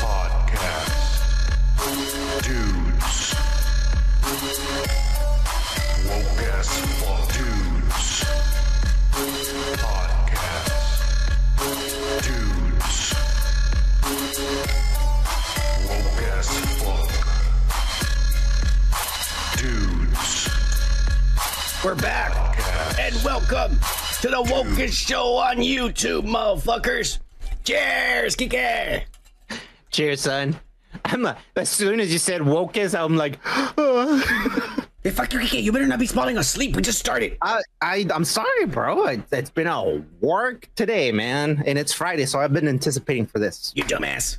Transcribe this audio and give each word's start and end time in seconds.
Podcast. 0.00 0.88
Dudes. 2.42 3.34
Back 22.00 22.58
and 22.98 23.14
welcome 23.24 23.72
to 24.20 24.28
the 24.28 24.42
Wokest 24.46 24.92
Show 25.08 25.36
on 25.36 25.56
YouTube, 25.58 26.22
motherfuckers. 26.26 27.18
Cheers, 27.64 28.36
Kike. 28.36 29.02
Cheers, 29.90 30.20
son. 30.22 30.56
I'm 31.04 31.24
uh, 31.26 31.34
as 31.56 31.68
soon 31.68 32.00
as 32.00 32.12
you 32.12 32.18
said 32.18 32.40
wokest, 32.40 32.98
I'm 32.98 33.16
like, 33.16 33.38
Hey, 35.02 35.10
fuck 35.10 35.32
your 35.32 35.42
Kike. 35.42 35.62
You 35.62 35.72
better 35.72 35.86
not 35.86 35.98
be 35.98 36.06
falling 36.06 36.36
asleep. 36.38 36.76
We 36.76 36.82
just 36.82 36.98
started. 36.98 37.36
I, 37.42 37.62
I, 37.80 38.06
I'm 38.14 38.24
sorry, 38.24 38.66
bro. 38.66 39.06
It, 39.06 39.20
it's 39.32 39.50
been 39.50 39.66
a 39.66 40.02
work 40.20 40.68
today, 40.76 41.12
man, 41.12 41.62
and 41.66 41.78
it's 41.78 41.92
Friday, 41.92 42.26
so 42.26 42.38
I've 42.40 42.52
been 42.52 42.68
anticipating 42.68 43.26
for 43.26 43.38
this. 43.38 43.72
You 43.74 43.84
dumbass. 43.84 44.38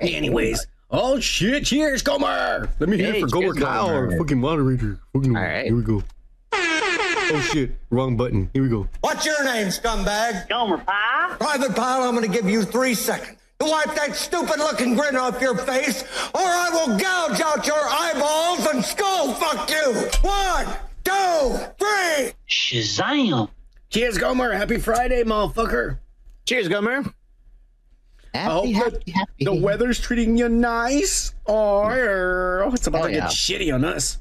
Anyways. 0.00 0.66
Oh 0.90 1.20
shit! 1.20 1.66
Cheers, 1.66 2.00
Gomer. 2.00 2.66
Let 2.78 2.88
me 2.88 2.96
hear 2.96 3.12
Hey, 3.12 3.18
it 3.18 3.20
for 3.22 3.26
Gomer 3.28 3.52
cheers, 3.52 3.58
Kyle, 3.64 3.86
our 3.88 4.06
Gomer. 4.06 4.18
fucking 4.18 4.38
moderator. 4.40 4.98
Fucking, 5.12 5.36
All 5.36 5.42
right. 5.42 5.66
Here 5.66 5.76
we 5.76 5.82
go. 5.82 6.02
Oh 6.52 7.48
shit! 7.52 7.72
Wrong 7.90 8.16
button. 8.16 8.50
Here 8.54 8.62
we 8.62 8.68
go. 8.68 8.88
What's 9.00 9.26
your 9.26 9.44
name, 9.44 9.68
scumbag? 9.68 10.48
Gomer 10.48 10.78
Pyle. 10.78 11.36
Private 11.36 11.74
Pyle, 11.76 12.02
I'm 12.08 12.14
gonna 12.14 12.28
give 12.28 12.48
you 12.48 12.62
three 12.62 12.94
seconds 12.94 13.38
to 13.60 13.66
wipe 13.66 13.94
that 13.96 14.14
stupid 14.16 14.58
looking 14.58 14.94
grin 14.94 15.16
off 15.16 15.40
your 15.40 15.56
face, 15.56 16.02
or 16.34 16.40
I 16.40 16.70
will 16.72 16.96
gouge 16.98 17.40
out 17.40 17.66
your 17.66 17.76
eyeballs 17.76 18.66
and 18.66 18.84
skull 18.84 19.34
fuck 19.34 19.68
you. 19.70 19.94
One, 20.22 20.66
two, 21.04 21.58
three. 21.78 22.32
Shazam. 22.48 23.50
Cheers, 23.90 24.18
Gomer. 24.18 24.52
Happy 24.52 24.78
Friday, 24.78 25.22
motherfucker. 25.24 25.98
Cheers, 26.46 26.68
Gomer. 26.68 27.04
Happy, 28.34 28.72
hope 28.72 28.92
happy, 28.92 29.10
happy. 29.12 29.44
The 29.44 29.54
weather's 29.54 29.98
treating 30.00 30.36
you 30.36 30.48
nice. 30.48 31.34
Oh, 31.46 31.88
yeah. 31.88 32.70
it's 32.72 32.86
about 32.86 33.02
Oh, 33.04 33.06
to 33.06 33.12
get 33.12 33.22
yeah. 33.22 33.26
shitty 33.28 33.74
on 33.74 33.84
us. 33.84 34.18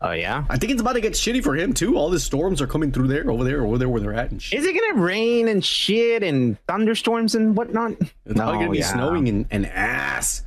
Oh 0.00 0.12
yeah. 0.12 0.44
I 0.48 0.56
think 0.58 0.70
it's 0.72 0.80
about 0.80 0.92
to 0.92 1.00
get 1.00 1.14
shitty 1.14 1.42
for 1.42 1.56
him 1.56 1.72
too. 1.72 1.96
All 1.96 2.08
the 2.10 2.20
storms 2.20 2.62
are 2.62 2.66
coming 2.68 2.92
through 2.92 3.08
there, 3.08 3.28
over 3.30 3.42
there, 3.42 3.64
over 3.66 3.78
there 3.78 3.88
where 3.88 4.00
they're 4.00 4.14
at, 4.14 4.30
and 4.30 4.40
shit. 4.40 4.60
Is 4.60 4.64
it 4.66 4.72
gonna 4.78 5.02
rain 5.02 5.48
and 5.48 5.64
shit 5.64 6.22
and 6.22 6.56
thunderstorms 6.68 7.34
and 7.34 7.56
whatnot? 7.56 7.92
It's 8.00 8.12
probably 8.36 8.58
gonna 8.58 8.70
be 8.70 8.78
yeah. 8.78 8.92
snowing 8.92 9.28
and, 9.28 9.46
and 9.50 9.66
ass. 9.66 10.44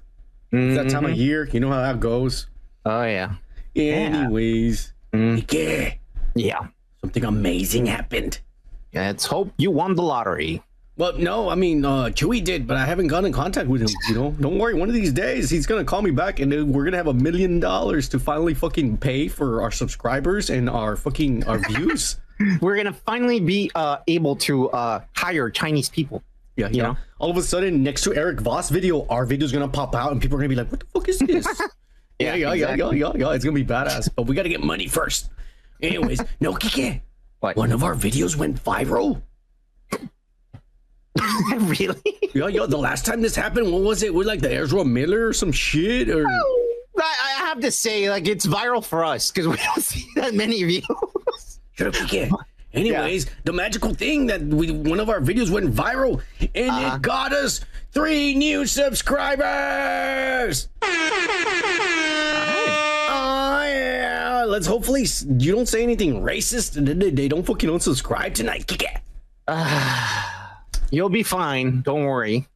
It's 0.53 0.75
that 0.77 0.89
time 0.89 1.05
of 1.05 1.17
year. 1.17 1.49
You 1.51 1.59
know 1.59 1.69
how 1.69 1.81
that 1.81 1.99
goes. 1.99 2.47
Oh 2.85 3.03
yeah. 3.03 3.35
Anyways, 3.75 4.93
Mm. 5.13 5.51
yeah, 5.51 5.93
Yeah. 6.35 6.67
something 7.01 7.25
amazing 7.25 7.85
happened. 7.87 8.39
Let's 8.93 9.25
hope 9.25 9.51
you 9.57 9.71
won 9.71 9.95
the 9.95 10.03
lottery. 10.03 10.63
Well, 11.01 11.17
no, 11.17 11.49
I 11.49 11.55
mean, 11.55 11.83
uh, 11.83 12.11
Chewy 12.13 12.43
did, 12.43 12.67
but 12.67 12.77
I 12.77 12.85
haven't 12.85 13.07
gotten 13.07 13.25
in 13.25 13.33
contact 13.33 13.67
with 13.67 13.81
him. 13.81 13.89
You 14.07 14.13
know, 14.13 14.35
don't 14.39 14.59
worry. 14.59 14.75
One 14.75 14.87
of 14.87 14.93
these 14.93 15.11
days, 15.11 15.49
he's 15.49 15.65
gonna 15.65 15.83
call 15.83 16.03
me 16.03 16.11
back, 16.11 16.39
and 16.39 16.71
we're 16.71 16.83
gonna 16.83 16.97
have 16.97 17.07
a 17.07 17.13
million 17.15 17.59
dollars 17.59 18.07
to 18.09 18.19
finally 18.19 18.53
fucking 18.53 18.97
pay 18.97 19.27
for 19.27 19.63
our 19.63 19.71
subscribers 19.71 20.51
and 20.51 20.69
our 20.69 20.95
fucking 20.95 21.43
our 21.47 21.57
views. 21.69 22.17
We're 22.61 22.77
gonna 22.77 22.93
finally 22.93 23.39
be 23.39 23.71
uh, 23.73 23.97
able 24.07 24.35
to 24.45 24.69
uh, 24.69 25.01
hire 25.15 25.49
Chinese 25.49 25.89
people. 25.89 26.21
Yeah, 26.55 26.67
yeah. 26.71 26.83
know? 26.83 26.97
All 27.17 27.31
of 27.31 27.37
a 27.37 27.41
sudden, 27.41 27.81
next 27.81 28.03
to 28.03 28.13
Eric 28.13 28.39
Voss 28.39 28.69
video, 28.69 29.07
our 29.07 29.25
video's 29.25 29.51
gonna 29.51 29.67
pop 29.67 29.95
out, 29.95 30.11
and 30.11 30.21
people 30.21 30.37
are 30.37 30.41
gonna 30.41 30.49
be 30.49 30.55
like, 30.55 30.69
"What 30.69 30.81
the 30.81 30.85
fuck 30.93 31.09
is 31.09 31.17
this?" 31.19 31.47
yeah, 32.19 32.35
yeah, 32.35 32.35
yeah, 32.35 32.53
yeah, 32.53 32.73
exactly. 32.73 32.99
yeah, 32.99 33.11
yeah. 33.15 33.31
It's 33.31 33.43
gonna 33.43 33.55
be 33.55 33.65
badass, 33.65 34.07
but 34.15 34.27
we 34.27 34.35
gotta 34.35 34.49
get 34.49 34.61
money 34.61 34.85
first. 34.85 35.31
Anyways, 35.81 36.21
no, 36.39 36.53
Kike. 36.53 37.01
What? 37.39 37.55
One 37.55 37.71
of 37.71 37.83
our 37.83 37.95
videos 37.95 38.35
went 38.35 38.63
viral. 38.63 39.23
really? 41.55 42.01
Yeah, 42.33 42.47
yeah. 42.47 42.65
The 42.67 42.77
last 42.77 43.05
time 43.05 43.21
this 43.21 43.35
happened, 43.35 43.71
what 43.71 43.81
was 43.81 44.03
it? 44.03 44.13
With 44.13 44.27
like 44.27 44.41
the 44.41 44.53
Ezra 44.53 44.85
Miller 44.85 45.27
or 45.27 45.33
some 45.33 45.51
shit, 45.51 46.09
or 46.09 46.25
I, 46.27 46.41
I 46.97 47.33
have 47.47 47.59
to 47.61 47.71
say, 47.71 48.09
like, 48.09 48.27
it's 48.27 48.45
viral 48.45 48.83
for 48.83 49.03
us 49.03 49.31
because 49.31 49.47
we 49.47 49.57
don't 49.65 49.81
see 49.83 50.05
that 50.15 50.33
many 50.33 50.63
views. 50.63 50.85
Shut 51.73 51.87
up, 51.87 51.93
Kike. 51.95 52.31
Anyways, 52.73 53.25
the 53.43 53.51
magical 53.51 53.93
thing 53.93 54.27
that 54.27 54.41
we 54.41 54.71
one 54.71 55.01
of 55.01 55.09
our 55.09 55.19
videos 55.19 55.49
went 55.49 55.73
viral 55.73 56.21
and 56.55 56.69
Uh-huh. 56.71 56.95
it 56.95 57.01
got 57.01 57.33
us 57.33 57.59
three 57.91 58.33
new 58.35 58.65
subscribers. 58.65 60.69
Oh 63.13 63.63
yeah. 63.63 64.45
Let's 64.47 64.65
hopefully 64.67 65.05
you 65.37 65.51
don't 65.53 65.67
say 65.67 65.83
anything 65.83 66.21
racist 66.21 66.77
and 66.77 66.87
they, 66.87 67.27
don't 67.27 67.43
fucking 67.45 67.69
unsubscribe 67.69 68.33
tonight. 68.33 68.67
Kike. 68.67 69.01
You'll 70.91 71.09
be 71.09 71.23
fine. 71.23 71.81
Don't 71.81 72.03
worry. 72.05 72.47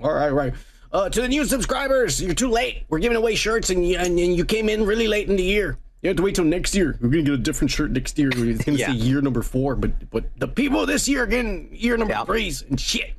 All 0.00 0.12
right, 0.14 0.30
right. 0.30 0.54
Uh, 0.92 1.08
to 1.10 1.20
the 1.20 1.28
new 1.28 1.44
subscribers, 1.44 2.22
you're 2.22 2.34
too 2.34 2.48
late. 2.50 2.84
We're 2.88 3.00
giving 3.00 3.16
away 3.16 3.34
shirts 3.34 3.70
and 3.70 3.86
you, 3.86 3.98
and, 3.98 4.18
and 4.18 4.36
you 4.36 4.44
came 4.44 4.68
in 4.68 4.86
really 4.86 5.08
late 5.08 5.28
in 5.28 5.36
the 5.36 5.42
year. 5.42 5.76
You 6.02 6.08
have 6.08 6.16
to 6.18 6.22
wait 6.22 6.36
till 6.36 6.44
next 6.44 6.74
year. 6.74 6.96
We're 7.00 7.08
gonna 7.08 7.22
get 7.24 7.34
a 7.34 7.38
different 7.38 7.70
shirt 7.70 7.90
next 7.90 8.18
year. 8.18 8.30
It's 8.32 8.64
gonna 8.64 8.78
Yeah. 8.78 8.86
say 8.88 8.92
year 8.92 9.20
number 9.20 9.42
four, 9.42 9.74
but 9.74 10.08
but 10.10 10.24
the 10.38 10.46
people 10.46 10.86
this 10.86 11.08
year 11.08 11.24
are 11.24 11.26
getting 11.26 11.68
year 11.72 11.96
number 11.96 12.14
Yeah. 12.14 12.24
threes 12.24 12.62
and 12.62 12.78
shit. 12.80 13.14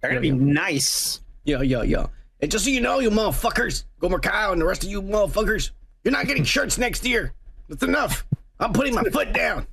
They're 0.00 0.10
gonna 0.10 0.20
be 0.20 0.30
nice. 0.30 1.20
Yeah, 1.44 1.60
yeah, 1.62 1.82
yeah. 1.82 2.06
And 2.40 2.50
just 2.50 2.64
so 2.64 2.70
you 2.70 2.80
know, 2.80 3.00
you 3.00 3.10
motherfuckers, 3.10 3.84
Gomer 4.00 4.18
Kyle 4.18 4.52
and 4.52 4.60
the 4.60 4.64
rest 4.64 4.82
of 4.84 4.90
you 4.90 5.02
motherfuckers, 5.02 5.70
you're 6.04 6.12
not 6.12 6.26
getting 6.26 6.44
shirts 6.44 6.78
next 6.78 7.04
year. 7.04 7.32
That's 7.68 7.82
enough. 7.82 8.24
I'm 8.58 8.72
putting 8.72 8.94
my 8.94 9.02
foot 9.04 9.32
down. 9.32 9.66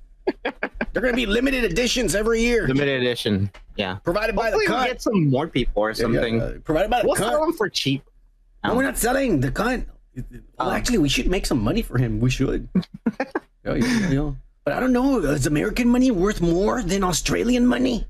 They're 0.91 1.01
gonna 1.03 1.13
be 1.15 1.25
limited 1.25 1.63
editions 1.63 2.15
every 2.15 2.41
year, 2.41 2.67
Limited 2.67 3.01
edition. 3.01 3.51
Yeah. 3.75 3.95
provided 4.03 4.35
by 4.35 4.49
the 4.51 4.57
Hopefully, 4.57 4.75
we'll 4.75 4.85
get 4.87 5.01
some 5.01 5.29
more 5.29 5.47
people 5.47 5.81
or 5.83 5.93
something. 5.93 6.41
Uh, 6.41 6.53
provided 6.63 6.89
by 6.89 7.01
the 7.01 7.07
we'll 7.07 7.15
cunt. 7.15 7.29
sell 7.29 7.41
them 7.41 7.53
for 7.53 7.69
cheap. 7.69 8.03
No, 8.63 8.75
we're 8.75 8.83
not 8.83 8.97
selling 8.97 9.39
the 9.39 9.51
cunt. 9.51 9.85
Well, 10.57 10.71
actually, 10.71 10.97
we 10.97 11.07
should 11.07 11.27
make 11.27 11.45
some 11.45 11.61
money 11.63 11.81
for 11.81 11.97
him. 11.97 12.19
We 12.19 12.29
should. 12.29 12.67
yeah, 12.75 13.23
yeah, 13.65 13.75
yeah, 13.75 14.09
yeah. 14.09 14.31
But 14.65 14.73
I 14.73 14.79
don't 14.81 14.91
know. 14.91 15.19
Is 15.19 15.45
American 15.47 15.87
money 15.87 16.11
worth 16.11 16.41
more 16.41 16.81
than 16.83 17.03
Australian 17.03 17.65
money? 17.65 18.05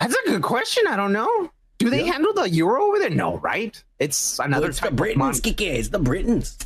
That's 0.00 0.14
a 0.14 0.30
good 0.30 0.42
question. 0.42 0.84
I 0.88 0.96
don't 0.96 1.12
know. 1.12 1.50
Do 1.78 1.90
they 1.90 2.04
Yeah. 2.04 2.12
handle 2.12 2.32
the 2.32 2.48
euro 2.50 2.82
over 2.84 2.98
there? 2.98 3.10
No, 3.10 3.36
right? 3.38 3.80
It's 4.00 4.38
Well, 4.38 4.46
another 4.48 4.68
it's 4.70 4.78
the 4.78 4.82
type 4.84 4.90
of 4.92 4.96
Britons. 4.96 5.40
Kike. 5.40 5.60
It's 5.60 5.88
the 5.88 5.98
Britons. 6.00 6.58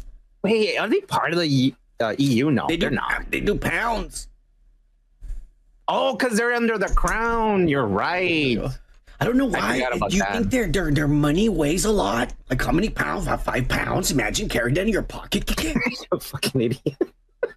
Wait, 0.43 0.79
are 0.79 0.89
they 0.89 1.01
part 1.01 1.33
of 1.33 1.39
the 1.39 1.75
uh, 2.01 2.15
EU? 2.19 2.51
No, 2.51 2.67
They 2.69 2.77
do 2.77 2.89
are 2.89 2.91
not. 2.91 3.31
They 3.31 3.41
do 3.41 3.55
pounds. 3.57 4.29
Oh, 5.89 6.17
because 6.17 6.37
they're 6.37 6.53
under 6.53 6.79
the 6.79 6.89
crown. 6.89 7.69
You're 7.69 7.87
right. 7.87 8.59
I 9.19 9.25
don't 9.25 9.37
know 9.37 9.47
why. 9.47 9.79
Do 9.79 10.17
you 10.17 10.23
that. 10.23 10.33
think 10.33 10.51
their 10.51 10.69
their 10.69 10.91
their 10.91 11.09
money 11.09 11.49
weighs 11.49 11.85
a 11.85 11.93
lot? 11.93 12.35
Like 12.51 12.63
how 12.63 12.73
many 12.73 12.91
pounds? 12.91 13.27
Five 13.43 13.69
pounds. 13.69 14.11
Imagine 14.11 14.49
carrying 14.49 14.75
that 14.75 14.83
in 14.83 14.89
your 14.89 15.03
pocket. 15.03 15.51
You 16.13 16.19
fucking 16.19 16.61
idiot. 16.61 16.99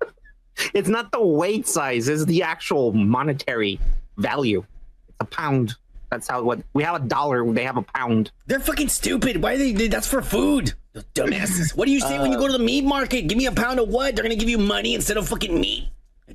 it's 0.74 0.88
not 0.88 1.12
the 1.12 1.22
weight 1.22 1.68
size; 1.68 2.08
it's 2.08 2.26
the 2.26 2.44
actual 2.44 2.94
monetary 2.94 3.80
value. 4.18 4.64
It's 5.10 5.18
a 5.20 5.26
pound. 5.26 5.76
That's 6.10 6.28
how 6.28 6.42
what 6.44 6.60
we 6.74 6.84
have 6.84 6.96
a 6.96 7.06
dollar. 7.06 7.46
They 7.52 7.64
have 7.64 7.78
a 7.78 7.82
pound. 7.84 8.32
They're 8.48 8.60
fucking 8.60 8.90
stupid. 8.90 9.42
Why 9.44 9.58
they? 9.58 9.72
That's 9.88 10.08
for 10.08 10.22
food. 10.22 10.74
Those 10.94 11.04
dumbasses. 11.14 11.76
What 11.76 11.86
do 11.86 11.92
you 11.92 12.00
say 12.00 12.18
when 12.20 12.32
you 12.32 12.38
Uh, 12.38 12.42
go 12.42 12.48
to 12.48 12.54
the 12.54 12.64
meat 12.64 12.84
market? 12.84 13.24
Give 13.28 13.38
me 13.38 13.46
a 13.46 13.52
pound 13.52 13.80
of 13.80 13.90
what? 13.90 14.16
They're 14.16 14.24
gonna 14.24 14.36
give 14.36 14.50
you 14.50 14.58
money 14.58 14.96
instead 14.96 15.18
of 15.18 15.28
fucking 15.30 15.60
meat. 15.60 15.90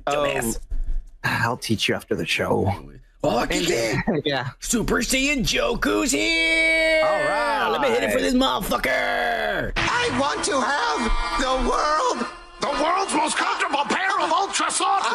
Dumbass. 0.07 0.59
I'll 1.23 1.57
teach 1.57 1.89
you 1.89 1.95
after 1.95 2.15
the 2.15 2.25
show. 2.25 2.73
Oh, 3.23 3.45
Kike. 3.49 4.21
yeah. 4.25 4.49
Super 4.59 4.97
Saiyan 4.97 5.39
Joku's 5.43 6.11
here! 6.11 7.03
All 7.03 7.11
right. 7.11 7.69
Let 7.71 7.81
me 7.81 7.89
hit 7.89 8.03
it 8.03 8.11
for 8.11 8.21
this 8.21 8.35
motherfucker! 8.35 9.73
I 9.75 10.17
want 10.19 10.43
to 10.45 10.61
have 10.61 11.01
the 11.41 11.69
world. 11.69 12.27
The 12.61 12.83
world's 12.83 13.13
most 13.15 13.35
comfortable 13.35 13.83
pair 13.85 14.11
of 14.21 14.31
ultra 14.31 14.69
soft. 14.69 15.09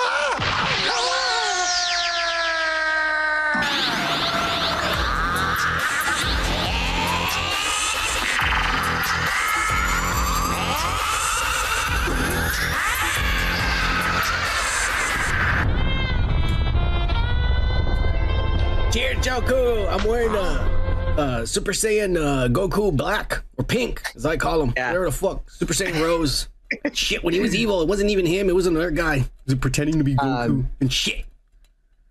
Cheers, 18.92 19.18
Joku! 19.18 19.88
I'm 19.88 20.04
wearing 20.06 20.34
a, 20.34 21.14
uh 21.20 21.46
Super 21.46 21.70
Saiyan 21.72 22.16
uh, 22.16 22.48
Goku 22.48 22.94
Black 22.96 23.42
or 23.56 23.64
Pink, 23.64 24.02
as 24.16 24.26
I 24.26 24.36
call 24.36 24.60
him. 24.60 24.72
Yeah. 24.76 24.88
Whatever 24.88 25.04
the 25.06 25.12
fuck. 25.12 25.48
Super 25.50 25.72
Saiyan 25.72 26.02
Rose. 26.02 26.48
shit, 26.92 27.22
when 27.22 27.32
he 27.34 27.38
was 27.40 27.54
evil, 27.54 27.82
it 27.82 27.88
wasn't 27.88 28.10
even 28.10 28.26
him. 28.26 28.48
It 28.48 28.54
was 28.54 28.66
another 28.66 28.90
guy. 28.90 29.18
He 29.18 29.26
was 29.46 29.54
pretending 29.56 29.98
to 29.98 30.04
be 30.04 30.16
Goku 30.16 30.46
Um, 30.48 30.70
and 30.80 30.92
shit. 30.92 31.24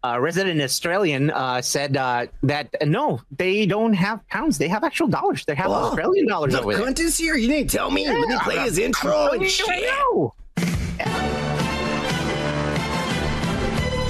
A 0.04 0.22
resident 0.22 0.62
Australian 0.62 1.30
uh, 1.32 1.62
said 1.62 1.98
uh, 1.98 2.28
that 2.44 2.74
uh, 2.80 2.86
no, 2.86 3.22
they 3.38 3.66
don't 3.66 3.92
have 3.94 4.26
pounds. 4.30 4.58
They 4.58 4.70
have 4.70 4.86
actual 4.86 5.08
dollars. 5.08 5.44
They 5.44 5.56
have 5.56 5.68
Oh, 5.68 5.74
Australian 5.74 6.28
dollars 6.28 6.54
The 6.54 6.62
over 6.62 6.74
there. 6.74 6.86
cunt 6.86 7.00
is 7.02 7.18
here. 7.18 7.36
You 7.36 7.50
didn't 7.50 7.70
tell 7.72 7.92
me. 7.92 8.08
Let 8.08 8.26
me 8.30 8.38
play 8.40 8.58
his 8.60 8.78
intro 8.78 9.32
and 9.32 9.46
shit. 9.46 9.68
know. 9.84 10.34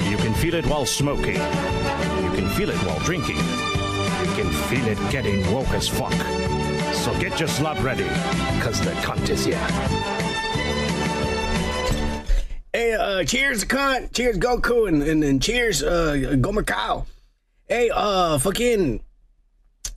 You 0.08 0.16
can 0.18 0.34
feel 0.34 0.54
it 0.54 0.66
while 0.66 0.86
smoking. 0.86 1.40
Can 2.40 2.48
feel 2.48 2.70
it 2.70 2.78
while 2.86 2.98
drinking. 3.00 3.36
You 3.36 4.34
can 4.34 4.50
feel 4.70 4.86
it 4.86 4.98
getting 5.10 5.42
woke 5.52 5.68
as 5.72 5.86
fuck. 5.86 6.14
So 6.94 7.12
get 7.20 7.38
your 7.38 7.50
slot 7.50 7.78
ready, 7.82 8.08
cause 8.62 8.80
the 8.80 8.92
cunt 9.02 9.28
is 9.28 9.44
here. 9.44 9.58
Hey, 12.72 12.94
uh, 12.94 13.24
cheers, 13.24 13.66
cunt. 13.66 14.14
Cheers, 14.14 14.38
Goku, 14.38 14.88
and, 14.88 15.02
and, 15.02 15.22
and 15.22 15.42
cheers, 15.42 15.82
uh, 15.82 16.36
Gomer 16.40 16.62
Cow. 16.62 17.04
Hey, 17.68 17.90
uh, 17.92 18.38
fucking, 18.38 19.04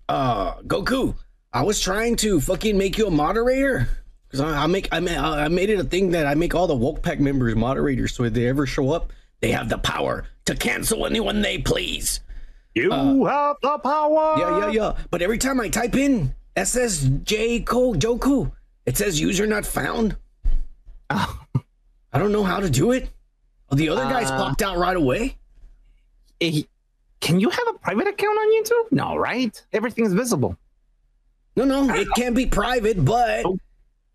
uh, 0.10 0.56
Goku. 0.64 1.16
I 1.54 1.64
was 1.64 1.80
trying 1.80 2.18
to 2.18 2.42
fucking 2.42 2.78
make 2.78 2.98
you 2.98 3.08
a 3.08 3.12
moderator. 3.12 3.88
Cause 4.32 4.42
I, 4.42 4.64
I 4.64 4.68
make, 4.68 4.90
I, 4.92 5.00
ma- 5.00 5.36
I 5.36 5.48
made 5.48 5.70
it 5.70 5.80
a 5.80 5.86
thing 5.86 6.12
that 6.12 6.28
I 6.28 6.36
make 6.36 6.54
all 6.54 6.68
the 6.68 6.76
woke 6.76 7.04
pack 7.04 7.22
members 7.22 7.56
moderators. 7.56 8.14
So 8.14 8.26
if 8.26 8.34
they 8.34 8.50
ever 8.50 8.66
show 8.66 8.92
up, 8.92 9.14
they 9.40 9.52
have 9.52 9.70
the 9.70 9.78
power 9.78 10.26
to 10.44 10.56
cancel 10.56 11.06
anyone 11.06 11.42
they 11.42 11.58
please. 11.58 12.20
You 12.76 13.26
have 13.26 13.58
the 13.62 13.78
power. 13.80 14.36
Yeah, 14.38 14.60
yeah, 14.60 14.70
yeah. 14.72 14.96
But 15.12 15.22
every 15.22 15.38
time 15.38 15.60
I 15.60 15.70
type 15.70 15.96
in 15.96 16.34
SSJ 16.56 17.64
Joku, 17.66 18.52
it 18.86 18.98
says 18.98 19.20
user 19.20 19.46
not 19.46 19.66
found. 19.66 20.18
I 21.10 21.28
don't 22.14 22.32
know 22.32 22.44
how 22.44 22.60
to 22.60 22.70
do 22.70 22.92
it. 22.92 23.10
Oh, 23.70 23.76
the 23.76 23.90
other 23.90 24.04
guys 24.04 24.30
Uh, 24.30 24.38
popped 24.38 24.62
out 24.62 24.78
right 24.78 24.96
away. 24.96 25.38
Eh, 26.42 26.64
can 27.22 27.40
you 27.40 27.50
have 27.50 27.68
a 27.70 27.74
private 27.80 28.08
account 28.08 28.38
on 28.38 28.52
YouTube? 28.54 28.92
No, 28.92 29.16
right? 29.16 29.64
Everything's 29.72 30.14
visible. 30.14 30.58
No, 31.56 31.66
no, 31.66 31.94
it 31.94 32.08
can 32.16 32.34
be 32.34 32.46
private, 32.48 33.04
but 33.06 33.46
Oh. 33.46 33.58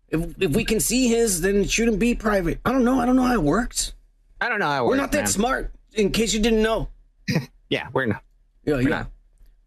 if, 0.09 0.41
if 0.41 0.51
we 0.51 0.65
can 0.65 0.79
see 0.81 1.07
his, 1.07 1.39
then 1.41 1.57
it 1.61 1.71
shouldn't 1.71 1.99
be 1.99 2.13
private. 2.13 2.59
I 2.65 2.71
don't 2.73 2.83
know. 2.83 2.99
I 2.99 3.05
don't 3.05 3.15
know 3.15 3.23
how 3.23 3.33
it 3.33 3.41
works. 3.43 3.93
I 4.41 4.49
don't 4.49 4.59
know 4.59 4.65
how 4.67 4.83
it 4.83 4.87
works. 4.87 4.89
We're 4.89 4.91
works, 4.91 5.01
not 5.01 5.11
that 5.13 5.17
man. 5.19 5.27
smart, 5.27 5.71
in 5.93 6.11
case 6.11 6.33
you 6.33 6.41
didn't 6.41 6.61
know. 6.61 6.89
Yeah, 7.69 7.87
we're 7.93 8.07
not. 8.07 8.23
Yeah, 8.65 8.79
yeah. 8.79 9.05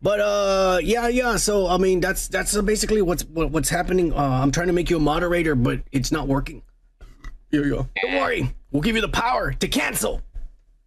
But 0.00 0.20
uh, 0.20 0.78
yeah, 0.82 1.08
yeah. 1.08 1.36
So 1.36 1.66
I 1.68 1.78
mean, 1.78 2.00
that's 2.00 2.28
that's 2.28 2.56
uh, 2.56 2.62
basically 2.62 3.02
what's 3.02 3.24
what, 3.24 3.50
what's 3.50 3.68
happening. 3.68 4.12
Uh, 4.12 4.16
I'm 4.42 4.50
trying 4.50 4.66
to 4.66 4.72
make 4.72 4.90
you 4.90 4.96
a 4.96 5.00
moderator, 5.00 5.54
but 5.54 5.80
it's 5.92 6.10
not 6.10 6.26
working. 6.28 6.62
Yeah, 7.50 7.60
yeah. 7.62 7.82
Don't 8.02 8.14
worry, 8.20 8.54
we'll 8.70 8.82
give 8.82 8.96
you 8.96 9.02
the 9.02 9.08
power 9.08 9.52
to 9.52 9.68
cancel. 9.68 10.22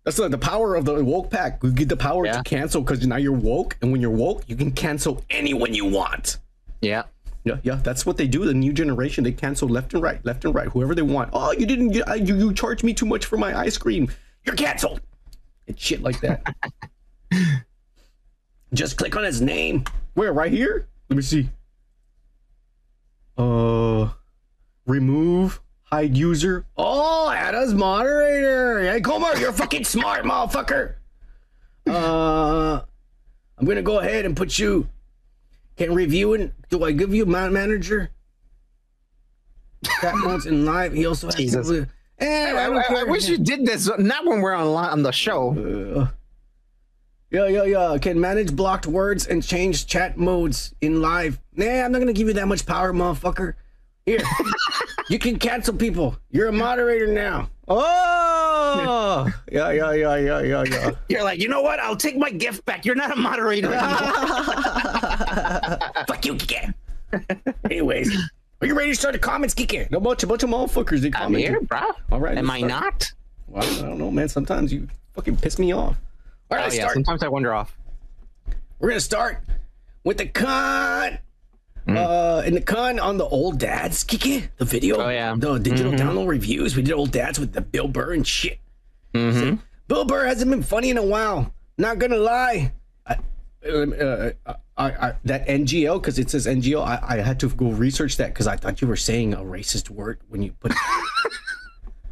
That's 0.04 0.20
like 0.20 0.32
the 0.32 0.38
power 0.38 0.76
of 0.76 0.86
the 0.86 1.04
woke 1.04 1.32
pack. 1.32 1.64
We 1.64 1.72
get 1.72 1.90
the 1.90 1.98
power 1.98 2.26
Yeah. 2.26 2.38
to 2.38 2.44
cancel 2.44 2.82
because 2.82 3.06
now 3.08 3.16
you're 3.16 3.32
woke, 3.32 3.78
and 3.82 3.92
when 3.92 4.02
you're 4.02 4.12
woke, 4.12 4.44
you 4.48 4.56
can 4.56 4.72
cancel 4.72 5.24
anyone 5.30 5.74
you 5.74 5.86
want. 5.86 6.38
Yeah. 6.82 7.04
Yeah, 7.44 7.58
yeah. 7.64 7.80
That's 7.84 8.06
what 8.06 8.18
they 8.18 8.28
do. 8.28 8.44
The 8.46 8.54
new 8.56 8.74
generation, 8.74 9.24
they 9.24 9.32
cancel 9.32 9.68
left 9.70 9.94
and 9.94 10.02
right, 10.02 10.24
left 10.26 10.46
and 10.46 10.54
right, 10.54 10.68
whoever 10.68 10.94
they 10.96 11.04
want. 11.04 11.30
Oh, 11.32 11.52
you 11.52 11.66
didn't 11.68 11.90
get, 11.90 12.28
you 12.28 12.36
you 12.36 12.54
charged 12.54 12.84
me 12.84 12.94
too 12.94 13.06
much 13.06 13.26
for 13.26 13.38
my 13.38 13.58
ice 13.58 13.78
cream. 13.78 14.12
You're 14.46 14.56
canceled. 14.56 15.00
And 15.68 15.80
shit 15.80 16.02
like 16.02 16.20
that. 16.22 16.44
Just 18.76 18.98
click 18.98 19.16
on 19.16 19.24
his 19.24 19.42
name. 19.42 19.86
Where? 20.14 20.34
Right 20.34 20.52
here? 20.52 20.88
Let 21.10 21.16
me 21.16 21.22
see. 21.24 21.50
Uh, 23.38 24.10
remove, 24.86 25.62
hide 25.84 26.16
user. 26.16 26.66
Oh, 26.78 27.30
add 27.30 27.56
as 27.56 27.74
moderator. 27.74 28.82
Hey, 28.92 29.02
Comer, 29.02 29.36
you're 29.38 29.52
fucking 29.54 29.84
smart, 29.84 30.24
motherfucker. 30.26 30.96
Uh, 31.88 32.82
I'm 33.58 33.66
gonna 33.66 33.82
go 33.82 34.00
ahead 34.00 34.26
and 34.26 34.36
put 34.36 34.58
you. 34.58 34.88
Can 35.78 35.94
review 35.94 36.34
it. 36.34 36.54
Do 36.70 36.84
I 36.84 36.92
give 36.92 37.14
you 37.14 37.26
man 37.26 37.52
manager? 37.54 38.10
That 40.02 40.16
once 40.26 40.46
in 40.46 40.66
live. 40.66 40.94
He 40.94 41.06
also 41.06 41.28
has 41.28 41.36
Jesus. 41.36 41.68
To, 41.68 41.88
eh, 42.20 42.54
I, 42.54 42.66
I, 42.68 42.82
I- 42.96 43.00
I 43.02 43.04
wish 43.04 43.28
you 43.28 43.38
did 43.38 43.66
this 43.66 43.90
not 44.00 44.26
when 44.26 44.42
we're 44.42 44.54
on 44.54 44.68
on 44.68 45.04
the 45.04 45.12
show. 45.12 45.52
Uh, 45.54 46.08
yeah, 47.36 47.48
yeah, 47.48 47.64
yeah. 47.64 47.98
Can 47.98 48.20
manage 48.20 48.56
blocked 48.56 48.88
words 48.88 49.28
and 49.28 49.44
change 49.44 49.88
chat 49.88 50.18
modes 50.18 50.74
in 50.82 51.02
live. 51.02 51.38
Nah, 51.56 51.66
I'm 51.66 51.92
not 51.92 52.00
gonna 52.00 52.14
give 52.14 52.28
you 52.28 52.34
that 52.34 52.48
much 52.48 52.66
power, 52.66 52.94
motherfucker. 52.94 53.56
Here, 54.06 54.22
you 55.10 55.20
can 55.20 55.38
cancel 55.38 55.76
people. 55.76 56.16
You're 56.32 56.48
a 56.48 56.52
moderator 56.54 57.08
now. 57.08 57.50
Oh, 57.68 59.28
yeah, 59.52 59.72
yeah, 59.72 59.92
yeah, 59.94 60.16
yeah, 60.16 60.42
yeah, 60.42 60.64
yeah. 60.64 60.92
You're 61.10 61.24
like, 61.24 61.42
you 61.42 61.50
know 61.50 61.62
what? 61.62 61.80
I'll 61.80 61.96
take 61.96 62.16
my 62.16 62.30
gift 62.30 62.64
back. 62.66 62.86
You're 62.86 62.96
not 62.96 63.12
a 63.12 63.16
moderator. 63.16 63.70
Fuck 66.08 66.26
you, 66.26 66.36
Kike. 66.36 66.74
Anyways, 67.66 68.16
are 68.62 68.68
you 68.68 68.78
ready 68.78 68.92
to 68.92 68.96
start 68.96 69.14
the 69.14 69.20
comments, 69.20 69.56
Kike? 69.56 69.92
A 69.92 70.00
bunch, 70.00 70.24
a 70.24 70.28
bunch 70.28 70.44
of 70.44 70.50
motherfuckers. 70.52 71.00
They 71.02 71.12
I'm 71.16 71.34
here, 71.34 71.60
bro. 71.62 71.82
All 72.12 72.20
right, 72.20 72.38
Am 72.38 72.50
I 72.50 72.60
start. 72.60 72.70
not? 72.70 73.12
Well, 73.48 73.64
I 73.64 73.88
don't 73.88 73.98
know, 73.98 74.12
man. 74.12 74.30
Sometimes 74.30 74.72
you 74.72 74.88
fucking 75.14 75.38
piss 75.38 75.58
me 75.58 75.74
off. 75.74 75.98
All 76.52 76.58
right, 76.58 76.62
Oh 76.62 76.64
let's 76.66 76.76
yeah. 76.76 76.82
start. 76.84 76.94
Sometimes 76.96 77.24
I 77.24 77.28
wander 77.28 77.54
off. 77.54 77.78
We're 78.80 78.90
gonna 78.90 79.00
start 79.00 79.44
with 80.04 80.18
the 80.18 80.28
con. 80.28 81.18
Uh, 81.88 82.42
in 82.46 82.56
the 82.56 82.62
con 82.62 83.00
on 83.00 83.18
the 83.18 83.26
old 83.26 83.60
dads, 83.60 84.04
Kiki, 84.04 84.48
the 84.58 84.66
video, 84.66 84.98
Oh, 84.98 85.10
yeah. 85.10 85.36
the 85.38 85.60
digital 85.60 85.92
download 85.92 86.28
reviews. 86.28 86.76
We 86.76 86.82
did 86.82 86.94
old 86.94 87.12
dads 87.12 87.40
with 87.40 87.54
the 87.54 87.62
Bill 87.62 87.88
Burr 87.88 88.14
and 88.14 88.26
shit. 88.26 88.58
So, 89.14 89.60
Bill 89.88 90.04
Burr 90.04 90.26
hasn't 90.26 90.50
been 90.50 90.64
funny 90.64 90.90
in 90.90 90.98
a 90.98 91.04
while. 91.06 91.54
Not 91.78 92.00
gonna 92.00 92.18
lie. 92.18 92.72
I, 93.06 93.18
um, 93.72 93.94
uh, 94.00 94.30
I, 94.48 94.56
I, 95.08 95.14
that 95.26 95.48
NGO 95.48 96.02
because 96.02 96.18
it 96.20 96.30
says 96.32 96.48
NGO. 96.48 96.84
I, 96.84 97.00
I 97.02 97.22
had 97.22 97.40
to 97.42 97.50
go 97.50 97.70
research 97.70 98.18
that 98.18 98.28
because 98.34 98.48
I 98.48 98.58
thought 98.58 98.82
you 98.82 98.88
were 98.88 98.96
saying 98.98 99.34
a 99.36 99.42
racist 99.42 99.90
word 99.92 100.20
when 100.30 100.42
you 100.42 100.54
put. 100.54 100.74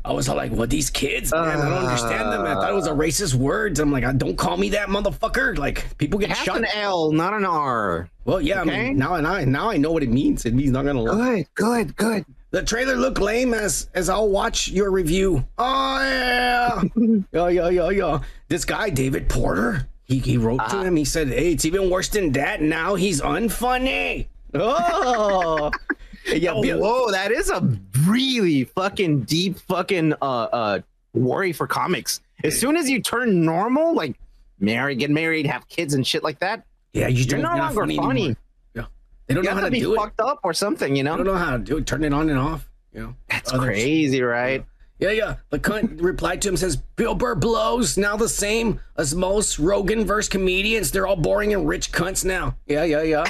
I 0.06 0.12
was 0.12 0.28
all 0.28 0.36
like, 0.36 0.52
"What 0.52 0.70
these 0.70 0.90
kids, 0.90 1.32
man? 1.32 1.44
I 1.44 1.56
don't 1.56 1.72
understand 1.72 2.32
them." 2.32 2.42
I 2.42 2.54
thought 2.56 2.70
it 2.70 2.76
was 2.76 2.88
a 2.88 2.92
racist 2.92 3.36
word. 3.36 3.80
I'm 3.80 3.92
like, 3.92 4.04
uh, 4.04 4.12
"Don't 4.12 4.38
call 4.38 4.58
me 4.58 4.70
that, 4.70 4.90
motherfucker!" 4.90 5.58
Like 5.58 5.98
people 5.98 6.20
get 6.20 6.30
has 6.30 6.40
shot. 6.40 6.58
an 6.58 6.66
L, 6.74 7.12
not 7.12 7.34
an 7.34 7.46
R. 7.46 8.10
Well, 8.26 8.42
yeah, 8.42 8.62
I 8.62 8.64
mean, 8.66 8.98
now 8.98 9.16
and 9.16 9.26
I 9.26 9.46
now 9.46 9.70
I 9.70 9.78
know 9.78 9.92
what 9.92 10.04
it 10.04 10.10
means. 10.10 10.46
It 10.46 10.54
means 10.54 10.72
not 10.72 10.86
gonna 10.86 11.02
lie. 11.02 11.46
Good, 11.56 11.96
good, 11.96 11.96
good. 11.96 12.26
The 12.52 12.62
trailer 12.62 12.96
looked 12.96 13.20
lame 13.20 13.54
as 13.54 13.90
as 13.96 14.10
I'll 14.10 14.30
watch 14.30 14.68
your 14.68 14.92
review. 14.92 15.46
Oh 15.58 16.00
yeah, 16.00 16.84
yeah, 17.32 17.48
yeah, 17.48 17.70
yeah, 17.70 17.90
yeah. 17.90 18.20
This 18.48 18.66
guy 18.66 18.90
David 18.90 19.28
Porter, 19.30 19.88
he 20.04 20.20
he 20.20 20.38
wrote 20.38 20.60
to 20.70 20.78
ah. 20.78 20.84
him. 20.84 20.96
He 20.96 21.06
said, 21.06 21.30
"Hey, 21.30 21.54
it's 21.54 21.66
even 21.66 21.90
worse 21.90 22.10
than 22.10 22.32
that. 22.34 22.62
Now 22.62 22.96
he's 22.96 23.22
unfunny." 23.22 24.28
Oh, 24.54 25.72
yeah, 26.36 26.52
Oh, 26.54 26.62
whoa, 26.78 27.12
that 27.12 27.32
is 27.32 27.50
a 27.50 27.62
really 28.08 28.64
fucking 28.66 29.22
deep 29.22 29.60
fucking 29.60 30.14
uh 30.22 30.26
uh 30.26 30.80
worry 31.14 31.54
for 31.54 31.68
comics. 31.68 32.22
As 32.44 32.60
soon 32.60 32.76
as 32.78 32.90
you 32.90 33.02
turn 33.02 33.46
normal, 33.46 33.94
like 33.94 34.20
marry, 34.60 34.96
get 34.96 35.10
married, 35.12 35.46
have 35.48 35.68
kids 35.68 35.94
and 35.94 36.06
shit 36.06 36.24
like 36.24 36.40
that, 36.40 36.66
yeah. 36.94 37.08
You 37.08 37.24
you're 37.24 37.40
don't- 37.40 37.42
no 37.42 37.50
not 37.58 37.76
longer 37.76 37.82
funny. 37.82 38.00
anymore. 38.24 38.36
Yeah, 38.76 38.86
they 39.28 39.34
don't 39.36 39.44
You 39.44 39.50
know 39.50 39.56
have 39.56 39.58
how 39.60 39.64
to 39.66 39.68
to 39.68 39.72
be 39.72 39.80
do 39.80 39.94
it. 39.94 39.98
fucked 39.98 40.20
up 40.20 40.40
or 40.44 40.54
something, 40.54 40.96
you 40.96 41.04
know. 41.04 41.12
They 41.14 41.18
don't 41.24 41.28
know? 41.28 41.34
know 41.34 41.40
how 41.46 41.52
to 41.58 41.60
do 41.60 41.78
it. 41.78 41.86
Turn 41.88 42.04
it 42.04 42.14
on 42.14 42.30
and 42.30 42.38
off. 42.40 42.70
You 42.94 43.02
know, 43.02 43.16
That's 43.30 43.52
Other 43.54 43.74
shit. 43.74 43.84
crazy, 43.84 44.22
right? 44.22 44.64
Yeah, 45.00 45.10
yeah. 45.10 45.36
The 45.50 45.58
cunt 45.60 45.98
replied 46.02 46.42
to 46.44 46.50
him 46.50 46.58
says 46.58 46.76
Bill 46.78 47.16
Burr 47.16 47.34
blows 47.36 47.98
now 47.98 48.16
the 48.16 48.30
same 48.30 48.80
as 48.98 49.16
most 49.16 49.58
Rogan 49.60 50.06
verse 50.06 50.30
comedians. 50.30 50.92
They're 50.92 51.08
all 51.08 51.16
boring 51.16 51.54
and 51.54 51.68
rich 51.68 51.92
cunts 51.92 52.24
now. 52.24 52.56
Yeah, 52.68 52.84
yeah, 52.84 53.02
yeah. 53.02 53.26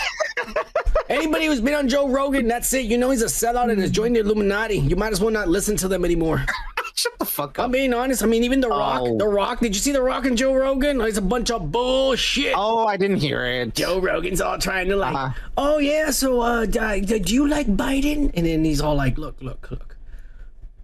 Anybody 1.13 1.45
who's 1.45 1.61
been 1.61 1.73
on 1.75 1.87
Joe 1.87 2.07
Rogan, 2.09 2.47
that's 2.47 2.71
it. 2.73 2.85
You 2.85 2.97
know 2.97 3.09
he's 3.11 3.21
a 3.21 3.25
sellout 3.25 3.71
and 3.71 3.79
has 3.79 3.91
joined 3.91 4.15
the 4.15 4.21
Illuminati. 4.21 4.77
You 4.79 4.95
might 4.95 5.11
as 5.11 5.21
well 5.21 5.31
not 5.31 5.47
listen 5.47 5.75
to 5.77 5.87
them 5.87 6.03
anymore. 6.05 6.45
Shut 6.95 7.17
the 7.17 7.25
fuck 7.25 7.57
up. 7.57 7.65
I'm 7.65 7.71
being 7.71 7.91
honest. 7.93 8.21
I 8.23 8.27
mean, 8.27 8.43
even 8.43 8.61
The 8.61 8.69
Rock. 8.69 9.01
Oh. 9.03 9.17
The 9.17 9.27
Rock. 9.27 9.59
Did 9.59 9.73
you 9.75 9.81
see 9.81 9.91
The 9.91 10.01
Rock 10.01 10.25
and 10.25 10.37
Joe 10.37 10.53
Rogan? 10.53 11.01
It's 11.01 11.17
a 11.17 11.21
bunch 11.23 11.49
of 11.49 11.71
bullshit. 11.71 12.53
Oh, 12.55 12.85
I 12.85 12.97
didn't 12.97 13.17
hear 13.17 13.43
it. 13.45 13.73
Joe 13.73 13.99
Rogan's 13.99 14.41
all 14.41 14.59
trying 14.59 14.89
to 14.89 14.95
like, 14.95 15.15
Uh-huh. 15.15 15.33
oh 15.57 15.77
yeah, 15.79 16.11
so 16.11 16.41
uh, 16.41 16.65
d- 16.67 17.01
d- 17.01 17.19
do 17.19 17.33
you 17.33 17.47
like 17.47 17.65
Biden? 17.67 18.31
And 18.35 18.45
then 18.45 18.63
he's 18.63 18.79
all 18.79 18.95
like, 18.95 19.17
look, 19.17 19.41
look, 19.41 19.69
look, 19.71 19.97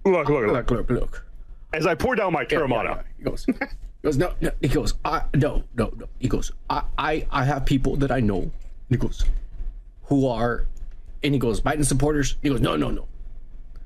Look, 0.05 0.29
look, 0.29 0.47
look. 0.47 0.51
look, 0.51 0.71
look, 0.71 0.89
look. 0.89 1.25
As 1.73 1.85
I 1.85 1.93
pour 1.93 2.15
down 2.15 2.33
my 2.33 2.43
Teremana. 2.43 3.03
He 3.19 3.23
goes, 3.25 3.45
he 3.45 3.53
goes, 4.01 4.17
no, 4.17 4.33
no. 4.41 4.49
He 4.61 4.67
goes, 4.67 4.95
I 5.05 5.21
no, 5.35 5.63
no, 5.75 5.91
no. 5.95 6.07
He 6.17 6.27
goes, 6.27 6.51
I, 6.71 6.81
I, 6.97 7.27
I 7.29 7.43
have 7.43 7.65
people 7.65 7.95
that 7.97 8.11
I 8.11 8.19
know. 8.19 8.49
He 8.89 8.97
goes, 8.97 9.23
who 10.09 10.27
are, 10.27 10.65
and 11.23 11.33
he 11.33 11.39
goes, 11.39 11.61
Biden 11.61 11.85
supporters. 11.85 12.35
He 12.41 12.49
goes, 12.49 12.59
no, 12.61 12.75
no, 12.75 12.89
no. 12.91 13.07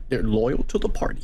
They're 0.09 0.23
loyal 0.23 0.63
to 0.63 0.77
the 0.79 0.89
party. 0.89 1.21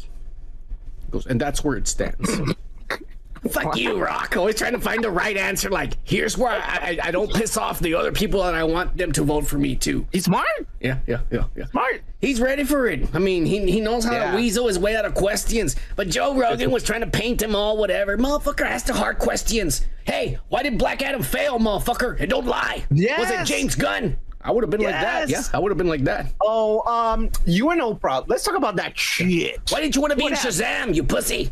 He 1.06 1.12
goes, 1.12 1.26
and 1.26 1.40
that's 1.42 1.64
where 1.64 1.76
it 1.78 1.88
stands. 1.88 2.30
Fuck 3.52 3.78
you, 3.78 3.98
Rock. 4.04 4.36
Always 4.36 4.56
trying 4.56 4.74
to 4.74 4.82
find 4.82 5.02
the 5.02 5.10
right 5.10 5.38
answer. 5.38 5.70
Like, 5.70 5.94
here's 6.04 6.38
where 6.38 6.52
I, 6.52 6.58
I, 6.58 7.00
I 7.04 7.12
don't 7.12 7.34
piss 7.34 7.56
off 7.56 7.80
the 7.80 7.94
other 7.94 8.12
people 8.12 8.44
and 8.44 8.54
I 8.54 8.66
want 8.66 8.98
them 8.98 9.14
to 9.14 9.24
vote 9.24 9.48
for 9.48 9.58
me 9.58 9.78
too. 9.78 10.06
He's 10.12 10.26
smart. 10.26 10.46
Yeah, 10.82 11.00
yeah, 11.08 11.22
yeah, 11.32 11.46
yeah. 11.56 11.68
Smart. 11.68 12.02
He's 12.20 12.42
ready 12.42 12.66
for 12.66 12.88
it. 12.88 13.08
I 13.16 13.20
mean, 13.20 13.46
he, 13.46 13.72
he 13.72 13.80
knows 13.80 14.04
how 14.04 14.12
Yeah. 14.12 14.32
to 14.32 14.36
weasel 14.38 14.68
his 14.68 14.78
way 14.78 14.98
out 14.98 15.06
of 15.06 15.14
questions. 15.14 15.78
But 15.96 16.10
Joe 16.10 16.36
Rogan 16.38 16.70
was 16.70 16.84
trying 16.84 17.00
to 17.00 17.08
paint 17.08 17.42
him 17.42 17.56
all 17.56 17.78
whatever. 17.78 18.18
Motherfucker 18.18 18.66
asked 18.66 18.88
the 18.88 18.94
hard 18.94 19.20
questions. 19.20 19.86
Hey, 20.04 20.38
why 20.50 20.62
did 20.64 20.78
Black 20.78 21.02
Adam 21.02 21.24
fail, 21.24 21.60
motherfucker? 21.60 22.20
And 22.20 22.30
don't 22.30 22.46
lie. 22.46 22.84
Was 22.92 23.32
it 23.32 23.46
James 23.46 23.74
Gunn? 23.76 24.18
I 24.50 24.52
would 24.52 24.64
have 24.64 24.72
been 24.72 24.82
like 24.82 25.00
that. 25.00 25.30
Yeah, 25.30 25.44
I 25.54 25.60
would 25.60 25.70
have 25.70 25.78
been 25.78 25.88
like 25.88 26.04
that. 26.06 26.26
Oh, 26.42 26.82
um, 26.92 27.30
you 27.46 27.70
and 27.70 27.80
Oprah. 27.80 28.24
Let's 28.28 28.44
talk 28.44 28.58
about 28.58 28.78
that 28.78 28.98
shit. 28.98 29.62
Why 29.70 29.80
didn't 29.80 29.94
you 29.94 30.02
want 30.02 30.10
to 30.10 30.18
be 30.18 30.26
in 30.26 30.34
happened? 30.34 30.56
Shazam, 30.56 30.96
you 30.96 31.04
pussy? 31.04 31.52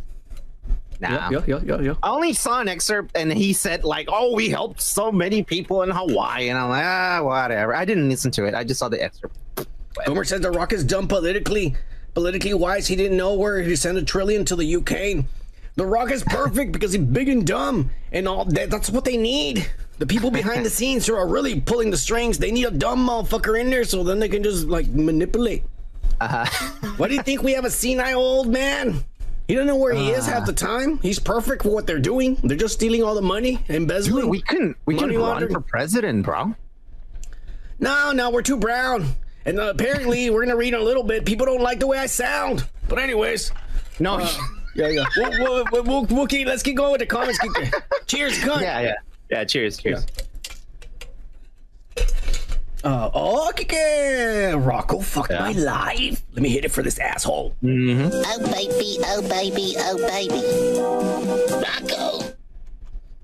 Nah. 0.99 1.29
Yeah, 1.29 1.43
yeah, 1.45 1.59
yeah, 1.63 1.79
yeah. 1.79 1.93
I 2.01 2.09
only 2.09 2.33
saw 2.33 2.59
an 2.59 2.67
excerpt 2.67 3.15
and 3.15 3.31
he 3.31 3.53
said 3.53 3.83
like, 3.83 4.07
"Oh, 4.11 4.33
we 4.33 4.49
helped 4.49 4.81
so 4.81 5.11
many 5.11 5.43
people 5.43 5.83
in 5.83 5.91
Hawaii," 5.91 6.49
and 6.49 6.57
I'm 6.57 6.69
like, 6.69 6.83
ah, 6.83 7.21
whatever. 7.21 7.75
I 7.75 7.85
didn't 7.85 8.09
listen 8.09 8.31
to 8.31 8.45
it. 8.45 8.55
I 8.55 8.63
just 8.63 8.79
saw 8.79 8.89
the 8.89 8.99
excerpt. 8.99 9.37
Gomer 10.07 10.23
says 10.23 10.41
the 10.41 10.49
Rock 10.49 10.73
is 10.73 10.83
dumb 10.83 11.07
politically. 11.07 11.75
Politically 12.15 12.55
wise, 12.55 12.87
he 12.87 12.95
didn't 12.95 13.15
know 13.17 13.35
where 13.35 13.63
to 13.63 13.77
send 13.77 13.99
a 13.99 14.03
trillion 14.03 14.43
to 14.45 14.55
the 14.55 14.77
UK. 14.77 15.23
The 15.77 15.85
Rock 15.85 16.11
is 16.11 16.23
perfect 16.23 16.71
because 16.71 16.91
he's 16.93 17.03
big 17.05 17.29
and 17.29 17.45
dumb, 17.45 17.91
and 18.11 18.27
all 18.27 18.45
that. 18.45 18.69
That's 18.69 18.89
what 18.89 19.05
they 19.05 19.15
need. 19.15 19.69
The 19.99 20.05
people 20.07 20.31
behind 20.31 20.65
the 20.65 20.69
scenes 20.69 21.05
who 21.07 21.15
are 21.15 21.27
really 21.27 21.59
pulling 21.61 21.91
the 21.91 21.97
strings, 21.97 22.37
they 22.39 22.51
need 22.51 22.65
a 22.65 22.71
dumb 22.71 23.07
motherfucker 23.07 23.59
in 23.59 23.69
there 23.69 23.83
so 23.83 24.03
then 24.03 24.19
they 24.19 24.27
can 24.29 24.43
just 24.43 24.67
like 24.67 24.87
manipulate. 24.87 25.63
Uh-huh. 26.19 26.45
Why 26.97 27.07
do 27.07 27.13
you 27.13 27.21
think 27.21 27.43
we 27.43 27.53
have 27.53 27.63
a 27.65 27.69
senile 27.69 28.19
old 28.19 28.47
man? 28.47 29.03
He 29.47 29.53
doesn't 29.53 29.67
know 29.67 29.75
where 29.77 29.93
he 29.93 30.09
is 30.09 30.25
half 30.25 30.45
the 30.45 30.51
time. 30.51 30.97
He's 30.97 31.19
perfect 31.19 31.63
for 31.63 31.69
what 31.69 31.87
they're 31.87 31.99
doing. 31.99 32.35
They're 32.43 32.57
just 32.57 32.73
stealing 32.73 33.01
all 33.03 33.15
the 33.15 33.21
money, 33.21 33.59
embezzling. 33.69 34.23
Dude, 34.23 34.31
we 34.31 34.41
couldn't. 34.41 34.75
We 34.85 34.95
can 34.97 35.09
run 35.09 35.19
laundering. 35.19 35.53
for 35.53 35.61
president, 35.61 36.25
bro. 36.25 36.53
No, 37.79 38.11
no, 38.11 38.29
we're 38.31 38.41
too 38.41 38.57
brown. 38.57 39.09
And 39.45 39.59
uh, 39.59 39.69
apparently, 39.69 40.29
we're 40.29 40.43
gonna 40.43 40.57
read 40.57 40.73
in 40.73 40.79
a 40.79 40.83
little 40.83 41.03
bit. 41.03 41.23
People 41.25 41.45
don't 41.45 41.61
like 41.61 41.79
the 41.79 41.87
way 41.87 41.97
I 41.99 42.07
sound. 42.07 42.67
But 42.89 42.99
anyways, 42.99 43.51
No. 43.99 44.27
Yeah, 44.77 44.87
yeah. 44.87 45.03
We'll, 45.17 45.29
we'll, 45.31 45.65
we'll, 45.71 45.83
we'll, 45.83 46.05
we'll 46.05 46.27
keep, 46.27 46.47
let's 46.47 46.63
keep 46.63 46.77
going 46.77 46.91
with 46.91 46.99
the 46.99 47.05
comments. 47.07 47.39
Keep- 47.39 47.73
Cheers, 48.07 48.37
cunt. 48.39 48.61
yeah, 48.61 48.79
yeah, 48.81 48.93
yeah. 49.29 49.43
Cheers, 49.43 49.77
cheers. 49.77 50.05
Uh, 52.83 53.09
oh, 53.13 53.49
okay, 53.49 54.53
Rocco, 54.55 55.01
fuck 55.01 55.29
my 55.31 55.51
life. 55.51 56.23
Let 56.33 56.41
me 56.43 56.49
hit 56.49 56.63
it 56.63 56.71
for 56.71 56.83
this 56.83 56.99
asshole. 56.99 57.53
Oh 57.63 58.39
baby, 58.51 58.97
oh 59.03 59.27
baby, 59.27 59.73
oh 59.77 59.97
baby. 60.07 61.57
Rocco. 61.65 62.33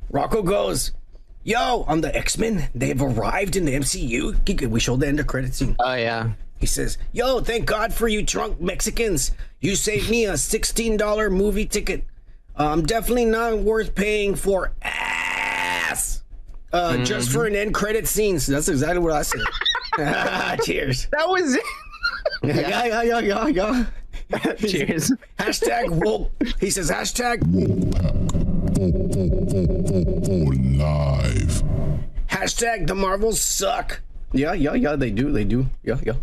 Rocco 0.10 0.41
goes, 0.41 0.91
Yo, 1.45 1.83
on 1.88 2.01
the 2.01 2.13
X 2.15 2.38
Men, 2.38 2.67
they've 2.74 3.01
arrived 3.01 3.55
in 3.55 3.65
the 3.65 3.74
MCU. 3.74 4.67
We 4.69 4.79
showed 4.79 5.01
the 5.01 5.07
end 5.07 5.19
of 5.19 5.27
credit 5.27 5.53
scene. 5.53 5.75
Oh 5.79 5.93
yeah. 5.93 6.31
He 6.60 6.65
says, 6.65 6.98
Yo, 7.12 7.41
thank 7.41 7.65
God 7.65 7.93
for 7.93 8.07
you 8.07 8.22
drunk 8.22 8.62
Mexicans. 8.62 9.31
You 9.60 9.75
saved 9.75 10.10
me 10.10 10.25
a 10.25 10.33
$16 10.33 11.31
movie 11.31 11.65
ticket. 11.65 12.03
Uh, 12.57 12.67
I'm 12.69 12.83
definitely 12.83 13.25
not 13.25 13.60
worth 13.60 13.95
paying 13.95 14.36
for 14.36 14.72
ass. 14.81 16.24
Uh, 16.72 17.03
Just 17.03 17.31
for 17.31 17.45
an 17.45 17.55
end 17.55 17.74
credit 17.74 18.07
scene. 18.07 18.39
So 18.39 18.51
that's 18.53 18.67
exactly 18.67 19.00
what 19.00 19.12
I 19.12 19.22
said. 19.22 19.41
Cheers. 20.63 21.07
That 21.12 21.27
was 21.27 21.55
it. 21.55 21.63
Yeah, 22.43 22.83
yeah, 22.86 23.01
yeah, 23.03 23.19
yeah, 23.19 23.48
yeah. 23.48 24.53
cheers. 24.55 25.13
Hashtag 25.39 25.89
woke. 26.03 26.31
He 26.60 26.69
says 26.69 26.91
hashtag 26.91 27.41
woke. 27.48 27.93
live. 30.77 31.63
Hashtag 32.27 32.88
the 32.88 32.95
Marvels 32.95 33.39
suck. 33.39 34.01
Yeah, 34.33 34.51
yeah, 34.53 34.74
yeah, 34.74 34.95
they 34.98 35.10
do, 35.12 35.31
they 35.31 35.45
do. 35.45 35.67
Yeah, 35.83 36.00
yeah. 36.03 36.13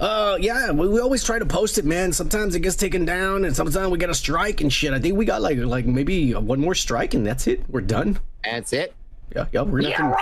Uh, 0.00 0.38
yeah, 0.40 0.70
we, 0.70 0.88
we 0.88 0.98
always 0.98 1.22
try 1.22 1.38
to 1.38 1.44
post 1.44 1.76
it, 1.76 1.84
man. 1.84 2.12
Sometimes 2.12 2.54
it 2.54 2.60
gets 2.60 2.74
taken 2.74 3.04
down, 3.04 3.44
and 3.44 3.54
sometimes 3.54 3.90
we 3.90 3.98
get 3.98 4.08
a 4.08 4.14
strike 4.14 4.62
and 4.62 4.72
shit. 4.72 4.94
I 4.94 4.98
think 4.98 5.16
we 5.16 5.26
got 5.26 5.42
like 5.42 5.58
like 5.58 5.84
maybe 5.84 6.32
one 6.32 6.58
more 6.58 6.74
strike, 6.74 7.12
and 7.12 7.26
that's 7.26 7.46
it. 7.46 7.62
We're 7.68 7.82
done. 7.82 8.18
That's 8.42 8.72
it. 8.72 8.94
Yeah, 9.36 9.46
yeah. 9.52 9.60
We're 9.60 9.82
gonna 9.82 9.96
to, 9.96 10.16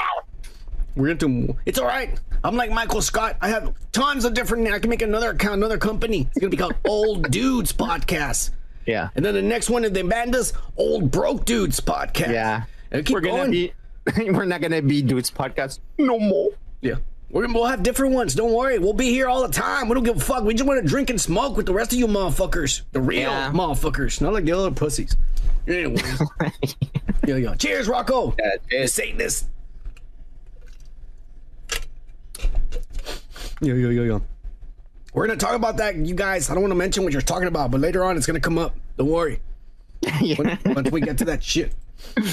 we're 0.97 1.15
have 1.15 1.57
It's 1.65 1.79
all 1.79 1.87
right. 1.87 2.19
I'm 2.43 2.57
like 2.57 2.73
Michael 2.73 3.01
Scott. 3.01 3.37
I 3.41 3.51
have 3.51 3.73
tons 3.93 4.25
of 4.25 4.35
different. 4.35 4.67
I 4.67 4.81
can 4.81 4.91
make 4.91 5.03
another 5.03 5.31
account, 5.31 5.55
another 5.55 5.79
company. 5.79 6.23
It's 6.31 6.39
gonna 6.39 6.51
be 6.51 6.57
called 6.57 6.75
Old 6.85 7.31
Dudes 7.31 7.73
Podcast. 7.73 8.51
Yeah. 8.85 9.11
And 9.15 9.25
then 9.25 9.35
the 9.35 9.43
next 9.43 9.71
one, 9.71 9.83
they 9.83 10.03
banned 10.03 10.35
us, 10.35 10.53
Old 10.77 11.13
Broke 11.13 11.45
Dudes 11.45 11.79
Podcast. 11.79 12.33
Yeah. 12.33 12.65
And 12.91 13.07
keep 13.07 13.15
we're 13.15 13.21
gonna 13.21 13.37
going. 13.37 13.51
be. 13.53 13.73
we're 14.17 14.45
not 14.45 14.61
gonna 14.61 14.83
be 14.83 15.03
dudes 15.03 15.31
podcast 15.31 15.79
no 15.99 16.19
more. 16.19 16.51
Yeah. 16.81 16.95
We're 17.31 17.43
gonna, 17.43 17.53
we'll 17.59 17.67
have 17.67 17.83
different 17.83 18.15
ones. 18.15 18.35
Don't 18.35 18.53
worry. 18.55 18.79
We'll 18.79 18.95
be 18.95 19.11
here 19.11 19.29
all 19.29 19.47
the 19.47 19.53
time. 19.53 19.89
We 19.89 19.95
don't 19.95 20.05
give 20.05 20.17
a 20.17 20.21
fuck. 20.21 20.45
We 20.45 20.55
just 20.55 20.67
want 20.67 20.83
to 20.83 20.89
drink 20.89 21.11
and 21.11 21.21
smoke 21.21 21.57
with 21.59 21.67
the 21.67 21.75
rest 21.75 21.93
of 21.93 21.99
you 21.99 22.07
motherfuckers. 22.07 22.83
The 22.93 23.01
real 23.01 23.21
Yeah. 23.21 23.53
motherfuckers. 23.53 24.21
Not 24.23 24.33
like 24.33 24.45
the 24.45 24.53
other 24.53 24.71
pussies. 24.71 25.15
Anyways. 25.67 26.03
yeah, 27.27 27.37
yeah. 27.37 27.55
Cheers, 27.57 27.87
Rocco. 27.87 28.35
Yeah, 28.39 28.51
cheers. 28.71 28.93
Satanist. 28.95 29.47
Yeah, 33.61 33.75
yeah, 33.75 33.89
yeah, 33.89 34.03
yeah. 34.03 34.19
We're 35.13 35.27
gonna 35.27 35.39
talk 35.39 35.55
about 35.55 35.79
that, 35.79 35.97
you 35.97 36.15
guys. 36.15 36.49
I 36.49 36.55
don't 36.55 36.63
want 36.63 36.71
to 36.71 36.77
mention 36.77 37.03
what 37.03 37.13
you're 37.13 37.23
talking 37.23 37.49
about, 37.49 37.71
but 37.71 37.81
later 37.81 38.05
on 38.05 38.17
it's 38.17 38.27
gonna 38.27 38.41
come 38.41 38.57
up. 38.59 38.77
Don't 38.97 39.09
worry. 39.09 39.41
When- 40.37 40.59
once 40.65 40.91
we 40.91 41.01
get 41.01 41.19
to 41.19 41.25
that 41.27 41.43
shit. 41.43 41.75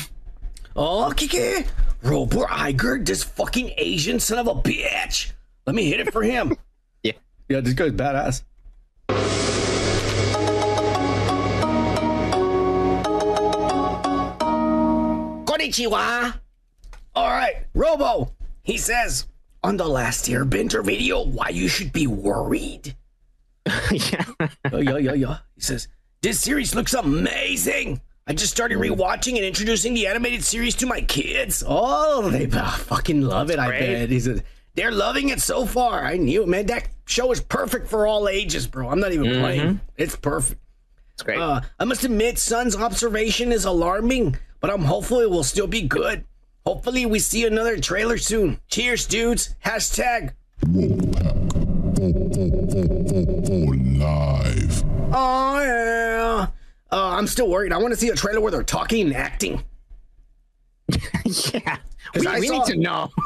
Oh, 0.78 1.14
Kiki! 1.16 1.66
Robert 2.06 2.48
Iger, 2.50 3.04
this 3.04 3.24
fucking 3.24 3.72
Asian 3.78 4.20
son 4.20 4.38
of 4.38 4.46
a 4.46 4.54
bitch! 4.54 5.32
Let 5.66 5.76
me 5.76 5.90
hit 5.90 6.00
it 6.00 6.14
for 6.14 6.22
him. 6.24 6.56
Yeah. 7.04 7.12
Yeah, 7.50 7.60
this 7.62 7.74
guy's 7.74 7.92
badass. 7.92 8.42
Konnichiwa! 15.46 16.40
Alright, 17.16 17.68
Robo! 17.74 18.32
He 18.64 18.78
says, 18.78 19.28
on 19.64 19.78
the 19.78 19.88
last 19.88 20.26
Airbender 20.26 20.84
video, 20.84 21.24
why 21.24 21.50
you 21.50 21.68
should 21.68 21.92
be 21.92 22.08
worried. 22.08 22.96
yeah. 23.92 24.26
yeah, 24.40 24.48
yeah, 24.74 24.98
yeah, 24.98 25.14
yeah. 25.14 25.38
He 25.56 25.62
says, 25.62 25.88
This 26.22 26.40
series 26.40 26.74
looks 26.76 26.94
amazing. 26.94 28.02
I 28.28 28.34
just 28.34 28.52
started 28.52 28.80
rewatching 28.80 29.36
and 29.36 29.46
introducing 29.46 29.94
the 29.94 30.08
animated 30.08 30.44
series 30.44 30.74
to 30.78 30.88
my 30.88 31.02
kids. 31.02 31.64
Oh, 31.66 32.28
they 32.32 32.50
ah, 32.54 32.76
fucking 32.88 33.22
love 33.22 33.52
it, 33.52 33.60
I 33.60 33.68
Great. 33.68 33.80
bet. 33.82 34.10
He 34.10 34.20
says, 34.20 34.42
They're 34.74 34.92
loving 34.92 35.30
it 35.30 35.42
so 35.42 35.64
far. 35.68 36.04
I 36.04 36.18
knew 36.18 36.42
it, 36.42 36.48
man. 36.48 36.66
That 36.66 36.88
show 37.06 37.32
is 37.32 37.40
perfect 37.40 37.88
for 37.88 38.08
all 38.08 38.28
ages, 38.28 38.66
bro. 38.66 38.90
I'm 38.90 39.00
not 39.00 39.12
even 39.12 39.40
playing. 39.40 39.80
It's 39.96 40.16
perfect. 40.16 40.60
It's 41.14 41.22
great. 41.22 41.38
Uh, 41.38 41.62
I 41.80 41.86
must 41.86 42.04
admit, 42.04 42.40
Son's 42.40 42.76
observation 42.76 43.52
is 43.52 43.66
alarming, 43.66 44.38
but 44.60 44.72
I'm 44.72 44.86
hopeful 44.86 45.20
it 45.20 45.30
will 45.30 45.44
still 45.44 45.68
be 45.68 45.84
good. 45.84 46.26
Hopefully, 46.66 47.06
we 47.06 47.20
see 47.20 47.46
another 47.46 47.80
trailer 47.80 48.18
soon. 48.18 48.60
Cheers, 48.70 49.06
dudes. 49.06 49.54
Hashtag 49.64 50.34
live. 54.00 54.84
Oh 55.14 55.62
yeah. 55.62 56.48
Uh, 56.96 57.10
I'm 57.10 57.28
still 57.28 57.50
worried. 57.50 57.74
I 57.74 57.78
want 57.78 57.94
to 57.94 58.00
see 58.00 58.08
a 58.08 58.16
trailer 58.16 58.40
where 58.40 58.52
they're 58.52 58.64
talking 58.64 59.08
and 59.08 59.16
acting. 59.16 59.62
yeah. 61.54 61.78
We, 62.16 62.22
we 62.40 62.48
saw- 62.48 62.54
need 62.54 62.66
to 62.68 62.78
know. 62.78 63.10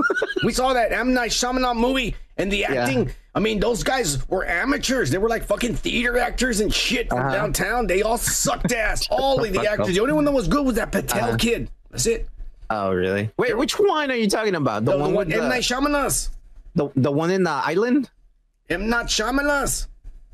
We 0.44 0.54
saw 0.54 0.72
that 0.74 0.92
M 0.94 1.14
Night 1.14 1.32
Shyamalan 1.32 1.76
movie 1.78 2.16
and 2.38 2.50
the 2.50 2.64
acting. 2.64 3.12
I 3.36 3.40
mean, 3.42 3.60
those 3.60 3.84
guys 3.84 4.28
were 4.30 4.46
amateurs. 4.46 5.12
They 5.12 5.18
were 5.18 5.28
like 5.28 5.44
fucking 5.44 5.76
theater 5.76 6.18
actors 6.18 6.62
and 6.62 6.74
shit 6.74 7.10
from 7.10 7.30
downtown. 7.32 7.86
They 7.88 8.02
all 8.02 8.18
sucked 8.18 8.72
ass. 8.72 9.06
All 9.12 9.44
of 9.44 9.52
the 9.54 9.68
actors. 9.70 9.94
The 9.94 10.00
only 10.00 10.14
one 10.14 10.24
that 10.26 10.32
was 10.32 10.48
good 10.48 10.66
was 10.66 10.76
that 10.76 10.92
Patel 10.94 11.36
kid. 11.36 11.70
That's 11.92 12.06
it. 12.08 12.28
oh 12.70 12.94
really? 12.94 13.30
Wait, 13.38 13.56
which 13.58 13.78
one 13.78 14.10
are 14.10 14.16
you 14.16 14.30
talking 14.30 14.56
about? 14.56 14.86
The, 14.86 14.94
The, 14.94 14.98
one 14.98 15.14
one 15.14 15.28
with 15.28 15.36
M 15.36 15.42
the, 15.44 15.50
Night 15.50 15.64
Shyamalan. 15.64 16.30
the 16.76 16.90
the 16.96 17.12
one 17.12 17.30
in 17.30 17.44
the 17.44 17.52
island? 17.52 18.10
M 18.70 18.90
Night 18.90 19.08
Shyamalan. 19.08 19.86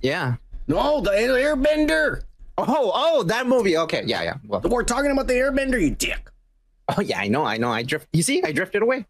Yeah. 0.02 0.36
No, 0.68 1.02
the 1.02 1.10
Airbender. 1.12 2.22
Oh, 2.58 2.92
oh, 2.94 3.24
that 3.24 3.48
movie. 3.48 3.78
Okay, 3.78 4.04
yeah, 4.06 4.24
yeah. 4.24 4.36
Well, 4.48 4.62
We're 4.62 4.84
talking 4.84 5.12
about 5.12 5.28
the 5.28 5.34
Airbender, 5.34 5.82
you 5.82 5.92
dick. 5.92 6.30
oh 6.98 7.02
yeah, 7.02 7.20
I 7.20 7.28
know, 7.28 7.44
I 7.44 7.58
know. 7.58 7.70
I 7.72 7.84
drift. 7.84 8.08
You 8.14 8.24
see, 8.24 8.42
I 8.44 8.52
drifted 8.52 8.82
away. 8.82 9.06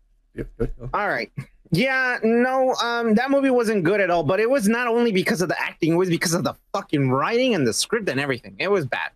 All 0.94 1.08
right. 1.08 1.32
Yeah, 1.72 2.20
no, 2.24 2.74
um, 2.76 3.16
that 3.16 3.30
movie 3.32 3.50
wasn't 3.50 3.84
good 3.84 4.00
at 4.00 4.10
all, 4.10 4.24
but 4.24 4.40
it 4.40 4.50
was 4.50 4.68
not 4.68 4.88
only 4.88 5.12
because 5.12 5.42
of 5.42 5.50
the 5.50 5.60
acting, 5.62 5.94
it 5.94 5.96
was 5.96 6.10
because 6.10 6.34
of 6.34 6.44
the 6.44 6.54
fucking 6.74 7.10
writing 7.10 7.54
and 7.56 7.68
the 7.68 7.74
script 7.74 8.08
and 8.10 8.20
everything. 8.20 8.56
It 8.60 8.70
was 8.70 8.86
bad. 8.86 9.12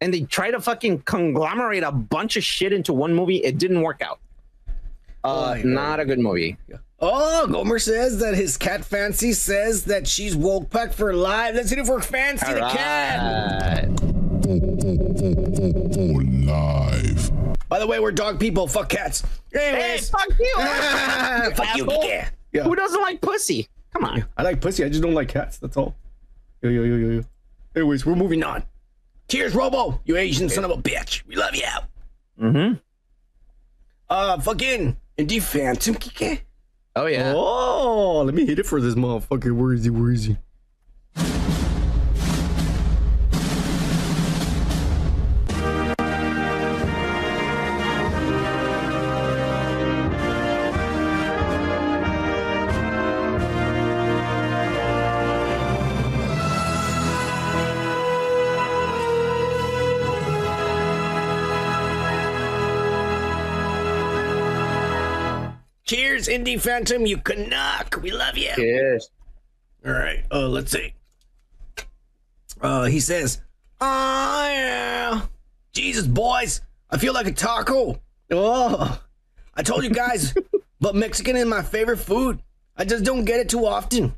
And 0.00 0.12
they 0.12 0.22
tried 0.22 0.50
to 0.50 0.60
fucking 0.60 1.02
conglomerate 1.02 1.82
a 1.84 1.92
bunch 1.92 2.36
of 2.36 2.44
shit 2.44 2.72
into 2.72 2.92
one 2.92 3.14
movie. 3.14 3.36
It 3.36 3.58
didn't 3.58 3.80
work 3.82 4.02
out. 4.02 4.18
Uh, 5.24 5.54
Oh, 5.56 5.62
not 5.62 6.00
a 6.00 6.04
good 6.04 6.18
movie. 6.18 6.56
Oh, 7.04 7.48
Gomer 7.48 7.80
says 7.80 8.20
that 8.20 8.36
his 8.36 8.56
cat 8.56 8.84
Fancy 8.84 9.32
says 9.32 9.86
that 9.86 10.06
she's 10.06 10.36
woke 10.36 10.70
pack 10.70 10.92
for 10.92 11.12
live. 11.12 11.56
Let's 11.56 11.68
hit 11.68 11.80
it 11.80 11.86
for 11.86 12.00
Fancy 12.00 12.46
the 12.46 12.60
cat. 12.60 13.88
Alright. 13.88 14.00
live. 16.46 17.68
By 17.68 17.80
the 17.80 17.88
way, 17.88 17.98
we're 17.98 18.12
dog 18.12 18.38
people. 18.38 18.68
Fuck 18.68 18.90
cats. 18.90 19.24
Hey, 19.52 19.98
fuck 19.98 20.28
you! 20.38 20.54
fuck 21.56 21.76
you. 21.76 21.88
Yeah. 21.90 22.28
yeah. 22.52 22.62
Who 22.62 22.76
doesn't 22.76 23.02
like 23.02 23.20
pussy? 23.20 23.68
Come 23.92 24.04
on. 24.04 24.24
I 24.36 24.44
like 24.44 24.60
pussy. 24.60 24.84
I 24.84 24.88
just 24.88 25.02
don't 25.02 25.14
like 25.14 25.28
cats. 25.28 25.58
That's 25.58 25.76
all. 25.76 25.96
Yo, 26.60 26.70
yo, 26.70 26.84
yo, 26.84 26.94
yo, 26.94 27.10
yo. 27.14 27.22
Anyways, 27.74 28.06
we're 28.06 28.14
moving 28.14 28.44
on. 28.44 28.62
Cheers, 29.26 29.56
Robo. 29.56 30.00
You 30.04 30.18
Asian 30.18 30.48
son 30.48 30.64
of 30.64 30.70
a 30.70 30.76
bitch. 30.76 31.26
We 31.26 31.34
love 31.34 31.56
you. 31.56 31.66
Mm-hmm. 32.40 32.74
Uh, 34.08 34.40
fucking 34.40 34.96
Indie 35.18 35.42
Phantom 35.42 35.96
Kike. 35.96 36.42
Oh 36.94 37.06
yeah. 37.06 37.32
Oh, 37.34 38.22
let 38.24 38.34
me 38.34 38.44
hit 38.44 38.58
it 38.58 38.66
for 38.66 38.80
this 38.80 38.94
motherfucker. 38.94 39.52
Where 39.52 39.72
is 39.72 39.84
he? 39.84 39.90
Where 39.90 40.12
is 40.12 40.24
he? 40.24 40.36
Indie 66.32 66.58
Phantom. 66.58 67.04
You 67.04 67.18
Canuck. 67.18 68.00
We 68.02 68.10
love 68.10 68.38
you. 68.38 68.50
Cheers. 68.54 69.10
All 69.84 69.92
right. 69.92 70.24
Uh, 70.32 70.48
let's 70.48 70.72
see. 70.72 70.94
Uh, 72.62 72.84
he 72.84 73.00
says, 73.00 73.42
"Oh 73.80 74.44
yeah, 74.48 75.22
Jesus, 75.72 76.06
boys, 76.06 76.62
I 76.88 76.96
feel 76.96 77.12
like 77.12 77.26
a 77.26 77.32
taco. 77.32 78.00
Oh, 78.30 79.02
I 79.54 79.62
told 79.62 79.84
you 79.84 79.90
guys, 79.90 80.32
but 80.80 80.94
Mexican 80.94 81.36
is 81.36 81.44
my 81.44 81.60
favorite 81.60 81.98
food. 81.98 82.42
I 82.76 82.86
just 82.86 83.04
don't 83.04 83.26
get 83.26 83.40
it 83.40 83.50
too 83.50 83.66
often. 83.66 84.14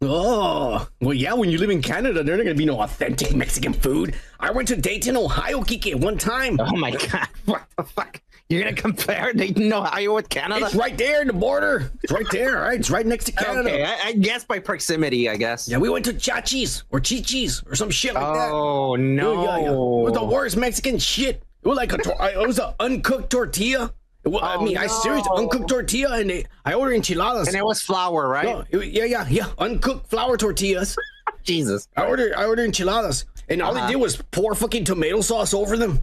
Oh, 0.00 0.88
well, 1.00 1.14
yeah. 1.14 1.34
When 1.34 1.50
you 1.50 1.58
live 1.58 1.70
in 1.70 1.82
Canada, 1.82 2.22
there's 2.24 2.38
not 2.38 2.44
gonna 2.44 2.54
be 2.56 2.64
no 2.64 2.80
authentic 2.80 3.34
Mexican 3.34 3.74
food. 3.74 4.16
I 4.40 4.50
went 4.50 4.68
to 4.68 4.76
Dayton, 4.76 5.16
Ohio, 5.16 5.60
Kike, 5.60 5.94
one 6.00 6.18
time. 6.18 6.58
Oh 6.60 6.76
my 6.76 6.90
god. 6.90 7.28
What 7.44 7.62
the 7.76 7.84
fuck? 7.84 8.20
You're 8.48 8.62
gonna 8.62 8.74
compare 8.74 9.32
Dayton, 9.34 9.70
Ohio 9.70 10.14
with 10.14 10.30
Canada? 10.30 10.64
It's 10.66 10.74
right 10.74 10.96
there 10.96 11.20
in 11.20 11.26
the 11.26 11.34
border. 11.34 11.90
It's 12.02 12.10
right 12.10 12.24
there. 12.32 12.56
All 12.56 12.62
right, 12.68 12.80
it's 12.80 12.88
right 12.88 13.04
next 13.04 13.26
to 13.26 13.32
Canada. 13.32 13.68
Okay, 13.68 13.84
I, 13.84 14.08
I 14.08 14.12
guess 14.12 14.42
by 14.44 14.58
proximity, 14.58 15.28
I 15.28 15.36
guess. 15.36 15.68
Yeah, 15.68 15.76
we 15.76 15.90
went 15.90 16.06
to 16.06 16.14
Chachis 16.14 16.82
or 16.90 16.98
Chichis 16.98 17.62
or 17.70 17.74
some 17.74 17.90
shit 17.90 18.14
like 18.14 18.22
that. 18.22 18.50
Oh 18.50 18.96
no. 18.96 19.44
Yeah, 19.44 19.56
yeah, 19.58 19.62
yeah. 19.64 19.68
It 19.72 19.74
was 19.76 20.12
the 20.14 20.24
worst 20.24 20.56
Mexican 20.56 20.98
shit. 20.98 21.42
It 21.62 21.68
was 21.68 21.76
like 21.76 21.92
a, 21.92 21.96
it 21.96 22.46
was 22.46 22.58
an 22.58 22.72
uncooked 22.80 23.28
tortilla. 23.30 23.92
It 24.24 24.28
wa- 24.30 24.40
I 24.40 24.54
Oh, 24.56 24.62
mean, 24.62 24.78
I 24.78 24.86
seriously 24.86 25.30
uncooked 25.36 25.68
tortilla, 25.68 26.18
and 26.18 26.30
they, 26.30 26.46
I 26.64 26.72
ordered 26.72 26.94
enchiladas. 26.94 27.48
And 27.48 27.56
it 27.56 27.64
was 27.64 27.82
flour, 27.82 28.26
right? 28.28 28.46
No, 28.46 28.64
it- 28.80 28.92
yeah, 28.92 29.04
yeah, 29.04 29.26
yeah, 29.28 29.46
uncooked 29.58 30.08
flour 30.08 30.38
tortillas. 30.38 30.96
Jesus. 31.42 31.86
I 31.98 32.06
ordered, 32.06 32.32
I 32.32 32.46
ordered 32.46 32.64
enchiladas, 32.64 33.26
and 33.50 33.60
all 33.60 33.76
Uh-huh. 33.76 33.86
they 33.86 33.92
did 33.92 34.00
was 34.00 34.16
pour 34.30 34.54
fucking 34.54 34.84
tomato 34.84 35.20
sauce 35.20 35.52
over 35.52 35.76
them. 35.76 35.98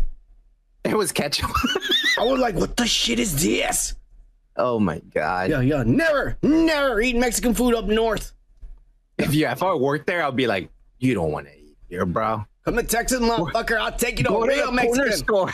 It 0.84 0.96
was 0.96 1.12
ketchup. 1.12 1.50
I 2.18 2.24
was 2.24 2.40
like, 2.40 2.56
"What 2.56 2.78
the 2.78 2.86
shit 2.88 3.20
is 3.20 3.42
this?" 3.44 3.96
oh 4.58 4.80
my 4.80 5.00
god. 5.14 5.50
Yeah, 5.50 5.60
yeah, 5.62 5.84
never, 5.86 6.38
never 6.42 7.02
eat 7.02 7.18
Mexican 7.18 7.54
food 7.54 7.76
up 7.76 7.86
north. 7.86 8.32
If 9.18 9.34
you 9.34 9.48
if 9.48 9.62
I 9.64 9.74
worked 9.74 10.08
there, 10.08 10.24
I'd 10.24 10.36
be 10.36 10.48
like, 10.48 10.70
you 11.00 11.14
don't 11.14 11.32
want 11.32 11.48
to 11.48 11.54
eat 11.54 11.76
here, 11.90 12.06
bro. 12.06 12.46
Come 12.64 12.78
to 12.78 12.84
Texas, 12.84 13.20
motherfucker. 13.20 13.78
I'll 13.78 13.92
take 13.92 14.18
you 14.18 14.26
to 14.26 14.34
a 14.34 14.48
real 14.48 14.72
the 14.72 14.82
corner 14.82 15.06
Mexican. 15.06 15.18
store. 15.18 15.52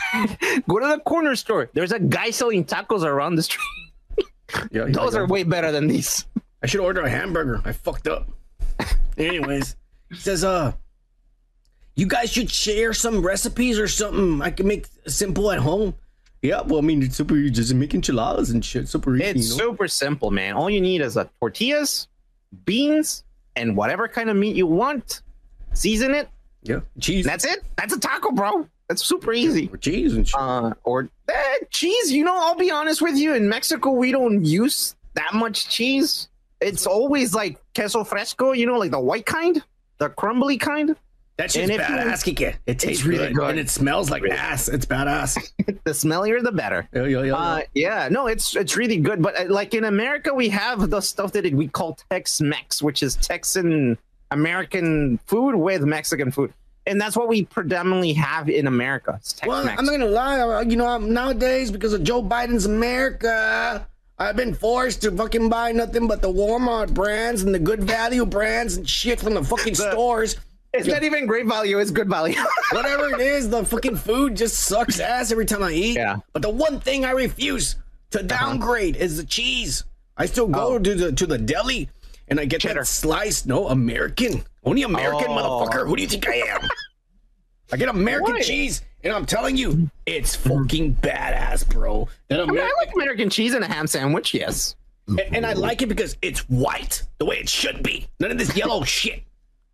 Go 0.68 0.78
to 0.78 0.86
the 0.86 1.02
corner 1.04 1.36
store. 1.36 1.68
There's 1.74 1.92
a 1.92 1.98
guy 1.98 2.30
selling 2.30 2.64
tacos 2.64 3.02
around 3.04 3.34
the 3.36 3.42
street. 3.42 3.62
Yeah, 4.70 4.84
yeah, 4.86 4.92
Those 4.92 5.14
yeah. 5.14 5.20
are 5.20 5.26
way 5.26 5.44
better 5.44 5.72
than 5.72 5.86
these. 5.86 6.26
I 6.62 6.66
should 6.66 6.80
order 6.80 7.00
a 7.00 7.08
hamburger. 7.08 7.62
I 7.64 7.72
fucked 7.72 8.06
up. 8.06 8.28
Anyways, 9.16 9.76
he 10.10 10.16
says, 10.16 10.44
uh, 10.44 10.72
you 11.96 12.06
guys 12.06 12.30
should 12.30 12.50
share 12.50 12.92
some 12.92 13.24
recipes 13.24 13.78
or 13.78 13.88
something 13.88 14.42
I 14.42 14.50
can 14.50 14.66
make 14.66 14.86
simple 15.06 15.50
at 15.52 15.58
home. 15.58 15.94
Yeah, 16.42 16.62
well, 16.62 16.78
I 16.78 16.82
mean, 16.82 17.02
it's 17.02 17.16
super 17.16 17.36
easy. 17.36 17.50
Just 17.50 17.72
make 17.74 17.94
enchiladas 17.94 18.50
and 18.50 18.64
shit. 18.64 18.88
Super 18.88 19.14
easy. 19.14 19.24
It's 19.24 19.50
you 19.50 19.58
know? 19.58 19.70
super 19.70 19.86
simple, 19.86 20.32
man. 20.32 20.54
All 20.54 20.68
you 20.68 20.80
need 20.80 21.00
is 21.00 21.16
a 21.16 21.30
tortillas, 21.38 22.08
beans, 22.64 23.22
and 23.54 23.76
whatever 23.76 24.08
kind 24.08 24.28
of 24.28 24.36
meat 24.36 24.56
you 24.56 24.66
want. 24.66 25.22
Season 25.72 26.14
it. 26.14 26.28
yeah, 26.62 26.80
cheese. 27.00 27.24
That's 27.24 27.44
it. 27.44 27.60
That's 27.76 27.94
a 27.94 28.00
taco, 28.00 28.32
bro. 28.32 28.68
That's 28.88 29.04
super 29.04 29.32
easy. 29.32 29.70
or 29.72 29.76
cheese 29.78 30.14
and 30.14 30.26
shit. 30.26 30.38
Uh, 30.38 30.74
or 30.82 31.08
eh, 31.28 31.58
cheese. 31.70 32.10
You 32.10 32.24
know, 32.24 32.36
I'll 32.36 32.56
be 32.56 32.70
honest 32.72 33.00
with 33.00 33.16
you. 33.16 33.34
In 33.34 33.48
Mexico, 33.48 33.90
we 33.92 34.10
don't 34.10 34.44
use 34.44 34.96
that 35.14 35.32
much 35.34 35.68
cheese. 35.68 36.28
It's 36.60 36.86
always 36.86 37.34
like 37.34 37.58
queso 37.74 38.02
fresco. 38.02 38.52
You 38.52 38.66
know, 38.66 38.78
like 38.78 38.90
the 38.90 39.00
white 39.00 39.26
kind, 39.26 39.62
the 39.98 40.08
crumbly 40.10 40.58
kind. 40.58 40.96
That 41.38 41.50
shit's 41.50 41.70
and 41.70 41.80
if 41.80 41.88
you- 41.88 41.94
badass, 41.94 42.24
Kike. 42.34 42.54
It 42.66 42.78
tastes 42.78 43.04
really 43.04 43.28
good. 43.28 43.36
good. 43.36 43.50
And 43.50 43.58
it 43.60 43.70
smells 43.70 44.10
like 44.10 44.22
ass. 44.28 44.68
It's 44.68 44.86
badass. 44.86 45.38
The 45.84 45.90
smellier, 45.90 46.40
the 46.42 46.52
better. 46.52 46.88
yeah, 46.94 47.06
yeah, 47.06 47.22
yeah. 47.22 47.34
Uh, 47.34 47.60
yeah, 47.74 48.08
no, 48.08 48.28
it's 48.28 48.54
it's 48.54 48.76
really 48.76 48.98
good. 48.98 49.20
But 49.20 49.40
uh, 49.40 49.44
like 49.52 49.74
in 49.74 49.82
America, 49.84 50.32
we 50.32 50.48
have 50.50 50.90
the 50.90 51.00
stuff 51.00 51.32
that 51.32 51.52
we 51.52 51.66
call 51.66 51.98
Tex-Mex, 52.08 52.80
which 52.82 53.02
is 53.02 53.16
Texan 53.16 53.98
American 54.30 55.18
food 55.26 55.54
with 55.56 55.82
Mexican 55.82 56.30
food, 56.30 56.52
and 56.86 57.00
that's 57.00 57.16
what 57.16 57.26
we 57.28 57.44
predominantly 57.46 58.12
have 58.12 58.48
in 58.48 58.66
America. 58.68 59.20
Well, 59.44 59.66
I'm 59.68 59.84
not 59.84 59.90
gonna 59.92 60.06
lie. 60.06 60.38
uh, 60.40 60.60
You 60.62 60.76
know, 60.76 60.98
nowadays 60.98 61.70
because 61.72 61.92
of 61.92 62.04
Joe 62.04 62.22
Biden's 62.22 62.66
America, 62.66 63.86
I've 64.18 64.36
been 64.36 64.54
forced 64.54 65.02
to 65.02 65.10
fucking 65.10 65.48
buy 65.48 65.72
nothing 65.72 66.06
but 66.06 66.22
the 66.22 66.32
Walmart 66.32 66.94
brands 66.94 67.42
and 67.42 67.52
the 67.54 67.58
good 67.58 67.82
value 67.82 68.24
brands 68.24 68.76
and 68.76 68.88
shit 68.88 69.20
from 69.20 69.34
the 69.34 69.42
fucking 69.44 69.74
stores. 69.90 70.36
It's 70.72 70.86
not 70.88 71.02
even 71.02 71.26
great 71.26 71.46
value; 71.46 71.78
it's 71.78 71.90
good 71.90 72.08
value. 72.08 72.38
Whatever 72.72 73.14
it 73.14 73.20
is, 73.20 73.48
the 73.50 73.64
fucking 73.64 73.96
food 73.96 74.36
just 74.36 74.56
sucks 74.60 75.00
ass 75.00 75.30
every 75.32 75.46
time 75.46 75.62
I 75.62 75.72
eat. 75.72 75.96
Yeah. 75.96 76.16
But 76.32 76.42
the 76.42 76.50
one 76.50 76.80
thing 76.80 77.04
I 77.04 77.10
refuse 77.10 77.76
to 78.10 78.18
uh-huh. 78.20 78.28
downgrade 78.28 78.96
is 78.96 79.16
the 79.16 79.24
cheese. 79.24 79.84
I 80.16 80.26
still 80.26 80.48
go 80.48 80.74
Oh. 80.74 80.78
to 80.78 80.94
the 80.94 81.12
to 81.12 81.26
the 81.26 81.38
deli 81.38 81.88
and 82.28 82.38
I 82.40 82.44
get 82.44 82.60
Cheddar. 82.62 82.80
that 82.80 82.86
sliced. 82.86 83.46
No, 83.46 83.68
American. 83.68 84.42
Only 84.64 84.82
American, 84.82 85.26
Oh. 85.30 85.36
motherfucker. 85.66 85.86
Who 85.86 85.96
do 85.96 86.02
you 86.02 86.08
think 86.08 86.28
I 86.28 86.34
am? 86.36 86.68
I 87.72 87.76
get 87.76 87.88
American 87.88 88.34
Why? 88.34 88.40
cheese, 88.42 88.82
and 89.02 89.12
I'm 89.14 89.24
telling 89.24 89.56
you, 89.56 89.90
it's 90.04 90.36
fucking 90.36 90.96
badass, 90.96 91.66
bro. 91.68 92.06
That 92.28 92.40
I 92.40 92.44
mean, 92.44 92.58
I 92.58 92.70
like 92.84 92.94
American 92.94 93.30
cheese 93.30 93.54
and 93.54 93.64
a 93.64 93.66
ham 93.66 93.86
sandwich. 93.86 94.34
Yes. 94.34 94.76
and, 95.08 95.20
and 95.32 95.46
I 95.46 95.54
like 95.54 95.80
it 95.82 95.86
because 95.88 96.16
it's 96.22 96.40
white, 96.50 97.02
the 97.18 97.24
way 97.24 97.36
it 97.36 97.48
should 97.48 97.82
be. 97.82 98.06
None 98.20 98.30
of 98.30 98.38
this 98.38 98.54
yellow 98.56 98.84
shit. 98.84 99.22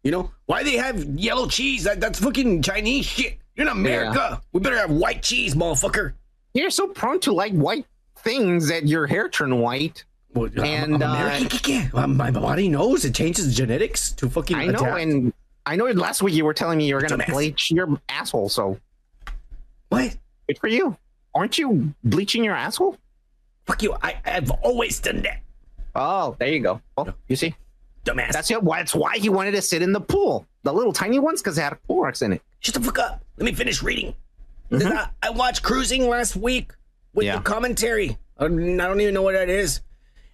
You 0.05 0.11
know 0.13 0.31
why 0.47 0.63
they 0.63 0.77
have 0.77 1.05
yellow 1.19 1.47
cheese? 1.49 1.85
That, 1.85 2.01
that's 2.01 2.19
fucking 2.21 2.63
Chinese 2.63 3.05
shit. 3.07 3.39
You're 3.57 3.67
in 3.67 3.73
America. 3.73 4.41
We 4.53 4.61
better 4.61 4.79
have 4.79 4.91
white 4.91 5.23
cheese, 5.23 5.55
motherfucker. 5.55 6.13
You're 6.55 6.71
so 6.71 6.89
prone 6.89 7.21
to 7.21 7.33
like 7.33 7.53
white 7.53 7.85
things 8.19 8.69
that 8.69 8.87
your 8.87 9.07
hair 9.07 9.29
turn 9.29 9.59
white. 9.59 10.05
Well, 10.35 10.49
And, 10.63 11.03
I'm, 11.03 11.43
uh. 11.43 12.01
Uh, 12.03 12.07
my 12.07 12.31
body 12.31 12.69
knows 12.69 13.05
it 13.05 13.15
changes 13.15 13.55
genetics 13.57 14.13
to 14.13 14.29
fucking. 14.31 14.57
I 14.57 14.67
know, 14.67 14.79
adapt. 14.81 15.01
and 15.01 15.33
I 15.67 15.75
know 15.77 15.87
last 15.87 16.23
week 16.23 16.35
you 16.35 16.45
were 16.45 16.55
telling 16.55 16.79
me 16.79 16.87
you 16.87 16.95
were 16.95 17.01
gonna 17.01 17.25
Dumbass. 17.25 17.33
bleach 17.33 17.71
your 17.71 18.01
asshole. 18.09 18.49
So 18.49 18.79
what? 19.89 20.17
good 20.47 20.59
for 20.59 20.69
you. 20.69 20.97
Aren't 21.35 21.59
you 21.59 21.95
bleaching 22.05 22.45
your 22.45 22.55
asshole? 22.55 22.97
Fuck 23.67 23.83
you! 23.83 23.95
I, 24.03 24.17
I've 24.25 24.51
always 24.51 24.99
done 25.01 25.23
that, 25.23 25.41
Oh, 25.95 26.37
there 26.39 26.49
you 26.49 26.61
go. 26.61 26.81
Well, 26.97 27.15
you 27.27 27.37
see, 27.37 27.55
dumbass. 28.05 28.33
that's 28.33 28.51
it. 28.51 28.63
Why? 28.63 28.79
That's 28.79 28.95
why 28.95 29.19
he 29.19 29.29
wanted 29.29 29.53
to 29.53 29.63
sit 29.63 29.83
in 29.83 29.93
the 29.93 30.01
pool, 30.01 30.47
the 30.63 30.73
little 30.73 30.93
tiny 30.93 31.19
ones, 31.19 31.43
because 31.43 31.57
they 31.57 31.63
had 31.63 31.77
pool 31.87 32.03
rocks 32.03 32.23
in 32.23 32.33
it. 32.33 32.43
Shut 32.61 32.75
the 32.75 32.81
fuck 32.81 32.99
up. 32.99 33.23
Let 33.37 33.45
me 33.45 33.53
finish 33.53 33.83
reading. 33.83 34.15
Mm-hmm. 34.71 34.79
Then 34.79 34.97
I, 34.99 35.09
I 35.23 35.31
watched 35.31 35.63
Cruising 35.63 36.09
last 36.09 36.37
week 36.37 36.73
with 37.15 37.27
Yeah. 37.27 37.37
the 37.37 37.43
commentary. 37.43 38.17
I 38.39 38.49
don't 38.49 39.01
even 39.01 39.15
know 39.15 39.23
what 39.23 39.35
that 39.35 39.49
is. 39.49 39.81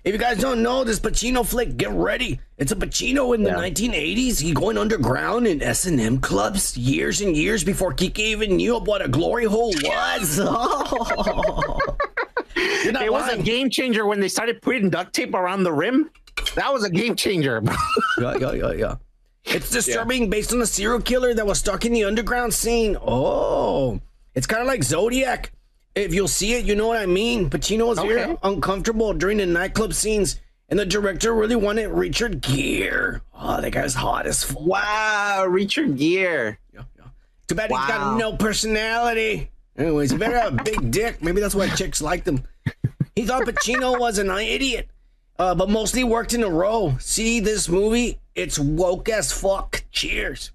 If 0.05 0.13
you 0.13 0.19
guys 0.19 0.39
don't 0.39 0.63
know 0.63 0.85
this 0.85 1.01
Pacino 1.01 1.47
flick, 1.47 1.79
get 1.79 1.91
ready. 1.91 2.39
It's 2.59 2.73
a 2.73 2.77
Pacino 2.77 3.35
in 3.35 3.43
the 3.43 3.51
Yeah. 3.51 3.57
1980s. 3.57 4.39
He 4.39 4.53
going 4.53 4.77
underground 4.77 5.47
in 5.47 5.63
S&M 5.63 6.19
clubs 6.19 6.77
years 6.77 7.23
and 7.23 7.35
years 7.35 7.65
before 7.65 7.95
Kike 7.95 8.19
even 8.19 8.57
knew 8.57 8.79
what 8.81 9.03
a 9.03 9.09
glory 9.09 9.47
hole 9.47 9.73
was. 9.83 10.39
Not 10.41 11.81
It 13.03 13.13
was 13.13 13.33
a 13.33 13.43
game 13.43 13.71
changer 13.71 14.05
when 14.07 14.21
they 14.21 14.29
started 14.29 14.61
putting 14.61 14.91
duct 14.91 15.15
tape 15.15 15.33
around 15.35 15.63
the 15.65 15.73
rim. 15.73 16.11
That 16.55 16.73
was 16.73 16.85
a 16.85 16.91
game 16.91 17.17
changer. 17.17 17.61
bro. 17.61 17.75
yeah, 18.21 18.37
yeah, 18.39 18.53
yeah, 18.53 18.73
yeah. 18.73 18.95
It's 19.45 19.71
disturbing 19.71 20.31
based 20.31 20.53
on 20.53 20.63
a 20.63 20.67
serial 20.67 21.01
killer 21.01 21.35
that 21.35 21.47
was 21.47 21.59
stuck 21.59 21.85
in 21.85 21.93
the 21.93 22.05
underground 22.05 22.55
scene. 22.55 22.97
Oh, 23.01 24.01
it's 24.35 24.47
kind 24.47 24.63
of 24.63 24.67
like 24.69 24.83
Zodiac. 24.83 25.53
If 25.95 26.13
you'll 26.15 26.29
see 26.29 26.55
it, 26.55 26.65
you 26.65 26.75
know 26.75 26.89
what 26.89 26.97
I 26.97 27.07
mean. 27.07 27.51
Pacino 27.51 27.87
was 27.87 27.99
very 27.99 28.37
uncomfortable 28.43 29.13
during 29.13 29.37
the 29.39 29.47
nightclub 29.47 29.93
scenes, 29.95 30.41
and 30.69 30.79
the 30.79 30.87
director 30.87 31.33
really 31.35 31.57
wanted 31.57 31.89
Richard 31.89 32.41
Gere. 32.41 33.21
Oh, 33.33 33.61
that 33.61 33.71
guy's 33.71 33.95
hot 33.95 34.27
as 34.27 34.43
fuck. 34.43 34.61
wow, 34.61 35.45
Richard 35.49 35.97
Gere. 35.97 36.59
Yeah, 36.73 36.83
yeah. 36.99 37.05
Too 37.47 37.55
bad 37.55 37.71
he's 37.71 37.79
got 37.79 38.17
no 38.17 38.37
personality. 38.37 39.51
Anyways, 39.77 40.11
he 40.11 40.17
better 40.17 40.39
have 40.39 40.59
a 40.59 40.63
big 40.65 40.91
dick. 40.91 41.23
Maybe 41.23 41.41
that's 41.41 41.55
why 41.55 41.69
chicks 41.69 42.01
liked 42.01 42.27
him. 42.27 42.43
He 43.15 43.25
thought 43.27 43.43
Pacino 43.43 43.99
was 43.99 44.19
an 44.19 44.31
idiot, 44.31 44.89
uh, 45.39 45.55
but 45.55 45.69
mostly 45.69 46.05
worked 46.05 46.35
in 46.35 46.43
a 46.43 46.49
row. 46.49 46.97
See 47.01 47.41
this 47.41 47.69
movie? 47.69 48.19
It's 48.35 48.59
woke 48.59 49.09
as 49.09 49.33
fuck. 49.33 49.85
Cheers. 49.93 50.51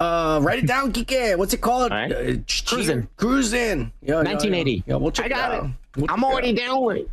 Uh, 0.00 0.40
write 0.42 0.58
it 0.58 0.66
down, 0.66 0.92
Kike. 0.92 1.38
What's 1.38 1.54
it 1.54 1.60
called? 1.60 1.92
All 1.92 1.98
right. 1.98 2.10
Uh, 2.12 2.34
Cruisin'. 2.66 3.08
Cruising. 3.16 3.92
Yeah, 4.02 4.14
yeah, 4.14 4.32
1980. 4.32 4.72
Yeah, 4.72 4.82
yeah 4.86 4.96
we'll 4.96 5.12
check 5.12 5.26
I 5.26 5.28
got 5.28 5.52
it 5.52 5.64
it. 5.64 5.70
We'll 5.96 6.06
I'm 6.10 6.18
check 6.20 6.28
it 6.28 6.32
already 6.32 6.52
down 6.54 6.82
with 6.82 6.96
it. 6.96 7.10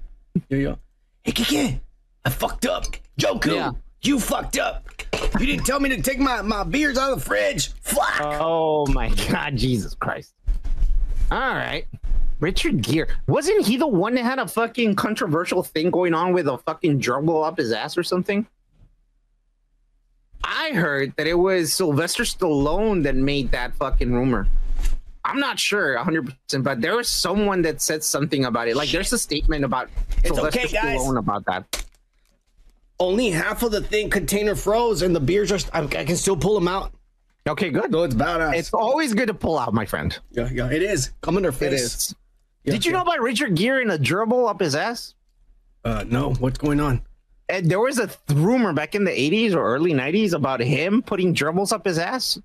Yeah, 0.50 0.58
yeah. 0.58 0.76
Hey, 1.24 1.32
Kike, 1.34 1.80
I 2.26 2.30
fucked 2.30 2.65
up. 2.65 2.86
Joku, 3.19 3.54
Yeah. 3.54 3.72
you 4.02 4.19
fucked 4.19 4.58
up. 4.58 4.88
You 5.39 5.45
didn't 5.45 5.65
tell 5.65 5.80
me 5.80 5.89
to 5.89 6.02
take 6.02 6.17
my, 6.19 6.41
my 6.41 6.63
beers 6.63 6.98
out 6.98 7.12
of 7.12 7.19
the 7.19 7.26
fridge. 7.26 7.72
Fuck. 7.82 8.22
Oh 8.22 8.88
my 8.88 9.10
God, 9.30 9.56
Jesus 9.56 9.93
Christ! 9.93 10.34
All 11.32 11.38
right, 11.39 11.86
Richard 12.39 12.82
Gere 12.82 13.08
wasn't 13.28 13.65
he 13.65 13.78
the 13.78 13.88
one 13.88 14.15
that 14.15 14.23
had 14.23 14.39
a 14.39 14.47
fucking 14.47 14.95
controversial 14.95 15.63
thing 15.63 15.91
going 15.91 16.13
on 16.13 16.34
with 16.34 16.47
a 16.47 16.58
fucking 16.58 17.02
gerbil 17.02 17.45
up 17.45 17.58
his 17.58 17.71
ass 17.71 17.97
or 17.97 18.04
something? 18.04 18.47
I 20.43 20.71
heard 20.71 21.13
that 21.17 21.28
it 21.28 21.34
was 21.34 21.73
Sylvester 21.73 22.23
Stallone 22.23 23.04
that 23.04 23.15
made 23.15 23.52
that 23.52 23.75
fucking 23.75 24.12
rumor. 24.12 24.47
I'm 25.25 25.39
not 25.39 25.60
sure 25.60 25.97
100%, 25.97 26.63
but 26.63 26.82
there 26.82 26.95
was 26.95 27.10
someone 27.10 27.62
that 27.63 27.82
said 27.82 28.04
something 28.04 28.45
about 28.45 28.67
it. 28.67 28.75
Like, 28.75 28.89
there's 28.89 29.12
a 29.13 29.19
statement 29.19 29.65
about 29.65 29.89
It's 30.23 30.30
Sylvester 30.30 30.62
okay, 30.62 30.73
guys. 30.73 30.99
Stallone 30.99 31.19
about 31.19 31.45
that. 31.45 31.86
Only 32.99 33.30
half 33.30 33.63
of 33.63 33.71
the 33.71 33.82
thing 33.82 34.10
container 34.10 34.56
froze, 34.56 35.02
and 35.02 35.15
the 35.15 35.19
beers 35.19 35.52
are. 35.52 35.60
I, 35.73 35.84
I 35.84 36.06
can 36.06 36.15
still 36.17 36.36
pull 36.36 36.56
them 36.56 36.67
out. 36.67 36.93
Okay, 37.47 37.69
good. 37.69 37.91
So 37.91 38.04
it's 38.04 38.15
badass. 38.15 38.56
It's 38.56 38.73
always 38.73 39.13
good 39.13 39.28
to 39.28 39.34
pull 39.34 39.58
out, 39.58 39.73
my 39.73 39.86
friend. 39.86 40.17
yeah, 40.32 40.49
yeah, 40.52 40.69
it 40.69 40.82
is. 40.82 41.12
Come 41.21 41.38
in 41.38 41.43
their 41.43 41.52
face. 41.52 41.82
is. 41.82 42.15
Yeah, 42.63 42.74
Did 42.74 42.86
you 42.86 42.91
yeah. 42.91 42.98
know 42.98 43.04
about 43.04 43.22
Richard 43.22 43.56
Gere 43.56 43.82
and 43.82 43.91
a 43.91 43.98
gerbil 44.00 44.50
up 44.50 44.60
his 44.60 44.76
ass? 44.76 45.15
Uh, 45.86 46.04
no. 46.08 46.34
What's 46.34 46.58
going 46.58 46.80
on? 46.80 47.02
And 47.48 47.69
there 47.69 47.80
was 47.80 47.98
a 47.98 48.08
th- 48.08 48.17
rumor 48.34 48.74
back 48.74 48.93
in 48.95 49.06
the 49.06 49.12
80s 49.12 49.54
or 49.56 49.63
early 49.65 49.91
90s 49.93 50.34
about 50.34 50.60
him 50.60 51.02
putting 51.02 51.34
gerbils 51.34 51.72
up 51.72 51.86
his 51.86 51.98
ass. 51.98 52.38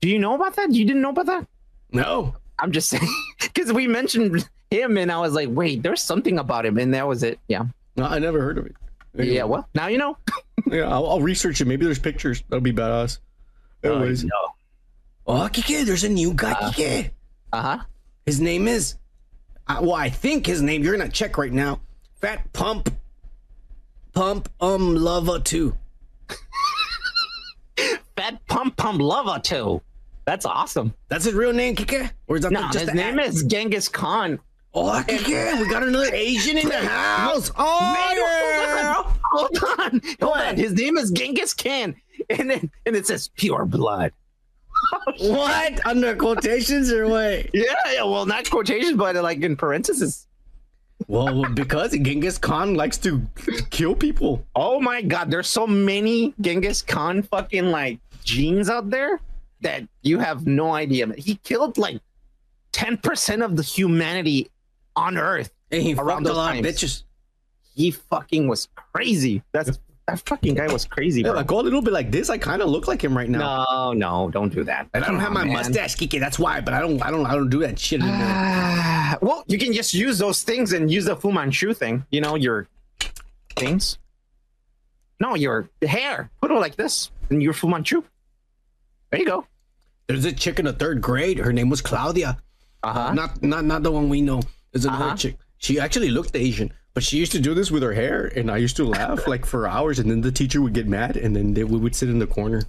Do 0.00 0.08
you 0.08 0.18
know 0.18 0.34
about 0.34 0.56
that? 0.56 0.72
You 0.72 0.84
didn't 0.86 1.02
know 1.02 1.10
about 1.10 1.26
that? 1.26 1.46
No. 1.92 2.34
I'm 2.58 2.72
just 2.72 2.88
saying 2.90 3.06
because 3.40 3.72
we 3.72 3.86
mentioned 3.86 4.48
him 4.70 4.96
and 4.96 5.10
I 5.12 5.18
was 5.18 5.34
like, 5.34 5.48
wait, 5.50 5.82
there's 5.82 6.02
something 6.02 6.38
about 6.38 6.64
him, 6.64 6.78
and 6.78 6.94
that 6.94 7.06
was 7.06 7.22
it. 7.22 7.38
Yeah, 7.48 7.64
No, 7.96 8.04
I 8.04 8.18
never 8.20 8.40
heard 8.40 8.56
of 8.58 8.66
it. 8.66 8.76
yeah. 9.14 9.42
Well, 9.44 9.68
now 9.74 9.88
you 9.88 9.98
know. 9.98 10.16
Yeah, 10.66 10.82
I'll, 10.82 11.06
I'll 11.08 11.20
research 11.22 11.60
it. 11.60 11.64
Maybe 11.66 11.84
there's 11.84 11.98
pictures. 11.98 12.44
That'll 12.48 12.60
be 12.60 12.72
badass. 12.72 13.18
Anyways. 13.82 14.24
Oh, 15.26 15.48
Kike, 15.50 15.84
there's 15.84 16.04
a 16.04 16.08
new 16.08 16.32
guy, 16.34 16.52
Kike. 16.52 17.10
Uh 17.52 17.62
huh. 17.62 17.78
His 18.26 18.40
name 18.40 18.68
is. 18.68 18.94
Well, 19.80 19.94
I 19.94 20.10
think 20.10 20.46
his 20.46 20.60
name. 20.62 20.82
You're 20.82 20.96
gonna 20.96 21.10
check 21.10 21.38
right 21.38 21.52
now. 21.52 21.80
Fat 22.20 22.52
Pump. 22.52 22.92
Pump 24.12 24.48
um 24.60 24.96
Lava 24.96 25.38
two. 25.40 25.76
Fat 28.16 28.44
Pump 28.48 28.76
Pump 28.76 29.00
Lava 29.00 29.40
too. 29.40 29.80
That's 30.24 30.44
awesome. 30.44 30.94
That's 31.08 31.24
his 31.24 31.34
real 31.34 31.52
name, 31.52 31.74
Kike? 31.74 32.10
Or 32.26 32.36
is 32.36 32.42
that 32.42 32.52
No, 32.52 32.60
the- 32.62 32.72
just 32.72 32.84
his 32.86 32.94
name 32.94 33.18
is 33.18 33.42
Genghis 33.44 33.88
Khan. 33.88 34.38
Oh, 34.72 35.02
Kike, 35.08 35.60
we 35.60 35.68
got 35.68 35.82
another 35.82 36.14
Asian 36.14 36.56
in 36.56 36.68
the 36.68 36.76
house. 36.78 37.50
Oh, 37.58 38.14
yeah. 38.16 39.02
Hold 39.32 39.58
on, 39.80 40.00
hold 40.22 40.36
on. 40.36 40.56
His 40.56 40.72
name 40.74 40.96
is 40.96 41.10
Genghis 41.10 41.54
Khan, 41.54 41.96
and 42.28 42.50
then 42.50 42.70
and 42.86 42.94
it 42.94 43.06
says 43.06 43.28
pure 43.36 43.64
blood. 43.64 44.12
What? 45.18 45.86
Under 45.86 46.16
quotations 46.16 46.90
or 46.92 47.06
what? 47.08 47.54
Yeah, 47.54 47.74
yeah. 47.92 48.04
Well, 48.04 48.26
not 48.26 48.48
quotations, 48.48 48.96
but 48.96 49.16
uh, 49.16 49.22
like 49.22 49.42
in 49.42 49.56
parentheses. 49.56 50.26
Well, 51.08 51.44
because 51.54 51.92
Genghis 51.92 52.38
Khan 52.38 52.74
likes 52.74 52.98
to 52.98 53.22
kill 53.70 53.94
people. 53.94 54.44
Oh 54.54 54.80
my 54.80 55.02
god, 55.02 55.30
there's 55.30 55.48
so 55.48 55.66
many 55.66 56.34
Genghis 56.40 56.82
Khan 56.82 57.22
fucking 57.22 57.66
like 57.66 57.98
genes 58.22 58.70
out 58.70 58.90
there 58.90 59.20
that 59.62 59.82
you 60.02 60.18
have 60.18 60.46
no 60.46 60.72
idea. 60.72 61.12
He 61.16 61.36
killed 61.36 61.78
like 61.78 62.00
10% 62.72 63.44
of 63.44 63.56
the 63.56 63.62
humanity 63.62 64.50
on 64.96 65.18
Earth. 65.18 65.50
And 65.70 65.82
he 65.82 65.94
Around 65.94 66.24
fucked 66.24 66.34
a 66.34 66.38
lot 66.38 66.56
of 66.56 66.64
bitches. 66.64 67.04
He 67.74 67.90
fucking 67.90 68.48
was 68.48 68.68
crazy. 68.74 69.42
That's 69.52 69.78
that 70.10 70.20
fucking 70.28 70.54
guy 70.54 70.72
was 70.72 70.84
crazy, 70.84 71.20
Yeah, 71.22 71.28
bro. 71.28 71.36
like 71.38 71.46
go 71.46 71.60
a 71.60 71.62
little 71.62 71.82
bit 71.82 71.92
like 71.92 72.10
this. 72.10 72.30
I 72.30 72.38
kind 72.38 72.60
of 72.62 72.68
look 72.68 72.86
like 72.88 73.02
him 73.02 73.16
right 73.16 73.28
now. 73.28 73.66
no, 73.70 73.92
no, 73.92 74.30
don't 74.30 74.52
do 74.52 74.64
that. 74.64 74.88
And 74.94 75.04
I 75.04 75.08
don't 75.08 75.20
have 75.20 75.32
my 75.32 75.44
man. 75.44 75.52
mustache, 75.54 75.96
Kike. 75.96 76.18
That's 76.20 76.38
why. 76.38 76.60
But 76.60 76.74
I 76.74 76.80
don't. 76.80 77.00
I 77.02 77.10
don't. 77.10 77.26
I 77.26 77.34
don't 77.34 77.48
do 77.50 77.60
that 77.60 77.78
shit 77.78 78.00
anymore. 78.02 78.18
Ah, 78.22 79.18
well, 79.22 79.44
you 79.46 79.58
can 79.58 79.72
just 79.72 79.94
use 79.94 80.18
those 80.18 80.42
things 80.42 80.72
and 80.72 80.90
use 80.90 81.04
the 81.04 81.16
Fu 81.16 81.32
Manchu 81.32 81.72
thing. 81.74 82.04
You 82.10 82.20
know, 82.20 82.34
your 82.36 82.68
things. 83.56 83.98
No, 85.20 85.34
your 85.34 85.68
hair. 85.82 86.30
Put 86.40 86.50
it 86.50 86.54
like 86.54 86.76
this, 86.76 87.10
and 87.30 87.42
your 87.42 87.52
Fu 87.52 87.68
Manchu. 87.68 88.02
There 89.10 89.20
you 89.20 89.26
go. 89.26 89.46
There's 90.06 90.24
a 90.24 90.32
chick 90.32 90.58
in 90.58 90.64
the 90.64 90.72
third 90.72 91.00
grade. 91.00 91.38
Her 91.38 91.52
name 91.52 91.68
was 91.68 91.80
Claudia. 91.80 92.38
Uh 92.82 92.92
huh. 92.92 93.12
Not 93.14 93.42
not 93.42 93.64
not 93.64 93.82
the 93.82 93.90
one 93.92 94.08
we 94.08 94.20
know. 94.22 94.40
There's 94.72 94.84
another 94.86 95.04
Uh-huh. 95.06 95.16
chick. 95.16 95.36
She 95.58 95.78
actually 95.78 96.10
looked 96.10 96.34
Asian, 96.34 96.72
but 96.94 97.02
she 97.02 97.16
used 97.18 97.32
to 97.32 97.40
do 97.40 97.54
this 97.54 97.70
with 97.70 97.82
her 97.82 97.92
hair, 97.92 98.32
and 98.36 98.50
I 98.50 98.56
used 98.58 98.76
to 98.76 98.84
laugh 98.84 99.26
like 99.26 99.44
for 99.46 99.68
hours, 99.68 99.98
and 99.98 100.10
then 100.10 100.20
the 100.20 100.32
teacher 100.32 100.60
would 100.60 100.72
get 100.74 100.86
mad, 100.86 101.16
and 101.16 101.34
then 101.34 101.54
they, 101.54 101.64
we 101.64 101.78
would 101.78 101.94
sit 101.94 102.08
in 102.08 102.18
the 102.18 102.26
corner. 102.26 102.62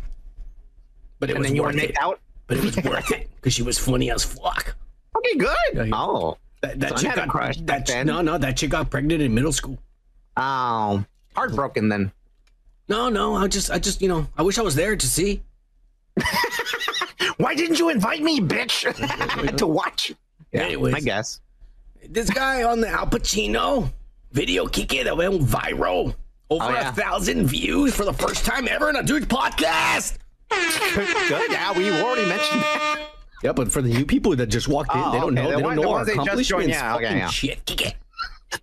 But 1.20 1.30
it 1.30 1.34
And 1.34 1.40
was 1.40 1.48
then 1.50 1.56
you 1.56 1.62
were 1.64 1.68
worth 1.70 1.78
it. 1.84 1.96
out. 2.00 2.20
But 2.48 2.58
it 2.58 2.64
was 2.64 2.78
worth 2.84 3.12
it 3.12 3.30
because 3.36 3.54
she 3.54 3.64
was 3.64 3.78
funny 3.78 4.12
as 4.12 4.24
fuck. 4.26 4.76
Okay, 5.18 5.36
good. 5.38 5.92
Oh, 5.94 6.38
That, 6.62 6.80
that 6.80 7.00
So 7.00 7.06
chick 7.08 7.16
got 7.16 7.30
crush 7.30 7.58
that 7.62 7.86
ch- 7.88 8.06
no 8.06 8.22
no 8.22 8.38
that 8.38 8.58
chick 8.58 8.72
got 8.72 8.90
pregnant 8.90 9.22
in 9.22 9.34
middle 9.34 9.54
school. 9.54 9.78
oh, 10.38 11.04
heartbroken 11.36 11.88
then. 11.90 12.12
No 12.90 13.08
no 13.10 13.36
I 13.36 13.48
just 13.48 13.72
I 13.72 13.80
just 13.80 14.02
you 14.02 14.08
know 14.10 14.28
I 14.38 14.42
wish 14.44 14.58
I 14.58 14.62
was 14.64 14.76
there 14.76 14.96
to 14.96 15.08
see. 15.08 15.42
Why 17.38 17.56
didn't 17.56 17.80
you 17.80 17.90
invite 17.90 18.22
me, 18.22 18.40
bitch, 18.42 19.56
to 19.58 19.68
watch? 19.68 20.14
Yeah, 20.52 20.64
Anyways. 20.64 20.94
I 20.96 21.00
guess. 21.00 21.40
This 22.10 22.30
guy 22.30 22.64
on 22.64 22.82
the 22.82 22.90
Al 22.90 23.08
Pacino 23.08 23.90
video 24.32 24.66
Kike 24.66 25.04
that 25.04 25.16
went 25.16 25.42
viral. 25.42 26.16
Over 26.50 26.66
Oh, 26.66 26.70
yeah. 26.70 26.90
a 26.90 26.92
thousand 26.92 27.48
views 27.48 27.96
for 27.96 28.04
the 28.04 28.12
first 28.14 28.44
time 28.46 28.68
ever 28.68 28.90
in 28.90 28.98
a 28.98 29.04
dude's 29.04 29.26
podcast. 29.28 30.18
Good. 30.50 31.52
Yeah, 31.52 31.72
we 31.78 31.90
already 31.92 32.28
mentioned 32.28 32.62
that. 32.62 33.08
Yeah, 33.42 33.54
but 33.54 33.72
for 33.72 33.82
the 33.82 33.88
new 33.90 34.06
people 34.06 34.36
that 34.36 34.48
just 34.48 34.68
walked 34.68 34.94
in, 34.94 35.02
Oh, 35.02 35.12
they 35.12 35.20
don't 35.20 35.38
okay. 35.38 35.44
know. 35.48 35.52
The 35.52 35.58
They 35.58 35.64
one- 35.64 35.76
don't 35.76 35.76
the 35.78 35.82
know 35.90 35.94
our 35.94 36.06
that 36.06 36.12
just 36.16 36.26
accomplishments. 36.28 36.50
joined, 36.50 36.70
yeah, 36.72 36.96
okay, 36.98 37.18
yeah. 37.20 37.30
shit. 37.30 37.66
Kike. 37.66 37.94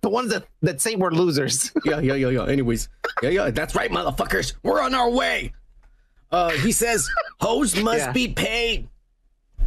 The 0.01 0.09
ones 0.09 0.29
that, 0.29 0.45
that 0.61 0.79
say 0.81 0.95
we're 0.95 1.09
losers. 1.09 1.71
Yeah, 1.83 1.99
yeah, 1.99 2.13
yeah, 2.13 2.29
yeah. 2.29 2.45
Anyways, 2.45 2.89
yeah, 3.23 3.29
yeah. 3.29 3.49
That's 3.49 3.73
right, 3.73 3.89
motherfuckers. 3.89 4.53
We're 4.61 4.83
on 4.83 4.93
our 4.93 5.09
way. 5.09 5.51
Uh, 6.31 6.51
he 6.51 6.71
says 6.71 7.09
hoes 7.41 7.75
must 7.75 7.97
Yeah. 8.05 8.11
be 8.11 8.27
paid. 8.27 8.87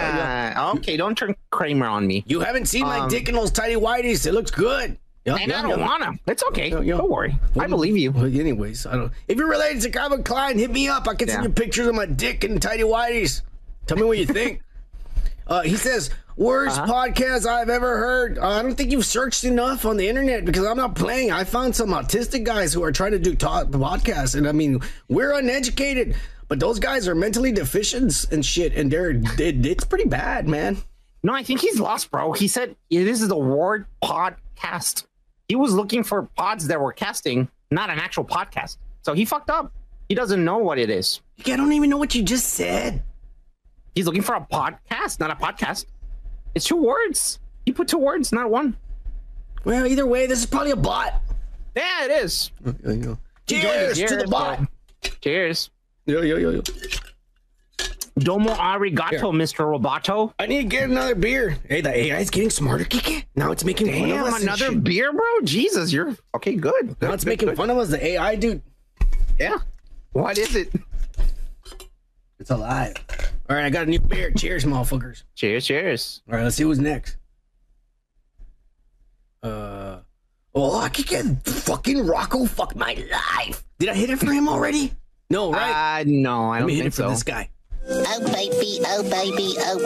yeah. 0.54 0.68
Uh, 0.68 0.74
okay, 0.76 0.98
don't 0.98 1.16
turn 1.16 1.34
Kramer 1.50 1.86
on 1.86 2.06
me. 2.06 2.24
You 2.26 2.40
haven't 2.40 2.66
seen 2.66 2.82
my 2.82 2.98
Um, 3.00 3.08
dick 3.08 3.28
in 3.30 3.34
those 3.34 3.50
tidy 3.50 3.74
whities. 3.76 4.26
It 4.26 4.32
looks 4.32 4.50
good. 4.50 4.98
Yeah, 5.24 5.36
And 5.36 5.48
yeah, 5.50 5.60
I 5.60 5.62
don't 5.62 5.78
yeah. 5.78 5.86
wanna. 5.86 6.12
It's 6.26 6.42
okay. 6.48 6.68
Yeah, 6.70 6.80
yeah. 6.80 6.96
Don't 6.98 7.10
worry. 7.10 7.38
I 7.58 7.66
believe 7.68 7.96
you. 7.96 8.10
Well, 8.10 8.24
anyways, 8.26 8.84
I 8.86 8.96
don't. 8.96 9.12
If 9.28 9.38
you're 9.38 9.48
related 9.48 9.80
to 9.82 9.90
Calvin 9.90 10.24
Klein, 10.24 10.58
hit 10.58 10.70
me 10.70 10.88
up. 10.88 11.08
I 11.08 11.14
can 11.14 11.28
send 11.28 11.44
you 11.44 11.50
pictures 11.50 11.86
of 11.86 11.94
my 11.94 12.06
dick 12.06 12.44
and 12.44 12.60
tidy 12.60 12.82
whities. 12.82 13.42
Tell 13.86 13.96
me 13.96 14.02
what 14.04 14.18
you 14.18 14.26
think. 14.26 14.60
Uh, 15.44 15.60
he 15.60 15.74
says, 15.74 16.08
worst 16.36 16.78
Uh-huh. 16.78 16.92
podcast 16.92 17.46
I've 17.46 17.68
ever 17.68 17.96
heard. 17.98 18.38
Uh, 18.38 18.48
I 18.48 18.62
don't 18.62 18.74
think 18.74 18.90
you've 18.92 19.06
searched 19.06 19.44
enough 19.44 19.84
on 19.84 19.96
the 19.96 20.08
internet 20.08 20.44
because 20.44 20.64
I'm 20.66 20.76
not 20.76 20.94
playing. 20.94 21.30
I 21.32 21.44
found 21.44 21.74
some 21.76 21.90
autistic 21.90 22.44
guys 22.44 22.72
who 22.72 22.82
are 22.82 22.92
trying 22.92 23.12
to 23.12 23.18
do 23.18 23.34
ta- 23.34 23.64
podcasts, 23.64 24.34
and 24.36 24.48
I 24.48 24.52
mean, 24.52 24.80
we're 25.08 25.32
uneducated, 25.32 26.16
but 26.48 26.60
those 26.60 26.78
guys 26.78 27.06
are 27.08 27.14
mentally 27.14 27.52
deficient 27.52 28.24
and 28.32 28.44
shit, 28.44 28.74
and 28.74 28.90
they're 28.90 29.10
it, 29.10 29.64
it's 29.66 29.84
pretty 29.84 30.08
bad, 30.08 30.48
man. 30.48 30.78
No, 31.22 31.32
I 31.34 31.42
think 31.42 31.60
he's 31.60 31.78
lost, 31.78 32.10
bro. 32.10 32.32
He 32.32 32.48
said 32.48 32.74
"Yeah, 32.90 33.04
this 33.04 33.22
is 33.22 33.28
the 33.28 33.36
word 33.38 33.86
podcast. 34.02 35.04
He 35.48 35.54
was 35.56 35.72
looking 35.72 36.02
for 36.02 36.22
pods 36.36 36.66
that 36.68 36.80
were 36.80 36.92
casting, 36.92 37.48
not 37.70 37.90
an 37.90 37.98
actual 37.98 38.24
podcast. 38.24 38.78
So 39.02 39.12
he 39.14 39.24
fucked 39.24 39.50
up. 39.50 39.72
He 40.08 40.14
doesn't 40.14 40.44
know 40.44 40.58
what 40.58 40.78
it 40.78 40.90
is. 40.90 41.20
I 41.46 41.56
don't 41.56 41.72
even 41.72 41.90
know 41.90 41.96
what 41.96 42.14
you 42.14 42.22
just 42.22 42.50
said. 42.50 43.02
He's 43.94 44.06
looking 44.06 44.22
for 44.22 44.34
a 44.34 44.40
podcast, 44.40 45.20
not 45.20 45.30
a 45.30 45.34
podcast. 45.36 45.84
It's 46.54 46.64
two 46.64 46.76
words. 46.76 47.38
You 47.66 47.74
put 47.74 47.88
two 47.88 47.98
words, 47.98 48.32
not 48.32 48.50
one. 48.50 48.76
Well, 49.64 49.86
either 49.86 50.06
way, 50.06 50.26
this 50.26 50.40
is 50.40 50.46
probably 50.46 50.72
a 50.72 50.76
bot. 50.76 51.14
Yeah, 51.76 52.04
it 52.04 52.10
is. 52.10 52.50
Cheers 53.46 53.98
to 53.98 54.16
the 54.16 54.26
bot. 54.28 54.60
Cheers. 55.20 55.70
Yo, 56.06 56.22
yo, 56.22 56.36
yo, 56.36 56.50
yo. 56.50 56.62
Domo 58.18 58.52
arigato, 58.52 59.32
Mr. 59.32 59.64
Roboto. 59.64 60.34
I 60.38 60.46
need 60.46 60.62
to 60.62 60.68
get 60.68 60.90
another 60.90 61.14
beer. 61.14 61.56
Hey, 61.68 61.80
the 61.80 61.96
AI 61.96 62.18
is 62.18 62.28
getting 62.28 62.50
smarter, 62.50 62.84
Kiki. 62.84 63.24
Now 63.34 63.52
it's 63.52 63.64
making 63.64 63.90
fun 63.90 64.10
of 64.10 64.26
us. 64.26 64.42
another 64.42 64.72
beer, 64.72 65.12
bro. 65.12 65.24
Jesus, 65.44 65.92
you're 65.92 66.14
okay. 66.34 66.54
Good. 66.54 67.00
Now 67.00 67.12
it's 67.12 67.24
making 67.24 67.54
fun 67.56 67.70
of 67.70 67.78
us. 67.78 67.88
The 67.88 68.04
AI, 68.04 68.36
dude. 68.36 68.62
Yeah. 69.40 69.58
What 70.12 70.36
is 70.36 70.54
it? 70.54 70.72
It's 72.42 72.50
alive. 72.50 72.96
All 73.48 73.54
right, 73.54 73.66
I 73.66 73.70
got 73.70 73.86
a 73.86 73.90
new 73.90 74.00
beer. 74.00 74.32
Cheers, 74.32 74.64
motherfuckers. 74.64 75.22
Cheers, 75.36 75.64
cheers. 75.64 76.22
All 76.28 76.34
right, 76.34 76.42
let's 76.42 76.56
see 76.56 76.64
who's 76.64 76.80
next. 76.80 77.16
Uh, 79.44 80.00
oh, 80.52 80.80
I 80.80 80.88
could 80.88 81.06
get 81.06 81.24
fucking 81.46 82.04
Rocco. 82.04 82.44
Fuck 82.46 82.74
my 82.74 82.94
life. 83.12 83.62
Did 83.78 83.90
I 83.90 83.94
hit 83.94 84.10
it 84.10 84.18
for 84.18 84.32
him 84.32 84.48
already? 84.48 84.92
No, 85.30 85.52
right? 85.52 86.00
Uh, 86.00 86.04
no, 86.04 86.50
I 86.50 86.54
Let 86.54 86.58
don't 86.58 86.66
me 86.66 86.74
hit 86.74 86.82
think 86.82 86.94
it 86.94 86.96
for 86.96 87.02
so. 87.02 87.10
this 87.10 87.22
guy. 87.22 87.48
Oh 87.88 88.32
baby, 88.32 88.80
oh 88.88 89.02
baby, 89.08 89.54
oh 89.58 89.78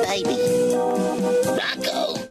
baby. 1.53 1.61
Rocco. 1.61 2.31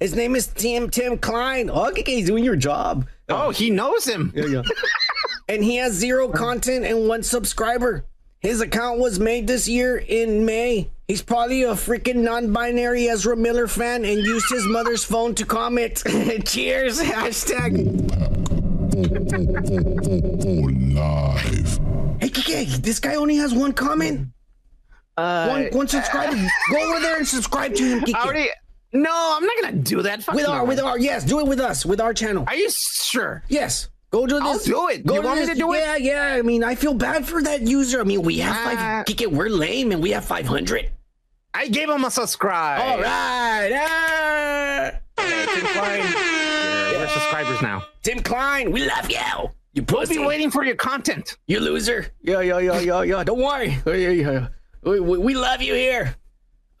His 0.00 0.14
name 0.14 0.36
is 0.36 0.48
Tim 0.48 0.90
Tim 0.90 1.16
Klein. 1.18 1.70
Oh, 1.70 1.88
okay, 1.88 2.02
he's 2.04 2.26
doing 2.26 2.44
your 2.44 2.56
job. 2.56 3.06
Oh, 3.28 3.50
he 3.50 3.70
knows 3.70 4.04
him. 4.04 4.32
Yeah, 4.34 4.46
yeah. 4.46 4.62
and 5.48 5.64
he 5.64 5.76
has 5.76 5.94
zero 5.94 6.28
content 6.28 6.84
and 6.84 7.08
one 7.08 7.22
subscriber. 7.22 8.04
His 8.40 8.60
account 8.60 8.98
was 8.98 9.18
made 9.18 9.46
this 9.46 9.66
year 9.66 9.96
in 9.96 10.44
May. 10.44 10.90
He's 11.08 11.22
probably 11.22 11.62
a 11.62 11.72
freaking 11.72 12.16
non-binary 12.16 13.08
Ezra 13.08 13.34
Miller 13.36 13.66
fan 13.66 14.04
and 14.04 14.18
used 14.18 14.50
his 14.50 14.66
mother's 14.66 15.04
phone 15.04 15.34
to 15.36 15.46
comment. 15.46 16.02
Cheers. 16.44 17.00
Hashtag. 17.00 17.72
live. 20.94 21.78
Hey, 22.20 22.28
Kike, 22.28 22.82
this 22.82 23.00
guy 23.00 23.14
only 23.14 23.36
has 23.36 23.54
one 23.54 23.72
comment. 23.72 24.28
Uh, 25.16 25.46
one, 25.48 25.64
one 25.72 25.88
subscriber. 25.88 26.36
Go 26.70 26.90
over 26.90 27.00
there 27.00 27.16
and 27.18 27.26
subscribe 27.26 27.74
to 27.76 27.82
him, 27.84 28.04
already. 28.14 28.48
No, 28.92 29.10
I'm 29.36 29.44
not 29.44 29.54
gonna 29.62 29.76
do 29.76 30.02
that. 30.02 30.22
Fuck 30.22 30.34
with 30.36 30.46
no. 30.46 30.52
our, 30.52 30.64
with 30.64 30.78
our, 30.80 30.98
yes, 30.98 31.24
do 31.24 31.40
it 31.40 31.46
with 31.46 31.60
us, 31.60 31.84
with 31.84 32.00
our 32.00 32.14
channel. 32.14 32.44
Are 32.46 32.54
you 32.54 32.68
sure? 32.70 33.42
Yes. 33.48 33.88
Go 34.10 34.26
to 34.26 34.34
this. 34.34 34.42
I'll 34.44 34.58
do 34.60 34.88
it. 34.88 35.04
Go 35.04 35.14
You 35.14 35.22
want 35.22 35.40
me 35.40 35.46
to 35.46 35.54
do 35.56 35.72
it? 35.72 35.78
Yeah, 35.80 35.96
yeah. 35.96 36.34
I 36.38 36.42
mean, 36.42 36.62
I 36.62 36.76
feel 36.76 36.94
bad 36.94 37.26
for 37.26 37.42
that 37.42 37.62
user. 37.62 38.00
I 38.00 38.04
mean, 38.04 38.22
we 38.22 38.38
have 38.38 38.54
Uh, 38.56 38.76
five. 38.76 39.06
Kike, 39.06 39.26
we're 39.26 39.48
lame 39.48 39.90
and 39.90 40.00
we 40.00 40.12
have 40.12 40.24
500. 40.24 40.90
I 41.52 41.66
gave 41.66 41.88
him 41.90 42.04
a 42.04 42.10
subscribe. 42.12 42.80
All 42.80 42.98
right. 43.02 43.72
Ah. 43.74 44.90
Tim 45.16 45.66
Klein. 45.66 45.98
Yeah, 46.00 46.90
We're 46.98 47.08
subscribers 47.08 47.62
now. 47.62 47.84
Tim 48.04 48.20
Klein, 48.20 48.70
we 48.70 48.84
love 48.86 49.10
you. 49.10 49.18
You 49.72 49.82
We'll 49.88 50.02
pussy. 50.02 50.18
be 50.18 50.24
waiting 50.24 50.50
for 50.52 50.64
your 50.64 50.76
content. 50.76 51.36
You 51.48 51.58
loser. 51.58 52.06
Yeah, 52.22 52.40
yeah, 52.40 52.58
yeah, 52.58 52.78
yeah, 52.80 53.02
yeah. 53.02 53.24
Don't 53.24 53.40
worry. 53.40 53.76
Yeah, 53.86 53.94
yeah, 53.94 54.10
yeah. 54.10 54.46
We, 54.84 55.00
we, 55.00 55.18
we 55.18 55.34
love 55.34 55.62
you 55.62 55.74
here. 55.74 56.14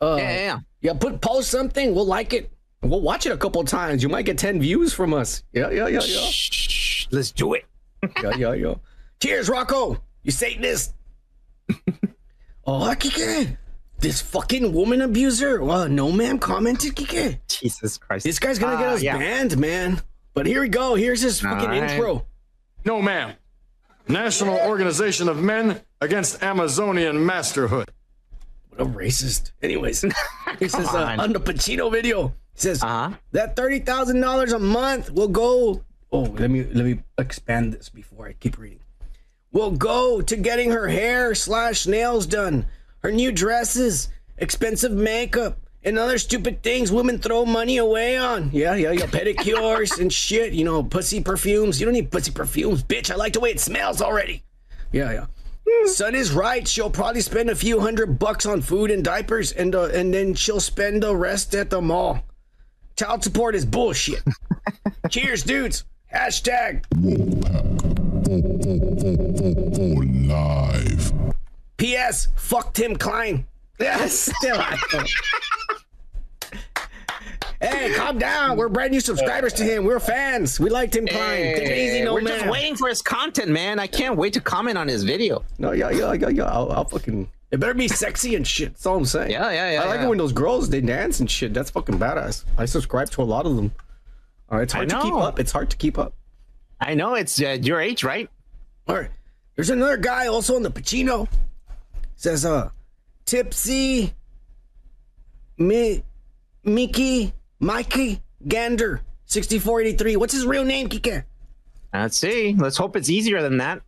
Uh, 0.00 0.16
Yeah, 0.18 0.30
yeah, 0.30 0.36
yeah. 0.44 0.58
Yeah, 0.80 0.92
put 0.94 1.20
post 1.20 1.50
something. 1.50 1.94
We'll 1.94 2.06
like 2.06 2.32
it. 2.32 2.50
We'll 2.82 3.00
watch 3.00 3.24
it 3.26 3.32
a 3.32 3.36
couple 3.38 3.64
times. 3.64 4.02
You 4.02 4.08
might 4.10 4.26
get 4.26 4.36
10 4.36 4.60
views 4.60 4.92
from 4.92 5.14
us. 5.14 5.42
Yeah, 5.52 5.70
yeah, 5.70 5.86
yeah, 5.88 6.00
yeah. 6.04 6.26
Shh, 6.28 7.06
let's 7.10 7.30
do 7.32 7.54
it. 7.54 7.64
yeah, 8.22 8.36
yeah, 8.36 8.52
yeah. 8.52 8.74
Cheers, 9.22 9.48
Rocco. 9.48 10.02
You 10.22 10.30
Satanist. 10.32 10.94
oh, 12.66 12.94
Kike. 12.98 13.56
This 13.98 14.20
fucking 14.20 14.72
woman 14.74 15.00
abuser. 15.02 15.62
Uh, 15.62 15.88
no, 15.88 16.12
ma'am, 16.12 16.38
commented, 16.38 16.94
Kike. 16.94 17.38
Jesus 17.48 17.96
Christ. 17.96 18.24
This 18.24 18.38
guy's 18.38 18.58
gonna 18.58 18.76
get 18.76 18.88
Uh, 18.88 18.94
us 18.94 19.02
yeah. 19.02 19.16
banned, 19.16 19.56
man. 19.56 20.00
But 20.34 20.46
here 20.46 20.60
we 20.60 20.68
go. 20.68 20.94
Here's 20.94 21.22
his 21.22 21.40
fucking 21.40 21.60
All 21.70 21.80
right. 21.80 21.90
intro. 21.90 22.26
No, 22.84 23.00
ma'am. 23.00 23.34
National 24.08 24.56
Organization 24.58 25.28
of 25.28 25.42
Men 25.42 25.80
Against 26.00 26.42
Amazonian 26.42 27.24
Masterhood. 27.24 27.90
What 28.68 28.80
a 28.80 28.84
racist. 28.84 29.52
Anyways, 29.62 30.02
he 30.58 30.68
says 30.68 30.88
uh, 30.88 30.98
on. 31.04 31.20
on 31.20 31.32
the 31.32 31.40
Pacino 31.40 31.90
video, 31.90 32.28
he 32.54 32.60
says 32.60 32.82
Uh-huh. 32.82 33.14
that 33.32 33.56
thirty 33.56 33.78
thousand 33.78 34.20
dollars 34.20 34.52
a 34.52 34.58
month 34.58 35.10
will 35.10 35.28
go. 35.28 35.82
Oh, 36.12 36.20
let 36.22 36.50
me 36.50 36.64
let 36.64 36.84
me 36.84 37.00
expand 37.18 37.72
this 37.72 37.88
before 37.88 38.26
I 38.28 38.34
keep 38.34 38.58
reading. 38.58 38.80
Will 39.52 39.70
go 39.70 40.20
to 40.20 40.36
getting 40.36 40.70
her 40.72 40.88
hair 40.88 41.34
slash 41.34 41.86
nails 41.86 42.26
done, 42.26 42.66
her 42.98 43.10
new 43.12 43.30
dresses, 43.32 44.08
expensive 44.36 44.92
makeup, 44.92 45.58
and 45.84 45.98
other 45.98 46.18
stupid 46.18 46.62
things 46.62 46.90
women 46.90 47.18
throw 47.18 47.44
money 47.44 47.76
away 47.76 48.16
on. 48.16 48.50
Yeah, 48.52 48.74
yeah, 48.74 48.92
yeah, 48.92 49.06
pedicures 49.06 50.00
and 50.00 50.12
shit. 50.12 50.52
You 50.52 50.64
know, 50.64 50.82
pussy 50.82 51.22
perfumes. 51.22 51.80
You 51.80 51.86
don't 51.86 51.94
need 51.94 52.10
pussy 52.10 52.32
perfumes, 52.32 52.82
bitch. 52.82 53.10
I 53.10 53.16
like 53.16 53.34
the 53.34 53.40
way 53.40 53.50
it 53.50 53.60
smells 53.60 54.00
already. 54.00 54.42
Yeah, 54.92 55.12
yeah. 55.12 55.26
Son 55.86 56.14
is 56.14 56.32
right. 56.32 56.66
She'll 56.66 56.90
probably 56.90 57.20
spend 57.20 57.50
a 57.50 57.54
few 57.54 57.80
hundred 57.80 58.18
bucks 58.18 58.46
on 58.46 58.60
food 58.60 58.90
and 58.90 59.04
diapers, 59.04 59.52
and 59.52 59.74
uh, 59.74 59.84
and 59.86 60.12
then 60.12 60.34
she'll 60.34 60.60
spend 60.60 61.02
the 61.02 61.14
rest 61.14 61.54
at 61.54 61.70
the 61.70 61.80
mall. 61.80 62.22
Child 62.96 63.24
support 63.24 63.54
is 63.54 63.64
bullshit. 63.64 64.22
Cheers, 65.10 65.42
dudes. 65.42 65.84
Hashtag 66.14 66.84
live. 70.28 71.12
P.S. 71.76 72.28
Fuck 72.36 72.72
Tim 72.72 72.96
Klein. 72.96 73.46
Yes, 73.78 74.32
still 74.38 74.62
Hey, 77.60 77.94
calm 77.94 78.18
down. 78.18 78.58
We're 78.58 78.68
brand 78.68 78.92
new 78.92 79.00
subscribers 79.00 79.54
to 79.54 79.64
him. 79.64 79.84
We're 79.84 80.00
fans. 80.00 80.60
We 80.60 80.68
like 80.68 80.90
Tim 80.92 81.06
Klein. 81.06 81.54
Take 81.56 81.70
it 81.70 81.78
easy, 81.78 82.02
no 82.02 82.14
We're 82.14 82.22
man. 82.22 82.40
just 82.40 82.50
waiting 82.50 82.76
for 82.76 82.88
his 82.88 83.00
content, 83.00 83.48
man. 83.48 83.78
I 83.78 83.86
can't 83.86 84.16
wait 84.16 84.34
to 84.34 84.40
comment 84.40 84.76
on 84.76 84.86
his 84.86 85.02
video. 85.02 85.44
No, 85.58 85.72
yeah, 85.72 85.90
yeah, 85.90 86.12
yeah, 86.12 86.28
yeah. 86.28 86.44
I'll, 86.44 86.70
I'll 86.70 86.84
fucking. 86.84 87.28
It 87.50 87.60
better 87.60 87.72
be 87.72 87.88
sexy 87.88 88.34
and 88.34 88.46
shit. 88.46 88.72
That's 88.72 88.84
all 88.84 88.96
I'm 88.96 89.04
saying. 89.06 89.30
Yeah, 89.30 89.50
yeah, 89.50 89.72
yeah, 89.72 89.82
I 89.82 89.86
like 89.86 90.00
yeah. 90.00 90.06
it 90.06 90.08
when 90.08 90.18
those 90.18 90.32
girls 90.32 90.68
they 90.68 90.80
dance 90.80 91.20
and 91.20 91.30
shit. 91.30 91.54
That's 91.54 91.70
fucking 91.70 91.98
badass. 91.98 92.44
I 92.58 92.66
subscribe 92.66 93.10
to 93.10 93.22
a 93.22 93.24
lot 93.24 93.46
of 93.46 93.56
them. 93.56 93.72
All 94.50 94.58
right, 94.58 94.64
it's 94.64 94.72
hard 94.72 94.90
to 94.90 95.00
keep 95.00 95.14
up. 95.14 95.38
It's 95.38 95.52
hard 95.52 95.70
to 95.70 95.76
keep 95.76 95.98
up. 95.98 96.14
I 96.80 96.94
know 96.94 97.14
it's 97.14 97.40
uh, 97.40 97.56
your 97.62 97.80
age, 97.80 98.04
right? 98.04 98.28
All 98.88 98.96
right. 98.96 99.10
There's 99.56 99.70
another 99.70 99.96
guy 99.96 100.26
also 100.26 100.56
on 100.56 100.62
the 100.62 100.70
Pacino. 100.70 101.28
Says, 102.16 102.44
uh, 102.44 102.70
Tipsy, 103.26 104.12
Mi, 105.58 106.02
Mickey, 106.64 107.32
Mikey 107.60 108.20
Gander, 108.46 109.00
6483. 109.26 110.16
What's 110.16 110.32
his 110.34 110.46
real 110.46 110.64
name, 110.64 110.88
Kike? 110.88 111.24
Let's 111.92 112.16
see. 112.18 112.54
Let's 112.58 112.76
hope 112.76 112.96
it's 112.96 113.08
easier 113.08 113.40
than 113.42 113.58
that. 113.58 113.80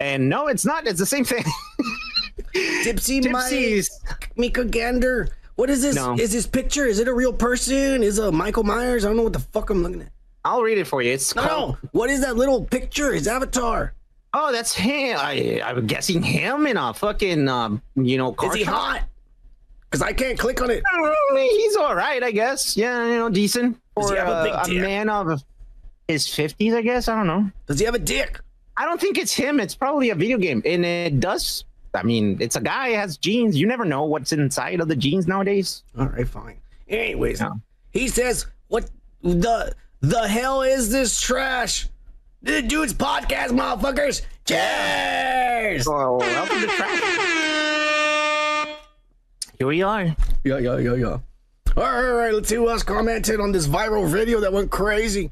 And 0.00 0.28
no, 0.28 0.48
it's 0.48 0.64
not. 0.64 0.86
It's 0.86 0.98
the 0.98 1.06
same 1.06 1.24
thing. 1.24 1.44
Tipsy, 2.82 3.20
Tipsy's. 3.20 4.00
Mike, 4.08 4.32
Mika 4.36 4.64
Gander. 4.64 5.28
What 5.54 5.70
is 5.70 5.82
this? 5.82 5.94
No. 5.94 6.14
Is 6.18 6.32
this 6.32 6.46
picture? 6.46 6.84
Is 6.86 6.98
it 6.98 7.06
a 7.06 7.14
real 7.14 7.32
person? 7.32 8.02
Is 8.02 8.18
it 8.18 8.32
Michael 8.32 8.64
Myers? 8.64 9.04
I 9.04 9.08
don't 9.08 9.16
know 9.16 9.22
what 9.22 9.32
the 9.34 9.38
fuck 9.38 9.70
I'm 9.70 9.82
looking 9.82 10.02
at. 10.02 10.08
I'll 10.44 10.62
read 10.62 10.78
it 10.78 10.86
for 10.86 11.00
you. 11.00 11.12
It's 11.12 11.34
No, 11.34 11.42
called. 11.46 11.78
no. 11.82 11.88
What 11.92 12.10
is 12.10 12.20
that 12.22 12.36
little 12.36 12.64
picture? 12.64 13.12
His 13.12 13.28
avatar. 13.28 13.94
Oh, 14.36 14.50
that's 14.52 14.74
him. 14.74 15.16
I, 15.18 15.62
I'm 15.64 15.86
guessing 15.86 16.22
him 16.22 16.66
in 16.66 16.76
a 16.76 16.92
fucking, 16.92 17.48
um, 17.48 17.80
you 17.94 18.18
know, 18.18 18.32
car 18.32 18.50
Is 18.50 18.56
he 18.56 18.64
hot? 18.64 19.04
Because 19.88 20.02
I 20.02 20.12
can't 20.12 20.36
click 20.36 20.60
on 20.60 20.70
it. 20.70 20.82
He's 21.36 21.76
all 21.76 21.94
right, 21.94 22.20
I 22.22 22.32
guess. 22.32 22.76
Yeah, 22.76 23.06
you 23.06 23.16
know, 23.16 23.30
decent 23.30 23.78
Does 23.96 24.10
for 24.10 24.16
a 24.16 24.20
uh, 24.20 24.64
a 24.66 24.72
man 24.74 25.08
of 25.08 25.40
his 26.08 26.26
fifties. 26.26 26.74
I 26.74 26.82
guess. 26.82 27.06
I 27.06 27.14
don't 27.14 27.28
know. 27.28 27.48
Does 27.68 27.78
he 27.78 27.84
have 27.84 27.94
a 27.94 28.00
dick? 28.00 28.40
I 28.76 28.86
don't 28.86 29.00
think 29.00 29.18
it's 29.18 29.32
him. 29.32 29.60
It's 29.60 29.76
probably 29.76 30.10
a 30.10 30.16
video 30.16 30.36
game, 30.36 30.62
and 30.64 30.84
it 30.84 31.20
does. 31.20 31.64
I 31.94 32.02
mean, 32.02 32.38
it's 32.40 32.56
a 32.56 32.60
guy 32.60 32.88
has 32.88 33.16
jeans. 33.16 33.56
You 33.56 33.68
never 33.68 33.84
know 33.84 34.02
what's 34.02 34.32
inside 34.32 34.80
of 34.80 34.88
the 34.88 34.96
jeans 34.96 35.28
nowadays. 35.28 35.84
All 35.96 36.06
right, 36.06 36.26
fine. 36.26 36.56
Anyways, 36.88 37.40
Yeah. 37.40 37.50
he 37.92 38.08
says 38.08 38.46
what 38.66 38.90
the 39.22 39.72
the 40.00 40.26
hell 40.26 40.62
is 40.62 40.90
this 40.90 41.20
trash? 41.20 41.88
The 42.44 42.60
dude's 42.60 42.92
podcast, 42.92 43.48
motherfuckers. 43.52 44.20
Cheers. 44.44 45.86
Oh, 45.88 46.18
welcome 46.18 46.60
to 46.60 46.66
trash. 46.66 47.00
Here 49.58 49.66
we 49.66 49.80
are. 49.82 50.14
Yeah, 50.44 50.58
yeah, 50.58 50.76
yeah, 50.76 50.94
yeah. 50.94 51.06
All 51.06 51.22
right, 51.82 52.04
all 52.06 52.12
right. 52.16 52.34
Let's 52.34 52.50
see 52.50 52.56
who 52.56 52.68
else 52.68 52.82
commented 52.82 53.40
on 53.40 53.50
this 53.52 53.66
viral 53.66 54.06
video 54.06 54.40
that 54.40 54.52
went 54.52 54.70
crazy. 54.70 55.30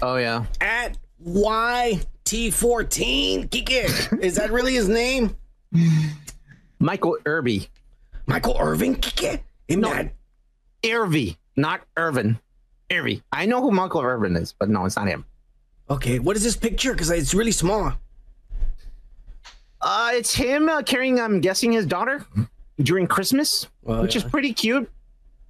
Oh 0.00 0.16
yeah. 0.16 0.46
At 0.62 0.96
YT14. 1.26 3.50
Kike. 3.50 4.18
Is 4.22 4.36
that 4.36 4.50
really 4.50 4.72
his 4.72 4.88
name? 4.88 5.36
Michael 6.78 7.18
Irby. 7.26 7.68
Michael 8.26 8.56
Irving? 8.58 8.96
Kike? 8.96 9.42
In 9.68 9.80
No. 9.80 9.92
that 9.92 10.14
Irby, 10.82 11.36
not 11.56 11.82
Irvin. 11.98 12.38
Irby. 12.90 13.22
I 13.32 13.44
know 13.44 13.60
who 13.60 13.70
Michael 13.70 14.00
Irvin 14.00 14.34
is, 14.36 14.54
but 14.58 14.70
no, 14.70 14.86
it's 14.86 14.96
not 14.96 15.08
him. 15.08 15.26
Okay, 15.90 16.18
what 16.18 16.36
is 16.36 16.42
this 16.42 16.56
picture? 16.56 16.92
Because 16.92 17.10
it's 17.10 17.34
really 17.34 17.52
small. 17.52 17.92
Uh, 19.80 20.10
it's 20.14 20.34
him 20.34 20.68
uh, 20.68 20.82
carrying, 20.82 21.20
I'm 21.20 21.40
guessing, 21.40 21.72
his 21.72 21.86
daughter 21.86 22.24
during 22.80 23.06
Christmas, 23.06 23.68
Well, 23.82 24.02
which 24.02 24.16
is 24.16 24.24
pretty 24.24 24.52
cute. 24.52 24.90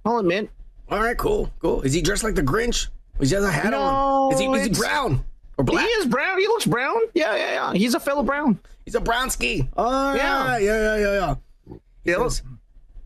I'll 0.05 0.19
admit. 0.19 0.49
All 0.89 0.99
right, 0.99 1.17
cool, 1.17 1.51
cool. 1.59 1.81
Is 1.81 1.93
he 1.93 2.01
dressed 2.01 2.23
like 2.23 2.35
the 2.35 2.41
Grinch? 2.43 2.87
Is 3.19 3.29
he 3.31 3.35
has 3.35 3.43
a 3.43 3.51
hat 3.51 3.71
No, 3.71 3.79
on? 3.81 4.33
Is 4.33 4.39
he, 4.39 4.45
is 4.47 4.67
he 4.67 4.73
brown 4.73 5.23
or 5.57 5.63
black? 5.65 5.85
He 5.85 5.91
is 5.93 6.05
brown. 6.05 6.39
He 6.39 6.47
looks 6.47 6.65
brown. 6.65 6.97
Yeah, 7.13 7.35
yeah, 7.35 7.51
yeah. 7.51 7.73
He's 7.73 7.93
a 7.95 7.99
fellow 7.99 8.23
brown. 8.23 8.59
He's 8.85 8.95
a 8.95 9.01
brown 9.01 9.29
ski. 9.29 9.67
Oh, 9.75 10.13
yeah, 10.15 10.57
Yeah. 10.57 10.57
yeah, 10.57 10.97
yeah, 10.97 10.97
yeah, 10.97 11.35
yeah. 11.67 11.75
Yeah. 12.05 12.27
says, 12.29 12.43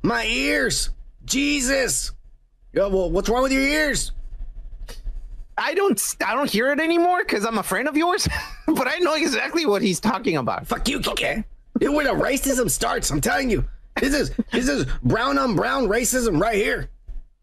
My 0.02 0.26
ears, 0.26 0.92
Jesus. 1.26 2.12
Yeah, 2.74 2.88
well, 2.88 3.10
what's 3.10 3.28
wrong 3.30 3.44
with 3.44 3.52
your 3.52 3.62
ears? 3.64 4.12
I 5.58 5.74
don't, 5.74 6.16
I 6.26 6.34
don't 6.34 6.50
hear 6.50 6.72
it 6.72 6.80
anymore 6.80 7.20
because 7.20 7.46
I'm 7.46 7.58
a 7.58 7.64
friend 7.64 7.88
of 7.88 7.96
yours, 7.96 8.28
but 8.68 8.88
I 8.88 8.98
know 8.98 9.14
exactly 9.14 9.66
what 9.66 9.82
he's 9.82 10.00
talking 10.00 10.38
about. 10.38 10.68
Fuck 10.68 10.88
you, 10.88 11.00
is 11.00 11.90
where 11.90 12.06
the 12.06 12.12
racism 12.12 12.70
starts. 12.70 13.10
I'm 13.12 13.22
telling 13.22 13.50
you. 13.50 13.66
This 14.00 14.16
is 14.16 14.32
this 14.52 14.68
is 14.68 14.86
brown 15.04 15.38
on 15.38 15.56
brown 15.56 15.88
racism 15.88 16.42
right 16.42 16.56
here. 16.56 16.90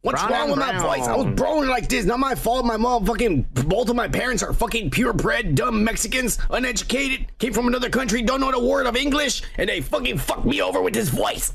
What's 0.03 0.21
Brown 0.23 0.33
wrong 0.33 0.43
on 0.43 0.59
with 0.59 0.59
my 0.59 0.79
voice? 0.79 1.07
I 1.07 1.15
was 1.15 1.27
born 1.37 1.69
like 1.69 1.89
this. 1.89 2.07
Not 2.07 2.19
my 2.19 2.35
fault. 2.35 2.65
My 2.65 2.79
mom 2.79 3.05
fucking 3.05 3.43
both 3.53 3.91
of 3.91 3.97
my 3.97 4.09
parents 4.09 4.43
are 4.43 4.53
fucking 4.55 4.91
purebred, 4.91 5.55
dumb 5.55 5.85
Mexicans, 5.85 6.39
uneducated, 6.49 7.27
came 7.39 7.53
from 7.53 7.69
another 7.69 7.91
country, 7.91 8.23
don't 8.23 8.41
know 8.41 8.51
the 8.51 8.65
word 8.65 8.87
of 8.87 8.97
English, 8.97 9.43
and 9.59 9.69
they 9.69 9.83
fucking 9.83 10.17
fucked 10.17 10.47
me 10.47 10.63
over 10.63 10.81
with 10.81 10.95
this 10.95 11.11
voice. 11.11 11.55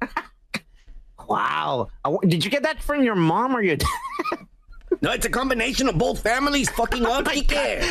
Wow. 1.28 1.88
Uh, 2.04 2.16
did 2.26 2.44
you 2.44 2.50
get 2.50 2.64
that 2.64 2.82
from 2.82 3.02
your 3.02 3.14
mom 3.14 3.56
or 3.56 3.62
your 3.62 3.76
dad? 3.76 3.88
No, 5.00 5.10
it's 5.12 5.26
a 5.26 5.30
combination 5.30 5.88
of 5.88 5.98
both 5.98 6.22
families 6.22 6.68
fucking 6.70 7.04
up, 7.04 7.24
oh 7.28 7.30
Kike. 7.30 7.82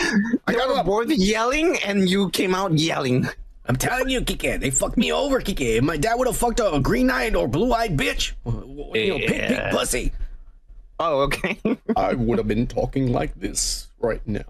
I 0.48 0.54
got 0.54 0.70
were 0.70 0.80
a 0.80 0.84
both 0.84 1.12
yelling, 1.12 1.78
and 1.86 2.10
you 2.10 2.30
came 2.30 2.56
out 2.56 2.78
yelling. 2.78 3.28
I'm 3.66 3.76
telling 3.76 4.10
you, 4.10 4.22
Kike, 4.22 4.60
they 4.60 4.70
fucked 4.70 4.98
me 4.98 5.12
over, 5.14 5.40
Kike. 5.40 5.82
My 5.82 5.98
dad 5.98 6.16
would 6.16 6.28
have 6.28 6.38
fucked 6.38 6.60
a 6.60 6.80
green-eyed 6.80 7.36
or 7.36 7.48
blue-eyed 7.48 7.98
bitch, 7.98 8.34
you 8.46 9.10
know, 9.10 9.18
pink, 9.20 9.48
pink 9.48 9.72
pussy, 9.72 10.12
Oh, 11.00 11.22
okay. 11.22 11.58
I 11.96 12.14
would 12.14 12.38
have 12.38 12.48
been 12.48 12.68
talking 12.68 13.12
like 13.12 13.36
this 13.36 13.88
right 14.00 14.22
now. 14.28 14.44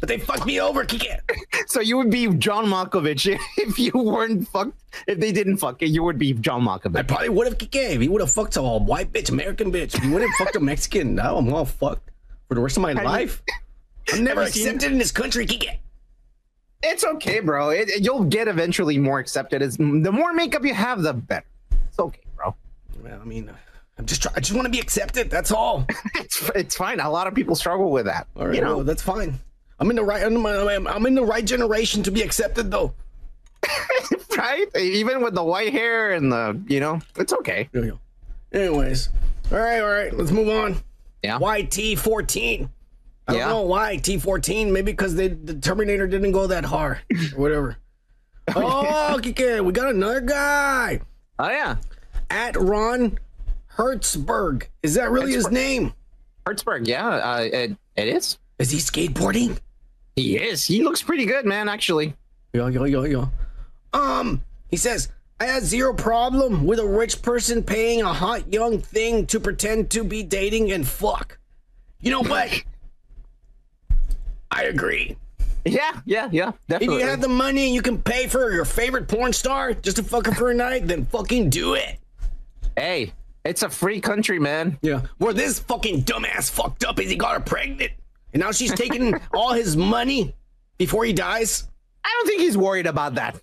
But 0.00 0.08
they 0.08 0.18
fucked 0.18 0.46
me 0.46 0.60
over, 0.60 0.84
Kike. 0.84 1.20
so 1.66 1.80
you 1.80 1.96
would 1.98 2.10
be 2.10 2.26
John 2.34 2.66
Malkovich 2.66 3.38
if 3.56 3.78
you 3.78 3.92
weren't 3.94 4.48
fucked. 4.48 4.72
If 5.06 5.20
they 5.20 5.30
didn't 5.30 5.58
fuck 5.58 5.80
you, 5.82 5.88
you 5.88 6.02
would 6.02 6.18
be 6.18 6.32
John 6.32 6.62
Malkovich. 6.62 6.96
I 6.98 7.02
probably 7.02 7.28
would 7.28 7.46
have 7.46 7.58
Kike. 7.58 7.90
If 7.94 8.00
he 8.00 8.08
would 8.08 8.20
have 8.20 8.30
fucked 8.32 8.56
a 8.56 8.62
white 8.62 9.12
bitch, 9.12 9.30
American 9.30 9.70
bitch. 9.72 10.00
He 10.02 10.08
would 10.10 10.22
have 10.22 10.30
fucked 10.38 10.56
a 10.56 10.60
Mexican, 10.60 11.14
now 11.14 11.36
I'm 11.36 11.52
all 11.52 11.64
fucked 11.64 12.10
for 12.48 12.54
the 12.54 12.60
rest 12.60 12.76
of 12.76 12.82
my 12.82 12.92
you- 12.92 13.02
life. 13.02 13.42
I'm 14.12 14.24
never 14.24 14.40
have 14.44 14.48
you 14.56 14.62
seen- 14.62 14.74
accepted 14.74 14.92
in 14.92 14.98
this 14.98 15.12
country, 15.12 15.46
Kike. 15.46 15.78
It's 16.82 17.04
okay, 17.04 17.40
bro. 17.40 17.70
It, 17.70 17.88
it- 17.90 18.02
you'll 18.04 18.24
get 18.24 18.48
eventually 18.48 18.98
more 18.98 19.18
accepted. 19.18 19.60
It's, 19.62 19.76
the 19.76 19.84
more 20.12 20.32
makeup 20.32 20.64
you 20.64 20.74
have, 20.74 21.02
the 21.02 21.12
better. 21.12 21.44
It's 21.88 21.98
okay, 21.98 22.22
bro. 22.36 22.54
Well, 23.02 23.20
I 23.20 23.24
mean, 23.24 23.50
I'm 23.98 24.06
just 24.06 24.22
try- 24.22 24.32
I 24.34 24.40
just 24.40 24.54
want 24.54 24.64
to 24.64 24.70
be 24.70 24.80
accepted. 24.80 25.30
That's 25.30 25.52
all. 25.52 25.86
It's, 26.16 26.48
it's 26.54 26.76
fine. 26.76 27.00
A 27.00 27.10
lot 27.10 27.26
of 27.26 27.34
people 27.34 27.54
struggle 27.54 27.90
with 27.90 28.06
that. 28.06 28.26
All 28.36 28.46
right, 28.46 28.54
you 28.54 28.60
know, 28.60 28.76
well, 28.76 28.84
that's 28.84 29.02
fine. 29.02 29.38
I'm 29.80 29.90
in 29.90 29.96
the 29.96 30.04
right. 30.04 30.22
I'm, 30.22 31.06
in 31.06 31.14
the 31.14 31.24
right 31.24 31.44
generation 31.44 32.02
to 32.04 32.10
be 32.10 32.22
accepted, 32.22 32.70
though. 32.70 32.94
right? 34.36 34.66
Even 34.76 35.22
with 35.22 35.34
the 35.34 35.42
white 35.42 35.72
hair 35.72 36.12
and 36.12 36.30
the, 36.30 36.60
you 36.68 36.80
know, 36.80 37.00
it's 37.16 37.32
okay. 37.32 37.68
There 37.72 37.82
we 37.82 37.88
go. 37.88 37.98
Anyways, 38.52 39.08
all 39.50 39.58
right, 39.58 39.80
all 39.80 39.90
right. 39.90 40.12
Let's 40.12 40.30
move 40.30 40.48
on. 40.48 40.76
Yeah. 41.22 41.38
YT14. 41.38 42.68
I 43.28 43.32
don't 43.32 43.48
know 43.48 43.62
why 43.62 43.96
T14. 43.96 44.70
Maybe 44.70 44.92
because 44.92 45.14
the 45.14 45.58
Terminator 45.62 46.06
didn't 46.06 46.32
go 46.32 46.46
that 46.48 46.64
hard 46.64 46.98
whatever. 47.36 47.76
oh, 48.56 49.16
okay. 49.18 49.60
We 49.60 49.72
got 49.72 49.88
another 49.94 50.20
guy 50.20 51.00
Oh 51.42 51.48
yeah, 51.48 51.76
at 52.28 52.54
Ron 52.54 53.18
Hertzberg. 53.78 54.64
Is 54.82 54.92
that 54.92 55.10
really 55.10 55.32
his 55.32 55.50
name? 55.50 55.94
Hertzberg. 56.44 56.86
Yeah, 56.86 57.08
uh, 57.08 57.40
it, 57.40 57.76
it 57.96 58.08
is. 58.08 58.38
Is 58.58 58.70
he 58.70 58.76
skateboarding? 58.76 59.58
He 60.22 60.36
is. 60.36 60.64
He 60.64 60.82
looks 60.82 61.02
pretty 61.02 61.24
good, 61.26 61.44
man. 61.46 61.68
Actually. 61.68 62.14
Yo, 62.52 62.66
yo, 62.68 62.84
yo, 62.84 63.04
yo. 63.04 63.30
Um, 63.92 64.42
he 64.68 64.76
says, 64.76 65.08
I 65.38 65.44
had 65.44 65.62
zero 65.62 65.94
problem 65.94 66.64
with 66.66 66.78
a 66.78 66.86
rich 66.86 67.22
person 67.22 67.62
paying 67.62 68.02
a 68.02 68.12
hot 68.12 68.52
young 68.52 68.78
thing 68.80 69.26
to 69.26 69.40
pretend 69.40 69.90
to 69.90 70.04
be 70.04 70.22
dating 70.22 70.72
and 70.72 70.86
fuck. 70.86 71.38
You 72.00 72.10
know 72.10 72.22
what? 72.22 72.62
I 74.50 74.64
agree. 74.64 75.16
Yeah, 75.64 76.00
yeah, 76.06 76.28
yeah. 76.32 76.52
Definitely. 76.68 76.96
If 76.96 77.02
you 77.02 77.06
have 77.08 77.20
the 77.20 77.28
money 77.28 77.66
and 77.66 77.74
you 77.74 77.82
can 77.82 78.00
pay 78.00 78.26
for 78.26 78.50
your 78.52 78.64
favorite 78.64 79.08
porn 79.08 79.32
star 79.32 79.74
just 79.74 79.96
to 79.98 80.02
fuck 80.02 80.26
her 80.26 80.32
for 80.32 80.50
a 80.50 80.54
night, 80.54 80.86
then 80.86 81.04
fucking 81.06 81.50
do 81.50 81.74
it. 81.74 81.98
hey, 82.76 83.12
it's 83.44 83.62
a 83.62 83.70
free 83.70 84.00
country, 84.00 84.38
man. 84.38 84.78
Yeah. 84.82 85.02
Where 85.18 85.32
this 85.32 85.58
fucking 85.58 86.02
dumbass 86.04 86.50
fucked 86.50 86.84
up 86.84 86.98
is 87.00 87.10
he 87.10 87.16
got 87.16 87.34
her 87.34 87.40
pregnant. 87.40 87.92
And 88.32 88.40
now 88.40 88.52
she's 88.52 88.72
taking 88.72 89.14
all 89.34 89.52
his 89.52 89.76
money 89.76 90.34
before 90.78 91.04
he 91.04 91.12
dies. 91.12 91.68
I 92.04 92.08
don't 92.18 92.26
think 92.26 92.40
he's 92.40 92.56
worried 92.56 92.86
about 92.86 93.14
that. 93.16 93.40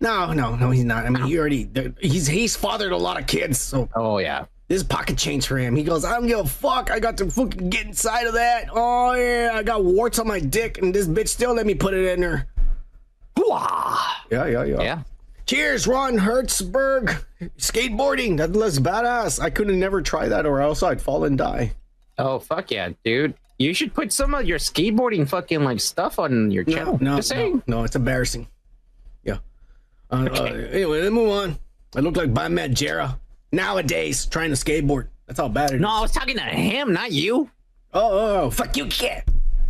No, 0.00 0.32
no, 0.32 0.56
no, 0.56 0.70
he's 0.70 0.84
not. 0.84 1.04
I 1.04 1.10
mean, 1.10 1.24
he 1.24 1.38
already 1.38 1.68
he's 2.00 2.26
he's 2.26 2.56
fathered 2.56 2.92
a 2.92 2.96
lot 2.96 3.20
of 3.20 3.26
kids, 3.26 3.60
so 3.60 3.86
Oh 3.94 4.16
yeah. 4.18 4.46
this 4.68 4.76
is 4.80 4.84
pocket 4.84 5.18
change 5.18 5.46
for 5.46 5.58
him. 5.58 5.76
He 5.76 5.82
goes, 5.84 6.04
I 6.06 6.14
don't 6.14 6.26
give 6.26 6.38
a 6.38 6.46
fuck. 6.46 6.90
I 6.90 6.98
got 7.00 7.18
to 7.18 7.30
fucking 7.30 7.68
get 7.68 7.84
inside 7.86 8.26
of 8.26 8.32
that. 8.34 8.68
Oh 8.72 9.12
yeah, 9.14 9.50
I 9.52 9.62
got 9.62 9.84
warts 9.84 10.18
on 10.18 10.26
my 10.26 10.40
dick, 10.40 10.78
and 10.78 10.94
this 10.94 11.06
bitch 11.06 11.28
still 11.28 11.52
let 11.54 11.66
me 11.66 11.74
put 11.74 11.92
it 11.92 12.06
in 12.16 12.22
her. 12.22 12.46
Hooah. 13.36 13.96
Yeah, 14.30 14.46
yeah, 14.46 14.64
yeah. 14.64 14.82
Yeah. 14.82 15.02
Cheers, 15.46 15.86
Ron 15.86 16.16
Hertzberg. 16.16 17.22
Skateboarding. 17.58 18.36
That 18.38 18.52
looks 18.52 18.78
badass. 18.78 19.40
I 19.40 19.50
could 19.50 19.68
have 19.68 19.76
never 19.76 20.00
try 20.00 20.28
that, 20.28 20.46
or 20.46 20.60
else 20.60 20.82
I'd 20.82 21.02
fall 21.02 21.24
and 21.24 21.36
die. 21.36 21.72
Oh 22.18 22.38
fuck 22.38 22.70
yeah, 22.70 22.90
dude. 23.04 23.34
You 23.60 23.74
should 23.74 23.92
put 23.92 24.10
some 24.10 24.34
of 24.34 24.46
your 24.46 24.58
skateboarding 24.58 25.28
fucking 25.28 25.62
like 25.62 25.80
stuff 25.80 26.18
on 26.18 26.50
your 26.50 26.64
channel. 26.64 26.96
No, 26.98 27.16
Just 27.16 27.34
no, 27.34 27.62
no, 27.66 27.84
it's 27.84 27.94
embarrassing. 27.94 28.48
Yeah. 29.22 29.36
Uh, 30.10 30.30
uh, 30.32 30.44
anyway, 30.44 31.02
let's 31.02 31.12
move 31.12 31.28
on. 31.28 31.58
I 31.94 32.00
look 32.00 32.16
like 32.16 32.30
Matt 32.30 32.70
Jera 32.70 33.18
nowadays 33.52 34.24
trying 34.24 34.48
to 34.48 34.56
skateboard. 34.56 35.08
That's 35.26 35.38
how 35.38 35.48
bad 35.48 35.72
it 35.72 35.74
is. 35.74 35.80
No, 35.82 35.90
I 35.90 36.00
was 36.00 36.10
talking 36.10 36.36
to 36.36 36.42
him, 36.42 36.94
not 36.94 37.12
you. 37.12 37.50
Oh, 37.92 38.00
oh, 38.00 38.40
oh, 38.44 38.50
fuck 38.50 38.78
you, 38.78 38.86
kid. 38.86 39.24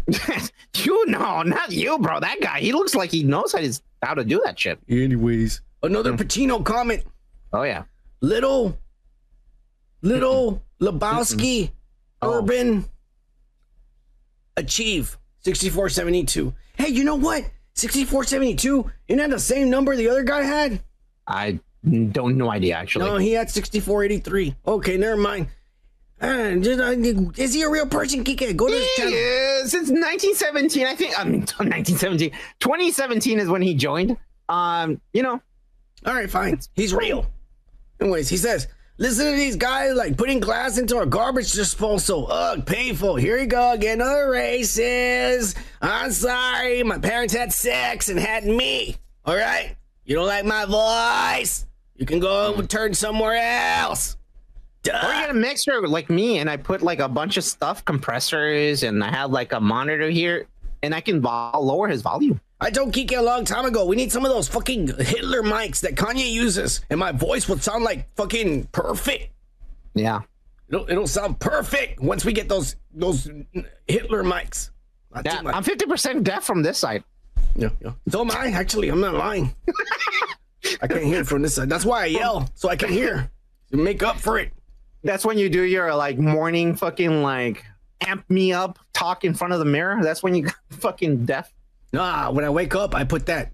you 0.76 1.06
no, 1.06 1.42
not 1.42 1.72
you, 1.72 1.98
bro. 1.98 2.20
That 2.20 2.40
guy, 2.40 2.60
he 2.60 2.70
looks 2.70 2.94
like 2.94 3.10
he 3.10 3.24
knows 3.24 3.50
how 3.52 3.58
to, 3.58 3.80
how 4.04 4.14
to 4.14 4.22
do 4.22 4.40
that 4.44 4.56
shit. 4.56 4.78
Anyways, 4.88 5.62
another 5.82 6.12
Pacino 6.12 6.64
comment. 6.64 7.02
Oh 7.52 7.64
yeah. 7.64 7.82
Little, 8.20 8.78
little 10.02 10.62
Lebowski, 10.80 11.72
Oh. 12.22 12.38
Urban, 12.38 12.84
Achieve, 14.60 15.18
6472. 15.40 16.54
Hey, 16.76 16.88
you 16.88 17.04
know 17.04 17.16
what? 17.16 17.44
6472, 17.74 18.90
isn't 19.08 19.18
that 19.18 19.30
the 19.30 19.38
same 19.38 19.70
number 19.70 19.96
the 19.96 20.08
other 20.08 20.22
guy 20.22 20.42
had? 20.42 20.82
I 21.26 21.60
don't 21.84 22.36
no 22.36 22.50
idea 22.50 22.74
actually. 22.76 23.06
No, 23.06 23.16
he 23.16 23.32
had 23.32 23.50
6483. 23.50 24.54
Okay, 24.66 24.96
never 24.96 25.16
mind. 25.16 25.48
Uh, 26.20 26.56
just, 26.56 26.78
uh, 26.78 26.90
is 27.42 27.54
he 27.54 27.62
a 27.62 27.70
real 27.70 27.86
person, 27.86 28.22
Kike? 28.22 28.54
Go 28.54 28.66
to 28.68 28.74
his 28.74 28.88
channel. 28.96 29.12
Yeah, 29.12 29.60
since 29.64 29.88
1917, 29.88 30.86
I 30.86 30.94
think. 30.94 31.14
I 31.18 31.24
mean, 31.24 31.40
1917, 31.40 32.30
2017 32.60 33.40
is 33.40 33.48
when 33.48 33.62
he 33.62 33.74
joined. 33.74 34.18
Um, 34.48 35.00
you 35.14 35.22
know, 35.22 35.40
All 36.04 36.14
right, 36.14 36.28
fine. 36.28 36.60
He's 36.74 36.92
real. 36.92 37.26
Anyways, 38.00 38.28
he 38.28 38.36
says, 38.36 38.68
listen 39.00 39.24
to 39.24 39.32
these 39.32 39.56
guys 39.56 39.94
like 39.94 40.16
putting 40.16 40.38
glass 40.38 40.78
into 40.78 41.00
a 41.00 41.06
garbage 41.06 41.52
disposal. 41.52 41.98
So, 41.98 42.24
ugh, 42.26 42.64
painful. 42.64 43.16
Here 43.16 43.38
you 43.38 43.46
go 43.46 43.72
again. 43.72 44.00
Other 44.00 44.30
races. 44.30 45.56
I'm 45.82 46.12
sorry. 46.12 46.84
My 46.84 46.98
parents 46.98 47.34
had 47.34 47.52
sex 47.52 48.08
and 48.08 48.20
had 48.20 48.44
me. 48.44 48.96
All 49.24 49.34
right? 49.34 49.74
You 50.04 50.16
don't 50.16 50.26
like 50.26 50.44
my 50.44 50.66
voice? 50.66 51.66
You 51.96 52.06
can 52.06 52.20
go 52.20 52.54
and 52.54 52.70
turn 52.70 52.94
somewhere 52.94 53.36
else. 53.36 54.16
Or 54.86 54.92
you 54.92 55.20
get 55.20 55.30
a 55.30 55.34
mixer 55.34 55.86
like 55.86 56.08
me, 56.08 56.38
and 56.38 56.48
I 56.48 56.56
put 56.56 56.80
like 56.80 57.00
a 57.00 57.08
bunch 57.08 57.36
of 57.36 57.44
stuff, 57.44 57.84
compressors, 57.84 58.82
and 58.82 59.04
I 59.04 59.10
have 59.10 59.30
like 59.30 59.52
a 59.52 59.60
monitor 59.60 60.08
here, 60.08 60.46
and 60.82 60.94
I 60.94 61.02
can 61.02 61.20
lower 61.20 61.88
his 61.88 62.00
volume. 62.00 62.40
I 62.60 62.70
told 62.70 62.92
Kiki 62.92 63.14
a 63.14 63.22
long 63.22 63.44
time 63.44 63.64
ago, 63.64 63.86
we 63.86 63.96
need 63.96 64.12
some 64.12 64.24
of 64.24 64.30
those 64.30 64.46
fucking 64.48 64.88
Hitler 64.98 65.42
mics 65.42 65.80
that 65.80 65.94
Kanye 65.94 66.30
uses, 66.30 66.82
and 66.90 67.00
my 67.00 67.10
voice 67.10 67.48
would 67.48 67.62
sound 67.62 67.84
like 67.84 68.14
fucking 68.16 68.64
perfect. 68.66 69.30
Yeah. 69.94 70.20
It'll, 70.68 70.88
it'll 70.88 71.06
sound 71.06 71.40
perfect 71.40 72.00
once 72.00 72.24
we 72.24 72.32
get 72.32 72.48
those 72.48 72.76
those 72.92 73.30
Hitler 73.88 74.22
mics. 74.22 74.70
Yeah. 75.24 75.42
I'm 75.46 75.64
50% 75.64 76.22
deaf 76.22 76.44
from 76.44 76.62
this 76.62 76.78
side. 76.78 77.02
Yeah, 77.56 77.70
yeah. 77.80 77.92
So 78.08 78.20
am 78.20 78.30
I, 78.30 78.48
actually. 78.48 78.90
I'm 78.90 79.00
not 79.00 79.14
lying. 79.14 79.54
I 80.82 80.86
can't 80.86 81.04
hear 81.04 81.24
from 81.24 81.42
this 81.42 81.56
side. 81.56 81.68
That's 81.68 81.84
why 81.84 82.02
I 82.02 82.06
yell, 82.06 82.48
so 82.54 82.68
I 82.68 82.76
can 82.76 82.90
hear. 82.90 83.30
To 83.72 83.76
make 83.76 84.02
up 84.02 84.18
for 84.18 84.38
it. 84.38 84.52
That's 85.02 85.24
when 85.24 85.38
you 85.38 85.48
do 85.48 85.62
your 85.62 85.94
like 85.94 86.18
morning 86.18 86.76
fucking 86.76 87.22
like 87.22 87.64
amp 88.02 88.28
me 88.28 88.52
up 88.52 88.78
talk 88.92 89.24
in 89.24 89.34
front 89.34 89.52
of 89.52 89.58
the 89.58 89.64
mirror. 89.64 89.98
That's 90.02 90.22
when 90.22 90.34
you 90.34 90.48
fucking 90.70 91.24
deaf. 91.24 91.52
Nah, 91.92 92.30
when 92.30 92.44
I 92.44 92.50
wake 92.50 92.74
up, 92.74 92.94
I 92.94 93.04
put 93.04 93.26
that. 93.26 93.52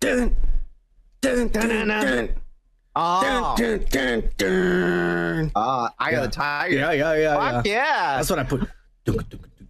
Dun, 0.00 0.36
dun, 1.20 1.48
dun, 1.48 1.68
dun, 1.68 1.88
dun, 1.88 2.28
Oh, 2.98 3.54
dun, 3.58 3.84
dun, 3.90 4.22
dun. 4.38 5.52
uh, 5.54 5.88
I 5.98 6.10
got 6.10 6.18
Yeah. 6.18 6.24
a 6.24 6.28
tiger. 6.30 6.74
Yeah, 6.76 6.92
yeah, 6.92 7.14
yeah, 7.14 7.34
Fuck 7.52 7.66
yeah. 7.66 7.72
yeah. 7.72 8.16
That's 8.16 8.30
what 8.30 8.38
I 8.38 8.44
put. 8.44 8.68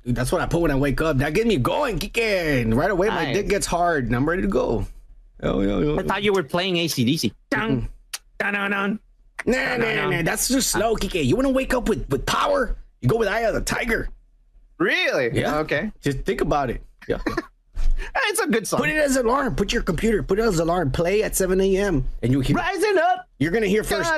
That's 0.05 0.31
what 0.31 0.41
I 0.41 0.47
put 0.47 0.61
when 0.63 0.71
I 0.71 0.77
wake 0.77 1.01
up. 1.01 1.19
That 1.19 1.35
gets 1.35 1.47
me 1.47 1.57
going, 1.57 1.99
kicking. 1.99 2.73
Right 2.75 2.91
away, 2.91 3.09
my 3.09 3.33
dick 3.33 3.49
gets 3.49 3.67
hard 3.67 4.07
and 4.07 4.15
I'm 4.15 4.29
ready 4.29 4.43
to 4.43 4.49
go. 4.49 4.87
Oh, 5.43 5.61
yeah, 5.61 5.79
yeah. 5.81 6.01
I 6.01 6.03
thought 6.05 6.23
you 6.23 6.33
were 6.33 6.45
playing 6.45 6.77
ACDC. 6.77 7.33
Dun, 7.51 7.89
dun, 8.39 8.55
dun, 8.55 8.71
dun. 8.71 9.01
Nah, 9.45 9.77
nah, 9.77 10.09
nah. 10.11 10.23
That's 10.23 10.49
just 10.49 10.71
slow, 10.71 10.93
ah. 10.93 10.97
Kike. 10.97 11.25
You 11.25 11.35
want 11.37 11.47
to 11.47 11.53
wake 11.53 11.75
up 11.75 11.89
with, 11.89 12.09
with 12.09 12.25
power? 12.25 12.77
You 13.01 13.09
go 13.09 13.17
with 13.19 13.29
Eye 13.29 13.41
of 13.41 13.55
the 13.55 13.61
Tiger. 13.61 14.09
Really? 14.79 15.39
Yeah. 15.39 15.59
Okay. 15.59 15.91
Just 16.01 16.21
think 16.21 16.41
about 16.41 16.71
it. 16.71 16.83
Yeah. 17.09 17.19
It's 18.29 18.41
a 18.41 18.47
good 18.47 18.67
song. 18.67 18.81
Put 18.81 18.89
it 18.91 18.97
as 18.97 19.17
an 19.17 19.27
alarm. 19.27 19.55
Put 19.55 19.73
your 19.73 19.83
computer. 19.83 20.23
Put 20.23 20.39
it 20.39 20.43
as 20.43 20.57
an 20.59 20.63
alarm. 20.69 20.91
Play 20.91 21.23
at 21.23 21.37
7 21.37 21.61
a.m. 21.61 22.05
And 22.23 22.33
you 22.33 22.41
hear. 22.41 22.57
Rising 22.57 22.99
up. 22.99 23.29
You're 23.39 23.53
gonna 23.53 23.67
hear 23.67 23.85
first. 23.85 24.11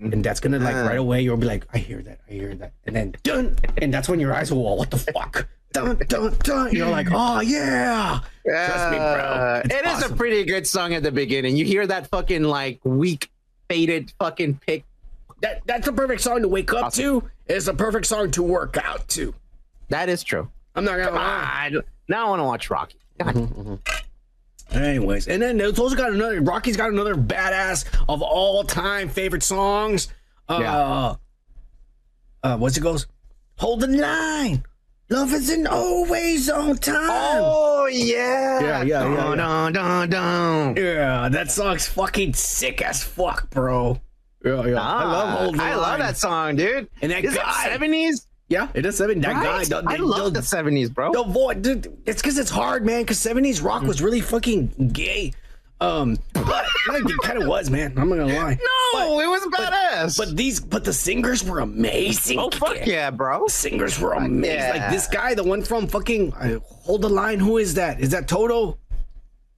And 0.00 0.24
that's 0.24 0.40
gonna 0.40 0.58
like 0.58 0.74
right 0.74 0.98
away. 0.98 1.22
You'll 1.22 1.36
be 1.36 1.46
like, 1.46 1.66
I 1.72 1.78
hear 1.78 2.02
that. 2.02 2.20
I 2.28 2.32
hear 2.32 2.54
that. 2.56 2.72
And 2.86 2.96
then 2.96 3.14
dun. 3.22 3.56
And 3.80 3.92
that's 3.92 4.08
when 4.08 4.20
your 4.20 4.34
eyes 4.34 4.50
will. 4.52 4.62
Go, 4.62 4.74
What 4.74 4.90
the 4.90 4.98
fuck? 4.98 5.48
Dun 5.72 5.96
dun 6.08 6.36
dun. 6.42 6.72
You're 6.74 6.88
like, 6.88 7.08
oh 7.10 7.40
yeah. 7.40 8.20
Trust 8.46 8.90
me, 8.90 8.96
bro. 8.98 9.04
Uh, 9.04 9.62
It's 9.64 9.74
it 9.74 9.86
is 9.86 9.92
awesome. 9.94 10.12
a 10.12 10.16
pretty 10.16 10.44
good 10.44 10.66
song 10.66 10.92
at 10.94 11.02
the 11.02 11.12
beginning. 11.12 11.56
You 11.56 11.64
hear 11.64 11.86
that 11.86 12.08
fucking 12.08 12.42
like 12.42 12.80
weak, 12.84 13.30
faded 13.68 14.12
fucking 14.18 14.60
pick. 14.66 14.84
That 15.40 15.62
that's 15.66 15.88
a 15.88 15.92
perfect 15.92 16.20
song 16.20 16.42
to 16.42 16.48
wake 16.48 16.72
up 16.74 16.92
to. 16.94 17.28
It's 17.46 17.66
a 17.68 17.74
perfect 17.74 18.06
song 18.06 18.30
to 18.32 18.42
work 18.42 18.76
out 18.82 19.08
to. 19.08 19.34
That 19.88 20.08
is 20.08 20.22
true. 20.22 20.50
I'm 20.74 20.84
not 20.84 20.92
gonna 20.92 21.04
Come 21.06 21.14
lie. 21.16 21.70
on. 21.74 21.82
Now 22.08 22.26
I 22.26 22.30
want 22.30 22.40
to 22.40 22.44
watch 22.44 22.70
Rocky. 22.70 22.98
God. 23.18 23.78
Anyways, 24.70 25.28
and 25.28 25.42
then 25.42 25.60
it's 25.60 25.78
also 25.78 25.94
got 25.94 26.12
another. 26.12 26.40
Rocky's 26.40 26.76
got 26.78 26.90
another 26.90 27.14
badass 27.14 27.84
of 28.08 28.22
all 28.22 28.64
time 28.64 29.08
favorite 29.10 29.42
songs. 29.42 30.08
Uh, 30.48 30.58
Yeah. 30.60 31.14
uh, 32.42 32.56
what's 32.56 32.76
it 32.76 32.80
goes? 32.80 33.06
Hold 33.56 33.80
the 33.80 33.86
line. 33.88 34.64
Love 35.10 35.30
isn't 35.34 35.66
always 35.66 36.48
on 36.48 36.78
time. 36.78 36.96
Oh 37.44 37.86
yeah. 37.86 38.60
Yeah, 38.60 38.82
yeah, 38.82 38.82
yeah, 38.82 39.00
Dun, 39.04 39.12
yeah. 39.12 39.34
dun, 39.36 39.72
dun, 39.74 40.08
dun. 40.10 40.76
Yeah, 40.76 41.28
that 41.28 41.50
song's 41.50 41.86
fucking 41.88 42.32
sick 42.32 42.80
as 42.80 43.02
fuck, 43.04 43.50
bro. 43.50 44.00
Yeah, 44.42 44.64
yeah. 44.66 44.80
I 44.80 45.04
love 45.04 45.38
Hold 45.38 45.54
the 45.58 45.62
Ah, 45.62 45.66
I 45.66 45.74
Line. 45.74 45.78
love 45.82 45.98
that 45.98 46.16
song, 46.16 46.56
dude. 46.56 46.88
And 47.02 47.12
that 47.12 47.24
is 47.24 47.34
guy- 47.34 47.66
it 47.66 47.72
seventies? 47.72 48.26
Yeah, 48.52 48.68
it 48.74 48.84
is 48.84 48.96
seven. 48.98 49.20
That 49.22 49.34
Right? 49.34 49.68
guy. 49.68 49.80
the- 49.82 49.88
I 49.88 49.96
love 49.96 50.34
the- 50.34 50.40
the 50.40 50.46
seventies, 50.46 50.90
bro. 50.90 51.12
The 51.12 51.22
voice, 51.24 51.56
dude, 51.60 51.96
it's 52.06 52.20
because 52.20 52.36
it's 52.38 52.50
hard, 52.50 52.84
man. 52.84 53.02
Because 53.02 53.18
'70s 53.18 53.62
rock 53.62 53.82
was 53.82 54.02
really 54.02 54.20
fucking 54.20 54.90
gay. 54.92 55.32
Um, 55.80 56.16
but 56.34 56.64
it 56.88 57.18
kind 57.22 57.42
of 57.42 57.48
was, 57.48 57.70
man. 57.70 57.94
I'm 57.96 58.08
not 58.10 58.16
gonna 58.18 58.34
lie. 58.36 58.58
no, 58.94 59.20
it 59.20 59.26
was 59.26 59.42
badass. 59.46 60.16
But 60.18 60.36
these, 60.36 60.60
but 60.60 60.84
the 60.84 60.92
singers 60.92 61.42
were 61.42 61.58
amazing. 61.60 62.38
oh 62.38 62.50
fuck 62.50 62.86
yeah, 62.86 63.10
bro. 63.10 63.46
The 63.46 63.52
singers 63.52 63.98
were 63.98 64.12
amazing. 64.12 64.54
Yeah. 64.58 64.70
Like 64.84 64.90
this 64.92 65.06
guy, 65.08 65.34
the 65.34 65.42
one 65.44 65.62
from 65.62 65.86
fucking 65.88 66.34
uh, 66.34 66.58
Hold 66.84 67.02
the 67.02 67.08
Line. 67.08 67.40
Who 67.40 67.58
is 67.58 67.74
that? 67.74 68.00
Is 68.00 68.10
that 68.10 68.28
Toto? 68.28 68.78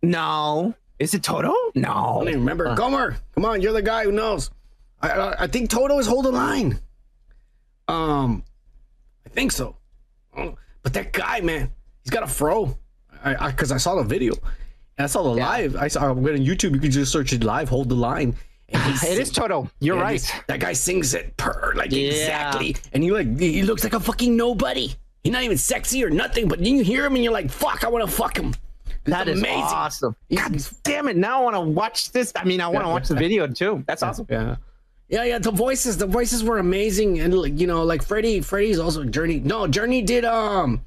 No, 0.03 0.74
is 0.99 1.14
it 1.14 1.22
Toto? 1.22 1.53
No. 1.74 1.90
I 1.90 2.18
don't 2.18 2.28
even 2.28 2.40
remember. 2.40 2.74
Gomer, 2.74 3.16
come 3.34 3.45
on, 3.45 3.61
you're 3.61 3.72
the 3.72 3.82
guy 3.82 4.05
who 4.05 4.12
knows. 4.12 4.51
I, 5.03 5.11
I, 5.11 5.42
I 5.45 5.47
think 5.49 5.68
Toto 5.68 5.99
is 5.99 6.07
Hold 6.07 6.24
the 6.26 6.32
Line. 6.32 6.78
Um, 7.88 8.45
I 9.27 9.29
think 9.31 9.53
so. 9.53 9.77
But 10.35 10.93
that 10.93 11.12
guy, 11.12 11.41
man, 11.41 11.72
he's 12.03 12.11
got 12.11 12.22
a 12.22 12.27
fro. 12.27 12.77
I, 13.25 13.47
I, 13.47 13.53
cause 13.53 13.72
I 13.72 13.79
saw 13.79 13.95
the 13.95 14.03
video. 14.03 14.35
And 14.99 15.05
I 15.05 15.07
saw 15.07 15.22
the 15.22 15.31
live. 15.31 15.77
I 15.77 15.89
saw. 15.89 16.09
I 16.09 16.11
went 16.12 16.39
on 16.39 16.45
YouTube. 16.45 16.72
You 16.75 16.81
can 16.81 16.91
just 16.91 17.11
search 17.11 17.33
it 17.33 17.43
live. 17.43 17.68
Hold 17.68 17.89
the 17.89 17.95
line. 17.97 18.37
It 18.68 18.79
is 18.87 19.01
sings- 19.01 19.31
Toto. 19.31 19.70
You're 19.81 19.97
right. 19.99 20.22
That 20.49 20.61
guy 20.61 20.72
sings 20.72 21.14
it 21.14 21.37
per 21.37 21.72
like 21.77 21.93
Yeah. 21.93 22.09
exactly, 22.11 22.77
and 22.93 23.03
he 23.03 23.11
like 23.12 23.39
he 23.39 23.62
looks 23.62 23.85
like 23.85 23.93
a 23.95 24.01
fucking 24.01 24.37
nobody. 24.37 24.95
He's 25.22 25.33
not 25.33 25.43
even 25.43 25.57
sexy 25.59 26.03
or 26.05 26.11
nothing, 26.11 26.49
but 26.49 26.59
then 26.59 26.75
you 26.75 26.83
hear 26.85 27.05
him 27.07 27.14
and 27.14 27.22
you're 27.25 27.33
like, 27.33 27.51
"Fuck, 27.51 27.85
I 27.85 27.89
want 27.89 28.05
to 28.09 28.11
fuck 28.11 28.37
him." 28.37 28.55
It's 28.89 28.99
That 29.07 29.29
is 29.29 29.39
amazing. 29.39 29.61
awesome. 29.62 30.16
God 30.35 30.57
damn 30.83 31.09
it! 31.09 31.16
Now 31.16 31.41
I 31.41 31.43
want 31.45 31.57
to 31.57 31.61
watch 31.61 32.12
this. 32.12 32.33
I 32.37 32.45
mean, 32.45 32.61
I 32.61 32.68
want 32.68 32.85
to 32.85 32.89
watch 32.91 33.09
the 33.09 33.14
video 33.14 33.47
too. 33.47 33.85
That's 33.87 34.03
awesome. 34.03 34.27
Yeah. 34.31 34.57
Yeah, 35.15 35.23
yeah, 35.23 35.39
the 35.39 35.53
voices, 35.53 35.97
the 35.97 36.09
voices 36.09 36.43
were 36.43 36.59
amazing, 36.59 37.21
and 37.21 37.33
like, 37.33 37.61
you 37.61 37.69
know, 37.69 37.85
like 37.85 38.03
Freddie, 38.03 38.41
Freddie's 38.41 38.81
also 38.81 39.05
Journey. 39.05 39.39
No, 39.39 39.69
Journey 39.69 40.03
did 40.03 40.25
um, 40.25 40.85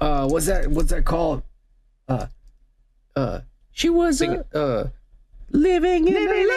uh, 0.00 0.26
what's 0.28 0.46
that? 0.46 0.66
What's 0.66 0.90
that 0.90 1.04
called? 1.04 1.44
Uh, 2.08 2.26
uh, 3.14 3.42
she 3.70 3.88
was 3.88 4.20
uh, 4.22 4.42
uh, 4.52 4.88
living 5.50 6.08
in 6.08 6.16
a 6.16 6.18
lonely 6.18 6.50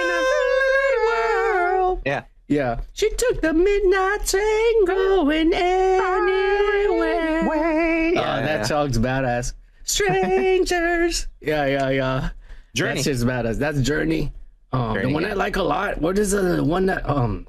world. 1.06 2.02
Yeah. 2.04 2.24
Yeah, 2.48 2.80
she 2.94 3.12
took 3.12 3.42
the 3.42 3.54
midnight 3.54 4.26
train 4.26 4.86
going 4.86 5.54
anywhere. 5.54 7.48
Way. 7.48 8.14
Oh, 8.18 8.22
that 8.22 8.66
song's 8.66 8.98
badass. 8.98 9.54
Strangers. 9.84 11.28
yeah, 11.42 11.68
yeah, 11.68 11.90
yeah. 11.90 12.30
Journey. 12.74 12.96
That's 12.96 13.06
just 13.06 13.24
badass. 13.24 13.60
That's 13.60 13.82
Journey. 13.82 14.34
Um, 14.74 15.00
the 15.00 15.08
one. 15.08 15.24
I 15.26 15.34
like 15.34 15.56
a 15.56 15.64
lot. 15.64 16.02
What 16.02 16.18
is 16.18 16.32
the 16.32 16.64
one 16.64 16.86
that 16.88 17.08
um, 17.08 17.48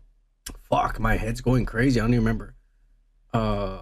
fuck, 0.68 1.00
my 1.00 1.16
head's 1.16 1.40
going 1.40 1.64
crazy. 1.64 1.98
I 1.98 2.04
don't 2.04 2.12
even 2.14 2.24
remember. 2.24 2.54
Uh, 3.32 3.78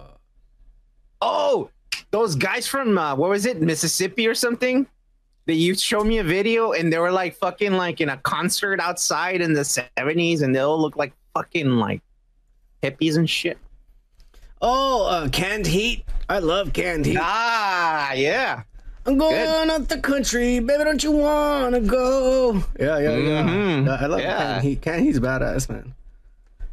Oh, 1.21 1.69
those 2.11 2.35
guys 2.35 2.67
from 2.67 2.97
uh, 2.97 3.15
what 3.15 3.29
was 3.29 3.45
it, 3.45 3.61
Mississippi 3.61 4.27
or 4.27 4.35
something? 4.35 4.85
That 5.45 5.55
you 5.55 5.75
showed 5.75 6.05
me 6.05 6.17
a 6.19 6.23
video 6.23 6.71
and 6.71 6.91
they 6.91 6.97
were 6.97 7.11
like 7.11 7.35
fucking 7.35 7.73
like 7.73 7.99
in 8.01 8.09
a 8.09 8.17
concert 8.17 8.79
outside 8.79 9.41
in 9.41 9.53
the 9.53 9.63
seventies, 9.65 10.41
and 10.41 10.55
they 10.55 10.59
all 10.59 10.79
look 10.81 10.95
like 10.95 11.13
fucking 11.33 11.67
like 11.67 12.01
hippies 12.81 13.17
and 13.17 13.29
shit. 13.29 13.57
oh, 14.61 15.05
uh, 15.07 15.29
canned 15.29 15.65
heat. 15.67 16.05
I 16.29 16.39
love 16.39 16.71
canned 16.73 17.05
heat. 17.05 17.17
Ah, 17.19 18.13
yeah. 18.13 18.63
I'm 19.05 19.17
going 19.17 19.69
up 19.69 19.87
the 19.89 19.97
country, 19.99 20.59
baby. 20.59 20.83
Don't 20.83 21.03
you 21.03 21.11
wanna 21.11 21.81
go? 21.81 22.63
Yeah, 22.79 22.99
yeah, 22.99 23.17
yeah. 23.17 23.43
Mhm. 23.43 23.85
Yeah, 23.85 23.97
I 23.99 24.05
love 24.05 24.19
Yeah. 24.21 24.37
canned 24.37 24.63
heat. 24.63 24.81
Canned 24.81 25.01
heat's 25.05 25.19
badass, 25.19 25.69
man. 25.69 25.93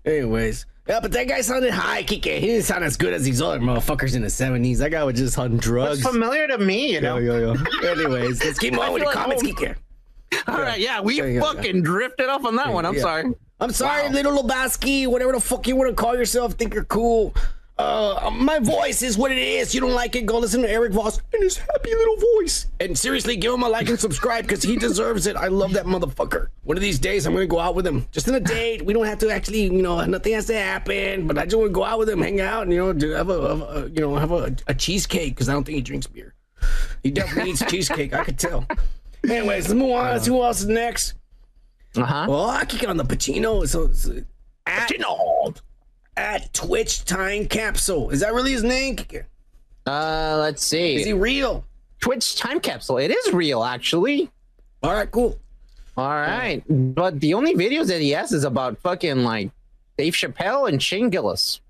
Anyways, 0.05 0.65
yeah, 0.89 1.01
but 1.01 1.13
that 1.13 1.29
guy 1.29 1.41
sounded 1.41 1.73
high, 1.73 2.03
Kike. 2.05 2.39
He 2.39 2.47
didn't 2.47 2.65
sound 2.65 2.85
as 2.85 2.97
good 2.97 3.13
as 3.13 3.25
these 3.25 3.43
other 3.43 3.59
motherfuckers 3.59 4.15
in 4.15 4.23
the 4.23 4.29
'70s. 4.31 4.79
That 4.79 4.91
guy 4.93 5.03
was 5.05 5.17
just 5.19 5.39
on 5.39 5.57
drugs. 5.57 5.99
It's 5.99 6.09
familiar 6.09 6.47
to 6.49 6.59
me, 6.59 6.89
you 6.89 6.95
Yeah, 6.95 7.01
know. 7.01 7.19
yeah, 7.19 7.55
yeah. 7.83 7.91
Anyways, 7.91 8.43
let's 8.45 8.59
keep 8.59 8.75
I 8.79 8.87
on 8.87 8.93
with 8.95 9.03
feel 9.03 9.11
the 9.13 9.17
like 9.17 9.25
comments, 9.25 9.43
home. 9.43 9.53
Kike. 9.55 9.77
All 10.49 10.61
right, 10.61 10.79
yeah, 10.81 11.01
we 11.01 11.17
Yeah, 11.19 11.25
yeah, 11.25 11.31
yeah. 11.33 11.41
fucking 11.41 11.83
drifted 11.83 12.29
off 12.29 12.45
on 12.45 12.55
that 12.57 12.73
one. 12.73 12.87
I'm 12.87 12.95
Yeah. 12.95 13.01
sorry. 13.03 13.25
I'm 13.61 13.73
sorry, 13.73 14.07
Wow. 14.07 14.13
little 14.13 14.43
Lobaski, 14.43 15.07
whatever 15.07 15.33
the 15.33 15.41
fuck 15.41 15.67
you 15.67 15.77
want 15.77 15.91
to 15.91 15.95
call 15.97 16.17
yourself, 16.17 16.55
think 16.55 16.73
you're 16.73 16.85
cool. 16.85 17.35
Uh, 17.81 18.31
my 18.31 18.59
voice 18.59 19.03
is 19.03 19.17
what 19.17 19.33
it 19.33 19.39
is. 19.39 19.75
You 19.75 19.81
don't 19.81 19.95
like 19.95 20.15
it, 20.15 20.27
go 20.27 20.39
listen 20.39 20.63
to 20.63 20.71
Erik 20.71 20.93
Voss 20.93 21.21
and 21.33 21.43
his 21.43 21.57
happy 21.57 21.95
little 21.95 22.17
voice. 22.37 22.67
And 22.79 22.99
seriously, 22.99 23.37
give 23.37 23.55
him 23.55 23.63
a 23.63 23.69
like 23.69 23.89
and 23.89 23.99
subscribe 23.99 24.47
because 24.47 24.63
he 24.63 24.77
deserves 24.77 25.27
it. 25.27 25.37
I 25.37 25.49
love 25.49 25.73
that 25.73 25.87
motherfucker. 25.87 26.49
One 26.65 26.77
of 26.77 26.83
these 26.83 26.99
days, 26.99 27.27
I'm 27.27 27.33
gonna 27.33 27.47
go 27.47 27.59
out 27.59 27.75
with 27.75 27.87
him, 27.87 28.07
just 28.13 28.29
in 28.29 28.35
a 28.35 28.41
date. 28.41 28.85
We 28.85 28.93
don't 28.93 29.07
have 29.07 29.19
to 29.21 29.31
actually, 29.31 29.63
you 29.63 29.83
know, 29.83 30.05
nothing 30.05 30.35
has 30.35 30.47
to 30.47 30.55
happen. 30.55 31.27
But 31.27 31.39
I 31.39 31.45
just 31.45 31.57
want 31.57 31.71
to 31.71 31.73
go 31.73 31.85
out 31.85 31.99
with 31.99 32.09
him, 32.09 32.21
hang 32.21 32.41
out, 32.41 32.65
and 32.65 32.73
you 32.73 32.79
know, 32.79 32.93
do, 32.93 33.11
have 33.11 33.31
a, 33.31 33.49
have 33.49 33.63
a 33.63 33.91
you 33.91 34.01
know, 34.01 34.17
have 34.17 34.33
a, 34.33 34.55
a 34.67 34.75
cheesecake 34.75 35.35
because 35.35 35.49
I 35.49 35.53
don't 35.53 35.65
think 35.65 35.77
he 35.77 35.83
drinks 35.83 36.07
beer. 36.07 36.35
He 37.03 37.11
definitely 37.11 37.53
eats 37.53 37.65
cheesecake. 37.69 38.13
I 38.13 38.25
could 38.25 38.39
tell. 38.39 38.67
Anyways, 39.25 39.69
let's 39.69 39.75
move 39.75 39.93
on. 39.93 40.05
Let's 40.05 40.25
see 40.25 40.31
who 40.31 40.43
else 40.43 40.61
is 40.61 40.69
next. 40.69 41.15
Uh 41.97 42.05
huh. 42.05 42.27
Well, 42.29 42.51
I 42.51 42.65
kick 42.65 42.83
it 42.83 42.89
on 42.89 42.97
the 42.97 43.05
Pacino. 43.05 43.67
So, 43.67 43.91
so 43.93 44.23
at, 44.67 44.91
at 46.21 46.53
Twitch 46.53 47.05
Time 47.07 47.47
Capsule. 47.47 48.11
Is 48.11 48.21
that 48.21 48.35
really 48.35 48.53
his 48.53 48.63
name? 48.63 48.97
Uh, 49.87 50.37
let's 50.39 50.63
see. 50.63 50.97
Is 50.97 51.07
he 51.07 51.15
real? 51.15 51.65
Twitch 52.01 52.37
time 52.37 52.61
capsule. 52.61 52.99
It 52.99 53.11
is 53.11 53.33
real, 53.33 53.63
actually. 53.65 54.31
All 54.83 54.93
right, 54.93 55.11
cool. 55.11 55.39
All 55.97 56.09
right, 56.09 56.63
but 56.69 57.21
the 57.21 57.35
only 57.35 57.55
videos 57.55 57.89
that 57.89 58.01
he 58.01 58.11
has 58.11 58.33
is 58.33 58.45
about 58.45 58.79
fucking 58.79 59.25
like 59.25 59.51
Dave 59.99 60.15
Chappelle 60.15 60.69
and 60.69 60.83
Shane 60.83 61.11
Gillis. 61.11 61.61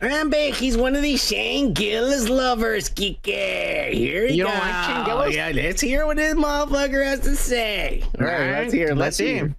I'm 0.00 0.28
back. 0.30 0.52
He's 0.54 0.76
one 0.76 0.94
of 0.94 1.02
these 1.02 1.26
Shane 1.26 1.72
Gillis 1.72 2.28
lovers, 2.28 2.88
Kike. 2.90 3.92
Here 3.92 4.26
You 4.26 4.44
don't 4.44 4.54
like 4.58 4.84
Shane 4.84 5.04
Gillis? 5.06 5.34
Yeah, 5.34 5.52
let's 5.54 5.80
hear 5.80 6.06
what 6.06 6.16
this 6.18 6.34
motherfucker 6.34 7.04
has 7.04 7.20
to 7.20 7.34
say. 7.34 8.02
All 8.20 8.26
right, 8.26 8.50
let's 8.52 8.72
hear. 8.72 8.88
Let's, 8.88 8.98
Let's 8.98 9.16
see. 9.16 9.34
hear. 9.34 9.56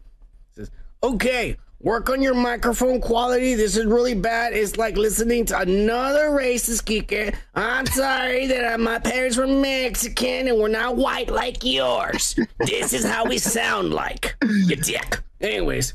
Says, 0.55 0.71
Okay, 1.03 1.57
work 1.81 2.09
on 2.09 2.21
your 2.21 2.33
microphone 2.33 2.99
quality. 3.01 3.55
This 3.55 3.77
is 3.77 3.85
really 3.85 4.15
bad. 4.15 4.53
It's 4.53 4.77
like 4.77 4.97
listening 4.97 5.45
to 5.45 5.59
another 5.59 6.29
racist, 6.29 6.83
Kike. 6.83 7.35
I'm 7.55 7.85
sorry 7.87 8.47
that 8.47 8.79
my 8.79 8.99
parents 8.99 9.37
were 9.37 9.47
Mexican 9.47 10.47
and 10.47 10.57
we're 10.57 10.67
not 10.67 10.95
white 10.95 11.29
like 11.29 11.63
yours. 11.63 12.37
this 12.59 12.93
is 12.93 13.05
how 13.05 13.25
we 13.25 13.37
sound 13.37 13.93
like, 13.93 14.35
you 14.43 14.75
dick. 14.75 15.19
Anyways. 15.41 15.93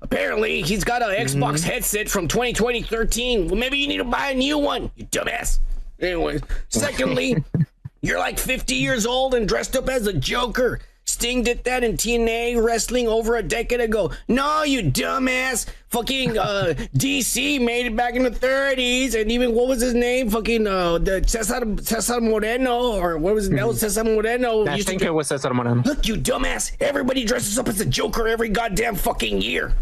Apparently, 0.00 0.62
he's 0.62 0.84
got 0.84 1.02
an 1.02 1.08
Xbox 1.08 1.54
mm-hmm. 1.54 1.70
headset 1.70 2.08
from 2.08 2.28
2020 2.28 2.82
13. 2.82 3.48
Well, 3.48 3.56
maybe 3.56 3.78
you 3.78 3.88
need 3.88 3.96
to 3.96 4.04
buy 4.04 4.30
a 4.30 4.34
new 4.34 4.56
one, 4.56 4.92
you 4.94 5.04
dumbass. 5.06 5.58
Anyways, 5.98 6.42
secondly, 6.68 7.42
you're 8.02 8.18
like 8.18 8.38
50 8.38 8.76
years 8.76 9.06
old 9.06 9.34
and 9.34 9.48
dressed 9.48 9.76
up 9.76 9.88
as 9.88 10.06
a 10.06 10.12
Joker. 10.12 10.78
Sting 11.08 11.42
did 11.42 11.64
that 11.64 11.82
in 11.82 11.96
TNA 11.96 12.62
wrestling 12.62 13.08
over 13.08 13.36
a 13.36 13.42
decade 13.42 13.80
ago. 13.80 14.12
No, 14.28 14.62
you 14.62 14.82
dumbass. 14.82 15.64
Fucking 15.88 16.36
uh, 16.36 16.74
DC 16.96 17.64
made 17.64 17.86
it 17.86 17.96
back 17.96 18.14
in 18.14 18.24
the 18.24 18.30
30s, 18.30 19.18
and 19.18 19.32
even 19.32 19.54
what 19.54 19.68
was 19.68 19.80
his 19.80 19.94
name? 19.94 20.28
Fucking 20.28 20.66
uh, 20.66 20.98
the 20.98 21.24
Cesar, 21.26 21.62
Cesar 21.80 22.20
Moreno, 22.20 22.92
or 23.00 23.16
what 23.16 23.32
was 23.34 23.48
it? 23.48 23.56
That 23.56 23.66
was 23.66 23.80
Cesar 23.80 24.04
Moreno. 24.04 24.66
I 24.66 24.80
think 24.82 25.00
it 25.00 25.10
was 25.10 25.28
Cesar 25.28 25.54
Moreno. 25.54 25.82
Look, 25.82 26.06
you 26.06 26.16
dumbass! 26.16 26.72
Everybody 26.78 27.24
dresses 27.24 27.58
up 27.58 27.68
as 27.68 27.80
a 27.80 27.86
Joker 27.86 28.28
every 28.28 28.50
goddamn 28.50 28.94
fucking 28.94 29.40
year. 29.40 29.72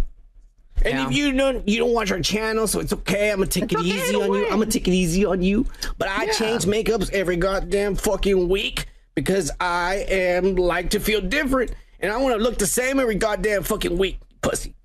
And 0.84 0.94
Yeah. 0.94 1.06
if 1.08 1.12
you 1.12 1.32
don't, 1.32 1.66
you 1.68 1.78
don't 1.80 1.92
watch 1.92 2.12
our 2.12 2.20
channel, 2.20 2.68
so 2.68 2.78
it's 2.78 2.92
okay. 2.92 3.32
I'm 3.32 3.38
gonna 3.38 3.50
take 3.50 3.72
it 3.72 3.78
okay, 3.78 3.88
easy 3.88 4.14
on 4.14 4.32
you. 4.32 4.44
I'm 4.44 4.60
gonna 4.60 4.66
take 4.66 4.86
it 4.86 4.94
easy 4.94 5.24
on 5.24 5.42
you. 5.42 5.66
But 5.98 6.06
I 6.06 6.26
Yeah. 6.26 6.32
change 6.34 6.66
makeups 6.66 7.12
every 7.12 7.34
goddamn 7.36 7.96
fucking 7.96 8.48
week 8.48 8.86
because 9.16 9.50
I 9.58 10.06
am 10.08 10.54
like 10.54 10.90
to 10.90 11.00
feel 11.00 11.20
different, 11.20 11.74
and 11.98 12.12
I 12.12 12.18
want 12.18 12.36
to 12.36 12.42
look 12.42 12.58
the 12.58 12.66
same 12.68 13.00
every 13.00 13.16
goddamn 13.16 13.64
fucking 13.64 13.98
week, 13.98 14.20
pussy. 14.42 14.76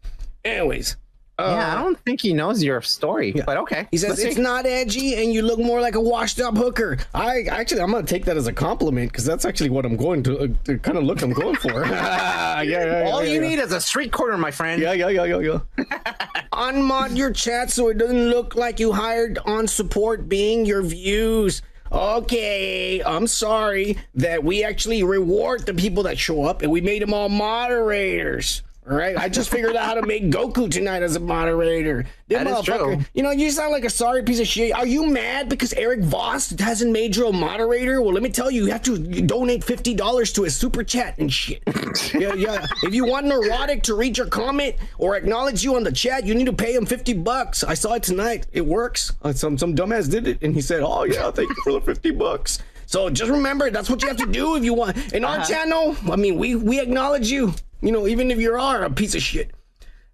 Anyways, 0.43 0.97
uh, 1.37 1.55
yeah, 1.55 1.77
I 1.77 1.81
don't 1.81 1.99
think 1.99 2.21
he 2.21 2.33
knows 2.33 2.63
your 2.63 2.81
story, 2.81 3.33
yeah. 3.35 3.43
but 3.45 3.57
okay. 3.57 3.87
he 3.91 3.97
says 3.97 4.09
Let's 4.11 4.21
it's 4.23 4.35
see. 4.35 4.41
not 4.41 4.65
edgy 4.65 5.15
and 5.21 5.33
you 5.33 5.41
look 5.41 5.59
more 5.59 5.81
like 5.81 5.95
a 5.95 6.01
washed 6.01 6.39
up 6.39 6.55
hooker. 6.55 6.97
I 7.13 7.43
actually, 7.43 7.81
I'm 7.81 7.91
gonna 7.91 8.05
take 8.05 8.25
that 8.25 8.37
as 8.37 8.47
a 8.47 8.53
compliment 8.53 9.11
because 9.11 9.25
that's 9.25 9.45
actually 9.45 9.69
what 9.69 9.85
I'm 9.85 9.95
going 9.95 10.23
to, 10.23 10.39
uh, 10.39 10.47
the 10.63 10.77
kind 10.77 10.97
of 10.97 11.03
look 11.03 11.21
I'm 11.21 11.33
going 11.33 11.55
for. 11.55 11.85
yeah, 11.85 12.61
yeah, 12.61 13.03
yeah, 13.03 13.09
All 13.09 13.23
yeah, 13.23 13.33
you 13.33 13.41
need 13.41 13.59
is 13.59 13.71
a 13.71 13.81
street 13.81 14.11
corner, 14.11 14.37
my 14.37 14.51
friend. 14.51 14.81
Yeah, 14.81 14.93
yeah, 14.93 15.09
yeah, 15.09 15.23
yeah, 15.25 15.39
yeah. 15.39 15.59
Unmod 16.53 17.17
your 17.17 17.31
chat 17.31 17.71
so 17.71 17.89
it 17.89 17.97
doesn't 17.97 18.29
look 18.29 18.55
like 18.55 18.79
you 18.79 18.91
hired 18.91 19.39
on 19.45 19.67
support 19.67 20.29
being 20.29 20.65
your 20.65 20.83
views. 20.83 21.61
Okay, 21.91 23.03
I'm 23.03 23.27
sorry 23.27 23.97
that 24.15 24.45
we 24.45 24.63
actually 24.63 25.03
reward 25.03 25.65
the 25.65 25.73
people 25.73 26.03
that 26.03 26.17
show 26.17 26.43
up 26.43 26.61
and 26.61 26.71
we 26.71 26.79
made 26.79 27.01
them 27.01 27.13
all 27.13 27.27
moderators. 27.27 28.63
All 28.89 28.97
right, 28.97 29.15
I 29.15 29.29
just 29.29 29.51
figured 29.51 29.75
out 29.75 29.85
how 29.85 29.93
to 29.93 30.01
make 30.01 30.31
Goku 30.31 30.69
tonight 30.69 31.03
as 31.03 31.15
a 31.15 31.19
moderator. 31.19 32.03
That 32.29 32.45
That 32.45 32.59
is 32.59 32.65
true. 32.65 32.99
You 33.13 33.21
know, 33.21 33.29
you 33.29 33.51
sound 33.51 33.71
like 33.71 33.85
a 33.85 33.91
sorry 33.91 34.23
piece 34.23 34.39
of 34.39 34.47
shit. 34.47 34.73
Are 34.73 34.87
you 34.87 35.05
mad 35.05 35.49
because 35.49 35.71
Erik 35.73 35.99
Voss 35.99 36.49
hasn't 36.59 36.91
made 36.91 37.15
you 37.15 37.27
a 37.27 37.31
moderator? 37.33 38.01
Well, 38.01 38.13
let 38.13 38.23
me 38.23 38.29
tell 38.31 38.49
you, 38.49 38.65
you 38.65 38.71
have 38.71 38.81
to 38.83 38.97
donate 38.97 39.63
fifty 39.63 39.93
dollars 39.93 40.33
to 40.33 40.43
his 40.43 40.55
super 40.55 40.83
chat 40.83 41.15
and 41.19 41.31
shit. 41.31 41.61
yeah, 42.15 42.33
yeah. 42.33 42.65
If 42.81 42.95
you 42.95 43.05
want 43.05 43.27
Neurotic 43.27 43.83
to 43.83 43.93
read 43.93 44.17
your 44.17 44.27
comment 44.27 44.77
or 44.97 45.15
acknowledge 45.15 45.63
you 45.63 45.75
on 45.75 45.83
the 45.83 45.91
chat, 45.91 46.25
you 46.25 46.33
need 46.33 46.47
to 46.47 46.53
pay 46.53 46.73
him 46.73 46.87
fifty 46.87 47.13
bucks. 47.13 47.63
I 47.63 47.75
saw 47.75 47.93
it 47.93 48.03
tonight. 48.03 48.47
It 48.51 48.65
works. 48.65 49.13
Uh, 49.21 49.31
some 49.31 49.59
some 49.59 49.75
dumbass 49.75 50.09
did 50.09 50.27
it, 50.27 50.39
and 50.41 50.55
he 50.55 50.61
said, 50.61 50.81
"Oh 50.81 51.03
yeah, 51.03 51.29
thank 51.29 51.49
you 51.49 51.55
for 51.63 51.73
the 51.73 51.81
fifty 51.81 52.09
bucks." 52.09 52.57
So 52.91 53.09
just 53.09 53.31
remember, 53.31 53.69
that's 53.71 53.89
what 53.89 54.01
you 54.01 54.09
have 54.09 54.17
to 54.17 54.25
do 54.25 54.57
if 54.57 54.65
you 54.65 54.73
want. 54.73 55.13
In 55.13 55.23
our 55.23 55.45
channel, 55.45 55.95
I 56.11 56.17
mean, 56.17 56.37
we 56.37 56.55
we 56.55 56.77
acknowledge 56.81 57.31
you. 57.31 57.53
You 57.81 57.93
know, 57.93 58.05
even 58.05 58.29
if 58.31 58.37
you 58.37 58.53
are 58.53 58.83
a 58.83 58.89
piece 58.89 59.15
of 59.15 59.21
shit. 59.21 59.51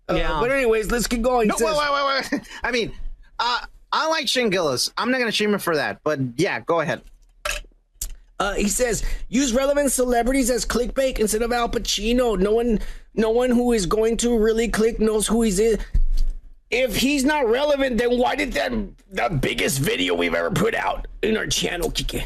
Uh, 0.08 0.14
Yeah. 0.14 0.38
But 0.40 0.52
anyways, 0.52 0.92
let's 0.92 1.08
keep 1.08 1.24
going. 1.24 1.46
He 1.46 1.48
No, 1.48 1.56
wait, 1.60 1.74
says- 1.74 1.78
wait, 1.80 1.92
wait, 1.92 2.06
wait. 2.06 2.32
wait. 2.32 2.50
I 2.64 2.70
mean, 2.72 2.92
uh, 3.40 3.62
I 3.92 4.08
like 4.10 4.28
Shane 4.28 4.52
Gillis. 4.52 4.92
I'm 4.96 5.10
not 5.10 5.18
gonna 5.18 5.32
shame 5.32 5.56
him 5.56 5.60
for 5.60 5.76
that, 5.76 6.02
but 6.04 6.20
yeah, 6.38 6.60
go 6.60 6.82
ahead. 6.82 7.02
Uh, 8.40 8.54
he 8.54 8.70
says 8.70 9.04
use 9.30 9.54
relevant 9.54 9.92
celebrities 9.92 10.52
as 10.52 10.64
clickbait 10.64 11.18
instead 11.18 11.42
of 11.42 11.52
Al 11.52 11.70
Pacino. 11.70 12.38
No 12.40 12.52
one, 12.54 12.80
no 13.16 13.32
one 13.32 13.50
who 13.50 13.74
is 13.74 13.88
going 13.88 14.18
to 14.18 14.38
really 14.38 14.68
click 14.68 15.00
knows 15.00 15.26
who 15.26 15.42
he's 15.42 15.58
in. 15.58 15.80
If 16.70 16.96
he's 16.96 17.26
not 17.26 17.50
relevant, 17.50 17.98
then 17.98 18.20
why 18.20 18.36
did 18.36 18.54
that 18.54 18.72
the 19.10 19.36
biggest 19.42 19.80
video 19.80 20.14
we've 20.14 20.36
ever 20.36 20.52
put 20.52 20.76
out 20.76 21.08
in 21.24 21.36
our 21.38 21.48
channel, 21.48 21.90
Kike? 21.90 22.26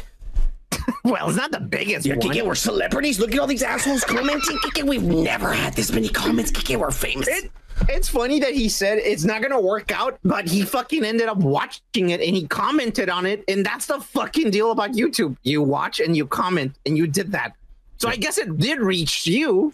Well, 1.04 1.28
it's 1.28 1.36
not 1.36 1.50
the 1.50 1.60
biggest 1.60 2.06
Yeah, 2.06 2.14
one. 2.14 2.28
Kike, 2.30 2.46
we're 2.46 2.54
celebrities. 2.54 3.18
Look 3.18 3.32
at 3.32 3.38
all 3.40 3.46
these 3.48 3.62
assholes 3.64 4.04
commenting. 4.04 4.56
Kike, 4.58 4.84
we've 4.88 5.02
never 5.02 5.52
had 5.52 5.74
this 5.74 5.90
many 5.92 6.08
comments. 6.08 6.52
Kike, 6.52 6.76
we're 6.78 6.90
famous. 6.92 7.26
It, 7.28 7.50
it's 7.88 8.08
funny 8.08 8.38
that 8.40 8.54
he 8.54 8.68
said 8.68 8.98
it's 8.98 9.24
not 9.24 9.42
gonna 9.42 9.60
work 9.60 9.90
out, 9.90 10.18
but 10.24 10.48
he 10.48 10.62
fucking 10.62 11.04
ended 11.04 11.26
up 11.28 11.38
watching 11.38 12.10
it 12.10 12.20
and 12.20 12.36
he 12.36 12.46
commented 12.46 13.08
on 13.10 13.26
it, 13.26 13.42
and 13.48 13.66
that's 13.66 13.86
the 13.86 13.98
fucking 14.00 14.50
deal 14.52 14.70
about 14.70 14.92
YouTube. 14.92 15.36
You 15.42 15.60
watch 15.62 15.98
and 15.98 16.16
you 16.16 16.26
comment, 16.26 16.76
and 16.86 16.96
you 16.96 17.06
did 17.08 17.32
that. 17.32 17.54
So 17.98 18.08
I 18.08 18.14
guess 18.16 18.38
it 18.38 18.56
did 18.58 18.78
reach 18.80 19.26
you. 19.26 19.72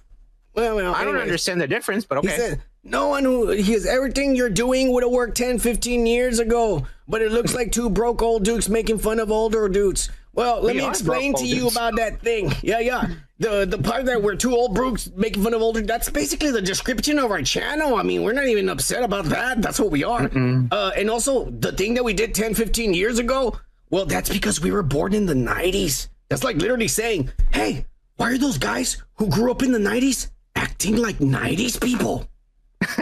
well, 0.55 0.77
well, 0.77 0.95
I 0.95 0.99
don't 1.01 1.09
anyways. 1.09 1.23
understand 1.23 1.61
the 1.61 1.67
difference, 1.69 2.05
but 2.07 2.23
He 2.25 2.29
okay. 2.31 2.37
said, 2.39 2.63
no 2.85 3.09
one 3.09 3.25
who 3.25 3.51
he 3.51 3.73
has 3.75 3.85
everything 3.85 4.35
you're 4.35 4.49
doing 4.49 4.93
would 4.93 5.03
have 5.03 5.13
worked 5.13 5.37
10, 5.37 5.59
15 5.59 6.07
years 6.07 6.39
ago, 6.39 6.87
but 7.07 7.21
it 7.21 7.33
looks 7.33 7.55
like 7.55 7.71
two 7.73 7.91
broke 7.91 8.23
old 8.23 8.45
dukes 8.45 8.69
making 8.71 8.99
fun 8.99 9.19
of 9.21 9.31
older 9.31 9.69
dudes. 9.69 10.09
Well, 10.39 10.63
let 10.63 10.77
me 10.77 10.87
explain 10.87 11.35
to 11.35 11.45
you 11.45 11.67
about 11.67 11.97
that 11.97 12.21
thing. 12.21 12.53
Yeah, 12.63 12.79
yeah. 12.79 13.09
The 13.41 13.67
the 13.67 13.77
part 13.77 14.05
that 14.05 14.23
we're 14.23 14.37
two 14.37 14.55
old 14.55 14.73
brooks 14.73 15.11
making 15.17 15.43
fun 15.43 15.53
of 15.53 15.63
older, 15.63 15.81
that's 15.81 16.09
basically 16.09 16.53
the 16.53 16.63
description 16.63 17.19
of 17.19 17.33
our 17.33 17.43
channel. 17.43 17.97
I 17.97 18.05
mean, 18.05 18.23
we're 18.23 18.35
not 18.35 18.47
even 18.47 18.69
upset 18.69 19.03
about 19.03 19.25
that. 19.25 19.61
That's 19.61 19.81
what 19.81 19.91
we 19.91 20.05
are. 20.05 20.31
Uh, 20.71 20.93
and 20.97 21.11
also, 21.11 21.51
the 21.51 21.73
thing 21.73 21.95
that 21.95 22.05
we 22.05 22.13
did 22.15 22.37
10, 22.37 22.55
15 22.55 22.95
years 22.95 23.19
ago, 23.19 23.59
well, 23.91 24.07
that's 24.07 24.31
because 24.31 24.61
we 24.61 24.71
were 24.71 24.85
born 24.85 25.13
in 25.13 25.27
the 25.27 25.35
90s. 25.35 26.07
That's 26.29 26.45
like 26.45 26.55
literally 26.55 26.87
saying, 26.87 27.33
hey, 27.53 27.87
why 28.15 28.31
are 28.31 28.39
those 28.39 28.59
guys 28.59 29.03
who 29.17 29.29
grew 29.29 29.51
up 29.51 29.65
in 29.65 29.73
the 29.73 29.81
90s 29.81 30.31
acting 30.55 30.99
like 30.99 31.19
90s 31.19 31.83
people? 31.83 32.29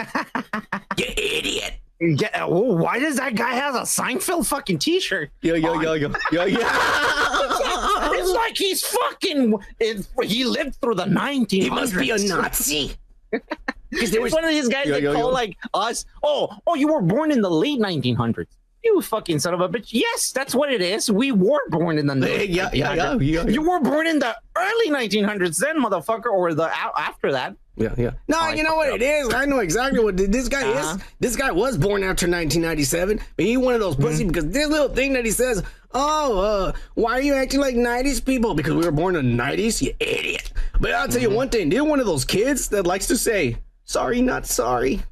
you 0.96 1.04
idiot. 1.04 1.74
Yeah, 2.00 2.44
oh, 2.44 2.74
why 2.74 2.98
does 2.98 3.16
that 3.16 3.34
guy 3.36 3.52
have 3.52 3.74
a 3.74 3.80
Seinfeld 3.82 4.46
fucking 4.46 4.78
t-shirt? 4.78 5.30
Yo 5.40 5.54
yeah, 5.54 5.80
yo 5.80 5.94
yo 5.94 6.12
yeah, 6.30 6.44
yeah. 6.44 6.58
it's 8.12 8.30
like 8.32 8.56
he's 8.56 8.82
fucking. 8.84 9.54
It, 9.80 10.06
he 10.22 10.44
lived 10.44 10.76
through 10.76 10.96
the 10.96 11.04
1900s. 11.04 11.50
He 11.50 11.70
must 11.70 11.96
be 11.96 12.10
a 12.10 12.18
Nazi. 12.18 12.96
Because 13.88 14.10
there 14.10 14.20
was 14.20 14.32
one 14.32 14.44
of 14.44 14.50
these 14.50 14.68
guys 14.68 14.86
Yeah, 14.86 14.94
that 14.94 15.02
yeah, 15.02 15.12
call 15.12 15.28
yeah. 15.30 15.34
like 15.40 15.56
us. 15.72 16.04
Oh, 16.22 16.50
oh, 16.66 16.74
you 16.74 16.88
were 16.88 17.00
born 17.00 17.30
in 17.30 17.40
the 17.40 17.48
late 17.48 17.78
1900s. 17.78 18.48
You 18.84 19.00
fucking 19.00 19.38
son 19.38 19.54
of 19.54 19.60
a 19.60 19.68
bitch. 19.68 19.88
Yes, 19.90 20.32
that's 20.32 20.54
what 20.54 20.72
it 20.72 20.82
is. 20.82 21.10
We 21.10 21.32
were 21.32 21.60
born 21.70 21.96
in 21.96 22.06
the 22.06 22.14
late 22.14 22.50
yeah, 22.50 22.68
yeah, 22.72 22.94
yeah, 22.94 23.06
1900s. 23.14 23.32
yeah. 23.32 23.46
You 23.46 23.62
were 23.62 23.80
born 23.80 24.06
in 24.06 24.18
the 24.18 24.36
early 24.56 24.90
1900s, 24.90 25.58
then, 25.58 25.82
motherfucker, 25.82 26.26
or 26.26 26.52
the 26.52 26.64
after 26.98 27.32
that. 27.32 27.56
Yeah, 27.76 27.94
yeah. 27.98 28.10
No, 28.26 28.38
I 28.40 28.54
you 28.54 28.62
know 28.62 28.76
what 28.76 28.88
up. 28.88 28.96
it 28.96 29.02
is. 29.02 29.34
I 29.34 29.44
know 29.44 29.58
exactly 29.58 30.02
what 30.02 30.16
this 30.16 30.48
guy 30.48 30.62
Uh-huh. 30.66 30.96
is. 30.96 31.02
This 31.20 31.36
guy 31.36 31.50
was 31.52 31.76
born 31.76 32.02
after 32.02 32.26
1997, 32.26 33.20
but 33.36 33.44
he 33.44 33.56
one 33.58 33.74
of 33.74 33.80
those 33.80 33.96
pussy 33.96 34.24
Mm-hmm. 34.24 34.28
because 34.28 34.46
this 34.48 34.68
little 34.68 34.88
thing 34.88 35.12
that 35.12 35.24
he 35.26 35.30
says, 35.30 35.62
"Oh, 35.92 36.38
uh, 36.38 36.72
why 36.94 37.12
are 37.12 37.20
you 37.20 37.34
acting 37.34 37.60
like 37.60 37.74
90s 37.76 38.24
people? 38.24 38.54
Because 38.54 38.74
we 38.74 38.84
were 38.84 38.92
born 38.92 39.14
in 39.16 39.36
the 39.36 39.42
90s, 39.42 39.82
you 39.82 39.92
idiot." 40.00 40.52
But 40.80 40.92
I'll 40.92 41.06
tell 41.08 41.20
you 41.20 41.28
Mm-hmm. 41.28 41.36
one 41.36 41.48
thing: 41.50 41.68
they're 41.68 41.84
one 41.84 42.00
of 42.00 42.06
those 42.06 42.24
kids 42.24 42.68
that 42.70 42.86
likes 42.86 43.06
to 43.08 43.16
say, 43.16 43.58
"Sorry, 43.84 44.22
not 44.22 44.46
sorry." 44.46 45.02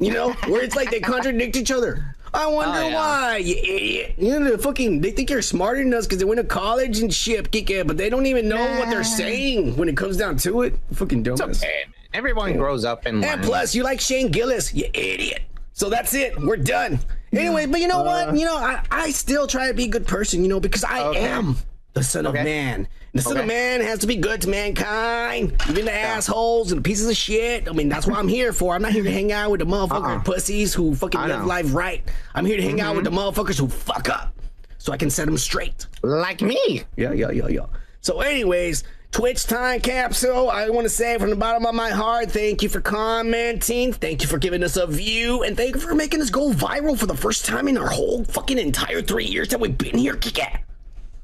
You 0.00 0.12
know, 0.12 0.32
where 0.48 0.62
it's 0.64 0.74
like 0.74 0.90
they 0.90 0.98
contradict 0.98 1.54
each 1.56 1.70
other. 1.70 2.13
I 2.34 2.46
wonder 2.46 2.80
Oh, 2.80 2.88
yeah. 2.88 2.94
why, 2.94 3.36
you 3.38 3.54
idiot. 3.56 4.14
You 4.18 4.40
know, 4.40 4.50
the 4.50 4.58
fucking, 4.58 5.00
they 5.00 5.10
think 5.12 5.30
you're 5.30 5.40
smarter 5.42 5.82
than 5.82 5.94
us 5.94 6.04
because 6.06 6.18
they 6.18 6.24
went 6.24 6.38
to 6.40 6.44
college 6.46 6.98
and 6.98 7.12
shit, 7.14 7.50
Kike, 7.50 7.86
but 7.86 7.96
they 7.96 8.10
don't 8.10 8.26
even 8.26 8.48
know 8.48 8.76
what 8.78 8.90
they're 8.90 9.04
saying 9.04 9.76
when 9.76 9.88
it 9.88 9.96
comes 9.96 10.16
down 10.16 10.36
to 10.38 10.62
it. 10.62 10.74
Fucking 10.92 11.22
dumbass. 11.24 11.62
Okay, 11.62 11.84
Everyone 12.12 12.56
grows 12.56 12.84
up 12.84 13.06
and 13.06 13.24
And 13.24 13.40
learns. 13.40 13.46
plus, 13.46 13.74
you 13.74 13.82
like 13.84 14.00
Shane 14.00 14.30
Gillis, 14.30 14.74
you 14.74 14.86
idiot. 14.94 15.42
So 15.72 15.88
that's 15.90 16.14
it. 16.14 16.38
We're 16.40 16.56
done. 16.56 17.00
Anyway, 17.32 17.66
but 17.66 17.80
you 17.80 17.88
know 17.88 18.02
what? 18.02 18.28
Uh, 18.28 18.32
you 18.34 18.44
know, 18.44 18.56
I, 18.56 18.80
I 18.90 19.10
still 19.10 19.46
try 19.48 19.66
to 19.68 19.74
be 19.74 19.84
a 19.84 19.88
good 19.88 20.06
person, 20.06 20.42
you 20.42 20.48
know, 20.48 20.60
because 20.60 20.84
I 20.84 21.02
Okay. 21.06 21.20
am 21.26 21.56
the 21.94 22.02
son 22.02 22.26
of 22.26 22.34
Okay. 22.34 22.44
man. 22.44 22.88
The 23.12 23.22
son 23.22 23.36
of 23.36 23.46
man 23.46 23.80
has 23.80 24.00
to 24.00 24.08
be 24.08 24.16
good 24.16 24.40
to 24.42 24.48
mankind, 24.48 25.54
even 25.70 25.84
the 25.84 25.94
assholes 25.94 26.72
and 26.72 26.80
the 26.80 26.82
pieces 26.82 27.08
of 27.08 27.16
shit. 27.16 27.68
I 27.68 27.72
mean, 27.72 27.88
that's 27.88 28.06
what 28.08 28.18
I'm 28.18 28.26
here 28.26 28.52
for. 28.52 28.74
I'm 28.74 28.82
not 28.82 28.90
here 28.90 29.04
to 29.04 29.12
hang 29.12 29.30
out 29.30 29.52
with 29.52 29.60
the 29.60 29.66
motherfucking 29.66 30.16
Uh-uh. 30.16 30.22
pussies 30.24 30.74
who 30.74 30.96
fucking 30.96 31.20
I 31.20 31.28
live 31.28 31.40
know. 31.42 31.46
life 31.46 31.72
right. 31.72 32.02
I'm 32.34 32.44
here 32.44 32.56
to 32.56 32.62
hang 32.62 32.80
out 32.80 32.96
with 32.96 33.04
the 33.04 33.10
mm-hmm. 33.10 33.20
motherfuckers 33.20 33.58
who 33.58 33.68
fuck 33.68 34.08
up 34.08 34.34
so 34.78 34.92
I 34.92 34.96
can 34.96 35.10
set 35.10 35.26
them 35.26 35.38
straight. 35.38 35.86
like 36.02 36.42
me. 36.42 36.82
Yeah, 36.96 37.12
yeah, 37.12 37.30
yeah, 37.30 37.46
yeah. 37.46 37.66
So, 38.00 38.20
anyways, 38.20 38.82
Twitch 39.12 39.44
time 39.44 39.78
capsule. 39.78 40.50
I 40.50 40.68
want 40.70 40.86
to 40.86 40.88
say 40.88 41.16
from 41.18 41.30
the 41.30 41.36
bottom 41.36 41.64
of 41.66 41.74
my 41.76 41.90
heart, 41.90 42.32
thank 42.32 42.62
you 42.64 42.68
for 42.68 42.80
commenting. 42.80 43.92
Thank 43.92 44.22
you 44.22 44.28
for 44.28 44.38
giving 44.38 44.64
us 44.64 44.76
a 44.76 44.88
view. 44.88 45.44
And 45.44 45.56
thank 45.56 45.76
you 45.76 45.80
for 45.80 45.94
making 45.94 46.20
us 46.20 46.30
go 46.30 46.50
viral 46.50 46.98
for 46.98 47.06
the 47.06 47.16
first 47.16 47.44
time 47.44 47.68
in 47.68 47.78
our 47.78 47.88
whole 47.88 48.24
fucking 48.24 48.58
entire 48.58 49.02
three 49.02 49.24
years 49.26 49.48
that 49.50 49.60
we've 49.60 49.78
been 49.78 49.96
here, 49.96 50.14
Kika. 50.14 50.58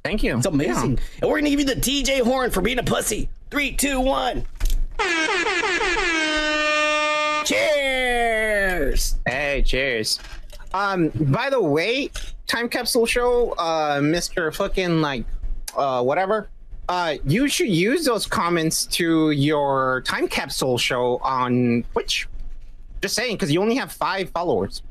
Thank 0.04 0.22
you. 0.22 0.36
It's 0.36 0.46
amazing. 0.46 0.98
And 1.20 1.30
we're 1.30 1.40
going 1.40 1.44
to 1.44 1.50
give 1.50 1.60
you 1.60 1.66
the 1.66 1.74
TJ 1.74 2.22
horn 2.22 2.50
for 2.50 2.60
being 2.60 2.78
a 2.78 2.82
pussy. 2.82 3.28
Three, 3.50 3.72
two, 3.72 4.00
one. 4.00 4.46
Cheers. 7.44 9.16
Hey, 9.26 9.62
cheers. 9.64 10.20
Um, 10.72 11.10
by 11.14 11.50
the 11.50 11.60
way, 11.60 12.10
time 12.46 12.68
capsule 12.68 13.06
show, 13.06 13.52
uh, 13.52 13.98
Mr. 14.00 14.54
fucking 14.54 15.00
like, 15.00 15.24
uh, 15.76 16.02
whatever. 16.02 16.48
Uh, 16.88 17.16
you 17.24 17.48
should 17.48 17.68
use 17.68 18.04
those 18.04 18.26
comments 18.26 18.86
to 18.86 19.30
your 19.30 20.02
time 20.06 20.28
capsule 20.28 20.78
show 20.78 21.18
on 21.18 21.84
Twitch. 21.92 22.28
Just 23.02 23.14
saying, 23.14 23.36
because 23.36 23.52
you 23.52 23.60
only 23.62 23.76
have 23.76 23.92
five 23.92 24.30
followers. 24.30 24.82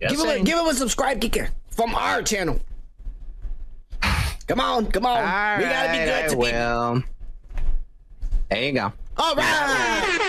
Give 0.00 0.20
him, 0.20 0.28
a, 0.28 0.40
give 0.42 0.58
him 0.58 0.66
a 0.66 0.74
subscribe 0.74 1.20
kicker 1.20 1.48
from 1.70 1.94
our 1.94 2.22
channel. 2.22 2.60
Come 4.46 4.60
on, 4.60 4.86
come 4.86 5.06
on. 5.06 5.16
All 5.16 5.58
we 5.58 5.64
gotta 5.64 5.92
be 5.92 5.98
good 5.98 6.24
I 6.24 6.28
to 6.28 6.36
people. 6.36 7.02
There 8.50 8.62
you 8.62 8.72
go. 8.72 8.92
All 9.16 9.34
right. 9.34 10.24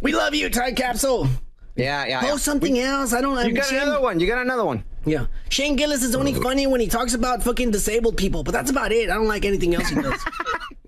we 0.00 0.14
love 0.14 0.34
you, 0.34 0.48
time 0.48 0.74
capsule. 0.74 1.28
Yeah, 1.76 2.06
yeah. 2.06 2.22
yeah. 2.22 2.30
Post 2.30 2.44
something 2.44 2.78
else. 2.78 3.12
I 3.12 3.20
don't. 3.20 3.36
Understand. 3.36 3.52
You 3.52 3.52
I'm 3.52 3.56
got 3.56 3.66
Shane, 3.68 3.82
another 3.82 4.00
one. 4.02 4.18
You 4.20 4.26
got 4.26 4.38
another 4.38 4.64
one. 4.64 4.82
Yeah, 5.04 5.26
Shane 5.50 5.76
Gillis 5.76 6.02
is 6.02 6.14
only 6.14 6.32
mm-hmm. 6.32 6.42
funny 6.42 6.66
when 6.66 6.80
he 6.80 6.88
talks 6.88 7.14
about 7.14 7.42
fucking 7.42 7.70
disabled 7.70 8.16
people, 8.16 8.42
but 8.42 8.52
that's 8.52 8.70
about 8.70 8.90
it. 8.92 9.10
I 9.10 9.14
don't 9.14 9.28
like 9.28 9.44
anything 9.44 9.74
else 9.74 9.88
he 9.88 9.96
does. 9.96 10.24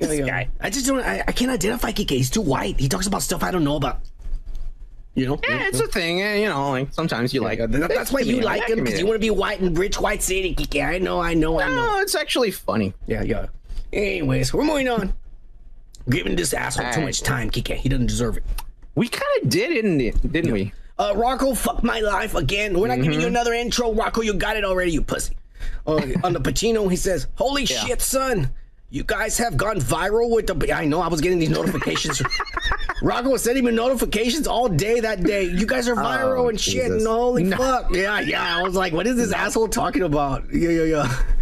Yeah, 0.00 0.12
yeah. 0.12 0.26
guy. 0.26 0.48
I 0.62 0.70
just 0.70 0.86
don't. 0.86 1.00
I, 1.00 1.22
I 1.28 1.32
can't 1.32 1.50
identify 1.50 1.92
Kike. 1.92 2.08
He's 2.08 2.30
too 2.30 2.40
white. 2.40 2.80
He 2.80 2.88
talks 2.88 3.06
about 3.06 3.20
stuff 3.20 3.42
I 3.42 3.50
don't 3.50 3.64
know 3.64 3.76
about. 3.76 4.00
You 5.14 5.26
know. 5.26 5.40
Yeah, 5.48 5.66
it's 5.68 5.80
a 5.80 5.88
thing. 5.88 6.22
eh, 6.22 6.36
You 6.36 6.48
know, 6.48 6.70
like 6.70 6.92
sometimes 6.92 7.34
you 7.34 7.40
like. 7.40 7.58
That- 7.58 7.70
that's 7.88 8.12
why 8.12 8.20
you 8.20 8.40
like 8.40 8.68
him 8.68 8.82
because 8.84 8.98
you 9.00 9.06
want 9.06 9.16
to 9.16 9.20
be 9.20 9.30
white 9.30 9.60
and 9.60 9.76
rich 9.76 10.00
white 10.00 10.22
city, 10.22 10.54
Kike. 10.54 10.84
I 10.86 10.98
know. 10.98 11.20
I 11.20 11.34
know. 11.34 11.60
I 11.60 11.68
know. 11.68 11.74
No, 11.74 12.00
it's 12.00 12.14
actually 12.14 12.50
funny. 12.52 12.94
Yeah, 13.06 13.22
yeah. 13.22 13.46
Anyways, 13.92 14.54
we're 14.54 14.64
moving 14.64 14.88
on. 14.88 15.12
Giving 16.08 16.34
this 16.36 16.54
asshole 16.54 16.92
too 16.92 17.02
much 17.02 17.22
time, 17.22 17.50
Kike. 17.50 17.74
He 17.76 17.88
doesn't 17.88 18.06
deserve 18.06 18.36
it. 18.36 18.44
We 18.94 19.08
kind 19.08 19.42
of 19.42 19.48
did, 19.50 19.68
didn't 19.74 20.00
it? 20.00 20.32
Didn't 20.32 20.52
we? 20.52 20.72
Uh, 20.98 21.12
Rocco, 21.16 21.54
fuck 21.54 21.82
my 21.82 22.00
life 22.00 22.34
again. 22.34 22.78
We're 22.78 22.88
not 22.88 22.96
giving 22.96 23.12
Mm-hmm. 23.12 23.20
you 23.22 23.26
another 23.26 23.52
intro. 23.54 23.92
Rocco, 23.92 24.20
you 24.22 24.34
got 24.34 24.56
it 24.56 24.64
already, 24.64 24.92
you 24.92 25.02
pussy. 25.02 25.36
Uh, 25.86 25.94
on 26.24 26.32
the 26.32 26.40
Pacino, 26.40 26.88
he 26.90 26.96
says, 26.96 27.26
Holy 27.34 27.64
Yeah. 27.64 27.84
shit, 27.84 28.02
son. 28.02 28.50
You 28.92 29.04
guys 29.04 29.38
have 29.38 29.56
gone 29.56 29.76
viral 29.80 30.30
with 30.34 30.46
the. 30.48 30.72
I 30.74 30.84
know 30.84 31.00
I 31.00 31.06
was 31.08 31.20
getting 31.20 31.38
these 31.38 31.50
notifications. 31.50 32.20
Rocco 33.02 33.30
was 33.30 33.42
sending 33.42 33.64
me 33.64 33.72
notifications 33.72 34.46
all 34.46 34.68
day 34.68 35.00
that 35.00 35.22
day. 35.24 35.44
You 35.44 35.66
guys 35.66 35.88
are 35.88 35.94
viral 35.96 36.44
Oh, 36.44 36.48
and 36.48 36.60
shit. 36.60 36.90
And 36.90 37.06
holy 37.06 37.44
No. 37.44 37.56
fuck. 37.56 37.94
Yeah, 37.94 38.20
yeah. 38.20 38.56
I 38.58 38.62
was 38.62 38.74
like, 38.74 38.92
what 38.92 39.06
is 39.06 39.16
this 39.16 39.32
asshole 39.32 39.68
talking 39.68 40.02
about? 40.02 40.44
Yeah, 40.52 40.70
yeah, 40.70 40.82
yeah. 40.84 41.22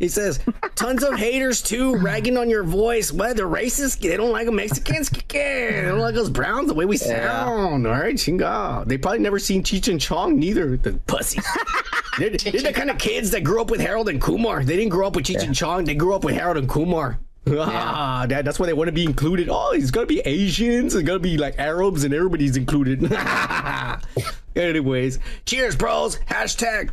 He 0.00 0.08
says, 0.08 0.40
tons 0.74 1.04
of 1.04 1.14
haters 1.14 1.62
too, 1.62 1.94
ragging 1.96 2.36
on 2.36 2.50
your 2.50 2.64
voice. 2.64 3.12
What? 3.12 3.36
They're 3.36 3.46
racist. 3.46 4.00
They 4.00 4.16
don't 4.16 4.32
like 4.32 4.48
Mexicans. 4.50 5.08
They 5.28 5.82
don't 5.84 6.00
like 6.00 6.16
us 6.16 6.28
browns 6.28 6.66
the 6.66 6.74
way 6.74 6.84
we 6.84 6.96
sound. 6.96 7.86
All 7.86 7.92
right, 7.92 8.16
chinga. 8.16 8.86
They 8.86 8.98
probably 8.98 9.20
never 9.20 9.38
seen 9.38 9.62
Cheech 9.62 9.86
and 9.88 10.00
Chong 10.00 10.36
neither. 10.38 10.76
The 10.76 10.94
pussies. 11.06 11.46
they're, 12.18 12.30
they're 12.30 12.60
the 12.60 12.72
kind 12.74 12.90
of 12.90 12.98
kids 12.98 13.30
that 13.30 13.44
grew 13.44 13.60
up 13.62 13.70
with 13.70 13.80
Harold 13.80 14.08
and 14.08 14.20
Kumar. 14.20 14.64
They 14.64 14.74
didn't 14.76 14.90
grow 14.90 15.06
up 15.06 15.14
with 15.14 15.26
Cheech 15.26 15.44
and 15.44 15.54
Chong. 15.54 15.84
They 15.84 15.94
grew 15.94 16.12
up 16.14 16.24
with 16.24 16.34
Harold 16.34 16.56
and 16.56 16.68
Kumar. 16.68 17.20
Ah, 17.56 18.24
that, 18.28 18.44
that's 18.44 18.58
why 18.58 18.66
they 18.66 18.72
want 18.72 18.88
to 18.88 18.92
be 18.92 19.04
included. 19.04 19.48
Oh, 19.50 19.72
it's 19.72 19.90
gonna 19.90 20.06
be 20.06 20.20
Asians. 20.20 20.94
It's 20.94 21.06
gonna 21.06 21.18
be 21.18 21.36
like 21.36 21.58
Arabs, 21.58 22.04
and 22.04 22.14
everybody's 22.14 22.56
included. 22.56 23.12
Anyways, 24.56 25.18
cheers, 25.44 25.76
bros. 25.76 26.16
Hashtag. 26.20 26.90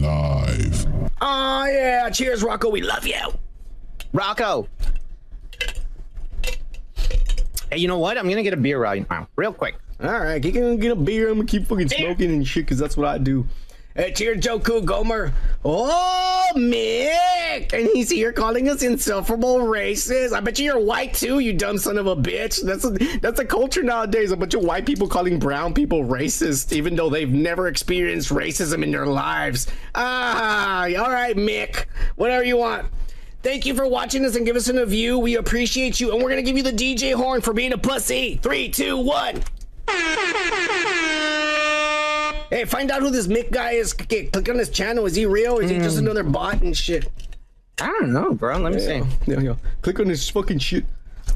live. 0.00 0.86
Oh 1.20 1.66
yeah, 1.66 2.08
cheers, 2.10 2.42
Rocco. 2.42 2.70
We 2.70 2.80
love 2.80 3.06
you. 3.06 3.20
Rocco. 4.12 4.68
Hey, 7.70 7.78
you 7.78 7.88
know 7.88 7.98
what? 7.98 8.16
I'm 8.16 8.28
gonna 8.28 8.42
get 8.42 8.54
a 8.54 8.56
beer 8.58 8.78
right 8.78 9.08
now, 9.10 9.28
real 9.36 9.52
quick. 9.52 9.76
All 10.02 10.18
right, 10.18 10.42
you 10.42 10.52
can 10.52 10.78
get 10.78 10.92
a 10.92 10.96
beer. 10.96 11.28
I'm 11.28 11.36
gonna 11.36 11.46
keep 11.46 11.66
fucking 11.66 11.88
smoking 11.88 12.30
and 12.30 12.46
shit, 12.46 12.66
cause 12.66 12.78
that's 12.78 12.96
what 12.96 13.06
I 13.06 13.18
do. 13.18 13.46
Hey, 13.94 14.10
cheers, 14.12 14.38
Joku 14.38 14.82
Gomer. 14.82 15.34
Oh, 15.66 16.48
Mick, 16.56 17.74
and 17.74 17.90
he's 17.92 18.08
here 18.08 18.32
calling 18.32 18.70
us 18.70 18.82
insufferable 18.82 19.58
racists. 19.58 20.32
I 20.32 20.40
bet 20.40 20.58
you 20.58 20.64
you're 20.64 20.80
white 20.80 21.12
too, 21.12 21.40
you 21.40 21.52
dumb 21.52 21.76
son 21.76 21.98
of 21.98 22.06
a 22.06 22.16
bitch. 22.16 22.62
That's 22.62 22.86
a, 22.86 23.18
that's 23.18 23.38
a 23.38 23.44
culture 23.44 23.82
nowadays. 23.82 24.30
A 24.30 24.36
bunch 24.36 24.54
of 24.54 24.62
white 24.62 24.86
people 24.86 25.08
calling 25.08 25.38
brown 25.38 25.74
people 25.74 26.04
racist, 26.04 26.72
even 26.72 26.96
though 26.96 27.10
they've 27.10 27.30
never 27.30 27.68
experienced 27.68 28.30
racism 28.30 28.82
in 28.82 28.92
their 28.92 29.06
lives. 29.06 29.66
Ah, 29.94 30.84
all 30.84 31.10
right, 31.12 31.36
Mick, 31.36 31.84
whatever 32.16 32.44
you 32.44 32.56
want. 32.56 32.86
Thank 33.42 33.66
you 33.66 33.74
for 33.74 33.86
watching 33.86 34.24
us 34.24 34.36
and 34.36 34.46
give 34.46 34.56
us 34.56 34.68
a 34.68 34.72
review. 34.72 35.18
We 35.18 35.36
appreciate 35.36 36.00
you, 36.00 36.14
and 36.14 36.22
we're 36.22 36.30
gonna 36.30 36.40
give 36.40 36.56
you 36.56 36.62
the 36.62 36.72
DJ 36.72 37.12
horn 37.12 37.42
for 37.42 37.52
being 37.52 37.74
a 37.74 37.78
pussy. 37.78 38.38
Three, 38.42 38.70
two, 38.70 38.96
one. 38.96 39.42
Hey, 42.50 42.66
find 42.66 42.90
out 42.90 43.00
who 43.00 43.10
this 43.10 43.26
Mick 43.28 43.50
guy 43.50 43.72
is. 43.72 43.94
Okay, 43.94 44.26
click 44.26 44.48
on 44.48 44.58
his 44.58 44.68
channel. 44.68 45.06
Is 45.06 45.16
he 45.16 45.24
real? 45.24 45.58
Is 45.58 45.70
he 45.70 45.78
just 45.78 45.98
another 45.98 46.22
bot 46.22 46.60
and 46.60 46.76
shit? 46.76 47.10
I 47.80 47.86
don't 47.86 48.12
know, 48.12 48.34
bro. 48.34 48.58
Let 48.58 48.74
me 48.74 48.80
see. 48.80 49.02
Yeah, 49.26 49.40
yeah. 49.40 49.54
Click 49.80 49.98
on 50.00 50.06
his 50.06 50.28
fucking 50.28 50.58
shit. 50.58 50.84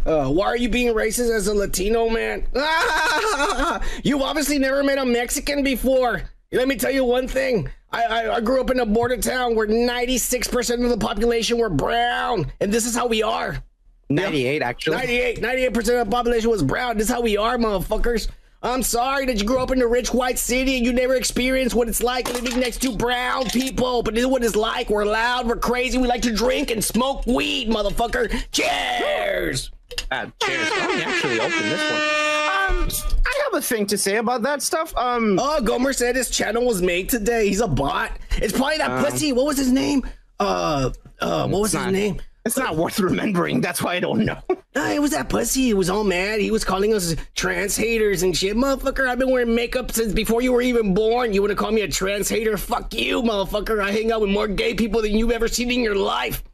Uh, 0.04 0.28
why 0.28 0.46
are 0.46 0.56
you 0.56 0.68
being 0.68 0.94
racist 0.94 1.34
as 1.34 1.48
a 1.48 1.54
Latino 1.54 2.08
man? 2.08 2.46
You've 4.04 4.22
obviously 4.22 4.58
never 4.58 4.84
met 4.84 4.98
a 4.98 5.06
Mexican 5.06 5.64
before. 5.64 6.22
Let 6.52 6.68
me 6.68 6.76
tell 6.76 6.92
you 6.92 7.04
one 7.04 7.26
thing. 7.26 7.70
I, 7.90 8.02
I, 8.04 8.36
I 8.36 8.40
grew 8.40 8.60
up 8.60 8.70
in 8.70 8.78
a 8.78 8.86
border 8.86 9.16
town 9.16 9.56
where 9.56 9.66
96% 9.66 10.84
of 10.84 10.90
the 10.90 10.98
population 10.98 11.58
were 11.58 11.70
brown. 11.70 12.52
And 12.60 12.72
this 12.72 12.86
is 12.86 12.94
how 12.94 13.06
we 13.06 13.22
are. 13.22 13.62
98, 14.08 14.62
actually. 14.62 14.96
98, 14.96 15.40
98% 15.42 15.76
of 15.78 15.84
the 15.84 16.06
population 16.10 16.50
was 16.50 16.62
brown. 16.62 16.96
This 16.96 17.08
is 17.08 17.12
how 17.14 17.20
we 17.20 17.36
are, 17.36 17.56
motherfuckers. 17.58 18.28
I'm 18.62 18.82
sorry 18.82 19.26
that 19.26 19.36
you 19.38 19.44
grew 19.44 19.58
up 19.58 19.70
in 19.70 19.80
a 19.82 19.86
rich 19.86 20.12
white 20.14 20.38
city 20.38 20.76
and 20.76 20.86
you 20.86 20.92
never 20.92 21.14
experienced 21.14 21.74
what 21.74 21.88
it's 21.88 22.02
like 22.02 22.32
living 22.32 22.58
next 22.58 22.78
to 22.82 22.96
brown 22.96 23.44
people. 23.50 24.02
But 24.02 24.14
this 24.14 24.22
is 24.22 24.26
what 24.28 24.42
it's 24.42 24.56
like. 24.56 24.90
We're 24.90 25.04
loud, 25.04 25.46
we're 25.46 25.56
crazy, 25.56 25.98
we 25.98 26.08
like 26.08 26.22
to 26.22 26.32
drink 26.34 26.70
and 26.70 26.82
smoke 26.82 27.26
weed, 27.26 27.68
motherfucker. 27.68 28.32
Cheers! 28.52 29.70
Uh, 30.10 30.26
cheers. 30.42 30.70
Let 30.70 30.96
me 30.96 31.02
actually 31.02 31.40
open 31.40 31.68
this 31.68 31.90
one. 31.90 32.00
Um, 32.00 32.88
I 33.26 33.40
have 33.44 33.54
a 33.54 33.60
thing 33.62 33.86
to 33.86 33.98
say 33.98 34.16
about 34.16 34.42
that 34.42 34.62
stuff. 34.62 34.96
Um, 34.96 35.38
Oh, 35.40 35.60
Gomer 35.60 35.92
said 35.92 36.16
his 36.16 36.30
channel 36.30 36.64
was 36.66 36.82
made 36.82 37.08
today. 37.08 37.46
He's 37.48 37.60
a 37.60 37.68
bot. 37.68 38.12
It's 38.38 38.52
probably 38.56 38.78
that 38.78 38.90
Um, 38.90 39.04
pussy. 39.04 39.32
What 39.32 39.46
was 39.46 39.58
his 39.58 39.70
name? 39.70 40.02
Uh, 40.40 40.90
uh, 41.20 41.46
what 41.48 41.60
was 41.62 41.72
his 41.72 41.80
not- 41.82 41.92
name? 41.92 42.20
It's 42.46 42.56
not 42.56 42.76
worth 42.76 43.00
remembering. 43.00 43.60
That's 43.60 43.82
why 43.82 43.94
I 43.96 44.00
don't 44.00 44.24
know. 44.24 44.38
Nah, 44.76 44.90
it 44.90 45.00
was 45.00 45.12
that 45.12 45.30
pussy. 45.30 45.70
It 45.70 45.74
was 45.74 45.88
all 45.88 46.04
mad. 46.04 46.38
He 46.38 46.50
was 46.50 46.62
calling 46.62 46.92
us 46.92 47.16
trans 47.34 47.78
haters 47.78 48.22
and 48.22 48.36
shit. 48.36 48.54
Motherfucker, 48.54 49.08
I've 49.08 49.18
been 49.18 49.30
wearing 49.30 49.54
makeup 49.54 49.90
since 49.90 50.12
before 50.12 50.42
you 50.42 50.52
were 50.52 50.60
even 50.60 50.92
born. 50.92 51.32
You 51.32 51.40
want 51.40 51.52
to 51.52 51.56
call 51.56 51.72
me 51.72 51.80
a 51.80 51.88
trans 51.88 52.28
hater? 52.28 52.58
Fuck 52.58 52.92
you, 52.92 53.22
motherfucker. 53.22 53.82
I 53.82 53.90
hang 53.90 54.12
out 54.12 54.20
with 54.20 54.28
more 54.28 54.46
gay 54.46 54.74
people 54.74 55.00
than 55.00 55.16
you've 55.16 55.30
ever 55.30 55.48
seen 55.48 55.70
in 55.70 55.80
your 55.80 55.94
life. 55.94 56.44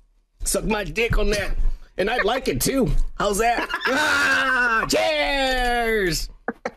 Suck 0.44 0.62
my 0.66 0.84
dick 0.84 1.18
on 1.18 1.30
that. 1.30 1.50
And 1.98 2.08
I'd 2.08 2.24
like 2.24 2.46
it 2.46 2.60
too. 2.60 2.92
How's 3.18 3.38
that? 3.38 3.68
ah, 3.88 4.86
cheers! 4.88 6.28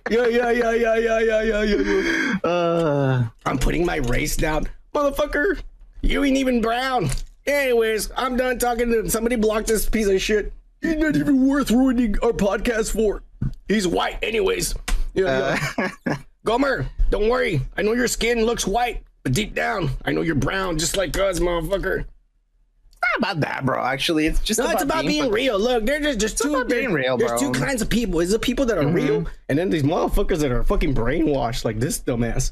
Yeah, 0.10 0.26
yeah, 0.26 0.50
yeah, 0.50 0.72
yeah, 0.74 0.98
yeah, 0.98 1.20
yeah, 1.20 1.42
yeah, 1.44 1.62
yeah. 1.64 2.38
Uh, 2.44 3.24
I'm 3.46 3.60
putting 3.60 3.86
my 3.86 3.98
race 3.98 4.36
down. 4.36 4.66
Motherfucker, 4.96 5.62
you 6.02 6.24
ain't 6.24 6.38
even 6.38 6.60
brown. 6.60 7.12
Anyways, 7.48 8.12
I'm 8.18 8.38
done 8.38 8.58
talking 8.58 8.90
to 8.92 9.00
him. 9.00 9.10
Somebody 9.10 9.36
block 9.36 9.66
this 9.66 9.88
piece 9.88 10.08
of 10.08 10.22
shit. 10.22 10.52
He's 10.82 10.96
not 10.96 11.16
even 11.16 11.48
worth 11.48 11.72
ruining 11.72 12.18
our 12.24 12.32
podcast 12.32 12.92
for. 12.92 13.24
He's 13.68 13.88
white, 13.88 14.18
anyways. 14.24 14.76
Yeah, 15.14 15.60
yeah. 15.78 15.90
Uh, 16.08 16.16
Gomer, 16.46 16.88
don't 17.10 17.30
worry. 17.30 17.62
I 17.78 17.82
know 17.82 17.94
your 17.94 18.08
skin 18.08 18.46
looks 18.46 18.68
white, 18.68 19.04
but 19.24 19.34
deep 19.34 19.56
down, 19.56 19.90
I 20.06 20.12
know 20.12 20.22
you're 20.22 20.36
brown, 20.36 20.78
just 20.78 20.98
like 20.98 21.18
us, 21.18 21.40
motherfucker. 21.40 21.98
not 22.00 23.18
about 23.18 23.40
that, 23.42 23.66
bro. 23.66 23.84
Actually, 23.84 24.28
it's 24.28 24.40
just 24.40 24.60
No, 24.60 24.70
it's 24.70 24.84
about 24.84 25.06
being 25.06 25.32
real. 25.32 25.60
Look, 25.60 25.86
there's 25.86 26.04
just, 26.04 26.20
just 26.20 26.38
two 26.38 26.56
about 26.56 26.70
being 26.70 26.94
real, 26.94 27.18
There's 27.18 27.32
bro. 27.32 27.40
two 27.40 27.52
kinds 27.52 27.82
of 27.82 27.90
people. 27.90 28.20
There's 28.20 28.32
the 28.32 28.40
people 28.40 28.66
that 28.66 28.78
are 28.78 28.84
mm-hmm. 28.84 28.96
real, 28.96 29.28
and 29.50 29.58
then 29.58 29.70
these 29.70 29.84
motherfuckers 29.84 30.40
that 30.40 30.52
are 30.52 30.64
fucking 30.64 30.94
brainwashed, 30.94 31.66
like 31.66 31.80
this 31.80 32.00
dumbass. 32.00 32.52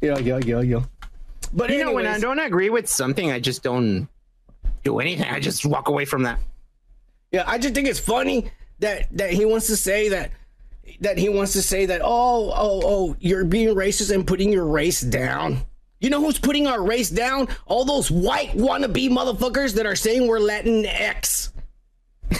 Yeah, 0.00 0.18
yeah, 0.18 0.38
yeah, 0.44 0.60
yeah. 0.60 0.82
But 1.52 1.70
You 1.70 1.84
know, 1.84 1.92
when 1.92 2.06
I 2.06 2.18
don't 2.18 2.38
agree 2.38 2.70
with 2.70 2.88
something, 2.88 3.30
I 3.30 3.40
just 3.40 3.62
don't 3.62 4.08
do 4.84 4.98
anything. 5.00 5.28
I 5.28 5.40
just 5.40 5.64
walk 5.64 5.88
away 5.88 6.04
from 6.04 6.24
that. 6.24 6.38
Yeah, 7.30 7.44
I 7.46 7.58
just 7.58 7.74
think 7.74 7.88
it's 7.88 8.00
funny 8.00 8.50
that 8.80 9.08
that 9.16 9.30
he 9.30 9.44
wants 9.44 9.66
to 9.68 9.76
say 9.76 10.10
that 10.10 10.32
that 11.00 11.18
he 11.18 11.28
wants 11.28 11.52
to 11.52 11.62
say 11.62 11.86
that 11.86 12.00
oh 12.02 12.52
oh 12.54 12.82
oh 12.84 13.16
you're 13.20 13.44
being 13.44 13.74
racist 13.74 14.14
and 14.14 14.26
putting 14.26 14.52
your 14.52 14.66
race 14.66 15.00
down. 15.00 15.64
You 16.00 16.10
know 16.10 16.20
who's 16.20 16.38
putting 16.38 16.66
our 16.66 16.82
race 16.82 17.08
down? 17.08 17.48
All 17.66 17.84
those 17.84 18.10
white 18.10 18.50
wannabe 18.50 19.08
motherfuckers 19.08 19.74
that 19.74 19.86
are 19.86 19.94
saying 19.94 20.26
we're 20.26 20.40
Latin 20.40 20.84
X. 20.84 21.52
All 22.32 22.38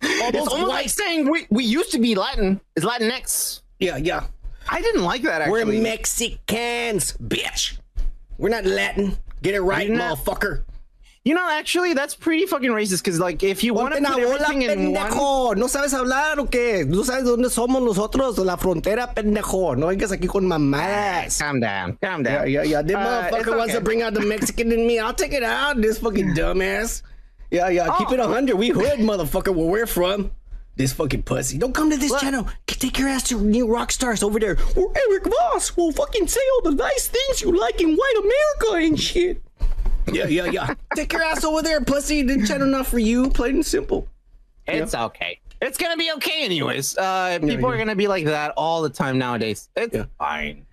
It's 0.00 0.48
almost 0.48 0.68
like 0.68 0.88
saying 0.88 1.28
we, 1.28 1.46
we 1.50 1.64
used 1.64 1.90
to 1.92 1.98
be 1.98 2.14
Latin. 2.14 2.60
It's 2.76 2.86
Latinx. 2.86 3.62
Yeah, 3.80 3.96
yeah. 3.96 4.26
I 4.68 4.80
didn't 4.80 5.02
like 5.02 5.22
that 5.22 5.50
We're. 5.50 5.64
Mexicans, 5.64 7.14
bitch. 7.14 7.78
We're 8.36 8.50
not 8.50 8.64
Latin. 8.64 9.16
Get 9.42 9.54
it 9.54 9.60
right, 9.62 9.90
motherfucker. 9.90 10.62
You 11.28 11.34
know, 11.34 11.46
actually, 11.50 11.92
that's 11.92 12.14
pretty 12.14 12.46
fucking 12.46 12.70
racist. 12.70 13.04
Because 13.04 13.20
like, 13.20 13.42
if 13.42 13.62
you 13.62 13.74
want 13.74 13.92
to 13.94 14.00
put 14.00 14.08
la 14.08 14.16
bola, 14.16 14.34
everything 14.36 14.62
in 14.62 14.92
one, 14.94 15.10
pendejo. 15.10 15.56
¿No 15.58 15.66
sabes 15.66 15.92
hablar 15.92 16.38
o 16.38 16.46
qué? 16.46 16.86
¿No 16.88 17.02
sabes 17.04 17.24
dónde 17.24 17.50
somos 17.50 17.82
nosotros? 17.82 18.38
La 18.38 18.56
frontera, 18.56 19.12
pendejo. 19.14 19.76
No 19.76 19.88
vengas 19.88 20.10
aquí 20.10 20.26
con 20.26 20.46
mamadas. 20.46 21.36
calm 21.38 21.60
down, 21.60 21.98
calm 22.00 22.22
down. 22.22 22.48
yeah, 22.50 22.62
yeah. 22.62 22.80
This 22.80 22.96
Uh, 22.96 23.00
motherfucker 23.00 23.40
it's 23.48 23.56
wants 23.58 23.74
to 23.74 23.82
bring 23.82 24.00
out 24.00 24.14
the 24.14 24.20
Mexican 24.24 24.72
in 24.72 24.86
me. 24.86 24.98
I'll 24.98 25.12
take 25.12 25.34
it 25.34 25.42
out. 25.42 25.76
This 25.82 25.98
fucking 25.98 26.28
dumbass. 26.34 27.02
Yeah, 27.50 27.68
yeah. 27.68 27.94
Keep 27.98 28.12
it 28.12 28.20
a 28.20 28.26
hundred. 28.26 28.56
We 28.56 28.70
hood, 28.70 28.98
motherfucker. 29.00 29.54
Where 29.54 29.66
we're 29.66 29.86
from. 29.86 30.30
This 30.76 30.94
fucking 30.94 31.24
pussy. 31.24 31.58
Don't 31.58 31.74
come 31.74 31.90
to 31.90 31.98
this 31.98 32.10
Look. 32.10 32.20
channel. 32.22 32.48
Take 32.66 32.98
your 32.98 33.08
ass 33.08 33.24
to 33.24 33.38
New 33.38 33.66
Rockstars 33.66 34.22
over 34.22 34.38
there. 34.40 34.56
Or 34.76 34.92
Erik 35.10 35.24
Voss 35.26 35.76
will 35.76 35.92
fucking 35.92 36.26
say 36.28 36.40
all 36.54 36.70
the 36.70 36.76
nice 36.76 37.08
things 37.08 37.42
you 37.42 37.52
like 37.52 37.82
in 37.82 37.96
white 37.96 38.14
America 38.16 38.86
and 38.86 38.98
shit. 38.98 39.42
Yeah, 40.12 40.26
yeah, 40.26 40.46
yeah. 40.46 40.74
Take 40.94 41.12
your 41.12 41.22
ass 41.22 41.44
over 41.44 41.62
there, 41.62 41.80
pussy. 41.80 42.22
The 42.22 42.46
channel 42.46 42.66
not 42.66 42.86
for 42.86 42.98
you. 42.98 43.30
Plain 43.30 43.56
and 43.56 43.66
simple. 43.66 44.08
It's 44.66 44.94
okay. 44.94 45.40
It's 45.60 45.78
gonna 45.78 45.96
be 45.96 46.12
okay 46.12 46.44
anyways. 46.44 46.96
Uh, 46.96 47.38
people 47.40 47.68
yeah. 47.68 47.74
are 47.74 47.78
gonna 47.78 47.96
be 47.96 48.06
like 48.06 48.24
that 48.26 48.52
all 48.56 48.82
the 48.82 48.90
time 48.90 49.18
nowadays. 49.18 49.68
It's 49.76 49.94
Yeah. 49.94 50.04
fine. 50.18 50.66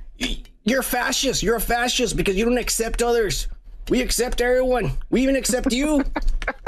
You're 0.64 0.82
a 0.82 0.84
fascist. 0.84 1.42
You're 1.44 1.56
a 1.56 1.62
fascist 1.62 2.16
because 2.18 2.36
you 2.36 2.46
don't 2.46 2.58
accept 2.58 3.02
others. 3.02 3.48
We 3.90 4.02
accept 4.02 4.42
everyone. 4.42 4.92
We 5.10 5.22
even 5.22 5.36
accept 5.36 5.72
you. 5.72 6.04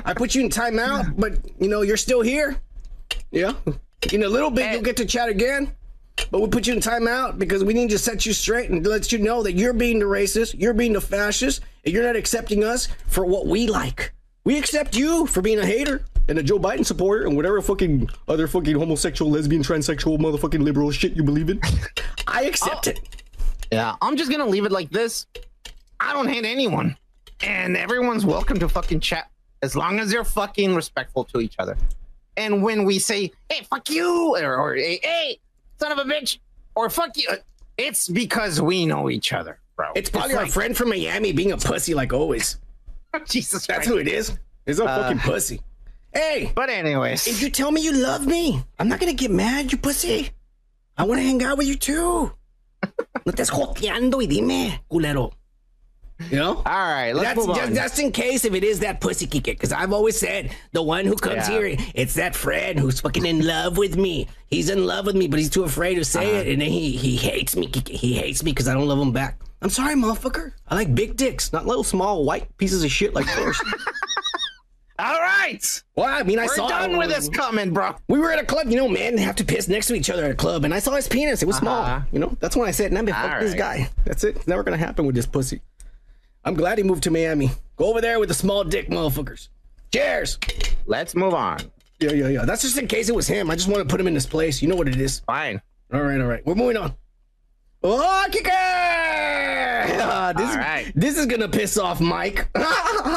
I 0.05 0.13
put 0.13 0.35
you 0.35 0.43
in 0.43 0.49
timeout, 0.49 1.15
but 1.17 1.33
you 1.59 1.67
know 1.67 1.81
you're 1.81 1.97
still 1.97 2.21
here. 2.21 2.57
Yeah. 3.31 3.53
In 4.13 4.23
a 4.23 4.29
little 4.29 4.51
bit, 4.51 4.71
you'll 4.71 4.83
get 4.83 4.97
to 4.97 5.05
chat 5.05 5.29
again. 5.29 5.71
But 6.31 6.41
we 6.41 6.47
put 6.47 6.67
you 6.67 6.73
in 6.73 6.79
timeout 6.79 7.37
because 7.37 7.63
we 7.63 7.73
need 7.73 7.89
to 7.91 7.97
set 7.97 8.25
you 8.25 8.33
straight 8.33 8.69
and 8.69 8.85
let 8.85 9.11
you 9.11 9.19
know 9.19 9.43
that 9.43 9.53
you're 9.53 9.73
being 9.73 9.99
the 9.99 10.05
racist, 10.05 10.59
you're 10.59 10.73
being 10.73 10.93
the 10.93 11.01
fascist, 11.01 11.61
and 11.85 11.93
you're 11.93 12.03
not 12.03 12.15
accepting 12.15 12.63
us 12.63 12.87
for 13.07 13.25
what 13.25 13.47
we 13.47 13.67
like. 13.67 14.13
We 14.43 14.57
accept 14.57 14.95
you 14.95 15.27
for 15.27 15.41
being 15.41 15.59
a 15.59 15.65
hater 15.65 16.03
and 16.29 16.37
a 16.39 16.43
Joe 16.43 16.59
Biden 16.59 16.85
supporter 16.85 17.25
and 17.25 17.35
whatever 17.35 17.61
fucking 17.61 18.09
other 18.27 18.47
fucking 18.47 18.75
homosexual, 18.75 19.31
lesbian, 19.31 19.61
transsexual, 19.61 20.17
motherfucking 20.17 20.63
liberal 20.63 20.91
shit 20.91 21.13
you 21.13 21.23
believe 21.23 21.49
in. 21.49 21.61
I 22.27 22.43
accept 22.43 22.87
oh. 22.87 22.91
it. 22.91 22.99
Yeah, 23.71 23.95
I'm 24.01 24.15
just 24.15 24.31
gonna 24.31 24.45
leave 24.45 24.65
it 24.65 24.71
like 24.71 24.89
this. 24.89 25.27
I 25.99 26.13
don't 26.13 26.29
hate 26.29 26.45
anyone, 26.45 26.95
and 27.41 27.75
everyone's 27.75 28.25
welcome 28.25 28.59
to 28.59 28.69
fucking 28.69 29.01
chat 29.01 29.29
as 29.61 29.75
long 29.75 29.99
as 29.99 30.11
they're 30.11 30.23
fucking 30.23 30.75
respectful 30.75 31.25
to 31.25 31.41
each 31.41 31.55
other. 31.59 31.77
And 32.37 32.63
when 32.63 32.85
we 32.85 32.99
say, 32.99 33.31
"Hey, 33.49 33.63
fuck 33.69 33.89
you," 33.89 34.37
or, 34.37 34.55
or 34.57 34.75
"Hey, 34.75 34.99
hey, 35.03 35.39
son 35.79 35.91
of 35.91 35.97
a 35.99 36.03
bitch," 36.03 36.39
or 36.75 36.89
"Fuck 36.89 37.17
you," 37.17 37.29
it's 37.77 38.07
because 38.07 38.61
we 38.61 38.85
know 38.85 39.09
each 39.09 39.33
other, 39.33 39.59
bro. 39.75 39.91
It's 39.95 40.09
probably 40.09 40.35
our 40.35 40.43
like- 40.43 40.51
friend 40.51 40.75
from 40.75 40.89
Miami 40.89 41.31
being 41.33 41.51
a 41.51 41.57
pussy 41.57 41.93
like 41.93 42.13
always. 42.13 42.59
Jesus 43.25 43.65
That's 43.65 43.85
Christ. 43.85 43.89
who 43.89 43.97
it 43.97 44.07
is. 44.07 44.37
It's 44.65 44.79
a 44.79 44.85
uh, 44.85 45.03
fucking 45.03 45.19
pussy. 45.19 45.61
Hey, 46.13 46.51
But 46.55 46.69
anyways, 46.69 47.27
if 47.27 47.41
you 47.41 47.49
tell 47.49 47.71
me 47.71 47.81
you 47.81 47.93
love 47.93 48.25
me, 48.25 48.63
I'm 48.79 48.87
not 48.89 48.99
gonna 48.99 49.13
get 49.13 49.31
mad, 49.31 49.71
you 49.71 49.77
pussy. 49.77 50.29
I 50.97 51.03
wanna 51.03 51.21
hang 51.21 51.43
out 51.43 51.57
with 51.57 51.67
you 51.67 51.75
too. 51.75 52.31
No 53.25 53.33
estés 53.33 53.49
joteando 53.49 54.17
y 54.21 54.27
dime, 54.27 54.79
culero. 54.89 55.31
You 56.31 56.37
know? 56.37 56.55
all 56.55 56.63
right, 56.65 57.11
let's 57.13 57.35
That's 57.35 57.47
move 57.47 57.55
just, 57.55 57.69
on. 57.69 57.75
just 57.75 57.99
in 57.99 58.11
case 58.11 58.43
if 58.43 58.53
it 58.55 58.63
is 58.63 58.79
that 58.79 58.99
pussy 59.01 59.27
Kike, 59.27 59.43
because 59.45 59.71
I've 59.71 59.93
always 59.93 60.19
said 60.19 60.49
the 60.71 60.81
one 60.81 61.05
who 61.05 61.15
comes 61.15 61.47
Yeah. 61.47 61.59
here, 61.59 61.75
it's 61.93 62.15
that 62.15 62.35
friend 62.35 62.79
who's 62.79 62.99
fucking 63.01 63.25
in 63.25 63.45
love 63.45 63.77
with 63.77 63.95
me. 63.97 64.27
He's 64.47 64.69
in 64.69 64.85
love 64.87 65.05
with 65.05 65.15
me, 65.15 65.27
but 65.27 65.37
he's 65.39 65.49
too 65.51 65.63
afraid 65.63 65.95
to 65.95 66.03
say 66.05 66.25
Uh-huh. 66.31 66.39
it, 66.41 66.47
and 66.47 66.61
then 66.61 66.69
he 66.69 66.91
he 66.91 67.17
hates 67.17 67.55
me. 67.55 67.69
He 67.87 68.13
hates 68.13 68.43
me 68.43 68.51
because 68.51 68.67
I 68.67 68.73
don't 68.73 68.87
love 68.87 68.99
him 68.99 69.11
back. 69.11 69.39
I'm 69.61 69.69
sorry, 69.69 69.93
motherfucker. 69.95 70.53
I 70.67 70.75
like 70.75 70.93
big 70.95 71.15
dicks, 71.17 71.53
not 71.53 71.65
little 71.67 71.83
small 71.83 72.25
white 72.25 72.55
pieces 72.57 72.83
of 72.83 72.91
shit 72.91 73.13
like 73.13 73.27
yours. 73.37 73.59
all 74.99 75.19
right, 75.21 75.83
well, 75.95 76.07
I 76.07 76.23
mean, 76.23 76.39
I 76.39 76.45
we're 76.47 76.55
saw 76.55 76.67
done 76.67 76.97
with 76.97 77.09
this 77.09 77.29
comment, 77.29 77.73
bro. 77.73 77.95
We 78.07 78.17
were 78.17 78.31
at 78.31 78.39
a 78.39 78.45
club, 78.45 78.67
you 78.69 78.75
know, 78.77 78.87
men 78.87 79.17
have 79.19 79.35
to 79.35 79.45
piss 79.45 79.67
next 79.67 79.85
to 79.87 79.93
each 79.93 80.09
other 80.09 80.25
at 80.25 80.31
a 80.31 80.35
club, 80.35 80.63
and 80.65 80.73
I 80.73 80.79
saw 80.79 80.95
his 80.95 81.07
penis. 81.07 81.43
It 81.43 81.45
was 81.45 81.57
small, 81.57 81.83
Uh-huh. 81.83 82.01
you 82.11 82.17
know. 82.19 82.35
That's 82.39 82.55
when 82.55 82.67
I 82.67 82.71
said, 82.71 82.91
"Nah, 82.91 83.03
fuck 83.03 83.33
All 83.35 83.39
this 83.39 83.53
guy." 83.53 83.89
That's 84.05 84.23
it. 84.23 84.35
It's 84.37 84.47
never 84.47 84.63
gonna 84.63 84.77
happen 84.77 85.05
with 85.05 85.13
this 85.15 85.27
pussy. 85.27 85.61
I'm 86.47 86.53
glad 86.53 86.77
he 86.77 86.83
moved 86.85 87.03
to 87.03 87.11
Miami. 87.11 87.51
Go 87.75 87.89
over 87.89 87.99
there 87.99 88.21
with 88.21 88.29
the 88.29 88.33
small 88.33 88.63
dick 88.63 88.87
motherfuckers. 88.89 89.49
Cheers. 89.93 90.39
Let's 90.85 91.13
move 91.13 91.33
on. 91.33 91.59
Yeah, 91.99 92.13
yeah, 92.13 92.29
yeah. 92.29 92.45
That's 92.45 92.61
just 92.61 92.77
in 92.77 92.87
case 92.87 93.09
it 93.09 93.15
was 93.15 93.27
him. 93.27 93.51
I 93.51 93.55
just 93.55 93.67
want 93.67 93.81
to 93.85 93.85
put 93.91 93.99
him 93.99 94.07
in 94.07 94.13
his 94.13 94.25
place. 94.25 94.61
You 94.61 94.69
know 94.69 94.77
what 94.77 94.87
it 94.87 94.95
is. 94.95 95.19
Fine. 95.27 95.61
All 95.93 96.01
right, 96.01 96.21
all 96.21 96.27
right. 96.27 96.45
We're 96.45 96.55
moving 96.55 96.77
on. 96.77 96.95
Oh, 97.83 98.25
kicker! 98.31 98.49
Ah, 98.49 100.33
this, 100.35 100.49
All 100.49 100.55
right. 100.57 100.91
this 100.95 101.17
is 101.17 101.25
gonna 101.25 101.49
piss 101.49 101.77
off 101.77 101.99
Mike. 101.99 102.47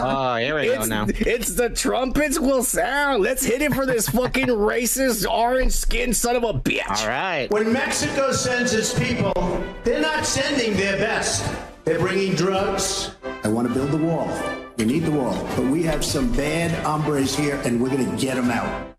Oh, 0.03 0.37
here 0.37 0.55
we 0.59 0.67
go 0.67 0.73
It's, 0.81 0.89
now. 0.89 1.07
it's 1.09 1.55
the 1.55 1.69
trumpets 1.69 2.39
will 2.39 2.63
sound. 2.65 3.23
Let's 3.23 3.45
hit 3.45 3.61
it 3.63 3.75
for 3.75 3.85
this 3.87 4.09
fucking 4.09 4.47
racist 4.49 5.29
orange 5.31 5.73
skinned 5.73 6.17
son 6.17 6.37
of 6.37 6.43
a 6.43 6.55
bitch. 6.55 7.03
All 7.03 7.09
right. 7.09 7.49
When 7.51 7.73
Mexico 7.73 8.33
sends 8.33 8.73
its 8.73 8.99
people, 8.99 9.33
they're 9.85 10.01
not 10.01 10.25
sending 10.27 10.75
their 10.77 10.97
best. 10.97 11.45
They're 11.85 11.99
bringing 11.99 12.35
drugs. 12.35 13.15
I 13.45 13.49
want 13.49 13.69
to 13.69 13.75
build 13.75 13.91
the 13.91 13.97
wall. 13.97 14.29
We 14.77 14.85
need 14.85 15.01
the 15.01 15.11
wall. 15.11 15.35
But 15.57 15.67
we 15.67 15.83
have 15.85 16.05
some 16.05 16.33
bad 16.33 16.71
hombres 16.85 17.35
here, 17.37 17.61
and 17.65 17.83
we're 17.83 17.91
going 17.91 18.09
to 18.11 18.17
get 18.17 18.37
them 18.37 18.51
out. 18.51 18.97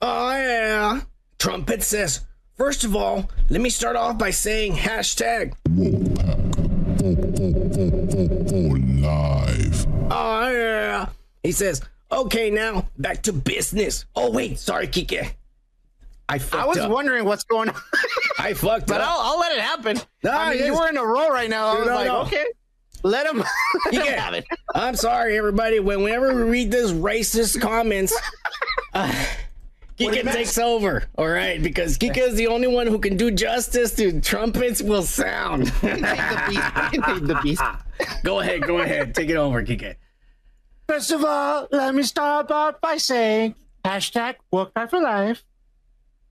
Oh 0.00 0.30
yeah. 0.32 1.00
Trumpet 1.38 1.82
says, 1.82 2.20
first 2.56 2.84
of 2.84 2.96
all, 2.96 3.30
let 3.50 3.60
me 3.60 3.70
start 3.70 3.96
off 3.96 4.18
by 4.18 4.30
saying 4.30 4.74
hashtag. 4.74 5.54
live. 9.02 9.86
Oh 10.10 10.48
yeah. 10.50 11.08
He 11.42 11.52
says, 11.52 11.82
okay 12.10 12.50
now, 12.50 12.88
back 12.98 13.22
to 13.22 13.32
business. 13.32 14.04
Oh 14.14 14.30
wait, 14.30 14.58
sorry, 14.58 14.86
Kike. 14.88 15.32
I 16.28 16.40
I 16.52 16.64
was 16.64 16.78
up. 16.78 16.90
wondering 16.90 17.24
what's 17.24 17.44
going 17.44 17.68
on, 17.68 17.74
I 18.42 18.54
fucked 18.54 18.86
but 18.88 19.00
up. 19.00 19.08
I'll, 19.08 19.20
I'll 19.32 19.38
let 19.40 19.52
it 19.52 19.60
happen. 19.60 19.98
No, 20.24 20.30
I 20.30 20.54
mean, 20.54 20.64
you 20.66 20.74
were 20.74 20.88
in 20.88 20.96
a 20.96 21.04
row 21.04 21.28
right 21.28 21.48
now. 21.50 21.68
I 21.68 21.78
was 21.78 21.86
No, 21.88 21.94
like, 21.94 22.06
no. 22.06 22.20
okay, 22.22 22.44
let 23.02 23.26
him, 23.26 23.42
let 23.92 24.06
him 24.06 24.18
have 24.18 24.34
it. 24.34 24.44
I'm 24.74 24.94
sorry, 24.96 25.36
everybody. 25.38 25.78
When- 25.80 26.02
Whenever 26.02 26.34
we 26.34 26.42
read 26.50 26.70
this 26.70 26.92
racist 26.92 27.60
comments, 27.60 28.12
uh, 28.94 29.12
Kika 29.98 30.32
takes 30.32 30.58
over, 30.58 31.04
all 31.16 31.28
right? 31.28 31.62
Because 31.62 31.98
Kika 31.98 32.18
is 32.18 32.34
the 32.34 32.48
only 32.48 32.66
one 32.66 32.86
who 32.86 32.98
can 32.98 33.16
do 33.16 33.30
justice 33.30 33.94
to 33.96 34.20
trumpets 34.20 34.82
will 34.82 35.02
sound. 35.02 35.66
The 35.82 36.42
beast. 36.48 37.26
The 37.26 37.40
beast. 37.42 37.62
go 38.24 38.40
ahead, 38.40 38.62
go 38.62 38.78
ahead. 38.80 39.14
Take 39.14 39.30
it 39.30 39.36
over, 39.36 39.62
Kika. 39.64 39.96
First 40.88 41.10
of 41.12 41.24
all, 41.24 41.68
let 41.70 41.94
me 41.94 42.02
start 42.02 42.50
out 42.50 42.80
by 42.80 42.96
saying 42.96 43.54
hashtag 43.84 44.36
work 44.50 44.72
hard 44.74 44.90
for 44.90 45.00
life. 45.00 45.44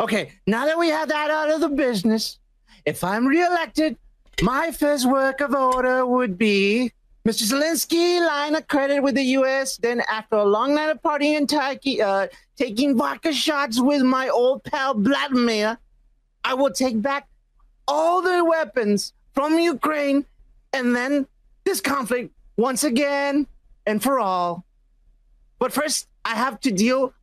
Okay, 0.01 0.31
now 0.47 0.65
that 0.65 0.79
we 0.79 0.87
have 0.87 1.09
that 1.09 1.29
out 1.29 1.51
of 1.51 1.61
the 1.61 1.69
business, 1.69 2.39
if 2.85 3.03
I'm 3.03 3.27
reelected, 3.27 3.97
my 4.41 4.71
first 4.71 5.07
work 5.07 5.41
of 5.41 5.53
order 5.53 6.07
would 6.07 6.39
be 6.39 6.91
Mr. 7.23 7.43
Zelensky 7.43 8.19
line 8.19 8.55
of 8.55 8.67
credit 8.67 9.01
with 9.03 9.13
the 9.13 9.23
U.S. 9.37 9.77
Then, 9.77 10.01
after 10.09 10.37
a 10.37 10.43
long 10.43 10.73
night 10.73 10.89
of 10.89 11.03
partying 11.03 11.37
and 11.37 11.47
taking, 11.47 12.01
uh, 12.01 12.29
taking 12.57 12.97
vodka 12.97 13.31
shots 13.31 13.79
with 13.79 14.01
my 14.01 14.27
old 14.27 14.63
pal 14.63 14.95
Vladimir, 14.95 15.77
I 16.43 16.55
will 16.55 16.71
take 16.71 16.99
back 16.99 17.27
all 17.87 18.23
the 18.23 18.43
weapons 18.43 19.13
from 19.35 19.59
Ukraine 19.59 20.25
and 20.73 20.95
then 20.95 21.27
this 21.63 21.79
conflict 21.79 22.33
once 22.57 22.83
again 22.83 23.45
and 23.85 24.01
for 24.01 24.19
all. 24.19 24.65
But 25.59 25.71
first, 25.71 26.07
I 26.25 26.33
have 26.33 26.59
to 26.61 26.71
deal 26.71 27.13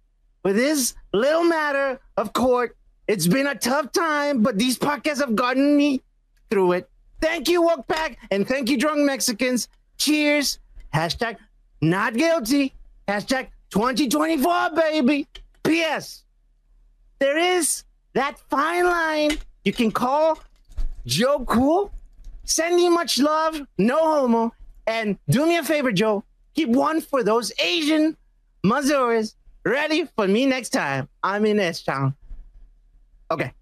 with 0.49 0.57
this 0.57 0.95
little 1.13 1.45
matter 1.45 2.01
of 2.17 2.33
court. 2.33 2.75
It's 3.07 3.27
been 3.27 3.47
a 3.47 3.55
tough 3.55 3.93
time, 3.93 4.43
but 4.43 4.57
these 4.57 4.79
podcasts 4.79 5.21
have 5.21 5.37
gotten 5.37 5.77
me 5.77 6.01
through 6.51 6.73
it. 6.73 6.89
Thank 7.21 7.51
you, 7.51 7.61
Walk 7.61 7.87
Pack, 7.87 8.17
and 8.31 8.49
thank 8.49 8.71
you, 8.71 8.79
drunk 8.79 9.01
Mexicans. 9.01 9.69
Cheers. 9.99 10.59
Hashtag 10.95 11.37
not 11.83 12.15
guilty. 12.15 12.73
Hashtag 13.07 13.49
2024, 13.69 14.71
baby. 14.75 15.27
P.S. 15.65 16.25
There 17.19 17.37
is 17.37 17.85
that 18.15 18.39
fine 18.49 18.87
line 18.87 19.33
you 19.67 19.73
can 19.75 19.91
call 19.91 20.39
Joe 21.05 21.45
Cool. 21.47 21.93
Send 22.45 22.81
you 22.81 22.91
much 22.91 23.19
love, 23.19 23.61
no 23.77 23.99
homo. 23.99 24.55
And 24.87 25.19
do 25.29 25.45
me 25.45 25.59
a 25.59 25.63
favor, 25.63 25.93
Joe. 25.93 26.25
Keep 26.55 26.71
one 26.71 27.03
for 27.03 27.23
those 27.23 27.53
Asian 27.59 28.17
Mazuris 28.65 29.35
ready 29.65 30.07
for 30.17 30.27
me 30.29 30.47
next 30.47 30.71
time. 30.71 31.09
I'm 31.23 31.45
in 31.47 31.59
S 31.61 31.83
Town. 31.83 32.15
Okay. 33.31 33.53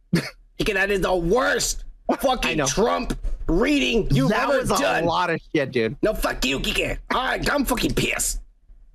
That 0.73 0.93
is 0.93 1.01
the 1.01 1.15
worst 1.15 1.85
fucking. 2.21 2.65
Trump 2.67 3.19
reading 3.49 4.07
you've 4.11 4.31
that 4.31 4.49
ever 4.49 4.61
was 4.61 4.69
done. 4.69 5.03
a 5.03 5.07
lot 5.07 5.29
of 5.29 5.41
shit, 5.55 5.73
dude. 5.73 5.97
No, 6.03 6.15
fuck 6.15 6.45
you, 6.45 6.61
Kike. 6.61 6.99
All 7.13 7.25
right, 7.25 7.53
I'm 7.53 7.65
fucking 7.65 7.95
pissed. 7.95 8.41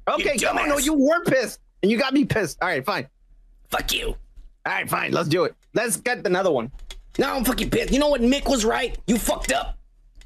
Okay, 0.08 0.38
come 0.38 0.58
on. 0.58 0.70
No, 0.70 0.78
you 0.78 0.94
were 0.94 1.24
pissed, 1.26 1.60
and 1.84 1.92
you 1.92 1.98
got 1.98 2.14
me 2.14 2.24
pissed. 2.26 2.58
All 2.62 2.70
right, 2.70 2.86
fine. 2.86 3.08
Fuck 3.70 3.94
you. 3.94 4.08
All 4.66 4.74
right, 4.74 4.90
fine. 4.90 5.12
Let's 5.12 5.28
do 5.30 5.44
it. 5.44 5.56
Let's 5.74 5.98
get 5.98 6.26
another 6.26 6.52
one. 6.52 6.72
Now 7.18 7.36
I'm 7.36 7.44
fucking 7.44 7.70
pissed. 7.70 7.92
You 7.92 8.00
know 8.00 8.10
what? 8.10 8.22
Mick 8.22 8.50
was 8.50 8.64
right. 8.66 8.98
You 9.08 9.18
fucked 9.18 9.52
up. 9.52 9.78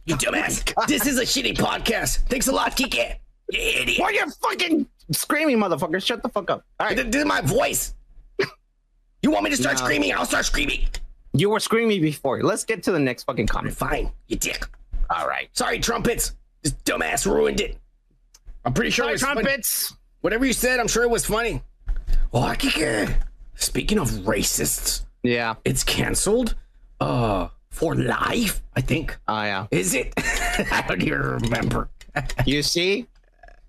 You 0.06 0.14
oh 0.16 0.18
dumbass. 0.18 0.88
this 0.88 1.08
is 1.08 1.18
a 1.18 1.24
shitty 1.24 1.56
podcast. 1.58 2.28
Thanks 2.30 2.48
a 2.48 2.52
lot, 2.52 2.78
Kike. 2.78 3.16
You 3.52 3.60
idiot. 3.60 4.00
Why 4.00 4.10
you 4.12 4.30
fucking 4.42 4.88
screaming, 5.12 5.60
mother?fucker? 5.60 6.04
Shut 6.04 6.24
the 6.24 6.30
fuck 6.30 6.50
up. 6.50 6.64
All 6.80 6.88
right. 6.88 6.96
Th- 6.96 7.08
This 7.08 7.22
is 7.22 7.26
my 7.28 7.42
voice. 7.42 7.94
You 9.22 9.32
want 9.32 9.44
me 9.44 9.50
to 9.50 9.58
start 9.58 9.78
No. 9.80 9.84
screaming? 9.86 10.14
I'll 10.14 10.26
start 10.26 10.46
screaming. 10.46 10.88
You 11.34 11.50
were 11.50 11.60
screaming 11.60 12.00
before. 12.02 12.42
Let's 12.44 12.64
get 12.64 12.84
to 12.84 12.92
the 12.92 13.00
next 13.00 13.24
fucking 13.24 13.48
comment. 13.48 13.76
Fine, 13.76 14.12
you 14.28 14.36
dick. 14.38 14.64
All 15.10 15.28
right. 15.28 15.50
Sorry, 15.54 15.80
trumpets. 15.80 16.36
This 16.62 16.74
dumbass 16.86 17.26
ruined 17.26 17.60
it. 17.60 17.78
I'm 18.64 18.74
pretty 18.74 18.92
sure 18.92 19.06
it 19.06 19.08
Sorry, 19.08 19.12
was 19.14 19.22
funny. 19.24 19.42
trumpets. 19.44 19.96
Whatever 20.22 20.46
you 20.46 20.54
said, 20.54 20.80
I'm 20.80 20.88
sure 20.88 21.02
it 21.04 21.10
was 21.10 21.26
funny. 21.26 21.62
Oh, 22.34 22.54
Kike. 22.56 23.16
Speaking 23.56 23.98
of 23.98 24.10
racists, 24.26 25.06
Yeah. 25.24 25.56
it's 25.66 25.84
canceled. 25.84 26.56
Uh, 27.00 27.48
for 27.72 27.96
life, 27.96 28.62
I 28.76 28.82
think. 28.82 29.18
Oh 29.28 29.42
yeah. 29.42 29.68
Is 29.72 29.94
it? 29.96 30.14
I 30.18 30.84
don't 30.88 31.02
even 31.02 31.20
remember. 31.22 31.90
You 32.46 32.62
see? 32.64 33.08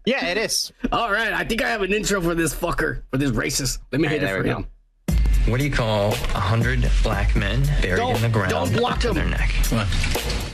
Yeah, 0.06 0.26
it 0.26 0.38
is. 0.38 0.72
All 0.92 1.10
right, 1.12 1.32
I 1.32 1.44
think 1.44 1.62
I 1.62 1.68
have 1.68 1.82
an 1.82 1.92
intro 1.92 2.20
for 2.20 2.34
this 2.34 2.54
fucker, 2.54 3.02
for 3.10 3.18
this 3.18 3.32
racist. 3.32 3.78
Let 3.92 4.00
me 4.00 4.08
hit 4.08 4.20
there 4.20 4.36
it 4.36 4.38
for 4.38 4.42
we 4.44 4.50
go. 4.50 4.56
him. 4.58 4.66
What 5.50 5.58
do 5.60 5.64
you 5.64 5.70
call 5.72 6.08
a 6.12 6.40
hundred 6.40 6.88
black 7.04 7.36
men 7.36 7.62
buried 7.80 7.98
Don't- 7.98 8.16
in 8.16 8.22
the 8.22 8.28
ground 8.28 8.50
don't 8.50 8.72
block 8.72 8.94
up 8.94 9.00
to 9.02 9.06
them. 9.08 9.16
their 9.16 9.26
neck? 9.38 9.50
What? 9.70 9.86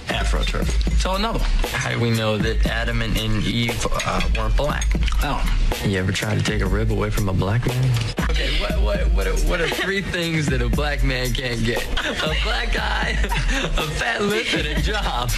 AfroTurf. 0.08 0.98
So 1.00 1.14
another. 1.14 1.38
How 1.38 1.90
do 1.90 1.98
we 1.98 2.10
know 2.10 2.36
that 2.36 2.66
Adam 2.66 3.00
and, 3.00 3.16
and 3.16 3.42
Eve 3.44 3.86
uh, 4.06 4.20
weren't 4.36 4.54
black? 4.56 4.86
Oh. 5.22 5.42
You 5.86 5.98
ever 5.98 6.12
try 6.12 6.34
to 6.34 6.42
take 6.42 6.60
a 6.60 6.66
rib 6.66 6.90
away 6.92 7.08
from 7.08 7.28
a 7.30 7.32
black 7.32 7.66
man? 7.66 7.90
Okay, 8.30 8.50
what 8.60 8.80
what 8.82 9.00
what 9.12 9.26
are, 9.26 9.36
what 9.48 9.60
are 9.62 9.68
three 9.68 10.02
things 10.02 10.44
that 10.46 10.60
a 10.60 10.68
black 10.68 11.02
man 11.04 11.32
can't 11.32 11.64
get? 11.64 11.82
A 12.04 12.34
black 12.44 12.76
eye, 12.78 13.16
a 13.22 13.82
fat 13.92 14.20
lip, 14.22 14.46
and 14.52 14.66
a 14.66 14.82
job. 14.82 15.30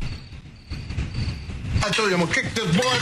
I 1.80 1.90
told 1.90 2.10
you 2.10 2.16
I'm 2.16 2.20
gonna 2.20 2.34
kick 2.34 2.52
this 2.54 2.76
boy. 2.76 2.98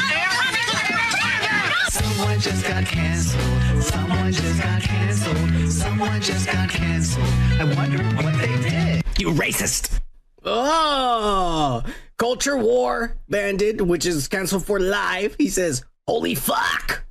Someone 1.89 2.39
just 2.41 2.67
got 2.67 2.85
canceled. 2.85 3.83
Someone 3.83 4.33
just 4.33 4.63
got 4.63 4.83
canceled. 4.83 5.73
Someone 5.73 6.21
just 6.21 6.47
got 6.47 6.69
canceled. 6.69 7.27
I 7.59 7.65
wonder 7.75 8.03
what 8.23 8.35
they 8.39 8.57
did. 8.69 9.03
You 9.19 9.31
racist. 9.33 10.01
Oh, 10.45 11.83
Culture 12.19 12.57
War 12.57 13.17
Bandit, 13.29 13.81
which 13.81 14.05
is 14.05 14.29
canceled 14.29 14.65
for 14.65 14.79
live. 14.79 15.35
He 15.39 15.49
says, 15.49 15.85
Holy 16.07 16.35
fuck. 16.35 17.05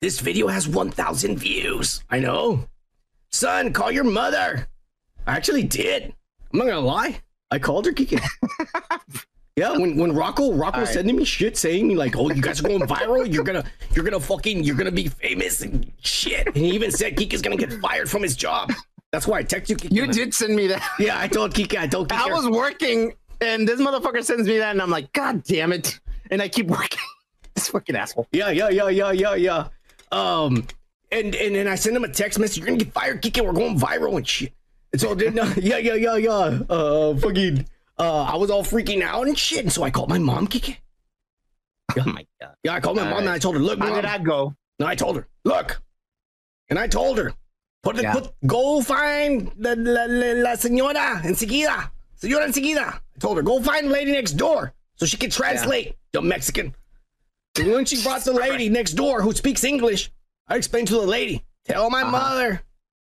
This 0.00 0.20
video 0.20 0.46
has 0.46 0.68
1,000 0.68 1.36
views. 1.36 2.04
I 2.08 2.20
know. 2.20 2.68
Son, 3.30 3.72
call 3.72 3.90
your 3.90 4.04
mother. 4.04 4.68
I 5.26 5.36
actually 5.36 5.64
did. 5.64 6.14
I'm 6.52 6.58
not 6.60 6.66
gonna 6.66 6.80
lie. 6.80 7.20
I 7.50 7.58
called 7.58 7.86
her, 7.86 7.92
Kiki. 7.92 8.18
yeah, 9.58 9.76
when 9.76 9.96
when 9.96 10.12
Rocco 10.12 10.52
Rocco 10.52 10.80
right. 10.80 10.88
sending 10.88 11.16
me 11.16 11.24
shit 11.24 11.56
saying 11.56 11.86
me 11.86 11.96
like, 11.96 12.16
"Oh, 12.16 12.30
you 12.30 12.40
guys 12.40 12.60
are 12.60 12.68
going 12.68 12.80
viral. 12.82 13.32
You're 13.32 13.44
gonna 13.44 13.64
you're 13.92 14.04
gonna 14.04 14.20
fucking 14.20 14.62
you're 14.62 14.76
gonna 14.76 14.92
be 14.92 15.08
famous 15.08 15.60
and 15.62 15.90
shit." 16.00 16.46
And 16.46 16.56
he 16.56 16.70
even 16.70 16.90
said 16.90 17.16
Kika's 17.16 17.42
gonna 17.42 17.56
get 17.56 17.72
fired 17.74 18.08
from 18.08 18.22
his 18.22 18.36
job. 18.36 18.72
That's 19.12 19.26
why 19.26 19.38
I 19.38 19.42
text 19.42 19.70
you. 19.70 19.76
Kiki. 19.76 19.94
You 19.94 20.06
did 20.06 20.34
send 20.34 20.54
me 20.54 20.66
that. 20.68 20.82
Yeah, 20.98 21.18
I 21.18 21.28
told 21.28 21.54
Kiki. 21.54 21.78
I 21.78 21.86
told 21.86 22.10
Kiki. 22.10 22.22
I 22.22 22.26
was 22.26 22.48
working, 22.48 23.14
and 23.40 23.66
this 23.66 23.80
motherfucker 23.80 24.22
sends 24.22 24.46
me 24.46 24.58
that, 24.58 24.72
and 24.72 24.82
I'm 24.82 24.90
like, 24.90 25.12
God 25.12 25.42
damn 25.44 25.72
it! 25.72 25.98
And 26.30 26.42
I 26.42 26.48
keep 26.48 26.66
working. 26.66 27.00
this 27.54 27.68
fucking 27.68 27.96
asshole. 27.96 28.28
Yeah, 28.32 28.50
yeah, 28.50 28.68
yeah, 28.68 28.88
yeah, 28.88 29.12
yeah, 29.12 29.34
yeah. 29.34 29.68
Um, 30.12 30.66
and 31.10 31.34
and 31.34 31.54
then 31.54 31.66
I 31.66 31.74
send 31.74 31.96
him 31.96 32.04
a 32.04 32.08
text 32.08 32.38
message. 32.38 32.58
You're 32.58 32.66
gonna 32.66 32.78
get 32.78 32.92
fired, 32.92 33.22
Kiki. 33.22 33.40
We're 33.40 33.52
going 33.52 33.78
viral 33.78 34.16
and 34.16 34.28
shit. 34.28 34.52
And 34.92 35.00
so 35.00 35.14
then, 35.14 35.38
uh, 35.38 35.54
yeah, 35.56 35.78
yeah, 35.78 35.94
yeah, 35.94 36.16
yeah. 36.16 36.60
Uh, 36.68 37.16
fucking. 37.16 37.66
Uh, 37.98 38.22
I 38.22 38.36
was 38.36 38.50
all 38.50 38.62
freaking 38.62 39.02
out 39.02 39.26
and 39.26 39.36
shit. 39.38 39.60
And 39.60 39.72
so 39.72 39.82
I 39.82 39.90
called 39.90 40.08
my 40.08 40.18
mom, 40.18 40.46
Kiki. 40.46 40.78
Oh 41.98 42.04
my 42.04 42.26
god. 42.40 42.54
Yeah, 42.62 42.74
I 42.74 42.80
called 42.80 42.96
my 42.96 43.02
All 43.04 43.10
mom 43.10 43.18
and. 43.20 43.28
I 43.28 43.38
told 43.38 43.54
her, 43.56 43.60
look, 43.60 43.78
How 43.78 43.94
did 43.94 44.04
I 44.04 44.18
go? 44.18 44.54
No, 44.78 44.86
I 44.86 44.94
told 44.94 45.16
her, 45.16 45.26
look. 45.44 45.80
And 46.70 46.78
I 46.78 46.86
told 46.86 47.18
her, 47.18 47.32
put 47.82 47.96
the 47.96 48.02
Yeah. 48.02 48.12
put, 48.12 48.32
go 48.46 48.80
find 48.82 49.50
the 49.58 49.74
la, 49.74 50.04
la, 50.04 50.42
la 50.50 50.56
señora 50.56 51.22
enseguida. 51.24 51.90
Señora 52.20 52.44
enseguida. 52.46 52.94
I 52.94 53.18
told 53.18 53.36
her, 53.38 53.42
go 53.42 53.60
find 53.62 53.86
the 53.86 53.90
lady 53.92 54.12
next 54.12 54.32
door 54.32 54.72
so 54.96 55.06
she 55.06 55.16
can 55.16 55.30
translate. 55.30 55.96
The 56.12 56.22
Mexican. 56.22 56.74
And 57.58 57.72
when 57.72 57.84
she 57.84 58.02
brought 58.02 58.22
the 58.22 58.32
lady 58.32 58.68
next 58.68 58.92
door 58.92 59.20
who 59.22 59.32
speaks 59.32 59.64
English, 59.64 60.10
I 60.46 60.56
explained 60.56 60.88
to 60.88 60.94
the 60.94 61.06
lady, 61.06 61.44
tell 61.64 61.90
my 61.90 62.04
mother 62.04 62.62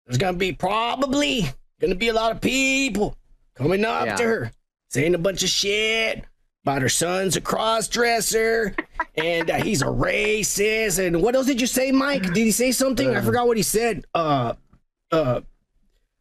there's 0.05 0.17
gonna 0.17 0.37
be 0.37 0.51
probably 0.53 1.45
gonna 1.81 1.95
be 1.95 2.09
a 2.09 2.13
lot 2.13 2.31
of 2.31 2.41
people 2.41 3.17
coming 3.55 3.83
up 3.83 4.05
Yeah. 4.05 4.15
to 4.17 4.23
her, 4.23 4.51
saying 4.95 5.13
a 5.13 5.17
bunch 5.17 5.43
of 5.43 5.49
shit 5.49 6.23
about 6.63 6.81
her 6.81 6.87
son's 6.87 7.35
a 7.35 7.41
cross 7.41 7.89
dresser 7.89 8.73
and 9.15 9.51
uh, 9.51 9.55
he's 9.55 9.81
a 9.81 9.87
racist. 9.87 11.05
And 11.05 11.21
what 11.21 11.35
else 11.35 11.47
did 11.47 11.59
you 11.59 11.67
say, 11.67 11.91
Mike? 11.91 12.23
Did 12.23 12.37
he 12.37 12.51
say 12.51 12.71
something? 12.71 13.13
I 13.13 13.19
forgot 13.19 13.45
what 13.45 13.57
he 13.57 13.63
said. 13.63 14.05
Uh, 14.15 14.53
uh, 15.11 15.41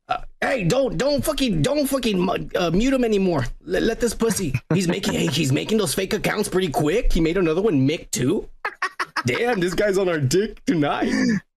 uh, 0.09 0.19
hey, 0.41 0.65
don't 0.65 0.99
don't 0.99 1.25
fucking 1.25 1.63
don't 1.63 1.87
fucking 1.87 2.51
uh, 2.57 2.71
mute 2.73 2.93
him 2.93 3.05
anymore. 3.05 3.47
Let, 3.63 3.85
let 3.85 4.01
this 4.01 4.13
pussy. 4.13 4.53
He's 4.75 4.89
making 4.89 5.15
hey, 5.15 5.29
he's 5.29 5.53
making 5.53 5.79
those 5.79 5.95
fake 5.95 6.13
accounts 6.13 6.49
pretty 6.49 6.69
quick. 6.69 7.13
He 7.13 7.21
made 7.21 7.37
another 7.37 7.63
one, 7.63 7.89
Mick 7.89 8.11
too. 8.11 8.49
Damn, 9.25 9.61
this 9.61 9.73
guy's 9.73 9.97
on 9.97 10.09
our 10.09 10.19
dick 10.19 10.63
tonight. 10.67 11.13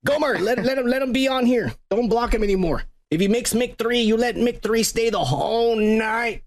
Gomer, 0.06 0.38
let 0.38 0.64
let 0.64 0.78
him 0.78 0.86
let 0.86 1.02
him 1.02 1.14
be 1.14 1.28
on 1.28 1.48
here. 1.48 1.74
Don't 1.90 2.10
block 2.10 2.36
him 2.36 2.44
anymore. 2.44 2.84
If 3.10 3.20
he 3.20 3.28
makes 3.28 3.54
Mick 3.54 3.80
three, 3.80 4.02
you 4.02 4.18
let 4.18 4.36
Mick 4.36 4.62
three 4.62 4.84
stay 4.84 5.10
the 5.10 5.24
whole 5.24 5.76
night. 5.76 6.44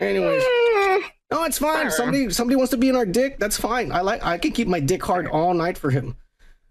Anyways, 0.00 0.42
no, 1.30 1.44
it's 1.44 1.58
fine. 1.58 1.90
Somebody 1.90 2.30
somebody 2.30 2.56
wants 2.56 2.70
to 2.72 2.76
be 2.76 2.88
in 2.88 2.96
our 2.96 3.06
dick. 3.06 3.38
That's 3.38 3.56
fine. 3.56 3.92
I 3.92 4.00
like 4.00 4.24
I 4.24 4.38
can 4.38 4.52
keep 4.52 4.68
my 4.68 4.80
dick 4.80 5.02
hard 5.02 5.26
all 5.28 5.54
night 5.54 5.78
for 5.78 5.90
him. 5.90 6.16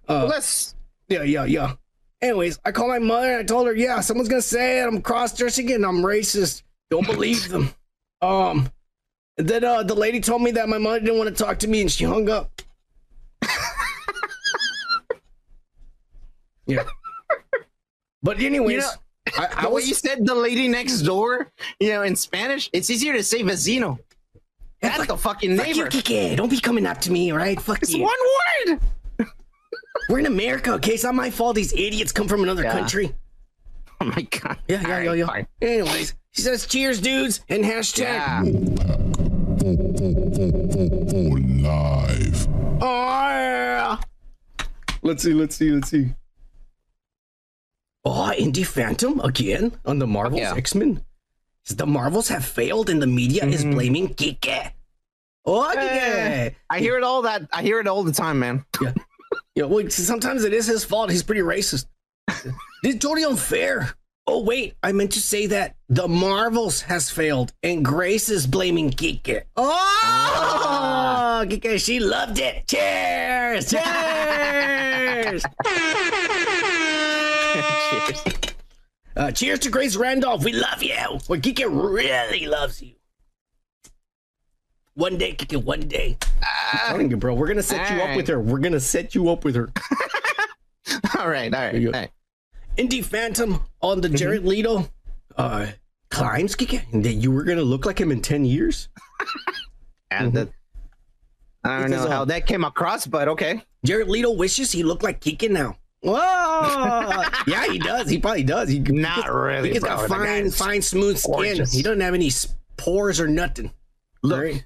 Uh, 0.07 0.25
Let's. 0.25 0.75
yeah, 1.07 1.23
yeah, 1.23 1.45
yeah. 1.45 1.73
Anyways, 2.21 2.59
I 2.65 2.71
called 2.71 2.89
my 2.89 2.99
mother 2.99 3.29
and 3.31 3.39
I 3.39 3.43
told 3.43 3.67
her, 3.67 3.75
yeah, 3.75 3.99
someone's 4.01 4.29
gonna 4.29 4.41
say 4.41 4.81
it. 4.81 4.87
I'm 4.87 5.01
cross 5.01 5.35
dressing 5.35 5.71
and 5.71 5.85
I'm 5.85 5.97
racist. 6.01 6.63
Don't 6.89 7.05
believe 7.07 7.49
them. 7.49 7.73
Um, 8.21 8.69
and 9.37 9.47
then 9.47 9.63
uh, 9.63 9.83
the 9.83 9.95
lady 9.95 10.19
told 10.21 10.41
me 10.41 10.51
that 10.51 10.69
my 10.69 10.77
mother 10.77 10.99
didn't 10.99 11.17
want 11.17 11.35
to 11.35 11.43
talk 11.43 11.59
to 11.59 11.67
me 11.67 11.81
and 11.81 11.91
she 11.91 12.05
hung 12.05 12.29
up. 12.29 12.61
yeah. 16.65 16.83
But 18.21 18.39
anyways, 18.39 18.71
You 18.71 18.79
know, 18.79 18.89
I, 19.37 19.47
I 19.65 19.67
was 19.67 19.87
you 19.87 19.93
said 19.95 20.25
the 20.25 20.35
lady 20.35 20.67
next 20.67 21.01
door, 21.01 21.51
you 21.79 21.89
know, 21.89 22.03
in 22.03 22.15
Spanish, 22.15 22.69
it's 22.73 22.89
easier 22.89 23.13
to 23.13 23.23
say 23.23 23.41
vecino. 23.41 23.97
That's 24.81 25.07
the 25.07 25.17
fucking 25.17 25.57
Fuck 25.57 25.67
you, 25.67 25.73
neighbor. 25.75 25.89
Kike. 25.89 26.35
Don't 26.35 26.49
be 26.49 26.59
coming 26.59 26.85
up 26.85 26.99
to 27.01 27.11
me, 27.11 27.31
right? 27.31 27.59
Fuck 27.59 27.81
It's 27.83 27.93
you. 27.93 28.03
one 28.03 28.13
word. 28.67 28.79
We're 30.09 30.19
in 30.19 30.25
America, 30.25 30.73
okay? 30.73 30.93
It's 30.93 31.03
not 31.03 31.15
my 31.15 31.29
fault 31.29 31.55
these 31.55 31.71
idiots 31.73 32.11
come 32.11 32.27
from 32.27 32.43
another 32.43 32.63
Yeah. 32.63 32.71
country. 32.73 33.15
Oh 34.01 34.05
my 34.05 34.21
god. 34.23 34.57
Yeah, 34.67 34.81
yeah, 34.81 34.87
yeah, 34.87 35.11
Alright, 35.11 35.17
yeah. 35.19 35.25
fine. 35.25 35.47
Anyways, 35.61 36.13
she 36.31 36.41
says, 36.41 36.65
cheers, 36.67 36.99
dudes, 36.99 37.39
and 37.47 37.63
hashtag. 37.63 38.03
Yeah. 38.03 38.43
Oh, 41.15 41.37
live. 41.61 42.47
Oh, 42.81 43.29
yeah. 43.29 43.97
Let's 45.01 45.23
see, 45.23 45.33
let's 45.33 45.55
see, 45.55 45.69
let's 45.71 45.89
see. 45.89 46.13
Oh, 48.05 48.31
Indie 48.37 48.65
Phantom 48.65 49.19
again 49.21 49.71
on 49.85 49.99
the 49.99 50.07
Marvels 50.07 50.41
Yeah. 50.41 50.55
X 50.55 50.75
Men. 50.75 51.03
The 51.69 51.85
Marvels 51.87 52.27
have 52.27 52.43
failed 52.43 52.89
and 52.89 53.01
the 53.01 53.07
media 53.07 53.45
is 53.45 53.63
Mhm. 53.63 53.73
blaming 53.73 54.09
Kike. 54.13 54.71
Oh, 55.45 55.71
Kike. 55.73 55.77
Eh, 55.77 56.49
I 56.69 56.79
hear 56.79 56.97
it 56.97 57.03
all 57.03 57.21
that 57.23 57.43
I 57.53 57.61
hear 57.61 57.79
it 57.79 57.87
all 57.87 58.03
the 58.03 58.11
time, 58.11 58.39
man. 58.39 58.65
Yeah. 58.81 58.93
Yeah, 59.55 59.63
well, 59.65 59.87
sometimes 59.89 60.43
it 60.43 60.53
is 60.53 60.65
his 60.67 60.83
fault. 60.83 61.09
He's 61.11 61.23
pretty 61.23 61.41
racist. 61.41 61.85
this 62.27 62.45
is 62.83 62.99
totally 62.99 63.23
unfair. 63.23 63.93
Oh, 64.25 64.41
wait, 64.43 64.75
I 64.81 64.91
meant 64.93 65.11
to 65.13 65.19
say 65.21 65.47
that 65.47 65.75
the 65.89 66.07
Marvels 66.07 66.81
has 66.81 67.09
failed 67.09 67.51
and 67.61 67.83
Grace 67.85 68.29
is 68.29 68.47
blaming 68.47 68.89
Kike. 68.91 69.43
Oh, 69.55 71.43
Kike, 71.47 71.79
she 71.83 71.99
loved 71.99 72.39
it. 72.39 72.67
Cheers! 72.67 73.69
Cheers! 73.71 75.43
Cheers. 77.93 78.23
Uh, 79.15 79.31
cheers 79.31 79.59
to 79.59 79.69
Grace 79.69 79.95
Randolph. 79.95 80.43
We 80.43 80.53
love 80.53 80.81
you. 80.81 80.95
Well, 81.27 81.39
Kike 81.39 81.65
really 81.69 82.47
loves 82.47 82.81
you. 82.81 82.93
One 84.95 85.17
day, 85.17 85.33
Kike, 85.35 85.63
one 85.63 85.81
day. 85.81 86.17
I'm 86.71 86.79
telling 86.87 87.11
you, 87.11 87.17
bro, 87.17 87.33
we're 87.33 87.47
gonna 87.47 87.63
set 87.63 87.89
you 87.91 88.01
up 88.01 88.15
with 88.15 88.27
her. 88.27 88.39
We're 88.39 88.59
gonna 88.59 88.79
set 88.79 89.15
you 89.15 89.29
up 89.29 89.43
with 89.43 89.55
her. 89.55 89.71
all 91.19 91.29
right, 91.29 91.53
all 91.53 91.61
right, 91.61 91.85
all 91.85 91.91
right. 91.91 92.11
Indie 92.77 93.03
Phantom 93.03 93.61
on 93.81 94.01
the 94.01 94.09
Jared 94.09 94.45
Leto 94.45 94.87
uh, 95.37 95.67
climbs, 96.09 96.55
and 96.91 97.03
that 97.05 97.13
you 97.13 97.31
were 97.31 97.43
gonna 97.43 97.61
look 97.63 97.85
like 97.85 97.99
him 97.99 98.11
in 98.11 98.21
ten 98.21 98.45
years. 98.45 98.89
And 100.11 100.31
that, 100.33 100.49
I 101.63 101.79
don't 101.79 101.89
Because, 101.89 102.05
know 102.05 102.11
uh, 102.11 102.13
how 102.17 102.25
that 102.25 102.45
came 102.45 102.63
across, 102.63 103.07
but 103.07 103.27
okay. 103.29 103.63
Jared 103.83 104.07
Leto 104.09 104.31
wishes 104.31 104.71
he 104.71 104.83
looked 104.83 105.01
like 105.01 105.21
Kike 105.21 105.49
now. 105.49 105.75
Whoa! 106.03 107.23
yeah, 107.47 107.65
he 107.71 107.79
does. 107.79 108.09
He 108.09 108.19
probably 108.19 108.43
does. 108.43 108.69
He 108.69 108.79
Not 108.79 109.31
really, 109.33 109.71
He's 109.71 109.79
bro. 109.81 109.89
got 109.95 110.09
fine, 110.09 110.51
fine, 110.51 110.81
smooth 110.81 111.17
skin. 111.17 111.33
gorgeous. 111.33 111.71
He 111.73 111.81
doesn't 111.81 112.01
have 112.01 112.13
any 112.13 112.29
pores 112.77 113.19
or 113.19 113.27
nothing. 113.27 113.71
Look, 114.21 114.41
Right? 114.41 114.65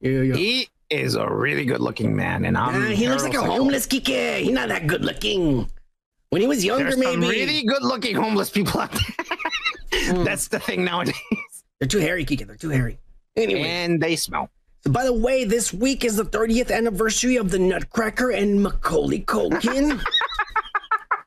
Yeah, 0.00 0.20
yeah. 0.22 0.34
he 0.36 0.68
is 0.90 1.14
a 1.16 1.28
really 1.28 1.64
good 1.64 1.80
looking 1.80 2.14
man, 2.14 2.44
and 2.44 2.56
I'm. 2.56 2.80
Nah, 2.80 2.86
he 2.88 3.08
looks 3.08 3.22
like 3.24 3.34
a 3.34 3.42
homeless 3.42 3.86
Kike. 3.86 4.38
He's 4.40 4.50
not 4.52 4.68
that 4.68 4.86
good 4.86 5.04
looking. 5.04 5.68
When 6.30 6.42
he 6.42 6.48
was 6.48 6.64
younger, 6.64 6.84
There's 6.84 6.94
some 7.02 7.20
maybe. 7.20 7.40
really 7.40 7.62
good 7.64 7.82
looking 7.82 8.14
homeless 8.16 8.50
people 8.50 8.80
out 8.80 8.92
there. 8.92 9.00
Hmm. 9.92 10.24
That's 10.24 10.48
the 10.48 10.58
thing 10.60 10.84
nowadays. 10.84 11.14
They're 11.80 11.88
too 11.88 12.00
hairy, 12.00 12.24
Kike. 12.24 12.46
They're 12.46 12.54
too 12.56 12.68
hairy. 12.68 12.98
Anyway. 13.34 13.62
And 13.62 14.00
they 14.00 14.14
smell. 14.14 14.50
So 14.82 14.90
by 14.92 15.04
the 15.04 15.12
way, 15.12 15.44
this 15.44 15.72
week 15.72 16.04
is 16.04 16.16
the 16.16 16.24
30th 16.24 16.70
anniversary 16.70 17.36
of 17.36 17.50
the 17.50 17.58
Nutcracker 17.58 18.30
and 18.30 18.62
Macaulay 18.62 19.20
Culkin. 19.20 20.00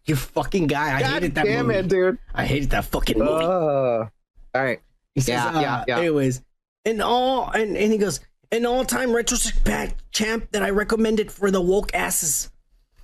you 0.09 0.15
fucking 0.15 0.67
guy. 0.67 0.97
I 0.97 0.99
God 1.01 1.13
hated 1.13 1.35
that 1.35 1.45
damn 1.45 1.67
movie. 1.67 1.79
it, 1.79 1.87
dude. 1.87 2.17
I 2.33 2.45
hated 2.45 2.71
that 2.71 2.85
fucking 2.85 3.17
movie. 3.19 3.31
Uh, 3.45 3.47
all 3.47 4.09
right. 4.55 4.79
He 5.15 5.21
says, 5.21 5.35
Yeah, 5.35 5.47
uh, 5.47 5.61
yeah, 5.61 5.83
yeah. 5.87 5.97
anyways, 5.99 6.41
and 6.85 7.01
all, 7.01 7.49
and, 7.51 7.75
and 7.77 7.91
he 7.91 7.97
goes, 7.97 8.19
an 8.51 8.65
all-time 8.65 9.13
retrospect 9.13 9.95
champ 10.11 10.49
that 10.51 10.63
I 10.63 10.71
recommended 10.71 11.31
for 11.31 11.51
the 11.51 11.61
woke 11.61 11.93
asses. 11.93 12.49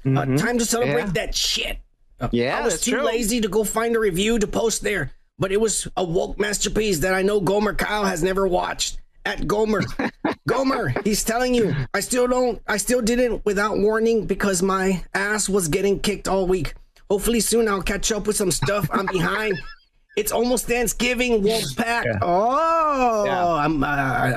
Uh, 0.05 0.25
time 0.37 0.57
to 0.59 0.65
celebrate 0.65 1.05
Mm-hmm. 1.05 1.15
Yeah. 1.15 1.25
that 1.25 1.35
shit. 1.35 1.77
Uh, 2.19 2.29
Yeah, 2.31 2.57
I 2.59 2.61
was 2.65 2.81
too 2.81 2.91
true. 2.91 3.03
lazy 3.03 3.41
to 3.41 3.47
go 3.47 3.63
find 3.63 3.95
a 3.95 3.99
review 3.99 4.39
to 4.39 4.47
post 4.47 4.81
there, 4.83 5.11
but 5.39 5.51
it 5.51 5.59
was 5.59 5.87
a 5.97 6.03
woke 6.03 6.39
masterpiece 6.39 6.99
that 6.99 7.13
I 7.13 7.21
know 7.23 7.41
Gomer 7.41 7.73
Pyle 7.73 8.05
has 8.05 8.23
never 8.23 8.47
watched. 8.47 8.99
At 9.25 9.47
Gomer, 9.47 9.81
Gomer, 10.47 10.93
he's 11.03 11.23
telling 11.23 11.55
you, 11.55 11.75
I 11.95 11.99
still 12.01 12.27
don't, 12.27 12.61
I 12.67 12.77
still 12.77 13.01
didn't 13.01 13.43
without 13.43 13.79
warning 13.79 14.27
because 14.27 14.61
my 14.61 15.03
ass 15.15 15.49
was 15.49 15.67
getting 15.67 15.99
kicked 15.99 16.27
all 16.27 16.45
week. 16.45 16.75
Hopefully 17.09 17.39
soon 17.39 17.67
I'll 17.67 17.81
catch 17.83 18.11
up 18.11 18.27
with 18.27 18.35
some 18.35 18.51
stuff 18.51 18.89
I'm 18.91 19.05
behind. 19.05 19.57
It's 20.15 20.31
almost 20.31 20.65
Thanksgiving, 20.65 21.41
Wolfpack. 21.43 21.75
pack. 21.75 22.05
Oh, 22.21 23.25
Yeah. 23.25 23.45
I'm, 23.45 23.83
uh, 23.83 23.87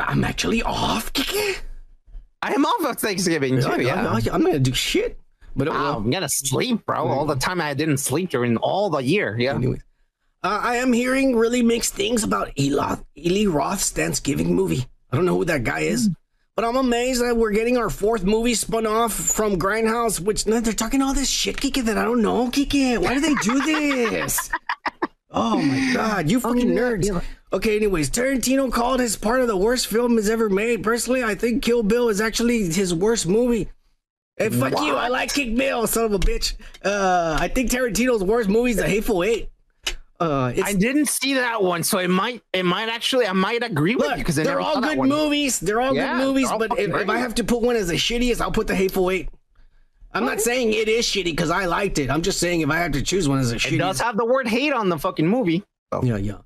I'm 0.09 0.25
actually 0.25 0.61
off. 0.65 1.13
Kiki. 1.13 1.57
I 2.43 2.53
am 2.53 2.65
off 2.65 2.85
of 2.85 3.01
Thanksgiving 3.01 3.61
too. 3.61 3.83
Yeah. 3.83 4.09
I, 4.13 4.35
am 4.35 4.43
gonna 4.43 4.59
do 4.59 4.75
shit. 4.75 5.21
But 5.55 5.69
Wow, 5.69 5.99
I'm 5.99 6.11
gonna 6.11 6.29
sleep, 6.29 6.85
bro. 6.85 7.07
All 7.07 7.27
the 7.27 7.37
time 7.37 7.61
I 7.61 7.75
didn't 7.75 7.99
sleep 7.99 8.31
during 8.31 8.57
all 8.57 8.91
the 8.91 8.99
year. 8.99 9.37
Yeah. 9.39 9.55
Anyways, 9.55 9.83
uh, 10.43 10.61
I 10.63 10.77
am 10.77 10.93
hearing 10.93 11.37
really 11.37 11.63
mixed 11.63 11.95
things 11.95 12.23
about 12.25 12.51
Eli, 12.59 12.97
Eli 13.17 13.49
Roth's 13.51 13.91
Thanksgiving 13.91 14.55
movie. 14.55 14.87
I 15.13 15.17
don't 15.17 15.27
know 15.27 15.37
who 15.37 15.45
that 15.47 15.65
guy 15.65 15.81
is, 15.81 16.11
but 16.59 16.65
I'm 16.65 16.75
amazed 16.75 17.23
that 17.23 17.37
we're 17.37 17.53
getting 17.53 17.77
our 17.79 17.89
fourth 17.89 18.25
movie 18.25 18.57
spun 18.57 18.85
off 18.85 19.13
from 19.13 19.61
Grindhouse, 19.61 20.19
which 20.19 20.45
they're 20.45 20.61
talking 20.73 21.01
all 21.01 21.15
this 21.15 21.31
shit, 21.31 21.57
Kiki, 21.61 21.83
that 21.83 21.97
I 21.97 22.03
don't 22.03 22.21
know, 22.21 22.51
Kiki. 22.51 22.99
Why 22.99 23.15
do 23.15 23.21
they 23.21 23.35
do 23.35 23.61
this? 23.61 24.51
Oh 25.31 25.63
my 25.63 25.93
god, 25.95 26.29
you 26.29 26.41
fucking 26.41 26.71
nerds. 26.71 27.25
Okay, 27.53 27.77
anyways, 27.77 28.11
Tarantino 28.11 28.73
called 28.73 28.99
his 28.99 29.15
part 29.15 29.41
of 29.41 29.47
the 29.47 29.57
worst 29.57 29.87
film 29.87 30.17
he's 30.17 30.29
ever 30.29 30.49
made. 30.49 30.83
Personally, 30.83 31.23
I 31.23 31.37
think 31.37 31.63
Kill 31.63 31.85
Bill 31.85 32.09
is 32.09 32.21
actually 32.21 32.65
his 32.65 32.93
worst 32.93 33.29
movie. 33.29 33.69
Hey, 34.37 34.49
fuck 34.49 34.73
you. 34.81 34.97
I 34.97 35.07
like 35.07 35.33
Kick 35.33 35.55
Bill, 35.55 35.87
son 35.87 36.07
of 36.07 36.13
a 36.13 36.19
bitch. 36.19 36.55
Uh, 36.85 37.37
I 37.39 37.47
think 37.47 37.71
Tarantino's 37.71 38.25
worst 38.25 38.49
movie 38.49 38.73
is 38.73 38.79
The 38.79 38.89
Hateful 38.89 39.23
Eight. 39.23 39.51
Uh, 40.21 40.53
I 40.65 40.73
didn't 40.73 41.07
see 41.09 41.35
that 41.35 41.63
one, 41.63 41.85
so 41.85 41.99
it 41.99 42.09
might 42.09 42.43
it 42.53 42.65
might 42.65 42.89
actually 42.89 43.27
I 43.27 43.33
might 43.33 43.63
agree 43.63 43.95
with 43.95 44.11
you 44.11 44.17
because 44.17 44.35
they're 44.35 44.61
all 44.61 44.81
good 44.81 44.99
movies. 44.99 45.61
They're 45.61 45.81
all 45.81 45.95
good 45.95 46.17
movies, 46.17 46.49
but 46.59 46.77
if, 46.79 46.93
if 46.93 47.09
I 47.09 47.19
have 47.19 47.35
to 47.37 47.45
put 47.45 47.63
one 47.63 47.77
as 47.77 47.89
the 47.89 47.95
shittiest, 47.95 48.41
I'll 48.41 48.51
put 48.51 48.67
The 48.67 48.75
Hateful 48.75 49.11
Eight. 49.11 49.29
I'm 50.13 50.25
not 50.25 50.41
saying 50.41 50.73
it 50.73 50.89
is 50.89 51.07
shitty 51.07 51.25
because 51.25 51.51
I 51.51 51.67
liked 51.67 51.99
it. 51.99 52.11
I'm 52.11 52.23
just 52.23 52.41
saying 52.41 52.63
if 52.63 52.71
I 52.71 52.79
have 52.79 52.93
to 52.93 53.03
choose 53.03 53.29
one 53.29 53.39
as 53.39 53.53
a 53.53 53.57
shitty, 53.57 53.75
It 53.75 53.79
does 53.79 54.01
have 54.01 54.17
the 54.17 54.25
word 54.25 54.49
hate 54.49 54.73
on 54.73 54.89
the 54.89 54.99
fucking 54.99 55.27
movie. 55.27 55.63
Yeah, 56.03 56.17
yeah. 56.17 56.39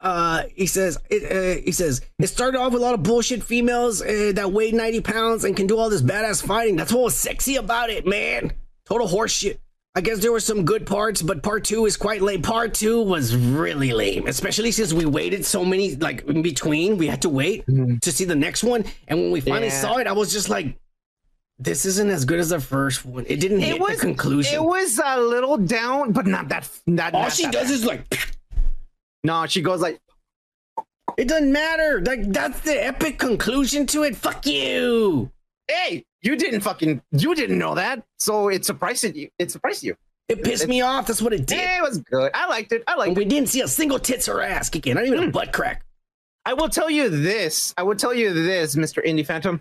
Uh, 0.00 0.44
he 0.54 0.66
says 0.66 0.96
it, 1.10 1.30
uh, 1.30 1.60
he 1.62 1.72
says 1.72 2.00
it 2.18 2.28
started 2.28 2.58
off 2.58 2.72
with 2.72 2.80
a 2.80 2.84
lot 2.84 2.94
of 2.94 3.02
bullshit 3.02 3.42
females 3.42 4.00
uh, 4.00 4.32
that 4.34 4.50
weigh 4.52 4.70
90 4.70 5.00
pounds 5.02 5.44
and 5.44 5.54
can 5.56 5.66
do 5.66 5.76
all 5.76 5.90
this 5.90 6.00
badass 6.00 6.46
fighting. 6.46 6.76
That's 6.76 6.92
what 6.92 7.02
was 7.04 7.16
sexy 7.16 7.56
about 7.56 7.90
it, 7.90 8.06
man. 8.06 8.52
Total 8.86 9.06
horseshit. 9.06 9.58
I 9.96 10.00
guess 10.00 10.20
there 10.20 10.30
were 10.30 10.40
some 10.40 10.64
good 10.64 10.86
parts, 10.86 11.20
but 11.20 11.42
part 11.42 11.64
two 11.64 11.84
is 11.84 11.96
quite 11.96 12.22
lame. 12.22 12.42
Part 12.42 12.74
two 12.74 13.02
was 13.02 13.34
really 13.34 13.92
lame, 13.92 14.28
especially 14.28 14.70
since 14.70 14.92
we 14.92 15.04
waited 15.04 15.44
so 15.44 15.64
many 15.64 15.96
like 15.96 16.22
in 16.28 16.42
between. 16.42 16.96
We 16.96 17.08
had 17.08 17.22
to 17.22 17.28
wait 17.28 17.66
mm-hmm. 17.66 17.96
to 17.98 18.12
see 18.12 18.24
the 18.24 18.36
next 18.36 18.62
one, 18.62 18.84
and 19.08 19.18
when 19.18 19.32
we 19.32 19.40
finally 19.40 19.66
Yeah. 19.66 19.80
saw 19.80 19.96
it, 19.96 20.06
I 20.06 20.12
was 20.12 20.32
just 20.32 20.48
like, 20.48 20.78
"This 21.58 21.84
isn't 21.86 22.08
as 22.08 22.24
good 22.24 22.38
as 22.38 22.50
the 22.50 22.60
first 22.60 23.04
one." 23.04 23.24
It 23.26 23.40
didn't 23.40 23.60
hit 23.60 23.76
It 23.76 23.80
was 23.80 23.96
the 23.96 24.06
conclusion. 24.06 24.54
It 24.54 24.62
was 24.62 25.00
a 25.04 25.20
little 25.20 25.56
down, 25.56 26.12
but 26.12 26.26
not 26.26 26.48
that. 26.50 26.70
Not, 26.86 27.12
all 27.14 27.22
not 27.22 27.32
she 27.32 27.44
that 27.44 27.52
does 27.52 27.66
bad. 27.68 27.74
is 27.74 27.84
like. 27.84 28.18
no. 29.24 29.44
She 29.46 29.60
goes 29.60 29.80
like, 29.80 30.00
It 31.16 31.26
doesn't 31.26 31.50
matter. 31.50 32.00
Like 32.00 32.32
that's 32.32 32.60
the 32.60 32.86
epic 32.86 33.18
conclusion 33.18 33.86
to 33.86 34.04
it. 34.04 34.14
Fuck 34.14 34.46
you. 34.46 35.32
"Hey, 35.70 36.04
you 36.22 36.36
didn't 36.36 36.60
fucking, 36.60 37.00
you 37.12 37.34
didn't 37.34 37.58
know 37.58 37.74
that, 37.74 38.02
so 38.18 38.48
it 38.48 38.64
surprised 38.64 39.04
you. 39.04 39.28
It 39.38 39.50
surprised 39.50 39.82
you. 39.82 39.96
It 40.28 40.44
pissed 40.44 40.68
me 40.68 40.80
off. 40.80 41.06
That's 41.08 41.20
what 41.20 41.32
it 41.32 41.46
did. 41.46 41.58
Yeah, 41.58 41.78
it 41.78 41.82
was 41.82 41.98
good. 41.98 42.30
I 42.34 42.46
liked 42.46 42.70
it. 42.70 42.84
I 42.86 42.94
liked 42.94 43.08
And 43.08 43.16
we 43.16 43.24
didn't 43.24 43.48
see 43.48 43.62
a 43.62 43.68
single 43.68 43.98
tits 43.98 44.28
or 44.28 44.40
ass 44.40 44.68
kicking. 44.68 44.94
Not 44.94 45.06
even 45.06 45.18
a 45.18 45.24
hmm. 45.24 45.30
butt 45.30 45.52
crack. 45.52 45.84
I 46.44 46.54
will 46.54 46.68
tell 46.68 46.88
you 46.88 47.08
this. 47.08 47.74
I 47.76 47.82
will 47.82 47.96
tell 47.96 48.14
you 48.14 48.32
this, 48.32 48.76
Mister 48.76 49.02
Indie 49.02 49.26
Phantom. 49.26 49.60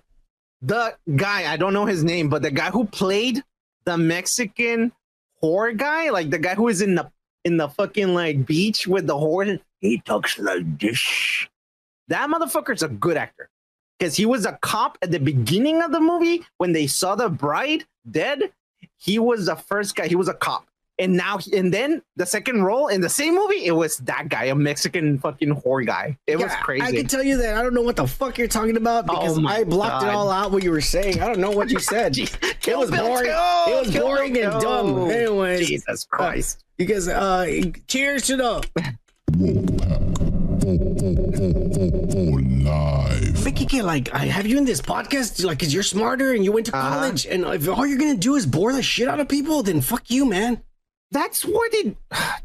The 0.62 0.95
guy, 1.16 1.51
I 1.51 1.57
don't 1.57 1.74
know 1.74 1.86
his 1.86 2.03
name, 2.03 2.30
but 2.30 2.41
the 2.41 2.51
guy 2.51 2.70
who 2.70 2.86
played 2.86 3.41
the 3.86 3.97
Mexican 3.97 4.91
whore 5.41 5.76
guy, 5.76 6.10
like 6.10 6.30
the 6.30 6.38
guy 6.38 6.53
who 6.53 6.68
is 6.68 6.82
in 6.82 6.95
the 6.95 7.10
in 7.45 7.57
the 7.57 7.70
fucking 7.70 8.14
like 8.14 8.45
beach 8.45 8.86
with 8.86 9.07
the 9.07 9.18
horse, 9.18 9.57
he 9.80 9.99
talks 10.01 10.38
like 10.38 10.80
this. 10.80 11.47
That 12.10 12.30
motherfucker's 12.30 12.84
a 12.84 12.89
good 12.89 13.18
actor 13.18 13.49
because 14.00 14.16
he 14.16 14.26
was 14.26 14.45
a 14.45 14.54
cop 14.62 14.97
at 15.02 15.12
the 15.12 15.20
beginning 15.20 15.82
of 15.82 15.91
the 15.91 16.00
movie 16.00 16.43
when 16.58 16.72
they 16.72 16.88
saw 16.88 17.16
the 17.16 17.30
bride 17.30 17.84
dead. 18.10 18.52
He 18.97 19.20
was 19.20 19.45
the 19.47 19.56
first 19.56 19.95
guy. 19.95 20.08
He 20.08 20.16
was 20.16 20.28
a 20.30 20.34
cop, 20.34 20.68
and 20.97 21.16
now 21.18 21.39
and 21.54 21.74
then 21.74 22.02
the 22.16 22.26
second 22.26 22.64
role 22.64 22.88
in 22.88 23.02
the 23.02 23.10
same 23.10 23.36
movie, 23.36 23.66
it 23.66 23.72
was 23.72 23.97
that 24.00 24.30
guy, 24.30 24.45
a 24.45 24.56
Mexican 24.56 25.18
fucking 25.20 25.50
horror 25.52 25.84
guy. 25.84 26.18
It 26.28 26.38
was 26.38 26.52
crazy. 26.62 26.84
I 26.86 26.91
can 26.91 27.08
tell 27.08 27.24
you 27.24 27.38
that 27.38 27.56
I 27.58 27.62
don't 27.62 27.74
know 27.74 27.82
what 27.82 27.95
the 27.97 28.08
fuck 28.08 28.38
you're 28.38 28.47
talking 28.47 28.78
about 28.78 29.06
because 29.06 29.38
Oh 29.38 29.47
I 29.47 29.64
blocked 29.64 30.04
it 30.06 30.10
all 30.10 30.30
out 30.32 30.52
what 30.52 30.64
you 30.64 30.72
were 30.72 30.82
saying. 30.82 31.22
I 31.22 31.28
don't 31.28 31.39
know 31.39 31.52
what 31.52 31.70
you 31.70 31.80
said. 31.80 32.18
it 32.18 32.78
was 32.78 32.89
Bill 32.91 33.08
boring. 33.08 33.26
two! 33.26 33.72
It 33.72 33.80
was 33.82 33.89
Kill 33.91 34.06
boring 34.08 34.34
Bill 34.34 34.52
and 34.54 34.62
dumb. 34.62 35.12
Anyway, 35.12 35.64
Jesus 35.64 36.06
Christ. 36.06 36.64
because 36.78 37.08
uh, 37.08 37.62
cheers 37.88 38.24
to 38.28 38.38
the 38.38 40.09
live. 42.64 43.43
Mickey, 43.45 43.66
get 43.66 43.84
like, 43.86 44.14
I 44.14 44.26
have 44.26 44.45
you 44.45 44.57
in 44.57 44.66
this 44.66 44.82
podcast, 44.82 45.43
like, 45.43 45.60
cause 45.60 45.74
you're 45.74 45.84
smarter 45.84 46.34
and 46.34 46.43
you 46.43 46.51
went 46.51 46.66
to 46.68 46.76
Uh-huh. 46.76 46.89
college, 46.99 47.26
and 47.26 47.43
if 47.45 47.68
all 47.70 47.86
you're 47.86 47.97
gonna 47.97 48.16
do 48.16 48.36
is 48.36 48.45
bore 48.45 48.74
the 48.74 48.82
shit 48.84 49.07
out 49.07 49.20
of 49.20 49.28
people, 49.28 49.64
then 49.64 49.82
fuck 49.82 50.10
you, 50.10 50.26
man. 50.26 50.62
That's 51.12 51.43
what 51.43 51.74
it. 51.74 51.95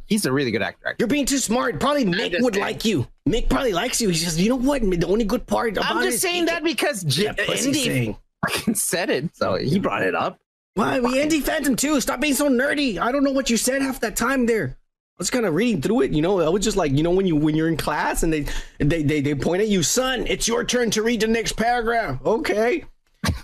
He's 0.07 0.27
a 0.27 0.33
really 0.33 0.51
good 0.51 0.63
actor. 0.63 0.95
You're 0.99 1.09
being 1.09 1.27
too 1.27 1.39
smart. 1.39 1.81
Probably 1.81 2.05
Mick 2.05 2.41
would 2.41 2.55
saying. 2.55 2.65
like 2.65 2.85
you. 2.85 3.07
Mick 3.29 3.49
probably 3.49 3.73
likes 3.73 4.01
you. 4.01 4.09
He 4.09 4.15
says, 4.17 4.41
you 4.41 4.49
know 4.49 4.57
what? 4.57 4.83
The 4.83 5.07
only 5.07 5.25
good 5.25 5.47
part 5.47 5.77
about 5.77 5.91
it. 5.91 5.95
I'm 5.97 6.03
just 6.03 6.17
is 6.17 6.21
saying 6.23 6.47
that 6.47 6.63
because 6.65 7.03
J- 7.05 7.25
Yeah, 7.25 7.33
pussy 7.47 7.69
Indy 7.69 7.85
saying. 7.85 8.17
fucking 8.49 8.75
said 8.75 9.11
it, 9.11 9.35
so 9.37 9.57
he 9.57 9.79
brought 9.79 10.03
it 10.03 10.15
up. 10.15 10.39
Why? 10.75 10.99
We 11.01 11.21
Andy 11.23 11.41
Phantom 11.41 11.77
too. 11.77 12.01
Stop 12.01 12.21
being 12.21 12.35
so 12.35 12.49
nerdy. 12.49 12.99
I 12.99 13.13
don't 13.13 13.23
know 13.23 13.31
what 13.33 13.49
you 13.49 13.57
said 13.57 13.81
half 13.83 14.01
that 14.01 14.17
time 14.17 14.45
there. 14.47 14.77
I 15.17 15.19
was 15.19 15.31
kind 15.31 15.47
of 15.47 15.55
reading 15.55 15.81
through 15.81 16.01
it, 16.03 16.11
you 16.11 16.23
know. 16.23 16.41
I 16.41 16.49
was 16.49 16.65
just 16.65 16.77
like, 16.77 16.91
you 16.91 17.05
know, 17.05 17.13
when 17.13 17.25
you 17.25 17.37
when 17.37 17.55
you're 17.55 17.69
in 17.69 17.77
class 17.77 18.25
and 18.25 18.33
they 18.33 18.47
they 18.79 19.05
they, 19.05 19.21
they 19.21 19.35
point 19.37 19.63
at 19.63 19.69
you, 19.69 19.85
son, 19.85 20.27
it's 20.27 20.49
your 20.49 20.65
turn 20.65 20.91
to 20.91 21.03
read 21.05 21.21
the 21.21 21.29
next 21.29 21.53
paragraph. 21.53 22.19
Okay. 22.25 22.85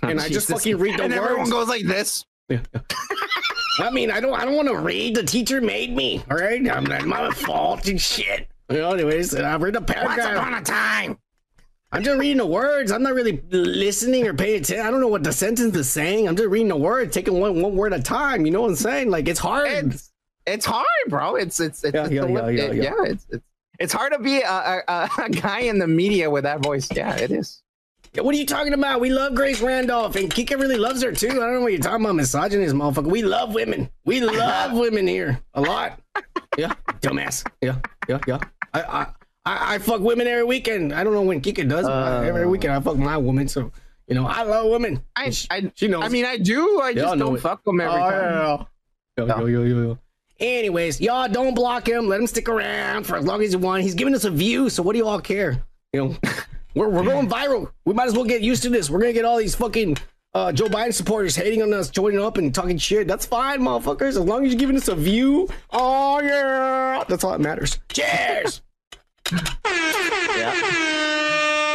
And 0.03 0.21
I 0.21 0.29
just 0.29 0.49
fucking 0.49 0.77
read 0.77 0.99
the 0.99 1.05
and 1.05 1.15
words. 1.15 1.25
everyone 1.25 1.49
goes 1.51 1.69
like 1.69 1.85
this. 1.87 2.27
I 2.51 3.91
mean, 3.91 4.11
I 4.11 4.21
don't 4.21 4.39
I 4.39 4.45
don't 4.45 4.57
want 4.57 4.69
to 4.69 4.77
read. 4.77 5.15
The 5.15 5.23
teacher 5.23 5.61
made 5.61 5.95
me. 5.95 6.23
All 6.31 6.37
right, 6.37 6.61
I'm 6.69 6.85
not 6.85 7.07
my 7.07 7.31
fault 7.31 7.87
and 7.89 8.01
shit. 8.01 8.49
Well, 8.69 8.93
anyways, 8.93 9.35
I 9.35 9.57
read 9.57 9.75
the 9.75 9.81
paragraph. 9.81 10.19
Once 10.19 10.39
upon 10.39 10.55
a 10.55 10.63
time. 10.63 11.19
I'm 11.93 12.03
just 12.03 12.19
reading 12.19 12.37
the 12.37 12.47
words. 12.47 12.93
I'm 12.93 13.03
not 13.03 13.15
really 13.15 13.43
listening 13.51 14.27
or 14.27 14.35
paying 14.35 14.61
attention. 14.61 14.87
I 14.87 14.91
don't 14.91 15.01
know 15.01 15.09
what 15.09 15.25
the 15.25 15.33
sentence 15.33 15.75
is 15.77 15.91
saying. 15.91 16.29
I'm 16.29 16.37
just 16.37 16.49
reading 16.49 16.69
the 16.69 16.77
words, 16.77 17.15
taking 17.15 17.41
one 17.41 17.61
one 17.63 17.75
word 17.75 17.93
at 17.93 18.01
a 18.01 18.03
time. 18.03 18.45
You 18.45 18.53
know 18.53 18.61
what 18.63 18.71
I'm 18.71 18.77
saying? 18.77 19.11
Like 19.11 19.29
it's 19.29 19.41
hard. 19.41 19.95
It's 19.95 20.10
it's 20.53 20.67
hard, 20.67 20.87
bro. 21.09 21.37
It's 21.37 21.61
it's 21.61 21.85
it's 21.85 21.95
Yeah, 21.95 22.05
it's 22.05 22.13
yeah, 22.13 22.27
yeah, 22.27 22.49
yeah, 22.49 22.63
it- 22.65 22.75
yeah. 22.77 22.95
It's 23.05 23.27
it's 23.31 23.45
it's 23.79 23.93
hard 23.95 24.13
to 24.13 24.19
be 24.19 24.41
a, 24.43 24.83
a, 24.87 25.09
a, 25.25 25.31
guy 25.31 25.61
in 25.61 25.79
the 25.79 25.87
media 25.89 26.29
with 26.29 26.43
that 26.45 26.63
voice. 26.63 26.87
Yeah, 26.95 27.17
it 27.17 27.31
is. 27.31 27.63
Yeah, 28.13 28.23
what 28.23 28.35
are 28.35 28.39
you 28.39 28.45
talking 28.45 28.75
about? 28.75 29.01
We 29.01 29.09
love 29.09 29.35
Grace 29.35 29.63
Randolph, 29.63 30.17
and 30.17 30.31
Kika 30.31 30.61
really 30.61 30.77
loves 30.77 31.03
her 31.03 31.13
too. 31.13 31.29
I 31.29 31.35
don't 31.35 31.55
know 31.55 31.61
what 31.63 31.73
you're 31.73 31.81
talking 31.81 32.05
about, 32.05 32.17
misogynist 32.17 32.75
motherfucker. 32.75 33.11
We 33.11 33.23
love 33.23 33.55
women. 33.55 33.89
We 34.05 34.21
love 34.21 34.73
women 34.79 35.07
here 35.07 35.41
a 35.55 35.63
lot. 35.63 35.99
Yeah, 36.59 36.75
dumbass. 37.01 37.47
Yeah, 37.63 37.77
yeah, 38.07 38.19
yeah. 38.27 38.39
I, 38.75 38.83
I, 38.83 39.07
I, 39.47 39.75
I 39.75 39.79
fuck 39.79 40.01
women 40.03 40.27
every 40.27 40.45
weekend. 40.45 40.93
I 40.93 41.03
don't 41.03 41.15
know 41.15 41.23
when 41.23 41.41
Kika 41.41 41.67
does, 41.67 41.87
but 41.87 42.25
every 42.25 42.45
uh. 42.45 42.49
weekend 42.49 42.75
I 42.75 42.81
fuck 42.81 42.99
my 42.99 43.17
woman. 43.17 43.49
So 43.49 43.73
you 44.09 44.15
know, 44.15 44.27
I 44.27 44.43
love 44.43 44.69
women. 44.69 45.03
I, 45.15 45.33
I, 45.51 45.73
she 45.75 45.87
knows. 45.87 46.05
I 46.05 46.09
mean, 46.09 46.27
I 46.27 46.37
do. 46.37 46.81
I 46.81 46.93
just 46.93 47.17
don't 47.19 47.37
it. 47.37 47.41
fuck 47.41 47.65
them 47.65 47.81
every 47.81 47.95
Oh, 47.95 48.11
time. 48.11 48.13
yeah, 48.13 48.65
yeah. 49.19 49.25
Yo, 49.25 49.39
yo, 49.39 49.47
yo, 49.47 49.63
yo, 49.63 49.83
yo. 49.83 49.99
Anyways, 50.41 51.01
y'all 51.01 51.29
don't 51.29 51.55
block 51.55 51.87
him. 51.87 52.09
Let 52.09 52.21
him 52.21 52.27
stick 52.27 52.49
around 52.49 53.05
for 53.05 53.17
as 53.17 53.25
long 53.27 53.43
as 53.43 53.53
you 53.53 53.59
want. 53.59 53.83
He's 53.83 53.95
giving 53.95 54.15
us 54.15 54.25
a 54.25 54.31
view, 54.31 54.71
so 54.71 54.83
what 54.83 54.93
do 54.93 54.99
you 54.99 55.07
all 55.07 55.21
care? 55.21 55.63
You 55.93 56.01
know, 56.05 56.17
we're, 56.75 56.89
we're 56.89 57.05
going 57.05 57.29
viral. 57.29 57.71
We 57.85 57.93
might 57.95 58.09
as 58.09 58.15
well 58.15 58.25
get 58.25 58.41
used 58.41 58.63
to 58.63 58.71
this. 58.71 58.89
We're 58.89 59.01
gonna 59.01 59.13
get 59.13 59.25
all 59.27 59.37
these 59.37 59.55
fucking 59.55 59.99
uh, 60.33 60.53
Joe 60.53 60.67
Biden 60.67 60.95
supporters 60.95 61.37
hating 61.37 61.63
on 61.63 61.75
us, 61.75 61.91
joining 61.91 62.21
up 62.21 62.39
and 62.39 62.55
talking 62.55 62.79
shit. 62.79 63.07
That's 63.07 63.27
fine, 63.27 63.61
motherfuckers. 63.61 64.11
As 64.11 64.21
long 64.21 64.47
as 64.47 64.53
you're 64.53 64.59
giving 64.61 64.77
us 64.77 64.89
a 64.89 64.95
view. 64.95 65.49
Oh 65.73 66.21
yeah, 66.23 67.05
that's 67.07 67.23
all 67.23 67.33
that 67.33 67.41
matters. 67.41 67.79
Cheers. 67.93 68.63
yeah. 69.33 70.55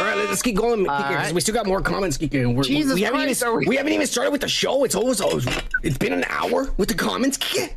All 0.00 0.02
right, 0.04 0.26
let's 0.28 0.42
keep 0.42 0.56
going, 0.56 0.84
Kika, 0.84 0.88
right. 1.14 1.32
we 1.32 1.40
still 1.40 1.54
got 1.54 1.66
more 1.66 1.80
comments, 1.80 2.18
Kika. 2.18 2.52
We're, 2.54 2.64
Jesus 2.64 2.94
we, 2.96 3.02
haven't 3.02 3.20
Christ, 3.22 3.42
even, 3.42 3.56
we- 3.58 3.66
we 3.68 3.76
haven't 3.76 3.92
even 3.92 4.06
started 4.06 4.30
with 4.30 4.40
the 4.42 4.48
show. 4.48 4.84
It's 4.84 4.94
almost, 4.94 5.20
almost 5.22 5.48
it's 5.82 5.96
been 5.96 6.12
an 6.12 6.24
hour 6.28 6.70
with 6.76 6.88
the 6.88 6.94
comments, 6.94 7.38
Kika. 7.38 7.70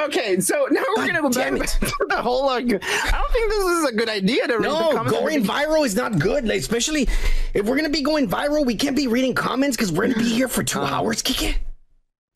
Okay, 0.00 0.40
so 0.40 0.66
now 0.72 0.82
we're 0.96 1.06
God 1.06 1.06
gonna 1.06 1.22
go 1.22 1.30
back 1.30 1.52
damn 1.52 1.56
it. 1.62 1.68
to 1.68 2.06
the 2.08 2.20
whole. 2.20 2.46
Like, 2.46 2.64
I 2.64 2.68
don't 3.12 3.32
think 3.32 3.50
this 3.50 3.64
is 3.64 3.84
a 3.90 3.92
good 3.92 4.08
idea 4.08 4.46
to 4.48 4.54
read 4.54 4.64
the 4.64 4.68
No, 4.68 4.90
comments. 4.92 5.12
going 5.12 5.44
viral 5.44 5.86
is 5.86 5.94
not 5.94 6.18
good. 6.18 6.46
like, 6.48 6.58
especially 6.58 7.08
if 7.54 7.64
we're 7.64 7.76
gonna 7.76 7.88
be 7.88 8.02
going 8.02 8.28
viral, 8.28 8.66
we 8.66 8.74
can't 8.74 8.96
be 8.96 9.06
reading 9.06 9.34
comments 9.34 9.76
because 9.76 9.92
we're 9.92 10.08
gonna 10.08 10.18
be 10.18 10.28
here 10.28 10.48
for 10.48 10.64
two 10.64 10.80
Uh-huh. 10.80 10.96
hours, 10.96 11.22
Kika. 11.22 11.54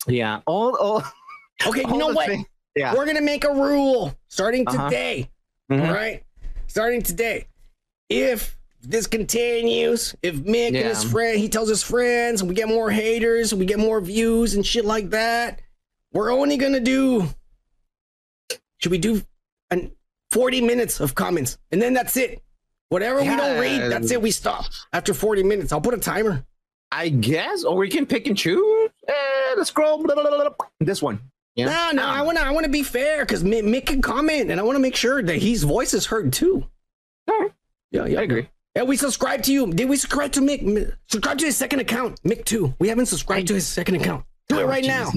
Yeah. 0.06 0.40
All. 0.46 0.76
all 0.76 1.02
Okay, 1.66 1.80
you 1.80 1.86
all 1.88 1.98
know 1.98 2.08
what? 2.08 2.28
thing- 2.28 2.46
Yeah. 2.76 2.94
We're 2.94 3.06
gonna 3.06 3.20
make 3.20 3.42
a 3.44 3.52
rule 3.52 4.14
starting 4.28 4.66
Uh-huh. 4.68 4.88
today. 4.88 5.28
Mhm. 5.70 5.88
All 5.88 5.92
right, 5.92 6.22
starting 6.68 7.02
today. 7.02 7.48
If 8.08 8.56
this 8.82 9.08
continues, 9.08 10.14
if 10.22 10.36
Mick 10.36 10.68
and 10.68 10.76
his 10.76 11.02
friend, 11.02 11.36
he 11.40 11.48
tells 11.48 11.68
his 11.68 11.82
friends, 11.82 12.40
and 12.40 12.48
we 12.48 12.54
get 12.54 12.68
more 12.68 12.88
haters, 12.92 13.50
and 13.50 13.58
we 13.58 13.66
get 13.66 13.80
more 13.80 14.00
views 14.00 14.54
and 14.54 14.64
shit 14.64 14.84
like 14.84 15.10
that, 15.10 15.60
we're 16.12 16.30
only 16.32 16.56
gonna 16.56 16.78
do. 16.78 17.28
Should 18.78 18.92
we 18.92 18.98
do 18.98 19.22
an 19.70 19.92
40 20.30 20.60
minutes 20.60 21.00
of 21.00 21.14
comments, 21.14 21.58
and 21.70 21.80
then 21.80 21.94
that's 21.94 22.16
it. 22.16 22.42
Whatever 22.90 23.20
we 23.20 23.26
don't 23.26 23.60
read, 23.60 23.92
that's 23.92 24.10
it. 24.10 24.22
We 24.22 24.30
stop 24.30 24.64
after 24.92 25.12
40 25.12 25.42
minutes. 25.42 25.72
I'll 25.72 25.80
put 25.80 25.94
a 25.94 25.98
timer. 25.98 26.44
I 26.90 27.10
guess, 27.10 27.64
or 27.64 27.76
we 27.76 27.90
can 27.90 28.06
pick 28.06 28.26
and 28.26 28.36
choose. 28.36 28.90
Eh, 29.06 29.54
let's 29.56 29.68
scroll. 29.68 30.02
Blah, 30.02 30.14
blah, 30.14 30.30
blah. 30.30 30.66
This 30.80 31.02
one. 31.02 31.20
Yeah. 31.54 31.66
No, 31.66 31.90
no, 32.02 32.06
I 32.06 32.22
wanna, 32.22 32.40
I 32.40 32.50
wanna 32.52 32.68
be 32.68 32.82
fair 32.82 33.24
because 33.26 33.42
Mick 33.42 33.86
can 33.86 34.00
comment, 34.00 34.50
and 34.50 34.60
I 34.60 34.62
wanna 34.62 34.78
make 34.78 34.96
sure 34.96 35.22
that 35.22 35.36
his 35.36 35.64
voice 35.64 35.92
is 35.92 36.06
heard 36.06 36.32
too. 36.32 36.66
Alright. 37.30 37.52
Yeah, 37.90 38.06
yeah, 38.06 38.20
I 38.20 38.22
agree. 38.22 38.48
Yeah, 38.76 38.84
we 38.84 38.96
subscribe 38.96 39.42
to 39.42 39.52
you. 39.52 39.66
Did 39.72 39.88
we 39.88 39.96
subscribe 39.96 40.32
to 40.32 40.40
Mick? 40.40 40.94
Subscribe 41.08 41.38
to 41.38 41.46
his 41.46 41.56
second 41.56 41.80
account, 41.80 42.22
Mick 42.22 42.44
too. 42.44 42.74
We 42.78 42.88
haven't 42.88 43.06
subscribed 43.06 43.48
to 43.48 43.54
his 43.54 43.66
second 43.66 43.96
account. 43.96 44.24
Do 44.48 44.60
it 44.60 44.66
right 44.66 44.84
now. 44.84 45.10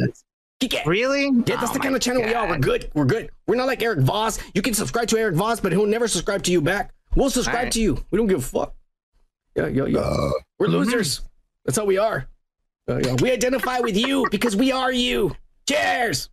Kick. 0.69 0.85
Really? 0.85 1.23
Yeah, 1.25 1.55
that's 1.57 1.71
Oh 1.71 1.73
the 1.73 1.79
kind 1.79 1.95
of 1.95 2.01
channel 2.01 2.21
we 2.23 2.33
are. 2.33 2.47
We're 2.47 2.57
good. 2.59 2.91
We're 2.93 3.05
good. 3.05 3.29
We're 3.47 3.55
not 3.55 3.65
like 3.67 3.81
Erik 3.81 3.99
Voss. 3.99 4.37
You 4.53 4.61
can 4.61 4.73
subscribe 4.75 5.07
to 5.09 5.17
Erik 5.17 5.35
Voss, 5.35 5.59
but 5.59 5.71
he'll 5.71 5.85
never 5.87 6.07
subscribe 6.07 6.43
to 6.43 6.51
you 6.51 6.61
back. 6.61 6.93
We'll 7.15 7.29
subscribe 7.31 7.55
Alright. 7.57 7.73
to 7.73 7.81
you. 7.81 8.05
We 8.11 8.17
don't 8.17 8.27
give 8.27 8.39
a 8.39 8.41
fuck. 8.41 8.75
Yeah, 9.55 9.67
yeah, 9.67 9.85
yeah. 9.85 10.29
We're 10.59 10.67
losers. 10.67 11.21
That's 11.65 11.77
how 11.77 11.85
we 11.85 11.97
are. 11.97 12.27
Uh, 12.87 12.97
yeah. 13.03 13.15
We 13.15 13.31
identify 13.31 13.79
with 13.79 13.97
you 13.97 14.27
because 14.31 14.55
we 14.55 14.71
are 14.71 14.91
you. 14.93 15.35
Cheers. 15.67 16.29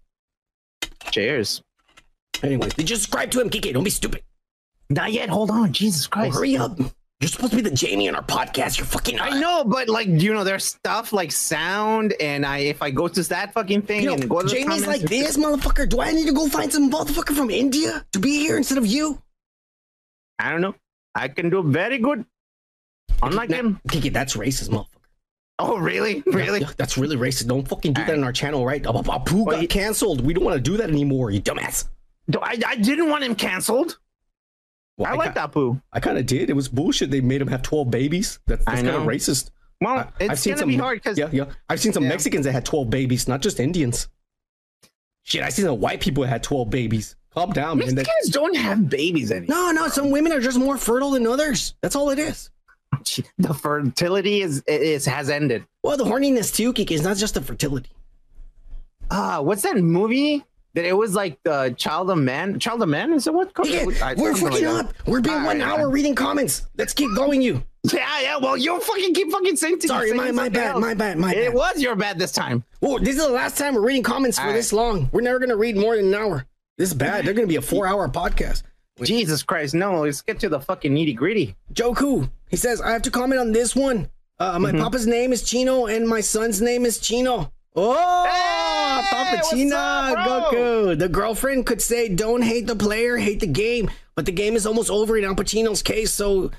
Cheers. 1.11 1.63
Anyways, 2.43 2.75
did 2.75 2.89
you 2.91 2.97
subscribe 2.97 3.31
to 3.33 3.41
him, 3.41 3.51
Kike? 3.51 3.73
Don't 3.73 3.83
be 3.83 3.91
stupid. 3.91 4.23
Not 4.91 5.13
yet. 5.13 5.29
Hold 5.29 5.51
on. 5.51 5.73
Jesus 5.73 6.07
Oh, 6.07 6.11
Christ. 6.11 6.37
hurry 6.37 6.57
up. 6.57 6.79
You're 7.21 7.29
supposed 7.29 7.51
to 7.51 7.57
be 7.57 7.63
the 7.63 7.75
Jamie 7.75 8.07
in 8.07 8.15
our 8.15 8.23
podcast. 8.23 8.79
You're 8.79 8.87
fucking. 8.87 9.19
I 9.19 9.41
know, 9.41 9.65
but 9.65 9.89
like 9.89 10.07
you 10.07 10.33
know, 10.33 10.45
there's 10.45 10.65
stuff 10.65 11.13
like 11.13 11.33
sound, 11.33 12.15
and 12.21 12.47
I 12.47 12.59
if 12.59 12.81
I 12.81 12.93
go 12.93 13.09
to 13.09 13.23
that 13.25 13.53
fucking 13.53 13.83
thing 13.83 14.03
You 14.03 14.09
know, 14.11 14.15
and 14.15 14.31
go 14.31 14.43
to 14.43 14.49
Jamie's 14.49 14.87
like 14.87 15.01
this, 15.01 15.37
motherfucker. 15.37 15.89
Do 15.89 16.01
I 16.01 16.13
need 16.13 16.27
to 16.27 16.33
go 16.33 16.49
find 16.49 16.73
some 16.73 16.91
motherfucker 16.91 17.35
from 17.35 17.51
India 17.51 18.07
to 18.13 18.21
be 18.21 18.39
here 18.39 18.57
instead 18.57 18.79
of 18.79 18.87
you? 18.87 19.21
I 20.39 20.51
don't 20.51 20.61
know. 20.61 20.77
I 21.17 21.27
can 21.27 21.51
do 21.51 21.61
very 21.65 21.99
good. 21.99 22.25
Unlike 23.21 23.51
him. 23.51 23.81
Kike, 23.89 24.13
that's 24.13 24.37
racist, 24.37 24.69
motherfucker. 24.69 24.87
Oh, 25.59 25.77
really? 25.77 26.23
Really? 26.27 26.61
Yeah, 26.61 26.71
that's 26.77 26.97
really 26.97 27.17
racist. 27.17 27.49
Don't 27.49 27.67
fucking 27.67 27.95
do 27.95 28.03
that 28.03 28.11
Alright. 28.11 28.19
on 28.19 28.25
our 28.25 28.33
channel, 28.33 28.65
right? 28.65 28.81
Apu 28.85 29.45
got 29.45 29.69
canceled. 29.69 30.25
We 30.25 30.33
don't 30.33 30.45
want 30.45 30.55
to 30.55 30.61
do 30.61 30.77
that 30.77 30.89
anymore, 30.89 31.33
you 31.33 31.41
dumbass. 31.41 31.89
I, 32.41 32.61
I 32.65 32.77
didn't 32.77 33.09
want 33.11 33.25
him 33.25 33.35
canceled. 33.35 33.99
Well, 34.99 35.11
I 35.13 35.15
like 35.17 35.35
ki- 35.35 35.41
Apu. 35.41 35.81
I 35.93 36.01
kind 36.01 36.19
of 36.19 36.27
did. 36.27 36.51
It 36.51 36.55
was 36.55 36.69
bullshit. 36.69 37.11
They 37.11 37.21
made 37.21 37.41
him 37.41 37.49
have 37.49 37.63
12 37.63 37.91
babies. 37.91 38.41
That's, 38.47 38.65
that's 38.65 38.83
kind 38.83 38.89
of 38.97 39.05
racist. 39.05 39.51
Well, 39.81 39.99
I- 39.99 40.09
it's 40.21 40.31
I've 40.31 40.39
seen 40.41 40.51
gonna 40.53 40.61
some, 40.61 40.69
be 40.69 40.77
hard 40.77 40.99
because 41.03 41.17
Yeah, 41.17 41.29
yeah. 41.33 41.45
I've 41.71 41.81
seen 41.81 41.93
some 41.93 42.03
Yeah. 42.03 42.09
Mexicans 42.11 42.45
that 42.45 42.53
had 42.53 42.65
12 42.67 42.91
babies, 42.91 43.29
not 43.29 43.41
just 43.41 43.61
Indians. 43.61 44.09
Shit, 45.23 45.43
I've 45.43 45.53
seen 45.53 45.65
some 45.67 45.81
white 45.81 46.01
people 46.01 46.23
that 46.25 46.29
had 46.31 46.43
12 46.43 46.69
babies. 46.71 47.15
Calm 47.33 47.53
down, 47.53 47.79
man. 47.79 47.89
That- 47.89 47.95
Mexicans 48.07 48.31
don't 48.31 48.57
have 48.57 48.89
babies 48.91 49.31
anymore. 49.31 49.57
no, 49.57 49.71
no, 49.71 49.89
some 49.89 50.11
women 50.11 50.33
are 50.33 50.41
just 50.41 50.59
more 50.59 50.77
fertile 50.77 51.13
than 51.13 51.27
others. 51.27 51.75
That's 51.81 51.95
all 51.97 52.11
it 52.11 52.19
is. 52.19 52.51
The 53.39 53.55
fertility 53.55 54.41
is 54.43 54.63
is 54.67 55.05
has 55.05 55.31
ended. 55.31 55.65
Well, 55.85 55.97
the 55.97 56.05
horniness 56.05 56.53
too, 56.55 56.73
Kiki, 56.73 56.95
is 56.95 57.03
not 57.03 57.17
just 57.19 57.35
the 57.35 57.41
fertility. 57.43 57.91
Ah, 59.11 59.41
what's 59.41 59.63
that 59.63 59.77
movie? 59.77 60.45
It 60.85 60.97
was 60.97 61.15
like 61.15 61.39
the 61.45 61.75
Child 61.77 62.11
of 62.11 62.19
Man. 62.19 62.59
Child 62.59 62.83
of 62.83 62.89
Man 62.89 63.13
is 63.13 63.27
it 63.27 63.35
what? 63.35 63.51
Yeah, 63.65 63.85
I- 64.03 64.15
we're 64.15 64.35
fucking 64.35 64.67
up. 64.67 64.93
We're 65.07 65.21
being 65.21 65.37
All 65.37 65.47
one 65.47 65.59
right, 65.61 65.69
hour 65.69 65.81
all 65.87 65.91
reading 65.91 66.15
comments. 66.15 66.67
Let's 66.77 66.93
keep 66.93 67.15
going, 67.15 67.43
you. 67.43 67.63
Yeah, 67.93 68.21
yeah. 68.21 68.37
Well, 68.39 68.57
you 68.57 68.79
fucking 68.81 69.15
keep 69.15 69.31
fucking 69.31 69.57
saying. 69.57 69.81
Sorry, 69.83 70.09
saying 70.09 70.17
my, 70.17 70.31
my 70.33 70.49
bad, 70.49 70.73
else. 70.73 70.81
my 70.81 70.95
bad, 70.95 71.17
my 71.19 71.33
bad. 71.33 71.43
It 71.43 71.55
was 71.55 71.81
your 71.81 71.95
bad 71.97 72.19
this 72.19 72.33
time. 72.33 72.65
Well, 72.81 72.99
this 72.99 73.17
is 73.17 73.25
the 73.25 73.31
last 73.31 73.57
time 73.57 73.75
we're 73.75 73.81
reading 73.83 74.03
comments 74.03 74.39
for 74.39 74.47
All 74.49 74.53
this 74.53 74.73
long. 74.73 75.09
We're 75.13 75.21
never 75.23 75.39
gonna 75.39 75.57
read 75.57 75.77
more 75.77 75.97
than 75.97 76.07
an 76.07 76.15
hour. 76.15 76.45
This 76.77 76.89
is 76.89 76.95
bad. 76.95 77.25
They're 77.25 77.35
gonna 77.35 77.47
be 77.47 77.57
a 77.57 77.63
four-hour 77.63 78.09
podcast. 78.09 78.63
Jesus 79.03 79.43
Christ, 79.45 79.75
no! 79.75 80.01
Let's 80.03 80.23
get 80.23 80.41
to 80.41 80.49
the 80.49 80.59
fucking 80.61 80.93
nitty 80.93 81.15
gritty. 81.17 81.55
Joku, 81.73 82.29
he 82.49 82.57
says, 82.57 82.81
I 82.81 82.91
have 82.91 83.03
to 83.03 83.11
comment 83.13 83.41
on 83.41 83.53
this 83.53 83.77
one. 83.77 84.09
Uh, 84.41 84.59
my 84.59 84.73
Mhm. 84.73 84.81
papa's 84.81 85.07
name 85.07 85.33
is 85.33 85.43
Chino 85.43 85.87
and 85.87 86.07
my 86.07 86.21
son's 86.21 86.61
name 86.61 86.85
is 86.85 86.99
Chino. 86.99 87.53
Oh, 87.77 88.25
Hey, 88.25 89.03
Papa 89.11 89.43
up. 89.77 90.53
Goku. 90.53 90.99
The 90.99 91.09
girlfriend 91.09 91.67
could 91.67 91.81
say, 91.81 92.09
don't 92.09 92.43
hate 92.43 92.67
the 92.67 92.75
player, 92.77 93.17
hate 93.17 93.41
the 93.41 93.47
game. 93.47 93.91
But 94.15 94.27
the 94.27 94.33
game 94.33 94.57
is 94.57 94.67
almost 94.67 94.91
over 94.91 95.17
in 95.17 95.25
Al 95.25 95.35
Pacino's 95.35 95.83
case, 95.83 96.13
so 96.13 96.51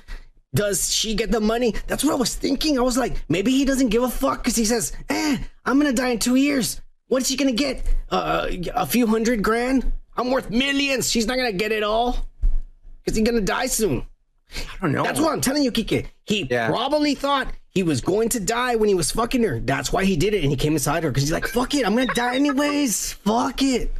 does 0.54 0.92
she 0.92 1.14
get 1.14 1.30
the 1.30 1.40
money? 1.40 1.74
That's 1.86 2.02
what 2.02 2.12
I 2.12 2.16
was 2.16 2.34
thinking. 2.34 2.78
I 2.78 2.82
was 2.82 2.96
like, 2.96 3.22
maybe 3.28 3.50
he 3.50 3.64
doesn't 3.64 3.88
give 3.90 4.02
a 4.02 4.08
fuck 4.08 4.38
because 4.38 4.56
he 4.56 4.64
says, 4.64 4.92
eh, 5.10 5.36
I'm 5.66 5.78
going 5.78 5.94
to 5.94 6.02
die 6.02 6.08
in 6.10 6.18
two 6.18 6.36
years. 6.36 6.80
What's 7.08 7.28
she 7.28 7.36
going 7.36 7.54
to 7.54 7.56
get? 7.56 7.82
Uh, 8.10 8.48
a 8.74 8.86
few 8.86 9.06
hundred 9.06 9.42
grand? 9.42 9.92
I'm 10.16 10.30
worth 10.30 10.48
millions. 10.50 11.10
She's 11.10 11.26
not 11.26 11.36
going 11.36 11.50
to 11.52 11.56
get 11.58 11.70
it 11.72 11.82
all 11.82 12.16
because 13.04 13.16
he's 13.16 13.26
going 13.26 13.38
to 13.38 13.44
die 13.44 13.66
soon. 13.66 14.06
I 14.56 14.62
don't 14.80 14.92
know. 14.92 15.02
That's 15.04 15.20
what 15.20 15.32
I'm 15.32 15.40
telling 15.40 15.62
you, 15.62 15.70
Kike. 15.72 16.06
He 16.24 16.46
Yeah. 16.50 16.68
probably 16.68 17.14
thought 17.14 17.48
he 17.70 17.82
was 17.82 18.00
going 18.00 18.28
to 18.30 18.40
die 18.40 18.76
when 18.76 18.88
he 18.88 18.94
was 18.94 19.10
fucking 19.10 19.42
her. 19.42 19.60
That's 19.60 19.92
why 19.92 20.04
he 20.04 20.16
did 20.16 20.34
it, 20.34 20.42
and 20.42 20.50
he 20.50 20.56
came 20.56 20.72
inside 20.74 21.02
her 21.04 21.10
because 21.10 21.22
he's 21.22 21.32
like, 21.32 21.46
"Fuck 21.46 21.74
it, 21.74 21.86
I'm 21.86 21.94
gonna 21.94 22.12
die 22.14 22.34
anyways. 22.34 23.12
Fuck 23.12 23.62
it." 23.62 23.92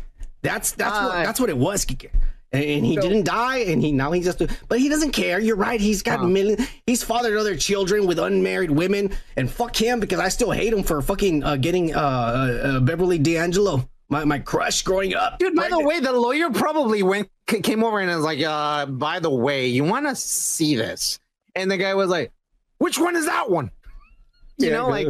That's 0.42 0.72
that's 0.72 0.94
what 0.98 1.14
Uh, 1.16 1.22
that's 1.24 1.40
what 1.40 1.50
it 1.50 1.56
was. 1.58 1.86
And, 2.52 2.84
he 2.84 2.96
So- 2.96 3.02
didn't 3.02 3.26
die, 3.26 3.58
and 3.58 3.80
he 3.80 3.92
now 3.92 4.10
he 4.10 4.20
just. 4.22 4.42
But 4.68 4.80
he 4.80 4.88
doesn't 4.88 5.12
care. 5.12 5.38
You're 5.38 5.54
right. 5.54 5.80
He's 5.80 6.02
got 6.02 6.18
Huh. 6.18 6.26
million. 6.26 6.66
He's 6.84 7.02
fathered 7.04 7.38
other 7.38 7.54
children 7.54 8.06
with 8.08 8.18
unmarried 8.18 8.72
women, 8.72 9.12
and 9.36 9.48
fuck 9.48 9.76
him 9.76 10.00
because 10.00 10.18
I 10.18 10.30
still 10.30 10.50
hate 10.50 10.72
him 10.72 10.82
for 10.82 11.00
fucking 11.00 11.44
uh, 11.44 11.56
getting 11.56 11.94
uh, 11.94 11.98
uh, 11.98 12.68
uh, 12.68 12.80
Beverly 12.80 13.18
D'Angelo, 13.18 13.88
my 14.08 14.24
my 14.24 14.40
crush 14.40 14.82
growing 14.82 15.14
up. 15.14 15.38
Dude, 15.38 15.54
by 15.54 15.68
the 15.68 15.78
way, 15.78 16.00
the 16.00 16.10
lawyer 16.12 16.50
probably 16.50 17.04
went 17.04 17.28
came 17.46 17.84
over 17.84 18.00
and 18.00 18.10
was 18.10 18.24
like, 18.24 18.40
uh, 18.42 18.86
by 18.86 19.20
the 19.20 19.30
way, 19.30 19.68
you 19.68 19.84
want 19.84 20.06
to 20.08 20.16
see 20.16 20.74
this? 20.74 21.20
And 21.54 21.70
the 21.70 21.76
guy 21.76 21.94
was 21.94 22.08
like, 22.08 22.32
which 22.80 22.98
one 22.98 23.14
is 23.14 23.26
that 23.26 23.50
one? 23.50 23.70
You 24.56 24.70
know, 24.70 24.88
like, 24.88 25.06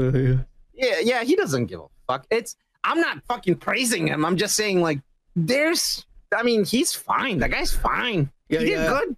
yeah, 0.75 0.99
yeah, 1.03 1.25
he 1.25 1.35
doesn't 1.35 1.67
give 1.67 1.81
a 1.81 1.87
fuck. 2.07 2.27
It's 2.31 2.57
I'm 2.85 3.01
not 3.01 3.23
fucking 3.29 3.57
praising 3.57 4.09
him. 4.09 4.25
I'm 4.25 4.37
just 4.37 4.57
saying, 4.57 4.81
like, 4.81 5.01
there's, 5.37 6.05
I 6.37 6.43
mean, 6.43 6.65
he's 6.65 6.93
fine. 6.93 7.39
That 7.39 7.51
guy's 7.51 7.73
fine. 7.73 8.31
Yeah, 8.49 8.59
he 8.59 8.67
did 8.67 8.79
yeah. 8.79 8.89
good. 8.89 9.17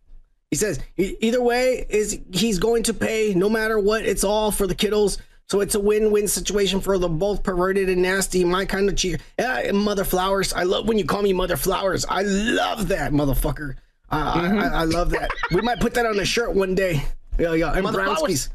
He 0.50 0.56
says 0.56 0.80
either 0.98 1.42
way 1.42 1.86
is 1.88 2.20
he's 2.30 2.58
going 2.58 2.82
to 2.84 2.94
pay 2.94 3.32
no 3.34 3.48
matter 3.48 3.78
what. 3.78 4.04
It's 4.04 4.22
all 4.22 4.50
for 4.50 4.66
the 4.66 4.74
kiddos. 4.74 5.18
So 5.48 5.60
it's 5.60 5.74
a 5.74 5.80
win-win 5.80 6.28
situation 6.28 6.80
for 6.80 6.98
the 6.98 7.08
both 7.08 7.42
perverted 7.42 7.88
and 7.88 8.02
nasty. 8.02 8.44
My 8.44 8.66
kind 8.66 8.88
of 8.88 8.96
cheer. 8.96 9.18
Yeah, 9.38 9.72
mother 9.72 10.04
flowers. 10.04 10.52
I 10.52 10.64
love 10.64 10.86
when 10.86 10.98
you 10.98 11.06
call 11.06 11.22
me 11.22 11.32
mother 11.32 11.56
flowers. 11.56 12.04
I 12.06 12.22
love 12.22 12.88
that 12.88 13.12
motherfucker. 13.12 13.76
Uh, 14.10 14.68
I, 14.72 14.80
I 14.80 14.84
love 14.84 15.10
that. 15.10 15.30
We 15.52 15.62
might 15.62 15.80
put 15.80 15.94
that 15.94 16.04
on 16.04 16.20
a 16.20 16.24
shirt 16.24 16.54
one 16.54 16.74
day. 16.74 17.02
Yeah, 17.38 17.54
yeah. 17.54 17.72
And 17.72 17.82
Mother 17.84 18.00
Brownskies. 18.00 18.48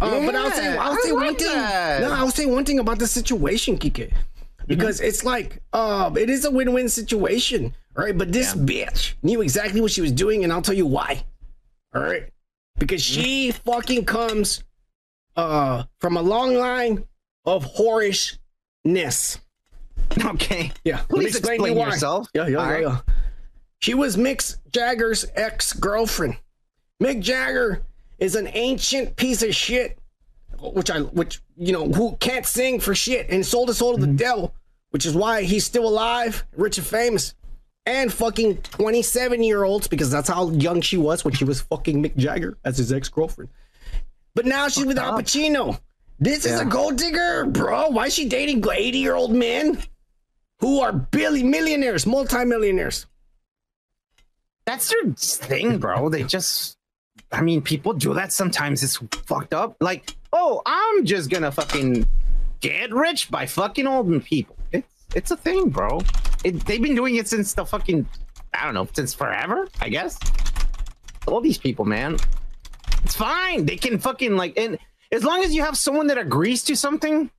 Uh, 0.00 0.26
but 0.26 0.34
I'll 0.34 0.50
say, 0.50 0.76
I'll 0.76 0.92
I 0.92 0.96
say 1.02 1.12
one 1.12 1.26
like 1.28 1.38
thing. 1.38 1.46
that. 1.52 2.00
No, 2.02 2.12
I'll 2.12 2.30
say 2.30 2.44
one 2.46 2.64
thing 2.64 2.78
about 2.80 2.98
the 2.98 3.06
situation, 3.06 3.78
Kike, 3.78 4.12
because 4.66 5.00
it's 5.00 5.24
like, 5.24 5.62
um, 5.72 6.16
it 6.18 6.28
is 6.28 6.44
a 6.44 6.50
win-win 6.50 6.88
situation, 6.88 7.74
right? 7.94 8.16
But 8.16 8.30
this 8.32 8.54
bitch 8.54 9.14
knew 9.22 9.40
exactly 9.40 9.80
what 9.80 9.90
she 9.92 10.00
was 10.02 10.12
doing, 10.12 10.44
and 10.44 10.52
I'll 10.52 10.60
tell 10.60 10.74
you 10.74 10.86
why. 10.86 11.24
All 11.94 12.02
right, 12.02 12.24
because 12.78 13.00
she 13.02 13.52
fucking 13.52 14.04
comes 14.04 14.62
uh 15.36 15.84
from 16.00 16.16
a 16.16 16.22
long 16.22 16.54
line 16.54 17.04
of 17.46 17.64
whorishness. 17.64 19.38
Okay. 20.24 20.72
Yeah. 20.84 20.96
let 20.96 21.10
me 21.10 21.18
Please 21.20 21.36
explain 21.36 21.58
to 21.58 21.64
explain 21.64 21.72
you 21.74 21.78
why. 21.80 21.86
yourself. 21.86 22.28
Yeah, 22.34 22.46
yeah, 22.48 22.56
All 22.58 22.66
yeah, 22.66 22.72
right. 22.72 22.82
yeah. 22.82 23.00
She 23.80 23.94
was 23.94 24.16
Mick 24.16 24.56
Jagger's 24.72 25.24
ex-girlfriend. 25.34 26.36
Mick 27.02 27.20
Jagger 27.20 27.82
is 28.18 28.34
an 28.34 28.48
ancient 28.52 29.16
piece 29.16 29.42
of 29.42 29.54
shit, 29.54 29.98
which 30.60 30.90
I, 30.90 31.00
which 31.00 31.40
you 31.56 31.72
know, 31.72 31.88
who 31.88 32.16
can't 32.16 32.46
sing 32.46 32.80
for 32.80 32.94
shit 32.94 33.28
and 33.30 33.44
sold 33.44 33.68
his 33.68 33.78
soul 33.78 33.94
to 33.94 34.00
the 34.00 34.06
Mm-hmm. 34.06 34.16
devil, 34.16 34.54
which 34.90 35.06
is 35.06 35.14
why 35.14 35.42
he's 35.42 35.64
still 35.64 35.86
alive, 35.86 36.44
rich 36.56 36.78
and 36.78 36.86
famous, 36.86 37.34
and 37.84 38.12
fucking 38.12 38.56
twenty-seven-year-olds 38.58 39.88
because 39.88 40.10
that's 40.10 40.28
how 40.28 40.50
young 40.50 40.80
she 40.80 40.96
was 40.96 41.24
when 41.24 41.34
she 41.34 41.44
was 41.44 41.60
fucking 41.60 42.02
Mick 42.02 42.16
Jagger 42.16 42.56
as 42.64 42.78
his 42.78 42.92
ex-girlfriend. 42.92 43.50
But 44.34 44.44
now 44.46 44.68
she's 44.68 44.86
with 44.86 44.98
Al 44.98 45.18
Pacino. 45.18 45.78
This 46.18 46.46
is 46.46 46.58
a 46.60 46.64
gold 46.64 46.96
digger, 46.96 47.44
bro. 47.46 47.88
Why 47.88 48.06
is 48.06 48.14
she 48.14 48.28
dating 48.28 48.64
eighty-year-old 48.70 49.32
men 49.32 49.82
who 50.60 50.80
are 50.80 50.92
billy 50.92 51.42
millionaires, 51.42 52.06
multimillionaires? 52.06 53.06
That's 54.64 54.88
their 54.88 55.12
thing, 55.12 55.78
bro. 55.78 56.08
They 56.08 56.24
just, 56.24 56.75
I 57.32 57.42
mean, 57.42 57.60
people 57.60 57.92
do 57.92 58.14
that 58.14 58.32
sometimes. 58.32 58.82
It's 58.82 58.96
fucked 59.26 59.52
up. 59.52 59.76
Like, 59.80 60.16
oh, 60.32 60.62
I'm 60.64 61.04
just 61.04 61.30
gonna 61.30 61.50
fucking 61.50 62.06
get 62.60 62.92
rich 62.92 63.30
by 63.30 63.46
fucking 63.46 63.86
old 63.86 64.24
people. 64.24 64.56
It's 64.72 64.88
it's 65.14 65.30
a 65.30 65.36
thing, 65.36 65.70
bro. 65.70 66.00
It, 66.44 66.64
they've 66.66 66.82
been 66.82 66.94
doing 66.94 67.16
it 67.16 67.28
since 67.28 67.54
the 67.54 67.64
fucking, 67.64 68.06
I 68.54 68.64
don't 68.64 68.74
know, 68.74 68.88
since 68.92 69.14
forever. 69.14 69.66
I 69.80 69.88
guess. 69.88 70.18
All 71.26 71.40
these 71.40 71.58
people, 71.58 71.84
man. 71.84 72.16
It's 73.02 73.16
fine. 73.16 73.66
They 73.66 73.76
can 73.76 73.98
fucking 73.98 74.36
like, 74.36 74.56
and 74.56 74.78
as 75.12 75.24
long 75.24 75.42
as 75.42 75.54
you 75.54 75.62
have 75.62 75.76
someone 75.76 76.06
that 76.08 76.18
agrees 76.18 76.62
to 76.64 76.76
something, 76.76 77.30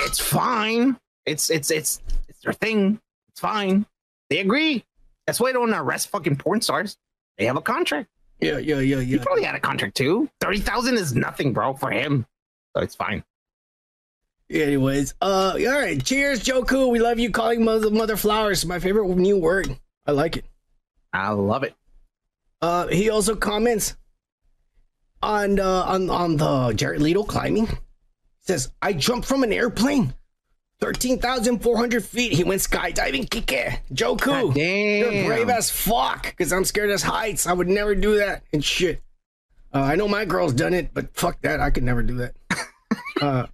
it's 0.00 0.18
fine. 0.18 0.98
It's 1.26 1.50
it's 1.50 1.70
it's 1.70 2.00
it's 2.28 2.40
their 2.40 2.52
thing. 2.54 3.00
It's 3.30 3.40
fine. 3.40 3.86
They 4.30 4.38
agree. 4.38 4.84
That's 5.26 5.40
why 5.40 5.50
they 5.50 5.54
don't 5.54 5.74
arrest 5.74 6.08
fucking 6.08 6.36
porn 6.36 6.60
stars. 6.62 6.96
They 7.36 7.44
have 7.46 7.56
a 7.56 7.62
contract. 7.62 8.08
Yeah, 8.40 8.58
yeah, 8.58 8.78
yeah, 8.78 8.96
yeah. 8.96 9.00
He 9.00 9.18
probably 9.18 9.44
had 9.44 9.54
a 9.54 9.60
contract 9.60 9.96
too. 9.96 10.28
Thirty 10.40 10.58
thousand 10.60 10.96
is 10.96 11.14
nothing, 11.14 11.52
bro, 11.52 11.74
for 11.74 11.90
him. 11.90 12.26
So 12.76 12.82
it's 12.82 12.94
fine. 12.94 13.24
Anyways, 14.50 15.14
uh, 15.20 15.54
all 15.58 15.72
right. 15.80 16.02
Cheers, 16.02 16.42
Joku. 16.42 16.90
We 16.90 17.00
love 17.00 17.18
you. 17.18 17.30
Calling 17.30 17.64
mother, 17.64 17.90
mother 17.90 18.16
flowers, 18.16 18.64
my 18.64 18.78
favorite 18.78 19.08
new 19.08 19.36
word. 19.36 19.76
I 20.06 20.12
like 20.12 20.36
it. 20.38 20.44
I 21.12 21.30
love 21.30 21.64
it. 21.64 21.74
Uh, 22.62 22.86
he 22.86 23.10
also 23.10 23.34
comments 23.36 23.96
on 25.22 25.60
uh, 25.60 25.82
on 25.82 26.08
on 26.08 26.36
the 26.36 26.72
Jared 26.74 27.02
Leto 27.02 27.24
climbing. 27.24 27.66
He 27.66 27.76
says, 28.40 28.72
"I 28.80 28.92
jumped 28.92 29.26
from 29.26 29.42
an 29.42 29.52
airplane, 29.52 30.14
thirteen 30.80 31.18
thousand 31.18 31.60
four 31.60 31.76
hundred 31.76 32.04
feet. 32.04 32.32
He 32.32 32.44
went 32.44 32.60
skydiving. 32.60 33.28
Kike, 33.28 33.78
Joku, 33.92 34.18
God 34.18 34.56
you're 34.56 35.26
brave 35.26 35.48
as 35.50 35.70
fuck. 35.70 36.24
Because 36.24 36.52
I'm 36.52 36.64
scared 36.64 36.90
as 36.90 37.02
heights. 37.02 37.46
I 37.46 37.52
would 37.52 37.68
never 37.68 37.94
do 37.94 38.16
that 38.16 38.42
and 38.52 38.64
shit. 38.64 39.02
Uh, 39.74 39.80
I 39.80 39.96
know 39.96 40.08
my 40.08 40.24
girl's 40.24 40.52
done 40.54 40.72
it, 40.74 40.94
but 40.94 41.14
fuck 41.14 41.40
that. 41.42 41.60
I 41.60 41.70
could 41.70 41.82
never 41.84 42.02
do 42.02 42.16
that. 42.16 42.34
uh, 43.20 43.46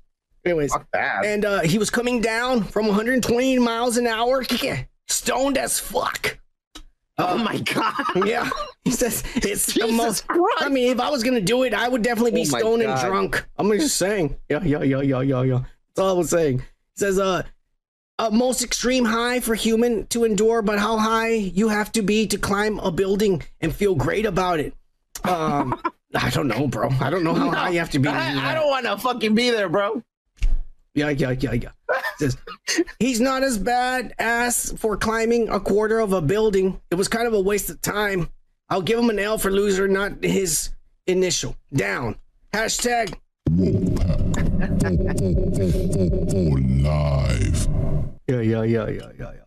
anyways, 0.45 0.73
Fuck 0.73 0.87
that. 0.93 1.25
and 1.25 1.45
uh, 1.45 1.61
he 1.63 1.77
was 1.79 1.91
coming 1.91 2.21
down 2.21 2.63
from 2.63 2.87
120 2.87 3.59
miles 3.59 3.97
an 3.97 4.07
hour, 4.07 4.45
Kike, 4.45 4.87
stoned 5.09 5.59
as 5.59 5.81
fuck. 5.81 6.39
oh 7.19 7.37
my 7.39 7.59
god. 7.59 7.95
Yeah, 8.27 8.49
he 8.85 8.91
says 8.93 9.25
it's 9.37 9.67
the 9.67 9.73
Jesus 9.73 9.93
most. 9.97 10.27
Christ. 10.29 10.47
I 10.59 10.69
mean, 10.69 10.93
if 10.93 11.01
I 11.01 11.11
was 11.11 11.25
gonna 11.25 11.41
do 11.41 11.65
it, 11.65 11.75
I 11.75 11.89
would 11.89 12.03
definitely 12.03 12.31
be 12.33 12.43
Oh 12.43 12.59
stoned 12.59 12.83
and 12.83 13.01
drunk. 13.01 13.45
I'm 13.59 13.71
just 13.73 13.97
saying. 13.97 14.37
Yeah, 14.49 14.63
yeah, 14.63 14.83
yeah, 14.83 15.01
yeah, 15.01 15.21
yeah, 15.21 15.43
yeah. 15.43 15.59
That's 15.89 15.99
all 16.05 16.11
I 16.11 16.19
was 16.19 16.31
saying. 16.31 16.63
He 16.97 17.01
says, 17.01 17.19
uh, 17.19 17.43
a 18.19 18.31
most 18.31 18.63
extreme 18.63 19.05
high 19.05 19.41
for 19.41 19.55
human 19.55 20.07
to 20.09 20.25
endure, 20.25 20.63
but 20.63 20.79
how 20.79 20.97
high 20.97 21.33
you 21.33 21.69
have 21.69 21.91
to 21.93 22.03
be 22.03 22.27
to 22.29 22.39
climb 22.39 22.79
a 22.79 22.93
building 22.93 23.43
and 23.61 23.75
feel 23.75 23.95
great 23.95 24.27
about 24.27 24.61
it. 24.61 24.75
Um, 25.25 25.81
I 26.15 26.31
don't 26.31 26.47
know, 26.47 26.69
bro. 26.69 26.91
I 27.01 27.11
don't 27.11 27.25
know 27.25 27.35
how 27.35 27.51
high 27.51 27.71
you 27.71 27.81
have 27.81 27.91
to 27.91 27.99
be. 27.99 28.09
to 28.09 28.15
do 28.15 28.17
I, 28.17 28.51
I 28.51 28.55
don't 28.55 28.69
want 28.69 28.87
to 28.87 28.97
fucking 28.97 29.35
be 29.35 29.51
there, 29.51 29.69
bro. 29.69 30.03
Yeah, 30.95 31.09
yeah, 31.09 31.33
yeah, 31.33 31.53
yeah. 31.55 31.71
Says, 32.19 32.37
he's 33.01 33.21
not 33.21 33.43
as 33.43 33.59
bad 33.59 34.15
as 34.21 34.73
for 34.79 34.97
climbing 34.97 35.49
a 35.49 35.59
quarter 35.59 35.99
of 35.99 36.13
a 36.13 36.23
building. 36.23 36.81
It 36.93 36.95
was 36.95 37.09
kind 37.09 37.27
of 37.27 37.35
a 37.35 37.41
waste 37.41 37.69
of 37.69 37.83
time. 37.83 38.31
I'll 38.69 38.83
give 38.83 38.99
him 38.99 39.11
an 39.11 39.19
L 39.19 39.37
for 39.37 39.51
loser, 39.51 39.89
not 39.89 40.23
his 40.23 40.71
initial. 41.09 41.57
Down. 41.73 42.15
Hashtag. 42.53 43.15
Live. 46.83 47.69
Yeah, 48.27 48.41
yeah, 48.41 48.63
yeah, 48.63 48.89
yeah, 48.89 49.09
yeah, 49.19 49.33
yeah. 49.33 49.41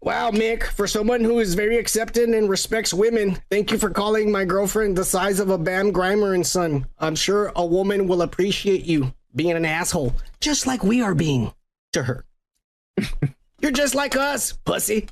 Wow, 0.00 0.30
Mick, 0.30 0.62
for 0.64 0.86
someone 0.86 1.24
who 1.24 1.40
is 1.40 1.54
very 1.54 1.78
accepting 1.78 2.34
and 2.34 2.48
respects 2.48 2.94
women, 2.94 3.38
thank 3.50 3.72
you 3.72 3.78
for 3.78 3.90
calling 3.90 4.30
my 4.30 4.44
girlfriend 4.44 4.96
the 4.96 5.04
size 5.04 5.40
of 5.40 5.50
a 5.50 5.58
Bam 5.58 5.92
Grimer 5.92 6.34
and 6.34 6.46
son. 6.46 6.86
I'm 6.98 7.16
sure 7.16 7.50
a 7.56 7.66
woman 7.66 8.06
will 8.06 8.22
appreciate 8.22 8.84
you 8.84 9.12
being 9.34 9.52
an 9.52 9.64
asshole, 9.64 10.14
just 10.40 10.66
like 10.66 10.84
we 10.84 11.02
are 11.02 11.14
being 11.14 11.52
to 11.92 12.04
her. 12.04 12.24
You're 13.60 13.72
just 13.72 13.94
like 13.94 14.16
us, 14.16 14.52
pussy. 14.52 15.08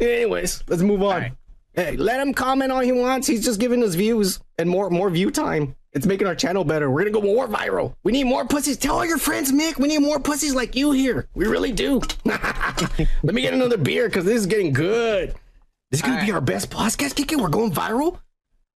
Anyways, 0.00 0.64
let's 0.66 0.82
move 0.82 1.02
on. 1.02 1.36
Hey, 1.74 1.96
let 1.96 2.20
him 2.20 2.32
comment 2.32 2.72
all 2.72 2.80
he 2.80 2.92
wants. 2.92 3.26
He's 3.26 3.44
just 3.44 3.60
giving 3.60 3.82
us 3.82 3.94
views 3.94 4.40
and 4.56 4.70
more 4.70 4.88
more 4.88 5.10
view 5.10 5.30
time. 5.30 5.76
It's 5.98 6.06
making 6.06 6.28
our 6.28 6.34
channel 6.36 6.62
better. 6.62 6.88
We're 6.92 7.00
gonna 7.00 7.10
go 7.10 7.22
more 7.22 7.48
viral. 7.48 7.96
We 8.04 8.12
need 8.12 8.22
more 8.22 8.44
pussies. 8.44 8.76
Tell 8.76 8.98
all 8.98 9.04
your 9.04 9.18
friends, 9.18 9.50
Mick. 9.50 9.78
We 9.80 9.88
need 9.88 9.98
more 9.98 10.20
pussies 10.20 10.54
like 10.54 10.76
you 10.76 10.92
here. 10.92 11.26
We 11.34 11.48
really 11.48 11.72
do. 11.72 12.00
Let 12.24 13.34
me 13.34 13.42
get 13.42 13.52
another 13.52 13.76
beer 13.76 14.06
because 14.06 14.24
this 14.24 14.36
is 14.36 14.46
getting 14.46 14.72
good. 14.72 15.34
This 15.90 15.98
is 15.98 16.02
gonna 16.02 16.24
be 16.24 16.30
our 16.30 16.40
best 16.40 16.70
podcast 16.70 17.16
kicking. 17.16 17.42
We're 17.42 17.48
going 17.48 17.72
viral. 17.72 18.20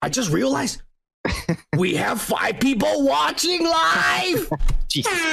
I 0.02 0.10
just 0.10 0.32
realized 0.32 0.82
we 1.78 1.94
have 1.94 2.20
five 2.20 2.60
people 2.60 3.06
watching 3.06 3.66
live. 3.66 4.52
Jesus. 4.88 5.14
Oh, 5.14 5.30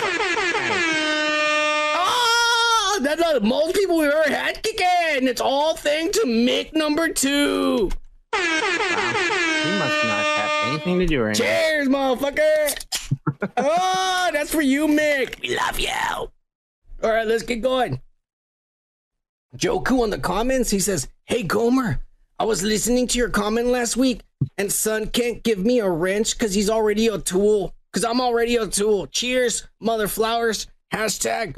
ah, 1.97 2.99
that's 3.01 3.33
the 3.33 3.41
most 3.41 3.75
people 3.75 3.97
we've 3.97 4.11
ever 4.11 4.31
had 4.31 4.63
kicking. 4.63 5.27
It's 5.27 5.41
all 5.41 5.75
thanks 5.75 6.19
to 6.19 6.27
Mick 6.27 6.75
number 6.75 7.09
two. 7.09 7.91
He 8.39 9.79
must 9.79 10.05
not 10.05 10.25
have 10.25 10.69
anything 10.69 10.99
to 11.01 11.07
do 11.07 11.23
right 11.23 11.39
now. 11.39 11.45
Cheers, 11.45 11.89
motherfucker. 11.89 13.51
oh, 13.57 14.31
that's 14.33 14.53
for 14.53 14.63
you, 14.63 14.87
Mick. 14.87 15.41
We 15.43 15.57
love 15.57 15.79
you. 15.79 15.89
All 17.03 17.11
right, 17.11 17.27
let's 17.27 17.43
get 17.43 17.63
going. 17.63 18.01
Joku 19.57 20.03
on 20.03 20.11
the 20.11 20.19
comments, 20.19 20.71
he 20.71 20.79
says, 20.81 21.09
Hey, 21.25 21.43
Gomer, 21.43 22.01
I 22.39 22.45
was 22.45 22.63
listening 22.63 23.07
to 23.09 23.19
your 23.19 23.31
comment 23.31 23.69
last 23.69 23.97
week, 23.97 24.23
and 24.57 24.71
son 24.71 25.07
can't 25.09 25.43
give 25.43 25.59
me 25.59 25.81
a 25.81 25.89
wrench 25.89 26.39
because 26.39 26.55
he's 26.55 26.71
already 26.71 27.09
a 27.09 27.19
tool. 27.19 27.75
Because 27.93 28.05
I'm 28.05 28.21
already 28.21 28.57
a 28.57 28.67
tool. 28.67 29.07
Cheers, 29.07 29.67
mother 29.81 30.09
flowers. 30.09 30.67
Hashtag. 30.93 31.55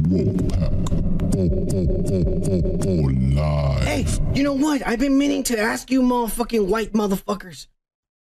Live. 3.37 3.80
Hey, 4.01 4.07
you 4.35 4.43
know 4.43 4.55
what? 4.55 4.87
I've 4.87 4.99
been 4.99 5.19
meaning 5.19 5.43
to 5.45 5.59
ask 5.59 5.91
you, 5.91 6.01
motherfucking 6.01 6.67
white 6.69 6.95
motherfuckers. 6.95 7.67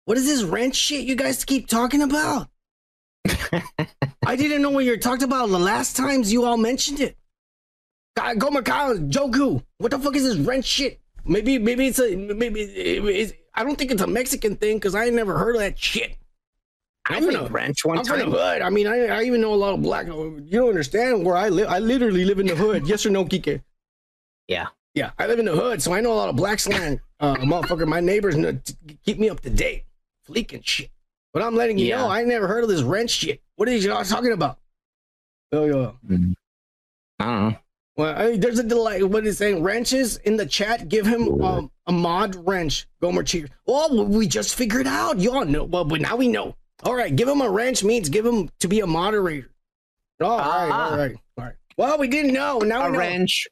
What 0.06 0.16
is 0.16 0.24
this 0.24 0.42
wrench 0.42 0.74
shit 0.74 1.04
you 1.04 1.16
guys 1.16 1.44
keep 1.44 1.68
talking 1.68 2.00
about? 2.00 2.48
I 4.24 4.36
didn't 4.36 4.62
know 4.62 4.70
what 4.70 4.86
you 4.86 4.92
were 4.92 4.96
talking 4.96 5.24
about 5.24 5.50
the 5.50 5.58
last 5.58 5.94
times 5.94 6.32
you 6.32 6.46
all 6.46 6.56
mentioned 6.56 7.00
it. 7.00 7.18
God, 8.16 8.38
Go 8.38 8.48
Macau, 8.48 9.10
Joku. 9.10 9.62
What 9.76 9.90
the 9.90 9.98
fuck 9.98 10.16
is 10.16 10.22
this 10.24 10.36
wrench 10.38 10.64
shit? 10.64 10.98
Maybe, 11.26 11.58
maybe 11.58 11.88
it's 11.88 11.98
a, 11.98 12.16
maybe 12.16 12.62
it's, 12.62 13.34
I 13.54 13.62
don't 13.62 13.76
think 13.76 13.90
it's 13.90 14.00
a 14.00 14.06
Mexican 14.06 14.56
thing 14.56 14.76
because 14.78 14.94
I 14.94 15.04
ain't 15.04 15.14
never 15.14 15.36
heard 15.36 15.56
of 15.56 15.60
that 15.60 15.78
shit. 15.78 16.16
I'm 17.06 17.24
from 17.24 17.34
made 17.34 17.44
the- 17.44 17.50
wrench 17.50 17.84
one 17.84 17.98
I'm 17.98 18.04
from 18.06 18.20
time. 18.20 18.30
the 18.30 18.38
hood. 18.38 18.62
I 18.62 18.70
mean, 18.70 18.86
I, 18.86 19.08
I 19.08 19.22
even 19.24 19.42
know 19.42 19.52
a 19.52 19.56
lot 19.56 19.74
of 19.74 19.82
black. 19.82 20.06
You 20.06 20.42
don't 20.52 20.70
understand 20.70 21.22
where 21.26 21.36
I 21.36 21.50
live. 21.50 21.68
I 21.68 21.80
literally 21.80 22.24
live 22.24 22.38
in 22.38 22.46
the 22.46 22.56
hood. 22.56 22.88
yes 22.88 23.04
or 23.04 23.10
no, 23.10 23.26
Kike? 23.26 23.60
Yeah. 24.48 24.68
Yeah, 24.96 25.10
I 25.18 25.26
live 25.26 25.38
in 25.38 25.44
the 25.44 25.54
hood, 25.54 25.80
so 25.82 25.92
I 25.92 26.00
know 26.00 26.12
a 26.12 26.14
lot 26.16 26.30
of 26.30 26.36
black 26.36 26.58
slang. 26.58 27.00
Uh, 27.20 27.36
motherfucker, 27.36 27.86
my 27.86 28.00
neighbors 28.00 28.34
know, 28.34 28.58
keep 29.04 29.18
me 29.18 29.28
up 29.28 29.40
to 29.40 29.50
date. 29.50 29.84
Fleek 30.28 30.52
and 30.54 30.66
shit. 30.66 30.90
But 31.34 31.42
I'm 31.42 31.54
letting 31.54 31.76
you 31.78 31.84
Yeah. 31.86 31.98
know, 31.98 32.08
I 32.08 32.24
never 32.24 32.48
heard 32.48 32.64
of 32.64 32.70
this 32.70 32.82
wrench 32.82 33.10
shit. 33.10 33.42
What 33.56 33.68
are 33.68 33.76
you 33.76 33.92
all 33.92 34.04
talking 34.04 34.32
about? 34.32 34.58
Oh, 35.52 35.66
yeah. 35.66 35.90
I 37.20 37.24
don't 37.24 37.48
know. 37.50 37.56
Well, 37.96 38.14
I, 38.18 38.36
there's 38.38 38.58
a 38.58 38.62
delay. 38.62 39.02
What 39.02 39.26
is 39.26 39.38
saying? 39.38 39.62
Wrenches 39.62 40.16
in 40.18 40.36
the 40.38 40.46
chat. 40.46 40.88
Give 40.88 41.06
him 41.06 41.42
um, 41.42 41.70
a 41.86 41.92
mod 41.92 42.34
wrench. 42.46 42.86
Gomer 43.00 43.22
cheers. 43.22 43.48
Oh, 43.66 44.02
we 44.04 44.26
just 44.26 44.54
figured 44.54 44.86
out. 44.86 45.18
Y'all 45.20 45.44
know. 45.44 45.64
Well, 45.64 45.84
but 45.84 46.00
now 46.00 46.16
we 46.16 46.28
know. 46.28 46.56
All 46.82 46.94
right, 46.94 47.14
give 47.14 47.26
him 47.28 47.40
a 47.40 47.48
wrench 47.48 47.82
means 47.84 48.08
give 48.10 48.26
him 48.26 48.50
to 48.60 48.68
be 48.68 48.80
a 48.80 48.86
moderator. 48.86 49.50
All 50.22 50.36
right, 50.38 50.70
Ah. 50.70 50.90
all 50.90 50.96
right, 50.98 51.16
all 51.38 51.44
right. 51.44 51.54
Well, 51.78 51.98
we 51.98 52.08
didn't 52.08 52.34
know. 52.34 52.58
Now 52.58 52.82
A 52.82 52.86
we 52.90 52.92
know. 52.92 52.98
A 52.98 53.00
wrench. 53.00 53.46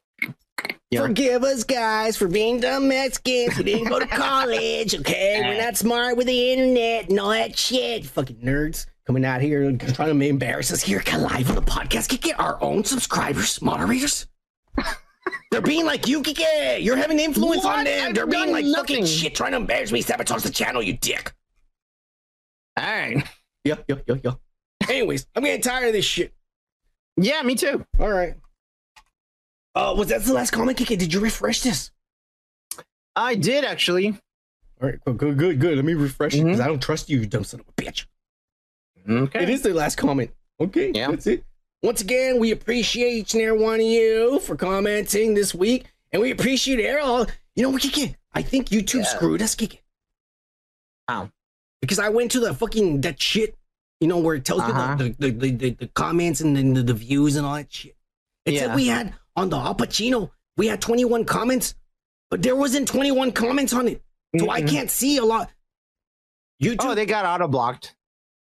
Forgive 0.93 1.43
us, 1.43 1.63
guys, 1.63 2.15
for 2.15 2.27
being 2.27 2.59
dumb 2.59 2.87
Mexicans. 2.87 3.57
We 3.57 3.63
didn't 3.63 3.89
go 3.89 3.99
to 3.99 4.07
college, 4.07 4.95
okay? 4.95 5.41
We're 5.43 5.61
not 5.61 5.77
smart 5.77 6.15
with 6.15 6.27
the 6.27 6.51
internet 6.53 7.09
and 7.09 7.19
all 7.19 7.31
that 7.31 7.57
shit. 7.57 8.05
Fucking 8.05 8.37
nerds 8.37 8.85
coming 9.05 9.25
out 9.25 9.41
here 9.41 9.63
and 9.63 9.79
trying 9.93 10.17
to 10.17 10.25
embarrass 10.25 10.71
us 10.71 10.81
here 10.81 11.03
live 11.17 11.49
on 11.49 11.55
the 11.55 11.61
podcast. 11.61 12.09
Can 12.09 12.19
get 12.19 12.39
our 12.39 12.61
own 12.61 12.83
subscribers, 12.83 13.61
moderators. 13.61 14.27
They're 15.51 15.61
being 15.61 15.85
like 15.85 16.07
you, 16.07 16.21
Kike. 16.21 16.83
You're 16.83 16.97
having 16.97 17.19
influence 17.19 17.65
on 17.65 17.85
them. 17.85 18.09
I've 18.09 18.15
They're 18.15 18.27
being 18.27 18.51
like 18.51 18.65
fucking 18.65 19.05
shit, 19.05 19.35
trying 19.35 19.51
to 19.51 19.57
embarrass 19.57 19.91
me, 19.91 20.01
sabotage 20.01 20.43
the 20.43 20.49
channel, 20.49 20.81
you 20.81 20.93
dick. 20.93 21.33
All 22.77 22.85
right. 22.85 23.23
Yeah, 23.63 23.75
yeah, 23.87 23.95
yeah, 24.07 24.15
yeah. 24.23 24.31
Anyways, 24.89 25.27
I'm 25.35 25.43
getting 25.43 25.61
tired 25.61 25.87
of 25.87 25.93
this 25.93 26.05
shit. 26.05 26.33
Yeah, 27.17 27.41
me 27.41 27.55
too. 27.55 27.85
All 27.99 28.09
right. 28.11 28.35
Uh, 29.75 29.93
was 29.97 30.07
that 30.07 30.23
the 30.23 30.33
last 30.33 30.51
comment, 30.51 30.77
Kike? 30.77 30.97
Did 30.97 31.13
you 31.13 31.19
refresh 31.19 31.61
this? 31.61 31.91
I 33.15 33.35
did 33.35 33.63
actually. 33.65 34.17
All 34.81 34.89
right, 34.89 34.99
good, 35.05 35.17
good, 35.17 35.37
good, 35.37 35.59
good. 35.59 35.75
Let 35.75 35.85
me 35.85 35.93
refresh 35.93 36.33
it 36.35 36.43
because 36.43 36.59
I 36.59 36.67
don't 36.67 36.81
trust 36.81 37.09
you, 37.09 37.19
you 37.19 37.25
dumb 37.25 37.43
son 37.43 37.59
of 37.61 37.65
a 37.67 37.81
bitch. 37.81 38.05
Okay. 39.09 39.43
It 39.43 39.49
is 39.49 39.61
the 39.61 39.73
last 39.73 39.97
comment. 39.97 40.31
Okay, 40.59 40.91
Yeah. 40.93 41.11
that's 41.11 41.27
it. 41.27 41.43
Once 41.83 42.01
again, 42.01 42.39
we 42.39 42.51
appreciate 42.51 43.13
each 43.13 43.33
and 43.33 43.43
every 43.43 43.59
one 43.59 43.75
of 43.79 43.85
you 43.85 44.39
for 44.39 44.55
commenting 44.55 45.33
this 45.33 45.53
week, 45.53 45.85
and 46.11 46.21
we 46.21 46.31
appreciate 46.31 46.79
Errol. 46.79 47.27
You 47.55 47.63
know 47.63 47.69
what, 47.69 47.81
Kike? 47.83 48.15
I 48.33 48.41
think 48.41 48.69
YouTube 48.69 48.99
Yeah. 49.03 49.15
screwed 49.15 49.41
us, 49.41 49.55
Kike. 49.55 49.79
How? 51.07 51.29
Because 51.81 51.99
I 51.99 52.09
went 52.09 52.31
to 52.31 52.39
the 52.39 52.53
fucking 52.53 53.01
that 53.01 53.21
shit, 53.21 53.55
you 53.99 54.07
know, 54.07 54.17
where 54.17 54.35
it 54.35 54.43
tells 54.45 54.61
Uh-huh. 54.61 54.95
you 54.99 55.09
the, 55.19 55.29
the, 55.29 55.31
the, 55.31 55.51
the, 55.51 55.69
the 55.71 55.87
comments 55.89 56.41
and 56.41 56.55
then 56.57 56.73
the, 56.73 56.81
the 56.83 56.93
views 56.93 57.35
and 57.35 57.45
all 57.45 57.55
that 57.55 57.71
shit. 57.71 57.95
It 58.45 58.57
said 58.57 58.69
Yeah. 58.69 58.75
we 58.75 58.87
had 58.87 59.13
on 59.35 59.49
the 59.49 59.57
Al 59.57 59.75
Pacino, 59.75 60.31
we 60.57 60.67
had 60.67 60.81
21 60.81 61.25
comments, 61.25 61.75
but 62.29 62.41
there 62.41 62.55
wasn't 62.55 62.87
21 62.87 63.31
comments 63.31 63.73
on 63.73 63.87
it. 63.87 64.01
So 64.37 64.49
I 64.49 64.61
Mm-mm. 64.61 64.69
can't 64.69 64.89
see 64.91 65.17
a 65.17 65.23
lot. 65.25 65.49
YouTube. 66.61 66.77
Oh, 66.81 66.95
they 66.95 67.05
got 67.05 67.25
auto 67.25 67.47
blocked. 67.47 67.95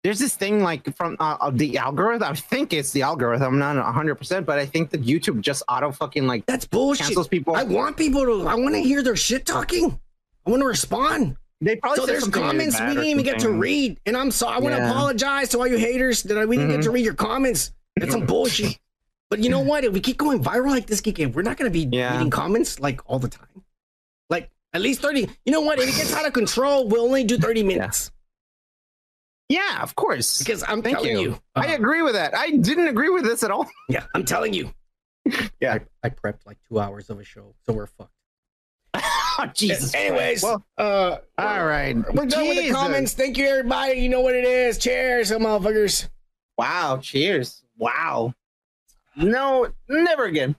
There's 0.03 0.19
this 0.19 0.35
thing 0.35 0.61
like 0.61 0.93
from 0.97 1.15
uh, 1.19 1.37
uh, 1.39 1.51
the 1.53 1.77
algorithm. 1.77 2.29
I 2.29 2.35
think 2.35 2.73
it's 2.73 2.91
the 2.91 3.03
algorithm. 3.03 3.53
I'm 3.53 3.59
not 3.59 3.75
100, 3.77 4.15
percent 4.15 4.45
but 4.45 4.59
I 4.59 4.65
think 4.65 4.89
that 4.89 5.01
YouTube 5.03 5.39
just 5.41 5.63
auto 5.69 5.91
fucking 5.91 6.27
like 6.27 6.45
That's 6.45 6.65
bullshit. 6.65 7.05
cancels 7.07 7.27
people. 7.27 7.55
I 7.55 7.63
want 7.63 7.95
people 7.95 8.23
to. 8.25 8.47
I 8.47 8.55
want 8.55 8.75
to 8.75 8.81
hear 8.81 9.01
their 9.01 9.15
shit 9.15 9.45
talking. 9.45 9.97
I 10.45 10.49
want 10.49 10.61
to 10.61 10.67
respond. 10.67 11.37
They 11.61 11.77
probably 11.77 11.99
so 12.01 12.05
there's 12.05 12.27
comments 12.27 12.77
we 12.81 12.87
didn't 12.87 13.05
even 13.05 13.23
get 13.23 13.39
to 13.39 13.51
read, 13.51 13.97
and 14.05 14.17
I'm 14.17 14.29
sorry. 14.31 14.57
I 14.57 14.59
want 14.59 14.75
to 14.75 14.81
Yeah. 14.81 14.91
apologize 14.91 15.49
to 15.49 15.59
all 15.59 15.67
you 15.67 15.77
haters 15.77 16.21
that 16.23 16.47
we 16.49 16.57
didn't 16.57 16.71
get 16.71 16.79
Mhm. 16.81 16.83
to 16.83 16.91
read 16.91 17.05
your 17.05 17.13
comments. 17.13 17.71
That's 17.95 18.11
some 18.11 18.25
bullshit. 18.25 18.77
But 19.34 19.43
you 19.43 19.49
know 19.49 19.60
what? 19.72 19.84
If 19.84 19.93
we 19.93 19.99
keep 19.99 20.18
going 20.18 20.43
viral 20.43 20.69
like 20.69 20.85
this, 20.85 21.01
we're 21.34 21.41
not 21.41 21.57
going 21.57 21.72
to 21.72 21.72
be 21.72 21.88
Yeah. 21.91 22.14
reading 22.14 22.30
comments 22.30 22.80
like 22.80 23.01
all 23.10 23.18
the 23.18 23.27
time. 23.27 23.64
Like 24.30 24.51
at 24.73 24.81
least 24.81 25.01
30. 25.01 25.27
You 25.43 25.51
know 25.51 25.61
what? 25.61 25.80
If 25.80 25.89
it 25.89 25.95
gets 25.95 26.14
out 26.14 26.27
of 26.27 26.34
control, 26.34 26.88
we'll 26.88 27.03
only 27.05 27.23
do 27.23 27.39
30 27.39 27.64
minutes. 27.64 28.11
Yeah, 29.49 29.81
of 29.81 29.95
course. 29.95 30.38
Because 30.38 30.64
I'm 30.68 30.84
Thank 30.84 30.97
telling 30.97 31.18
you. 31.18 31.19
you. 31.22 31.41
I 31.55 31.73
uh, 31.73 31.76
agree 31.76 32.03
with 32.03 32.14
that. 32.14 32.38
I 32.38 32.51
didn't 32.51 32.88
agree 32.88 33.10
with 33.10 33.23
this 33.23 33.41
at 33.41 33.49
all. 33.49 33.68
yeah, 33.89 34.05
I'm 34.14 34.23
telling 34.23 34.53
you. 34.53 34.72
Yeah. 35.60 35.80
I, 36.03 36.07
I 36.07 36.10
prepped 36.10 36.45
like 36.45 36.57
two 36.69 36.80
hours 36.80 37.10
of 37.10 37.19
a 37.19 37.23
show, 37.23 37.55
so 37.65 37.73
we're 37.73 37.88
fucked. 37.88 38.14
Oh, 38.93 39.49
Jesus. 39.55 39.95
Anyways. 39.95 40.43
Well, 40.43 40.64
uh, 40.77 41.18
all 41.39 41.65
right. 41.65 41.95
We're 42.14 42.27
done 42.27 42.47
with 42.47 42.68
the 42.68 42.72
comments. 42.72 43.14
Thank 43.14 43.39
you, 43.39 43.47
everybody. 43.47 43.93
You 43.93 44.10
know 44.10 44.22
what 44.22 44.35
it 44.35 44.45
is. 44.45 44.77
Cheers, 44.77 45.31
motherfuckers. 45.31 46.07
Wow. 46.55 46.99
Cheers. 47.01 47.64
Wow. 47.77 48.35
No, 49.15 49.68
never 49.88 50.26
again. 50.26 50.56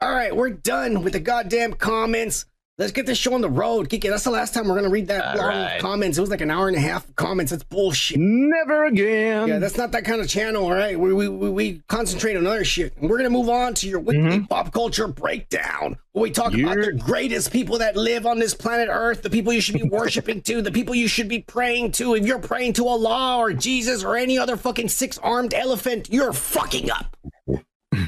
All 0.00 0.12
right, 0.12 0.34
we're 0.34 0.50
done 0.50 1.02
with 1.02 1.12
the 1.12 1.20
goddamn 1.20 1.74
comments. 1.74 2.46
Let's 2.78 2.90
get 2.92 3.04
this 3.04 3.18
show 3.18 3.34
on 3.34 3.42
the 3.42 3.50
road. 3.50 3.90
Kiki, 3.90 4.08
that's 4.08 4.24
the 4.24 4.30
last 4.30 4.54
time 4.54 4.66
we're 4.66 4.76
gonna 4.76 4.88
read 4.88 5.08
that 5.08 5.36
All 5.36 5.46
long 5.46 5.48
right. 5.48 5.80
comments. 5.80 6.16
It 6.16 6.22
was 6.22 6.30
like 6.30 6.40
an 6.40 6.50
hour 6.50 6.68
and 6.68 6.76
a 6.76 6.80
half 6.80 7.06
of 7.06 7.14
comments. 7.16 7.50
That's 7.50 7.64
bullshit. 7.64 8.18
Never 8.18 8.86
again. 8.86 9.46
Yeah, 9.46 9.58
that's 9.58 9.76
not 9.76 9.92
that 9.92 10.06
kind 10.06 10.22
of 10.22 10.28
channel, 10.28 10.64
all 10.64 10.72
right? 10.72 10.98
We, 10.98 11.12
we, 11.12 11.28
we, 11.28 11.50
we 11.50 11.82
concentrate 11.88 12.34
on 12.34 12.46
other 12.46 12.64
shit. 12.64 12.96
And 12.96 13.10
we're 13.10 13.18
going 13.18 13.30
to 13.30 13.38
move 13.38 13.50
on 13.50 13.74
to 13.74 13.88
your 13.88 14.00
weekly 14.00 14.22
mm-hmm. 14.22 14.44
pop 14.46 14.72
culture 14.72 15.06
breakdown, 15.06 15.98
where 16.12 16.22
we 16.22 16.30
talk 16.30 16.54
about 16.54 16.76
the 16.76 16.92
greatest 16.92 17.52
people 17.52 17.76
that 17.78 17.94
live 17.94 18.24
on 18.24 18.38
this 18.38 18.54
planet 18.54 18.88
Earth, 18.90 19.20
the 19.20 19.28
people 19.28 19.52
you 19.52 19.60
should 19.60 19.76
be 19.76 19.88
worshiping 19.88 20.40
to, 20.42 20.62
the 20.62 20.72
people 20.72 20.94
you 20.94 21.08
should 21.08 21.28
be 21.28 21.40
praying 21.40 21.92
to. 21.92 22.14
If 22.14 22.26
you're 22.26 22.38
praying 22.38 22.72
to 22.74 22.88
Allah 22.88 23.36
or 23.36 23.52
Jesus 23.52 24.02
or 24.02 24.16
any 24.16 24.38
other 24.38 24.56
fucking 24.56 24.88
six 24.88 25.18
armed 25.18 25.52
elephant, 25.52 26.08
you're 26.10 26.32
fucking 26.32 26.90
up. 26.90 27.16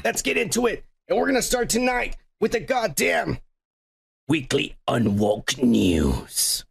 Let's 0.03 0.23
get 0.23 0.37
into 0.37 0.65
it. 0.65 0.83
And 1.07 1.19
we're 1.19 1.25
going 1.25 1.35
to 1.35 1.43
start 1.43 1.69
tonight 1.69 2.17
with 2.41 2.53
the 2.53 2.59
goddamn 2.59 3.37
weekly 4.27 4.75
unwoke 4.87 5.61
news. 5.61 6.65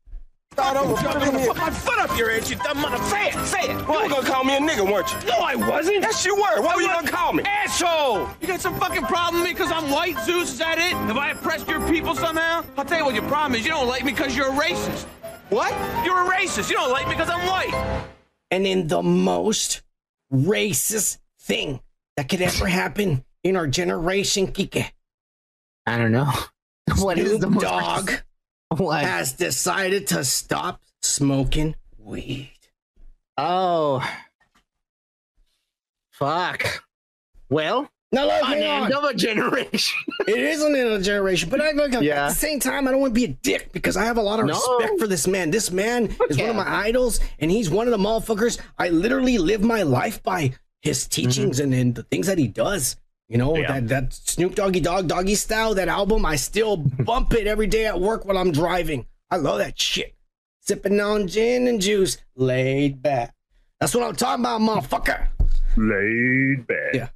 Thought 0.53 0.77
I 0.77 0.83
was 0.83 1.03
gonna 1.03 1.47
put 1.47 1.57
my 1.57 1.71
foot 1.71 1.99
up 1.99 2.17
your 2.17 2.31
ass, 2.31 2.49
you 2.49 2.55
dumb 2.57 2.81
mother. 2.81 2.97
Say 3.05 3.29
it, 3.29 3.47
say 3.47 3.61
it. 3.63 3.89
What? 3.89 4.05
You 4.05 4.09
were 4.09 4.23
gonna 4.23 4.29
call 4.29 4.45
me 4.45 4.57
a 4.57 4.61
nigga, 4.61 4.89
weren't 4.89 5.11
you? 5.13 5.29
No, 5.29 5.39
I 5.39 5.57
wasn't. 5.57 6.03
Yes, 6.03 6.25
you 6.25 6.37
were. 6.37 6.63
What 6.63 6.77
were 6.77 6.83
you 6.83 6.89
gonna 6.89 7.11
call 7.11 7.33
me? 7.33 7.43
Asshole! 7.45 8.29
You 8.41 8.47
got 8.47 8.61
some 8.61 8.79
fucking 8.79 9.03
problem 9.03 9.43
with 9.43 9.51
me 9.51 9.55
because 9.55 9.73
I'm 9.73 9.91
white, 9.91 10.17
Zeus? 10.25 10.53
Is 10.53 10.59
that 10.59 10.79
it? 10.79 10.93
Have 10.93 11.17
I 11.17 11.31
oppressed 11.31 11.67
your 11.69 11.81
people 11.89 12.15
somehow? 12.15 12.65
I'll 12.77 12.85
tell 12.85 12.99
you 12.99 13.05
what 13.05 13.15
your 13.17 13.25
problem 13.25 13.57
is. 13.59 13.65
You 13.65 13.73
don't 13.73 13.89
like 13.89 14.05
me 14.05 14.13
because 14.13 14.37
you're 14.37 14.49
a 14.49 14.57
racist. 14.57 15.07
What? 15.51 15.73
You're 16.05 16.23
a 16.23 16.37
racist. 16.37 16.71
You 16.71 16.77
don't 16.77 16.93
like 16.93 17.07
me 17.09 17.15
because 17.15 17.29
I'm 17.31 17.45
white. 17.49 18.07
and 18.53 18.65
in 18.65 18.87
the 18.87 19.03
most 19.03 19.83
racist 20.33 21.19
thing 21.41 21.81
that 22.17 22.29
could 22.29 22.41
ever 22.41 22.67
happen 22.69 23.25
in 23.43 23.57
our 23.57 23.67
generation, 23.67 24.47
Kike. 24.47 24.93
I 25.87 25.99
don't 25.99 26.13
know. 26.13 26.33
What 26.99 27.19
is 27.19 27.29
Snoop 27.29 27.41
the 27.41 27.51
most 27.51 27.63
Dogg 27.63 28.11
What? 28.77 29.05
has 29.05 29.33
decided 29.33 30.07
to 30.09 30.25
stop 30.25 30.81
smoking 31.03 31.75
weed. 31.99 32.51
Oh. 33.37 34.03
Fuck. 36.11 36.85
Well, 37.51 37.89
Now, 38.13 38.25
look, 38.27 38.43
an 38.49 38.63
hang 38.63 38.83
on. 38.85 38.93
of 38.93 39.05
a 39.05 39.15
generation. 39.15 39.99
It 40.27 40.39
is 40.39 40.63
an 40.63 40.75
end 40.75 40.89
of 40.89 41.01
a 41.01 41.05
generation, 41.05 41.51
but 41.51 41.61
I 41.61 41.73
look 41.73 41.93
Yeah. 42.01 42.27
at 42.27 42.29
the 42.31 42.35
same 42.35 42.59
time, 42.61 42.89
I 42.89 42.93
don't 42.93 43.01
want 43.01 43.15
to 43.15 43.21
be 43.21 43.25
a 43.27 43.29
dick 43.29 43.73
because 43.73 43.97
I 43.97 44.05
have 44.05 44.17
a 44.17 44.23
lot 44.23 44.41
of 44.41 44.47
No. 44.47 44.55
respect 44.55 44.99
for 44.99 45.07
this 45.07 45.27
man. 45.27 45.51
This 45.51 45.71
man 45.71 46.17
is 46.31 46.39
one 46.39 46.49
of 46.51 46.57
my 46.57 46.67
idols, 46.67 47.21
and 47.39 47.51
he's 47.51 47.69
one 47.69 47.87
of 47.87 47.91
the 47.91 47.99
motherfuckers 47.99 48.59
I 48.79 48.89
literally 48.89 49.37
live 49.39 49.63
my 49.63 49.83
life 49.83 50.23
by 50.23 50.53
his 50.81 51.07
teachings 51.07 51.57
mm-hmm. 51.59 51.73
and, 51.73 51.75
and 51.75 51.95
the 51.95 52.03
things 52.05 52.27
that 52.29 52.39
he 52.39 52.47
does. 52.49 52.97
You 53.29 53.39
know, 53.39 53.57
Yeah. 53.57 53.81
that, 53.81 53.89
that 53.89 54.13
Snoop 54.13 54.55
Doggy 54.55 54.81
Dogg 54.81 55.09
Doggy 55.09 55.35
Style, 55.35 55.75
that 55.75 55.89
album, 55.89 56.27
I 56.27 56.37
still 56.37 56.77
bump 57.05 57.33
it 57.35 57.47
every 57.47 57.67
day 57.67 57.87
at 57.87 58.01
work 58.01 58.25
while 58.25 58.39
I'm 58.39 58.53
driving. 58.53 59.07
I 59.31 59.37
love 59.37 59.59
that 59.59 59.81
shit. 59.81 60.15
Sipping 60.61 61.01
on 61.01 61.27
gin 61.29 61.67
and 61.67 61.81
juice, 61.81 62.19
laid 62.37 63.03
back. 63.03 63.35
That's 63.81 63.95
what 63.95 64.05
I'm 64.05 64.17
talking 64.17 64.45
about, 64.45 64.61
motherfucker. 64.61 65.27
Laid 65.77 66.67
back. 66.67 66.95
Yeah. 66.95 67.09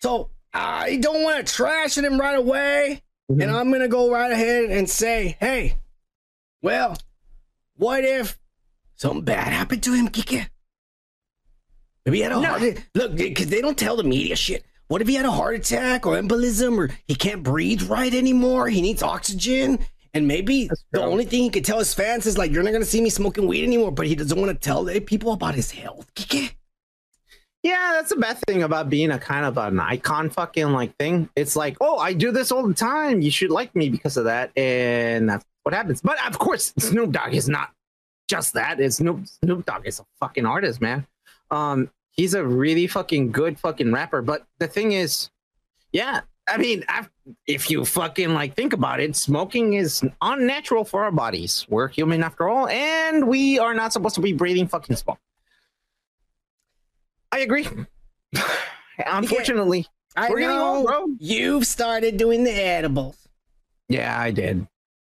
So 0.00 0.30
I 0.52 0.96
don't 0.96 1.22
want 1.22 1.46
to 1.46 1.52
trash 1.52 1.98
him 1.98 2.18
right 2.18 2.36
away. 2.36 3.02
And 3.28 3.40
mm-hmm. 3.40 3.54
I'm 3.54 3.70
going 3.70 3.80
to 3.80 3.88
go 3.88 4.10
right 4.10 4.30
ahead 4.30 4.70
and 4.70 4.88
say, 4.88 5.36
hey, 5.40 5.76
well, 6.62 6.96
what 7.76 8.04
if 8.04 8.38
something 8.94 9.22
bad 9.22 9.52
happened 9.52 9.82
to 9.84 9.92
him, 9.92 10.08
Kike? 10.08 10.46
Maybe 12.04 12.18
he 12.18 12.22
had 12.22 12.32
a 12.32 12.40
heart 12.40 12.62
attack. 12.62 12.88
Look, 12.94 13.16
because 13.16 13.46
they 13.46 13.60
don't 13.62 13.78
tell 13.78 13.96
the 13.96 14.04
media 14.04 14.36
shit. 14.36 14.64
What 14.88 15.00
if 15.00 15.08
he 15.08 15.14
had 15.14 15.24
a 15.24 15.30
heart 15.30 15.56
attack 15.56 16.06
or 16.06 16.14
embolism 16.14 16.76
or 16.78 16.90
he 17.06 17.14
can't 17.14 17.42
breathe 17.42 17.82
right 17.82 18.12
anymore? 18.12 18.68
He 18.68 18.82
needs 18.82 19.02
oxygen. 19.02 19.78
And 20.12 20.28
maybe 20.28 20.70
the 20.92 21.02
only 21.02 21.24
thing 21.24 21.42
he 21.42 21.50
could 21.50 21.64
tell 21.64 21.78
his 21.78 21.92
fans 21.92 22.26
is 22.26 22.38
like, 22.38 22.52
you're 22.52 22.62
not 22.62 22.70
going 22.70 22.82
to 22.82 22.88
see 22.88 23.00
me 23.00 23.10
smoking 23.10 23.48
weed 23.48 23.64
anymore, 23.64 23.90
but 23.90 24.06
he 24.06 24.14
doesn't 24.14 24.38
want 24.38 24.52
to 24.52 24.58
tell 24.58 24.84
people 25.00 25.32
about 25.32 25.54
his 25.56 25.72
health. 25.72 26.06
Yeah, 27.64 27.92
that's 27.94 28.10
the 28.10 28.16
bad 28.16 28.38
thing 28.46 28.62
about 28.62 28.90
being 28.90 29.10
a 29.10 29.18
kind 29.18 29.46
of 29.46 29.56
an 29.56 29.80
icon 29.80 30.28
fucking 30.28 30.68
like 30.68 30.94
thing. 30.98 31.30
It's 31.34 31.56
like, 31.56 31.78
oh, 31.80 31.96
I 31.96 32.12
do 32.12 32.30
this 32.30 32.52
all 32.52 32.68
the 32.68 32.74
time. 32.74 33.22
You 33.22 33.30
should 33.30 33.50
like 33.50 33.74
me 33.74 33.88
because 33.88 34.18
of 34.18 34.24
that. 34.24 34.56
And 34.56 35.28
that's 35.30 35.44
what 35.62 35.74
happens. 35.74 36.02
But 36.02 36.24
of 36.26 36.38
course, 36.38 36.74
Snoop 36.78 37.10
Dogg 37.10 37.32
is 37.32 37.48
not 37.48 37.70
just 38.28 38.52
that. 38.52 38.80
It's 38.80 38.96
Snoop 38.96 39.26
Snoop 39.26 39.64
Dogg 39.64 39.86
is 39.86 39.98
a 39.98 40.04
fucking 40.20 40.44
artist, 40.44 40.80
man. 40.82 41.06
Um, 41.50 41.90
he's 42.14 42.34
a 42.34 42.44
really 42.44 42.86
fucking 42.86 43.30
good 43.32 43.58
fucking 43.58 43.92
rapper. 43.92 44.22
But 44.22 44.46
the 44.58 44.66
thing 44.66 44.92
is, 44.92 45.30
yeah, 45.92 46.22
I 46.48 46.56
mean, 46.56 46.84
i 46.88 47.06
if 47.46 47.70
you 47.70 47.84
fucking 47.84 48.34
like 48.34 48.54
think 48.54 48.72
about 48.72 49.00
it, 49.00 49.16
smoking 49.16 49.74
is 49.74 50.02
unnatural 50.20 50.84
for 50.84 51.04
our 51.04 51.10
bodies. 51.12 51.66
We're 51.68 51.88
human 51.88 52.22
after 52.22 52.48
all, 52.48 52.68
and 52.68 53.26
we 53.28 53.58
are 53.58 53.74
not 53.74 53.92
supposed 53.92 54.14
to 54.16 54.20
be 54.20 54.32
breathing 54.32 54.68
fucking 54.68 54.96
smoke. 54.96 55.18
I 57.32 57.38
agree. 57.40 57.66
Unfortunately, 59.06 59.86
I 60.16 60.30
we're 60.30 60.40
getting 60.40 60.56
old, 60.56 60.86
bro. 60.86 61.06
you've 61.18 61.66
started 61.66 62.16
doing 62.16 62.44
the 62.44 62.52
edibles. 62.52 63.16
Yeah, 63.88 64.18
I 64.18 64.30
did. 64.30 64.66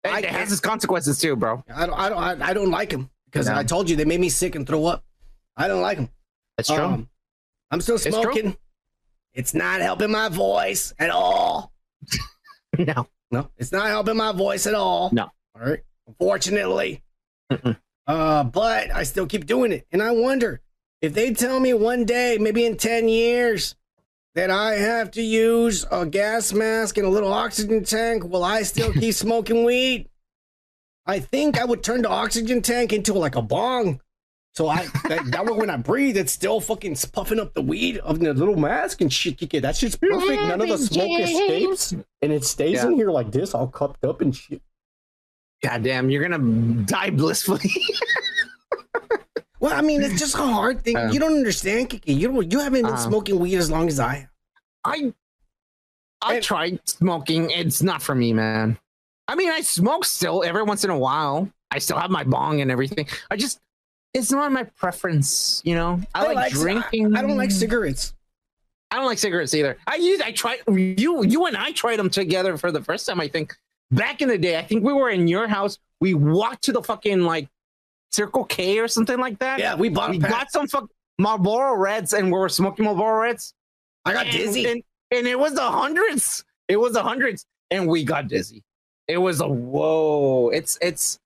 I 0.05 0.21
It 0.21 0.25
has 0.27 0.51
its 0.51 0.61
consequences 0.61 1.19
too, 1.19 1.37
bro. 1.37 1.63
I 1.73 1.87
don't, 1.87 1.99
I 1.99 2.09
don't, 2.09 2.19
I, 2.43 2.49
I 2.49 2.55
don't 2.55 2.71
like 2.71 2.91
them 2.91 3.11
because 3.27 3.49
No. 3.49 3.55
I 3.55 3.63
told 3.65 3.91
you 3.91 3.97
they 3.97 4.05
made 4.05 4.21
me 4.21 4.29
sick 4.31 4.55
and 4.55 4.67
throw 4.67 4.87
up. 4.87 5.05
I 5.57 5.69
don't 5.69 5.83
like 5.83 5.99
them. 5.99 6.09
That's 6.59 6.69
true. 6.69 7.07
I'm 7.71 7.81
still 7.81 7.99
smoking. 7.99 8.57
It's 9.33 9.55
not 9.55 9.81
helping 9.81 10.11
my 10.11 10.29
voice 10.29 10.93
at 10.99 11.09
all. 11.11 11.73
no. 12.79 13.09
No, 13.31 13.51
it's 13.57 13.73
not 13.73 13.89
helping 13.89 14.17
my 14.17 14.33
voice 14.33 14.67
at 14.67 14.75
all. 14.75 15.11
No. 15.13 15.31
All 15.55 15.71
right. 15.71 15.81
Unfortunately. 16.07 17.03
Uh, 18.07 18.43
but 18.43 18.91
I 18.91 19.03
still 19.03 19.27
keep 19.27 19.45
doing 19.45 19.71
it. 19.71 19.87
And 19.93 20.03
I 20.03 20.13
wonder 20.13 20.63
if 21.03 21.13
they 21.13 21.35
tell 21.35 21.61
me 21.61 21.75
one 21.75 22.07
day, 22.07 22.39
maybe 22.41 22.65
in 22.65 22.79
10 22.79 23.09
years, 23.09 23.77
that 24.35 24.51
I 24.51 24.77
have 24.77 25.11
to 25.13 25.23
use 25.23 25.85
a 25.91 26.07
gas 26.07 26.53
mask 26.53 26.97
and 26.97 27.07
a 27.07 27.11
little 27.11 27.33
oxygen 27.33 27.85
tank, 27.85 28.25
will 28.25 28.45
I 28.45 28.63
still 28.63 28.93
keep 28.95 29.15
smoking 29.15 29.63
weed? 29.65 30.09
I 31.05 31.21
think 31.21 31.61
I 31.61 31.65
would 31.65 31.83
turn 31.83 32.03
the 32.03 32.09
oxygen 32.09 32.63
tank 32.63 32.93
into 32.93 33.13
like 33.15 33.37
a 33.37 33.43
bong. 33.43 34.01
So 34.59 34.69
I 34.69 34.89
that, 35.05 35.23
that 35.31 35.47
way 35.47 35.53
when 35.53 35.71
I 35.71 35.77
breathe, 35.77 36.17
it's 36.17 36.33
still 36.33 36.61
fucking 36.61 36.97
puffing 37.13 37.39
up 37.39 37.55
the 37.55 37.63
weed 37.63 37.99
of 37.99 38.19
the 38.19 38.35
little 38.35 38.57
mask 38.57 39.01
and 39.01 39.13
shit. 39.13 39.37
Kike, 39.37 39.63
That 39.63 39.77
shit's 39.77 39.95
perfect. 39.95 40.43
None 40.43 40.61
of 40.61 40.67
the 40.67 40.79
smoke 40.79 41.21
escapes, 41.21 41.93
and 41.93 42.33
it 42.33 42.45
stays 42.45 42.83
in 42.83 42.95
here 42.95 43.13
like 43.13 43.31
this, 43.31 43.55
all 43.55 43.69
cupped 43.69 44.05
up 44.05 44.21
and 44.21 44.35
shit. 44.35 44.61
God 45.63 45.85
damn, 45.85 46.11
you're 46.11 46.29
gonna 46.29 46.83
die 46.87 47.11
blissfully. 47.11 47.71
Well, 49.61 49.77
I 49.77 49.81
mean, 49.81 50.03
it's 50.03 50.21
just 50.21 50.37
a 50.37 50.39
hard 50.39 50.85
thing. 50.85 50.97
Um, 50.97 51.11
you 51.11 51.19
don't 51.19 51.35
understand, 51.35 51.91
Kiki. 51.91 52.15
You 52.15 52.29
don't. 52.29 52.53
You 52.53 52.61
haven't 52.61 52.83
been 52.83 52.93
um, 52.93 52.97
smoking 52.97 53.41
weed 53.41 53.57
as 53.57 53.69
long 53.69 53.89
as 53.89 53.99
I 53.99 54.15
have. 54.15 54.29
I 54.85 55.13
I 56.23 56.39
tried 56.39 56.79
smoking. 56.89 57.51
It's 57.51 57.83
not 57.83 58.01
for 58.01 58.15
me, 58.15 58.33
man. 58.33 58.79
I 59.27 59.35
mean, 59.35 59.51
I 59.51 59.63
smoke 59.63 60.05
still 60.05 60.45
every 60.45 60.63
once 60.63 60.85
in 60.85 60.91
a 60.91 60.99
while. 60.99 61.51
I 61.73 61.81
still 61.81 61.99
have 61.99 62.09
my 62.09 62.23
bong 62.23 62.61
and 62.61 62.71
everything. 62.71 63.09
I 63.33 63.37
just 63.37 63.59
it's 64.15 64.31
not 64.31 64.51
my 64.53 64.65
preference, 64.65 65.61
you 65.65 65.75
know. 65.75 66.01
I, 66.15 66.33
like, 66.33 66.53
drinking. 66.53 67.17
I, 67.17 67.21
I 67.21 67.23
don't 67.23 67.37
like 67.37 67.51
cigarettes. 67.51 68.15
I 68.91 68.97
don't 68.97 69.07
like 69.07 69.19
cigarettes 69.19 69.53
either. 69.55 69.77
I 69.87 69.97
used 69.97 70.23
I 70.23 70.33
tried 70.33 70.61
you 70.67 71.23
you 71.25 71.45
and 71.47 71.57
I 71.57 71.73
tried 71.73 71.99
them 71.99 72.09
together 72.09 72.57
for 72.57 72.73
the 72.73 72.83
first 72.83 73.07
time, 73.07 73.21
I 73.21 73.29
think. 73.29 73.55
Back 73.91 74.21
in 74.23 74.29
the 74.29 74.39
day, 74.39 74.59
I 74.59 74.63
think 74.63 74.85
we 74.85 74.93
were 74.93 75.11
in 75.11 75.29
your 75.29 75.47
house. 75.49 75.79
We 76.01 76.15
walked 76.15 76.65
to 76.65 76.73
the 76.73 76.83
fucking 76.83 77.21
like 77.21 77.49
Circle 78.11 78.45
K 78.45 78.79
or 78.79 78.89
something 78.89 79.19
like 79.19 79.39
that. 79.41 79.59
Yeah, 79.59 79.75
we 79.75 79.89
bought 79.91 80.11
we 80.11 80.19
got 80.19 80.51
some 80.51 80.67
fuck 80.69 80.89
Marlboro 81.19 81.75
Reds 81.77 82.13
and 82.15 82.27
we 82.27 82.39
were 82.39 82.49
smoking 82.49 82.85
Marlboro 82.87 83.21
Reds. 83.21 83.55
I 84.05 84.13
got 84.15 84.27
And- 84.27 84.37
dizzy. 84.37 84.67
And, 84.67 84.83
and 85.11 85.27
it 85.27 85.39
was 85.39 85.55
the 85.55 85.63
hundreds. 85.63 86.45
It 86.69 86.77
was 86.79 86.93
the 86.95 87.03
hundreds. 87.03 87.45
And 87.71 87.87
we 87.89 88.05
got 88.05 88.29
dizzy. 88.29 88.63
It 89.07 89.19
was 89.19 89.41
a 89.41 89.49
whoa. 89.49 90.51
It's 90.51 90.79
it's 90.81 91.19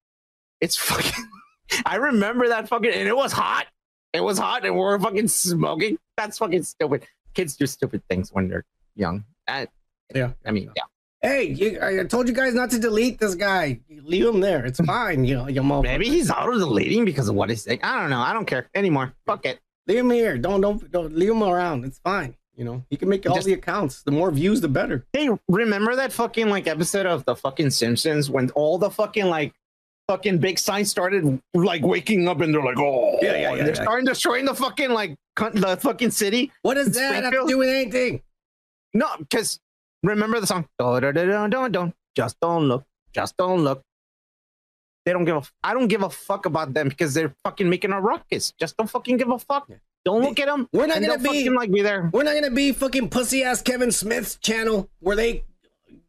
it's 0.61 0.75
fucking 0.77 1.25
I 1.85 1.95
remember 1.95 2.47
that 2.49 2.67
fucking 2.67 2.91
and 2.91 3.07
it 3.07 3.15
was 3.15 3.31
hot. 3.31 3.67
It 4.13 4.23
was 4.23 4.37
hot 4.37 4.65
and 4.65 4.75
we 4.75 4.81
were 4.81 4.99
fucking 4.99 5.27
smoking. 5.27 5.97
That's 6.17 6.37
fucking 6.37 6.63
stupid. 6.63 7.05
Kids 7.33 7.55
do 7.57 7.65
stupid 7.65 8.03
things 8.09 8.31
when 8.31 8.47
they're 8.47 8.65
young. 8.95 9.25
I, 9.47 9.67
yeah. 10.13 10.31
I 10.45 10.51
mean, 10.51 10.69
yeah. 10.75 10.83
Hey, 11.21 11.43
you, 11.45 11.79
I 11.79 12.01
I 12.01 12.03
told 12.03 12.27
you 12.27 12.33
guys 12.33 12.53
not 12.53 12.69
to 12.71 12.79
delete 12.79 13.17
this 13.17 13.33
guy. 13.33 13.79
Leave 13.89 14.25
him 14.27 14.41
there. 14.41 14.65
It's 14.65 14.79
fine. 14.81 15.23
You 15.23 15.35
know, 15.37 15.47
you 15.47 15.61
motherfucker. 15.61 15.83
Maybe 15.83 16.09
he's 16.09 16.29
auto 16.29 16.57
deleting 16.59 17.05
because 17.05 17.29
of 17.29 17.35
what 17.35 17.49
he's 17.49 17.63
saying. 17.63 17.79
I 17.81 17.99
don't 17.99 18.09
know. 18.09 18.19
I 18.19 18.33
don't 18.33 18.45
care 18.45 18.69
anymore. 18.75 19.13
Fuck 19.25 19.45
it. 19.45 19.59
Leave 19.87 19.99
him 19.99 20.09
here. 20.11 20.37
Don't 20.37 20.59
don't 20.61 20.91
don't 20.91 21.15
leave 21.15 21.31
him 21.31 21.41
around. 21.43 21.85
It's 21.85 21.99
fine. 21.99 22.35
You 22.55 22.65
know, 22.65 22.83
he 22.89 22.97
can 22.97 23.09
make 23.09 23.27
all 23.27 23.35
Just- 23.35 23.47
the 23.47 23.53
accounts. 23.53 24.03
The 24.03 24.11
more 24.11 24.29
views, 24.31 24.61
the 24.61 24.67
better. 24.67 25.05
Hey, 25.13 25.29
remember 25.47 25.95
that 25.95 26.13
fucking 26.13 26.49
like 26.49 26.67
episode 26.67 27.05
of 27.07 27.25
the 27.25 27.35
fucking 27.35 27.71
Simpsons 27.71 28.29
when 28.29 28.51
all 28.51 28.77
the 28.77 28.91
fucking 28.91 29.25
like 29.25 29.53
fucking 30.07 30.37
big 30.39 30.59
signs 30.59 30.89
started 30.89 31.41
like 31.53 31.81
waking 31.83 32.27
up 32.27 32.41
and 32.41 32.53
they're 32.53 32.63
like, 32.63 32.79
oh, 32.79 33.17
Yeah, 33.21 33.33
yeah, 33.33 33.37
yeah, 33.37 33.55
they're 33.63 33.67
yeah. 33.75 33.81
starting 33.81 34.05
destroying 34.05 34.45
the 34.45 34.53
fucking 34.53 34.91
like 34.91 35.15
the 35.35 35.77
fucking 35.81 36.11
city. 36.11 36.51
What 36.61 36.75
does 36.75 36.93
that 36.93 37.23
have 37.23 37.33
to 37.33 37.45
do 37.47 37.57
with 37.57 37.69
anything? 37.69 38.21
No, 38.93 39.07
because 39.17 39.59
remember 40.03 40.39
the 40.39 40.47
song, 40.47 40.67
don't, 40.77 41.71
don't, 41.71 41.93
just 42.15 42.39
don't 42.39 42.67
look, 42.67 42.83
just 43.13 43.35
don't 43.37 43.63
look. 43.63 43.81
They 45.05 45.11
don't 45.11 45.25
give 45.25 45.35
a. 45.35 45.43
I 45.63 45.73
don't 45.73 45.89
give 45.89 46.01
a 46.01 46.09
fuck 46.09 46.45
about 46.45 46.73
them 46.73 46.87
because 46.87 47.13
they're 47.13 47.33
fucking 47.43 47.69
making 47.69 47.91
a 47.91 47.99
ruckus. 47.99 48.53
Just 48.57 48.77
don't 48.77 48.89
fucking 48.89 49.17
give 49.17 49.29
a 49.29 49.37
fuck. 49.37 49.69
Don't 50.05 50.21
look 50.21 50.39
at 50.39 50.47
them. 50.47 50.69
We're 50.71 50.87
not 50.87 51.01
gonna 51.01 51.17
be 51.17 51.25
fucking, 51.25 51.53
like 51.53 51.71
be 51.71 51.81
there. 51.81 52.09
We're 52.13 52.23
not 52.23 52.35
gonna 52.35 52.51
be 52.51 52.71
fucking 52.71 53.09
pussy 53.09 53.43
ass 53.43 53.61
Kevin 53.61 53.91
Smith's 53.91 54.35
channel 54.35 54.89
where 54.99 55.17
they 55.17 55.43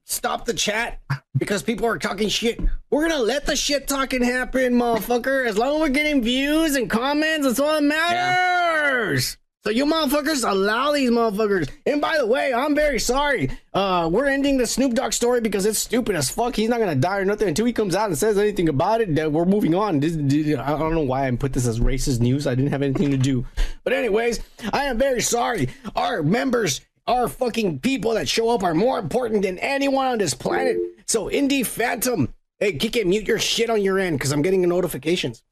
stop 0.04 0.44
the 0.44 0.54
chat 0.54 1.00
because 1.36 1.62
people 1.62 1.86
are 1.86 1.98
talking 1.98 2.28
shit. 2.28 2.60
We're 2.90 3.08
gonna 3.08 3.22
let 3.22 3.46
the 3.46 3.56
shit 3.56 3.88
talking 3.88 4.22
happen, 4.22 4.74
motherfucker. 4.74 5.46
As 5.46 5.58
long 5.58 5.76
as 5.76 5.80
we're 5.80 5.88
getting 5.88 6.22
views 6.22 6.76
and 6.76 6.88
comments, 6.88 7.46
that's 7.46 7.60
all 7.60 7.74
that 7.74 7.82
matters. 7.82 9.36
So 9.64 9.70
you 9.70 9.86
motherfuckers 9.86 10.46
allow 10.46 10.92
these 10.92 11.10
motherfuckers. 11.10 11.70
And 11.86 11.98
by 11.98 12.18
the 12.18 12.26
way, 12.26 12.52
I'm 12.52 12.74
very 12.74 12.98
sorry. 12.98 13.48
Uh, 13.72 14.10
we're 14.12 14.26
ending 14.26 14.58
the 14.58 14.66
Snoop 14.66 14.92
Dogg 14.92 15.14
story 15.14 15.40
because 15.40 15.64
it's 15.64 15.78
stupid 15.78 16.16
as 16.16 16.28
fuck. 16.28 16.54
He's 16.54 16.68
not 16.68 16.80
gonna 16.80 16.94
die 16.94 17.16
or 17.16 17.24
nothing 17.24 17.48
until 17.48 17.64
he 17.64 17.72
comes 17.72 17.94
out 17.94 18.10
and 18.10 18.18
says 18.18 18.36
anything 18.36 18.68
about 18.68 19.00
it. 19.00 19.14
That 19.14 19.32
we're 19.32 19.46
moving 19.46 19.74
on. 19.74 20.00
This, 20.00 20.16
I 20.58 20.78
don't 20.78 20.94
know 20.94 21.00
why 21.00 21.26
I 21.26 21.30
put 21.36 21.54
this 21.54 21.66
as 21.66 21.80
racist 21.80 22.20
news. 22.20 22.46
I 22.46 22.54
didn't 22.54 22.72
have 22.72 22.82
anything 22.82 23.10
to 23.12 23.16
do. 23.16 23.46
But 23.84 23.94
anyways, 23.94 24.40
I 24.70 24.84
am 24.84 24.98
very 24.98 25.22
sorry. 25.22 25.70
Our 25.96 26.22
members, 26.22 26.82
our 27.06 27.28
fucking 27.28 27.80
people 27.80 28.14
that 28.14 28.28
show 28.28 28.50
up 28.50 28.62
are 28.62 28.74
more 28.74 28.98
important 28.98 29.42
than 29.42 29.58
anyone 29.58 30.06
on 30.06 30.18
this 30.18 30.34
planet. 30.34 30.76
So 31.06 31.28
Indie 31.28 31.66
Phantom, 31.66 32.32
hey, 32.58 32.72
kick 32.74 32.96
it, 32.96 33.06
mute 33.06 33.28
your 33.28 33.38
shit 33.38 33.70
on 33.70 33.82
your 33.82 33.98
end 33.98 34.18
because 34.18 34.32
I'm 34.32 34.42
getting 34.42 34.66
notifications. 34.68 35.42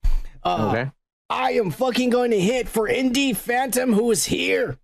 Uh, 0.43 0.71
Okay. 0.75 0.91
I 1.31 1.53
am 1.53 1.71
fucking 1.71 2.11
going 2.11 2.31
to 2.33 2.39
hit 2.41 2.69
for 2.69 2.87
Indie 2.89 3.35
Phantom, 3.35 3.95
who 3.95 4.11
is 4.11 4.27
here. 4.27 4.79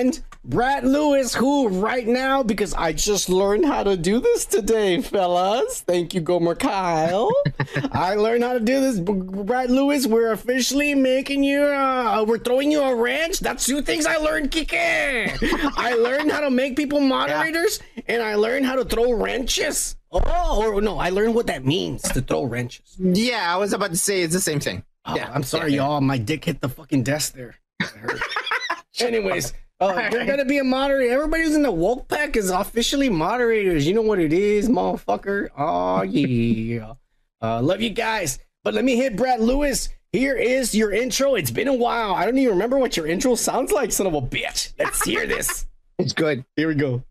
And 0.00 0.18
Brad 0.46 0.84
Lewis, 0.84 1.34
who 1.34 1.68
right 1.68 2.06
now, 2.06 2.42
because 2.42 2.72
I 2.72 2.94
just 2.94 3.28
learned 3.28 3.66
how 3.66 3.82
to 3.82 3.98
do 3.98 4.18
this 4.18 4.46
today, 4.46 5.02
fellas. 5.02 5.82
Thank 5.82 6.14
you, 6.14 6.22
Gomer 6.22 6.54
Pyle. 6.54 7.30
I 7.92 8.14
learned 8.14 8.42
how 8.42 8.54
to 8.54 8.60
do 8.60 8.80
this. 8.80 8.98
Brad 8.98 9.70
Lewis, 9.70 10.06
we're 10.06 10.32
officially 10.32 10.94
making 10.94 11.44
you, 11.44 11.60
uh, 11.60 12.24
we're 12.26 12.38
throwing 12.38 12.72
you 12.72 12.80
a 12.80 12.94
wrench. 12.94 13.40
That's 13.40 13.66
two 13.66 13.82
things 13.82 14.06
I 14.06 14.16
learned, 14.16 14.50
Kike. 14.50 14.72
I 15.76 15.92
learned 15.92 16.32
how 16.32 16.40
to 16.40 16.50
make 16.50 16.76
people 16.76 17.00
moderators, 17.00 17.78
and 18.08 18.22
I 18.22 18.36
learned 18.36 18.64
how 18.64 18.76
to 18.76 18.86
throw 18.86 19.12
wrenches. 19.12 19.96
Oh, 20.10 20.72
or 20.72 20.80
no, 20.80 20.98
I 20.98 21.10
learned 21.10 21.34
what 21.34 21.46
that 21.48 21.66
means 21.66 22.00
to 22.04 22.22
throw 22.22 22.44
wrenches. 22.44 22.96
Yeah, 22.98 23.52
I 23.54 23.58
was 23.58 23.74
about 23.74 23.90
to 23.90 23.98
say 23.98 24.22
it's 24.22 24.32
the 24.32 24.40
same 24.40 24.60
thing. 24.60 24.82
Oh, 25.04 25.14
yeah, 25.14 25.30
I'm 25.30 25.42
sorry, 25.42 25.74
y'all. 25.74 26.00
My 26.00 26.16
dick 26.16 26.46
hit 26.46 26.62
the 26.62 26.70
fucking 26.70 27.02
desk 27.02 27.34
there. 27.34 27.56
It 27.80 29.22
hurt. 29.80 29.90
Anyways, 29.96 30.12
uh, 30.12 30.16
you're 30.16 30.26
gonna 30.26 30.44
be 30.44 30.58
a 30.58 30.64
moderator. 30.64 31.12
Everybody 31.12 31.44
who's 31.44 31.54
in 31.54 31.62
the 31.62 31.72
woke 31.72 32.08
pack 32.08 32.36
is 32.36 32.50
officially 32.50 33.08
moderators. 33.08 33.86
You 33.86 33.94
know 33.94 34.02
what 34.02 34.18
it 34.18 34.32
is, 34.32 34.68
motherfucker. 34.68 35.48
Oh 35.56 36.02
yeah. 36.02 36.94
Uh, 37.42 37.58
love 37.62 37.80
you 37.80 37.88
guys. 37.88 38.38
But 38.64 38.74
let 38.74 38.84
me 38.84 38.96
hit 38.96 39.16
Brad 39.16 39.40
Lewis. 39.40 39.88
Here 40.12 40.36
is 40.36 40.74
your 40.74 40.92
intro. 40.92 41.36
It's 41.36 41.50
been 41.50 41.68
a 41.68 41.74
while. 41.74 42.14
I 42.14 42.26
don't 42.26 42.36
even 42.36 42.52
remember 42.52 42.76
what 42.76 42.98
your 42.98 43.06
intro 43.06 43.34
sounds 43.34 43.72
like, 43.72 43.92
son 43.92 44.06
of 44.06 44.12
a 44.12 44.20
bitch. 44.20 44.74
Let's 44.78 45.02
hear 45.02 45.26
this. 45.26 45.66
It's 45.98 46.12
good. 46.14 46.44
Here 46.56 46.68
we 46.68 46.74
go. 46.74 47.02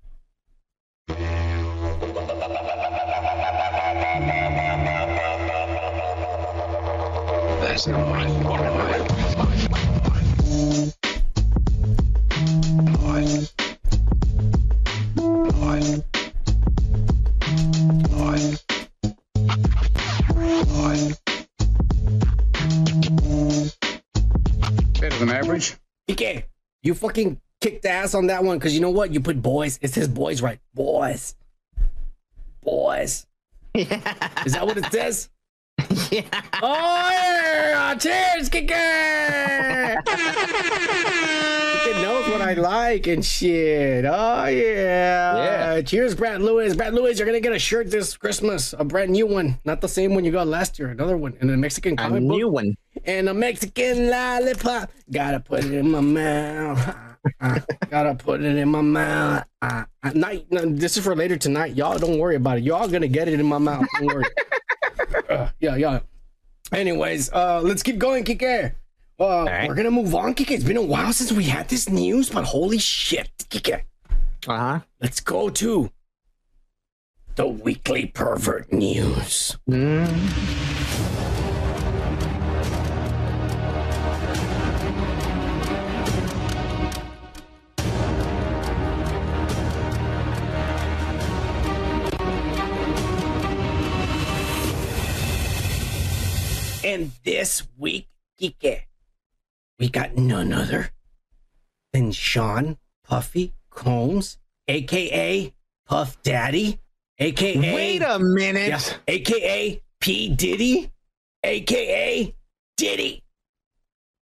That's 7.61 7.85
not 7.87 8.78
Better 24.99 25.17
than 25.17 25.29
average. 25.29 25.75
PK, 26.09 26.43
you 26.83 26.93
fucking 26.93 27.39
kicked 27.61 27.85
ass 27.85 28.13
on 28.13 28.27
that 28.27 28.43
one 28.43 28.57
because 28.57 28.73
you 28.73 28.81
know 28.81 28.89
what? 28.89 29.13
You 29.13 29.21
put 29.21 29.41
boys. 29.41 29.79
It 29.81 29.91
says 29.93 30.07
boys 30.07 30.41
right. 30.41 30.59
Boys. 30.73 31.35
Boys. 32.61 33.25
Is 33.75 33.87
that 33.87 34.65
what 34.65 34.77
it 34.77 34.91
says? 34.91 35.29
Oh 36.61 37.09
yeah! 37.11 37.95
Cheers, 37.95 38.49
Kike! 38.49 40.03
Kike 40.69 42.01
knows 42.01 42.27
what 42.29 42.41
I 42.41 42.53
like 42.53 43.07
and 43.07 43.23
shit. 43.23 44.05
Oh 44.05 44.45
yeah. 44.45 45.37
Yeah. 45.75 45.81
Cheers, 45.81 46.15
Brad 46.15 46.41
Lewis. 46.41 46.75
Brad 46.75 46.93
Lewis, 46.93 47.17
you're 47.19 47.25
gonna 47.25 47.39
get 47.39 47.53
a 47.53 47.59
shirt 47.59 47.89
this 47.91 48.17
Christmas, 48.17 48.73
a 48.77 48.83
brand 48.83 49.11
new 49.11 49.25
one, 49.27 49.57
not 49.65 49.81
the 49.81 49.87
same 49.87 50.13
one 50.15 50.25
you 50.25 50.31
got 50.31 50.47
last 50.47 50.77
year. 50.79 50.89
Another 50.89 51.15
one, 51.17 51.37
and 51.39 51.49
a 51.49 51.57
Mexican 51.57 51.93
A 51.93 51.97
comic 51.97 52.23
book. 52.27 52.37
new 52.37 52.49
one. 52.49 52.75
and 53.05 53.29
a 53.29 53.33
Mexican 53.33 54.09
lollipop. 54.09 54.91
Gotta 55.11 55.39
put 55.39 55.63
it 55.63 55.73
in 55.73 55.89
my 55.91 56.01
mouth. 56.01 56.95
Uh, 57.41 57.59
gotta 57.89 58.15
put 58.15 58.41
it 58.41 58.55
in 58.57 58.69
my 58.69 58.81
mouth. 58.81 59.43
Uh, 59.61 59.83
night, 60.13 60.45
no, 60.51 60.65
this 60.65 60.97
is 60.97 61.03
for 61.03 61.15
later 61.15 61.37
tonight. 61.37 61.75
Y'all 61.75 61.97
don't 61.97 62.17
worry 62.19 62.35
about 62.35 62.57
it. 62.57 62.63
Y'all 62.63 62.87
gonna 62.87 63.07
get 63.07 63.27
it 63.29 63.39
in 63.39 63.45
my 63.45 63.57
mouth. 63.59 63.85
Don't 63.97 64.07
worry. 64.07 64.25
Uh, 65.29 65.49
yeah, 65.59 65.75
yeah. 65.75 65.99
Anyways, 66.71 67.31
uh, 67.33 67.61
let's 67.63 67.83
keep 67.83 67.97
going, 67.97 68.23
Kike. 68.23 68.73
Uh, 69.19 69.65
We're 69.67 69.75
gonna 69.75 69.91
move 69.91 70.13
on, 70.15 70.33
Kike. 70.35 70.51
It's 70.51 70.63
been 70.63 70.77
a 70.77 70.81
while 70.81 71.11
since 71.13 71.31
we 71.31 71.43
had 71.45 71.67
this 71.67 71.89
news, 71.89 72.29
but 72.29 72.45
holy 72.45 72.77
shit, 72.77 73.29
Kike. 73.49 73.81
Uh 74.47 74.57
huh. 74.57 74.79
Let's 75.01 75.19
go 75.19 75.49
to 75.49 75.91
the 77.35 77.47
weekly 77.47 78.05
pervert 78.07 78.71
news. 78.71 79.57
And 96.89 97.11
this 97.23 97.67
week, 97.77 98.07
Kike, 98.41 98.85
we 99.77 99.89
got 99.89 100.17
none 100.17 100.51
other 100.51 100.89
than 101.93 102.11
Sean 102.11 102.79
Puffy 103.03 103.53
Combs, 103.69 104.39
aka 104.67 105.53
Puff 105.85 106.19
Daddy, 106.23 106.79
aka 107.19 107.75
Wait 107.75 108.01
a 108.01 108.17
minute. 108.17 108.69
Yeah, 108.69 108.81
aka 109.07 109.79
P 110.01 110.29
Diddy, 110.29 110.91
aka 111.43 112.35
Diddy. 112.75 113.23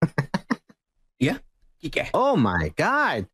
yeah, 1.19 1.37
Kike. 1.83 2.09
Oh 2.15 2.35
my 2.35 2.73
god. 2.75 3.27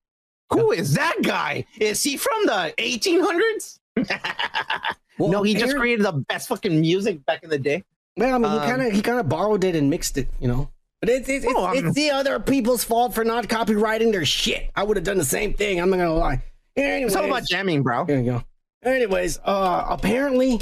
Who 0.50 0.74
is 0.74 0.96
that 0.96 1.16
guy? 1.24 1.64
Is 1.80 2.04
he 2.04 2.18
from 2.18 2.48
the 2.48 2.74
1800s? 2.78 3.80
no, 5.20 5.42
he 5.42 5.54
just 5.54 5.78
created 5.78 6.06
the 6.06 6.12
best 6.12 6.50
fucking 6.50 6.82
music 6.82 7.26
back 7.26 7.44
in 7.44 7.50
the 7.50 7.58
day. 7.58 7.86
Well, 8.18 8.36
I 8.36 8.38
mean, 8.38 8.52
he 8.52 8.58
Um, 8.58 8.64
kind 8.70 8.82
of 8.82 8.92
he 8.94 9.02
kind 9.02 9.20
of 9.20 9.30
borrowed 9.30 9.64
it 9.64 9.76
and 9.76 9.90
mixed 9.90 10.18
it, 10.18 10.30
you 10.40 10.48
know. 10.48 10.70
But 11.00 11.10
it's 11.10 11.30
it's, 11.30 11.46
it's, 11.46 11.54
Oh, 11.58 11.72
it's 11.72 11.94
the 11.96 12.12
other 12.12 12.40
people's 12.40 12.84
fault 12.84 13.14
for 13.16 13.24
not 13.24 13.48
copyrighting 13.48 14.12
their 14.12 14.26
shit. 14.26 14.70
I 14.76 14.84
would 14.84 14.98
have 14.98 15.04
done 15.04 15.18
the 15.18 15.26
same 15.26 15.54
thing. 15.54 15.80
I'm 15.82 15.90
not 15.90 15.98
gonna 15.98 16.14
lie. 16.14 16.44
Anyways, 16.76 17.08
It's 17.14 17.16
all 17.16 17.26
about 17.26 17.46
jamming, 17.48 17.84
bro. 17.84 18.06
There 18.06 18.20
you 18.20 18.26
go. 18.26 18.44
Anyways, 18.84 19.40
uh, 19.44 19.86
apparently 19.90 20.62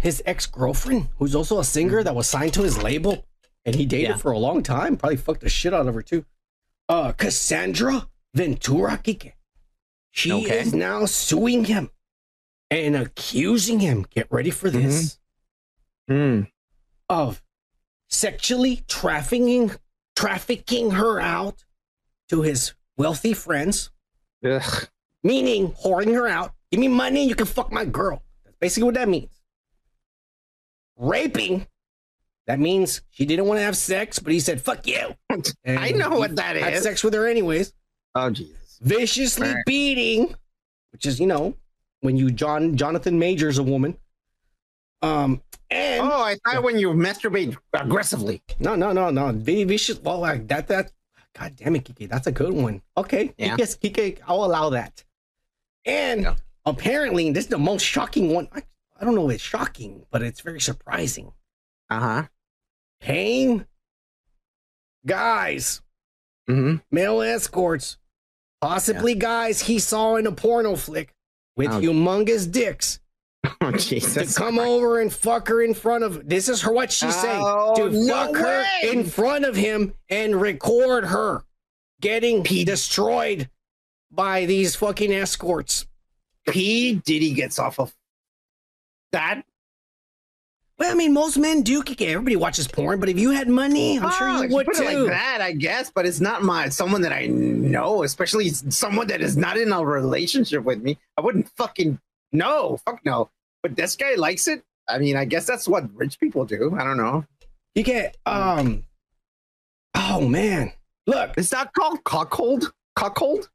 his 0.00 0.22
ex 0.26 0.46
girlfriend, 0.46 1.08
who's 1.18 1.34
also 1.34 1.58
a 1.58 1.64
singer 1.64 2.02
that 2.02 2.14
was 2.14 2.26
signed 2.28 2.54
to 2.54 2.62
his 2.62 2.82
label, 2.82 3.24
and 3.64 3.74
he 3.74 3.86
dated 3.86 4.10
Yeah. 4.10 4.16
for 4.16 4.32
a 4.32 4.38
long 4.38 4.62
time, 4.62 4.96
probably 4.96 5.16
fucked 5.16 5.40
the 5.42 5.48
shit 5.48 5.72
out 5.74 5.86
of 5.86 5.94
her 5.94 6.02
too. 6.02 6.24
Uh, 6.88 7.12
Cassandra 7.12 8.08
Ventura 8.34 8.98
Kike. 8.98 9.32
She 10.10 10.32
Okay. 10.32 10.60
is 10.60 10.72
now 10.74 11.04
suing 11.06 11.64
him 11.64 11.90
and 12.70 12.96
accusing 12.96 13.80
him. 13.80 14.06
Get 14.10 14.26
ready 14.30 14.50
for 14.50 14.70
this 14.70 15.18
Hmm. 16.08 16.42
Of 17.08 17.42
sexually 18.08 18.82
trafficking 18.88 19.72
trafficking 20.14 20.92
her 20.92 21.20
out 21.20 21.64
to 22.28 22.42
his 22.42 22.74
wealthy 22.96 23.34
friends, 23.34 23.90
Ugh. 24.44 24.88
meaning 25.22 25.72
whoring 25.72 26.14
her 26.14 26.26
out. 26.26 26.52
Give 26.70 26.80
me 26.80 26.88
money 26.88 27.20
and 27.20 27.28
you 27.28 27.34
can 27.36 27.46
fuck 27.46 27.70
my 27.70 27.84
girl. 27.84 28.22
That's 28.44 28.56
basically 28.58 28.84
what 28.84 28.94
that 28.94 29.08
means. 29.08 29.30
Raping. 30.96 31.66
That 32.46 32.58
means 32.60 33.02
she 33.10 33.26
didn't 33.26 33.46
want 33.46 33.58
to 33.58 33.64
have 33.64 33.76
sex, 33.76 34.18
but 34.18 34.32
he 34.32 34.40
said, 34.40 34.60
fuck 34.60 34.86
you. 34.86 35.14
I 35.66 35.90
know 35.92 36.10
what 36.10 36.36
that 36.36 36.56
Had 36.56 36.74
is. 36.74 36.82
sex 36.84 37.02
with 37.04 37.12
her 37.14 37.26
anyways. 37.26 37.72
Oh 38.14 38.30
Jesus. 38.30 38.78
Viciously 38.80 39.48
Right. 39.48 39.64
beating, 39.66 40.34
which 40.92 41.06
is, 41.06 41.18
you 41.20 41.26
know, 41.26 41.54
when 42.00 42.16
you 42.16 42.30
John 42.30 42.76
Jonathan 42.76 43.18
Majors 43.18 43.58
a 43.58 43.62
woman. 43.62 43.96
Um 45.02 45.42
and 45.70 46.00
Oh, 46.02 46.22
I 46.22 46.36
thought 46.44 46.62
when 46.62 46.78
you 46.78 46.90
masturbate 46.92 47.56
aggressively. 47.72 48.42
No, 48.58 48.74
no, 48.74 48.92
no, 48.92 49.10
no. 49.10 49.32
Be 49.32 49.76
should 49.76 50.04
Well, 50.04 50.20
like 50.20 50.46
that, 50.48 50.68
that. 50.68 50.92
God 51.38 51.56
damn 51.56 51.76
it, 51.76 51.84
Kike. 51.84 52.08
That's 52.08 52.26
a 52.26 52.32
good 52.32 52.52
one. 52.52 52.82
Okay. 52.96 53.34
Yeah. 53.36 53.56
Yes, 53.58 53.76
Kike. 53.76 54.20
I'll 54.26 54.44
allow 54.44 54.70
that. 54.70 55.04
And 55.84 56.28
apparently, 56.64 57.30
this 57.30 57.44
is 57.44 57.50
the 57.50 57.58
most 57.58 57.82
shocking 57.82 58.32
one. 58.32 58.48
I, 58.52 58.62
I 58.98 59.04
don't 59.04 59.14
know 59.14 59.28
if 59.28 59.34
it's 59.34 59.44
shocking, 59.44 60.06
but 60.10 60.22
it's 60.22 60.40
very 60.40 60.60
surprising. 60.60 61.32
Uh 61.90 62.00
huh. 62.00 62.22
Pain 63.00 63.66
guys, 65.04 65.82
Mm-hmm. 66.48 66.76
male 66.92 67.22
escorts, 67.22 67.98
possibly 68.60 69.14
guys 69.16 69.62
he 69.62 69.78
saw 69.80 70.14
in 70.14 70.26
a 70.28 70.32
porno 70.32 70.76
flick 70.76 71.12
with 71.56 71.72
Oh. 71.72 71.80
humongous 71.80 72.50
dicks 72.50 73.00
Oh 73.60 73.70
to 73.70 73.78
Jesus. 73.78 74.36
come 74.36 74.58
over 74.58 75.00
and 75.00 75.12
fuck 75.12 75.48
her 75.48 75.62
in 75.62 75.74
front 75.74 76.04
of 76.04 76.28
this 76.28 76.48
is 76.48 76.62
her 76.62 76.72
what 76.72 76.90
she's 76.92 77.14
Oh, 77.24 77.74
to 77.76 77.90
no 77.90 78.14
fuck 78.26 78.36
her 78.36 78.64
in 78.82 79.04
front 79.04 79.44
of 79.44 79.56
him 79.56 79.94
and 80.08 80.40
record 80.40 81.04
her 81.06 81.42
getting 82.00 82.42
P- 82.42 82.64
destroyed 82.64 83.48
by 84.10 84.46
these 84.46 84.76
fucking 84.76 85.12
escorts 85.12 85.86
P 86.48 86.94
Diddy 87.04 87.32
gets 87.32 87.58
off 87.58 87.78
of 87.80 87.94
that. 89.12 89.42
well 90.78 90.90
i 90.90 90.94
mean 90.94 91.12
most 91.12 91.36
men 91.38 91.62
do 91.62 91.82
everybody 92.00 92.36
watches 92.36 92.68
porn 92.68 93.00
but 93.00 93.08
if 93.08 93.18
you 93.18 93.30
had 93.30 93.48
money 93.48 93.98
i'm 93.98 94.10
sure 94.12 94.28
Oh, 94.28 94.36
you 94.38 94.44
if 94.44 94.50
would 94.52 94.66
put 94.66 94.76
too 94.76 94.82
it 94.84 94.98
like 95.00 95.08
that, 95.10 95.40
I 95.40 95.52
guess, 95.52 95.90
but 95.90 96.04
it's 96.06 96.20
not 96.20 96.42
my 96.42 96.68
someone 96.68 97.00
that 97.02 97.12
I 97.12 97.26
know, 97.26 98.02
especially 98.02 98.50
someone 98.50 99.06
that 99.08 99.20
is 99.20 99.36
not 99.36 99.56
in 99.56 99.72
a 99.72 99.84
relationship 99.84 100.62
with 100.64 100.82
me. 100.82 100.98
I 101.16 101.20
wouldn't 101.22 101.48
fucking 101.56 101.98
no, 102.32 102.78
fuck 102.84 103.00
no. 103.04 103.30
But 103.66 103.74
this 103.74 103.96
guy 103.96 104.14
likes 104.14 104.46
it. 104.46 104.62
I 104.88 104.98
mean, 104.98 105.16
I 105.16 105.24
guess 105.24 105.44
that's 105.44 105.66
what 105.66 105.92
rich 105.92 106.20
people 106.20 106.44
do. 106.44 106.76
I 106.78 106.84
don't 106.84 106.96
know. 106.96 107.24
you 107.74 107.82
get 107.82 108.16
um 108.24 108.84
oh 109.96 110.20
man 110.20 110.72
look 111.08 111.36
Is 111.36 111.50
that 111.50 111.72
called 111.72 112.04
cockhold? 112.04 112.70
Cockhold? 112.96 113.48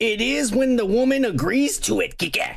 it 0.00 0.22
is 0.22 0.50
when 0.50 0.76
the 0.76 0.86
woman 0.86 1.26
agrees 1.26 1.78
to 1.80 2.00
it 2.00 2.16
Kike. 2.16 2.56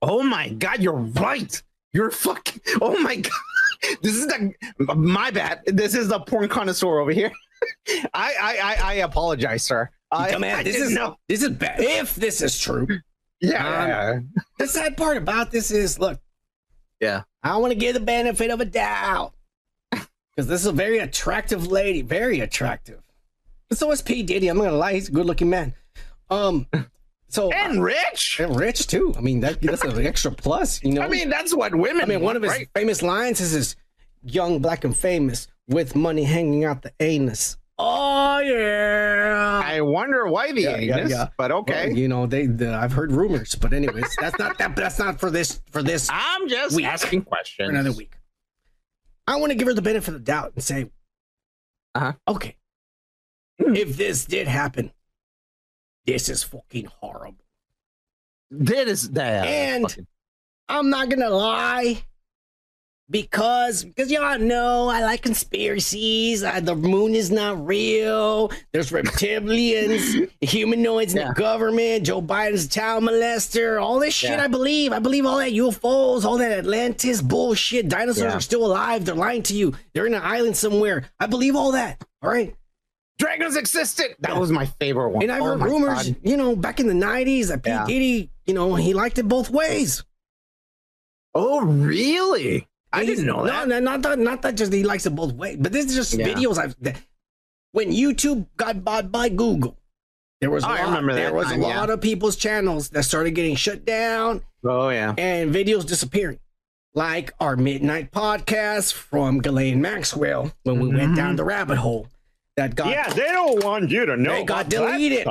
Oh 0.00 0.22
my 0.22 0.48
god, 0.48 0.80
you're 0.80 0.94
right. 0.94 1.62
You're 1.92 2.10
fucking. 2.10 2.62
Oh 2.80 2.98
my 2.98 3.16
god. 3.16 3.32
This 4.00 4.14
is 4.14 4.26
the 4.28 4.54
my 4.94 5.30
bad. 5.32 5.60
This 5.66 5.94
is 5.94 6.08
the 6.08 6.20
porn 6.20 6.48
connoisseur 6.48 7.00
over 7.00 7.10
here. 7.10 7.32
I 8.14 8.32
I 8.40 8.58
I, 8.62 8.76
I 8.82 8.92
apologize, 9.04 9.64
sir. 9.64 9.90
I, 10.12 10.30
Dumbass, 10.30 10.54
I 10.54 10.62
this 10.62 10.76
is 10.76 10.92
no. 10.92 11.16
this 11.28 11.42
is 11.42 11.50
bad 11.50 11.80
if 11.80 12.14
this 12.14 12.40
is 12.40 12.58
true 12.58 12.86
Yeah, 13.42 14.12
Um, 14.14 14.30
the 14.58 14.66
sad 14.68 14.96
part 14.96 15.16
about 15.16 15.50
this 15.50 15.70
is 15.70 15.98
look 15.98 16.20
yeah. 17.00 17.24
I 17.42 17.56
want 17.56 17.72
to 17.72 17.78
give 17.78 17.94
the 17.94 18.00
benefit 18.00 18.50
of 18.50 18.60
a 18.60 18.64
doubt 18.64 19.32
because 19.90 20.46
this 20.46 20.60
is 20.60 20.66
a 20.66 20.72
very 20.72 20.98
attractive 20.98 21.66
lady, 21.66 22.00
very 22.02 22.38
attractive. 22.40 23.02
But 23.68 23.78
so 23.78 23.90
is 23.90 24.00
P 24.00 24.22
Diddy. 24.22 24.46
I'm 24.46 24.58
not 24.58 24.64
gonna 24.64 24.76
lie, 24.76 24.94
he's 24.94 25.08
a 25.08 25.12
good-looking 25.12 25.50
man. 25.50 25.74
Um, 26.30 26.68
so 27.28 27.50
and 27.52 27.82
rich. 27.82 28.38
and 28.38 28.54
rich 28.54 28.86
too. 28.86 29.12
I 29.16 29.20
mean, 29.20 29.40
that, 29.40 29.60
that's 29.60 29.82
an 29.82 30.06
extra 30.06 30.30
plus, 30.30 30.80
you 30.84 30.92
know. 30.92 31.02
I 31.02 31.08
mean, 31.08 31.28
that's 31.28 31.52
what 31.52 31.74
women. 31.74 32.02
I 32.02 32.06
mean, 32.06 32.20
one 32.20 32.36
of 32.36 32.42
his 32.42 32.52
right? 32.52 32.68
famous 32.76 33.02
lines 33.02 33.40
is 33.40 33.50
his 33.50 33.76
young, 34.22 34.60
black, 34.60 34.84
and 34.84 34.96
famous 34.96 35.48
with 35.66 35.96
money 35.96 36.22
hanging 36.22 36.64
out 36.64 36.82
the 36.82 36.92
anus." 37.00 37.56
Oh 37.84 38.38
yeah. 38.38 39.60
I 39.64 39.80
wonder 39.80 40.26
why 40.28 40.52
the 40.52 40.60
Yeah, 40.62 40.76
yeah, 40.78 40.98
anus, 40.98 41.10
yeah. 41.10 41.28
but 41.36 41.50
okay. 41.50 41.88
Well, 41.88 41.96
you 41.96 42.06
know, 42.08 42.26
they. 42.26 42.46
The, 42.46 42.72
I've 42.74 42.92
heard 42.92 43.10
rumors, 43.12 43.54
but 43.56 43.72
anyways, 43.72 44.14
that's 44.20 44.38
not 44.38 44.56
that. 44.58 44.76
That's 44.76 44.98
not 44.98 45.18
for 45.18 45.30
this. 45.30 45.60
For 45.72 45.82
this 45.82 46.08
I'm 46.12 46.48
just 46.48 46.76
week. 46.76 46.86
asking 46.86 47.22
for 47.24 47.38
another 47.64 47.92
week. 47.92 48.14
I 49.26 49.36
want 49.36 49.50
to 49.50 49.56
give 49.56 49.66
her 49.66 49.74
the 49.74 49.82
benefit 49.82 50.08
of 50.08 50.14
the 50.14 50.20
doubt 50.20 50.52
and 50.54 50.62
say, 50.62 50.90
Uh-huh. 51.94 52.12
okay, 52.28 52.56
if 53.58 53.96
this 53.96 54.24
did 54.26 54.46
happen, 54.48 54.92
this 56.06 56.28
is 56.28 56.42
fucking 56.42 56.86
horrible. 57.00 57.44
That 58.50 58.86
is 58.88 59.10
that. 59.10 59.46
And- 59.46 59.88
fucking- 59.88 60.06
I'm 60.68 60.88
not 60.90 61.08
gonna 61.08 61.30
lie. 61.30 62.04
Because 63.12 63.84
because 63.84 64.10
y'all 64.10 64.38
know 64.38 64.88
I 64.88 65.02
like 65.02 65.22
conspiracies. 65.22 66.42
Uh, 66.42 66.58
the 66.60 66.74
moon 66.74 67.14
is 67.14 67.30
not 67.30 67.64
real. 67.64 68.50
There's 68.72 68.90
reptilians, 68.90 70.28
humanoids 70.40 71.14
in 71.14 71.28
the 71.28 71.34
government. 71.34 72.04
Joe 72.06 72.20
Biden's 72.20 72.64
a 72.64 72.68
child 72.68 73.04
molester. 73.04 73.80
All 73.80 74.00
this 74.00 74.14
shit 74.14 74.30
Yeah. 74.30 74.44
I 74.44 74.48
believe. 74.48 74.92
I 74.92 74.98
believe 74.98 75.26
all 75.26 75.38
that 75.38 75.52
UFOs, 75.52 76.24
all 76.24 76.38
that 76.38 76.50
Atlantis 76.50 77.22
bullshit. 77.22 77.88
Dinosaurs 77.88 78.24
Yeah. 78.32 78.36
are 78.36 78.40
still 78.40 78.66
alive. 78.66 79.04
They're 79.04 79.14
lying 79.14 79.42
to 79.44 79.54
you. 79.54 79.74
They're 79.94 80.06
in 80.06 80.14
an 80.14 80.22
island 80.22 80.56
somewhere. 80.56 81.04
I 81.20 81.26
believe 81.26 81.54
all 81.54 81.72
that. 81.72 82.02
All 82.22 82.30
right. 82.30 82.54
Dragons 83.18 83.56
existed. 83.56 84.16
That 84.20 84.36
was 84.40 84.50
my 84.50 84.66
favorite 84.66 85.10
one. 85.10 85.22
And 85.22 85.30
I've 85.30 85.42
Oh 85.42 85.44
heard 85.44 85.58
my 85.60 85.66
rumors, 85.66 86.08
God. 86.08 86.16
you 86.24 86.36
know, 86.36 86.56
back 86.56 86.80
in 86.80 86.88
the 86.88 86.94
'90s 86.94 87.48
that 87.48 87.62
P 87.62 87.70
Yeah. 87.70 87.84
Diddy, 87.86 88.30
you 88.46 88.54
know, 88.54 88.74
he 88.74 88.94
liked 88.94 89.18
it 89.18 89.28
both 89.28 89.50
ways. 89.50 90.02
Oh, 91.34 91.60
really? 91.62 92.66
I 92.92 93.04
didn't 93.06 93.26
know 93.26 93.44
that. 93.46 93.68
No, 93.68 93.78
no, 93.78 93.90
not 93.90 94.02
that, 94.02 94.18
not 94.18 94.42
that. 94.42 94.56
Just 94.56 94.72
he 94.72 94.82
likes 94.84 95.06
it 95.06 95.14
both 95.14 95.32
ways. 95.34 95.56
But 95.60 95.72
this 95.72 95.86
is 95.86 95.94
just 95.94 96.14
Yeah. 96.14 96.26
videos 96.28 96.58
I've. 96.58 96.76
That, 96.80 96.96
when 97.72 97.90
YouTube 97.90 98.46
got 98.56 98.84
bought 98.84 99.10
by 99.10 99.28
Google, 99.30 99.78
there 100.40 100.50
was 100.50 100.62
a 100.64 100.68
Oh, 100.68 100.70
I 100.70 100.78
lot, 100.84 100.86
remember 100.88 101.14
there 101.14 101.32
was 101.32 101.46
time, 101.46 101.62
a 101.62 101.68
yeah. 101.68 101.78
lot 101.80 101.90
of 101.90 102.00
people's 102.00 102.36
channels 102.36 102.90
that 102.90 103.04
started 103.04 103.30
getting 103.30 103.56
shut 103.56 103.84
down 103.86 104.42
Oh 104.64 104.90
yeah. 104.90 105.14
and 105.16 105.54
videos 105.54 105.86
disappearing. 105.86 106.38
Like 106.94 107.32
our 107.40 107.56
midnight 107.56 108.10
podcast 108.12 108.92
from 108.92 109.38
Ghislaine 109.40 109.80
Maxwell 109.80 110.52
when 110.64 110.78
we 110.80 110.88
went 110.94 111.16
down 111.16 111.36
the 111.36 111.44
rabbit 111.44 111.78
hole 111.78 112.08
that 112.58 112.74
got 112.74 112.88
Mm-hmm. 112.88 112.92
yeah, 112.92 113.14
they 113.14 113.32
don't 113.32 113.64
want 113.64 113.88
you 113.90 114.04
to 114.04 114.16
know. 114.18 114.32
they 114.34 114.44
got 114.44 114.68
deleted. 114.68 115.26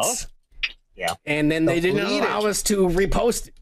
Yeah. 0.95 1.13
And 1.25 1.51
then 1.51 1.65
they 1.65 1.79
didn't 1.79 1.99
allow 1.99 2.41
us 2.47 2.63
to 2.63 2.87
repost 2.87 3.49
it. 3.49 3.53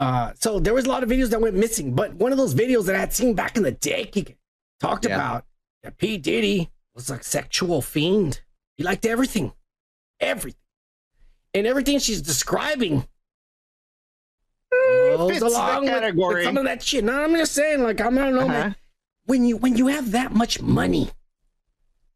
Uh, 0.00 0.32
so 0.34 0.58
there 0.58 0.72
was 0.74 0.86
a 0.86 0.88
lot 0.88 1.02
of 1.02 1.08
videos 1.10 1.28
that 1.30 1.40
went 1.40 1.54
missing. 1.54 1.94
But 1.94 2.14
one 2.14 2.32
of 2.32 2.38
those 2.38 2.54
videos 2.54 2.86
that 2.86 2.96
I 2.96 2.98
had 3.00 3.12
seen 3.12 3.34
back 3.34 3.56
in 3.56 3.62
the 3.62 3.70
day 3.72 4.10
Kike, 4.10 4.36
talked 4.80 5.04
Yeah. 5.06 5.14
about 5.14 5.44
that 5.82 5.98
P. 5.98 6.16
Diddy 6.18 6.70
was 6.94 7.10
a 7.10 7.22
sexual 7.22 7.82
fiend. 7.82 8.40
He 8.76 8.82
liked 8.82 9.04
everything. 9.04 9.52
Everything. 10.18 10.58
And 11.52 11.66
everything 11.66 11.98
she's 11.98 12.22
describing 12.22 13.06
goes 14.70 15.30
fits 15.32 15.42
along 15.42 15.82
with- 15.82 15.92
with, 15.92 16.00
category. 16.02 16.44
some 16.44 16.56
of 16.56 16.64
that 16.64 16.82
shit. 16.82 17.04
No, 17.04 17.22
I'm 17.24 17.34
just 17.34 17.52
saying, 17.52 17.82
like, 17.82 18.00
I'm, 18.00 18.16
I 18.18 18.22
don't 18.22 18.34
know, 18.34 18.40
Uh-huh. 18.42 18.48
man. 18.48 18.76
When 19.24 19.44
you 19.44 19.56
when 19.58 19.76
you 19.76 19.88
have 19.88 20.12
that 20.12 20.32
much 20.32 20.60
money, 20.62 21.10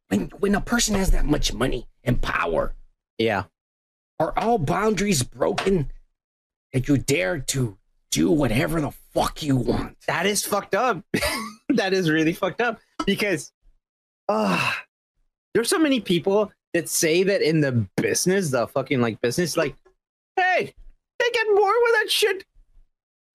when 0.09 0.31
when 0.39 0.55
a 0.55 0.61
person 0.61 0.95
has 0.95 1.11
that 1.11 1.25
much 1.27 1.53
money 1.53 1.87
and 2.03 2.21
power, 2.23 2.75
Yeah. 3.19 3.45
are 4.19 4.37
all 4.39 4.59
boundaries 4.59 5.23
broken 5.23 5.93
that 6.75 6.89
you 6.89 6.99
dare 6.99 7.39
to 7.39 7.79
do 8.11 8.31
whatever 8.31 8.81
the 8.81 8.91
fuck 9.15 9.43
you 9.43 9.57
want? 9.57 9.97
That 10.07 10.27
is 10.27 10.45
fucked 10.45 10.75
up. 10.75 11.03
that 11.71 11.95
is 11.95 12.11
really 12.11 12.35
fucked 12.35 12.61
up 12.61 12.79
because 13.07 13.51
uh 14.29 14.73
there's 15.55 15.71
so 15.71 15.79
many 15.79 16.01
people 16.01 16.53
that 16.75 16.89
say 16.89 17.23
that 17.23 17.41
in 17.41 17.61
the 17.61 17.87
business, 17.97 18.51
the 18.51 18.67
fucking 18.67 19.01
like 19.01 19.21
business, 19.21 19.57
like, 19.57 19.77
hey, 20.37 20.75
they 21.21 21.31
get 21.33 21.47
bored 21.47 21.77
with 21.83 21.93
that 21.93 22.11
shit. 22.11 22.45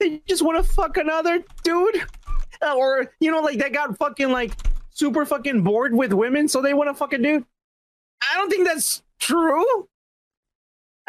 They 0.02 0.22
just 0.28 0.42
want 0.42 0.64
to 0.64 0.72
fuck 0.72 0.98
another 0.98 1.44
dude. 1.64 2.04
Uh, 2.62 2.76
Or, 2.76 3.10
you 3.22 3.32
know, 3.32 3.40
like 3.40 3.58
they 3.58 3.70
got 3.70 3.98
fucking 3.98 4.32
like 4.32 4.52
super 4.90 5.26
fucking 5.26 5.62
bored 5.64 5.96
with 5.96 6.12
women, 6.12 6.50
so 6.50 6.62
they 6.62 6.74
want 6.74 6.90
to 6.90 6.94
fuck 6.94 7.14
a 7.14 7.18
dude. 7.18 7.46
I 8.22 8.36
don't 8.36 8.50
think 8.50 8.68
that's 8.68 9.02
true. 9.20 9.88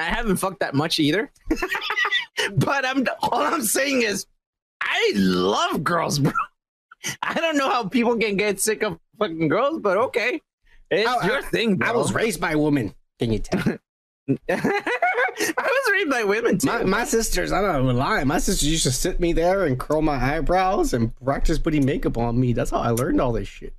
I 0.01 0.05
haven't 0.05 0.36
fucked 0.36 0.60
that 0.60 0.74
much 0.74 0.98
either. 0.98 1.31
but 2.56 2.85
I'm 2.85 3.06
all 3.22 3.40
I'm 3.43 3.62
saying 3.62 4.02
is 4.02 4.27
I 4.81 5.12
love 5.14 5.85
girls, 5.85 6.18
bro. 6.18 6.32
I 7.22 7.35
don't 7.35 7.56
know 7.56 7.70
how 7.70 7.85
people 7.89 8.16
can 8.16 8.36
get 8.36 8.60
sick 8.60 8.82
of 8.82 8.98
fucking 9.18 9.48
girls, 9.48 9.81
but 9.81 9.97
okay. 9.97 10.40
It's 10.90 11.09
I- 11.09 11.27
your 11.27 11.39
I- 11.39 11.43
thing, 11.43 11.77
bro. 11.77 11.89
I 11.89 11.93
was 11.93 12.12
raised 12.12 12.40
by 12.40 12.52
a 12.52 12.59
woman. 12.59 12.94
Can 13.18 13.32
you 13.32 13.39
tell? 13.40 13.78
I 14.48 15.47
was 15.56 15.93
raised 15.93 16.10
by 16.10 16.24
women 16.24 16.59
too. 16.59 16.66
my, 16.68 16.85
my 16.85 17.05
sisters, 17.05 17.52
I 17.52 17.60
don't 17.60 17.97
lie. 17.97 18.22
My 18.24 18.39
sisters 18.39 18.68
used 18.68 18.85
to 18.85 18.93
sit 18.93 19.18
me 19.20 19.32
there 19.32 19.64
and 19.66 19.78
curl 19.78 20.02
my 20.02 20.14
eyebrows 20.36 20.93
and 20.94 21.14
practice 21.24 21.59
putting 21.59 21.85
makeup 21.85 22.16
on 22.16 22.39
me. 22.39 22.52
That's 22.52 22.70
how 22.70 22.78
I 22.78 22.90
learned 22.90 23.20
all 23.20 23.32
this 23.32 23.48
shit. 23.48 23.74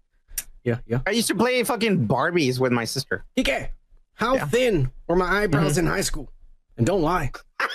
Yeah, 0.64 0.80
yeah. 0.86 1.00
I 1.08 1.12
used 1.12 1.28
to 1.30 1.36
play 1.36 1.64
fucking 1.64 2.08
Barbies 2.08 2.60
with 2.60 2.72
my 2.72 2.86
sister. 2.86 3.24
Okay. 3.40 3.72
How 4.14 4.38
thin 4.46 4.92
were 5.08 5.16
my 5.16 5.44
eyebrows 5.44 5.78
in 5.78 5.86
high 5.88 6.02
school? 6.02 6.32
And 6.78 6.86
don't 6.86 7.02
lie. 7.02 7.32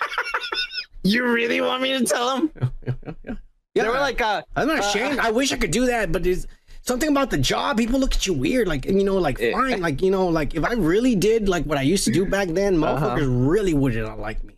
You 1.02 1.24
really 1.30 1.60
want 1.60 1.82
me 1.82 1.96
to 1.98 2.04
tell 2.04 2.36
them? 2.36 2.50
Yeah, 3.76 3.82
They 3.84 3.88
were 3.90 4.00
like, 4.00 4.20
uh, 4.22 4.42
I'm 4.56 4.66
not 4.66 4.78
uh, 4.78 4.80
ashamed. 4.80 5.18
I 5.20 5.30
wish 5.30 5.52
I 5.52 5.56
could 5.58 5.70
do 5.70 5.84
that, 5.86 6.10
but 6.10 6.26
it's 6.26 6.46
something 6.80 7.10
about 7.10 7.28
the 7.30 7.36
job. 7.36 7.76
People 7.76 8.00
look 8.00 8.14
at 8.14 8.26
you 8.26 8.32
weird, 8.32 8.66
like 8.66 8.86
you 8.86 9.04
know, 9.04 9.18
like 9.18 9.38
fine, 9.38 9.80
like 9.82 10.00
you 10.00 10.10
know, 10.10 10.26
like 10.28 10.54
if 10.54 10.64
I 10.64 10.72
really 10.72 11.14
did 11.14 11.46
like 11.46 11.64
what 11.64 11.76
I 11.76 11.82
used 11.82 12.04
to 12.06 12.10
do 12.10 12.24
back 12.24 12.48
then, 12.48 12.82
Uh-huh. 12.82 13.10
motherfuckers 13.10 13.48
really 13.50 13.74
would 13.74 13.94
not 13.94 14.18
like 14.18 14.42
me. 14.42 14.56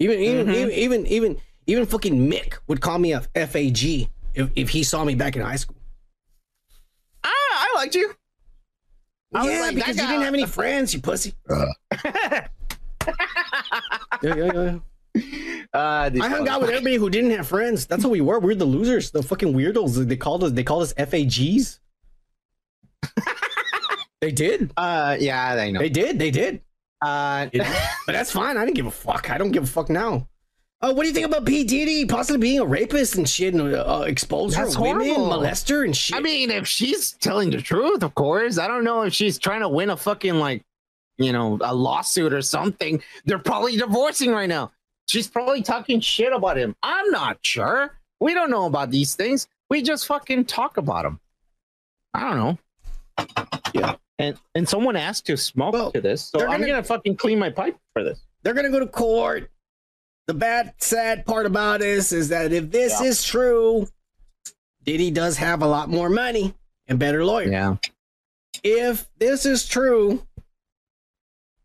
Even 0.00 0.18
even 0.18 0.46
Mhm. 0.48 0.54
even 0.56 0.72
even 0.74 1.06
even 1.06 1.36
even 1.68 1.86
fucking 1.86 2.28
Mick 2.30 2.54
would 2.66 2.80
call 2.80 2.98
me 2.98 3.12
a 3.12 3.20
FAG 3.46 4.08
if 4.34 4.50
if 4.56 4.68
he 4.70 4.82
saw 4.82 5.04
me 5.04 5.14
back 5.14 5.36
in 5.36 5.42
high 5.42 5.56
school. 5.56 5.76
Ah, 7.22 7.28
I 7.30 7.72
liked 7.76 7.94
you. 7.94 8.12
I 9.34 9.42
was 9.42 9.52
yeah, 9.52 9.60
like, 9.60 9.74
because 9.74 9.96
you 9.96 10.06
didn't 10.06 10.22
have 10.22 10.34
any 10.34 10.46
friends, 10.58 10.92
you 10.92 11.00
pussy. 11.00 11.34
yeah, 12.04 12.46
yeah, 14.22 14.34
yeah. 14.34 14.78
Uh, 15.74 16.10
I 16.20 16.28
hung 16.28 16.48
out 16.48 16.60
with 16.60 16.70
everybody 16.70 16.96
who 16.96 17.08
didn't 17.10 17.30
have 17.32 17.46
friends. 17.46 17.86
That's 17.86 18.04
what 18.04 18.10
we 18.10 18.20
were. 18.20 18.38
We're 18.38 18.54
the 18.54 18.64
losers, 18.64 19.10
the 19.10 19.22
fucking 19.22 19.54
weirdos. 19.54 20.06
They 20.06 20.16
called 20.16 20.44
us. 20.44 20.52
They 20.52 20.64
called 20.64 20.82
us 20.82 20.92
FAGs. 20.94 21.80
they 24.20 24.32
did. 24.32 24.72
Uh, 24.76 25.16
yeah, 25.18 25.54
they 25.54 25.72
know. 25.72 25.80
They 25.80 25.88
did. 25.88 26.18
They 26.18 26.30
did. 26.30 26.60
Uh, 27.00 27.48
but 27.52 28.12
that's 28.12 28.30
fine. 28.30 28.56
I 28.56 28.64
didn't 28.64 28.76
give 28.76 28.86
a 28.86 28.90
fuck. 28.90 29.30
I 29.30 29.38
don't 29.38 29.50
give 29.50 29.64
a 29.64 29.66
fuck 29.66 29.90
now. 29.90 30.28
Uh, 30.82 30.92
what 30.92 31.02
do 31.04 31.08
you 31.08 31.14
think 31.14 31.26
about 31.26 31.44
P 31.44 31.62
Diddy 31.62 32.04
possibly 32.06 32.38
being 32.40 32.58
a 32.58 32.64
rapist 32.64 33.14
and 33.14 33.28
shit, 33.28 33.54
and 33.54 33.72
uh, 33.74 34.00
exposer 34.06 34.54
That's 34.56 34.74
of 34.74 34.80
women, 34.82 35.06
horrible. 35.14 35.38
molester 35.46 35.84
and 35.84 35.96
shit? 35.96 36.16
I 36.16 36.20
mean, 36.20 36.50
if 36.50 36.66
she's 36.66 37.12
telling 37.12 37.50
the 37.50 37.62
truth, 37.62 38.02
of 38.02 38.14
course. 38.16 38.58
I 38.58 38.66
don't 38.66 38.82
know 38.82 39.02
if 39.02 39.14
she's 39.14 39.38
trying 39.38 39.60
to 39.60 39.68
win 39.68 39.90
a 39.90 39.96
fucking 39.96 40.34
like, 40.34 40.64
you 41.18 41.32
know, 41.32 41.56
a 41.62 41.72
lawsuit 41.72 42.32
or 42.32 42.42
something. 42.42 43.00
They're 43.24 43.38
probably 43.38 43.76
divorcing 43.76 44.32
right 44.32 44.48
now. 44.48 44.72
She's 45.08 45.28
probably 45.28 45.62
talking 45.62 46.00
shit 46.00 46.32
about 46.32 46.56
him. 46.58 46.74
I'm 46.82 47.08
not 47.12 47.38
sure. 47.42 47.96
We 48.20 48.34
don't 48.34 48.50
know 48.50 48.66
about 48.66 48.90
these 48.90 49.14
things. 49.14 49.46
We 49.70 49.82
just 49.82 50.06
fucking 50.06 50.46
talk 50.46 50.78
about 50.78 51.04
them. 51.04 51.20
I 52.14 52.20
don't 52.28 52.36
know. 52.38 52.58
Yeah. 53.72 53.94
And 54.18 54.36
and 54.56 54.68
someone 54.68 54.96
asked 54.96 55.26
to 55.26 55.36
smoke 55.36 55.94
to 55.94 56.00
this, 56.00 56.24
so 56.24 56.38
they're 56.38 56.48
I'm 56.48 56.60
gonna- 56.60 56.72
gonna 56.72 56.82
fucking 56.84 57.16
clean 57.16 57.38
my 57.38 57.50
pipe 57.50 57.76
for 57.92 58.02
this. 58.02 58.20
They're 58.42 58.54
gonna 58.54 58.68
go 58.70 58.80
to 58.80 58.86
court. 58.86 59.48
The 60.26 60.34
bad, 60.34 60.74
sad 60.78 61.26
part 61.26 61.46
about 61.46 61.80
this 61.80 62.12
is 62.12 62.28
that 62.28 62.52
if 62.52 62.70
this 62.70 63.00
Yeah. 63.00 63.06
is 63.08 63.22
true, 63.24 63.88
Diddy 64.84 65.10
does 65.10 65.36
have 65.38 65.62
a 65.62 65.66
lot 65.66 65.88
more 65.88 66.08
money 66.08 66.54
and 66.86 66.98
better 66.98 67.24
lawyers. 67.24 67.50
Yeah. 67.50 67.76
If 68.62 69.06
this 69.18 69.44
is 69.46 69.66
true, 69.66 70.24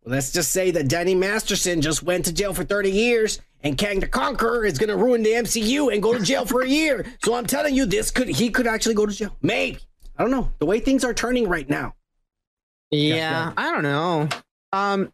let's 0.06 0.32
just 0.32 0.52
say 0.52 0.72
that 0.72 0.88
Danny 0.88 1.16
Masterson 1.16 1.82
just 1.82 2.02
went 2.04 2.26
to 2.26 2.34
jail 2.34 2.54
for 2.54 2.64
30 2.64 2.92
years 2.92 3.40
and 3.64 3.78
Kang 3.78 4.00
the 4.00 4.08
Conqueror 4.08 4.66
is 4.66 4.78
going 4.78 4.90
to 4.90 4.98
ruin 4.98 5.24
the 5.24 5.34
MCU 5.34 5.90
and 5.94 6.02
go 6.02 6.14
to 6.18 6.24
jail 6.24 6.46
for 6.46 6.62
a 6.62 6.68
year. 6.68 7.06
So 7.24 7.34
I'm 7.36 7.46
telling 7.46 7.76
you, 7.76 7.86
this 7.86 8.10
could 8.12 8.30
he 8.30 8.50
could 8.50 8.68
actually 8.68 8.96
go 8.96 9.06
to 9.06 9.14
jail. 9.14 9.36
Maybe. 9.42 9.80
I 10.18 10.24
don't 10.24 10.32
know. 10.32 10.52
The 10.60 10.66
way 10.66 10.80
things 10.80 11.04
are 11.04 11.14
turning 11.14 11.48
right 11.48 11.70
now. 11.70 11.94
Yeah, 12.90 13.52
I 13.58 13.72
don't 13.72 13.84
know. 13.84 14.30
Um, 14.72 15.12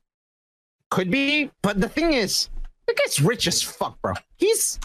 could 0.91 1.09
be, 1.09 1.49
but 1.63 1.81
the 1.81 1.89
thing 1.89 2.13
is, 2.13 2.49
the 2.87 2.93
guy's 2.93 3.21
rich 3.21 3.47
as 3.47 3.61
fuck, 3.61 4.01
bro. 4.01 4.13
He's 4.37 4.79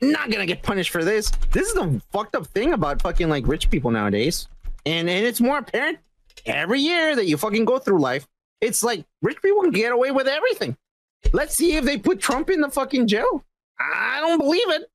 not 0.00 0.30
gonna 0.30 0.46
get 0.46 0.62
punished 0.62 0.90
for 0.90 1.04
this. 1.04 1.30
This 1.50 1.68
is 1.68 1.74
the 1.74 2.00
fucked 2.10 2.34
up 2.34 2.46
thing 2.48 2.72
about 2.72 3.02
fucking 3.02 3.28
like 3.28 3.46
rich 3.46 3.70
people 3.70 3.90
nowadays, 3.90 4.48
and 4.86 5.08
and 5.08 5.26
it's 5.26 5.40
more 5.40 5.58
apparent 5.58 5.98
every 6.46 6.80
year 6.80 7.14
that 7.14 7.26
you 7.26 7.36
fucking 7.36 7.64
go 7.64 7.78
through 7.78 8.00
life. 8.00 8.26
It's 8.60 8.82
like 8.82 9.04
rich 9.22 9.40
people 9.42 9.62
can 9.62 9.72
get 9.72 9.92
away 9.92 10.10
with 10.10 10.28
everything. 10.28 10.76
Let's 11.32 11.54
see 11.54 11.76
if 11.76 11.84
they 11.84 11.98
put 11.98 12.20
Trump 12.20 12.50
in 12.50 12.60
the 12.60 12.70
fucking 12.70 13.06
jail. 13.06 13.44
I 13.78 14.20
don't 14.20 14.38
believe 14.38 14.70
it, 14.70 14.90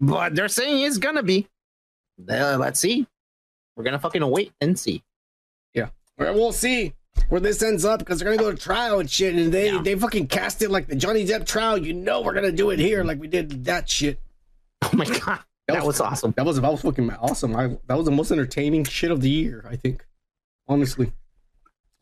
but 0.00 0.34
they're 0.34 0.48
saying 0.48 0.84
it's 0.84 0.98
gonna 0.98 1.22
be. 1.22 1.46
Uh, 2.28 2.56
let's 2.58 2.80
see. 2.80 3.06
We're 3.76 3.84
gonna 3.84 3.98
fucking 3.98 4.28
wait 4.28 4.52
and 4.60 4.78
see. 4.78 5.02
Yeah. 5.74 5.88
We'll 6.18 6.52
see 6.52 6.94
where 7.28 7.40
this 7.40 7.62
ends 7.62 7.84
up 7.84 7.98
because 7.98 8.18
they're 8.18 8.28
gonna 8.28 8.42
go 8.42 8.50
to 8.50 8.60
trial 8.60 9.00
and 9.00 9.10
shit, 9.10 9.34
and 9.34 9.52
they 9.52 9.76
they 9.78 9.94
fucking 9.94 10.26
cast 10.28 10.62
it 10.62 10.70
like 10.70 10.86
the 10.86 10.96
Johnny 10.96 11.26
Depp 11.26 11.46
trial. 11.46 11.78
You 11.78 11.92
know 11.92 12.20
we're 12.20 12.34
gonna 12.34 12.52
do 12.52 12.70
it 12.70 12.78
here 12.78 13.04
like 13.04 13.20
we 13.20 13.28
did 13.28 13.64
that 13.64 13.88
shit. 13.88 14.20
Oh 14.82 14.90
my 14.92 15.04
god, 15.04 15.40
that, 15.66 15.84
was, 15.84 16.00
awesome. 16.00 16.32
That 16.36 16.46
was 16.46 16.60
that 16.60 16.70
was 16.70 16.82
fucking 16.82 17.10
awesome. 17.10 17.56
I 17.56 17.76
that 17.86 17.96
was 17.96 18.06
the 18.06 18.12
most 18.12 18.30
entertaining 18.30 18.84
shit 18.84 19.10
of 19.10 19.20
the 19.20 19.30
year. 19.30 19.64
I 19.68 19.76
think, 19.76 20.06
honestly. 20.66 21.12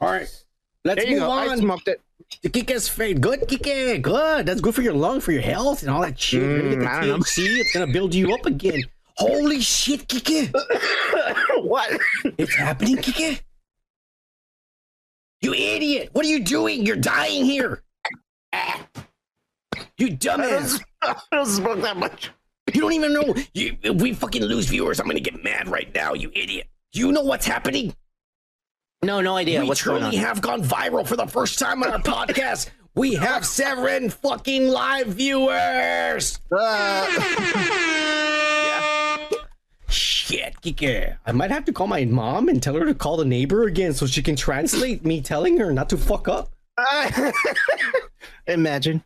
All 0.00 0.10
right, 0.10 0.28
let's 0.84 1.06
move 1.06 1.18
go. 1.20 1.30
I 1.30 1.48
on. 1.48 1.58
smoked 1.58 1.88
it. 1.88 2.00
To 2.42 2.48
Kike's 2.48 2.88
fate. 2.88 3.20
Good, 3.20 3.40
Kike. 3.42 4.02
Good. 4.02 4.46
That's 4.46 4.60
good 4.60 4.74
for 4.74 4.82
your 4.82 4.94
lung, 4.94 5.20
for 5.20 5.32
your 5.32 5.42
health, 5.42 5.82
and 5.82 5.90
all 5.90 6.02
that 6.02 6.18
shit. 6.18 6.42
Mm, 6.42 6.86
I 6.86 7.06
don't 7.06 7.20
the 7.20 7.24
THC. 7.24 7.58
It's 7.60 7.72
gonna 7.72 7.92
build 7.92 8.14
you 8.14 8.34
up 8.34 8.46
again. 8.46 8.82
Holy 9.16 9.60
shit, 9.60 10.06
Kike! 10.08 10.54
what? 11.62 11.98
It's 12.36 12.54
happening, 12.54 12.96
Kike! 12.96 13.40
You 15.42 15.52
idiot! 15.54 16.10
What 16.12 16.24
are 16.24 16.28
you 16.28 16.42
doing? 16.42 16.84
You're 16.86 16.96
dying 16.96 17.44
here! 17.44 17.82
You 19.98 20.08
dumbass! 20.08 20.82
I 21.02 21.14
don't 21.32 21.46
smoke 21.46 21.80
that 21.82 21.96
much. 21.96 22.30
You 22.72 22.80
don't 22.80 22.92
even 22.92 23.12
know. 23.12 23.34
You, 23.54 23.76
if 23.82 24.00
we 24.00 24.12
fucking 24.12 24.42
lose 24.42 24.66
viewers, 24.66 24.98
I'm 24.98 25.06
gonna 25.06 25.20
get 25.20 25.42
mad 25.44 25.68
right 25.68 25.94
now, 25.94 26.14
you 26.14 26.30
idiot. 26.34 26.68
You 26.92 27.12
know 27.12 27.22
what's 27.22 27.46
happening? 27.46 27.94
No, 29.02 29.20
no 29.20 29.36
idea. 29.36 29.60
we 29.60 29.68
What's 29.68 29.80
truly 29.80 30.00
going 30.00 30.14
on? 30.14 30.20
have 30.20 30.40
gone 30.40 30.62
viral 30.62 31.06
for 31.06 31.16
the 31.16 31.26
first 31.26 31.58
time 31.58 31.82
on 31.82 31.90
our 31.92 31.98
podcast. 31.98 32.70
We 32.94 33.14
have 33.14 33.44
seven 33.44 34.08
fucking 34.10 34.68
live 34.68 35.08
viewers. 35.08 36.40
Ah. 36.52 38.32
Shit, 39.88 40.60
Kike. 40.60 41.16
I 41.24 41.32
might 41.32 41.50
have 41.50 41.64
to 41.66 41.72
call 41.72 41.86
my 41.86 42.04
mom 42.04 42.48
and 42.48 42.62
tell 42.62 42.74
her 42.74 42.84
to 42.84 42.94
call 42.94 43.16
the 43.16 43.24
neighbor 43.24 43.64
again 43.64 43.92
so 43.94 44.06
she 44.06 44.22
can 44.22 44.36
translate 44.36 45.04
me 45.04 45.20
telling 45.20 45.58
her 45.58 45.72
not 45.72 45.88
to 45.90 45.96
fuck 45.96 46.28
up. 46.28 46.50
Imagine. 48.46 49.02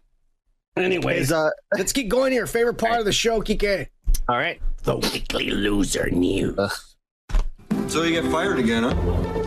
Anyways, 0.76 1.30
uh, 1.32 1.50
let's 1.76 1.92
keep 1.92 2.08
going 2.08 2.32
here. 2.32 2.46
Favorite 2.46 2.78
part 2.78 2.98
of 2.98 3.04
the 3.04 3.12
show, 3.12 3.40
Kike. 3.42 3.88
All 4.28 4.36
right. 4.36 4.60
The 4.84 4.96
weekly 4.96 5.50
loser 5.50 6.08
news. 6.10 6.56
So 7.88 8.02
you 8.02 8.20
get 8.20 8.30
fired 8.30 8.58
again, 8.58 8.84
huh? 8.84 8.94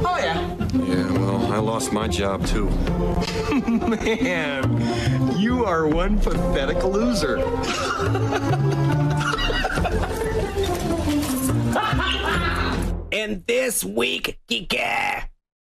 Oh, 0.06 0.18
yeah. 0.20 0.58
Yeah, 0.74 1.12
well, 1.14 1.52
I 1.52 1.58
lost 1.58 1.94
my 1.94 2.08
job 2.08 2.46
too. 2.46 2.70
Man, 3.90 5.40
you 5.40 5.66
are 5.66 5.88
one 5.88 6.20
pathetic 6.20 6.84
loser. 6.84 7.38
And 13.34 13.48
this 13.48 13.84
week, 13.84 14.38
Kike, 14.48 15.24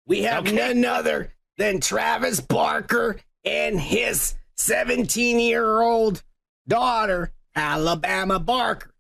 we 0.05 0.22
have 0.22 0.52
none 0.52 0.84
other 0.84 1.32
than 1.59 1.78
Travis 1.78 2.40
Barker 2.40 3.20
and 3.44 3.80
his 3.80 4.34
17 4.56 5.39
year 5.39 5.80
old 5.80 6.24
daughter, 6.66 7.30
Alabama 7.55 8.40
Barker. 8.40 8.93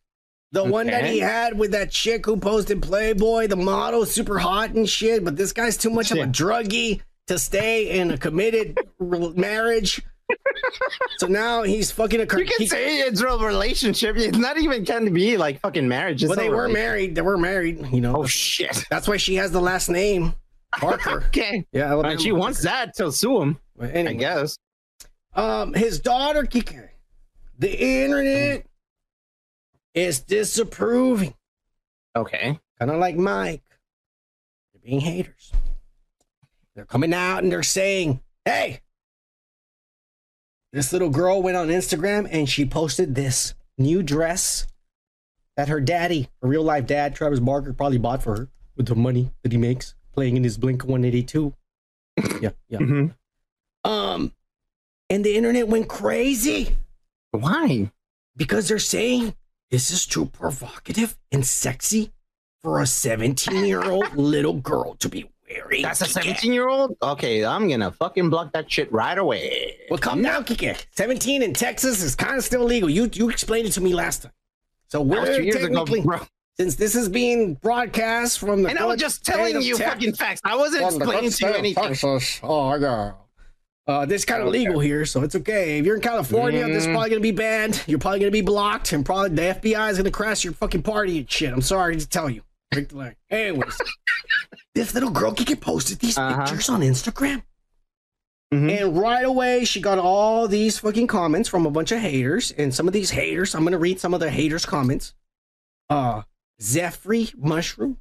The 0.52 0.62
one 0.62 0.86
that 0.86 1.06
he 1.06 1.18
had 1.18 1.58
with 1.58 1.72
that 1.72 1.90
chick 1.90 2.24
who 2.24 2.36
posted 2.36 2.82
Playboy, 2.82 3.48
the 3.48 3.56
model, 3.56 4.06
super 4.06 4.38
hot 4.38 4.70
and 4.70 4.88
shit. 4.88 5.24
But 5.24 5.34
this 5.34 5.52
guy's 5.52 5.76
too 5.76 5.90
much 5.90 6.12
of 6.12 6.18
a 6.18 6.26
druggie 6.26 7.00
to 7.26 7.40
stay 7.40 7.98
in 7.98 8.12
a 8.12 8.16
committed 8.16 8.78
marriage. 9.00 10.00
So 11.18 11.26
now 11.26 11.62
he's 11.62 11.90
fucking 11.90 12.20
a. 12.20 12.22
You 12.22 12.44
can 12.44 12.66
say 12.66 12.98
it's 13.00 13.20
a 13.20 13.24
real 13.24 13.40
relationship. 13.40 14.16
It's 14.16 14.36
not 14.38 14.58
even 14.58 14.84
can 14.84 15.12
be 15.12 15.36
like 15.36 15.60
fucking 15.60 15.86
marriage. 15.88 16.22
It's 16.22 16.28
Well, 16.28 16.38
they 16.38 16.48
were 16.50 16.68
married. 16.68 17.14
They 17.14 17.22
were 17.22 17.38
married. 17.38 17.86
You 17.92 18.00
know. 18.00 18.16
Oh 18.18 18.26
shit. 18.26 18.84
That's 18.90 19.08
why 19.08 19.16
she 19.16 19.34
has 19.36 19.50
the 19.52 19.60
last 19.60 19.88
name 19.88 20.34
Parker. 20.72 21.22
Okay. 21.28 21.66
Yeah, 21.72 21.86
Alabama 21.86 22.12
And 22.12 22.20
she 22.20 22.30
Barker. 22.30 22.40
wants 22.40 22.62
that 22.62 22.94
to 22.96 23.10
sue 23.12 23.40
him. 23.42 23.58
Well, 23.76 23.90
I 24.08 24.12
guess. 24.14 24.58
Um, 25.34 25.72
his 25.72 25.98
daughter, 26.00 26.42
Kike, 26.42 26.90
the 27.58 28.02
internet 28.04 28.66
is 29.94 30.20
disapproving, 30.20 31.32
Okay. 32.14 32.58
kind 32.78 32.90
of 32.90 32.98
like 32.98 33.16
Mike. 33.16 33.62
They're 34.72 34.82
being 34.84 35.00
haters. 35.00 35.52
They're 36.74 36.84
coming 36.84 37.14
out 37.14 37.42
and 37.42 37.50
they're 37.50 37.62
saying, 37.62 38.20
"Hey, 38.44 38.81
this 40.72 40.92
little 40.92 41.10
girl 41.10 41.42
went 41.42 41.56
on 41.56 41.68
Instagram 41.68 42.28
and 42.30 42.48
she 42.48 42.64
posted 42.64 43.14
this 43.14 43.54
new 43.78 44.02
dress 44.02 44.66
that 45.56 45.68
her 45.68 45.80
daddy, 45.80 46.28
her 46.40 46.48
real 46.48 46.62
life 46.62 46.86
dad, 46.86 47.14
Travis 47.14 47.40
Barker, 47.40 47.72
probably 47.72 47.98
bought 47.98 48.22
for 48.22 48.36
her 48.36 48.48
with 48.76 48.86
the 48.86 48.94
money 48.94 49.32
that 49.42 49.52
he 49.52 49.58
makes 49.58 49.94
playing 50.12 50.36
in 50.36 50.44
his 50.44 50.56
Blink 50.58 50.84
182." 50.84 51.54
yeah, 52.40 52.50
yeah. 52.68 52.78
Mhm. 52.78 53.14
Um, 53.84 54.32
and 55.10 55.24
the 55.24 55.36
internet 55.36 55.68
went 55.68 55.88
crazy 55.88 56.76
Why? 57.32 57.90
because 58.36 58.68
they're 58.68 58.78
saying 58.78 59.34
this 59.70 59.90
is 59.90 60.06
too 60.06 60.26
provocative 60.26 61.18
and 61.30 61.44
sexy 61.46 62.12
for 62.62 62.80
a 62.80 62.86
17 62.86 63.64
year 63.64 63.82
old 63.82 64.14
little 64.14 64.54
girl 64.54 64.94
to 64.96 65.08
be 65.08 65.28
wearing. 65.54 65.82
That's 65.82 66.00
a 66.00 66.06
17 66.06 66.52
year 66.52 66.68
old? 66.68 66.96
Okay, 67.02 67.44
I'm 67.44 67.68
gonna 67.68 67.90
fucking 67.90 68.30
block 68.30 68.52
that 68.52 68.70
shit 68.70 68.90
right 68.92 69.16
away. 69.18 69.76
Well, 69.90 69.98
come 69.98 70.22
down, 70.22 70.44
Kike. 70.44 70.84
17 70.92 71.42
in 71.42 71.52
Texas 71.54 72.02
is 72.02 72.14
kind 72.14 72.36
of 72.36 72.44
still 72.44 72.64
legal. 72.64 72.88
You 72.90 73.08
you 73.12 73.28
explained 73.30 73.66
it 73.68 73.72
to 73.72 73.80
me 73.80 73.94
last 73.94 74.22
time. 74.22 74.32
So 74.88 75.00
we're 75.00 75.20
was 75.20 75.36
two 75.36 75.42
years 75.44 75.56
ago, 75.56 75.66
technically, 75.84 76.00
bro. 76.02 76.18
since 76.58 76.74
this 76.76 76.94
is 76.94 77.08
being 77.08 77.54
broadcast 77.54 78.38
from 78.38 78.62
the 78.62 78.68
And 78.68 78.78
I 78.78 78.84
was 78.84 79.00
just 79.00 79.24
telling 79.24 79.60
you 79.62 79.76
Tex- 79.76 79.90
fucking 79.90 80.14
facts. 80.14 80.40
I 80.44 80.56
wasn't 80.56 80.84
explaining 80.84 81.30
to 81.30 81.46
you 81.46 81.52
anything. 81.54 81.84
Texas. 81.84 82.40
Oh, 82.42 82.74
yeah. 82.74 83.12
Uh, 83.86 84.06
this 84.06 84.20
is 84.20 84.24
kind 84.24 84.42
of 84.42 84.48
legal 84.48 84.78
here, 84.78 85.04
so 85.04 85.22
it's 85.22 85.34
okay. 85.34 85.78
If 85.78 85.86
you're 85.86 85.96
in 85.96 86.02
California, 86.02 86.64
this 86.66 86.82
is 86.84 86.86
Mm. 86.86 86.92
probably 86.92 87.10
gonna 87.10 87.20
be 87.20 87.32
banned. 87.32 87.82
You're 87.88 87.98
probably 87.98 88.20
gonna 88.20 88.30
be 88.30 88.40
blocked, 88.42 88.92
and 88.92 89.04
probably 89.04 89.30
the 89.30 89.42
FBI 89.58 89.90
is 89.90 89.96
gonna 89.96 90.10
crash 90.12 90.44
your 90.44 90.52
fucking 90.52 90.82
party 90.82 91.18
and 91.18 91.28
shit. 91.30 91.52
I'm 91.52 91.62
sorry 91.62 91.96
to 91.96 92.06
tell 92.08 92.30
you. 92.30 92.42
Break 92.72 92.88
the 92.88 92.96
leg. 92.96 93.16
Anyways, 93.30 93.78
this 94.74 94.94
little 94.94 95.10
girl 95.10 95.32
can 95.34 95.44
get 95.44 95.60
posted 95.60 95.98
these 95.98 96.16
Uh-huh. 96.18 96.40
pictures 96.42 96.68
on 96.68 96.80
Instagram. 96.80 97.42
Mhm. 98.52 98.80
And 98.82 98.98
right 98.98 99.24
away, 99.24 99.64
she 99.64 99.80
got 99.80 99.98
all 99.98 100.46
these 100.48 100.78
fucking 100.78 101.06
comments 101.06 101.48
from 101.48 101.64
a 101.66 101.70
bunch 101.70 101.90
of 101.92 102.00
haters. 102.00 102.50
And 102.52 102.74
some 102.74 102.86
of 102.86 102.92
these 102.92 103.10
haters, 103.10 103.54
I'm 103.54 103.64
gonna 103.64 103.78
read 103.78 104.00
some 104.00 104.12
of 104.14 104.20
the 104.20 104.30
haters' 104.30 104.66
comments. 104.66 105.14
Uh, 105.88 106.22
Zephyr 106.60 107.14
Mushroom. 107.36 107.98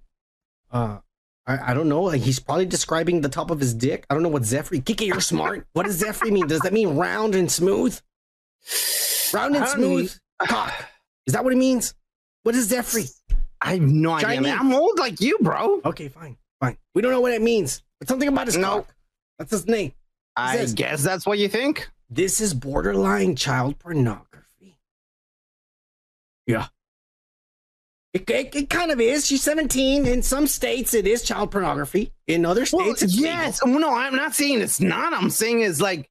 Uh, 0.72 0.99
I, 1.48 1.72
I 1.72 1.73
don't 1.73 1.89
know. 1.89 2.10
He's 2.10 2.39
probably 2.39 2.65
describing 2.65 3.22
the 3.22 3.30
top 3.30 3.49
of 3.49 3.60
his 3.60 3.73
dick. 3.73 4.06
I 4.10 4.14
don't 4.14 4.23
know 4.23 4.30
what 4.30 4.45
Zephyr. 4.45 4.77
Kiki, 4.80 5.06
you're 5.06 5.22
smart. 5.22 5.68
What 5.73 5.85
does 5.85 5.95
Zephyr 5.98 6.26
mean? 6.31 6.48
Does 6.48 6.61
that 6.61 6.73
mean 6.73 6.95
round 6.95 7.34
and 7.35 7.52
smooth? 7.52 7.99
Round 9.34 9.56
and 9.56 9.64
I 9.64 9.68
don't 9.68 9.76
smooth 9.77 10.18
cock. 10.39 10.73
Is 11.26 11.34
that 11.34 11.43
what 11.43 11.53
it 11.53 11.57
means? 11.57 11.93
What 12.43 12.56
is 12.56 12.68
Zephyr? 12.68 12.99
I 13.61 13.73
have 13.73 13.81
no 13.81 14.13
idea, 14.13 14.41
man. 14.41 14.57
I'm 14.59 14.73
old 14.73 14.97
like 14.97 15.21
you, 15.21 15.38
bro. 15.39 15.81
Okay, 15.85 16.07
fine, 16.07 16.38
fine. 16.59 16.77
We 16.95 17.01
don't 17.01 17.11
know 17.11 17.21
what 17.21 17.33
it 17.33 17.41
means. 17.41 17.83
But 17.99 18.07
something 18.07 18.27
about 18.27 18.47
his 18.47 18.57
No. 18.57 18.67
cock. 18.81 18.95
That's 19.38 19.51
his 19.51 19.67
name. 19.67 19.93
I 20.35 20.57
says- 20.57 20.73
guess 20.73 21.03
that's 21.03 21.25
what 21.25 21.38
you 21.39 21.47
think. 21.47 21.89
This 22.09 22.41
is 22.41 22.53
borderline 22.53 23.35
child 23.35 23.79
pornography. 23.79 24.79
Yeah. 26.47 26.67
It, 28.13 28.29
it, 28.29 28.53
it 28.55 28.69
kind 28.69 28.91
of 28.91 28.99
is. 28.99 29.25
She's 29.25 29.41
17. 29.43 30.05
In 30.05 30.21
some 30.21 30.47
states, 30.47 30.93
it 30.93 31.07
is 31.07 31.23
child 31.23 31.51
pornography. 31.51 32.11
In 32.27 32.45
other 32.45 32.65
Well, 32.73 32.83
states, 32.88 33.03
it's 33.03 33.15
yes. 33.15 33.63
Well, 33.63 33.79
no, 33.79 33.93
I'm 33.95 34.15
not 34.15 34.35
saying 34.35 34.59
it's 34.59 34.81
not. 34.81 35.13
I'm 35.13 35.29
saying 35.29 35.61
it's 35.61 35.79
like, 35.79 36.09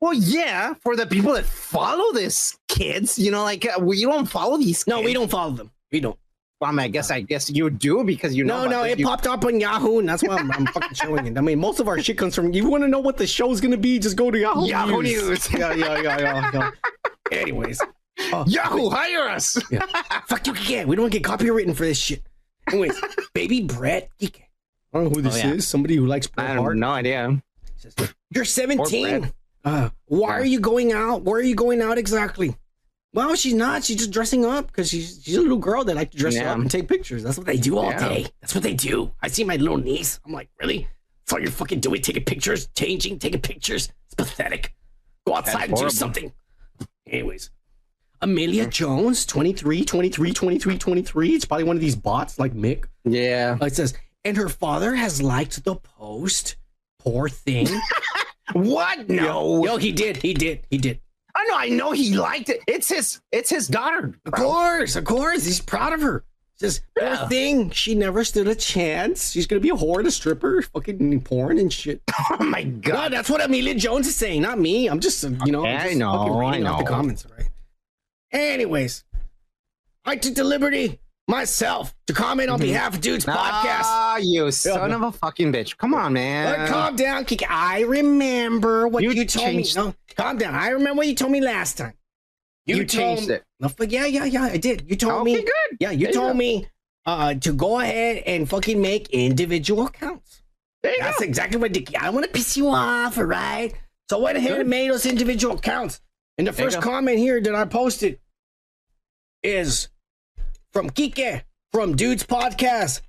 well, 0.00 0.12
yeah, 0.14 0.74
for 0.74 0.94
the 0.94 1.06
people 1.06 1.32
that 1.32 1.44
follow 1.46 2.12
this 2.12 2.56
kids, 2.68 3.18
you 3.18 3.32
know, 3.32 3.42
like 3.42 3.66
uh, 3.66 3.80
we 3.80 4.02
don't 4.02 4.26
follow 4.26 4.56
these. 4.58 4.86
No, 4.86 5.00
we 5.00 5.12
don't 5.12 5.30
follow 5.30 5.52
them. 5.54 5.72
We 5.90 5.98
don't. 6.00 6.18
Well, 6.64 6.72
I, 6.72 6.76
mean, 6.76 6.84
I 6.84 6.88
guess 6.88 7.10
I 7.10 7.20
guess 7.20 7.50
you 7.50 7.68
do 7.68 8.02
because 8.04 8.34
you 8.34 8.42
know. 8.42 8.64
No, 8.64 8.70
no, 8.70 8.82
it 8.84 8.98
You- 8.98 9.04
popped 9.04 9.26
up 9.26 9.44
on 9.44 9.60
Yahoo, 9.60 9.98
and 9.98 10.08
that's 10.08 10.22
why 10.22 10.36
I'm, 10.36 10.50
I'm 10.50 10.66
fucking 10.68 10.94
showing 10.94 11.26
it. 11.26 11.36
I 11.36 11.42
mean, 11.42 11.58
most 11.58 11.78
of 11.78 11.88
our 11.88 12.00
shit 12.00 12.16
comes 12.16 12.34
from. 12.34 12.54
You 12.54 12.66
want 12.70 12.84
to 12.84 12.88
know 12.88 13.00
what 13.00 13.18
the 13.18 13.26
show's 13.26 13.60
gonna 13.60 13.76
be? 13.76 13.98
Just 13.98 14.16
go 14.16 14.30
to 14.30 14.38
Yahoo. 14.38 14.66
Yahoo 14.66 15.02
News. 15.02 15.52
yeah, 15.52 15.74
yeah, 15.74 16.00
yeah, 16.00 16.18
yeah, 16.20 16.50
yeah. 16.54 16.70
Anyways, 17.38 17.82
uh, 18.32 18.44
Yahoo, 18.48 18.88
hire 18.88 19.28
us. 19.28 19.58
Yeah. 19.70 19.84
Fuck 20.26 20.46
you, 20.46 20.54
Kike. 20.54 20.86
We 20.86 20.96
don't 20.96 21.10
get 21.10 21.22
copywritten 21.22 21.76
for 21.76 21.84
this 21.84 21.98
shit. 21.98 22.22
Anyways, 22.68 22.98
baby 23.34 23.60
Brett. 23.60 24.08
I 24.22 24.30
don't 24.94 25.04
know 25.04 25.10
who 25.10 25.20
this 25.20 25.34
Oh, 25.34 25.38
yeah. 25.48 25.52
is. 25.52 25.66
Somebody 25.68 25.96
who 25.96 26.06
likes 26.06 26.26
I 26.28 26.30
Bret 26.36 26.48
have 26.50 26.58
Hart. 26.60 26.76
no 26.78 26.88
idea. 26.92 27.42
You're 28.30 28.46
17. 28.46 29.30
Uh, 29.66 29.90
why 30.06 30.30
are 30.38 30.44
you 30.44 30.60
going 30.60 30.92
out? 30.92 31.24
Where 31.24 31.40
are 31.40 31.42
you 31.42 31.54
going 31.54 31.82
out 31.82 31.98
exactly? 31.98 32.56
Well, 33.14 33.34
she's 33.36 33.54
not. 33.54 33.84
She's 33.84 33.96
just 33.96 34.10
dressing 34.10 34.44
up 34.44 34.66
because 34.66 34.90
she's 34.90 35.20
she's 35.22 35.36
a 35.36 35.40
little 35.40 35.56
girl 35.56 35.84
that 35.84 35.94
like 35.94 36.10
to 36.10 36.16
dress 36.16 36.34
Yeah. 36.34 36.52
up 36.52 36.58
and 36.58 36.70
take 36.70 36.88
pictures. 36.88 37.22
That's 37.22 37.38
what 37.38 37.46
they 37.46 37.56
do 37.56 37.78
all 37.78 37.90
Yeah. 37.90 38.08
day. 38.08 38.26
That's 38.40 38.54
what 38.54 38.64
they 38.64 38.74
do. 38.74 39.12
I 39.22 39.28
see 39.28 39.44
my 39.44 39.56
little 39.56 39.78
niece. 39.78 40.18
I'm 40.26 40.32
like, 40.32 40.48
really? 40.60 40.88
That's 41.20 41.32
all 41.32 41.40
you're 41.40 41.50
fucking 41.52 41.80
doing? 41.80 42.02
Taking 42.02 42.24
pictures, 42.24 42.68
changing, 42.76 43.18
taking 43.20 43.40
pictures. 43.40 43.88
It's 44.06 44.14
pathetic. 44.14 44.74
Go 45.26 45.36
outside 45.36 45.68
and 45.70 45.78
do 45.78 45.88
something. 45.90 46.32
Anyways, 47.06 47.50
Amelia 48.20 48.66
Jones, 48.66 49.24
23, 49.26 49.84
23, 49.84 50.32
23, 50.32 50.76
23. 50.78 51.34
It's 51.34 51.44
probably 51.44 51.64
one 51.64 51.76
of 51.76 51.80
these 51.82 51.96
bots 51.96 52.38
like 52.38 52.52
Mick. 52.52 52.86
Yeah. 53.04 53.56
Uh, 53.60 53.66
It 53.66 53.74
says, 53.76 53.94
and 54.24 54.36
her 54.36 54.48
father 54.48 54.94
has 54.96 55.22
liked 55.22 55.64
the 55.64 55.76
post. 55.76 56.56
Poor 56.98 57.28
thing. 57.28 57.68
What? 58.52 59.08
No. 59.08 59.64
Yo, 59.64 59.78
he 59.78 59.90
did. 59.90 60.18
He 60.18 60.34
did. 60.34 60.66
He 60.68 60.76
did. 60.76 61.00
I 61.44 61.48
know. 61.50 61.56
I 61.56 61.68
know. 61.68 61.92
He 61.92 62.16
liked 62.16 62.48
it. 62.48 62.60
It's 62.66 62.88
his. 62.88 63.20
It's 63.32 63.50
his 63.50 63.68
daughter. 63.68 64.18
Of 64.26 64.32
course, 64.32 64.96
of 64.96 65.04
course. 65.04 65.44
He's 65.44 65.60
proud 65.60 65.92
of 65.92 66.00
her. 66.02 66.24
Says, 66.56 66.80
poor 66.96 67.08
Yeah. 67.08 67.28
thing. 67.28 67.70
She 67.70 67.94
never 67.96 68.22
stood 68.22 68.46
a 68.46 68.54
chance. 68.54 69.32
She's 69.32 69.46
gonna 69.48 69.58
be 69.60 69.70
a 69.70 69.74
whore 69.74 69.98
and 69.98 70.06
a 70.06 70.10
stripper, 70.12 70.62
fucking 70.62 71.20
porn 71.22 71.58
and 71.58 71.72
shit. 71.72 72.00
Oh 72.30 72.44
my 72.44 72.62
No, 72.62 72.78
god. 72.80 73.12
that's 73.12 73.28
what 73.28 73.44
Amelia 73.44 73.74
Jones 73.74 74.06
is 74.06 74.14
saying, 74.14 74.42
not 74.42 74.58
me. 74.60 74.86
I'm 74.88 75.00
just, 75.00 75.22
you 75.22 75.30
know, 75.52 75.64
I'm 75.66 75.72
Yeah, 75.72 75.82
I 75.90 75.94
know, 75.94 76.12
fucking 76.12 76.32
I 76.54 76.58
know. 76.60 76.72
off 76.74 76.78
the 76.78 76.84
know. 76.84 76.90
comments, 76.90 77.26
right? 77.36 77.48
Anyways, 78.32 79.04
I 80.04 80.16
took 80.16 80.34
the 80.36 80.44
liberty 80.44 81.00
myself 81.28 81.94
to 82.06 82.12
comment 82.12 82.50
on 82.50 82.60
behalf 82.60 82.94
of 82.94 83.00
Dude's 83.00 83.24
podcast. 83.24 83.82
Ah, 83.84 84.16
you 84.18 84.50
son 84.50 84.92
of 84.92 85.02
a 85.02 85.12
fucking 85.12 85.52
bitch. 85.52 85.76
Come 85.76 85.94
on, 85.94 86.12
man. 86.12 86.58
But 86.58 86.68
calm 86.68 86.96
down, 86.96 87.24
Kiki. 87.24 87.46
I 87.46 87.80
remember 87.80 88.86
what 88.88 89.02
you, 89.02 89.24
told 89.24 89.54
me. 89.54 89.64
No, 89.74 89.94
calm 90.16 90.38
down. 90.38 90.54
I 90.54 90.68
remember 90.68 90.98
what 90.98 91.06
you 91.06 91.14
told 91.14 91.32
me 91.32 91.40
last 91.40 91.78
time. 91.78 91.94
You 92.66 92.76
told 92.76 92.88
changed 92.88 93.28
me- 93.28 93.34
it. 93.36 93.44
No, 93.60 93.70
but 93.76 93.90
yeah, 93.90 94.06
yeah, 94.06 94.24
yeah. 94.24 94.42
I 94.44 94.56
did. 94.56 94.84
You 94.88 94.96
told 94.96 95.24
me. 95.24 95.36
Okay, 95.36 95.44
good. 95.44 95.76
Yeah, 95.80 95.90
you 95.90 96.06
There 96.06 96.14
told 96.14 96.32
go. 96.32 96.38
me 96.38 96.66
uh, 97.06 97.34
to 97.34 97.52
go 97.52 97.80
ahead 97.80 98.22
and 98.26 98.48
fucking 98.48 98.80
make 98.80 99.08
individual 99.10 99.86
accounts. 99.86 100.42
There 100.82 100.92
you 100.92 100.98
That's 101.00 101.18
go. 101.18 101.24
exactly 101.24 101.58
what 101.58 101.72
Dickie. 101.72 101.96
I 101.96 102.10
want 102.10 102.26
to 102.26 102.30
piss 102.32 102.56
you 102.56 102.68
off, 102.68 103.16
all 103.18 103.24
right? 103.24 103.72
So 104.10 104.18
I 104.18 104.22
went 104.22 104.36
ahead 104.38 104.60
and 104.60 104.68
made 104.68 104.90
those 104.90 105.06
individual 105.06 105.56
accounts. 105.56 106.00
And 106.36 106.46
the 106.46 106.52
There 106.52 106.66
first 106.70 106.80
comment 106.82 107.18
here 107.18 107.40
that 107.40 107.54
I 107.54 107.64
posted 107.64 108.18
is 109.42 109.88
from 110.74 110.90
Kike 110.90 111.42
from 111.72 111.94
Dude's 111.96 112.24
Podcast. 112.24 113.00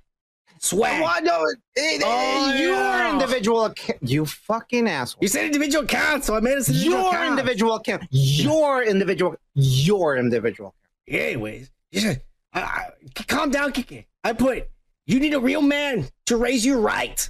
Swag. 0.58 1.02
What? 1.02 1.22
No, 1.24 1.44
it, 1.44 1.58
it, 1.74 2.02
Oh, 2.04 2.54
your 2.56 2.72
yeah. 2.74 3.12
individual 3.12 3.66
account. 3.66 3.98
You 4.02 4.24
fucking 4.24 4.88
asshole. 4.88 5.18
You 5.20 5.28
said 5.28 5.44
individual 5.44 5.84
account, 5.84 6.24
so 6.24 6.34
I 6.34 6.40
made 6.40 6.52
it 6.52 6.68
individual 6.68 7.02
your 7.02 7.08
account. 7.10 7.30
individual 7.38 7.74
account. 7.74 8.02
Your 8.10 8.82
individual. 8.84 9.36
Your 9.54 10.16
individual. 10.16 10.74
Anyways, 11.08 11.70
should, 11.92 12.22
I, 12.54 12.60
I, 12.62 12.88
calm 13.26 13.50
down, 13.50 13.72
Kike. 13.72 14.06
I 14.24 14.32
put, 14.32 14.68
you 15.06 15.20
need 15.20 15.34
a 15.34 15.40
real 15.40 15.60
man 15.60 16.08
to 16.26 16.36
raise 16.36 16.64
you 16.64 16.78
right. 16.80 17.28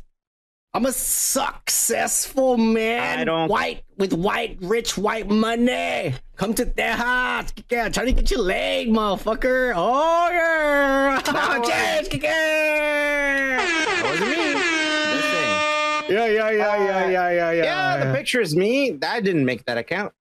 I'm 0.77 0.85
a 0.85 0.93
successful 0.93 2.59
man. 2.59 3.21
I 3.21 3.25
don't- 3.25 3.49
White 3.49 3.85
with 3.97 4.13
white, 4.13 4.59
rich 4.61 4.99
white 4.99 5.27
money. 5.27 6.13
Come 6.37 6.53
to 6.53 6.67
the 6.67 6.93
house, 6.93 7.51
Kike. 7.53 7.95
Trying 7.95 8.07
to 8.09 8.13
get 8.13 8.31
you 8.31 8.43
laid, 8.43 8.89
motherfucker. 8.89 9.73
Oh 9.75 10.29
yeah. 10.31 11.19
Cheers, 11.65 12.11
Kike. 12.11 12.21
That 12.21 14.03
wasn't 14.05 14.29
me. 14.29 16.15
Yeah, 16.15 16.27
yeah, 16.27 16.51
yeah, 16.51 16.51
yeah, 16.51 16.75
uh, 16.77 17.09
yeah, 17.09 17.31
yeah, 17.31 17.51
yeah. 17.53 17.65
Yeah, 17.65 18.05
the 18.05 18.13
picture 18.15 18.43
is 18.43 18.55
me. 18.55 18.99
I 19.03 19.21
didn't 19.23 19.47
make 19.47 19.65
that 19.65 19.79
account. 19.79 20.13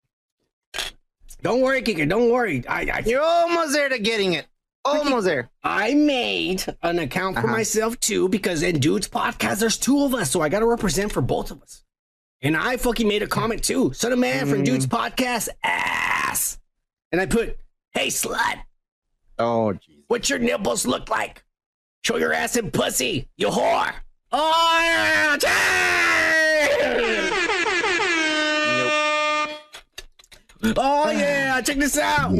Don't 1.42 1.60
worry, 1.60 1.82
Kike. 1.82 2.08
Don't 2.08 2.32
worry. 2.32 2.64
I, 2.66 2.90
I, 2.94 3.00
You're 3.06 3.22
almost 3.22 3.74
there 3.74 3.90
to 3.90 4.00
getting 4.00 4.32
it. 4.34 4.46
Almost 4.86 5.26
there. 5.26 5.50
I 5.64 5.96
made 5.96 6.64
an 6.84 7.00
account 7.00 7.36
for 7.38 7.46
Uh-huh. 7.46 7.52
myself 7.58 8.00
too 8.00 8.30
because 8.30 8.62
in 8.62 8.80
Dude's 8.80 9.08
podcast, 9.08 9.60
there's 9.60 9.78
two 9.78 10.04
of 10.06 10.14
us, 10.14 10.30
so 10.32 10.42
I 10.42 10.50
got 10.50 10.60
to 10.60 10.68
represent 10.68 11.12
for 11.12 11.22
both 11.22 11.50
of 11.52 11.62
us. 11.64 11.84
And 12.42 12.56
I 12.56 12.78
fucking 12.78 13.08
made 13.08 13.24
a 13.24 13.28
comment 13.28 13.64
too. 13.64 13.94
Son 13.94 14.12
of 14.14 14.20
man 14.20 14.48
from 14.48 14.62
Mm. 14.62 14.66
Dude's 14.66 14.86
podcast, 14.86 15.50
ass. 15.64 16.60
And 17.12 17.20
I 17.20 17.26
put, 17.26 17.58
hey 17.94 18.08
slut, 18.08 18.60
Oh, 19.40 19.74
jeez. 19.74 20.04
what 20.08 20.30
your 20.30 20.38
nipples 20.40 20.86
look 20.86 21.10
like? 21.10 21.44
Show 22.04 22.18
your 22.18 22.34
ass 22.34 22.56
and 22.56 22.72
pussy, 22.72 23.28
you 23.38 23.48
whore. 23.48 23.92
Oh 24.32 24.80
yeah, 24.84 25.38
Oh 30.78 31.12
yeah, 31.12 31.62
check 31.62 31.78
this 31.78 31.98
out. 31.98 32.32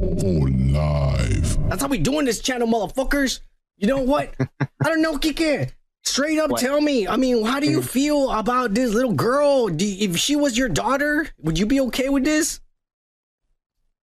Live. 0.00 1.68
That's 1.68 1.82
how 1.82 1.88
we 1.88 1.98
doing 1.98 2.24
this 2.26 2.40
channel, 2.40 2.66
motherfuckers. 2.68 3.40
You 3.76 3.88
know 3.88 4.02
what? 4.02 4.34
I 4.40 4.88
don't 4.88 5.02
know, 5.02 5.16
Kike. 5.16 5.72
Straight 6.04 6.38
up, 6.38 6.50
What? 6.50 6.60
tell 6.60 6.80
me. 6.80 7.08
I 7.08 7.16
mean, 7.16 7.44
how 7.44 7.60
do 7.60 7.68
you 7.70 7.80
feel 7.82 8.30
about 8.30 8.74
this 8.74 8.92
little 8.92 9.14
girl? 9.14 9.68
Do 9.68 9.86
if 9.86 10.16
she 10.18 10.36
was 10.36 10.56
your 10.56 10.68
daughter, 10.68 11.26
would 11.40 11.58
you 11.58 11.66
be 11.66 11.80
okay 11.82 12.08
with 12.08 12.24
this? 12.24 12.60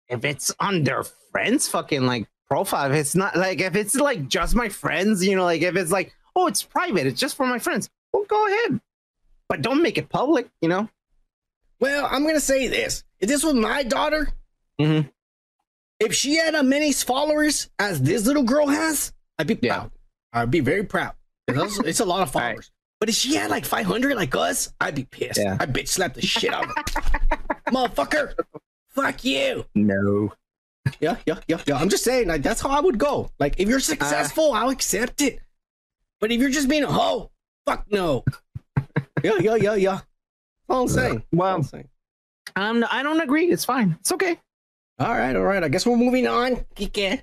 If 0.08 0.24
it's 0.24 0.52
on 0.60 0.82
their 0.84 1.02
friends' 1.32 1.68
fucking 1.68 2.06
like 2.06 2.26
profile, 2.48 2.90
if 2.90 2.96
it's 2.96 3.14
not 3.14 3.36
like 3.36 3.60
if 3.60 3.74
it's 3.76 3.94
like 3.96 4.28
just 4.28 4.54
my 4.54 4.68
friends, 4.68 5.24
you 5.24 5.36
know, 5.36 5.44
like 5.44 5.62
if 5.62 5.76
it's 5.76 5.92
like, 5.92 6.14
oh, 6.34 6.46
it's 6.46 6.62
private, 6.62 7.06
it's 7.06 7.20
just 7.20 7.36
for 7.36 7.46
my 7.46 7.58
friends. 7.58 7.90
Well, 8.12 8.24
go 8.24 8.46
ahead, 8.46 8.80
but 9.48 9.60
don't 9.62 9.82
make 9.82 9.98
it 9.98 10.08
public. 10.08 10.48
You 10.62 10.68
know. 10.70 10.88
Well, 11.80 12.06
I'm 12.10 12.24
gonna 12.26 12.40
say 12.40 12.66
this: 12.68 13.04
if 13.20 13.28
this 13.28 13.44
was 13.44 13.54
my 13.54 13.82
daughter, 13.82 14.28
Mhm. 14.80 15.10
If 16.04 16.14
she 16.14 16.36
had 16.36 16.54
as 16.54 16.64
many 16.64 16.92
followers 16.92 17.68
as 17.78 18.00
this 18.02 18.26
little 18.26 18.42
girl 18.42 18.66
has, 18.68 19.12
I'd 19.38 19.46
be 19.46 19.58
Yeah. 19.62 19.74
proud. 19.78 19.90
I'd 20.32 20.50
be 20.50 20.60
very 20.60 20.84
proud. 20.84 21.14
It's, 21.48 21.78
it's 21.80 22.00
a 22.00 22.04
lot 22.04 22.22
of 22.22 22.28
Right. 22.34 22.42
followers. 22.50 22.70
But 23.00 23.08
if 23.08 23.14
she 23.16 23.34
had 23.34 23.50
like 23.50 23.64
500 23.64 24.16
like 24.16 24.34
us, 24.34 24.72
I'd 24.80 24.94
be 24.94 25.04
pissed. 25.04 25.38
Yeah. 25.38 25.56
I'd 25.60 25.74
bitch 25.74 25.88
slap 25.88 26.14
the 26.14 26.22
shit 26.22 26.52
out 26.52 26.64
of 26.64 26.70
her. 26.70 27.38
Motherfucker, 27.70 28.32
fuck 28.90 29.24
you. 29.24 29.66
No. 29.74 30.32
Yeah, 31.00 31.16
yeah, 31.26 31.40
yeah, 31.48 31.60
yeah. 31.66 31.76
I'm 31.76 31.88
just 31.88 32.04
saying, 32.04 32.28
like, 32.28 32.42
that's 32.42 32.60
how 32.60 32.70
I 32.70 32.80
would 32.80 32.98
go. 32.98 33.30
Like, 33.38 33.54
if 33.58 33.68
you're 33.68 33.80
successful, 33.80 34.52
I'll 34.52 34.68
accept 34.70 35.22
it. 35.22 35.40
But 36.20 36.30
if 36.30 36.40
you're 36.40 36.50
just 36.50 36.68
being 36.68 36.84
a 36.84 36.92
hoe, 36.92 37.30
fuck 37.66 37.86
no. 37.90 38.24
yeah, 39.22 39.38
yeah, 39.40 39.54
yeah, 39.56 39.74
yeah. 39.74 39.92
That's 39.92 40.04
all 40.68 40.82
I'm 40.82 40.88
saying. 40.88 41.22
Well- 41.32 41.54
I'm 41.56 41.62
saying. 41.62 41.88
Um, 42.56 42.84
I 42.90 43.02
don't 43.02 43.20
agree. 43.20 43.46
It's 43.50 43.64
fine. 43.64 43.96
It's 44.00 44.12
okay. 44.12 44.38
All 44.98 45.12
right, 45.12 45.34
all 45.34 45.42
right. 45.42 45.62
I 45.64 45.68
guess 45.68 45.86
we're 45.86 45.96
moving 45.96 46.26
on. 46.26 46.56
Kike. 46.76 47.22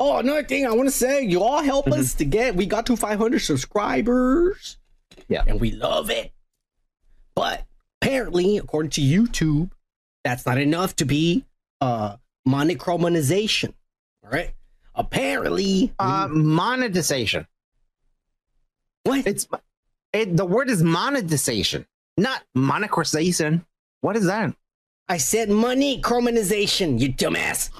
Oh, 0.00 0.18
another 0.18 0.42
thing 0.42 0.66
I 0.66 0.72
want 0.72 0.88
to 0.88 0.94
say, 0.94 1.22
you 1.22 1.42
all 1.42 1.62
help 1.62 1.86
Mm-hmm. 1.86 2.00
us 2.00 2.14
to 2.14 2.24
get. 2.24 2.56
We 2.56 2.66
got 2.66 2.86
to 2.86 2.96
500 2.96 3.38
subscribers. 3.38 4.78
Yeah. 5.28 5.44
and 5.46 5.60
we 5.60 5.70
love 5.70 6.10
it. 6.10 6.32
But 7.36 7.64
apparently, 8.02 8.58
according 8.58 8.90
to 8.92 9.00
YouTube, 9.00 9.70
that's 10.24 10.44
not 10.46 10.58
enough 10.58 10.96
to 10.96 11.04
be 11.04 11.44
uh 11.80 12.16
monochromization. 12.46 13.72
All 14.24 14.30
right. 14.30 14.52
Apparently, 14.94 15.92
Uh, 15.98 16.28
monetization. 16.30 17.46
what? 19.04 19.26
It's 19.26 19.46
it, 20.12 20.36
the 20.36 20.44
word 20.44 20.70
is 20.70 20.82
monetization, 20.82 21.86
not 22.16 22.42
monetization. 22.54 23.64
What 24.02 24.16
is 24.16 24.26
that? 24.26 24.54
I 25.08 25.16
said 25.18 25.50
money 25.50 26.00
chromization. 26.00 26.98
You 27.00 27.12
dumbass. 27.12 27.70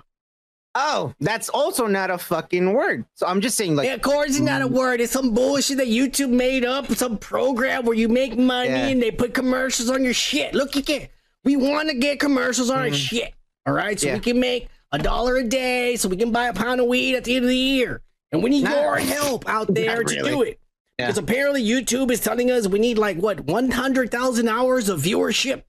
Oh, 0.77 1.15
that's 1.21 1.49
also 1.49 1.87
not 1.87 2.11
a 2.11 2.19
fucking 2.19 2.73
word. 2.73 3.05
So 3.15 3.27
I'm 3.27 3.41
just 3.41 3.57
saying, 3.57 3.77
like, 3.77 3.87
yeah, 3.87 3.97
course, 3.97 4.31
it's 4.31 4.41
not 4.41 4.61
a 4.61 4.67
word. 4.67 5.01
It's 5.01 5.13
some 5.13 5.33
bullshit 5.33 5.77
that 5.77 5.87
YouTube 5.87 6.31
made 6.31 6.65
up. 6.65 6.91
Some 6.93 7.17
program 7.17 7.85
where 7.87 7.95
you 7.97 8.09
make 8.09 8.37
money 8.37 8.71
Yeah. 8.71 8.89
and 8.89 9.01
they 9.01 9.13
put 9.13 9.35
commercials 9.35 9.89
on 9.89 10.03
your 10.03 10.15
shit. 10.15 10.53
Look, 10.53 10.75
you 10.75 10.83
can. 10.83 11.09
We 11.45 11.57
want 11.57 11.91
to 11.91 11.95
get 11.95 12.19
commercials 12.19 12.71
on 12.71 12.79
our 12.79 12.93
shit. 12.93 13.33
All 13.67 13.73
right, 13.73 13.99
so 14.01 14.07
Mm-hmm. 14.09 14.15
Yeah. 14.15 14.19
we 14.19 14.25
can 14.33 14.41
make 14.41 14.69
a 14.91 14.99
dollar 14.99 15.37
a 15.37 15.45
day, 15.45 15.95
so 15.97 16.09
we 16.09 16.17
can 16.17 16.33
buy 16.33 16.47
a 16.49 16.53
pound 16.55 16.81
of 16.81 16.87
weed 16.89 17.15
at 17.15 17.25
the 17.25 17.37
end 17.37 17.45
of 17.45 17.49
the 17.51 17.57
year. 17.57 18.01
And 18.33 18.43
we 18.43 18.51
need 18.51 18.65
Not- 18.65 18.73
your 18.83 18.97
help 18.97 19.49
out 19.49 19.73
there 19.75 20.03
to 20.03 20.15
really. 20.17 20.31
do 20.31 20.43
it. 20.43 20.59
Yeah. 20.99 21.07
Because 21.07 21.19
apparently 21.19 21.65
YouTube 21.65 22.11
is 22.11 22.21
telling 22.21 22.51
us 22.51 22.67
we 22.67 22.79
need 22.81 22.99
like 22.99 23.17
what 23.19 23.41
100,000 23.43 24.49
hours 24.49 24.89
of 24.89 25.01
viewership. 25.01 25.63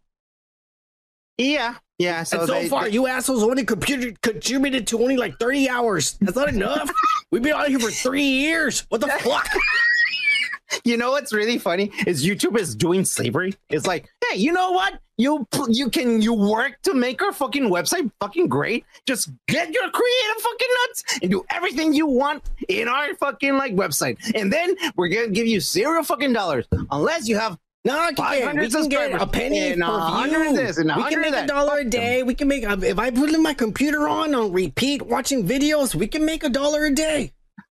Yeah, 1.38 1.76
yeah. 1.98 2.24
So, 2.24 2.40
and 2.40 2.48
so 2.48 2.54
they- 2.54 2.70
far, 2.70 2.86
they- 2.86 2.92
you 2.92 3.08
assholes 3.08 3.44
only 3.44 3.64
computer 3.66 4.14
contributed 4.22 4.88
to 4.88 5.00
only 5.02 5.18
like 5.18 5.38
30 5.40 5.70
hours. 5.70 6.18
That's 6.22 6.38
not 6.38 6.50
enough. 6.50 6.90
We've 7.32 7.42
been 7.44 7.54
on 7.54 7.70
here 7.70 7.80
for 7.80 7.92
three 7.92 8.24
years. 8.24 8.86
What 8.90 9.02
the 9.02 9.08
fuck? 9.08 9.48
you 10.84 10.98
know 10.98 11.12
what's 11.12 11.34
really 11.34 11.58
funny 11.58 11.92
is 12.08 12.26
YouTube 12.26 12.58
is 12.58 12.76
doing 12.76 13.06
slavery. 13.06 13.54
It's 13.70 13.86
like, 13.86 14.10
hey, 14.30 14.38
you 14.38 14.52
know 14.52 14.72
what? 14.72 15.00
You 15.18 15.48
you 15.70 15.90
can 15.90 16.22
you 16.22 16.34
work 16.34 16.78
to 16.84 16.94
make 16.94 17.22
our 17.22 17.32
fucking 17.32 17.70
website 17.70 18.12
fucking 18.20 18.50
great. 18.50 18.84
Just 19.08 19.30
get 19.48 19.72
your 19.72 19.90
creative 19.90 20.42
fucking 20.42 20.68
nuts 20.88 21.04
and 21.22 21.32
do 21.32 21.46
everything 21.52 21.94
you 21.94 22.06
want 22.06 22.44
in 22.68 22.90
our 22.90 23.16
fucking 23.16 23.56
like 23.56 23.74
website, 23.76 24.18
and 24.36 24.52
then 24.52 24.76
we're 24.98 25.08
gonna 25.08 25.30
give 25.30 25.48
you 25.48 25.62
zero 25.62 26.04
fucking 26.04 26.34
dollars 26.34 26.66
unless 26.92 27.30
you 27.30 27.38
have 27.38 27.58
No, 27.86 28.00
I 28.00 28.08
can, 28.14 28.26
500 28.26 28.62
we 28.62 28.70
can 28.72 28.90
get 28.90 29.22
a 29.22 29.28
penny 29.28 29.72
and 29.74 29.82
per 29.82 30.24
view. 30.28 30.54
this 30.56 30.78
and 30.80 30.92
we 30.96 31.04
can 31.08 31.22
make 31.22 31.36
a 31.36 31.46
dollar 31.46 31.78
a 31.80 31.84
day. 31.86 32.24
We 32.24 32.34
can 32.34 32.48
make 32.48 32.64
if 32.64 32.98
I 33.00 33.12
put 33.12 33.40
my 33.40 33.54
computer 33.54 34.08
on 34.08 34.34
on 34.34 34.52
repeat 34.52 35.04
watching 35.04 35.48
videos, 35.48 35.94
we 35.94 36.08
can 36.08 36.26
make 36.26 36.44
a 36.44 36.50
dollar 36.50 36.86
a 36.86 36.92
day. 36.92 37.32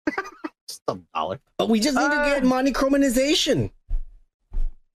Just 0.70 0.82
a 0.88 0.98
dollar 1.14 1.40
But 1.58 1.68
we 1.70 1.80
just 1.82 1.96
need 1.98 2.04
Uh, 2.06 2.36
to 2.36 2.42
get 2.42 2.44
monochromization. 2.44 3.72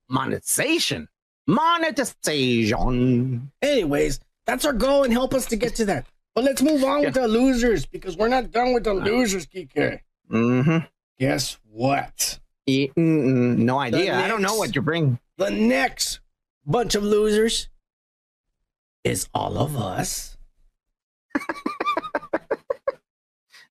monetization, 0.09 1.09
monetization. 1.47 3.51
Anyways, 3.63 4.21
that's 4.47 4.65
our 4.65 4.73
goal 4.73 5.05
and 5.05 5.13
help 5.13 5.35
us 5.35 5.47
to 5.47 5.57
get 5.57 5.75
to 5.77 5.85
that. 5.87 6.07
But 6.35 6.45
let's 6.45 6.63
move 6.63 6.83
on 6.85 7.03
with 7.03 7.15
the 7.15 7.29
losers 7.29 7.85
because 7.87 8.17
we're 8.17 8.29
not 8.29 8.51
done 8.51 8.73
with 8.73 8.85
the 8.85 8.95
losers, 8.95 9.47
Kike. 9.47 10.01
Mm-hmm. 10.31 10.79
Guess 11.19 11.59
what? 11.71 12.39
No 12.97 13.79
idea. 13.79 14.17
I 14.17 14.29
don't 14.29 14.43
know 14.43 14.57
what 14.57 14.75
you 14.75 14.83
bring. 14.83 15.19
The 15.39 15.51
next 15.51 16.21
bunch 16.65 16.95
of 16.95 17.03
losers 17.03 17.69
is 19.05 19.29
all 19.35 19.59
of 19.59 19.77
us. 19.77 20.37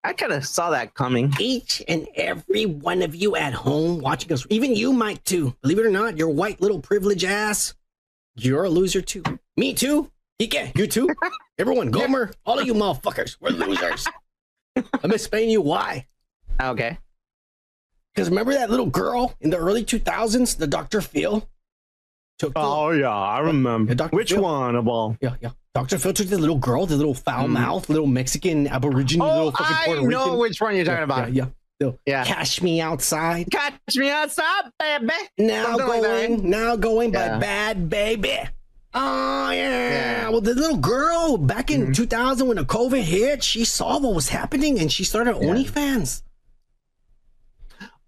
I 0.03 0.13
kind 0.13 0.33
of 0.33 0.45
saw 0.45 0.71
that 0.71 0.95
coming. 0.95 1.31
Each 1.39 1.83
and 1.87 2.07
every 2.15 2.65
one 2.65 3.03
of 3.03 3.13
you 3.13 3.35
at 3.35 3.53
home 3.53 3.99
watching 3.99 4.33
us, 4.33 4.47
even 4.49 4.75
you, 4.75 4.93
Mike, 4.93 5.23
too. 5.23 5.55
Believe 5.61 5.77
it 5.77 5.85
or 5.85 5.91
not, 5.91 6.17
your 6.17 6.29
white 6.29 6.59
little 6.59 6.79
privilege 6.79 7.23
ass, 7.23 7.75
you're 8.35 8.63
a 8.63 8.69
loser 8.69 9.01
too. 9.01 9.21
Me 9.55 9.73
too. 9.73 10.09
Kike, 10.41 10.75
you 10.75 10.87
too. 10.87 11.07
Everyone, 11.59 11.91
Gomer, 11.91 12.31
all 12.45 12.57
of 12.57 12.65
you 12.65 12.73
motherfuckers, 12.73 13.37
we're 13.39 13.51
losers. 13.51 14.07
Let 14.75 15.03
me 15.03 15.13
explain 15.13 15.49
you 15.49 15.61
why. 15.61 16.07
Okay. 16.59 16.97
Because 18.13 18.29
remember 18.29 18.53
that 18.53 18.69
little 18.69 18.85
girl 18.87 19.35
in 19.41 19.49
the 19.51 19.57
early 19.57 19.83
2000s, 19.85 20.57
the 20.57 20.67
Dr. 20.67 21.01
Phil? 21.01 21.47
Took 22.39 22.53
the, 22.53 22.59
Oh 22.59 22.91
yeah, 22.91 23.09
I 23.09 23.39
remember. 23.39 23.93
Dr. 23.95 24.15
Which 24.15 24.31
Phil. 24.33 24.41
one 24.41 24.75
of 24.75 24.87
all? 24.87 25.15
Yeah, 25.21 25.35
yeah. 25.41 25.51
Dr. 25.73 25.97
Phil 25.97 26.11
took 26.11 26.27
the 26.27 26.37
little 26.37 26.57
girl, 26.57 26.85
the 26.85 26.97
little 26.97 27.13
foul 27.13 27.47
mouth, 27.47 27.87
little 27.87 28.07
Mexican 28.07 28.67
Aborigine, 28.67 29.21
Oh, 29.21 29.27
little 29.27 29.51
fucking 29.51 29.75
I 29.77 29.85
Puerto 29.85 30.01
know 30.07 30.23
Rican. 30.25 30.37
which 30.39 30.59
one 30.61 30.75
you're 30.75 30.83
talking 30.85 30.97
Yeah, 30.97 31.03
about. 31.03 31.33
Yeah, 31.33 31.45
yeah. 31.79 31.91
Yeah. 32.05 32.25
Cash 32.25 32.61
me 32.61 32.81
outside. 32.81 33.47
Catch 33.51 33.79
me 33.95 34.09
outside, 34.09 34.63
baby. 34.77 35.13
Now 35.37 35.77
Something 35.77 35.87
like 35.87 36.01
going, 36.01 36.49
now 36.49 36.75
going 36.75 37.11
by 37.11 37.25
Yeah. 37.25 37.39
Bhad 37.73 37.87
Bhabie. 37.89 38.49
Oh 38.93 39.51
yeah. 39.51 40.27
Well, 40.29 40.41
the 40.41 40.53
little 40.53 40.77
girl 40.77 41.37
back 41.37 41.67
Mm-hmm. 41.67 41.83
in 41.87 41.93
2000 41.93 42.47
when 42.47 42.57
the 42.57 42.65
COVID 42.65 43.01
hit, 43.03 43.41
she 43.43 43.63
saw 43.63 43.97
what 43.99 44.13
was 44.13 44.27
happening 44.29 44.77
and 44.79 44.91
she 44.91 45.05
started 45.05 45.35
OnlyFans. 45.35 46.23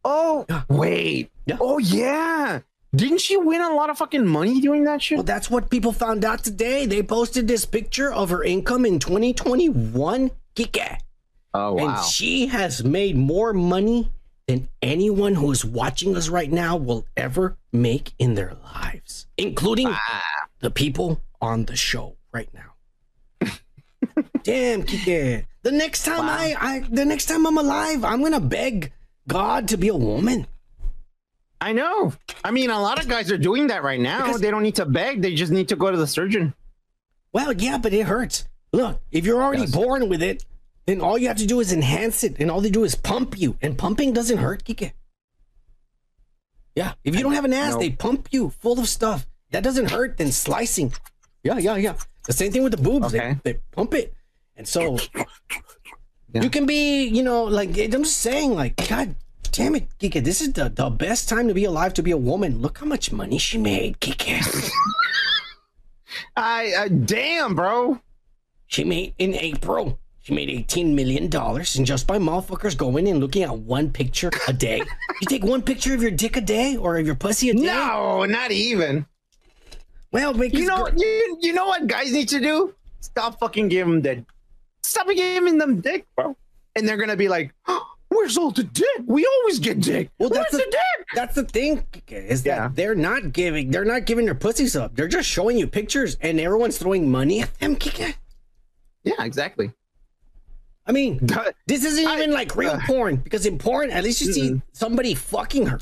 Oh, 0.03 0.45
wait. 0.69 1.31
Oh 1.59 1.77
yeah. 1.77 2.59
Didn't 2.95 3.21
she 3.21 3.37
win 3.37 3.61
a 3.61 3.73
lot 3.73 3.89
of 3.89 3.97
fucking 3.97 4.27
money 4.27 4.61
doing 4.61 4.83
that 4.83 5.01
shit? 5.01 5.17
Well, 5.17 5.23
that's 5.23 5.49
what 5.49 5.71
people 5.71 5.91
found 5.91 6.23
out 6.23 6.43
today. 6.43 6.85
They 6.85 7.01
posted 7.01 7.47
this 7.47 7.65
picture 7.65 8.13
of 8.13 8.29
her 8.29 8.43
income 8.43 8.85
in 8.85 8.99
2021. 8.99 10.31
Kike. 10.55 10.97
Oh 11.55 11.73
wow. 11.73 11.87
And 11.87 12.05
she 12.05 12.47
has 12.47 12.83
made 12.83 13.15
more 13.15 13.53
money 13.53 14.11
than 14.47 14.69
anyone 14.81 15.35
who 15.35 15.51
is 15.51 15.65
watching 15.65 16.15
us 16.15 16.29
right 16.29 16.51
now 16.51 16.75
will 16.75 17.05
ever 17.17 17.57
make 17.71 18.13
in 18.19 18.35
their 18.35 18.53
lives, 18.63 19.25
including 19.37 19.87
ah. 19.89 20.47
the 20.59 20.69
people 20.69 21.21
on 21.41 21.65
the 21.65 21.75
show 21.75 22.17
right 22.31 22.49
now. 22.53 23.49
Damn, 24.43 24.83
Kike. 24.83 25.45
The 25.63 25.71
next 25.71 26.03
time 26.03 26.25
I, 26.25 26.55
I, 26.59 26.79
the 26.89 27.05
next 27.05 27.25
time 27.25 27.47
I'm 27.47 27.57
alive, 27.57 28.03
I'm 28.03 28.21
gonna 28.21 28.39
beg 28.39 28.91
God 29.27 29.67
to 29.69 29.77
be 29.77 29.87
a 29.87 29.95
woman. 29.95 30.47
I 31.61 31.71
know. 31.71 32.13
I 32.43 32.51
mean, 32.51 32.69
a 32.69 32.79
lot 32.81 33.01
of 33.01 33.07
guys 33.07 33.31
are 33.31 33.37
doing 33.37 33.67
that 33.67 33.83
right 33.83 33.99
now. 33.99 34.35
they 34.37 34.51
don't 34.51 34.63
need 34.63 34.75
to 34.75 34.85
beg. 34.85 35.21
They 35.21 35.33
just 35.33 35.51
need 35.51 35.69
to 35.69 35.75
go 35.77 35.89
to 35.91 35.97
the 35.97 36.07
surgeon. 36.07 36.53
Well, 37.31 37.53
yeah, 37.53 37.77
but 37.77 37.93
it 37.93 38.05
hurts. 38.05 38.45
Look, 38.73 39.01
if 39.11 39.25
you're 39.25 39.41
already 39.41 39.67
born 39.67 40.09
with 40.09 40.21
it, 40.21 40.45
then 40.85 40.99
all 40.99 41.17
you 41.17 41.27
have 41.29 41.37
to 41.37 41.47
do 41.47 41.61
is 41.61 41.71
enhance 41.71 42.23
it, 42.23 42.35
and 42.39 42.51
all 42.51 42.59
they 42.59 42.69
do 42.69 42.83
is 42.83 42.95
pump 42.95 43.39
you. 43.39 43.57
And 43.61 43.77
pumping 43.77 44.11
doesn't 44.11 44.39
hurt, 44.39 44.65
Kike. 44.65 44.91
Yeah, 46.75 46.93
if 47.03 47.15
you 47.15 47.21
don't 47.21 47.33
have 47.33 47.45
an 47.45 47.53
ass, 47.53 47.73
No. 47.73 47.79
they 47.79 47.91
pump 47.91 48.29
you 48.31 48.49
full 48.49 48.79
of 48.79 48.89
stuff. 48.89 49.25
That 49.51 49.63
doesn't 49.63 49.91
hurt 49.91 50.17
than 50.17 50.31
slicing. 50.31 50.91
Yeah, 51.43 51.59
yeah, 51.59 51.75
yeah. 51.77 51.95
The 52.25 52.33
same 52.33 52.51
thing 52.51 52.63
with 52.63 52.71
the 52.75 52.81
boobs. 52.81 53.13
Okay. 53.13 53.37
They, 53.43 53.53
they 53.53 53.59
pump 53.71 53.93
it. 53.93 54.13
And 54.57 54.67
so 54.67 54.97
you 56.33 56.49
can 56.49 56.65
be, 56.65 57.05
you 57.05 57.23
know, 57.23 57.43
like, 57.43 57.77
I'm 57.77 58.03
just 58.03 58.17
saying, 58.17 58.53
like, 58.55 58.87
God 58.89 59.15
damn 59.51 59.75
it, 59.75 59.87
Kike, 59.99 60.23
this 60.23 60.41
is 60.41 60.53
the, 60.53 60.69
the 60.69 60.89
best 60.89 61.29
time 61.29 61.47
to 61.47 61.53
be 61.53 61.65
alive 61.65 61.93
to 61.93 62.03
be 62.03 62.11
a 62.11 62.17
woman. 62.17 62.59
Look 62.59 62.79
how 62.79 62.85
much 62.85 63.11
money 63.11 63.37
she 63.37 63.57
made, 63.57 63.99
Kike. 63.99 64.69
I 66.35 66.73
uh, 66.73 66.87
damn, 66.87 67.55
bro. 67.55 67.99
She 68.67 68.83
made 68.83 69.13
in 69.17 69.35
April. 69.35 69.99
She 70.21 70.33
made 70.33 70.49
eighteen 70.49 70.95
million 70.95 71.27
dollars, 71.27 71.75
and 71.75 71.85
just 71.85 72.07
by 72.07 72.17
motherfuckers 72.17 72.77
going 72.77 73.07
and 73.07 73.19
looking 73.19 73.43
at 73.43 73.57
one 73.57 73.91
picture 73.91 74.31
a 74.47 74.53
day. 74.53 74.77
you 75.21 75.27
take 75.27 75.43
one 75.43 75.61
picture 75.61 75.93
of 75.93 76.01
your 76.01 76.11
dick 76.11 76.37
a 76.37 76.41
day 76.41 76.77
or 76.77 76.97
of 76.97 77.05
your 77.05 77.15
pussy 77.15 77.49
a 77.49 77.53
day. 77.53 77.61
No, 77.61 78.25
not 78.25 78.51
even. 78.51 79.05
Well, 80.11 80.35
You 80.45 80.67
know, 80.67 80.87
you, 80.95 81.37
you 81.41 81.53
know 81.53 81.65
what 81.65 81.87
guys 81.87 82.13
need 82.13 82.29
to 82.29 82.39
do? 82.39 82.75
Stop 83.01 83.39
fucking 83.39 83.67
giving 83.67 84.01
them 84.01 84.25
the, 84.25 84.25
stop 84.83 85.07
giving 85.07 85.57
them 85.57 85.81
dick, 85.81 86.05
bro. 86.15 86.35
And 86.75 86.87
they're 86.87 86.97
gonna 86.97 87.17
be 87.17 87.27
like, 87.27 87.53
"Where's 88.09 88.37
all 88.37 88.51
the 88.51 88.63
dick? 88.63 88.87
We 89.05 89.25
always 89.25 89.59
get 89.59 89.81
dick. 89.81 90.09
Well, 90.19 90.29
Where's 90.29 90.43
that's 90.43 90.51
the 90.51 90.57
the, 90.57 90.71
dick?" 90.71 91.07
that's 91.15 91.35
the 91.35 91.43
thing 91.43 91.85
is 92.07 92.43
that 92.43 92.75
they're 92.75 92.95
not 92.95 93.33
giving 93.33 93.71
they're 93.71 93.85
not 93.85 94.05
giving 94.05 94.25
their 94.25 94.35
pussies 94.35 94.75
up. 94.75 94.95
They're 94.95 95.07
just 95.07 95.27
showing 95.29 95.57
you 95.57 95.67
pictures, 95.67 96.17
and 96.21 96.39
everyone's 96.39 96.77
throwing 96.77 97.09
money 97.09 97.41
at 97.41 97.53
them. 97.59 97.77
Yeah, 99.03 99.23
exactly. 99.23 99.71
I 100.85 100.91
mean, 100.91 101.19
this 101.67 101.83
isn't 101.85 102.09
even 102.09 102.31
like 102.31 102.55
real 102.55 102.79
porn 102.85 103.17
because 103.17 103.45
in 103.45 103.57
porn, 103.57 103.91
at 103.91 104.03
least 104.03 104.21
you 104.21 104.33
see 104.33 104.61
somebody 104.73 105.13
fucking 105.13 105.67
her. 105.67 105.79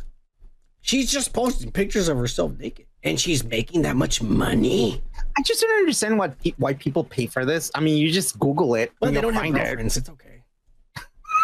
She's 0.81 1.11
just 1.11 1.31
posting 1.33 1.71
pictures 1.71 2.07
of 2.07 2.17
herself 2.17 2.57
naked, 2.57 2.85
and 3.03 3.19
she's 3.19 3.43
making 3.43 3.83
that 3.83 3.95
much 3.95 4.21
money. 4.21 5.01
I 5.37 5.41
just 5.43 5.61
don't 5.61 5.77
understand 5.79 6.17
what 6.17 6.35
why 6.57 6.73
people 6.73 7.03
pay 7.03 7.27
for 7.27 7.45
this. 7.45 7.71
I 7.75 7.79
mean, 7.81 7.97
you 7.97 8.11
just 8.11 8.39
Google 8.39 8.75
it. 8.75 8.91
Well, 9.01 9.11
they 9.11 9.21
don't 9.21 9.33
have 9.33 9.43
find 9.43 9.55
it. 9.55 9.59
girlfriends. 9.63 9.97
It's 9.97 10.09
okay. 10.09 10.41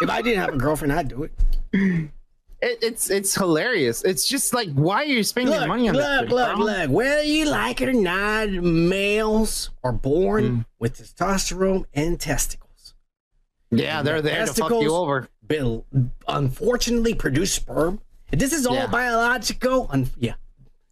if 0.01 0.09
I 0.09 0.22
didn't 0.22 0.39
have 0.39 0.53
a 0.53 0.57
girlfriend, 0.57 0.93
I'd 0.93 1.07
do 1.07 1.23
it. 1.23 1.31
It, 2.59 2.80
it's 2.81 3.11
it's 3.11 3.35
hilarious. 3.35 4.03
It's 4.03 4.27
just 4.27 4.51
like, 4.55 4.69
why 4.73 5.03
are 5.03 5.05
you 5.05 5.22
spending 5.23 5.53
Look, 5.53 5.68
money 5.68 5.88
on 5.89 5.95
look, 5.95 6.22
this? 6.23 6.31
look, 6.31 6.55
bro? 6.55 6.65
look. 6.65 6.89
Whether 6.89 7.22
you 7.23 7.47
like 7.49 7.81
it 7.81 7.89
or 7.89 7.93
not, 7.93 8.49
males 8.49 9.69
are 9.84 9.91
born 9.91 10.43
Mm. 10.43 10.65
with 10.80 10.97
testosterone 10.97 11.85
and 11.93 12.19
testicles. 12.19 12.95
Yeah, 13.69 14.01
they're 14.01 14.23
there 14.23 14.45
to 14.47 14.53
fuck 14.53 14.72
you 14.72 14.95
over. 14.95 15.27
Bill, 15.45 15.85
unfortunately, 16.27 17.14
produce 17.14 17.53
sperm. 17.53 18.01
This 18.31 18.53
is 18.53 18.65
all 18.65 18.75
Yeah. 18.75 18.87
biological. 18.87 19.87
Un- 19.89 20.09
yeah, 20.17 20.33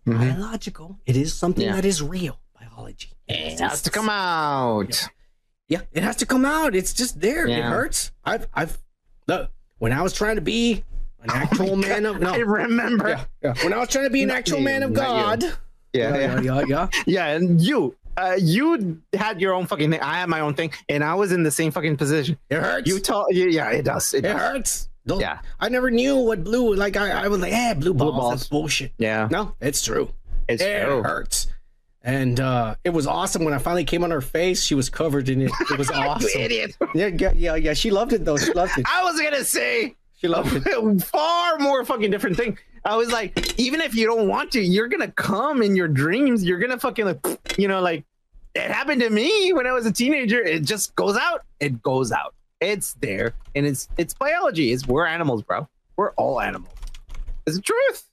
biological. 0.05 0.99
It 1.05 1.17
is 1.17 1.33
something 1.33 1.65
Yeah. 1.65 1.75
that 1.75 1.85
is 1.85 2.01
real. 2.01 2.39
Biology. 2.59 3.11
It 3.27 3.59
has 3.59 3.81
to 3.83 3.89
come 3.89 4.09
out. 4.09 5.07
Yeah, 5.67 5.81
it 5.91 6.03
has 6.03 6.15
to 6.17 6.25
come 6.25 6.45
out. 6.45 6.75
It's 6.75 6.93
just 6.93 7.19
there. 7.21 7.47
It 7.47 7.63
hurts. 7.63 8.11
I've, 8.23 8.47
I've, 8.53 8.77
look, 9.27 9.49
when 9.79 9.91
I 9.91 10.01
was 10.01 10.13
trying 10.13 10.35
to 10.35 10.41
be 10.41 10.83
an 11.21 11.29
actual 11.33 11.75
man 11.75 12.05
of, 12.05 12.19
no, 12.19 12.29
Oh 12.29 12.33
I 12.33 12.37
remember. 12.37 13.09
Yeah, 13.09 13.25
yeah. 13.41 13.53
When 13.63 13.73
I 13.73 13.77
was 13.79 13.89
trying 13.89 14.05
to 14.05 14.11
be 14.11 14.21
an 14.21 14.29
Not 14.29 14.37
actual 14.37 14.59
you, 14.59 14.63
man 14.65 14.83
of 14.83 14.93
God. 14.93 15.43
Yeah, 15.93 16.15
yeah, 16.17 16.41
yeah, 16.41 16.63
yeah. 16.67 16.87
Yeah, 17.07 17.27
and 17.27 17.59
you, 17.61 17.95
uh, 18.17 18.35
you 18.37 19.01
had 19.13 19.41
your 19.41 19.53
own 19.53 19.65
fucking 19.65 19.89
thing. 19.91 20.01
I 20.01 20.19
had 20.19 20.29
my 20.29 20.41
own 20.41 20.53
thing, 20.53 20.71
and 20.87 21.03
I 21.03 21.15
was 21.15 21.31
in 21.31 21.43
the 21.43 21.51
same 21.51 21.71
fucking 21.71 21.97
position. 21.97 22.37
It 22.49 22.59
hurts. 22.61 22.87
You 22.87 22.99
told, 22.99 23.27
yeah, 23.31 23.45
yeah, 23.45 23.69
it 23.71 23.83
does. 23.85 24.13
It, 24.13 24.19
It 24.19 24.21
does. 24.33 24.39
hurts. 24.39 24.89
Don't- 25.07 25.19
Yeah. 25.19 25.39
I 25.59 25.69
never 25.69 25.91
knew 25.91 26.15
what 26.17 26.43
blue. 26.43 26.73
Like 26.75 26.97
I, 26.97 27.11
I 27.25 27.27
was 27.27 27.39
like, 27.39 27.53
eh, 27.53 27.73
blue 27.75 27.93
balls. 27.93 28.11
blue 28.11 28.19
balls. 28.21 28.31
That's 28.33 28.49
bullshit. 28.49 28.91
Yeah, 28.97 29.27
No, 29.31 29.53
it's 29.61 29.83
true. 29.83 30.09
it's 30.47 30.61
it 30.63 30.85
true. 30.85 31.03
hurts. 31.03 31.47
And 32.03 32.39
uh, 32.39 32.75
it 32.83 32.91
was 32.91 33.07
awesome 33.07 33.43
when 33.45 33.53
I 33.55 33.57
finally 33.57 33.83
came 33.83 34.03
on 34.03 34.11
her 34.11 34.21
face. 34.21 34.63
She 34.63 34.75
was 34.75 34.89
covered 34.89 35.27
in 35.27 35.41
it. 35.41 35.51
It 35.71 35.77
was 35.79 35.89
awesome. 35.91 36.29
Idiot. 36.39 36.77
Yeah, 36.93 37.07
yeah, 37.07 37.31
yeah, 37.35 37.55
yeah. 37.55 37.73
She 37.73 37.89
loved 37.89 38.13
it 38.13 38.23
though. 38.25 38.37
She 38.37 38.53
loved 38.53 38.77
it. 38.77 38.85
I 38.87 39.03
was 39.03 39.19
gonna 39.19 39.43
say 39.43 39.95
She 40.17 40.27
loved 40.27 40.53
it. 40.53 41.03
far 41.05 41.57
more 41.57 41.83
fucking 41.83 42.11
different 42.11 42.37
thing. 42.37 42.59
I 42.83 42.95
was 42.95 43.11
like, 43.11 43.59
even 43.59 43.81
if 43.81 43.95
you 43.95 44.05
don't 44.05 44.27
want 44.27 44.51
to, 44.51 44.61
you're 44.61 44.87
gonna 44.87 45.09
come 45.13 45.63
in 45.63 45.75
your 45.75 45.87
dreams. 45.87 46.43
You're 46.43 46.59
gonna 46.59 46.77
fucking 46.79 47.05
like, 47.05 47.57
you 47.57 47.67
know, 47.67 47.81
like 47.81 48.05
it 48.53 48.69
happened 48.69 49.01
to 49.01 49.09
me 49.09 49.51
when 49.53 49.65
I 49.65 49.71
was 49.71 49.87
a 49.87 49.91
teenager. 49.91 50.39
It 50.39 50.61
just 50.61 50.95
goes 50.95 51.17
out. 51.17 51.41
It 51.59 51.81
goes 51.81 52.11
out. 52.11 52.34
It's 52.61 52.93
there, 52.95 53.33
and 53.53 53.65
it's 53.65 53.89
it's 53.97 54.13
biology. 54.13 54.71
It's 54.71 54.87
we're 54.87 55.05
animals, 55.05 55.43
bro. 55.43 55.67
We're 55.97 56.11
all 56.11 56.41
animals. 56.41 56.73
It's 57.45 57.57
the 57.57 57.61
truth. 57.61 58.03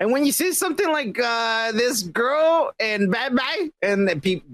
And 0.00 0.12
when 0.12 0.24
you 0.24 0.32
see 0.32 0.52
something 0.52 0.90
like 0.92 1.18
uh, 1.18 1.72
this 1.72 2.02
girl 2.02 2.72
and 2.78 3.10
bye, 3.10 3.70
and 3.82 4.08
the 4.08 4.16
people, 4.16 4.48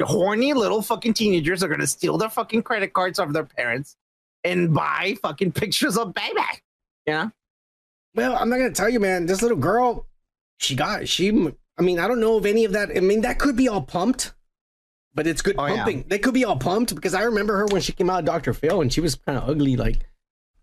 horny 0.00 0.54
little 0.54 0.80
fucking 0.80 1.14
teenagers 1.14 1.62
are 1.62 1.68
gonna 1.68 1.86
steal 1.86 2.16
their 2.16 2.30
fucking 2.30 2.62
credit 2.62 2.92
cards 2.92 3.18
of 3.18 3.32
their 3.32 3.44
parents 3.44 3.96
and 4.44 4.72
buy 4.72 5.16
fucking 5.22 5.52
pictures 5.60 5.98
of 5.98 6.14
baby. 6.14 6.40
Yeah. 7.06 7.28
Well, 8.14 8.36
I'm 8.36 8.48
not 8.48 8.56
gonna 8.56 8.72
tell 8.72 8.88
you, 8.88 9.00
man. 9.00 9.26
This 9.26 9.42
little 9.42 9.58
girl, 9.58 10.06
she 10.58 10.74
got 10.74 11.08
she. 11.08 11.28
I 11.78 11.82
mean, 11.82 11.98
I 11.98 12.08
don't 12.08 12.20
know 12.20 12.38
if 12.38 12.44
any 12.44 12.64
of 12.64 12.72
that. 12.72 12.90
I 12.96 13.00
mean, 13.00 13.22
that 13.22 13.38
could 13.38 13.56
be 13.56 13.68
all 13.68 13.82
pumped, 13.82 14.32
but 15.14 15.26
it's 15.26 15.42
good 15.42 15.56
Oh, 15.58 15.66
yeah. 15.66 15.76
pumping. 15.76 16.04
They 16.08 16.18
could 16.18 16.34
be 16.34 16.44
all 16.44 16.56
pumped 16.56 16.94
because 16.94 17.14
I 17.14 17.22
remember 17.22 17.56
her 17.56 17.66
when 17.66 17.80
she 17.82 17.92
came 17.92 18.08
out 18.10 18.20
of 18.20 18.24
Dr. 18.24 18.52
Phil 18.54 18.80
and 18.80 18.92
she 18.92 19.00
was 19.00 19.14
kind 19.14 19.36
of 19.38 19.48
ugly. 19.48 19.76
Like, 19.76 20.06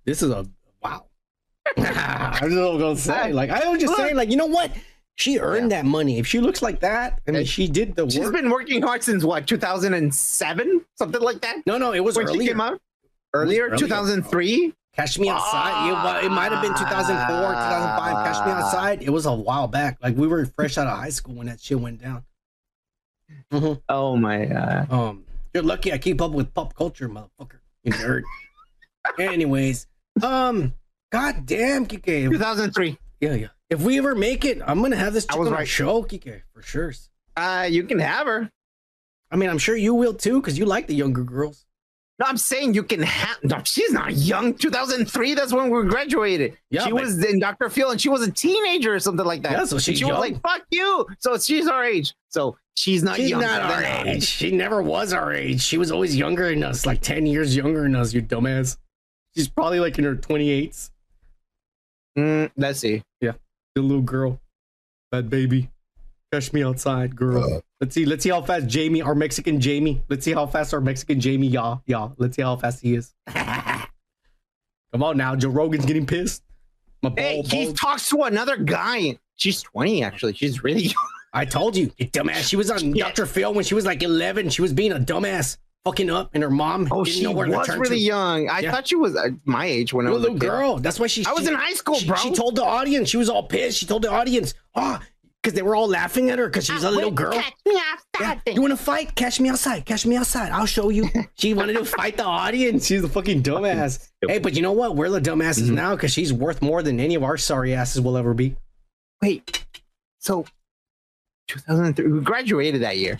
this 0.05 0.21
is 0.21 0.29
a 0.31 0.45
wow. 0.81 1.05
I 1.77 2.39
was 2.43 2.53
just 2.53 2.79
gonna 2.79 2.95
say, 2.95 3.33
like, 3.33 3.49
I 3.49 3.67
was 3.69 3.79
just 3.79 3.91
Look. 3.91 3.99
saying, 3.99 4.15
like, 4.15 4.29
you 4.29 4.37
know 4.37 4.45
what? 4.45 4.71
She 5.15 5.39
earned 5.39 5.71
that 5.71 5.83
money. 5.85 6.19
If 6.19 6.27
she 6.27 6.39
looks 6.39 6.61
like 6.61 6.81
that, 6.81 7.21
I 7.27 7.31
mean, 7.31 7.45
she 7.45 7.67
did 7.67 7.95
the 7.95 8.05
work. 8.05 8.11
She's 8.13 8.29
been 8.29 8.49
working 8.51 8.83
hard 8.83 9.01
since 9.03 9.23
what, 9.23 9.47
2007? 9.47 10.85
Something 10.95 11.21
like 11.21 11.41
that? 11.41 11.57
no, 11.65 11.77
no, 11.77 11.93
it 11.93 12.01
was 12.03 12.15
when 12.15 12.27
earlier. 12.27 12.41
she 12.41 12.47
came 12.49 12.61
out? 12.61 12.79
Earlier? 13.33 13.63
earlier. 13.65 13.77
2003? 13.77 14.73
Cash 14.95 15.19
Me 15.19 15.29
Outside. 15.29 16.21
It, 16.21 16.25
it 16.25 16.29
might 16.29 16.51
have 16.51 16.61
been 16.61 16.71
2004, 16.73 17.27
2005. 17.27 18.25
Cash 18.25 18.45
Me 18.45 18.51
Outside. 18.51 19.01
It 19.03 19.09
was 19.11 19.25
a 19.25 19.33
while 19.33 19.67
back. 19.67 19.97
Like 20.01 20.15
we 20.15 20.27
were 20.27 20.45
fresh 20.45 20.77
out 20.77 20.87
of 20.87 20.97
high 20.97 21.09
school 21.09 21.35
when 21.35 21.47
that 21.47 21.59
shit 21.61 21.79
went 21.79 22.01
down. 22.01 22.23
Mhm. 23.51 23.81
Oh 23.89 24.15
my 24.17 24.45
god. 24.45 24.91
Um, 24.91 25.25
you're 25.53 25.63
lucky 25.63 25.93
I 25.93 25.97
keep 25.97 26.21
up 26.21 26.31
with 26.31 26.53
pop 26.53 26.73
culture, 26.75 27.07
motherfucker. 27.09 27.59
You 27.83 27.93
nerd. 27.93 28.23
Anyways, 29.19 29.87
um, 30.21 30.73
god 31.11 31.45
damn, 31.45 31.85
Kike. 31.85 32.29
2003. 32.29 32.97
Yeah, 33.21 33.33
yeah. 33.35 33.47
If 33.69 33.81
we 33.81 33.97
ever 33.97 34.15
make 34.15 34.45
it, 34.45 34.61
I'm 34.65 34.81
gonna 34.81 34.95
have 34.95 35.13
this 35.13 35.25
I 35.29 35.33
chick 35.33 35.39
was 35.39 35.47
on 35.47 35.53
our 35.53 35.59
right. 35.59 35.67
show, 35.67 36.03
Kike, 36.03 36.41
for 36.53 36.61
sure. 36.61 36.93
Uh, 37.35 37.67
you 37.69 37.83
can 37.83 37.99
have 37.99 38.27
her. 38.27 38.49
I 39.31 39.35
mean, 39.35 39.49
I'm 39.49 39.57
sure 39.57 39.75
you 39.75 39.93
will 39.93 40.13
too, 40.13 40.39
because 40.41 40.57
you 40.57 40.65
like 40.65 40.87
the 40.87 40.95
younger 40.95 41.23
girls. 41.23 41.65
No, 42.19 42.25
I'm 42.27 42.37
saying 42.37 42.73
you 42.73 42.81
can 42.81 43.03
have. 43.03 43.37
No, 43.43 43.61
she's 43.63 43.91
not 43.91 44.11
young. 44.15 44.55
2003. 44.55 45.35
That's 45.35 45.53
when 45.53 45.69
we 45.69 45.83
graduated. 45.87 46.57
Yeah, 46.71 46.85
she 46.85 46.91
but- 46.91 47.01
was 47.03 47.23
in 47.23 47.39
Dr. 47.39 47.69
Phil, 47.69 47.91
and 47.91 48.01
she 48.01 48.09
was 48.09 48.25
a 48.27 48.31
teenager 48.31 48.95
or 48.95 48.99
something 48.99 49.25
like 49.25 49.43
that. 49.43 49.51
Yeah, 49.51 49.65
so 49.65 49.75
And 49.75 49.83
she's 49.83 49.99
she 49.99 50.05
young. 50.05 50.19
was 50.19 50.19
like, 50.31 50.41
"Fuck 50.41 50.63
you." 50.71 51.05
So 51.19 51.37
she's 51.37 51.67
our 51.67 51.83
age. 51.85 52.15
So 52.37 52.55
she's 52.75 53.01
not 53.01 53.15
She's 53.15 53.31
young. 53.31 53.41
not 53.41 53.61
our 53.63 53.83
age. 53.83 54.23
She 54.23 54.51
never 54.51 54.79
was 54.83 55.11
our 55.11 55.33
age. 55.33 55.59
She 55.61 55.79
was 55.79 55.91
always 55.91 56.15
younger 56.15 56.47
than 56.49 56.63
us, 56.63 56.85
like 56.85 57.01
10 57.01 57.25
years 57.25 57.55
younger 57.55 57.81
than 57.81 57.95
us, 57.95 58.13
you 58.13 58.21
dumbass. 58.21 58.77
She's 59.35 59.47
probably 59.47 59.79
like 59.79 59.97
in 59.97 60.03
her 60.05 60.15
28s. 60.15 60.91
Mm, 62.15 62.51
let's 62.55 62.79
see. 62.79 63.01
Yeah. 63.21 63.31
The 63.73 63.81
little 63.81 64.03
girl. 64.03 64.39
That 65.11 65.31
baby. 65.31 65.71
Catch 66.31 66.53
me 66.53 66.61
outside, 66.63 67.15
girl. 67.15 67.63
Let's 67.81 67.95
see. 67.95 68.05
Let's 68.05 68.21
see 68.21 68.29
how 68.29 68.41
fast 68.43 68.67
Jamie, 68.67 69.01
our 69.01 69.15
Mexican 69.15 69.59
Jamie. 69.59 70.03
Let's 70.09 70.23
see 70.25 70.33
how 70.33 70.45
fast 70.45 70.73
our 70.75 70.81
Mexican 70.81 71.19
Jamie, 71.19 71.47
yeah, 71.47 71.77
yeah. 71.87 72.09
Let's 72.17 72.35
see 72.35 72.41
how 72.43 72.55
fast 72.57 72.81
he 72.81 72.93
is. 72.95 73.13
Come 73.33 75.01
on 75.03 75.17
now. 75.17 75.35
Joe 75.35 75.49
Rogan's 75.49 75.85
getting 75.85 76.05
pissed. 76.05 76.43
My 77.01 77.11
Hey, 77.17 77.41
he 77.41 77.65
ball- 77.65 77.73
talks 77.73 78.09
to 78.09 78.23
another 78.23 78.57
guy. 78.57 79.17
She's 79.37 79.61
20, 79.63 80.03
actually. 80.03 80.33
She's 80.33 80.63
really 80.63 80.81
young. 80.93 80.93
I 81.33 81.45
told 81.45 81.75
you, 81.75 81.91
you 81.97 82.07
dumbass. 82.07 82.47
She 82.49 82.55
was 82.55 82.71
on 82.71 82.91
Dr. 82.93 83.25
Phil 83.25 83.53
when 83.53 83.63
she 83.65 83.75
was 83.75 83.85
like 83.85 84.01
11. 84.03 84.49
She 84.49 84.61
was 84.61 84.73
being 84.73 84.91
a 84.91 84.99
dumbass, 84.99 85.57
fucking 85.85 86.09
up, 86.09 86.29
and 86.33 86.41
her 86.43 86.49
mom 86.49 86.87
Oh, 86.91 87.03
didn't 87.03 87.17
she 87.17 87.23
know 87.23 87.31
where 87.31 87.45
to 87.47 87.51
was 87.57 87.67
turn 87.67 87.79
really 87.79 87.97
to. 87.97 88.01
young. 88.01 88.49
I 88.49 88.59
Yeah. 88.61 88.71
thought 88.71 88.87
she 88.87 88.95
was 88.95 89.15
uh, 89.15 89.29
my 89.45 89.65
age 89.65 89.93
when 89.93 90.05
I 90.07 90.09
You're 90.09 90.15
a 90.15 90.19
was 90.19 90.23
a 90.27 90.31
little 90.31 90.39
kid. 90.39 90.47
girl. 90.49 90.77
That's 90.77 90.99
why 90.99 91.07
she. 91.07 91.25
I 91.25 91.33
was 91.33 91.43
she- 91.43 91.49
in 91.49 91.55
high 91.55 91.73
school, 91.73 91.95
she- 91.95 92.07
bro. 92.07 92.15
She 92.17 92.31
told 92.31 92.55
the 92.55 92.63
audience. 92.63 93.09
She 93.09 93.17
was 93.17 93.29
all 93.29 93.43
pissed. 93.43 93.77
She 93.77 93.85
told 93.85 94.01
the 94.03 94.11
audience, 94.11 94.53
oh, 94.75 94.99
because 95.43 95.53
they 95.53 95.61
were 95.61 95.75
all 95.75 95.87
laughing 95.87 96.29
at 96.29 96.39
her 96.39 96.47
because 96.47 96.65
she's 96.65 96.83
a 96.83 96.89
little 96.91 97.11
girl. 97.11 97.31
catch 97.33 97.53
me 97.65 97.73
Yeah. 98.19 98.39
You 98.47 98.61
want 98.61 98.71
to 98.71 98.77
fight? 98.83 99.13
Catch 99.15 99.39
me 99.39 99.47
outside. 99.49 99.85
Catch 99.85 100.05
me 100.05 100.15
outside. 100.15 100.51
I'll 100.51 100.65
show 100.65 100.89
you. 100.89 101.07
She 101.37 101.53
wanted 101.53 101.73
to 101.73 101.85
fight 101.85 102.17
the 102.17 102.25
audience. 102.25 102.87
She's 102.87 103.03
a 103.03 103.07
fucking 103.07 103.43
dumbass. 103.43 104.09
hey, 104.27 104.39
but 104.39 104.55
you 104.55 104.61
know 104.63 104.71
what? 104.71 104.95
We're 104.95 105.09
the 105.09 105.21
dumbasses 105.21 105.65
Mm-hmm. 105.65 105.75
now 105.75 105.95
because 105.95 106.11
she's 106.11 106.33
worth 106.33 106.61
more 106.63 106.81
than 106.81 106.99
any 106.99 107.13
of 107.15 107.23
our 107.23 107.37
sorry 107.37 107.75
asses 107.75 108.01
will 108.01 108.17
ever 108.17 108.33
be. 108.33 108.55
Wait, 109.21 109.65
so 110.19 110.45
2003, 111.47 112.11
we 112.11 112.19
graduated 112.21 112.81
that 112.81 112.97
year. 112.97 113.17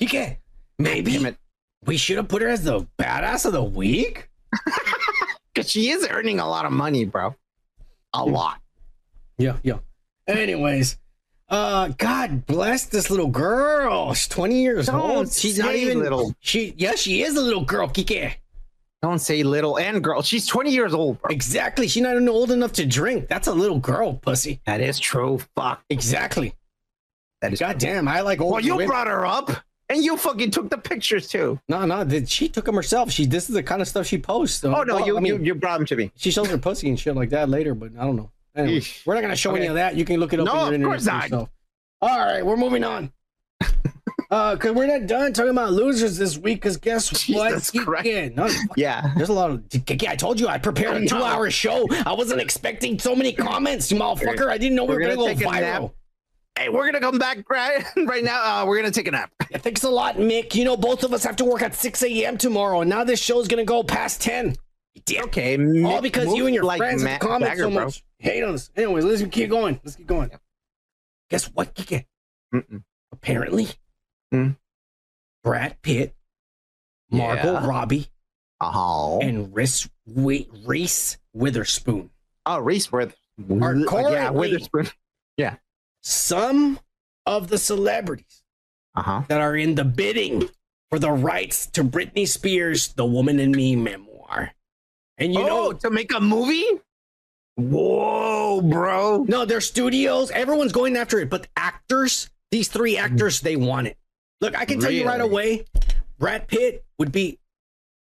Kike, 0.00 0.38
maybe 0.78 1.34
we 1.84 1.96
should 1.96 2.16
have 2.16 2.28
put 2.28 2.42
her 2.42 2.48
as 2.48 2.64
the 2.64 2.86
badass 2.98 3.46
of 3.46 3.52
the 3.52 3.62
week. 3.62 4.28
Because 5.58 5.72
she 5.72 5.90
is 5.90 6.06
earning 6.08 6.38
a 6.38 6.48
lot 6.48 6.66
of 6.66 6.70
money, 6.70 7.04
bro. 7.04 7.34
A 8.14 8.24
lot. 8.24 8.60
Yeah, 9.38 9.56
yeah. 9.64 9.78
Anyways, 10.28 10.98
uh, 11.48 11.88
God 11.98 12.46
bless 12.46 12.86
this 12.86 13.10
little 13.10 13.26
girl. 13.26 14.14
She's 14.14 14.28
20 14.28 14.62
years 14.62 14.86
Don't 14.86 15.00
old. 15.00 15.32
She's 15.32 15.58
not 15.58 15.74
even 15.74 15.98
little. 15.98 16.32
She, 16.38 16.74
yeah, 16.76 16.94
she 16.94 17.22
is 17.22 17.36
a 17.36 17.40
little 17.40 17.64
girl, 17.64 17.88
Kike. 17.88 18.34
Don't 19.02 19.18
say 19.18 19.42
little 19.42 19.80
and 19.80 20.02
girl. 20.04 20.22
She's 20.22 20.46
20 20.46 20.70
years 20.70 20.94
old, 20.94 21.20
bro. 21.20 21.32
Exactly. 21.32 21.88
She's 21.88 22.04
not 22.04 22.12
even 22.12 22.28
old 22.28 22.52
enough 22.52 22.74
to 22.74 22.86
drink. 22.86 23.26
That's 23.26 23.48
a 23.48 23.52
little 23.52 23.80
girl, 23.80 24.14
pussy. 24.14 24.60
That 24.64 24.80
is 24.80 25.00
true. 25.00 25.40
Fuck. 25.56 25.82
Exactly. 25.90 26.54
That 27.40 27.52
is 27.52 27.60
God 27.60 27.78
damn, 27.78 28.08
I 28.08 28.20
like 28.20 28.40
old 28.40 28.52
Well, 28.52 28.60
you 28.64 28.72
women. 28.74 28.88
brought 28.88 29.06
her 29.06 29.24
up, 29.26 29.50
and 29.88 30.02
you 30.04 30.16
fucking 30.16 30.50
took 30.50 30.70
the 30.70 30.78
pictures 30.78 31.28
too. 31.28 31.60
No, 31.68 31.84
no, 31.86 32.04
th- 32.04 32.28
she 32.28 32.48
took 32.48 32.64
them 32.64 32.74
herself. 32.74 33.10
She 33.12 33.26
this 33.26 33.48
is 33.48 33.54
the 33.54 33.62
kind 33.62 33.80
of 33.80 33.88
stuff 33.88 34.06
she 34.06 34.18
posts. 34.18 34.60
So, 34.60 34.74
Oh 34.74 34.82
no, 34.82 34.96
well, 34.96 35.06
you, 35.06 35.16
I 35.16 35.20
mean, 35.20 35.34
you 35.36 35.42
you 35.44 35.54
brought 35.54 35.78
them 35.78 35.86
to 35.86 35.96
me. 35.96 36.10
she 36.16 36.30
shows 36.30 36.48
her 36.50 36.58
pussy 36.58 36.88
and 36.88 36.98
shit 36.98 37.14
like 37.14 37.30
that 37.30 37.48
later, 37.48 37.74
but 37.74 37.92
I 37.98 38.04
don't 38.04 38.16
know. 38.16 38.30
Anyway, 38.56 38.82
we're 39.06 39.14
not 39.14 39.20
gonna 39.20 39.36
show 39.36 39.54
any 39.54 39.66
of 39.66 39.74
that. 39.74 39.94
You 39.94 40.04
can 40.04 40.18
look 40.18 40.32
it 40.32 40.40
up 40.40 40.46
No, 40.46 40.52
on 40.52 40.72
your 40.72 40.80
of 40.80 40.86
course 40.86 41.04
not. 41.06 41.22
yourself. 41.24 41.48
All 42.02 42.18
right, 42.18 42.44
we're 42.44 42.56
moving 42.56 42.82
on. 42.84 43.12
uh, 44.30 44.56
cause 44.56 44.72
we're 44.72 44.86
not 44.86 45.06
done 45.06 45.32
talking 45.32 45.50
about 45.50 45.72
losers 45.72 46.18
this 46.18 46.36
week. 46.36 46.62
Cause 46.62 46.76
guess 46.76 47.10
what? 47.28 47.50
Jesus 47.54 47.70
Christ. 47.84 48.06
Yeah, 48.06 48.28
no, 48.34 48.48
Yeah. 48.76 49.12
there's 49.16 49.28
a 49.28 49.32
lot 49.32 49.50
of. 49.50 49.62
I 50.06 50.16
told 50.16 50.38
you 50.40 50.48
I 50.48 50.58
prepared 50.58 51.02
a 51.02 51.06
two-hour 51.06 51.50
show. 51.50 51.86
I 52.04 52.12
wasn't 52.14 52.40
expecting 52.40 52.98
so 52.98 53.14
many 53.14 53.32
comments, 53.32 53.90
you 53.90 53.98
motherfucker. 53.98 54.48
I 54.48 54.58
didn't 54.58 54.74
know 54.76 54.84
we 54.84 54.90
We're 54.90 54.94
were 54.96 55.00
gonna, 55.02 55.16
gonna 55.16 55.34
go 55.34 55.38
take 55.38 55.46
a 55.48 55.60
nap. 55.60 55.82
viral. 55.82 55.92
Hey, 56.58 56.68
we're 56.70 56.86
gonna 56.86 57.00
come 57.00 57.18
back 57.18 57.48
right 57.48 57.84
right 57.96 58.24
now. 58.24 58.62
Uh, 58.62 58.66
we're 58.66 58.76
gonna 58.78 58.90
take 58.90 59.06
a 59.06 59.12
nap. 59.12 59.30
Yeah, 59.50 59.58
thanks 59.58 59.84
a 59.84 59.88
lot, 59.90 60.16
Mick. 60.16 60.54
You 60.56 60.64
know, 60.64 60.76
both 60.76 61.04
of 61.04 61.12
us 61.12 61.22
have 61.24 61.36
to 61.36 61.44
work 61.44 61.62
at 61.62 61.74
6 61.74 62.02
a.m. 62.02 62.36
tomorrow, 62.36 62.80
and 62.80 62.90
now 62.90 63.04
this 63.04 63.20
show's 63.20 63.46
gonna 63.46 63.64
go 63.64 63.82
past 63.84 64.20
10. 64.22 64.56
You 64.94 65.02
dick. 65.06 65.22
Okay, 65.26 65.56
All 65.84 66.02
because 66.02 66.34
you 66.34 66.46
and 66.46 66.54
your 66.54 66.64
like 66.64 66.78
friends 66.78 67.02
Matt 67.04 67.22
have 67.22 67.30
commented 67.30 67.48
Bagger, 67.50 67.62
so 67.62 67.70
bro. 67.70 67.84
much. 67.84 68.04
Hate 68.18 68.42
on 68.42 68.54
us. 68.54 68.70
Anyways, 68.76 69.04
let's 69.04 69.22
keep 69.30 69.50
going. 69.50 69.80
Let's 69.84 69.96
keep 69.96 70.06
going. 70.08 70.30
Guess 71.30 71.44
what, 71.54 71.74
Kike? 71.74 72.06
Mm-mm. 72.52 72.82
Apparently, 73.12 73.68
Hmm. 74.32 74.50
Brad 75.44 75.80
Pitt, 75.82 76.14
Margot 77.10 77.52
Yeah. 77.52 77.66
Robbie, 77.66 78.08
Oh, 78.60 79.20
and 79.22 79.54
Reese, 79.54 79.88
Wi- 80.08 80.48
Reese 80.66 81.18
Witherspoon. 81.32 82.10
oh, 82.46 82.58
Reese 82.58 82.90
with 82.90 83.14
Are 83.62 83.76
yeah, 83.76 84.30
Witherspoon. 84.30 84.88
Yeah. 85.36 85.54
Some 86.08 86.80
of 87.26 87.48
the 87.48 87.58
celebrities 87.58 88.42
Uh 88.94 89.02
huh. 89.02 89.22
that 89.28 89.42
are 89.42 89.54
in 89.54 89.74
the 89.74 89.84
bidding 89.84 90.48
for 90.88 90.98
the 90.98 91.10
rights 91.10 91.66
to 91.66 91.84
Britney 91.84 92.26
Spears' 92.26 92.88
The 92.94 93.04
Woman 93.04 93.38
in 93.38 93.50
Me 93.50 93.76
memoir. 93.76 94.52
And 95.18 95.34
you 95.34 95.40
oh, 95.42 95.46
know, 95.46 95.72
to 95.74 95.90
make 95.90 96.14
a 96.14 96.20
movie? 96.20 96.64
Whoa, 97.56 98.62
bro. 98.62 99.24
no, 99.28 99.44
they're 99.44 99.60
studios. 99.60 100.30
Everyone's 100.30 100.72
going 100.72 100.96
after 100.96 101.18
it, 101.18 101.28
but 101.28 101.46
actors, 101.56 102.30
these 102.50 102.68
three 102.68 102.96
actors, 102.96 103.42
they 103.42 103.56
want 103.56 103.88
it. 103.88 103.98
Look, 104.40 104.56
I 104.56 104.64
can 104.64 104.80
tell 104.80 104.90
you 104.90 105.04
right 105.04 105.20
away, 105.20 105.66
Brad 106.18 106.48
Pitt 106.48 106.86
would 106.98 107.12
be. 107.12 107.38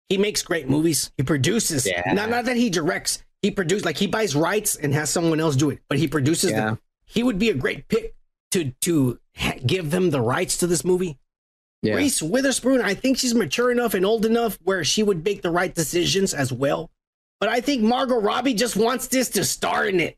He 0.07 0.17
makes 0.17 0.43
great 0.43 0.69
movies. 0.69 1.11
He 1.17 1.23
produces. 1.23 1.85
Yeah. 1.85 2.13
Not 2.13 2.29
not 2.29 2.45
that 2.45 2.55
he 2.55 2.69
directs. 2.69 3.21
He 3.41 3.51
produces 3.51 3.83
like 3.83 3.97
he 3.97 4.07
buys 4.07 4.33
rights 4.33 4.77
and 4.77 4.93
has 4.93 5.09
someone 5.09 5.41
else 5.41 5.57
do 5.57 5.71
it, 5.71 5.79
but 5.89 5.97
he 5.97 6.07
produces 6.07 6.51
Yeah. 6.51 6.61
them. 6.61 6.79
He 7.07 7.23
would 7.23 7.39
be 7.39 7.49
a 7.49 7.55
great 7.55 7.87
pick 7.87 8.15
to 8.51 8.71
to 8.81 9.19
give 9.65 9.91
them 9.91 10.11
the 10.11 10.21
rights 10.21 10.57
to 10.57 10.67
this 10.67 10.85
movie. 10.85 11.17
Yeah. 11.81 11.95
Reese 11.95 12.21
Witherspoon, 12.21 12.81
I 12.81 12.93
think 12.93 13.17
she's 13.17 13.35
mature 13.35 13.71
enough 13.71 13.93
and 13.93 14.05
old 14.05 14.25
enough 14.25 14.57
where 14.63 14.83
she 14.83 15.03
would 15.03 15.23
make 15.23 15.41
the 15.41 15.51
right 15.51 15.73
decisions 15.73 16.33
as 16.33 16.51
well. 16.51 16.91
But 17.39 17.49
I 17.49 17.61
think 17.61 17.83
Margot 17.83 18.19
Robbie 18.19 18.55
just 18.55 18.75
wants 18.75 19.07
this 19.07 19.29
to 19.29 19.45
star 19.45 19.85
in 19.85 19.99
it. 19.99 20.17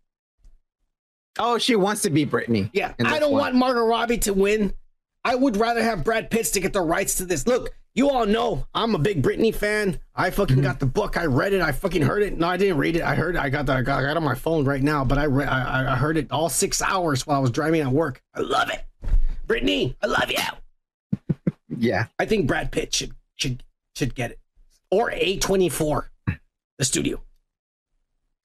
Oh, 1.37 1.57
she 1.57 1.75
wants 1.75 2.01
to 2.03 2.09
be 2.09 2.25
Britney. 2.25 2.69
Yeah, 2.73 2.93
I 3.03 3.19
don't 3.19 3.33
want 3.33 3.55
Margot 3.55 3.85
Robbie 3.85 4.17
to 4.19 4.33
win. 4.33 4.73
I 5.23 5.35
would 5.35 5.57
rather 5.57 5.83
have 5.83 6.03
Brad 6.03 6.29
Pitts 6.31 6.51
to 6.51 6.59
get 6.59 6.73
the 6.73 6.81
rights 6.81 7.15
to 7.15 7.25
this. 7.25 7.45
Look, 7.45 7.69
you 7.93 8.09
all 8.09 8.25
know 8.25 8.65
I'm 8.73 8.95
a 8.95 8.99
big 8.99 9.21
Britney 9.21 9.53
fan. 9.53 9.99
I 10.15 10.29
fucking 10.29 10.55
Mm-hmm. 10.57 10.63
got 10.63 10.79
the 10.79 10.85
book. 10.85 11.17
I 11.17 11.25
read 11.25 11.53
it. 11.53 11.61
I 11.61 11.71
fucking 11.73 12.01
heard 12.01 12.23
it. 12.23 12.37
No, 12.37 12.47
I 12.47 12.55
didn't 12.57 12.77
read 12.77 12.95
it. 12.95 13.01
I 13.01 13.15
heard 13.15 13.35
it. 13.35 13.39
I 13.41 13.49
got 13.49 13.65
the. 13.65 13.73
I 13.73 13.81
got, 13.81 13.99
I 13.99 14.03
got 14.03 14.11
it 14.11 14.17
on 14.17 14.23
my 14.23 14.35
phone 14.35 14.63
right 14.65 14.81
now. 14.81 15.03
But 15.03 15.17
I, 15.17 15.23
re- 15.25 15.45
I 15.45 15.93
I 15.93 15.95
heard 15.95 16.15
it 16.17 16.31
all 16.31 16.47
six 16.49 16.81
hours 16.81 17.27
while 17.27 17.37
I 17.37 17.39
was 17.39 17.51
driving 17.51 17.81
at 17.81 17.87
work. 17.91 18.21
I 18.33 18.39
love 18.41 18.69
it. 18.69 18.83
Britney, 19.47 19.95
I 20.01 20.07
love 20.07 20.29
you. 20.31 20.37
Yeah. 21.77 22.07
I 22.17 22.25
think 22.25 22.45
Brad 22.47 22.71
Pitt 22.71 22.93
should 22.93 23.13
should 23.35 23.63
should 23.95 24.13
get 24.15 24.31
it, 24.31 24.39
or 24.91 25.11
A24, 25.11 26.07
the 26.77 26.85
studio. 26.85 27.21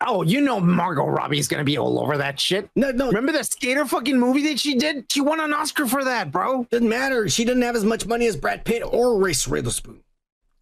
Oh, 0.01 0.23
you 0.23 0.41
know 0.41 0.61
Margot 0.61 1.07
Robbie's 1.07 1.49
gonna 1.49 1.65
be 1.65 1.79
all 1.79 1.99
over 2.01 2.19
that 2.19 2.39
shit. 2.39 2.69
No, 2.77 2.91
no, 2.91 3.07
Remember 3.07 3.33
the 3.33 3.45
skater 3.45 3.85
fucking 3.87 4.19
movie 4.19 4.43
that 4.49 4.61
she 4.61 4.75
did? 4.77 5.07
She 5.11 5.21
won 5.21 5.41
an 5.41 5.53
Oscar 5.53 5.87
for 5.87 6.05
that, 6.05 6.31
bro. 6.33 6.65
doesn't 6.71 6.89
matter. 6.89 7.29
She 7.29 7.45
doesn't 7.45 7.63
have 7.63 7.77
as 7.77 7.85
much 7.85 8.07
money 8.07 8.27
as 8.27 8.37
Brad 8.37 8.65
Pitt 8.65 8.83
or 8.85 9.19
Reese 9.23 9.47
Witherspoon, 9.49 10.03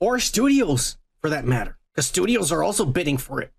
or 0.00 0.18
studios 0.20 0.96
for 1.20 1.30
that 1.30 1.44
matter. 1.44 1.78
Because 1.94 2.06
studios 2.06 2.52
are 2.52 2.62
also 2.62 2.84
bidding 2.84 3.18
for 3.18 3.40
it. 3.40 3.52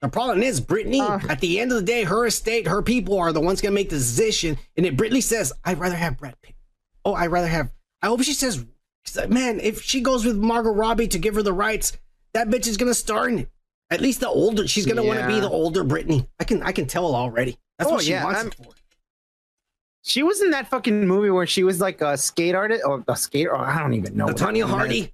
The 0.00 0.08
problem 0.08 0.42
is, 0.42 0.60
Britney, 0.60 1.00
Uh. 1.00 1.20
at 1.28 1.40
the 1.40 1.60
end 1.60 1.70
of 1.72 1.76
the 1.76 1.84
day, 1.84 2.04
her 2.04 2.26
estate, 2.26 2.66
her 2.66 2.82
people 2.82 3.18
are 3.18 3.32
the 3.32 3.40
ones 3.40 3.60
going 3.60 3.70
to 3.72 3.74
make 3.74 3.90
the 3.90 3.96
decision. 3.96 4.58
And 4.76 4.84
if 4.86 4.94
Britney 4.94 5.22
says, 5.22 5.52
I'd 5.64 5.78
rather 5.78 5.94
have 5.96 6.18
Brad 6.18 6.34
Pitt. 6.42 6.54
Oh, 7.04 7.14
I'd 7.14 7.28
rather 7.30 7.46
have. 7.46 7.70
I 8.02 8.08
hope 8.08 8.22
she 8.22 8.34
says, 8.34 8.64
man, 9.28 9.60
if 9.60 9.82
she 9.82 10.00
goes 10.00 10.24
with 10.24 10.36
Margot 10.36 10.72
Robbie 10.72 11.08
to 11.08 11.18
give 11.18 11.36
her 11.36 11.42
the 11.42 11.52
rights, 11.52 11.92
that 12.32 12.48
bitch 12.48 12.66
is 12.66 12.76
going 12.76 12.90
to 12.90 12.94
star 12.94 13.28
in 13.28 13.38
it. 13.40 13.48
At 13.90 14.00
least 14.00 14.20
the 14.20 14.28
older, 14.28 14.66
she's 14.66 14.86
going 14.86 14.96
to 14.96 15.02
want 15.02 15.20
to 15.20 15.26
be 15.28 15.40
the 15.40 15.48
older 15.50 15.84
Britney. 15.84 16.26
I 16.40 16.44
can, 16.44 16.62
I 16.62 16.72
can 16.72 16.86
tell 16.86 17.14
already. 17.14 17.58
That's 17.78 17.90
Oh, 17.90 17.94
what 17.94 18.04
she 18.04 18.10
yeah, 18.12 18.24
wants 18.24 18.38
I'm- 18.38 18.48
it 18.48 18.54
for. 18.54 18.66
She 20.06 20.22
was 20.22 20.42
in 20.42 20.50
that 20.50 20.68
fucking 20.68 21.06
movie 21.06 21.30
where 21.30 21.46
she 21.46 21.64
was 21.64 21.80
like 21.80 22.02
a 22.02 22.16
skate 22.18 22.54
artist 22.54 22.82
or 22.84 23.02
a 23.08 23.16
skater. 23.16 23.52
Or 23.52 23.58
I 23.64 23.78
don't 23.80 23.94
even 23.94 24.14
know. 24.16 24.26
Tonya 24.26 24.52
name 24.52 24.64
is. 24.64 24.70
Hardy. 24.70 25.12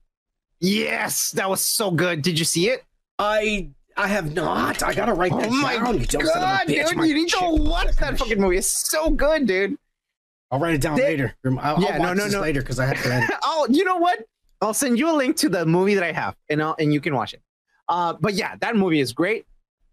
Yes, 0.58 1.30
that 1.32 1.48
was 1.48 1.60
so 1.60 1.90
good. 1.92 2.22
Did 2.22 2.38
you 2.38 2.44
see 2.44 2.68
it? 2.70 2.84
I 3.18 3.68
I 3.96 4.08
have 4.08 4.34
not. 4.34 4.82
I 4.82 4.92
gotta 4.92 5.12
write 5.12 5.30
that 5.32 5.46
Oh 5.48 5.50
my 5.62 5.76
down. 5.76 6.00
you 6.00 6.06
dumb 6.06 6.26
son 6.26 6.36
of 6.36 6.36
a 6.36 6.40
god, 6.40 6.66
dude! 6.66 6.96
My 6.96 7.04
You 7.04 7.14
need 7.14 7.28
to 7.28 7.38
watch 7.62 7.94
that 7.96 8.18
fucking 8.18 8.40
movie. 8.40 8.56
It's 8.56 8.66
so 8.66 9.10
good, 9.10 9.46
dude. 9.46 9.76
I'll 10.50 10.58
write 10.58 10.74
it 10.74 10.80
down 10.80 10.96
They- 10.96 11.04
later. 11.04 11.34
I'll, 11.46 11.58
I'll 11.76 11.82
Yeah, 11.82 11.98
no, 11.98 12.12
no, 12.12 12.24
this 12.24 12.32
no. 12.32 12.40
later 12.40 12.60
because 12.60 12.80
I 12.80 12.86
have 12.86 13.00
to. 13.04 13.38
oh, 13.44 13.68
you 13.70 13.84
know 13.84 13.96
what? 13.98 14.24
I'll 14.60 14.74
send 14.74 14.98
you 14.98 15.08
a 15.10 15.14
link 15.14 15.36
to 15.36 15.48
the 15.48 15.64
movie 15.64 15.94
that 15.94 16.02
I 16.04 16.10
have, 16.12 16.34
and 16.48 16.60
I'll, 16.62 16.74
and 16.78 16.92
you 16.92 17.00
can 17.00 17.14
watch 17.14 17.32
it. 17.32 17.40
Uh, 17.90 18.14
but 18.20 18.32
yeah, 18.34 18.54
that 18.60 18.74
movie 18.76 19.00
is 19.00 19.12
great. 19.12 19.44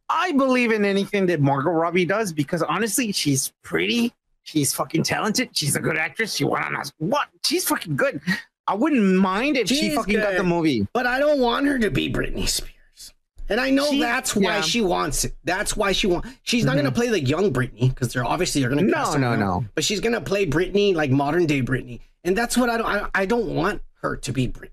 I 0.09 0.31
believe 0.31 0.71
in 0.71 0.85
anything 0.85 1.25
that 1.25 1.41
Margot 1.41 1.71
Robbie 1.71 2.05
does 2.05 2.31
because 2.31 2.61
honestly, 2.63 3.11
she's 3.11 3.51
pretty. 3.63 4.13
She's 4.43 4.73
fucking 4.73 5.03
talented. 5.03 5.49
She's 5.51 5.75
a 5.75 5.81
good 5.81 5.97
actress. 5.97 6.33
She 6.35 6.45
won 6.45 6.63
on 6.63 6.75
us. 6.77 6.93
What? 6.99 7.27
She's 7.43 7.65
fucking 7.67 7.97
good. 7.97 8.21
I 8.65 8.75
wouldn't 8.75 9.15
mind 9.17 9.57
if 9.57 9.67
she 9.67 9.75
She's 9.75 9.95
fucking 9.95 10.19
got 10.19 10.37
the 10.37 10.43
movie. 10.43 10.87
But 10.93 11.05
I 11.05 11.19
don't 11.19 11.41
want 11.41 11.65
her 11.65 11.77
to 11.79 11.89
be 11.91 12.09
Britney 12.09 12.47
Spears. 12.47 13.13
And 13.49 13.59
I 13.59 13.69
know 13.71 13.89
She- 13.89 13.99
that's 13.99 14.35
why 14.35 14.57
yeah. 14.57 14.61
she 14.61 14.79
wants 14.81 15.25
it. 15.25 15.33
That's 15.43 15.75
why 15.75 15.91
she 15.91 16.07
wants. 16.07 16.29
She's 16.43 16.63
not 16.63 16.75
Mhm. 16.75 16.79
gonna 16.79 16.91
play 16.93 17.07
the 17.09 17.19
young 17.21 17.51
Britney 17.51 17.89
because 17.89 18.13
they're 18.13 18.23
obviously 18.25 18.61
they're 18.61 18.69
gonna 18.69 18.83
No, 18.83 19.15
no, 19.15 19.35
no. 19.35 19.65
But 19.75 19.83
she's 19.83 19.99
gonna 19.99 20.21
play 20.21 20.45
Britney 20.45 20.93
like 20.95 21.11
modern 21.11 21.45
day 21.45 21.61
Britney, 21.61 21.99
and 22.23 22.37
that's 22.37 22.55
what 22.57 22.69
I 22.69 22.77
don't. 22.77 22.85
I, 22.85 23.09
I 23.15 23.25
don't 23.25 23.47
want 23.55 23.81
her 24.01 24.15
to 24.15 24.31
be 24.31 24.47
Britney. 24.47 24.69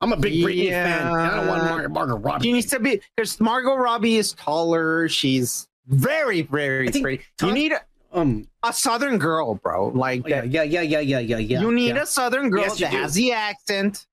I'm 0.00 0.12
a 0.12 0.16
big 0.16 0.32
Britney 0.34 0.70
fan. 0.70 1.06
I 1.08 1.36
don't 1.36 1.46
want 1.48 1.62
Yeah. 1.62 1.68
Mar- 1.70 1.88
Margot 1.88 2.16
Robbie. 2.18 2.44
She 2.46 2.52
needs 2.52 2.66
to 2.66 2.78
be 2.80 3.00
because 3.16 3.40
Margot 3.40 3.74
Robbie 3.74 4.16
is 4.16 4.32
taller. 4.34 5.08
She's 5.08 5.68
very, 5.88 6.42
very 6.42 6.88
pretty. 6.90 7.24
You 7.42 7.52
need 7.52 7.72
a, 7.72 7.80
um 8.12 8.46
a 8.62 8.72
Southern 8.72 9.18
girl, 9.18 9.56
bro. 9.56 9.88
Like 9.88 10.22
Oh, 10.24 10.28
yeah, 10.28 10.40
that. 10.42 10.50
yeah, 10.50 10.62
yeah, 10.62 10.82
yeah, 10.82 11.00
yeah, 11.00 11.18
yeah, 11.18 11.38
yeah. 11.38 11.60
you 11.60 11.72
need 11.72 11.96
yeah. 11.96 12.02
a 12.02 12.06
Southern 12.06 12.50
girl 12.50 12.62
Yes, 12.62 12.78
that 12.78 12.90
do. 12.92 12.96
has 12.98 13.14
the 13.14 13.32
accent 13.32 14.06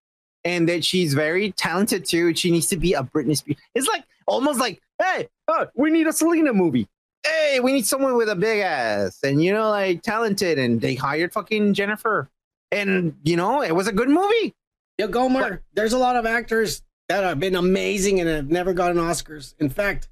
and 0.43 0.67
that 0.69 0.83
she's 0.83 1.13
very 1.13 1.51
talented 1.51 2.05
too. 2.05 2.33
She 2.35 2.49
needs 2.51 2.67
to 2.67 2.77
be 2.77 2.93
a 2.93 3.03
Britney 3.03 3.37
Spears. 3.37 3.57
It's 3.75 3.87
like 3.87 4.03
almost 4.27 4.59
like, 4.59 4.81
hey, 5.01 5.27
uh, 5.47 5.65
we 5.75 5.91
need 5.91 6.07
a 6.07 6.13
Selena 6.13 6.51
movie. 6.53 6.87
Hey, 7.25 7.59
we 7.59 7.71
need 7.73 7.85
someone 7.85 8.15
with 8.17 8.29
a 8.29 8.35
big 8.35 8.59
ass 8.61 9.19
and 9.23 9.43
you 9.43 9.53
know, 9.53 9.69
like 9.69 10.01
talented. 10.01 10.57
And 10.59 10.81
they 10.81 10.95
hired 10.95 11.31
fucking 11.33 11.73
Jennifer, 11.75 12.29
and 12.71 13.15
you 13.23 13.35
know, 13.35 13.61
it 13.63 13.73
was 13.75 13.87
a 13.87 13.91
good 13.91 14.09
movie. 14.09 14.53
Yeah, 14.97 15.07
Gomer, 15.07 15.61
there's 15.73 15.93
a 15.93 15.97
lot 15.97 16.15
of 16.15 16.25
actors 16.25 16.81
that 17.09 17.23
have 17.23 17.39
been 17.39 17.55
amazing 17.55 18.19
and 18.19 18.29
have 18.29 18.49
never 18.49 18.73
gotten 18.73 18.97
Oscars. 18.97 19.53
In 19.59 19.69
fact, 19.69 20.07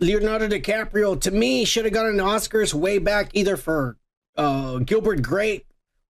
Leonardo 0.00 0.48
DiCaprio, 0.48 1.18
to 1.22 1.30
me, 1.30 1.64
should 1.64 1.84
have 1.84 1.94
gotten 1.94 2.16
Oscars 2.16 2.74
way 2.74 2.98
back 2.98 3.30
either 3.34 3.56
for 3.56 3.96
uh, 4.36 4.78
Gilbert 4.78 5.22
Grape 5.22 5.64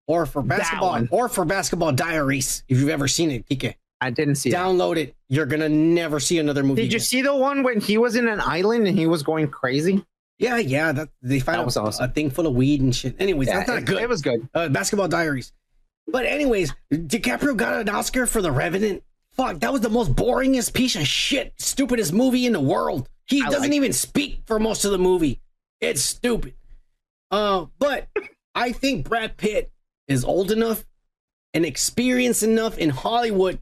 or 0.08 0.24
for 0.26 0.42
basketball 0.42 1.06
or 1.10 1.28
for 1.28 1.44
Basketball 1.44 1.92
Diaries. 1.92 2.64
If 2.68 2.78
you've 2.78 2.88
ever 2.88 3.06
seen 3.06 3.30
it, 3.30 3.46
Kike, 3.48 3.74
I 4.00 4.10
didn't 4.10 4.36
see 4.36 4.48
it. 4.50 4.54
download 4.54 4.96
it. 4.96 5.14
You're 5.28 5.46
gonna 5.46 5.68
never 5.68 6.18
see 6.18 6.38
another 6.38 6.62
movie. 6.62 6.82
Did 6.82 6.92
you 6.92 6.96
again. 6.96 7.04
see 7.06 7.22
the 7.22 7.36
one 7.36 7.62
when 7.62 7.80
he 7.80 7.98
was 7.98 8.16
in 8.16 8.26
an 8.28 8.40
island 8.40 8.86
and 8.88 8.98
he 8.98 9.06
was 9.06 9.22
going 9.22 9.48
crazy? 9.48 10.04
Yeah, 10.38 10.56
yeah. 10.58 10.92
That 10.92 11.08
they 11.22 11.38
found 11.40 11.58
That 11.58 11.62
a- 11.62 11.66
was 11.66 11.76
awesome. 11.76 12.04
a 12.04 12.12
thing 12.12 12.30
full 12.30 12.46
of 12.46 12.54
weed 12.54 12.80
and 12.80 12.94
shit. 12.94 13.16
Anyways, 13.20 13.48
Yeah, 13.48 13.56
that's 13.58 13.68
not 13.68 13.78
it- 13.78 13.84
good. 13.86 14.02
it 14.02 14.08
was 14.08 14.22
good. 14.22 14.48
Uh, 14.54 14.68
Basketball 14.68 15.08
Diaries. 15.08 15.52
But 16.06 16.26
anyways, 16.26 16.74
DiCaprio 16.92 17.56
got 17.56 17.80
an 17.80 17.88
Oscar 17.88 18.26
for 18.26 18.40
The 18.40 18.52
Revenant. 18.52 19.02
Fuck, 19.32 19.60
that 19.60 19.72
was 19.72 19.82
the 19.82 19.90
most 19.90 20.14
boringest 20.14 20.72
piece 20.72 20.96
of 20.96 21.06
shit, 21.06 21.52
stupidest 21.58 22.12
movie 22.12 22.46
in 22.46 22.52
the 22.52 22.60
world. 22.60 23.08
He 23.26 23.42
I 23.42 23.46
doesn't 23.46 23.62
like 23.62 23.72
even 23.72 23.92
speak 23.92 24.40
for 24.46 24.58
most 24.58 24.84
of 24.84 24.92
the 24.92 24.98
movie. 24.98 25.40
It's 25.80 26.00
stupid. 26.00 26.54
Uh, 27.30 27.66
but 27.78 28.08
I 28.54 28.72
think 28.72 29.08
Brad 29.08 29.36
Pitt 29.36 29.70
is 30.08 30.24
old 30.24 30.50
enough 30.50 30.86
and 31.52 31.66
experienced 31.66 32.42
enough 32.42 32.78
in 32.78 32.90
Hollywood 32.90 33.60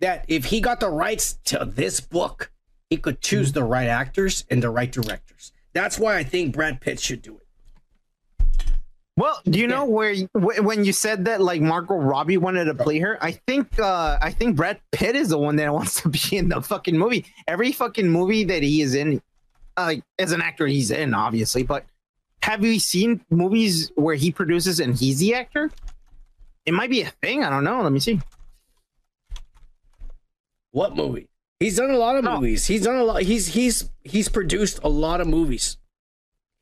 that 0.00 0.24
if 0.28 0.46
he 0.46 0.60
got 0.60 0.80
the 0.80 0.88
rights 0.88 1.38
to 1.44 1.64
this 1.64 2.00
book, 2.00 2.50
he 2.90 2.96
could 2.96 3.20
choose 3.20 3.52
the 3.52 3.64
right 3.64 3.88
actors 3.88 4.44
and 4.50 4.62
the 4.62 4.70
right 4.70 4.90
directors. 4.90 5.52
That's 5.72 5.98
why 5.98 6.16
I 6.16 6.24
think 6.24 6.54
Brad 6.54 6.80
Pitt 6.80 7.00
should 7.00 7.22
do 7.22 7.36
it. 7.36 7.45
Well, 9.16 9.40
do 9.44 9.58
you 9.58 9.66
know 9.66 9.86
where 9.86 10.14
when 10.34 10.84
you 10.84 10.92
said 10.92 11.24
that 11.24 11.40
like 11.40 11.62
Margot 11.62 11.96
Robbie 11.96 12.36
wanted 12.36 12.66
to 12.66 12.74
play 12.74 12.98
her? 12.98 13.16
I 13.22 13.32
think 13.32 13.78
uh 13.78 14.18
I 14.20 14.30
think 14.30 14.56
Brad 14.56 14.78
Pitt 14.92 15.16
is 15.16 15.30
the 15.30 15.38
one 15.38 15.56
that 15.56 15.72
wants 15.72 16.02
to 16.02 16.08
be 16.10 16.36
in 16.36 16.50
the 16.50 16.60
fucking 16.60 16.96
movie. 16.96 17.24
Every 17.48 17.72
fucking 17.72 18.08
movie 18.08 18.44
that 18.44 18.62
he 18.62 18.82
is 18.82 18.94
in, 18.94 19.22
uh, 19.78 19.84
like 19.84 20.04
as 20.18 20.32
an 20.32 20.42
actor, 20.42 20.66
he's 20.66 20.90
in 20.90 21.14
obviously. 21.14 21.62
But 21.62 21.86
have 22.42 22.62
you 22.62 22.78
seen 22.78 23.22
movies 23.30 23.90
where 23.94 24.16
he 24.16 24.30
produces 24.30 24.80
and 24.80 24.94
he's 24.94 25.18
the 25.18 25.34
actor? 25.34 25.70
It 26.66 26.74
might 26.74 26.90
be 26.90 27.00
a 27.00 27.10
thing. 27.22 27.42
I 27.42 27.48
don't 27.48 27.64
know. 27.64 27.80
Let 27.82 27.92
me 27.92 28.00
see. 28.00 28.20
What 30.72 30.94
movie? 30.94 31.28
He's 31.58 31.78
done 31.78 31.90
a 31.90 31.96
lot 31.96 32.16
of 32.16 32.24
movies. 32.24 32.66
He's 32.66 32.82
done 32.84 32.96
a 32.96 33.04
lot. 33.04 33.22
He's 33.22 33.46
he's 33.46 33.88
he's 34.04 34.28
produced 34.28 34.80
a 34.84 34.90
lot 34.90 35.22
of 35.22 35.26
movies. 35.26 35.78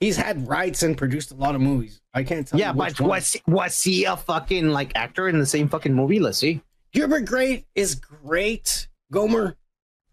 He's 0.01 0.17
had 0.17 0.47
rights 0.49 0.83
and 0.83 0.97
produced 0.99 1.31
a 1.31 1.35
lot 1.35 1.55
of 1.55 1.61
movies. 1.61 2.01
I 2.13 2.25
can't 2.25 2.47
tell. 2.47 2.59
Yeah, 2.59 2.73
but 2.73 3.01
one. 3.01 3.09
was 3.11 3.37
was 3.47 3.83
he 3.83 4.05
a 4.05 4.17
fucking 4.17 4.69
like 4.69 4.93
actor 4.97 5.29
in 5.29 5.39
the 5.39 5.47
same 5.47 5.69
fucking 5.69 5.95
movie? 5.95 6.19
Let's 6.21 6.39
see. 6.39 6.63
Gilbert 6.93 7.25
Grape 7.27 7.67
is 7.75 7.95
great, 7.95 8.89
Gomer, 9.11 9.57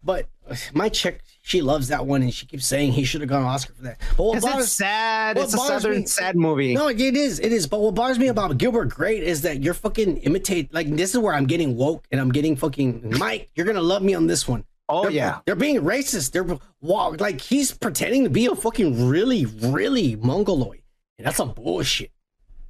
but 0.02 0.28
uh, 0.48 0.56
my 0.72 0.88
chick 0.88 1.20
she 1.44 1.60
loves 1.60 1.88
that 1.88 2.06
one 2.06 2.22
and 2.22 2.32
she 2.32 2.46
keeps 2.46 2.64
saying 2.66 2.92
he 2.92 3.02
should 3.04 3.20
have 3.20 3.30
an 3.30 3.42
Oscar 3.42 3.74
for 3.74 3.82
that. 3.82 3.98
But 4.16 4.24
what 4.24 4.40
bothers- 4.42 4.64
it's 4.66 4.72
sad. 4.72 5.36
what 5.36 5.44
It's 5.46 5.54
a 5.54 5.56
bothers 5.56 5.82
southern 5.82 6.00
me- 6.00 6.06
sad 6.06 6.36
movie. 6.36 6.72
No, 6.74 6.86
it 6.88 7.00
is. 7.00 7.40
It 7.40 7.52
is. 7.52 7.66
But 7.66 7.80
what 7.80 7.94
bothers 7.96 8.18
me 8.18 8.28
about 8.28 8.56
Gilbert 8.58 8.86
Grape 8.90 9.22
is 9.24 9.42
that 9.42 9.60
you're 9.62 9.74
fucking 9.74 10.18
imitate. 10.18 10.72
Like 10.72 10.88
this 10.94 11.10
is 11.10 11.18
where 11.18 11.34
I'm 11.34 11.46
getting 11.46 11.76
woke 11.76 12.06
and 12.12 12.20
I'm 12.20 12.30
getting 12.30 12.54
fucking 12.56 13.14
Mike. 13.18 13.50
You're 13.56 13.66
gonna 13.66 13.82
love 13.82 14.02
me 14.02 14.14
on 14.14 14.28
this 14.28 14.46
one. 14.46 14.64
Oh 14.94 15.02
They're- 15.04 15.10
yeah. 15.12 15.38
they're 15.46 15.54
being 15.56 15.80
racist. 15.80 16.32
They're 16.32 16.46
wow, 16.80 17.14
like 17.18 17.40
he's 17.40 17.72
pretending 17.72 18.24
to 18.24 18.30
be 18.30 18.46
a 18.46 18.54
fucking 18.54 19.08
really, 19.08 19.46
really 19.46 20.16
mongoloid, 20.16 20.82
and 21.18 21.26
that's 21.26 21.36
some 21.38 21.52
bullshit. 21.52 22.10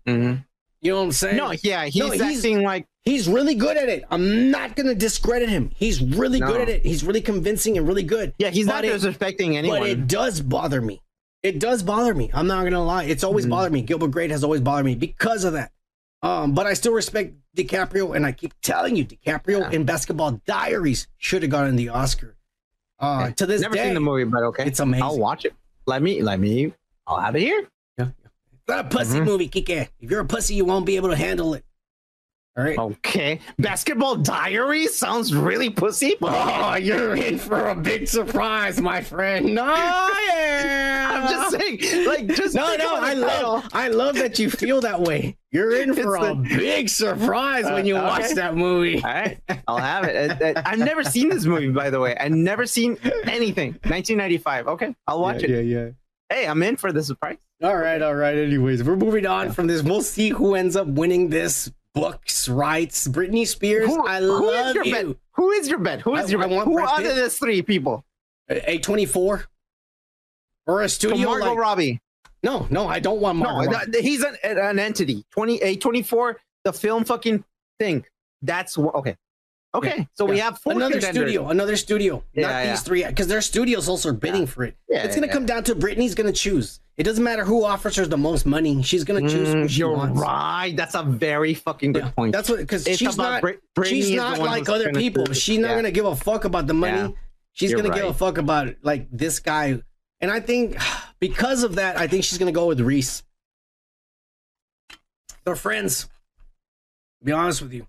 Mhm. 0.06 0.44
You 0.80 0.92
know 0.92 0.98
what 0.98 1.04
I'm 1.04 1.12
saying? 1.12 1.36
No, 1.36 1.52
yeah, 1.62 1.84
he's 1.86 1.96
No, 1.96 2.12
acting 2.12 2.62
like 2.62 2.86
he's 3.04 3.28
really 3.28 3.54
good 3.54 3.76
at 3.76 3.88
it. 3.88 4.04
I'm 4.10 4.50
not 4.50 4.74
gonna 4.76 4.94
discredit 4.94 5.48
him. 5.48 5.70
He's 5.76 6.00
really 6.00 6.40
No. 6.40 6.46
good 6.48 6.60
at 6.60 6.68
it. 6.68 6.84
He's 6.86 7.04
really 7.04 7.20
convincing 7.20 7.76
and 7.78 7.86
really 7.86 8.02
good. 8.02 8.34
yeah, 8.38 8.50
he's 8.50 8.66
not 8.66 8.82
But 8.82 8.84
it- 8.86 9.00
disrespecting 9.00 9.54
anyone. 9.54 9.80
But 9.80 9.88
it 9.90 10.06
does 10.08 10.40
bother 10.40 10.80
me. 10.80 11.00
It 11.42 11.58
does 11.58 11.82
bother 11.82 12.14
me. 12.14 12.30
I'm 12.32 12.46
not 12.46 12.62
gonna 12.64 12.84
lie. 12.84 13.04
It's 13.04 13.22
Mm-hmm. 13.22 13.26
always 13.28 13.46
bothered 13.46 13.72
me. 13.72 13.82
Gilbert 13.82 14.08
Grape 14.12 14.30
has 14.30 14.44
always 14.44 14.60
bothered 14.60 14.86
me 14.86 14.94
because 14.94 15.42
of 15.44 15.52
that. 15.54 15.72
Um, 16.22 16.52
but 16.54 16.66
I 16.66 16.74
still 16.74 16.92
respect 16.92 17.34
DiCaprio, 17.56 18.14
and 18.14 18.24
I 18.24 18.32
keep 18.32 18.52
telling 18.62 18.94
you, 18.96 19.04
DiCaprio 19.04 19.72
in 19.72 19.84
Basketball 19.84 20.40
Diaries 20.46 21.08
should 21.18 21.42
have 21.42 21.50
gotten 21.50 21.76
the 21.76 21.88
Oscar. 21.88 22.36
Uh, 23.00 23.30
to 23.32 23.46
this 23.46 23.60
Never 23.62 23.74
day, 23.74 23.84
seen 23.86 23.94
the 23.94 24.00
movie, 24.00 24.22
but 24.24 24.42
okay, 24.44 24.64
it's 24.64 24.78
amazing. 24.78 25.02
I'll 25.02 25.18
watch 25.18 25.44
it. 25.44 25.52
Let 25.86 26.02
me, 26.02 26.22
let 26.22 26.38
me. 26.38 26.72
I'll 27.08 27.18
have 27.18 27.34
it 27.34 27.40
here. 27.40 27.66
Yeah, 27.98 28.10
it's 28.52 28.68
not 28.68 28.78
a 28.78 28.88
pussy 28.88 29.18
Mhm. 29.18 29.24
movie, 29.24 29.48
Kike. 29.48 29.88
If 29.98 30.10
you're 30.10 30.20
a 30.20 30.24
pussy, 30.24 30.54
you 30.54 30.64
won't 30.64 30.86
be 30.86 30.94
able 30.94 31.08
to 31.08 31.16
handle 31.16 31.54
it. 31.54 31.64
All 32.54 32.64
right. 32.64 32.78
Okay, 32.78 33.40
Basketball 33.58 34.16
Diary 34.16 34.86
sounds 34.86 35.34
really 35.34 35.70
pussy. 35.70 36.16
Oh, 36.20 36.74
you're 36.74 37.16
in 37.16 37.38
for 37.38 37.68
a 37.70 37.74
big 37.74 38.06
surprise, 38.06 38.78
my 38.78 39.00
friend. 39.00 39.54
No, 39.54 39.64
yeah. 39.64 41.08
I'm 41.14 41.28
just 41.30 41.50
saying, 41.58 42.06
like, 42.06 42.26
just 42.36 42.54
no, 42.54 42.76
no. 42.76 42.94
I 42.96 43.14
love. 43.14 43.68
I 43.72 43.88
love 43.88 44.16
that 44.16 44.38
you 44.38 44.50
feel 44.50 44.82
that 44.82 45.00
way. 45.00 45.38
You're 45.50 45.80
in 45.80 45.94
for 46.02 46.16
It's 46.16 46.26
a 46.26 46.34
the- 46.34 46.56
big 46.58 46.88
surprise 46.90 47.64
when 47.64 47.86
you 47.86 47.96
Uh, 47.96 48.02
watch 48.02 48.32
that 48.34 48.54
movie. 48.54 48.96
All 49.02 49.10
right, 49.10 49.38
I'll 49.66 49.78
have 49.78 50.04
it. 50.04 50.42
Uh, 50.42 50.58
uh, 50.58 50.62
I've 50.66 50.78
never 50.78 51.04
seen 51.04 51.30
this 51.30 51.46
movie, 51.46 51.70
by 51.70 51.88
the 51.88 52.00
way. 52.00 52.14
I've 52.18 52.32
never 52.32 52.66
seen 52.66 52.98
anything. 53.24 53.72
1995. 53.84 54.68
Okay, 54.68 54.94
I'll 55.06 55.20
watch 55.22 55.42
it. 55.42 55.48
yeah. 55.50 55.60
Yeah 55.60 55.88
hey, 56.28 56.46
I'm 56.46 56.62
in 56.62 56.76
for 56.78 56.92
the 56.92 57.02
surprise. 57.02 57.36
All 57.62 57.76
right, 57.76 58.00
all 58.00 58.14
right. 58.14 58.34
Anyways, 58.34 58.82
we're 58.84 58.96
moving 58.96 59.26
on 59.26 59.52
from 59.52 59.66
this. 59.66 59.82
We'll 59.82 60.00
see 60.00 60.30
who 60.30 60.54
ends 60.54 60.76
up 60.76 60.86
winning 60.86 61.28
this 61.28 61.70
books 61.94 62.48
rights. 62.48 63.06
Britney 63.08 63.46
Spears. 63.46 63.88
Who, 63.88 64.06
I 64.06 64.20
who 64.20 64.48
is 64.50 64.64
love 64.66 64.74
your 64.74 64.84
you. 64.84 64.92
bet? 64.94 65.16
Who 65.34 65.50
is 65.50 65.68
your 65.68 65.78
bet? 65.78 66.00
Who 66.02 66.14
is 66.16 66.26
I- 66.26 66.28
your 66.30 66.42
I 66.44 66.48
bet? 66.48 66.64
Who 66.64 66.78
other 66.84 67.02
than 67.08 67.16
these 67.16 67.38
three 67.38 67.62
people? 67.62 68.04
A 68.48 68.78
twenty 68.78 69.06
four 69.06 69.44
or 70.66 70.82
a 70.82 70.88
So 70.88 71.08
studio. 71.08 71.28
Margot 71.30 71.46
like- 71.50 71.58
Robbie. 71.58 72.00
no, 72.42 72.66
no, 72.70 72.86
I 72.88 72.98
don't 73.00 73.20
want 73.20 73.38
Margot. 73.38 73.70
No, 73.70 73.78
Robbie. 73.78 74.02
he's 74.02 74.22
an, 74.22 74.36
an 74.44 74.78
entity. 74.78 75.24
20, 75.30 75.56
a 75.62 75.76
24, 75.76 76.38
the 76.64 76.72
film 76.72 77.04
fucking 77.04 77.44
thing. 77.78 78.04
That's 78.42 78.76
what, 78.76 78.94
okay. 78.96 79.16
Okay, 79.74 80.06
so 80.14 80.26
we 80.26 80.38
have 80.38 80.58
four 80.58 80.74
another 80.74 80.92
contenders. 80.94 81.22
studio, 81.22 81.48
another 81.48 81.76
studio, 81.76 82.22
Yeah, 82.34 82.42
not 82.42 82.48
yeah. 82.50 82.70
these 82.72 82.82
three, 82.82 83.04
because 83.06 83.26
their 83.26 83.40
studios 83.40 83.88
also 83.88 84.10
are 84.10 84.12
bidding 84.12 84.46
for 84.46 84.64
it. 84.64 84.76
Yeah, 84.88 85.04
it's 85.04 85.14
gonna 85.14 85.28
yeah, 85.28 85.32
come 85.32 85.46
down 85.46 85.64
to 85.64 85.74
Britney's 85.74 86.14
gonna 86.14 86.30
choose. 86.32 86.80
It 86.98 87.04
doesn't 87.04 87.24
matter 87.24 87.42
who 87.42 87.64
offers 87.64 87.96
her 87.96 88.04
the 88.04 88.18
most 88.18 88.44
money; 88.44 88.82
she's 88.82 89.02
gonna 89.02 89.22
choose 89.22 89.48
who 89.48 89.62
Mm, 89.64 89.70
she 89.70 89.78
you're 89.78 89.92
wants. 89.96 90.20
right. 90.20 90.74
That's 90.76 90.94
a 90.94 91.02
very 91.02 91.54
fucking 91.54 91.92
good 91.92 92.14
point. 92.14 92.32
That's 92.32 92.50
what 92.50 92.58
because 92.58 92.84
she's 92.84 93.16
not 93.16 93.40
Brit- 93.40 93.60
she's 93.84 94.10
not 94.10 94.38
like 94.40 94.68
other 94.68 94.92
people. 94.92 95.32
She's 95.32 95.58
not 95.58 95.70
Yeah. 95.70 95.76
gonna 95.76 95.90
give 95.90 96.04
a 96.04 96.16
fuck 96.16 96.44
about 96.44 96.66
the 96.66 96.74
money. 96.74 96.98
Yeah. 96.98 97.08
She's 97.54 97.70
You're 97.70 97.80
gonna 97.80 97.94
give 97.94 98.04
a 98.06 98.12
fuck 98.14 98.36
about 98.36 98.74
like 98.82 99.08
this 99.10 99.38
guy. 99.40 99.80
And 100.20 100.30
I 100.30 100.40
think 100.40 100.76
because 101.18 101.62
of 101.62 101.76
that, 101.76 101.96
I 101.98 102.08
think 102.08 102.24
she's 102.24 102.36
gonna 102.36 102.52
go 102.52 102.66
with 102.66 102.80
Reese. 102.80 103.22
They're 105.44 105.56
friends. 105.56 106.08
Be 107.24 107.32
honest 107.32 107.62
with 107.62 107.72
you. 107.72 107.86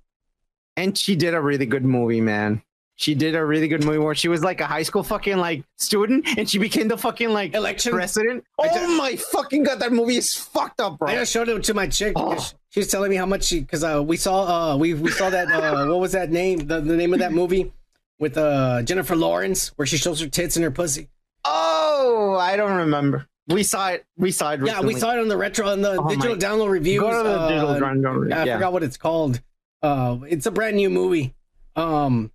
And 0.78 0.98
she 0.98 1.16
did 1.16 1.34
a 1.34 1.42
really 1.42 1.66
good 1.66 1.86
movie, 1.86 2.22
man. 2.22 2.62
She 2.96 3.16
did 3.16 3.34
a 3.36 3.44
really 3.44 3.68
good 3.68 3.84
movie 3.84 3.98
where 3.98 4.14
she 4.14 4.28
was 4.28 4.44
like 4.44 4.62
a 4.62 4.68
high 4.68 4.84
school 4.84 5.02
fucking 5.02 5.38
like 5.38 5.64
student 5.78 6.28
and 6.38 6.48
she 6.48 6.60
became 6.60 6.88
the 6.88 6.98
fucking 6.98 7.30
like 7.30 7.56
Election 7.56 7.92
president. 7.92 8.46
Oh 8.60 8.68
ju- 8.72 8.98
my 8.98 9.16
fucking 9.16 9.64
god, 9.64 9.80
that 9.80 9.92
movie 9.92 10.16
is 10.18 10.36
fucked 10.36 10.80
up, 10.80 11.00
bro. 11.00 11.08
I 11.10 11.16
just 11.16 11.32
showed 11.34 11.50
it 11.50 11.64
to 11.64 11.74
my 11.74 11.88
chick. 11.88 12.14
Oh. 12.16 12.30
because 12.30 12.54
She 12.70 12.80
was 12.82 12.88
telling 12.90 13.10
me 13.10 13.16
how 13.16 13.26
much 13.26 13.46
she 13.46 13.62
because 13.62 13.84
uh, 13.84 14.02
we 14.04 14.16
saw 14.16 14.74
uh 14.74 14.78
we 14.78 14.94
we 14.94 15.10
saw 15.10 15.30
that 15.32 15.52
uh 15.52 15.88
what 15.90 16.00
was 16.00 16.12
that 16.12 16.30
name 16.32 16.60
the, 16.68 16.82
the 16.82 16.96
name 16.96 17.14
of 17.14 17.20
that 17.20 17.32
movie 17.34 17.74
with 18.20 18.38
uh 18.38 18.84
Jennifer 18.84 19.16
Lawrence 19.16 19.70
where 19.76 19.88
she 19.88 19.98
shows 19.98 20.20
her 20.22 20.28
tits 20.28 20.56
and 20.56 20.64
her 20.64 20.72
pussy. 20.72 21.10
Oh, 21.46 22.38
I 22.40 22.56
don't 22.56 22.78
remember. 22.78 23.28
we 23.48 23.64
saw 23.64 23.90
it. 23.90 24.06
We 24.18 24.32
saw 24.32 24.52
it. 24.54 24.62
Yeah, 24.64 24.82
we 24.82 24.94
saw 24.96 25.14
it 25.14 25.20
on 25.20 25.28
the 25.28 25.36
retro 25.38 25.68
on 25.68 25.82
the 25.82 26.00
Oh 26.00 26.08
digital 26.10 26.36
my- 26.36 26.38
download 26.42 26.70
reviews. 26.70 27.02
Go 27.02 27.10
to 27.12 27.28
the 27.28 27.40
uh, 27.40 27.48
digital 27.50 27.76
download. 27.76 28.32
I 28.34 28.44
yeah. 28.46 28.56
forgot 28.58 28.72
what 28.72 28.84
it's 28.84 28.98
called. 28.98 29.42
Uh, 29.84 30.18
it's 30.28 30.46
a 30.46 30.52
brand 30.52 30.78
new 30.78 30.90
movie. 30.90 31.36
Um, 31.76 32.32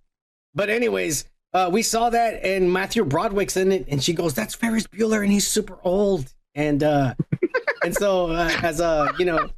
but 0.55 0.69
anyways, 0.69 1.25
uh, 1.53 1.69
we 1.73 1.81
saw 1.81 2.09
that 2.11 2.45
and 2.45 2.71
Matthew 2.71 3.03
Broderick's 3.03 3.57
in 3.57 3.71
it, 3.71 3.85
and 3.89 4.01
she 4.03 4.13
goes, 4.13 4.33
"That's 4.35 4.53
Ferris 4.55 4.85
Bueller, 4.87 5.23
and 5.23 5.31
he's 5.31 5.47
super 5.47 5.79
old." 5.83 6.31
And 6.55 6.83
uh, 6.83 7.15
and 7.83 7.95
so 7.95 8.27
uh, 8.27 8.51
as 8.61 8.79
a 8.79 9.11
you 9.17 9.25
know, 9.25 9.49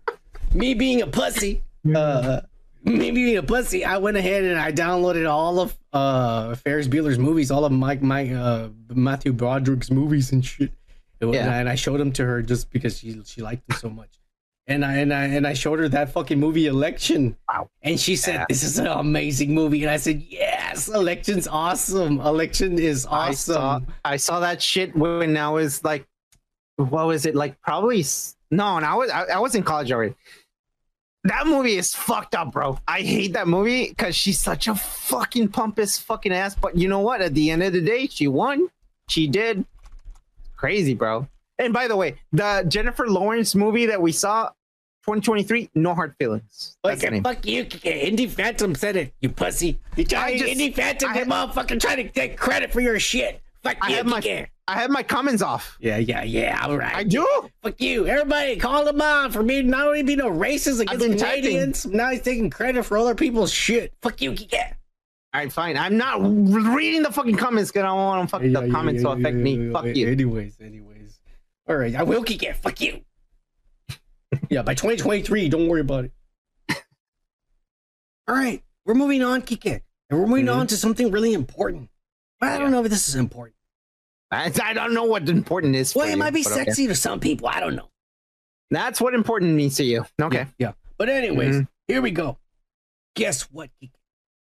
me 0.54 0.74
being 0.74 1.02
a 1.02 1.08
pussy, 1.08 1.64
uh, 1.96 2.42
me 2.84 3.12
being 3.12 3.38
a 3.38 3.44
pussy, 3.44 3.84
I 3.84 3.98
went 3.98 4.16
ahead 4.18 4.44
and 4.46 4.58
I 4.60 4.72
downloaded 4.72 5.30
all 5.30 5.60
of 5.60 5.78
uh 5.94 6.56
Ferris 6.56 6.88
Bueller's 6.88 7.20
movies, 7.20 7.52
all 7.52 7.66
of 7.66 7.72
Mike 7.74 8.02
Mike 8.02 8.32
uh 8.32 8.70
Matthew 8.90 9.34
Broderick's 9.34 9.92
movies 9.92 10.32
and 10.32 10.46
shit. 10.46 10.72
And, 11.20 11.34
Yeah. 11.34 11.54
and 11.60 11.68
I 11.70 11.76
showed 11.76 12.00
them 12.00 12.12
to 12.14 12.26
her 12.26 12.42
just 12.42 12.72
because 12.72 12.98
she 13.00 13.22
she 13.26 13.42
liked 13.42 13.68
them 13.68 13.78
so 13.78 13.90
much. 13.90 14.10
And 14.72 14.86
I 14.86 14.98
and 14.98 15.14
I 15.14 15.24
and 15.26 15.46
I 15.46 15.54
showed 15.54 15.80
her 15.80 15.90
that 15.90 16.12
fucking 16.12 16.40
movie 16.40 16.68
Election. 16.68 17.36
Wow. 17.50 17.70
And 17.84 18.00
she 18.00 18.16
said, 18.16 18.36
Yeah. 18.36 18.46
"This 18.50 18.64
is 18.64 18.80
an 18.80 18.88
amazing 18.88 19.54
movie." 19.54 19.82
And 19.84 19.92
I 19.92 19.98
said, 19.98 20.24
"Yes, 20.28 20.88
Election's 20.88 21.48
awesome. 21.48 22.20
Election 22.22 22.80
is 22.80 23.06
I 23.10 23.32
saw 23.32 23.76
awesome." 23.76 23.88
I 24.06 24.18
saw 24.18 24.40
that 24.40 24.62
shit 24.62 24.96
when 24.96 25.38
I 25.38 25.50
was 25.50 25.84
like, 25.84 26.08
what 26.90 27.08
was 27.08 27.26
it 27.26 27.36
like? 27.36 27.62
Probably 27.62 28.04
no, 28.50 28.78
and 28.78 28.86
I 28.86 28.96
was 28.96 29.10
I, 29.10 29.24
I 29.26 29.40
was 29.40 29.56
in 29.56 29.64
college 29.64 29.92
already. 29.92 30.16
That 31.26 31.46
movie 31.46 31.76
is 31.76 31.94
fucked 31.94 32.34
up, 32.34 32.52
bro. 32.52 32.80
I 32.88 33.02
hate 33.02 33.34
that 33.34 33.48
movie 33.48 33.90
because 33.90 34.16
she's 34.16 34.40
such 34.40 34.68
a 34.68 34.74
fucking 34.74 35.50
pompous 35.50 36.00
fucking 36.00 36.34
ass. 36.34 36.56
But 36.56 36.76
you 36.76 36.88
know 36.88 37.00
what? 37.00 37.22
At 37.22 37.36
the 37.36 37.52
end 37.52 37.62
of 37.62 37.74
the 37.74 37.82
day, 37.82 38.08
she 38.08 38.28
won. 38.28 38.70
She 39.08 39.28
did. 39.28 39.64
Crazy, 40.56 40.96
bro. 40.96 41.28
And 41.60 41.74
by 41.74 41.88
the 41.88 41.96
way, 41.96 42.16
the 42.32 42.66
Jennifer 42.68 43.08
Lawrence 43.08 43.54
movie 43.54 43.86
that 43.86 44.02
we 44.02 44.12
saw, 44.12 44.50
2023, 45.06 45.70
no 45.76 45.96
hard 45.96 46.16
feelings. 46.20 46.78
That's 46.84 47.02
Like, 47.04 47.12
the 47.12 47.22
fuck 47.22 47.46
you, 47.46 47.66
Indie 47.66 48.30
Phantom 48.30 48.76
said 48.76 48.96
it, 48.96 49.14
you 49.20 49.30
pussy. 49.30 49.80
You 49.96 50.06
try, 50.06 50.38
just- 50.38 50.52
Indie 50.54 50.74
Phantom, 50.76 51.10
I- 51.10 51.20
you 51.20 51.26
motherfucker, 51.26 51.80
trying 51.80 51.98
to 51.98 52.10
take 52.10 52.38
credit 52.38 52.72
for 52.72 52.82
your 52.82 53.00
shit. 53.00 53.42
Fuck 53.64 53.78
I 53.82 53.90
you, 53.90 53.96
have 53.98 54.06
my 54.08 54.22
Kike. 54.22 54.48
I 54.68 54.76
have 54.80 54.90
my 54.90 55.04
comments 55.04 55.42
off. 55.42 55.78
Yeah, 55.80 55.98
yeah, 55.98 56.24
yeah. 56.24 56.60
All 56.66 56.78
right. 56.78 56.96
I 56.96 57.04
do. 57.04 57.28
Fuck 57.62 57.80
you. 57.82 58.08
Everybody 58.08 58.56
call 58.56 58.88
him 58.88 59.02
out 59.02 59.34
for 59.34 59.44
me 59.44 59.62
not 59.62 59.86
only 59.88 60.02
being 60.02 60.22
a 60.22 60.26
racist 60.26 60.80
against 60.80 61.00
been 61.00 61.18
typing. 61.18 61.74
Now 61.96 62.10
he's 62.12 62.22
taking 62.22 62.50
credit 62.50 62.84
for 62.84 62.98
other 62.98 63.14
people's 63.14 63.52
shit. 63.52 63.94
Fuck 64.02 64.22
you, 64.22 64.32
Kike. 64.32 64.74
All 65.34 65.42
right, 65.42 65.52
fine. 65.52 65.78
I'm 65.78 65.98
not 65.98 66.20
reading 66.22 67.04
the 67.04 67.12
fucking 67.12 67.36
comments 67.38 67.72
because 67.72 67.84
I 67.84 67.88
don't 67.88 67.98
want 67.98 68.20
them 68.22 68.28
fuck 68.28 68.42
the 68.64 68.72
comments 68.72 69.04
to 69.04 69.10
affect 69.10 69.36
me. 69.36 69.72
Fuck 69.72 69.86
you. 69.96 70.08
Anyways, 70.10 70.58
anyways. 70.60 71.20
All 71.70 71.76
right, 71.76 71.96
I 71.96 72.04
will 72.04 72.24
kick 72.24 72.44
it. 72.44 72.56
Fuck 72.58 72.82
you. 72.82 73.02
Yeah, 74.50 74.62
by 74.62 74.74
2023, 74.74 75.50
don't 75.50 75.68
worry 75.68 75.82
about 75.82 76.06
it. 76.06 76.12
All 78.28 78.36
right, 78.36 78.64
we're 78.86 78.94
moving 78.94 79.24
on, 79.24 79.42
Kike. 79.42 79.82
And 80.10 80.20
we're 80.20 80.28
moving 80.28 80.46
Mm-hmm. 80.46 80.60
on 80.60 80.68
to 80.68 80.78
something 80.78 81.12
really 81.12 81.34
important. 81.34 81.90
I 82.42 82.58
don't 82.58 82.72
know 82.72 82.84
if 82.84 82.90
this 82.90 83.08
is 83.08 83.16
important. 83.16 83.56
I, 84.32 84.52
I 84.64 84.74
don't 84.74 84.94
know 84.94 85.04
what 85.04 85.28
important 85.30 85.76
is. 85.76 85.94
Well, 85.94 86.08
it 86.08 86.12
you, 86.12 86.18
might 86.18 86.34
be 86.34 86.44
but 86.44 86.54
okay. 86.54 86.64
sexy 86.66 86.88
to 86.88 86.96
some 86.96 87.20
people. 87.20 87.48
I 87.48 87.60
don't 87.60 87.76
know. 87.76 87.90
That's 88.72 89.02
what 89.02 89.14
important 89.14 89.54
means 89.54 89.76
to 89.78 89.84
you. 89.84 90.06
Okay. 90.22 90.48
Yeah. 90.58 90.72
But 90.98 91.10
anyways, 91.10 91.56
Mhm. 91.56 91.68
here 91.88 92.02
we 92.02 92.12
go. 92.12 92.38
Guess 93.16 93.44
what, 93.52 93.70
Kike? 93.84 93.92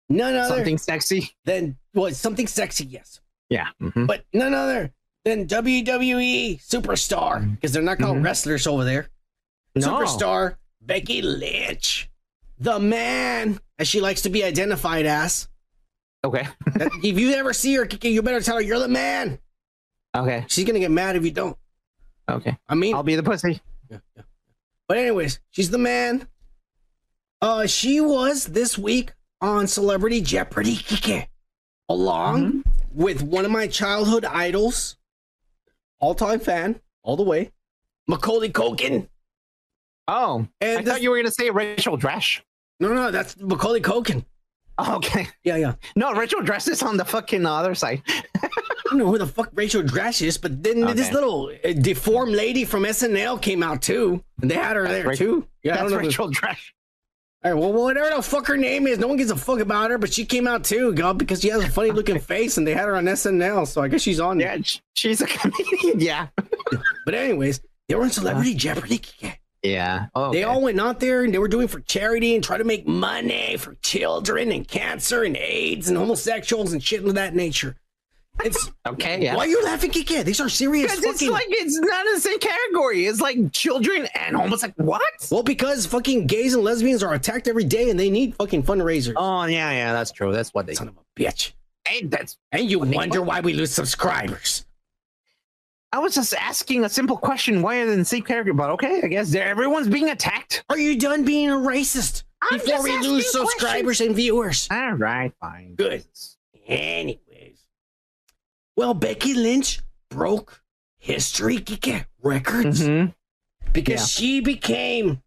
None 0.09 0.35
other 0.35 0.55
Something 0.55 0.77
sexy. 0.77 1.31
Then 1.45 1.77
well, 1.93 2.11
something 2.11 2.47
sexy, 2.47 2.85
yes. 2.85 3.19
Yeah. 3.49 3.67
mhm. 3.81 4.05
But 4.07 4.25
none 4.33 4.53
other 4.53 4.93
than 5.25 5.47
WWE 5.47 6.59
superstar, 6.61 7.49
because 7.55 7.71
they're 7.71 7.81
not 7.81 7.97
called 7.99 8.17
Mhm. 8.17 8.23
wrestlers 8.23 8.67
over 8.67 8.83
there. 8.83 9.07
No. 9.76 9.99
Superstar 9.99 10.56
Becky 10.81 11.22
Lynch, 11.22 12.10
the 12.57 12.80
man, 12.80 13.60
as 13.80 13.88
she 13.88 14.02
likes 14.02 14.22
to 14.23 14.30
be 14.30 14.43
identified 14.43 15.06
as. 15.06 15.48
Okay. 16.23 16.48
If 17.03 17.19
you 17.19 17.31
ever 17.34 17.53
see 17.53 17.76
her, 17.76 17.85
Kiki, 17.85 18.10
you 18.10 18.22
better 18.22 18.41
tell 18.41 18.56
her 18.56 18.61
you're 18.61 18.80
the 18.80 18.88
man. 18.88 19.39
Okay. 20.15 20.45
She's 20.48 20.65
gonna 20.65 20.80
get 20.80 20.91
mad 20.91 21.15
if 21.15 21.23
you 21.23 21.31
don't. 21.31 21.57
Okay. 22.30 22.57
I 22.68 22.76
mean, 22.76 22.95
I'll 22.95 23.03
be 23.03 23.15
the 23.15 23.23
pussy. 23.23 23.61
Yeah, 23.89 23.98
yeah. 24.15 24.23
but 24.88 24.98
anyways, 24.98 25.39
she's 25.49 25.69
the 25.69 25.77
man. 25.77 26.27
Uh, 27.41 27.65
she 27.65 27.99
was 28.02 28.45
this 28.45 28.77
week 28.77 29.14
on 29.41 29.68
Celebrity 29.68 30.22
Jeopardy, 30.22 30.76
Kike, 30.76 31.27
along 31.89 32.64
with 32.93 33.23
one 33.23 33.45
of 33.45 33.52
my 33.52 33.68
childhood 33.68 34.26
idols, 34.26 34.98
all-time 35.99 36.39
fan, 36.39 36.80
all 37.03 37.15
the 37.15 37.23
way, 37.23 37.52
Macaulay 38.07 38.49
Culkin. 38.49 39.07
Oh, 40.13 40.45
And 40.59 40.79
I 40.79 40.81
this- 40.81 40.91
thought 40.93 41.01
you 41.01 41.09
were 41.09 41.17
gonna 41.17 41.31
say 41.31 41.49
Rachel 41.49 41.97
Dratch. 41.97 42.41
No, 42.79 42.93
no, 42.93 43.11
that's 43.11 43.38
Macaulay 43.38 43.79
Culkin. 43.81 44.25
Oh, 44.77 44.95
okay. 44.97 45.27
Yeah, 45.43 45.57
yeah. 45.57 45.73
No, 45.95 46.11
Rachel 46.13 46.41
Dratch 46.41 46.67
is 46.67 46.81
on 46.83 46.97
the 46.97 47.05
fucking 47.05 47.45
other 47.45 47.75
side. 47.75 48.01
I 48.07 48.49
don't 48.85 48.97
know 48.97 49.05
who 49.07 49.17
the 49.19 49.27
fuck 49.27 49.49
Rachel 49.53 49.83
Dratch 49.83 50.21
is, 50.25 50.38
but 50.38 50.63
then 50.63 50.81
this 50.95 51.11
little 51.13 51.51
uh, 51.63 51.73
deformed 51.73 52.33
lady 52.33 52.65
from 52.65 52.83
SNL 52.83 53.41
came 53.41 53.63
out 53.63 53.81
too, 53.81 54.23
and 54.41 54.49
they 54.51 54.55
had 54.55 54.75
her 54.75 54.88
there 54.88 55.07
Ra- 55.09 55.13
too. 55.15 55.47
Yeah, 55.63 55.73
I 55.73 55.77
That's 55.77 55.91
don't 55.91 56.01
know. 56.01 56.07
Rachel 56.07 56.29
Dratch. 56.31 56.71
All 57.43 57.51
right, 57.53 57.59
well, 57.59 57.73
whatever 57.73 58.15
the 58.15 58.21
fuck 58.21 58.47
her 58.47 58.57
name 58.57 58.85
is, 58.88 58.99
no 58.99 59.07
one 59.07 59.17
gives 59.17 59.31
a 59.31 59.35
fuck 59.38 59.59
about 59.61 59.89
her, 59.91 59.97
but 59.97 60.13
she 60.13 60.25
came 60.25 60.45
out 60.47 60.63
too, 60.63 60.93
God, 60.93 61.17
because 61.17 61.41
she 61.41 61.49
has 61.49 61.63
a 61.63 61.69
funny 61.69 61.91
looking 61.99 62.19
face, 62.19 62.57
and 62.57 62.67
they 62.67 62.73
had 62.73 62.85
her 62.85 62.95
on 62.95 63.05
SNL, 63.05 63.67
so 63.67 63.81
I 63.81 63.88
guess 63.88 64.01
she's 64.01 64.19
on. 64.19 64.39
Yeah, 64.39 64.57
sh- 64.61 64.79
she's 64.93 65.21
a 65.21 65.27
comedian. 65.27 65.99
Yeah. 65.99 66.27
But 67.05 67.13
anyways, 67.15 67.61
they 67.88 67.95
were 67.95 68.03
in 68.03 68.09
Celebrity 68.11 68.53
Jeopardy. 68.55 69.01
Yeah. 69.63 70.07
Oh, 70.15 70.31
They 70.31 70.39
okay. 70.39 70.43
all 70.43 70.61
went 70.61 70.79
out 70.79 70.99
there 70.99 71.23
and 71.23 71.33
they 71.33 71.38
were 71.38 71.47
doing 71.47 71.67
for 71.67 71.79
charity 71.81 72.33
and 72.35 72.43
try 72.43 72.57
to 72.57 72.63
make 72.63 72.88
money 72.88 73.57
for 73.57 73.75
children 73.83 74.51
and 74.51 74.67
cancer 74.67 75.23
and 75.23 75.38
AIDS 75.38 75.88
and 75.89 75.97
homosexuals 75.97 76.73
and 76.73 76.83
shit 76.83 77.05
of 77.05 77.13
that 77.15 77.35
nature. 77.35 77.75
It's 78.43 78.71
okay. 78.88 79.21
Yeah. 79.21 79.35
why 79.35 79.43
are 79.45 79.47
you 79.47 79.61
laughing, 79.63 79.91
Kike? 79.91 80.23
These 80.23 80.39
are 80.41 80.49
serious 80.49 80.89
Because 80.95 81.03
fucking. 81.05 81.27
it's 81.27 81.31
like 81.31 81.45
it's 81.49 81.77
not 81.79 82.07
in 82.07 82.13
the 82.15 82.19
same 82.21 82.39
category. 82.39 83.05
It's 83.05 83.21
like 83.21 83.51
children 83.51 84.07
and 84.15 84.35
almost 84.35 84.63
like 84.63 84.73
what? 84.77 85.01
Well, 85.29 85.43
because 85.43 85.85
fucking 85.85 86.25
gays 86.27 86.55
and 86.55 86.63
lesbians 86.63 87.03
are 87.03 87.13
attacked 87.13 87.47
every 87.47 87.65
day 87.65 87.89
and 87.91 87.99
they 87.99 88.09
need 88.09 88.35
fucking 88.35 88.63
fundraisers. 88.63 89.13
Oh 89.17 89.43
yeah, 89.45 89.69
yeah, 89.71 89.93
that's 89.93 90.11
true. 90.11 90.31
That's 90.31 90.53
what 90.55 90.65
they. 90.65 90.73
Son 90.73 90.88
of 90.88 90.95
a 90.97 91.21
bitch. 91.21 91.51
Hey, 91.85 92.05
that's. 92.05 92.38
And 92.51 92.71
you 92.71 92.79
wonder 92.79 93.21
why 93.21 93.41
we 93.41 93.53
lose 93.53 93.71
subscribers. 93.71 94.65
I 95.93 95.99
was 95.99 96.15
just 96.15 96.34
asking 96.34 96.85
a 96.85 96.89
simple 96.89 97.18
question. 97.18 97.61
Why 97.61 97.80
are 97.80 97.85
they 97.85 97.93
in 97.93 97.99
the 97.99 98.05
same 98.05 98.23
category? 98.23 98.53
But 98.53 98.69
okay, 98.72 99.01
I 99.03 99.07
guess 99.07 99.34
everyone's 99.35 99.89
being 99.89 100.09
attacked. 100.09 100.63
Are 100.69 100.77
you 100.77 100.97
done 100.97 101.26
being 101.26 101.49
a 101.49 101.55
racist? 101.55 102.23
I'm 102.41 102.59
Before 102.59 102.81
we 102.84 102.91
asking 102.91 103.11
lose 103.11 103.30
questions. 103.31 103.51
subscribers 103.51 104.01
and 104.01 104.15
viewers. 104.15 104.68
All 104.72 104.93
right, 104.93 105.34
fine. 105.39 105.76
Good. 105.76 106.05
Anyways. 106.65 107.59
Well, 108.77 108.93
Becky 108.93 109.34
Lynch 109.34 109.81
broke 110.09 110.61
history 110.97 111.57
Kike, 111.57 112.05
records 112.22 112.81
Mhm. 112.81 113.13
because 113.73 113.99
Yeah. 114.01 114.05
she 114.05 114.39
became 114.39 115.22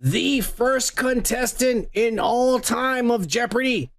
the 0.00 0.40
first 0.40 0.96
contestant 0.96 1.88
in 1.92 2.18
all 2.18 2.58
time 2.58 3.10
of 3.10 3.28
Jeopardy 3.28 3.90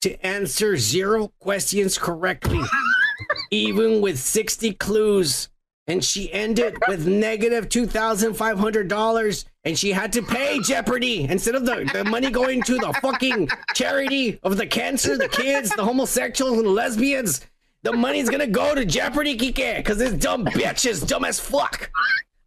to 0.00 0.20
answer 0.26 0.76
zero 0.76 1.28
questions 1.38 1.98
correctly, 1.98 2.60
even 3.52 4.00
with 4.00 4.18
60 4.18 4.72
clues. 4.74 5.48
And 5.88 6.04
she 6.04 6.32
ended 6.32 6.76
with 6.86 7.06
negative 7.08 7.68
$2,500 7.68 9.44
and 9.64 9.78
she 9.78 9.90
had 9.92 10.12
to 10.12 10.22
pay 10.22 10.60
Jeopardy 10.60 11.24
instead 11.24 11.54
of 11.54 11.66
the, 11.66 11.88
the 11.92 12.04
money 12.04 12.30
going 12.30 12.62
to 12.62 12.74
the 12.74 12.92
fucking 13.00 13.48
charity 13.74 14.38
of 14.42 14.56
the 14.56 14.66
cancer, 14.66 15.16
the 15.18 15.28
kids, 15.28 15.70
the 15.74 15.84
homosexuals, 15.84 16.58
and 16.58 16.66
the 16.66 16.70
lesbians. 16.70 17.40
The 17.82 17.92
money's 17.92 18.30
gonna 18.30 18.46
go 18.46 18.76
to 18.76 18.84
Jeopardy, 18.84 19.36
Kike, 19.36 19.78
because 19.78 19.98
this 19.98 20.12
dumb 20.12 20.44
bitch 20.46 20.86
is 20.88 21.00
dumb 21.02 21.24
as 21.24 21.40
fuck. 21.40 21.90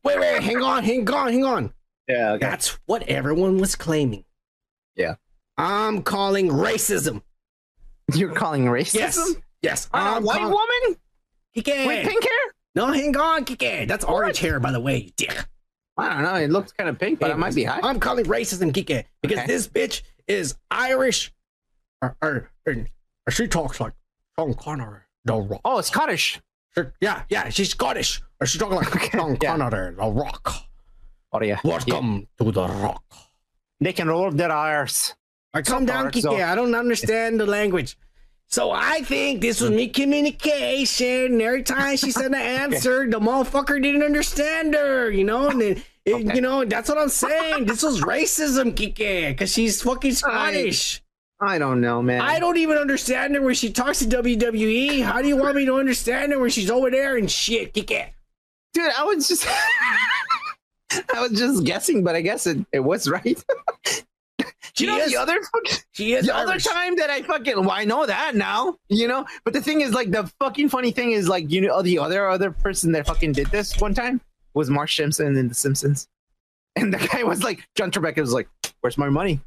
Wait, 0.05 0.17
wait, 0.17 0.41
hang 0.41 0.61
on, 0.61 0.83
hang 0.85 1.09
on, 1.09 1.33
hang 1.33 1.43
on. 1.43 1.73
Yeah. 2.07 2.31
Okay. 2.33 2.45
That's 2.45 2.77
what 2.85 3.03
everyone 3.03 3.57
was 3.57 3.75
claiming. 3.75 4.23
Yeah. 4.95 5.15
I'm 5.57 6.03
calling 6.03 6.47
racism. 6.49 7.21
You're 8.13 8.33
calling 8.33 8.63
racism? 8.65 8.95
Yes. 8.95 9.35
Yes. 9.61 9.89
On 9.93 10.01
a 10.07 10.09
I'm 10.17 10.23
white 10.23 10.37
call- 10.39 10.51
woman 10.51 10.95
Kike. 11.57 11.85
with 11.87 12.07
pink 12.07 12.23
hair? 12.23 12.53
No, 12.75 12.87
hang 12.91 13.15
on, 13.15 13.45
Kike. 13.45 13.87
That's 13.87 14.03
orange 14.05 14.39
hair, 14.39 14.59
by 14.59 14.71
the 14.71 14.79
way, 14.79 15.11
dick. 15.15 15.45
I 15.97 16.09
don't 16.13 16.23
know. 16.23 16.35
It 16.35 16.49
looks 16.51 16.73
kind 16.73 16.89
of 16.89 16.99
pink, 16.99 17.19
but 17.19 17.31
it 17.31 17.37
might 17.37 17.55
be 17.55 17.63
hot. 17.63 17.79
I'm 17.83 17.99
calling 18.01 18.25
racism, 18.25 18.71
Kike, 18.73 19.05
because 19.21 19.37
Okay. 19.39 19.47
this 19.47 19.67
bitch 19.67 20.01
is 20.27 20.55
Irish. 20.69 21.31
Or, 22.01 22.17
or, 22.21 22.51
or, 22.67 22.85
or 23.27 23.31
she 23.31 23.47
talks 23.47 23.79
like 23.79 23.93
Sean 24.37 24.53
Connery, 24.55 24.99
the 25.23 25.35
rock. 25.35 25.61
Oh, 25.63 25.79
Scottish. 25.81 26.41
She- 26.77 26.83
yeah, 26.99 27.23
yeah, 27.29 27.47
she's 27.47 27.69
Scottish. 27.69 28.21
Or 28.41 28.45
she's 28.47 28.59
talking 28.59 28.75
like 28.75 29.11
Sean 29.11 29.37
yeah. 29.41 29.55
Connery, 29.57 29.95
the 29.95 30.07
rock. 30.11 30.53
Oh 31.31 31.41
yeah. 31.41 31.59
yeah. 31.63 31.71
Welcome 31.71 32.27
to 32.39 32.51
the 32.51 32.67
rock. 32.67 33.03
They 33.79 33.93
can 33.93 34.09
roll 34.09 34.31
their 34.31 34.51
R's. 34.51 35.15
All 35.53 35.59
right, 35.59 35.65
calm 35.65 35.85
down, 35.85 36.11
so- 36.11 36.31
Kike. 36.33 36.43
I 36.43 36.55
don't 36.55 36.75
understand 36.75 37.39
the 37.39 37.45
language. 37.45 37.97
So 38.47 38.71
I 38.71 39.01
think 39.01 39.41
this 39.41 39.59
was 39.59 39.71
me 39.71 39.89
miscommunication. 39.89 41.41
Every 41.41 41.63
time 41.63 41.97
she 41.97 42.11
said 42.11 42.31
the 42.31 42.37
answer, 42.61 43.09
the 43.09 43.19
motherfucker 43.19 43.81
didn't 43.81 44.03
understand 44.03 44.73
her, 44.75 45.09
you 45.09 45.23
know? 45.23 45.49
And 45.49 45.61
it, 45.61 45.83
it- 46.05 46.35
you 46.35 46.41
know, 46.41 46.63
that's 46.63 46.87
what 46.87 46.97
I'm 46.97 47.09
saying. 47.09 47.65
This 47.65 47.83
was 47.83 48.01
racism, 48.01 48.73
Kike, 48.73 49.29
because 49.29 49.51
she's 49.51 49.81
fucking 49.81 50.13
Scottish. 50.13 51.01
I 51.41 51.57
don't 51.57 51.81
know, 51.81 52.01
man. 52.01 52.21
I 52.21 52.39
don't 52.39 52.55
even 52.57 52.77
understand 52.77 53.35
her 53.35 53.41
when 53.41 53.55
she 53.55 53.69
talks 53.71 53.99
to 53.99 54.05
WWE. 54.05 55.01
How 55.03 55.21
do 55.21 55.27
you 55.27 55.35
want 55.35 55.57
me 55.57 55.65
to 55.65 55.75
understand 55.75 56.31
her 56.31 56.39
when 56.39 56.49
she's 56.49 56.71
over 56.71 56.89
there 56.89 57.17
and 57.17 57.29
shit, 57.29 57.73
Kike? 57.73 58.09
Dude, 58.73 58.91
I 58.97 59.03
was 59.03 59.27
just 59.27 59.45
I 60.91 61.21
was 61.21 61.31
just 61.37 61.65
guessing, 61.65 62.03
but 62.05 62.15
I 62.15 62.21
guess 62.21 62.47
it, 62.47 62.65
it 62.71 62.79
was 62.79 63.09
right. 63.09 63.43
She 64.77 64.83
you 64.85 64.89
know 64.91 64.97
is- 64.97 65.11
the 65.11 65.17
other 65.17 65.39
she 65.93 66.15
the 66.19 66.33
other 66.35 66.51
Irish. 66.53 66.63
time 66.65 66.95
that 66.97 67.09
I 67.09 67.21
fucking 67.21 67.57
well, 67.61 67.71
I 67.71 67.85
know 67.85 68.05
that 68.05 68.35
now, 68.35 68.75
you 68.89 69.07
know. 69.07 69.25
But 69.43 69.53
the 69.53 69.61
thing 69.61 69.81
is, 69.81 69.93
like, 69.93 70.11
the 70.11 70.29
fucking 70.39 70.69
funny 70.69 70.91
thing 70.91 71.11
is, 71.11 71.29
like, 71.29 71.49
you 71.49 71.61
know, 71.61 71.81
the 71.81 71.97
other 71.99 72.27
other 72.27 72.51
person 72.51 72.91
that 72.91 73.07
fucking 73.07 73.31
did 73.31 73.47
this 73.47 73.79
one 73.79 73.93
time 73.93 74.19
was 74.53 74.69
Marge 74.69 74.95
Simpson 74.95 75.35
in 75.37 75.47
The 75.47 75.53
Simpsons, 75.55 76.07
and 76.75 76.93
the 76.93 76.97
guy 77.11 77.23
was 77.23 77.43
like, 77.43 77.65
John 77.75 77.89
Trebek 77.91 78.17
was 78.17 78.33
like, 78.33 78.49
"Where's 78.81 78.97
my 78.97 79.09
money?" 79.09 79.39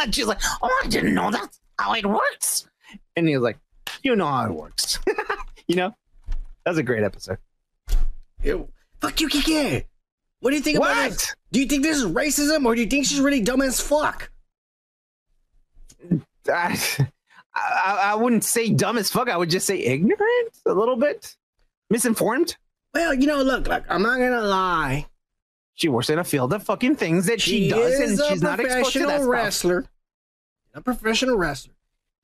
and 0.00 0.12
she's 0.14 0.26
like, 0.26 0.40
"Oh, 0.62 0.80
I 0.84 0.88
didn't 0.88 1.14
know 1.14 1.30
that's 1.30 1.60
how 1.78 1.92
it 1.94 2.04
works," 2.06 2.68
and 3.14 3.28
he 3.28 3.36
was 3.36 3.44
like, 3.44 3.58
"You 4.02 4.16
know 4.16 4.26
how 4.26 4.46
it 4.46 4.52
works," 4.52 4.98
you 5.68 5.76
know. 5.76 5.94
That 6.64 6.70
was 6.72 6.78
a 6.78 6.82
great 6.82 7.04
episode. 7.04 7.38
Ew. 8.42 8.68
Fuck 9.00 9.20
you, 9.20 9.28
Kike. 9.28 9.84
What 10.40 10.50
do 10.50 10.56
you 10.56 10.62
think 10.62 10.78
about 10.78 11.10
this? 11.10 11.34
Do 11.52 11.60
you 11.60 11.66
think 11.66 11.82
this 11.84 11.96
is 11.98 12.04
racism 12.04 12.66
or 12.66 12.74
do 12.74 12.80
you 12.80 12.86
think 12.88 13.06
she's 13.06 13.20
really 13.20 13.40
dumb 13.40 13.62
as 13.62 13.80
fuck? 13.80 14.30
I, 16.48 16.78
I, 17.54 18.00
I 18.04 18.14
wouldn't 18.14 18.44
say 18.44 18.70
dumb 18.70 18.98
as 18.98 19.10
fuck. 19.10 19.28
I 19.28 19.36
would 19.36 19.50
just 19.50 19.66
say 19.66 19.78
ignorant 19.78 20.58
a 20.66 20.72
little 20.72 20.96
bit, 20.96 21.36
misinformed. 21.90 22.56
Well, 22.94 23.14
you 23.14 23.26
know, 23.26 23.42
look, 23.42 23.66
look, 23.66 23.84
I'm 23.88 24.02
not 24.02 24.18
gonna 24.18 24.42
lie. 24.42 25.06
She 25.74 25.88
works 25.88 26.08
in 26.08 26.18
a 26.18 26.24
field 26.24 26.52
of 26.54 26.62
fucking 26.62 26.96
things 26.96 27.26
that 27.26 27.40
she, 27.40 27.64
She 27.64 27.68
does, 27.70 28.00
and 28.00 28.18
a 28.18 28.28
she's 28.28 28.42
not 28.42 28.58
exposed 28.60 28.92
to 28.94 28.98
that 29.00 29.06
professional 29.06 29.10
stuff. 29.18 29.28
wrestler. 29.28 29.84
A 30.74 30.80
professional 30.80 31.36
wrestler. 31.36 31.74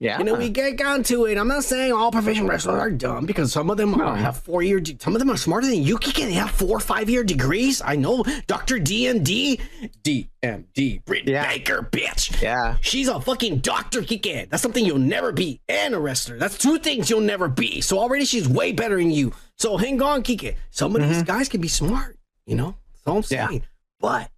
Yeah. 0.03 0.17
You 0.19 0.25
know, 0.25 0.33
we 0.35 0.49
get 0.49 0.77
down 0.77 1.01
to 1.03 1.27
it. 1.27 1.37
I'm 1.37 1.47
not 1.47 1.63
saying 1.63 1.93
all 1.93 2.11
professional 2.11 2.49
wrestlers 2.49 2.77
are 2.77 2.91
dumb 2.91 3.25
because 3.25 3.53
some 3.53 3.69
of 3.69 3.77
them 3.77 3.99
are, 4.01 4.17
have 4.17 4.35
four 4.35 4.61
year. 4.61 4.81
de- 4.81 4.97
Some 4.99 5.15
of 5.15 5.19
them 5.19 5.29
are 5.31 5.37
smarter 5.37 5.65
than 5.67 5.81
you. 5.81 5.97
They 5.97 6.33
have 6.33 6.51
four 6.51 6.75
or 6.75 6.79
five 6.81 7.09
year 7.09 7.23
degrees. 7.23 7.81
I 7.81 7.95
know 7.95 8.21
Dr. 8.47 8.79
DMD, 8.79 9.61
DMD, 10.03 11.05
Britt 11.05 11.25
Baker, 11.25 11.87
bitch. 11.89 12.41
Yeah. 12.41 12.75
She's 12.81 13.07
a 13.07 13.21
fucking 13.21 13.59
doctor, 13.59 14.01
Kike. 14.01 14.49
That's 14.49 14.61
something 14.61 14.85
you'll 14.85 14.99
never 14.99 15.31
be. 15.31 15.61
And 15.69 15.95
a 15.95 15.99
wrestler. 15.99 16.37
That's 16.37 16.57
two 16.57 16.79
things 16.79 17.09
you'll 17.09 17.21
never 17.21 17.47
be. 17.47 17.79
So 17.79 17.97
already 17.97 18.25
she's 18.25 18.49
way 18.49 18.73
better 18.73 18.97
than 18.97 19.09
you. 19.11 19.31
So 19.57 19.77
hang 19.77 20.01
on, 20.01 20.21
Kike. 20.23 20.57
Some 20.69 20.97
of 20.97 21.01
these 21.01 21.11
Mm-hmm. 21.19 21.23
guys 21.37 21.47
can 21.47 21.61
be 21.61 21.69
smart. 21.69 22.17
You 22.45 22.55
know, 22.57 22.75
that's 22.91 23.07
all 23.07 23.15
I'm 23.17 23.23
saying. 23.23 23.53
Yeah. 23.53 23.59
But, 24.01 24.31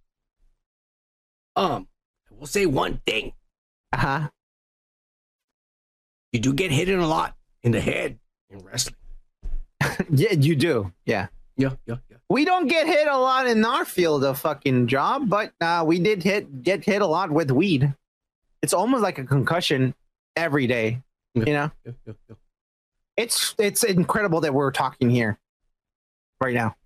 um, 1.56 1.88
I 2.30 2.34
will 2.38 2.46
say 2.46 2.66
one 2.66 3.00
thing. 3.04 3.32
Uh 3.92 3.96
huh. 3.96 4.28
You 6.36 6.42
do 6.42 6.52
get 6.52 6.70
hit 6.70 6.90
in 6.90 6.98
a 6.98 7.08
lot 7.08 7.34
in 7.62 7.72
the 7.72 7.80
head 7.80 8.18
in 8.50 8.58
wrestling. 8.58 8.94
yeah, 10.10 10.32
you 10.32 10.54
do. 10.54 10.92
Yeah. 11.06 11.28
Yeah, 11.56 11.70
yeah, 11.86 11.96
yeah. 12.10 12.18
We 12.28 12.44
don't 12.44 12.66
get 12.66 12.86
hit 12.86 13.08
a 13.08 13.16
lot 13.16 13.46
in 13.46 13.64
our 13.64 13.86
field 13.86 14.22
of 14.22 14.38
fucking 14.38 14.88
job, 14.88 15.30
but 15.30 15.52
uh, 15.62 15.82
we 15.86 15.98
did 15.98 16.22
hit 16.22 16.62
get 16.62 16.84
hit 16.84 17.00
a 17.00 17.06
lot 17.06 17.30
with 17.30 17.50
weed. 17.50 17.94
It's 18.60 18.74
almost 18.74 19.02
like 19.02 19.16
a 19.18 19.24
concussion 19.24 19.94
every 20.36 20.66
day. 20.66 21.00
You 21.32 21.44
know, 21.46 21.70
it's 23.16 23.54
it's 23.56 23.82
incredible 23.82 24.42
that 24.42 24.52
we're 24.52 24.72
talking 24.72 25.08
here 25.08 25.38
right 26.38 26.54
now. 26.54 26.76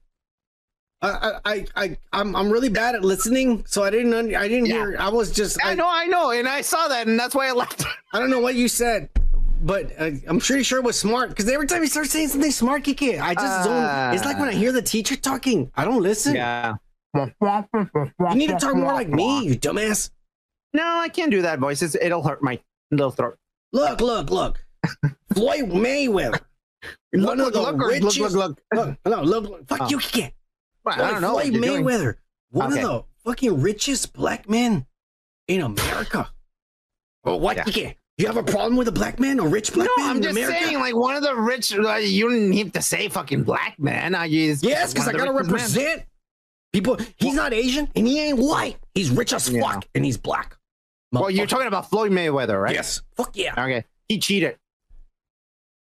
I, 1.03 1.41
I, 1.45 1.67
I, 1.75 1.97
I'm, 2.13 2.37
I'm 2.37 2.51
really 2.51 2.69
bad 2.69 2.95
at 2.95 3.03
listening, 3.03 3.65
so 3.67 3.83
I 3.83 3.91
didn't, 3.91 4.13
un- 4.13 4.35
I 4.35 4.49
didn't 4.49 4.67
hear. 4.67 4.97
I 4.99 5.09
was 5.09 5.33
just. 5.33 5.59
I 5.65 5.75
know, 5.75 5.89
I 5.89 6.05
know, 6.07 6.31
and 6.31 6.47
I 6.47 6.61
saw 6.61 6.89
that, 6.89 7.07
and 7.07 7.19
that's 7.19 7.35
why 7.35 7.49
I 7.49 7.53
left. 7.53 7.85
I 8.13 8.19
don't 8.19 8.31
know 8.31 8.41
what 8.41 8.55
you 8.55 8.69
said, 8.69 9.09
but 9.63 9.93
uh, 9.99 10.11
I'm 10.27 10.41
pretty 10.41 10.63
sure 10.63 10.79
it 10.79 10.85
was 10.85 10.99
smart 10.99 11.29
because 11.31 11.49
every 11.49 11.67
time 11.67 11.83
you 11.83 11.89
start 11.89 12.07
saying 12.09 12.29
something 12.29 12.51
smart, 12.51 12.85
Kiki, 12.85 13.19
I 13.19 13.35
just 13.35 13.65
zone. 13.65 14.15
It's 14.15 14.25
like 14.25 14.39
when 14.39 14.49
I 14.49 14.53
hear 14.55 14.73
the 14.73 14.83
teacher 14.83 15.17
talking, 15.17 15.71
I 15.75 15.85
don't 15.85 16.03
listen. 16.03 16.35
Yeah. 16.35 16.75
You 17.15 17.31
need 18.35 18.51
to 18.51 18.59
talk 18.59 18.77
more 18.77 18.93
like 18.93 19.09
me, 19.09 19.45
you 19.45 19.57
dumbass. 19.59 20.11
No, 20.73 20.85
I 20.85 21.09
can't 21.09 21.31
do 21.31 21.43
that 21.43 21.59
voice. 21.59 21.83
It's, 21.83 21.95
it'll 21.97 22.23
hurt 22.23 22.43
my 22.43 22.61
little 22.91 23.11
throat. 23.11 23.37
Look, 23.73 24.01
look, 24.01 24.31
look. 24.31 24.65
Floyd 25.35 25.71
Mayweather. 25.71 26.41
One 27.13 27.39
Look, 27.39 27.49
of 27.49 27.53
the 27.53 27.61
look, 27.61 27.73
look, 27.73 27.75
or 27.75 27.93
look, 27.93 28.03
richest. 28.05 28.35
look, 28.35 28.61
look, 28.73 28.97
no, 29.05 29.23
look, 29.23 29.45
look. 29.51 29.69
Fuck 29.69 29.81
Oh. 29.83 29.89
you, 29.89 29.99
Kiki. 29.99 30.33
Well, 30.85 30.95
I 31.03 31.11
don't 31.11 31.21
know 31.21 31.33
Floyd 31.33 31.53
you're 31.53 31.63
doing. 31.63 31.85
Mayweather, 31.85 32.15
one 32.51 32.73
Okay. 32.73 32.83
of 32.85 32.89
the 33.25 33.31
fucking 33.31 33.61
richest 33.61 34.13
black 34.15 34.49
men 34.49 34.87
in 35.49 35.61
America. 35.61 36.31
Well, 37.25 37.39
what, 37.41 37.57
Yeah. 37.77 37.93
You 38.21 38.27
have 38.27 38.37
a 38.37 38.43
problem 38.43 38.77
with 38.77 38.87
a 38.87 38.93
black 38.93 39.19
man, 39.19 39.39
a 39.41 39.47
rich 39.47 39.73
black 39.73 39.89
No, 39.97 40.03
man 40.03 40.11
I'm 40.11 40.17
in 40.19 40.23
just 40.25 40.37
America? 40.37 40.59
saying, 40.63 40.79
like 40.79 40.95
one 40.95 41.17
of 41.17 41.23
the 41.23 41.35
rich. 41.35 41.73
Uh, 41.75 41.95
you 41.95 42.29
don't 42.29 42.53
have 42.53 42.73
to 42.73 42.83
say 42.83 43.09
fucking 43.09 43.45
black 43.45 43.79
man. 43.79 44.15
I 44.15 44.27
use 44.27 44.63
Yes, 44.63 44.93
because 44.93 45.09
I 45.09 45.13
gotta 45.13 45.33
represent 45.33 46.05
people. 46.75 46.99
He's 47.17 47.33
not 47.35 47.55
Asian 47.55 47.89
and 47.97 48.07
he 48.07 48.21
ain't 48.21 48.39
white. 48.39 48.77
He's 48.95 49.09
rich 49.11 49.33
as 49.33 49.49
Yeah. 49.49 49.63
fuck 49.63 49.87
and 49.95 50.05
he's 50.05 50.19
black. 50.19 50.57
Well, 51.13 51.31
you're 51.31 51.47
talking 51.47 51.67
about 51.67 51.89
Floyd 51.89 52.13
Mayweather, 52.13 52.63
right? 52.63 52.75
Yes. 52.75 53.01
Fuck 53.17 53.37
yeah. 53.37 53.53
Okay, 53.57 53.85
he 54.07 54.19
cheated. 54.19 54.57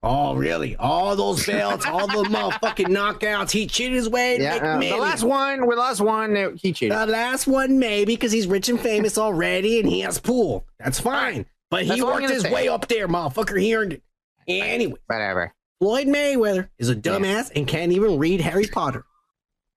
Oh, 0.02 0.35
really? 0.35 0.77
All 0.77 1.16
those 1.16 1.47
belts, 1.47 1.86
all 1.86 2.06
the 2.06 2.28
motherfucking 2.28 2.89
knockouts. 2.89 3.52
He 3.52 3.66
cheated 3.66 3.94
his 3.94 4.09
way 4.09 4.36
to 4.36 4.43
Yeah, 4.43 4.56
uh, 4.56 4.78
the 4.78 4.97
last 4.97 5.23
one, 5.23 5.61
the 5.61 5.66
last 5.66 6.01
one, 6.01 6.59
he 6.61 6.73
cheated. 6.74 6.98
The 6.98 7.06
last 7.06 7.47
one, 7.47 7.78
maybe, 7.78 8.15
because 8.15 8.31
he's 8.32 8.47
rich 8.47 8.69
and 8.69 8.78
famous 8.78 9.16
already 9.16 9.78
and 9.81 9.89
he 9.89 10.01
has 10.01 10.19
pool. 10.19 10.66
That's 10.78 11.01
fine. 11.01 11.47
But 11.74 11.86
he 11.86 12.01
worked 12.02 12.30
his 12.30 12.42
say. 12.42 12.52
way 12.52 12.68
up 12.68 12.86
there, 12.86 13.09
motherfucker. 13.09 13.60
He 13.60 13.74
earned 13.74 13.94
it. 13.94 14.02
Anyway, 14.46 14.94
Whatever. 15.09 15.52
Floyd 15.80 16.06
Mayweather 16.06 16.68
is 16.78 16.88
a 16.88 16.94
dumbass 16.94 17.51
and 17.56 17.66
can't 17.66 17.90
even 17.90 18.16
read 18.16 18.40
Harry 18.40 18.66
Potter. 18.68 19.05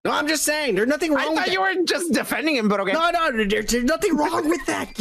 No, 0.06 0.11
I'm 0.11 0.28
just 0.28 0.44
saying, 0.44 0.76
there's 0.76 0.88
nothing 0.88 1.11
wrong 1.11 1.26
I 1.26 1.30
with 1.30 1.38
thought 1.40 1.45
that. 1.48 1.53
you 1.53 1.60
were 1.61 1.84
just 1.86 2.14
defending 2.14 2.56
him, 2.56 2.69
but 2.69 2.80
okay. 2.82 2.94
No, 2.94 3.10
no, 3.10 3.32
there- 3.45 3.64
there's 3.64 3.84
nothing 3.84 4.15
wrong 4.15 4.48
with 4.48 4.64
that. 4.68 4.94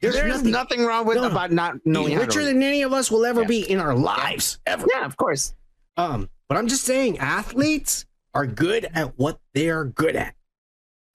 There's, 0.00 0.14
There's 0.14 0.28
nothing, 0.36 0.50
nothing 0.52 0.84
wrong 0.84 1.06
with 1.06 1.16
No, 1.16 1.24
about 1.24 1.50
not 1.50 1.74
knowing 1.84 2.10
He's 2.10 2.14
how 2.14 2.20
to 2.20 2.26
richer 2.28 2.44
than 2.44 2.62
any 2.62 2.82
of 2.82 2.92
us 2.92 3.10
will 3.10 3.26
ever 3.26 3.44
be 3.44 3.68
in 3.68 3.80
our 3.80 3.96
lives, 3.96 4.60
ever. 4.64 4.86
Yeah, 4.94 5.04
of 5.04 5.16
course. 5.16 5.54
Um, 5.96 6.30
but 6.48 6.56
I'm 6.56 6.68
just 6.68 6.84
saying, 6.84 7.18
athletes 7.18 8.06
are 8.32 8.46
good 8.46 8.88
at 8.94 9.18
what 9.18 9.40
they're 9.54 9.84
good 9.84 10.14
at. 10.14 10.34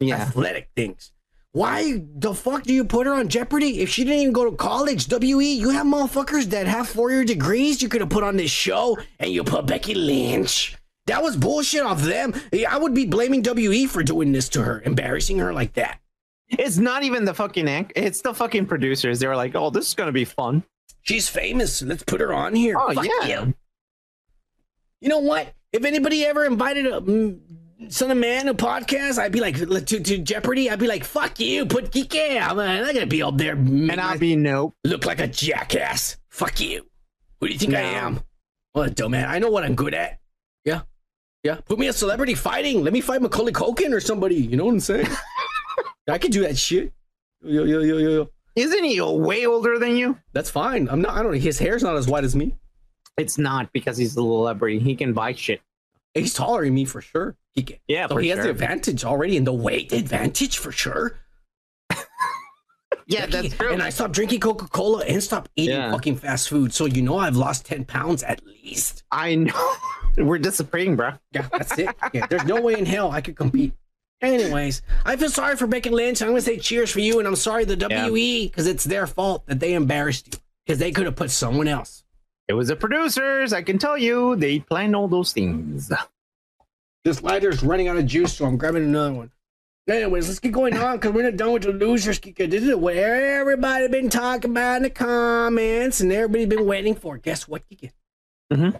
Yeah. 0.02 0.18
Athletic 0.18 0.70
things. 0.76 1.14
Why 1.54 2.02
the 2.16 2.34
fuck 2.34 2.64
do 2.64 2.74
you 2.74 2.84
put 2.86 3.08
her 3.08 3.14
on 3.14 3.30
Jeopardy? 3.30 3.80
If 3.82 3.90
she 3.90 4.04
didn't 4.04 4.20
even 4.20 4.34
go 4.34 4.50
to 4.50 4.56
college, 4.56 5.08
WE, 5.12 5.54
you 5.54 5.70
have 5.72 5.88
motherfuckers 5.88 6.46
that 6.46 6.68
have 6.68 6.88
four 6.88 7.10
year 7.12 7.24
degrees 7.26 7.82
you 7.82 7.90
could 7.90 8.02
have 8.02 8.10
put 8.10 8.24
on 8.24 8.38
this 8.38 8.52
show 8.52 8.98
and 9.20 9.32
you 9.32 9.44
put 9.44 9.66
Becky 9.66 9.96
Lynch. 9.96 10.76
That 11.08 11.24
was 11.24 11.38
bullshit 11.38 11.84
off 11.84 12.02
them. 12.02 12.34
I 12.70 12.78
would 12.78 12.94
be 12.94 13.06
blaming 13.06 13.42
WE 13.44 13.86
for 13.88 14.04
doing 14.04 14.34
this 14.34 14.50
to 14.50 14.62
her, 14.62 14.82
embarrassing 14.86 15.40
her 15.40 15.54
like 15.54 15.74
that. 15.74 16.00
It's 16.50 16.78
not 16.78 17.04
even 17.04 17.26
the 17.26 17.34
fucking 17.34 17.68
anch- 17.68 17.92
It's 17.96 18.22
the 18.22 18.34
fucking 18.34 18.68
producers. 18.68 19.20
They 19.20 19.28
were 19.28 19.36
like, 19.36 19.56
"Oh, 19.56 19.70
this 19.70 19.88
is 19.88 19.94
gonna 19.96 20.12
be 20.12 20.26
fun." 20.26 20.64
She's 21.02 21.28
famous. 21.28 21.82
Let's 21.82 22.04
put 22.04 22.22
her 22.22 22.34
on 22.34 22.54
here. 22.56 22.76
Oh, 22.78 22.94
Fuck 22.94 23.06
yeah. 23.24 23.28
you. 23.46 23.54
You 25.02 25.10
know 25.10 25.20
what? 25.20 25.54
If 25.72 25.86
anybody 25.86 26.26
ever 26.26 26.46
invited 26.46 26.86
a 26.88 27.02
mm, 27.02 27.40
Son 27.90 28.10
of 28.10 28.18
Man 28.18 28.48
a 28.48 28.56
podcast, 28.56 29.20
I'd 29.20 29.32
be 29.32 29.40
like 29.40 29.56
to, 29.58 30.00
to 30.00 30.18
Jeopardy. 30.18 30.70
I'd 30.70 30.80
be 30.80 30.88
like, 30.88 31.04
"Fuck 31.04 31.40
you, 31.40 31.66
put 31.66 31.92
Kike." 31.92 32.42
I'm 32.42 32.58
not 32.58 32.94
gonna 32.94 33.06
be 33.06 33.22
up 33.22 33.38
there 33.38 33.54
And 33.54 33.92
I'll 34.02 34.18
be 34.18 34.36
nope. 34.36 34.74
look 34.84 35.06
like 35.06 35.20
a 35.20 35.28
jackass. 35.28 36.18
Fuck 36.30 36.60
you. 36.60 36.88
Who 37.40 37.48
do 37.48 37.54
you 37.54 37.60
think 37.60 37.76
I 37.76 37.82
am? 37.82 38.22
What 38.74 38.90
a 38.90 38.92
dumbass. 38.94 39.28
I 39.28 39.38
know 39.38 39.52
what 39.52 39.64
I'm 39.64 39.76
good 39.76 39.94
at. 39.94 40.20
Yeah, 40.66 40.82
yeah. 41.44 41.60
Put 41.66 41.78
me 41.78 41.88
a 41.88 41.94
celebrity 41.94 42.34
fighting. 42.34 42.84
Let 42.84 42.94
me 42.94 43.02
fight 43.02 43.22
Macaulay 43.22 43.52
Culkin 43.52 43.94
or 43.94 44.00
somebody. 44.00 44.36
You 44.36 44.58
know 44.58 44.66
what 44.66 44.74
I'm 44.74 44.80
saying? 44.80 45.08
I 46.08 46.18
could 46.18 46.32
do 46.32 46.42
that 46.42 46.58
shit. 46.58 46.92
Yo, 47.44 47.64
yo, 47.64 47.82
yo, 47.82 47.98
yo, 47.98 48.10
yo. 48.10 48.30
Isn't 48.56 48.84
he 48.86 49.00
way 49.00 49.46
older 49.46 49.78
than 49.78 49.96
you? 49.96 50.18
That's 50.34 50.50
fine. 50.50 50.90
I'm 50.90 51.02
not. 51.02 51.14
I 51.14 51.22
don't. 51.22 51.34
know. 51.34 51.38
His 51.38 51.60
hair's 51.60 51.84
not 51.84 51.96
as 51.96 52.08
white 52.08 52.24
as 52.24 52.36
me. 52.36 52.56
It's 53.18 53.38
not 53.38 53.72
because 53.72 53.98
he's 53.98 54.12
a 54.12 54.16
celebrity. 54.16 54.80
He 54.80 54.96
can 54.96 55.14
buy 55.14 55.34
shit. 55.34 55.62
He's 56.20 56.34
taller 56.34 56.64
than 56.66 56.74
me 56.74 56.86
for 56.86 57.02
sure. 57.02 57.36
He 57.54 57.64
can. 57.64 57.78
Yeah, 57.88 58.08
so 58.08 58.16
for 58.16 58.22
he 58.22 58.30
has 58.30 58.40
the 58.40 58.50
advantage 58.52 59.04
already 59.04 59.38
in 59.38 59.44
the 59.44 59.54
weight 59.54 59.92
advantage 59.92 60.58
for 60.58 60.72
sure. 60.72 61.20
Yeah, 63.10 63.26
that's 63.26 63.56
true. 63.56 63.72
And 63.72 63.82
I 63.82 63.90
stopped 63.90 64.14
drinking 64.14 64.42
Coca 64.42 64.68
Cola 64.68 65.06
and 65.06 65.24
stopped 65.24 65.50
eating 65.56 65.76
Yeah. 65.78 65.92
fucking 65.92 66.18
fast 66.18 66.50
food. 66.50 66.74
So 66.74 66.86
you 66.86 67.02
know 67.02 67.18
I've 67.18 67.38
lost 67.38 67.66
ten 67.66 67.86
pounds 67.86 68.22
at 68.22 68.46
least. 68.46 69.04
I 69.12 69.36
know. 69.36 69.74
We're 70.18 70.40
disappearing, 70.40 70.98
bro. 70.98 71.12
Yeah, 71.32 71.48
that's 71.52 71.78
it. 71.78 71.96
Yeah, 72.12 72.26
there's 72.28 72.44
no 72.44 72.60
way 72.60 72.74
in 72.78 72.86
hell 72.86 73.12
I 73.12 73.22
could 73.22 73.38
compete. 73.38 73.72
Anyways, 74.22 74.82
I 75.06 75.16
feel 75.16 75.30
sorry 75.30 75.56
for 75.56 75.68
Becky 75.68 75.90
Lynch. 75.90 76.22
I'm 76.22 76.30
gonna 76.30 76.42
say 76.42 76.58
cheers 76.58 76.92
for 76.92 77.00
you, 77.00 77.20
and 77.20 77.28
I'm 77.28 77.36
sorry 77.38 77.64
the 77.64 77.78
WE 77.78 78.48
because 78.48 78.68
it's 78.68 78.84
their 78.84 79.08
fault 79.08 79.46
that 79.46 79.60
they 79.62 79.74
embarrassed 79.74 80.34
you 80.34 80.40
because 80.66 80.80
they 80.80 80.92
could 80.92 81.06
have 81.06 81.16
put 81.16 81.32
someone 81.32 81.68
else. 81.70 82.04
It 82.48 82.54
was 82.54 82.70
the 82.70 82.76
producers. 82.76 83.54
I 83.54 83.62
can 83.62 83.78
tell 83.78 83.98
you, 83.98 84.36
they 84.36 84.60
planned 84.60 84.96
all 84.96 85.08
those 85.08 85.34
things. 85.34 85.92
This 87.04 87.22
lighter's 87.22 87.64
running 87.64 87.88
out 87.88 87.98
of 87.98 88.06
juice, 88.06 88.34
so 88.34 88.46
I'm 88.46 88.58
grabbing 88.58 88.84
another 88.84 89.14
one. 89.14 89.32
Anyways, 89.90 90.28
let's 90.28 90.40
get 90.40 90.52
going 90.52 90.76
on 90.78 90.98
because 90.98 91.14
we're 91.14 91.24
not 91.24 91.38
done 91.38 91.54
with 91.54 91.64
the 91.64 91.72
losers. 91.72 92.20
This 92.20 92.64
is 92.64 92.76
what 92.76 92.98
everybody 92.98 93.88
been 93.88 94.10
talking 94.10 94.52
about 94.52 94.78
in 94.78 94.84
the 94.84 94.90
comments, 94.90 96.02
and 96.02 96.12
everybody's 96.12 96.48
been 96.48 96.66
waiting 96.66 96.96
for. 96.96 97.18
Guess 97.18 97.48
what, 97.48 97.64
Kika? 97.70 97.92
Mm-hmm. 98.52 98.78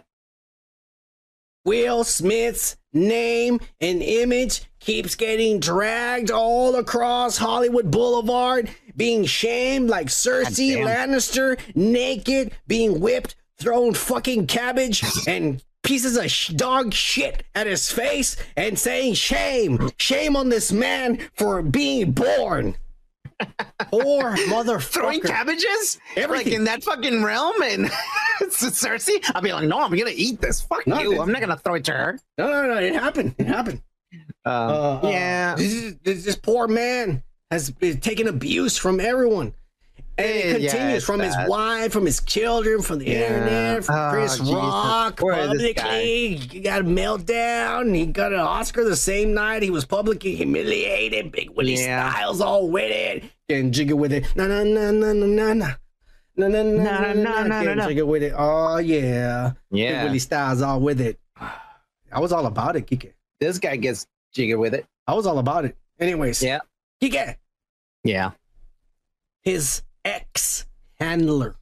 Will 1.64 2.04
Smith's 2.04 2.76
name 2.92 3.60
and 3.80 4.02
image 4.02 4.62
keeps 4.80 5.14
getting 5.14 5.60
dragged 5.60 6.30
all 6.30 6.76
across 6.76 7.36
Hollywood 7.36 7.90
Boulevard, 7.90 8.70
being 8.96 9.24
shamed 9.24 9.88
like 9.88 10.08
Cersei. 10.08 10.76
Lannister, 10.76 11.58
naked, 11.74 12.52
being 12.66 13.00
whipped, 13.00 13.34
thrown 13.58 13.94
fucking 13.94 14.46
cabbage 14.46 15.02
and 15.26 15.62
pieces 15.82 16.16
of 16.16 16.30
sh- 16.30 16.48
dog 16.48 16.92
shit 16.92 17.44
at 17.54 17.66
his 17.66 17.90
face, 17.90 18.36
and 18.56 18.78
saying, 18.78 19.14
Shame, 19.14 19.90
shame 19.98 20.36
on 20.36 20.48
this 20.48 20.70
man 20.72 21.18
for 21.34 21.62
being 21.62 22.12
born. 22.12 22.76
Poor 23.92 24.34
motherfucker. 24.48 24.82
Throwing 24.82 25.20
cabbages? 25.20 25.98
Everything. 26.16 26.46
Like 26.46 26.54
in 26.54 26.64
that 26.64 26.82
fucking 26.82 27.22
realm 27.22 27.62
and 27.62 27.86
Cersei? 28.42 29.22
I'll 29.34 29.42
be 29.42 29.52
like, 29.52 29.68
no, 29.68 29.80
I'm 29.80 29.96
gonna 29.96 30.10
eat 30.12 30.40
this. 30.40 30.60
Fuck 30.62 30.86
No, 30.88 30.98
you. 30.98 31.22
I'm 31.22 31.30
not 31.30 31.40
gonna 31.40 31.56
throw 31.56 31.74
it 31.74 31.84
to 31.84 31.92
her. 31.92 32.18
No, 32.36 32.48
no, 32.50 32.66
no, 32.74 32.80
it 32.80 32.92
happened. 32.94 33.36
It 33.38 33.46
happened. 33.46 33.82
Uh, 34.44 35.00
yeah. 35.04 35.54
This, 35.54 35.72
is, 35.72 35.96
this, 36.02 36.24
this 36.24 36.36
poor 36.36 36.66
man 36.66 37.22
has 37.50 37.70
been 37.70 38.00
taking 38.00 38.26
abuse 38.26 38.76
from 38.76 38.98
everyone. 38.98 39.54
And 40.18 40.26
Eh, 40.26 40.30
it 40.30 40.52
continues 40.70 40.96
it's 40.96 41.06
from 41.06 41.20
his 41.20 41.34
wife, 41.46 41.92
from 41.92 42.04
his 42.04 42.20
children, 42.22 42.82
from 42.82 42.98
the 42.98 43.06
Yeah. 43.06 43.20
internet, 43.26 43.84
from 43.84 43.94
Oh, 43.94 44.10
Chris 44.12 44.38
Jesus. 44.38 44.52
Rock. 44.54 45.16
Publicly, 45.20 46.36
he 46.36 46.60
got 46.60 46.80
a 46.80 46.84
meltdown. 46.84 47.94
He 47.94 48.04
got 48.06 48.32
an 48.32 48.40
Oscar 48.40 48.82
the 48.82 48.96
same 48.96 49.32
night. 49.32 49.62
He 49.62 49.70
was 49.70 49.84
publicly 49.84 50.34
humiliated. 50.34 51.30
Big 51.30 51.50
Willie 51.50 51.74
Yeah. 51.76 52.10
Styles 52.10 52.40
all 52.40 52.68
with 52.68 52.90
it. 52.90 53.24
Getting 53.48 53.70
jiggy 53.70 53.92
with 53.92 54.12
it. 54.12 54.26
No, 54.34 54.48
no, 54.48 54.64
no, 54.64 54.90
no, 54.90 55.12
no, 55.12 55.24
no, 55.26 55.52
no. 55.52 55.68
No, 56.36 56.46
no, 56.48 56.62
no, 56.62 56.72
no, 56.72 56.82
No, 56.82 57.12
no, 57.12 57.42
no, 57.44 57.74
no, 57.74 57.88
no. 57.88 58.06
with 58.06 58.22
it. 58.24 58.32
Oh, 58.36 58.78
yeah. 58.78 59.52
Big 59.70 59.80
Yeah. 59.80 60.04
Willie 60.04 60.18
Styles 60.18 60.62
all 60.62 60.80
with 60.80 61.00
it. 61.00 61.18
I 61.40 62.18
was 62.20 62.32
all 62.32 62.46
about 62.46 62.74
it, 62.74 62.86
Kike. 62.86 63.12
This 63.38 63.58
guy 63.58 63.76
gets 63.76 64.06
jiggy 64.32 64.54
with 64.56 64.74
it. 64.74 64.84
I 65.06 65.14
was 65.14 65.26
all 65.26 65.38
about 65.38 65.64
it. 65.64 65.76
Anyways, 66.00 66.42
Yeah. 66.42 66.58
Kike, 67.00 67.36
Yeah. 68.02 68.30
his 69.42 69.82
ex 70.04 70.66
handler. 70.94 71.56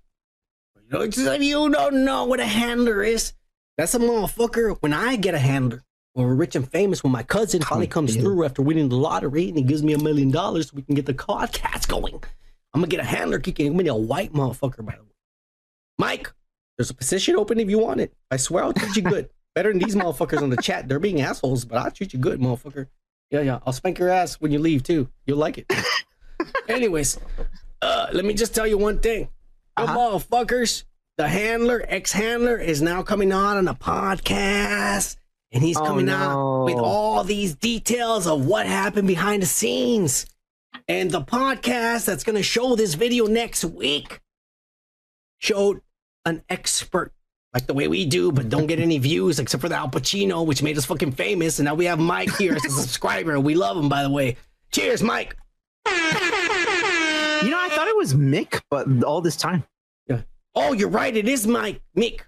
You 0.77 0.99
know, 0.99 1.03
if 1.03 1.43
you 1.43 1.71
don't 1.71 2.05
know 2.05 2.25
what 2.25 2.41
a 2.41 2.47
handler 2.47 3.03
is, 3.03 3.33
that's 3.77 3.95
a 3.95 3.99
motherfucker. 3.99 4.77
When 4.81 4.93
I 4.93 5.17
get 5.17 5.35
a 5.35 5.39
handler, 5.39 5.85
when 6.13 6.27
we're 6.27 6.35
rich 6.35 6.57
and 6.57 6.71
famous, 6.71 7.03
when 7.03 7.13
my 7.13 7.23
cousin 7.23 7.61
finally 7.63 7.87
comes 7.87 8.17
through 8.17 8.45
after 8.45 8.63
winning 8.63 8.89
the 8.89 8.97
lottery 8.97 9.49
and 9.49 9.59
he 9.59 9.63
gives 9.63 9.83
me 9.83 9.93
a 9.93 9.99
million 9.99 10.31
dollars 10.31 10.69
so 10.69 10.77
we 10.77 10.83
can 10.83 10.95
get 10.95 11.07
the 11.07 11.15
podcast 11.15 11.89
going, 11.89 12.15
I'm 12.73 12.81
gonna 12.81 12.87
get 12.87 13.01
a 13.01 13.05
handler 13.05 13.39
kicking. 13.39 13.67
I'm 13.67 13.73
gonna 13.75 13.83
be 13.85 13.89
a 13.89 13.95
white 13.95 14.33
motherfucker, 14.33 14.85
by 14.85 14.95
the 14.97 15.03
way. 15.03 15.11
Mike, 15.99 16.33
there's 16.79 16.91
a 16.91 16.95
position 16.95 17.37
open 17.37 17.59
if 17.59 17.69
you 17.69 17.79
want 17.79 18.01
it. 18.01 18.13
I 18.31 18.37
swear 18.37 18.65
I'll 18.65 18.73
treat 18.73 18.97
you 18.97 19.03
good. 19.03 19.29
Better 19.55 19.73
than 19.73 19.79
these 19.79 19.97
motherfuckers 19.97 20.43
on 20.43 20.51
the 20.51 20.59
chat. 20.59 20.87
They're 20.87 20.99
being 20.99 21.23
assholes, 21.23 21.65
but 21.65 21.79
I'll 21.79 21.91
treat 21.91 22.13
you 22.13 22.19
good, 22.19 22.41
motherfucker. 22.41 22.89
Yeah, 23.31 23.41
yeah. 23.41 23.59
I'll 23.67 23.73
spank 23.73 23.99
your 23.99 24.11
ass 24.11 24.35
when 24.35 24.53
you 24.53 24.59
leave 24.59 24.83
too. 24.83 25.09
You'll 25.27 25.39
like 25.39 25.59
it. 25.59 25.73
Anyways, 26.69 27.19
uh, 27.87 28.07
let 28.13 28.25
me 28.25 28.35
just 28.35 28.55
tell 28.55 28.67
you 28.67 28.79
one 28.79 28.99
thing. 28.99 29.29
The 29.77 29.83
Uh-huh. 29.85 29.97
motherfuckers, 29.99 30.85
the 31.19 31.29
handler, 31.29 31.85
ex-handler, 31.89 32.57
is 32.59 32.81
now 32.83 33.03
coming 33.03 33.33
on 33.33 33.57
on 33.57 33.69
a 33.69 33.75
podcast. 33.75 35.17
And 35.53 35.63
he's 35.63 35.77
Oh, 35.77 35.85
coming 35.85 36.09
out 36.11 36.65
with 36.65 36.77
all 36.77 37.23
these 37.25 37.55
details 37.55 38.27
of 38.27 38.45
what 38.47 38.67
happened 38.67 39.07
behind 39.09 39.43
the 39.43 39.47
scenes. 39.47 40.27
And 40.89 41.11
the 41.11 41.21
podcast 41.23 42.05
that's 42.05 42.25
gonna 42.25 42.43
show 42.43 42.75
this 42.77 42.95
video 42.95 43.27
next 43.27 43.65
week 43.65 44.21
showed 45.39 45.81
an 46.25 46.43
expert 46.49 47.13
like 47.55 47.67
the 47.67 47.75
way 47.75 47.89
we 47.89 48.05
do, 48.05 48.33
but 48.33 48.49
don't 48.51 48.67
get 48.67 48.81
any 48.81 48.99
views 48.99 49.39
except 49.39 49.61
for 49.63 49.69
the 49.69 49.77
Al 49.77 49.89
Pacino, 49.89 50.45
which 50.45 50.63
made 50.63 50.77
us 50.77 50.85
fucking 50.85 51.13
famous. 51.13 51.59
And 51.59 51.65
now 51.65 51.75
we 51.75 51.87
have 51.87 51.99
Mike 51.99 52.37
here 52.37 52.55
as 52.55 52.65
a 52.65 52.71
subscriber. 52.83 53.39
We 53.41 53.55
love 53.55 53.77
him, 53.79 53.89
by 53.89 54.03
the 54.03 54.11
way. 54.11 54.37
Cheers, 54.73 55.03
Mike. 55.03 55.37
You 55.87 55.93
know, 57.53 57.61
I 57.61 57.69
thought 57.69 57.76
it 57.76 57.76
was 58.07 58.15
Mick, 58.15 58.61
but 58.71 59.03
all 59.05 59.21
this 59.21 59.37
time. 59.37 59.65
Yeah. 60.09 60.23
Oh, 60.55 60.73
you're 60.73 60.89
right. 60.89 61.15
It 61.17 61.29
is 61.29 61.47
Mike. 61.47 61.81
Mick. 61.97 62.21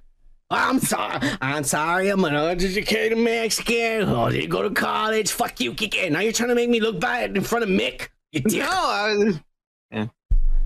I'm 0.50 0.78
sorry. 0.80 1.20
I'm 1.40 1.62
sorry. 1.64 2.08
I'm 2.08 2.24
an 2.24 2.34
uneducated 2.34 3.18
Mexican. 3.18 4.08
Oh, 4.08 4.30
didn't 4.30 4.48
go 4.50 4.62
to 4.62 4.70
college. 4.70 5.30
Fuck 5.30 5.60
you, 5.60 5.72
Kike. 5.74 6.10
Now 6.10 6.20
you're 6.20 6.32
trying 6.32 6.48
to 6.48 6.54
make 6.54 6.70
me 6.70 6.80
look 6.80 6.98
bad 7.00 7.36
in 7.36 7.42
front 7.44 7.64
of 7.64 7.70
Mick. 7.70 8.08
You 8.32 8.40
dick. 8.40 8.60
No, 8.60 8.68
I, 8.70 9.14
was- 9.16 9.40
Yeah, 9.92 10.06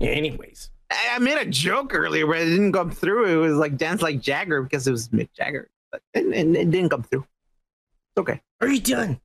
anyways. 0.01 0.69
I 0.91 1.15
I 1.15 1.19
made 1.19 1.37
a 1.37 1.45
joke 1.45 1.93
earlier, 1.93 2.25
but 2.25 2.37
it 2.37 2.45
didn't 2.45 2.71
come 2.73 2.91
through. 2.91 3.25
It 3.33 3.35
was 3.47 3.57
like 3.57 3.77
dance 3.77 4.01
like 4.01 4.19
Jagger 4.21 4.61
because 4.63 4.87
it 4.87 4.91
was 4.91 5.09
Mick 5.09 5.29
Jagger, 5.35 5.69
but 5.91 6.01
and, 6.13 6.33
and 6.33 6.55
it 6.55 6.71
didn't 6.71 6.89
come 6.89 7.03
through. 7.03 7.21
It's 8.15 8.19
okay. 8.19 8.41
Are 8.61 8.67
you 8.69 8.79
done? 8.79 9.19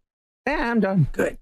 Yeah, 0.46 0.70
I'm 0.70 0.80
done. 0.80 1.08
Good. 1.12 1.38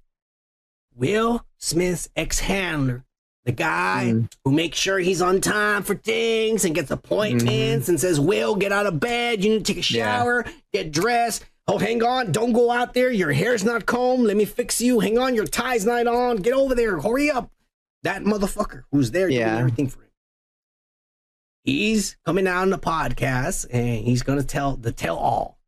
Will 0.95 1.45
Smith's 1.59 2.09
ex-handler, 2.17 3.05
the 3.47 3.53
guy 3.53 4.09
Mm. 4.13 4.31
who 4.45 4.51
makes 4.53 4.77
sure 4.77 4.99
he's 4.99 5.23
on 5.23 5.41
time 5.41 5.83
for 5.83 5.95
things 5.95 6.65
and 6.67 6.75
gets 6.75 6.91
appointments 6.91 7.89
and 7.89 7.99
says, 7.99 8.21
"Will, 8.21 8.55
get 8.57 8.73
out 8.73 8.85
of 8.87 9.01
bed. 9.01 9.43
You 9.43 9.51
need 9.53 9.65
to 9.65 9.73
take 9.73 9.83
a 9.83 9.87
Mm-hmm. 9.87 9.97
Yeah. 9.97 10.19
shower, 10.19 10.45
get 10.75 10.93
dressed." 10.93 11.45
Oh, 11.69 11.79
hang 11.79 12.03
on! 12.03 12.31
Don't 12.33 12.53
go 12.53 12.71
out 12.71 12.93
there. 12.95 13.11
Your 13.11 13.33
hair's 13.33 13.65
not 13.65 13.87
combed. 13.87 14.25
Let 14.27 14.37
me 14.37 14.45
fix 14.45 14.81
you. 14.81 15.01
Hang 15.01 15.17
on, 15.19 15.35
your 15.35 15.47
tie's 15.47 15.87
not 15.87 16.07
on. 16.07 16.37
Get 16.37 16.53
over 16.53 16.75
there. 16.75 17.01
Hurry 17.01 17.31
up! 17.31 17.51
That 18.03 18.23
motherfucker 18.23 18.83
who's 18.93 19.11
there 19.13 19.29
doing 19.29 19.41
Yeah. 19.41 19.59
everything 19.59 19.89
for 19.89 20.01
him. 20.01 20.11
He's 21.65 22.17
coming 22.25 22.47
out 22.47 22.63
on 22.63 22.71
the 22.71 22.79
podcast 22.79 23.67
and 23.73 24.05
he's 24.05 24.23
gonna 24.23 24.45
tell 24.45 24.77
the 24.77 24.93
tell 24.93 25.17
all, 25.17 25.59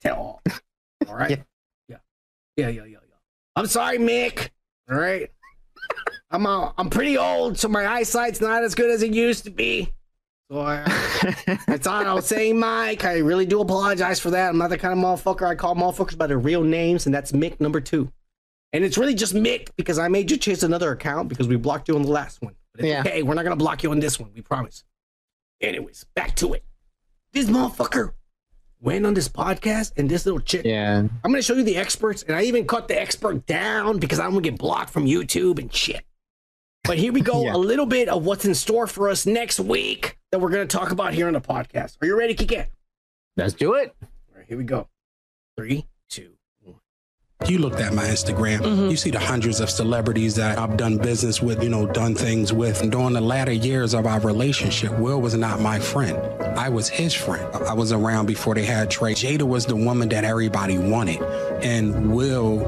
tell 0.00 0.16
all. 0.16 0.42
All 1.08 1.14
right. 1.16 1.30
Yeah. 1.88 1.96
yeah, 2.56 2.68
yeah, 2.68 2.68
yeah, 2.68 2.82
yeah, 2.84 2.98
yeah. 3.08 3.16
I'm 3.56 3.66
sorry, 3.66 3.98
Mick. 3.98 4.50
All 4.90 4.98
right. 4.98 5.30
I'm 6.30 6.46
uh, 6.46 6.72
I'm 6.78 6.90
pretty 6.90 7.18
old, 7.18 7.58
so 7.58 7.68
my 7.68 7.86
eyesight's 7.86 8.40
not 8.40 8.62
as 8.62 8.74
good 8.74 8.90
as 8.90 9.02
it 9.02 9.12
used 9.12 9.44
to 9.44 9.50
be. 9.50 9.92
So 10.50 10.60
I, 10.60 10.82
I 11.68 11.76
thought 11.76 12.06
I 12.06 12.14
was 12.14 12.26
saying 12.26 12.58
Mike. 12.58 13.04
I 13.04 13.18
really 13.18 13.46
do 13.46 13.60
apologize 13.60 14.18
for 14.20 14.30
that. 14.30 14.48
I'm 14.50 14.58
not 14.58 14.70
the 14.70 14.78
kind 14.78 14.92
of 14.92 14.98
motherfucker 15.04 15.46
I 15.46 15.54
call 15.54 15.74
motherfuckers 15.76 16.16
by 16.18 16.26
their 16.26 16.38
real 16.38 16.62
names, 16.62 17.06
and 17.06 17.14
that's 17.14 17.32
Mick 17.32 17.60
number 17.60 17.80
two. 17.80 18.10
And 18.72 18.84
it's 18.84 18.96
really 18.98 19.14
just 19.14 19.34
Mick 19.34 19.68
because 19.76 19.98
I 19.98 20.08
made 20.08 20.30
you 20.30 20.36
chase 20.36 20.62
another 20.62 20.92
account 20.92 21.28
because 21.28 21.48
we 21.48 21.56
blocked 21.56 21.88
you 21.88 21.96
on 21.96 22.02
the 22.02 22.10
last 22.10 22.40
one. 22.42 22.54
But 22.74 22.84
it's 22.84 22.88
Yeah. 22.88 23.00
okay. 23.00 23.22
We're 23.22 23.34
not 23.34 23.42
gonna 23.44 23.56
block 23.56 23.82
you 23.82 23.90
on 23.90 23.98
this 24.00 24.18
one. 24.20 24.30
We 24.34 24.42
promise. 24.42 24.84
Anyways, 25.60 26.04
back 26.14 26.36
to 26.36 26.52
it. 26.54 26.64
This 27.32 27.46
motherfucker 27.46 28.12
went 28.80 29.04
on 29.04 29.14
this 29.14 29.28
podcast, 29.28 29.92
and 29.96 30.08
this 30.08 30.24
little 30.26 30.40
chick 30.40 30.64
Yeah. 30.64 30.98
I'm 30.98 31.10
gonna 31.24 31.42
show 31.42 31.54
you 31.54 31.64
the 31.64 31.76
experts, 31.76 32.22
and 32.22 32.36
I 32.36 32.42
even 32.42 32.66
cut 32.66 32.86
the 32.88 33.00
expert 33.00 33.46
down 33.46 33.98
because 33.98 34.18
I'm 34.20 34.30
gonna 34.30 34.40
get 34.42 34.58
blocked 34.58 34.90
from 34.90 35.04
YouTube 35.06 35.58
and 35.58 35.72
shit. 35.74 36.04
But 36.84 36.98
here 36.98 37.12
we 37.12 37.20
go, 37.20 37.44
Yeah. 37.44 37.54
a 37.54 37.58
little 37.58 37.86
bit 37.86 38.08
of 38.08 38.24
what's 38.24 38.44
in 38.44 38.54
store 38.54 38.86
for 38.86 39.08
us 39.08 39.26
next 39.26 39.60
week 39.60 40.18
that 40.32 40.40
we're 40.40 40.50
gonna 40.50 40.66
talk 40.66 40.90
about 40.90 41.12
here 41.14 41.26
on 41.26 41.32
the 41.34 41.40
podcast. 41.40 41.96
Are 42.02 42.06
you 42.06 42.16
ready, 42.18 42.34
Kike? 42.34 42.66
Let's 43.36 43.54
do 43.54 43.74
it. 43.74 43.94
All 44.02 44.08
right, 44.38 44.46
here 44.48 44.56
we 44.58 44.64
go. 44.64 44.88
Three. 45.56 45.86
You 47.48 47.58
looked 47.58 47.80
at 47.80 47.94
my 47.94 48.04
Instagram, 48.04 48.58
mm-hmm. 48.58 48.90
you 48.90 48.96
see 48.96 49.10
the 49.10 49.18
hundreds 49.18 49.60
of 49.60 49.70
celebrities 49.70 50.34
that 50.34 50.58
I've 50.58 50.76
done 50.76 50.98
business 50.98 51.40
with, 51.40 51.62
you 51.62 51.70
know, 51.70 51.86
done 51.86 52.14
things 52.14 52.52
with. 52.52 52.82
And 52.82 52.92
during 52.92 53.14
the 53.14 53.20
latter 53.22 53.52
years 53.52 53.94
of 53.94 54.06
our 54.06 54.20
relationship, 54.20 54.92
Will 54.98 55.20
was 55.22 55.34
not 55.34 55.58
my 55.58 55.78
friend. 55.78 56.18
I 56.58 56.68
was 56.68 56.88
his 56.88 57.14
friend. 57.14 57.42
I 57.54 57.72
was 57.72 57.92
around 57.92 58.26
before 58.26 58.54
they 58.54 58.64
had 58.64 58.90
Trey. 58.90 59.14
Jada 59.14 59.42
was 59.42 59.64
the 59.64 59.74
woman 59.74 60.10
that 60.10 60.24
everybody 60.24 60.76
wanted. 60.76 61.22
And 61.62 62.12
Will 62.12 62.58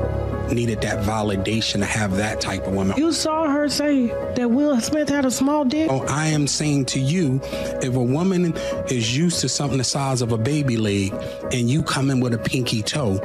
needed 0.50 0.80
that 0.80 1.04
validation 1.04 1.80
to 1.80 1.84
have 1.84 2.16
that 2.16 2.40
type 2.40 2.66
of 2.66 2.72
woman. 2.72 2.96
You 2.96 3.12
saw 3.12 3.50
her 3.50 3.68
say 3.68 4.06
that 4.36 4.50
Will 4.50 4.80
Smith 4.80 5.10
had 5.10 5.26
a 5.26 5.30
small 5.30 5.66
dick. 5.66 5.90
Oh, 5.90 6.06
I 6.06 6.28
am 6.28 6.46
saying 6.46 6.86
to 6.86 7.00
you, 7.00 7.40
if 7.44 7.94
a 7.94 8.02
woman 8.02 8.54
is 8.88 9.16
used 9.16 9.40
to 9.40 9.50
something 9.50 9.78
the 9.78 9.84
size 9.84 10.22
of 10.22 10.32
a 10.32 10.38
baby 10.38 10.78
leg 10.78 11.12
and 11.52 11.68
you 11.68 11.82
come 11.82 12.10
in 12.10 12.20
with 12.20 12.32
a 12.32 12.38
pinky 12.38 12.82
toe, 12.82 13.20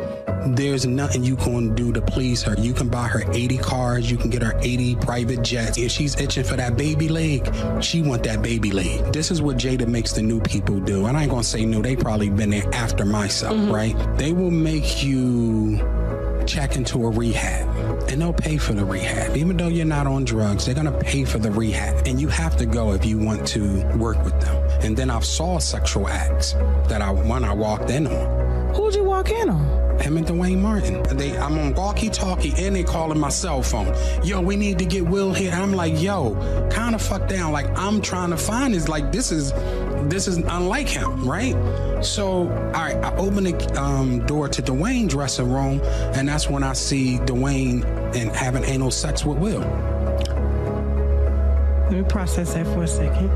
there's 0.48 0.86
nothing 0.86 1.24
you 1.24 1.36
can 1.38 1.76
do 1.76 1.94
to 1.94 2.02
please 2.02 2.44
her. 2.44 2.56
You 2.58 2.74
can 2.74 2.90
buy 2.90 3.08
her 3.08 3.24
80 3.32 3.58
cars, 3.58 4.10
you 4.12 4.18
can 4.18 4.30
get 4.30 4.42
her 4.42 4.58
80 4.62 4.96
private 4.98 5.42
jets. 5.42 5.78
If 5.78 5.92
she's 5.92 6.20
itching 6.20 6.44
for 6.44 6.56
that 6.56 6.78
baby 6.78 7.10
leg, 7.10 7.50
she 7.82 8.02
want 8.02 8.24
that 8.24 8.42
baby 8.42 8.72
leg. 8.72 9.14
This 9.14 9.32
is 9.32 9.42
what 9.42 9.58
Jada 9.58 9.88
makes 9.88 10.14
the 10.14 10.22
new 10.22 10.40
people 10.42 10.80
do. 10.80 11.06
And 11.06 11.18
I 11.18 11.24
ain't 11.24 11.32
gonna 11.32 11.44
say 11.44 11.66
new, 11.66 11.82
they 11.82 11.96
probably 11.96 12.30
been 12.30 12.50
there 12.50 12.68
after 12.74 13.06
myself, 13.06 13.56
mm-hmm. 13.56 13.72
right? 13.72 14.18
They 14.18 14.34
will 14.34 14.52
make 14.52 15.04
you 15.04 15.78
check 16.46 16.78
into 16.78 17.06
a 17.06 17.10
rehab 17.10 17.68
and 18.10 18.22
they'll 18.22 18.34
pay 18.34 18.58
for 18.58 18.74
the 18.74 18.86
rehab. 18.86 19.36
Even 19.36 19.58
though 19.58 19.68
you're 19.68 19.86
not 19.86 20.08
on 20.08 20.24
drugs, 20.24 20.66
they're 20.66 20.76
gonna 20.76 20.98
pay 21.00 21.26
for 21.26 21.40
the 21.40 21.52
rehab. 21.52 22.08
And 22.08 22.20
you 22.20 22.30
have 22.30 22.56
to 22.58 22.66
go 22.66 22.94
if 22.94 23.06
you 23.06 23.18
want 23.18 23.46
to 23.50 23.86
work 23.98 24.24
with 24.24 24.40
them. 24.42 24.56
And 24.82 24.96
then 24.96 25.10
I've 25.10 25.26
saw 25.26 25.60
sexual 25.60 26.08
acts 26.08 26.54
that 26.88 27.02
I 27.02 27.12
when 27.12 27.44
I 27.44 27.54
walked 27.54 27.90
in 27.90 28.08
on. 28.08 28.74
Who'd 28.76 28.96
you 28.96 29.04
walk 29.04 29.30
in 29.30 29.50
on? 29.50 29.87
Him 30.02 30.18
and 30.18 30.28
Duane 30.28 30.62
Martin. 30.62 31.04
They 31.18 31.38
I'm 31.38 31.58
on 31.58 31.74
walkie-talkie 31.74 32.54
and 32.58 32.76
they 32.76 32.84
calling 32.84 33.20
my 33.20 33.30
cell 33.30 33.62
phone. 33.62 33.96
Yo, 34.24 34.42
we 34.42 34.56
need 34.56 34.80
to 34.80 34.86
get 34.86 35.06
Will 35.06 35.34
here. 35.34 35.52
I'm 35.52 35.74
like, 35.74 36.02
yo, 36.02 36.36
kind 36.70 36.96
of 36.96 37.02
fuck 37.02 37.28
down. 37.28 37.52
Like 37.52 37.68
I'm 37.78 38.02
trying 38.02 38.30
to 38.32 38.38
find 38.38 38.74
is 38.74 38.88
like 38.90 39.12
this 39.12 39.32
is 39.32 39.52
this 40.10 40.28
is 40.28 40.38
unlike 40.38 40.88
him, 40.88 41.28
right? 41.28 41.56
So, 42.04 42.48
all 42.48 42.72
right, 42.72 42.96
I 42.96 43.16
open 43.18 43.44
the 43.44 43.82
um, 43.82 44.26
door 44.26 44.48
to 44.48 44.62
Duane's 44.62 45.12
dressing 45.12 45.52
room, 45.52 45.82
and 45.84 46.28
that's 46.28 46.50
when 46.50 46.64
I 46.64 46.74
see 46.74 47.18
Duane 47.20 47.84
and 47.84 48.32
having 48.32 48.64
anal 48.64 48.92
sex 48.92 49.26
with 49.26 49.38
Will. 49.38 49.62
Let 51.90 51.92
me 51.92 52.04
process 52.04 52.54
that 52.54 52.66
for 52.68 52.84
a 52.84 52.88
second. 52.88 53.30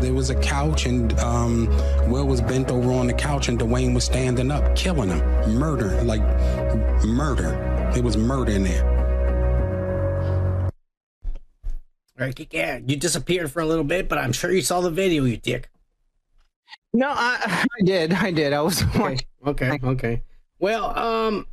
There 0.00 0.14
was 0.14 0.30
a 0.30 0.34
couch, 0.36 0.86
and 0.86 1.18
um, 1.18 1.66
Will 2.08 2.26
was 2.26 2.40
bent 2.40 2.70
over 2.70 2.92
on 2.92 3.08
the 3.08 3.12
couch, 3.12 3.48
and 3.48 3.58
Duane 3.58 3.94
was 3.94 4.04
standing 4.04 4.50
up, 4.50 4.76
killing 4.76 5.10
him, 5.10 5.58
murder, 5.58 6.02
like 6.02 6.22
murder. 7.04 7.92
It 7.96 8.04
was 8.04 8.16
murder 8.16 8.52
in 8.52 8.62
there. 8.62 8.98
All 12.18 12.26
right, 12.26 12.48
yeah, 12.52 12.78
you 12.84 12.96
disappeared 12.96 13.50
for 13.50 13.60
a 13.60 13.66
little 13.66 13.84
bit, 13.84 14.08
but 14.08 14.18
I'm 14.18 14.32
sure 14.32 14.52
you 14.52 14.62
saw 14.62 14.80
the 14.80 14.90
video, 14.90 15.24
you 15.24 15.36
dick. 15.36 15.68
No, 16.92 17.08
I, 17.08 17.66
I 17.80 17.84
did. 17.84 18.12
I 18.12 18.30
did. 18.30 18.52
I 18.52 18.60
was 18.60 18.82
okay. 18.82 19.18
Okay. 19.46 19.78
Okay. 19.82 20.22
Well, 20.58 20.98
um, 20.98 21.46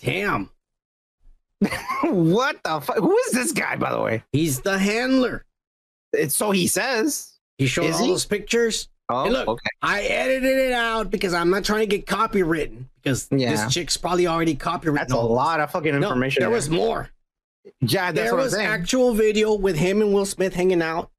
damn. 0.00 0.50
what 2.02 2.62
the 2.62 2.80
fuck? 2.80 2.98
Who 2.98 3.16
is 3.16 3.32
this 3.32 3.52
guy, 3.52 3.76
by 3.76 3.90
the 3.90 4.00
way? 4.00 4.22
He's 4.32 4.60
the 4.60 4.78
handler. 4.78 5.44
It's 6.12 6.36
so 6.36 6.50
he 6.50 6.66
says. 6.66 7.34
He 7.58 7.66
showed 7.66 7.86
Is 7.86 7.96
all 7.96 8.04
he? 8.04 8.10
those 8.10 8.24
pictures. 8.26 8.88
Oh, 9.10 9.24
Hey, 9.24 9.30
look, 9.30 9.48
okay. 9.48 9.68
I 9.82 10.02
edited 10.02 10.58
it 10.58 10.72
out 10.72 11.10
because 11.10 11.32
I'm 11.34 11.50
not 11.50 11.64
trying 11.64 11.80
to 11.80 11.86
get 11.86 12.06
copywritten 12.06 12.84
because 13.02 13.26
Yeah. 13.30 13.50
this 13.50 13.72
chick's 13.72 13.96
probably 13.96 14.26
already 14.26 14.54
copywritten. 14.54 14.96
That's 14.96 15.12
a 15.12 15.16
lot 15.16 15.60
of 15.60 15.70
fucking 15.70 15.94
information. 15.94 16.40
there 16.42 16.50
there. 16.50 16.56
was 16.56 16.68
more. 16.70 17.10
Yeah, 17.80 18.12
that's 18.12 18.30
there 18.30 18.36
was 18.36 18.54
actual 18.54 19.14
video 19.14 19.54
with 19.54 19.76
him 19.76 20.00
and 20.02 20.12
Will 20.14 20.26
Smith 20.26 20.54
hanging 20.54 20.82
out 20.82 21.10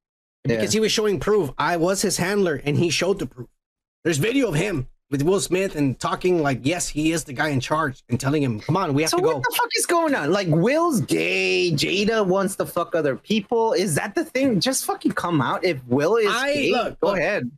because 0.44 0.74
Yeah. 0.74 0.78
he 0.78 0.80
was 0.82 0.92
showing 0.92 1.20
proof. 1.20 1.52
I 1.58 1.78
was 1.78 2.02
his 2.02 2.18
handler 2.18 2.62
and 2.64 2.78
he 2.78 2.90
showed 2.90 3.20
the 3.20 3.26
proof. 3.26 3.48
There's 4.04 4.18
video 4.18 4.48
of 4.50 4.56
him 4.56 4.88
with 5.12 5.24
Will 5.24 5.40
Smith 5.40 5.76
and 5.76 6.00
talking 6.00 6.42
like, 6.42 6.60
yes, 6.64 6.88
he 6.88 7.12
is 7.12 7.24
the 7.24 7.34
guy 7.34 7.50
in 7.50 7.60
charge 7.60 8.04
and 8.10 8.20
telling 8.20 8.44
him, 8.44 8.60
come 8.60 8.78
on, 8.78 8.94
we 8.94 9.02
have 9.02 9.10
So 9.10 9.18
to 9.18 9.24
go. 9.24 9.30
So 9.30 9.36
what 9.38 9.44
the 9.50 9.56
fuck 9.56 9.70
is 9.76 9.86
going 9.86 10.16
on? 10.16 10.32
Like 10.32 10.48
Will's 10.50 11.02
gay, 11.02 11.72
Jada 11.72 12.26
wants 12.26 12.56
to 12.58 12.66
fuck 12.66 12.94
other 12.96 13.16
people. 13.16 13.74
Is 13.74 13.96
that 13.96 14.14
the 14.16 14.24
thing? 14.24 14.60
Just 14.60 14.86
fucking 14.86 15.14
come 15.14 15.42
out. 15.42 15.64
If 15.64 15.84
Will 15.88 16.16
is 16.18 16.28
I- 16.32 16.54
gay, 16.54 16.72
look, 16.72 17.00
go 17.00 17.08
look. 17.10 17.18
ahead. 17.18 17.50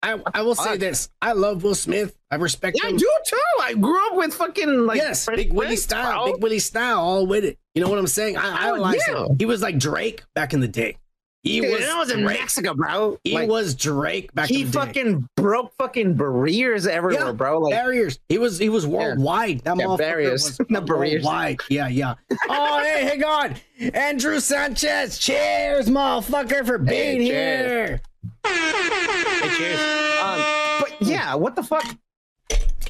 I, 0.00 0.16
I 0.32 0.42
will 0.42 0.54
say 0.54 0.76
this. 0.76 1.10
I 1.20 1.32
love 1.32 1.64
Will 1.64 1.74
Smith. 1.74 2.16
I 2.30 2.36
respect 2.36 2.78
Yeah, 2.80 2.88
I 2.90 2.92
do 2.92 2.98
too. 3.26 3.36
I 3.62 3.74
grew 3.74 4.06
up 4.06 4.14
with 4.14 4.32
fucking 4.32 4.86
like 4.86 4.98
yes, 4.98 5.26
Big 5.26 5.52
Willie 5.52 5.74
style, 5.74 6.24
bro. 6.24 6.32
Big 6.34 6.42
Willie 6.42 6.58
style, 6.60 7.00
all 7.00 7.26
with 7.26 7.44
it. 7.44 7.58
You 7.74 7.82
know 7.82 7.90
what 7.90 7.98
I'm 7.98 8.06
saying? 8.06 8.36
I 8.36 8.68
Oh, 8.70 8.74
idolize 8.74 9.00
yeah. 9.08 9.26
him. 9.26 9.36
He 9.40 9.44
was 9.44 9.60
like 9.60 9.76
Drake 9.76 10.22
back 10.36 10.54
in 10.54 10.60
the 10.60 10.68
day. 10.68 10.98
He 11.44 11.60
Dude, 11.60 11.70
was, 11.70 11.80
that 11.80 11.96
was 11.96 12.10
in 12.10 12.20
Drake. 12.22 12.40
Mexico, 12.40 12.74
bro. 12.74 13.18
He 13.22 13.32
Like, 13.34 13.48
was 13.48 13.74
Drake 13.76 14.34
back 14.34 14.48
he 14.48 14.62
in 14.62 14.66
the 14.66 14.72
day. 14.72 14.80
He 14.80 14.86
fucking 14.86 15.28
broke 15.36 15.72
fucking 15.78 16.14
barriers 16.14 16.86
everywhere, 16.86 17.26
Yeah, 17.26 17.32
bro. 17.32 17.60
Like 17.60 17.72
barriers. 17.74 18.18
He 18.28 18.38
was 18.38 18.58
he 18.58 18.68
was 18.68 18.86
worldwide. 18.86 19.60
That 19.60 19.76
Yeah, 19.78 19.84
motherfucker 19.86 19.98
barriers, 19.98 20.58
was 20.58 20.66
barriers. 20.86 21.22
worldwide. 21.24 21.60
Yeah, 21.70 21.86
yeah. 21.88 22.14
oh, 22.48 22.80
hey, 22.82 23.04
hang 23.04 23.24
on. 23.24 23.54
Andrew 23.94 24.40
Sanchez. 24.40 25.18
Cheers, 25.18 25.86
motherfucker, 25.88 26.66
for 26.66 26.76
being 26.78 27.20
cheers. 27.20 27.30
here. 27.30 28.00
Hey, 28.44 29.48
cheers. 29.56 29.80
Um, 30.20 30.80
but 30.80 30.96
yeah, 31.00 31.34
what 31.36 31.54
the 31.54 31.62
fuck? 31.62 31.84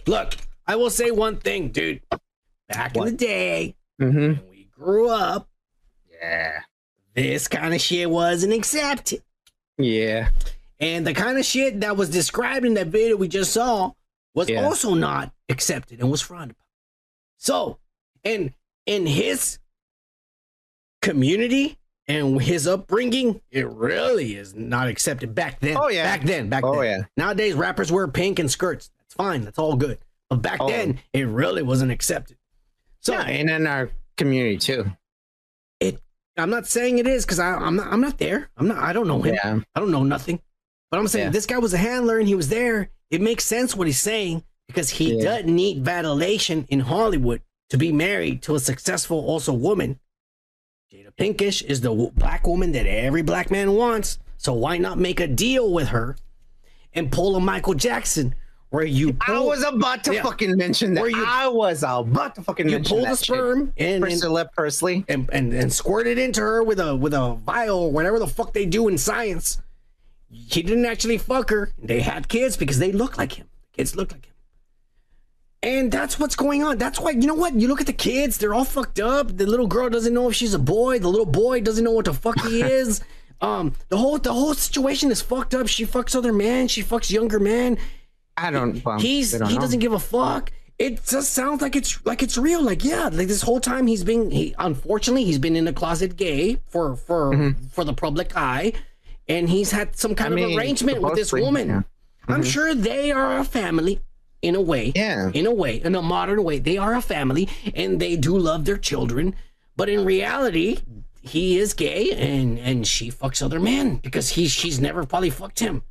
Look, 0.07 0.35
I 0.67 0.75
will 0.77 0.91
say 0.91 1.11
one 1.11 1.37
thing, 1.37 1.69
dude. 1.69 2.01
Back 2.71 2.97
in 2.97 3.05
the 3.05 3.13
day, 3.13 3.75
Mm-hmm. 4.01 4.17
when 4.19 4.41
we 4.51 4.69
grew 4.75 5.09
up, 5.11 5.49
Yeah. 6.23 6.61
This 7.23 7.49
kind 7.49 7.75
of 7.75 7.81
shit 7.81 8.09
wasn't 8.11 8.53
accepted. 8.53 9.23
Yeah. 9.77 10.31
And 10.81 11.07
the 11.07 11.15
kind 11.15 11.39
of 11.39 11.45
shit 11.45 11.81
that 11.81 11.97
was 11.97 12.09
described 12.11 12.65
in 12.65 12.75
that 12.75 12.89
video 12.89 13.17
we 13.17 13.29
just 13.29 13.53
saw 13.53 13.93
was 14.35 14.49
Yeah. 14.49 14.65
also 14.65 14.95
not 14.95 15.33
accepted 15.49 16.01
and 16.01 16.11
was 16.11 16.21
frowned 16.21 16.53
upon. 16.53 16.65
So, 17.39 17.79
in 18.25 18.55
in 18.87 19.07
his 19.07 19.59
community 21.03 21.79
and 22.07 22.41
his 22.41 22.67
upbringing, 22.67 23.41
it 23.51 23.69
really 23.69 24.35
is 24.37 24.55
not 24.55 24.89
accepted 24.89 25.35
back 25.35 25.61
then. 25.61 25.77
Oh, 25.77 25.89
yeah. 25.89 26.05
back 26.05 26.25
then, 26.27 26.49
back 26.49 26.65
Oh, 26.65 26.81
then. 26.81 27.01
yeah. 27.01 27.07
Nowadays, 27.17 27.55
rappers 27.55 27.93
wear 27.93 28.09
pink 28.09 28.39
and 28.39 28.51
skirts. 28.51 28.91
That's 28.99 29.15
fine. 29.15 29.43
That's 29.45 29.59
all 29.59 29.77
good. 29.77 29.99
But 30.31 30.43
back 30.43 30.59
Oh. 30.61 30.69
then, 30.69 31.01
it 31.13 31.27
really 31.27 31.63
wasn't 31.63 31.93
accepted. 31.93 32.37
So, 33.01 33.13
yeah, 33.13 33.23
and 33.23 33.51
in 33.51 33.67
our 33.67 33.91
community 34.17 34.59
too. 34.59 34.91
I'm 36.39 36.51
not 36.51 36.67
saying 36.67 36.99
it 36.99 37.07
is 37.07 37.25
because 37.25 37.39
I'm 37.41 37.77
not. 37.77 37.89
I'm 37.93 38.01
not 38.01 38.19
there. 38.19 38.49
I'm 38.57 38.69
not. 38.69 38.79
I 38.79 38.93
don't 38.93 39.09
know 39.09 39.21
him. 39.23 39.35
Yeah. 39.35 39.61
I 39.75 39.81
don't 39.81 39.91
know 39.91 40.05
nothing. 40.05 40.41
But 40.91 40.99
I'm 41.01 41.09
saying 41.09 41.27
Yeah. 41.27 41.31
this 41.31 41.47
guy 41.47 41.59
was 41.59 41.75
a 41.75 41.79
handler 41.79 42.19
and 42.19 42.29
he 42.29 42.35
was 42.35 42.49
there. 42.49 42.91
It 43.11 43.21
makes 43.21 43.45
sense 43.45 43.75
what 43.77 43.87
he's 43.87 44.01
saying 44.01 44.45
because 44.67 44.91
he 44.91 45.17
Yeah. 45.17 45.25
doesn't 45.25 45.55
need 45.55 45.85
validation 45.85 46.67
in 46.69 46.81
Hollywood 46.81 47.43
to 47.71 47.77
be 47.77 47.93
married 47.93 48.43
to 48.43 48.55
a 48.55 48.61
successful 48.61 49.19
also 49.27 49.53
woman. 49.53 49.99
Jada 50.93 51.11
Pinkett 51.19 51.63
is 51.65 51.83
the 51.83 52.11
black 52.15 52.47
woman 52.47 52.73
that 52.73 52.87
every 52.87 53.23
black 53.23 53.51
man 53.51 53.73
wants. 53.73 54.19
So 54.39 54.53
why 54.55 54.79
not 54.79 54.99
make 54.99 55.21
a 55.21 55.27
deal 55.27 55.71
with 55.73 55.89
her 55.89 56.17
and 56.95 57.13
pull 57.13 57.37
a 57.37 57.41
Michael 57.41 57.75
Jackson 57.75 58.35
where 58.71 58.85
you 58.85 59.17
I 59.27 59.39
was 59.41 59.63
about 59.65 60.05
to 60.05 60.15
Yeah. 60.15 60.23
fucking 60.23 60.57
mention 60.57 60.95
that. 60.95 61.01
Where 61.01 61.11
you- 61.11 61.25
I 61.27 61.49
was 61.49 61.83
about 61.83 62.35
to 62.35 62.43
fucking 62.43 62.67
you 62.69 62.77
mention 62.77 62.97
pull 62.99 63.07
the 63.07 63.17
sperm 63.17 63.73
and, 63.77 63.89
and, 63.95 64.03
Priscilla 64.03 64.49
Presley. 64.55 65.05
and, 65.09 65.29
and 65.33 65.53
and 65.55 65.73
squirt 65.73 66.07
it 66.07 66.19
into 66.19 66.41
her 66.41 66.63
with 66.63 66.79
a 66.81 66.95
with 66.95 67.15
a 67.15 67.35
vial 67.47 67.79
or 67.79 67.91
whatever 67.93 68.19
the 68.19 68.27
fuck 68.27 68.53
they 68.53 68.67
do 68.67 68.89
in 68.89 68.99
science. 68.99 69.61
He 70.31 70.63
didn't 70.63 70.85
actually 70.85 71.17
fuck 71.19 71.49
her. 71.51 71.73
They 71.83 72.01
had 72.01 72.29
kids 72.29 72.57
because 72.57 72.79
they 72.79 72.93
look 72.93 73.17
like 73.17 73.33
him. 73.35 73.49
Kids 73.73 73.97
look 73.97 74.13
like 74.13 74.27
him. 74.27 74.35
And 75.63 75.91
that's 75.91 76.21
what's 76.21 76.37
going 76.37 76.63
on. 76.63 76.79
That's 76.79 77.01
why 77.01 77.11
you 77.11 77.27
know 77.27 77.35
what? 77.35 77.55
You 77.55 77.67
look 77.69 77.81
at 77.81 77.87
the 77.87 77.93
kids, 77.93 78.39
they're 78.39 78.55
all 78.55 78.65
fucked 78.65 79.01
up. 79.01 79.37
The 79.37 79.47
little 79.47 79.67
girl 79.67 79.89
doesn't 79.91 80.13
know 80.15 80.29
if 80.29 80.35
she's 80.37 80.55
a 80.55 80.59
boy. 80.59 80.99
The 80.99 81.09
little 81.09 81.27
boy 81.27 81.61
doesn't 81.63 81.83
know 81.83 81.91
what 81.93 82.05
the 82.05 82.15
fuck 82.15 82.39
he 82.43 82.61
is. 82.81 83.01
Um, 83.41 83.73
the 83.89 83.97
whole 83.97 84.19
the 84.19 84.33
whole 84.33 84.55
situation 84.55 85.11
is 85.11 85.21
fucked 85.23 85.55
up. 85.55 85.67
She 85.69 85.87
fucks 85.87 86.15
other 86.15 86.33
man, 86.33 86.69
she 86.69 86.83
fucks 86.83 87.11
younger 87.11 87.41
man. 87.41 87.79
I 88.39 88.51
don't. 88.51 88.85
Well, 88.85 88.99
He's 88.99 89.33
don't 89.33 89.49
he 89.49 89.55
know. 89.57 89.61
doesn't 89.61 89.81
give 89.81 89.93
a 89.93 89.99
fuck. 89.99 90.53
It 90.79 91.05
just 91.05 91.33
sounds 91.35 91.61
like 91.61 91.75
it's 91.75 92.05
like 92.07 92.23
it's 92.23 92.39
real. 92.39 92.63
Like 92.63 92.85
yeah, 92.85 93.09
like 93.13 93.27
this 93.29 93.43
whole 93.43 93.59
time 93.61 93.87
he's 93.89 94.05
been 94.05 94.31
he 94.31 94.55
unfortunately 94.59 95.25
he's 95.25 95.39
been 95.39 95.57
in 95.57 95.67
a 95.67 95.73
closet 95.73 96.17
gay 96.17 96.61
for 96.69 96.95
for 96.95 97.55
for 97.73 97.83
the 97.85 97.93
public 97.95 98.37
eye, 98.37 98.73
and 99.27 99.49
he's 99.51 99.73
had 99.73 99.97
some 99.97 100.15
kind 100.15 100.35
Mm-hmm. 100.35 100.39
I 100.39 100.43
of 100.45 100.49
mean, 100.51 100.59
arrangement 100.59 101.03
with 101.03 101.15
this 101.17 101.33
woman. 101.33 101.69
yeah. 101.69 101.83
I'm 102.29 102.43
Mhm. 102.43 102.53
sure 102.53 102.75
they 102.75 103.11
are 103.11 103.39
a 103.39 103.45
family 103.45 104.01
in 104.43 104.55
a 104.55 104.61
way. 104.61 104.93
Yeah. 104.95 105.31
In 105.35 105.47
a 105.47 105.53
way, 105.53 105.81
in 105.83 105.95
a 105.97 106.03
modern 106.03 106.45
way, 106.45 106.59
they 106.61 106.77
are 106.79 106.95
a 106.95 107.03
family 107.03 107.49
and 107.75 107.99
they 108.01 108.15
do 108.17 108.39
love 108.39 108.65
their 108.67 108.77
children. 108.79 109.35
But 109.77 109.89
in 109.89 110.05
reality, 110.05 110.79
he 111.23 111.59
is 111.59 111.75
gay 111.75 112.13
and 112.13 112.57
and 112.59 112.87
she 112.87 113.11
fucks 113.11 113.43
other 113.43 113.59
men 113.59 113.97
because 113.97 114.31
he 114.31 114.47
she's 114.47 114.79
never 114.79 115.05
probably 115.05 115.31
fucked 115.31 115.59
him. 115.61 115.83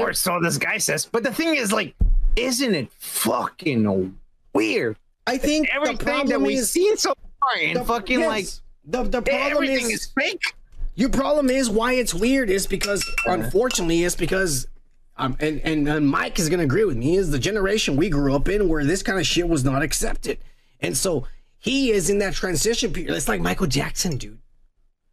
Or 0.00 0.12
so 0.12 0.40
this 0.40 0.58
guy 0.58 0.78
says. 0.78 1.06
But 1.10 1.22
the 1.22 1.32
thing 1.32 1.54
is, 1.56 1.72
like, 1.72 1.94
isn't 2.36 2.74
it 2.74 2.88
fucking 2.98 4.16
weird? 4.54 4.96
I 5.26 5.38
think 5.38 5.68
the 5.68 5.74
Everything 5.74 5.96
that 5.98 6.04
problem 6.06 6.42
we've 6.44 6.58
is- 6.58 6.70
seen 6.70 6.96
so 6.96 7.14
far 7.40 7.60
and 7.60 7.76
The- 7.78 7.84
fucking 7.84 8.20
yes. 8.20 8.28
like 8.28 8.46
the 8.84 9.02
the 9.08 9.22
problem 9.22 9.64
is, 9.64 9.88
is 9.88 10.06
fake. 10.18 10.54
Your 10.94 11.08
problem 11.08 11.48
is 11.50 11.70
why 11.70 11.94
it's 11.94 12.12
weird 12.12 12.50
is 12.50 12.66
because 12.66 13.04
unfortunately 13.26 14.02
it's 14.04 14.16
because 14.16 14.66
um 15.16 15.36
and, 15.40 15.60
and 15.64 15.88
and 15.88 16.06
Mike 16.08 16.38
is 16.38 16.48
gonna 16.48 16.64
agree 16.64 16.84
with 16.84 16.96
me 16.96 17.16
is 17.16 17.30
the 17.30 17.38
generation 17.38 17.96
we 17.96 18.08
grew 18.10 18.34
up 18.34 18.48
in 18.48 18.68
where 18.68 18.84
this 18.84 19.02
kind 19.02 19.18
of 19.18 19.26
shit 19.26 19.48
was 19.48 19.64
not 19.64 19.82
accepted, 19.82 20.38
and 20.80 20.96
so 20.96 21.26
he 21.58 21.92
is 21.92 22.10
in 22.10 22.18
that 22.18 22.34
transition 22.34 22.92
period. 22.92 23.14
It's 23.14 23.28
like 23.28 23.40
Michael 23.40 23.68
Jackson, 23.68 24.16
dude. 24.16 24.38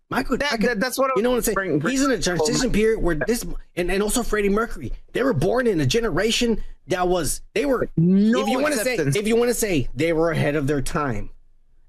Michael, 0.10 0.38
That- 0.38 0.52
Michael- 0.54 0.68
that- 0.70 0.80
that's 0.80 0.98
what 0.98 1.12
you 1.16 1.22
know 1.22 1.30
what 1.32 1.36
I'm 1.38 1.42
saying. 1.44 1.54
bring- 1.56 1.80
bring- 1.80 1.92
He's 1.92 2.04
in 2.04 2.12
a 2.12 2.20
transition 2.20 2.72
period 2.72 3.00
where 3.00 3.16
this 3.16 3.46
and, 3.76 3.92
and 3.92 4.02
also 4.02 4.24
Freddie 4.24 4.50
Mercury. 4.50 4.92
They 5.14 5.22
were 5.22 5.34
born 5.34 5.68
in 5.68 5.80
a 5.82 5.86
generation 5.86 6.64
that 6.88 7.08
was 7.08 7.42
they 7.54 7.66
were 7.66 7.90
No 7.96 8.42
if 8.42 8.48
you 8.48 8.60
want 8.60 8.74
to 8.74 8.80
say 8.84 8.96
if 8.96 9.28
you 9.28 9.36
want 9.36 9.50
to 9.50 9.54
say 9.54 9.88
they 9.94 10.12
were 10.14 10.32
ahead 10.32 10.56
of 10.56 10.66
their 10.66 10.82
time 10.82 11.30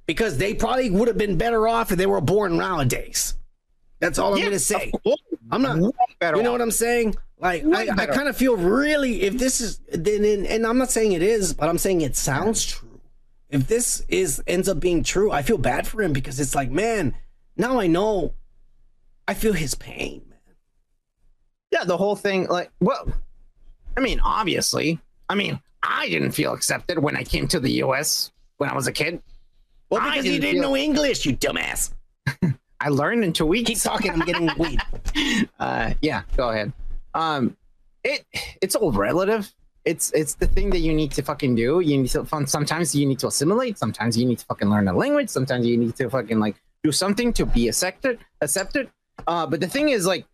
because 0.07 0.37
they 0.37 0.53
probably 0.53 0.91
would 0.91 1.09
have 1.09 1.17
been 1.17 1.37
better 1.39 1.67
off 1.67 1.91
if 1.93 1.97
they 1.99 2.07
were 2.07 2.21
born 2.21 2.59
nowadays. 2.59 3.35
That's 4.01 4.19
all 4.19 4.35
I'm 4.35 4.43
gonna 4.43 4.59
say. 4.59 4.93
I'm 5.51 5.63
not. 5.63 5.95
Better 6.19 6.37
You 6.37 6.43
know 6.43 6.53
what 6.53 6.61
I'm 6.61 6.71
saying? 6.71 7.15
Like 7.41 7.65
Way 7.65 7.89
I, 7.89 8.03
I 8.03 8.07
kind 8.07 8.29
of 8.29 8.37
feel 8.37 8.57
really 8.57 9.23
if 9.23 9.39
this 9.39 9.63
is 9.63 9.81
then 9.91 10.25
and, 10.27 10.47
and 10.47 10.67
I'm 10.67 10.77
not 10.77 10.91
saying 10.91 11.13
it 11.13 11.23
is, 11.23 11.55
but 11.55 11.71
I'm 11.71 11.79
saying 11.79 12.03
it 12.03 12.17
sounds 12.17 12.67
true. 12.67 13.01
if 13.49 13.67
this 13.67 14.03
is 14.09 14.43
ends 14.47 14.69
up 14.69 14.79
being 14.79 15.03
true, 15.03 15.33
I 15.33 15.41
feel 15.41 15.57
bad 15.57 15.87
for 15.87 16.03
him 16.03 16.13
because 16.13 16.39
it's 16.39 16.55
like, 16.55 16.71
man, 16.71 17.15
now 17.57 17.79
I 17.81 17.87
know. 17.87 18.35
I 19.29 19.35
feel 19.35 19.53
his 19.53 19.75
pain. 19.75 20.23
Man. 20.29 20.39
Yeah, 21.71 21.85
the 21.85 21.97
whole 21.97 22.17
thing, 22.17 22.49
like, 22.49 22.71
well, 22.81 23.13
I 23.97 24.01
mean, 24.01 24.21
obviously, 24.21 24.99
I 25.29 25.35
mean, 25.35 25.61
I 25.83 26.09
didn't 26.09 26.33
feel 26.33 26.53
accepted 26.53 26.99
when 26.99 27.17
I 27.17 27.23
came 27.25 27.47
to 27.49 27.61
the 27.61 27.71
U.S. 27.85 28.33
when 28.57 28.69
I 28.71 28.75
was 28.75 28.87
a 28.87 28.93
kid. 28.93 29.23
Well, 29.89 30.01
I 30.01 30.11
because 30.11 30.27
you 30.27 30.41
didn't 30.41 30.55
feel- 30.55 30.63
know 30.63 30.77
English, 30.77 31.25
you 31.27 31.37
dumbass. 31.37 31.93
I 32.81 32.89
learned 32.89 33.25
in 33.25 33.33
two 33.33 33.47
weeks. 33.47 33.69
Keep 33.69 33.79
talking. 33.81 34.11
I'm 34.11 34.21
getting 34.21 34.51
weed. 34.59 34.81
uh, 35.61 35.93
yeah, 36.01 36.23
go 36.37 36.49
ahead. 36.49 36.73
Um, 37.15 37.57
it 38.03 38.25
it's 38.63 38.75
all 38.75 38.91
relative. 38.91 39.53
It's 39.85 40.11
it's 40.13 40.35
the 40.35 40.47
thing 40.47 40.71
that 40.71 40.79
you 40.79 40.95
need 40.95 41.11
to 41.13 41.23
fucking 41.23 41.55
do. 41.57 41.81
You 41.81 41.99
need 41.99 42.09
to. 42.11 42.27
Sometimes 42.47 42.95
you 42.95 43.07
need 43.07 43.19
to 43.19 43.27
assimilate. 43.27 43.77
Sometimes 43.79 44.17
you 44.17 44.25
need 44.27 44.39
to 44.39 44.47
fucking 44.47 44.71
learn 44.71 44.89
a 44.89 44.95
language. 44.95 45.29
Sometimes 45.29 45.67
you 45.67 45.77
need 45.77 45.95
to 45.97 46.09
fucking 46.09 46.39
like 46.41 46.57
do 46.83 46.93
something 46.93 47.33
to 47.35 47.47
be 47.47 47.69
accepted. 47.69 48.19
Accepted. 48.41 48.91
Uh, 49.27 49.47
but 49.47 49.61
the 49.61 49.69
thing 49.69 49.91
is, 49.91 50.07
like, 50.07 50.25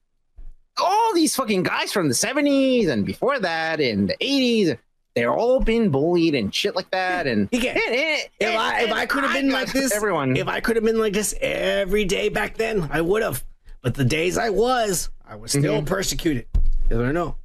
all 0.78 1.14
these 1.14 1.34
fucking 1.34 1.62
guys 1.62 1.92
from 1.92 2.08
the 2.08 2.14
seventies 2.14 2.88
and 2.88 3.04
before 3.06 3.38
that, 3.40 3.80
in 3.80 4.06
the 4.06 4.16
eighties, 4.20 4.74
they're 5.14 5.32
all 5.32 5.60
been 5.60 5.88
bullied 5.90 6.34
and 6.34 6.54
shit 6.54 6.76
like 6.76 6.90
that. 6.90 7.26
And 7.26 7.48
You 7.50 7.60
get- 7.60 7.76
and- 7.76 7.94
and- 7.94 8.20
If 8.38 8.54
I 8.56 8.80
if 8.82 8.92
I 8.92 9.06
could 9.06 9.24
have 9.24 9.32
been 9.32 9.50
like 9.50 9.72
this, 9.72 9.92
everyone. 9.92 10.36
If 10.36 10.46
I 10.48 10.60
could 10.60 10.76
have 10.76 10.84
been 10.84 10.98
like 10.98 11.14
this 11.14 11.34
every 11.40 12.04
day 12.04 12.28
back 12.28 12.56
then, 12.58 12.88
I 12.92 13.00
would 13.00 13.22
have. 13.22 13.42
But 13.82 13.94
the 13.94 14.04
days 14.04 14.36
I 14.36 14.50
was, 14.50 15.08
I 15.26 15.36
was 15.36 15.52
still 15.52 15.80
Mhm. 15.80 15.86
persecuted. 15.86 16.46
You 16.90 16.98
don't 17.02 17.14
know. 17.14 17.36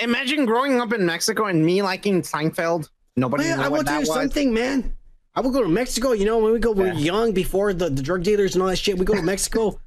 Imagine 0.00 0.46
growing 0.46 0.80
up 0.80 0.92
in 0.94 1.04
Mexico 1.04 1.44
and 1.44 1.64
me 1.64 1.82
liking 1.82 2.22
Seinfeld. 2.22 2.88
Nobody 3.16 3.44
Man, 3.44 3.58
knew 3.58 3.64
I 3.64 3.68
will 3.68 3.84
you 3.84 4.06
something, 4.06 4.54
man. 4.54 4.96
I 5.34 5.40
would 5.40 5.52
go 5.52 5.62
to 5.62 5.68
Mexico. 5.68 6.12
You 6.12 6.24
know, 6.26 6.38
when 6.38 6.52
we 6.52 6.58
go, 6.58 6.72
we 6.72 6.84
we're 6.84 6.92
young 6.94 7.32
before 7.32 7.72
the, 7.72 7.90
the 7.90 8.02
drug 8.02 8.22
dealers 8.22 8.54
and 8.54 8.62
all 8.62 8.68
that 8.68 8.76
shit. 8.76 8.98
We 8.98 9.04
go 9.04 9.14
to 9.14 9.22
Mexico. 9.34 9.80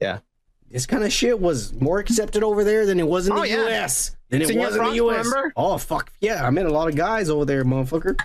Yeah. 0.00 0.18
This 0.70 0.86
kind 0.86 1.04
of 1.04 1.12
shit 1.12 1.38
was 1.38 1.74
more 1.74 1.98
accepted 1.98 2.42
over 2.42 2.64
there 2.64 2.86
than 2.86 2.98
it 2.98 3.06
was 3.06 3.26
in 3.28 3.34
the 3.34 3.40
Oh, 3.40 3.44
yeah. 3.44 3.56
U.S. 3.64 4.16
Than 4.30 4.40
it 4.40 4.56
was 4.56 4.74
in 4.76 4.82
the 4.84 4.94
U.S. 4.94 5.26
remember? 5.26 5.52
Oh 5.54 5.76
fuck 5.76 6.10
yeah! 6.22 6.46
I 6.46 6.48
met 6.48 6.64
a 6.64 6.72
lot 6.72 6.88
of 6.88 6.94
guys 6.96 7.28
over 7.28 7.44
there, 7.44 7.62
motherfucker. 7.62 8.18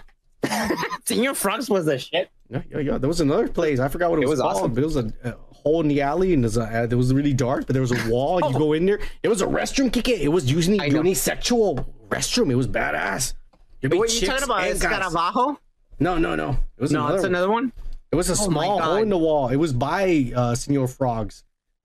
Senor 1.05 1.33
Frogs 1.33 1.69
was 1.69 1.85
the 1.85 1.99
shit. 1.99 2.29
Yeah, 2.49 2.61
yeah, 2.71 2.79
yeah. 2.79 2.97
There 2.97 3.09
was 3.09 3.19
another 3.19 3.49
place. 3.49 3.79
I 3.81 3.89
forgot 3.89 4.09
what 4.11 4.19
it, 4.19 4.23
It 4.23 4.29
was, 4.29 4.39
was 4.39 4.55
awesome. 4.55 4.73
But 4.73 4.83
it 4.83 4.85
was 4.85 4.95
a, 4.95 5.11
a 5.25 5.35
hole 5.53 5.81
in 5.81 5.89
the 5.89 6.01
alley, 6.01 6.33
and 6.33 6.43
there's 6.43 6.55
a, 6.55 6.63
uh, 6.63 6.87
it 6.89 6.93
was 6.95 7.13
really 7.13 7.33
dark. 7.33 7.65
But 7.67 7.73
there 7.73 7.81
was 7.81 7.91
a 7.91 8.09
wall. 8.09 8.39
You 8.49 8.57
go 8.57 8.71
in 8.71 8.85
there. 8.85 8.99
It 9.23 9.27
was 9.27 9.41
a 9.41 9.45
restroom. 9.47 9.91
Kick 9.91 10.07
it. 10.07 10.21
It 10.21 10.29
was 10.29 10.49
usually 10.49 10.77
unisexual 10.79 11.85
restroom. 12.07 12.49
It 12.49 12.55
was 12.55 12.67
badass. 12.69 13.33
What 13.81 13.91
you 13.93 14.07
chicks 14.07 14.27
talking 14.27 14.43
about? 14.45 14.61
Escarabajo? 14.63 15.57
No, 15.99 16.17
no, 16.17 16.35
no. 16.35 16.51
It 16.77 16.81
was 16.81 16.91
No, 16.91 17.01
another 17.01 17.15
it's 17.15 17.23
one. 17.23 17.31
another 17.31 17.49
one. 17.51 17.71
It 18.11 18.15
was 18.15 18.29
a 18.29 18.33
Oh 18.33 18.35
small 18.35 18.79
hole 18.81 18.95
in 18.97 19.09
the 19.09 19.17
wall. 19.17 19.49
It 19.49 19.55
was 19.57 19.73
by 19.73 20.31
uh, 20.35 20.55
Senor 20.55 20.87
Frogs. 20.87 21.43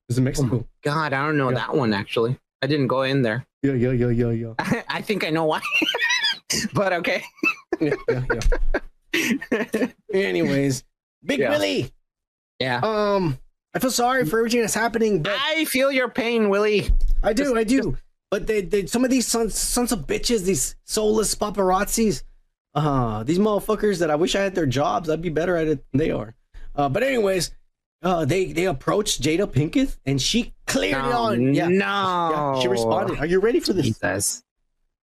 It 0.08 0.12
was 0.12 0.18
in 0.18 0.24
Mexico. 0.24 0.66
God, 0.84 1.12
I 1.12 1.26
don't 1.26 1.36
know 1.38 1.48
Yeah. 1.50 1.56
that 1.56 1.74
one 1.74 1.92
actually. 1.94 2.38
I 2.60 2.66
didn't 2.66 2.86
go 2.88 3.02
in 3.02 3.22
there. 3.22 3.46
Yeah, 3.62 3.72
yeah, 3.72 3.90
yeah, 3.92 4.08
yeah, 4.10 4.30
yeah. 4.30 4.82
I 4.88 5.00
think 5.02 5.24
I 5.24 5.30
know 5.30 5.44
why. 5.46 5.60
but 6.74 6.92
okay. 6.94 7.22
yeah, 7.80 7.94
yeah, 8.08 8.24
yeah. 9.12 9.86
Anyways, 10.12 10.84
Big 11.24 11.40
Yeah. 11.40 11.50
Willie. 11.50 11.90
Yeah. 12.58 12.80
Um, 12.82 13.38
I 13.74 13.78
feel 13.78 13.90
sorry 13.90 14.24
for 14.26 14.38
everything 14.38 14.60
that's 14.60 14.74
happening, 14.74 15.22
but 15.22 15.32
I 15.38 15.64
feel 15.64 15.90
your 15.90 16.08
pain, 16.08 16.48
Willie. 16.50 16.90
I 17.22 17.32
do, 17.32 17.56
I 17.56 17.64
do. 17.64 17.96
But 18.30 18.46
they, 18.46 18.60
they, 18.62 18.86
some 18.86 19.04
of 19.04 19.10
these 19.10 19.26
sons, 19.26 19.58
sons 19.58 19.92
of 19.92 20.06
bitches, 20.06 20.44
these 20.44 20.76
soulless 20.84 21.34
paparazzis, 21.34 22.22
uh, 22.74 23.22
these 23.24 23.38
motherfuckers 23.38 23.98
that 23.98 24.10
I 24.10 24.14
wish 24.14 24.34
I 24.34 24.40
had 24.40 24.54
their 24.54 24.66
jobs. 24.66 25.10
I'd 25.10 25.22
be 25.22 25.28
better 25.28 25.56
at 25.56 25.66
it 25.66 25.84
than 25.90 25.98
they 25.98 26.10
are. 26.10 26.34
Uh, 26.74 26.88
but 26.88 27.02
anyways, 27.02 27.52
uh, 28.02 28.24
they 28.24 28.52
they 28.52 28.66
approached 28.66 29.22
Jada 29.22 29.46
Pinkett 29.46 29.96
and 30.06 30.20
she 30.20 30.54
cleared 30.66 31.04
it 31.04 31.08
No, 31.10 31.18
on. 31.22 31.54
Yeah, 31.54 31.68
no. 31.68 32.54
Yeah, 32.56 32.60
she 32.60 32.68
responded. 32.68 33.18
Are 33.18 33.26
you 33.26 33.40
ready 33.40 33.60
for 33.60 33.72
this? 33.72 33.86
Jesus. 33.86 34.42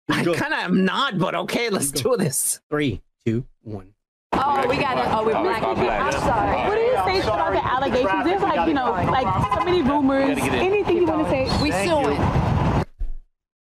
Here 0.07 0.31
I 0.31 0.35
kind 0.35 0.53
of 0.53 0.59
am 0.59 0.85
not, 0.85 1.17
but 1.17 1.33
okay, 1.33 1.69
let's 1.69 1.89
do 1.91 2.15
this. 2.15 2.61
Three, 2.69 3.01
two, 3.25 3.45
one. 3.63 3.93
Oh, 4.33 4.67
we 4.67 4.77
got 4.77 4.97
it. 4.97 5.05
Oh, 5.07 5.25
we're 5.25 5.31
black. 5.31 5.63
I'm 5.63 6.11
sorry. 6.11 6.69
What 6.69 6.75
do 6.75 6.81
you 6.81 7.21
say 7.21 7.27
about 7.27 7.53
the 7.53 7.65
allegations? 7.65 8.23
There's 8.25 8.41
like, 8.41 8.67
you 8.67 8.73
know, 8.73 8.91
like 8.91 9.55
so 9.57 9.63
many 9.65 9.81
rumors. 9.81 10.37
Anything 10.37 10.97
you 10.97 11.05
want 11.05 11.23
to 11.23 11.29
say? 11.29 11.63
We 11.63 11.71
suing. 11.71 12.85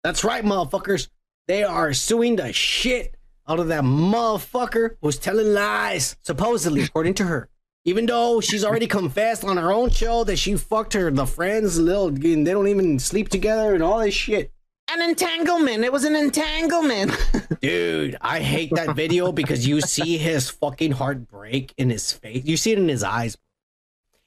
That's 0.02 0.24
right, 0.24 0.44
motherfuckers. 0.44 1.08
They 1.46 1.64
are 1.64 1.92
suing 1.92 2.36
the 2.36 2.52
shit 2.52 3.16
out 3.50 3.58
of 3.58 3.66
that 3.66 3.82
motherfucker 3.82 4.96
who's 5.02 5.18
telling 5.18 5.52
lies, 5.52 6.16
supposedly, 6.22 6.82
according 6.84 7.14
to 7.14 7.24
her. 7.24 7.48
Even 7.84 8.06
though 8.06 8.40
she's 8.40 8.64
already 8.64 8.86
confessed 8.86 9.42
on 9.42 9.56
her 9.56 9.72
own 9.72 9.90
show 9.90 10.22
that 10.22 10.36
she 10.36 10.54
fucked 10.54 10.92
her, 10.92 11.10
the 11.10 11.26
friends, 11.26 11.78
little, 11.78 12.08
and 12.08 12.46
they 12.46 12.52
don't 12.52 12.68
even 12.68 12.98
sleep 13.00 13.28
together 13.28 13.74
and 13.74 13.82
all 13.82 13.98
this 13.98 14.14
shit. 14.14 14.52
An 14.92 15.02
entanglement. 15.02 15.82
It 15.82 15.90
was 15.90 16.04
an 16.04 16.14
entanglement. 16.14 17.12
Dude, 17.60 18.16
I 18.20 18.40
hate 18.40 18.70
that 18.74 18.94
video 18.94 19.32
because 19.32 19.66
you 19.66 19.80
see 19.80 20.16
his 20.16 20.48
fucking 20.48 20.92
heart 20.92 21.26
break 21.26 21.74
in 21.76 21.90
his 21.90 22.12
face. 22.12 22.44
You 22.44 22.56
see 22.56 22.72
it 22.72 22.78
in 22.78 22.88
his 22.88 23.02
eyes. 23.02 23.36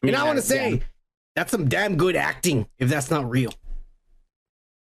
And 0.02 0.16
I 0.16 0.26
want 0.26 0.38
to 0.38 0.43
say, 0.43 0.69
yeah. 0.72 0.80
that's 1.35 1.52
some 1.52 1.69
damn 1.69 1.95
good 1.95 2.18
acting 2.18 2.68
if 2.77 2.90
that's 2.90 3.10
not 3.10 3.30
real. 3.30 3.53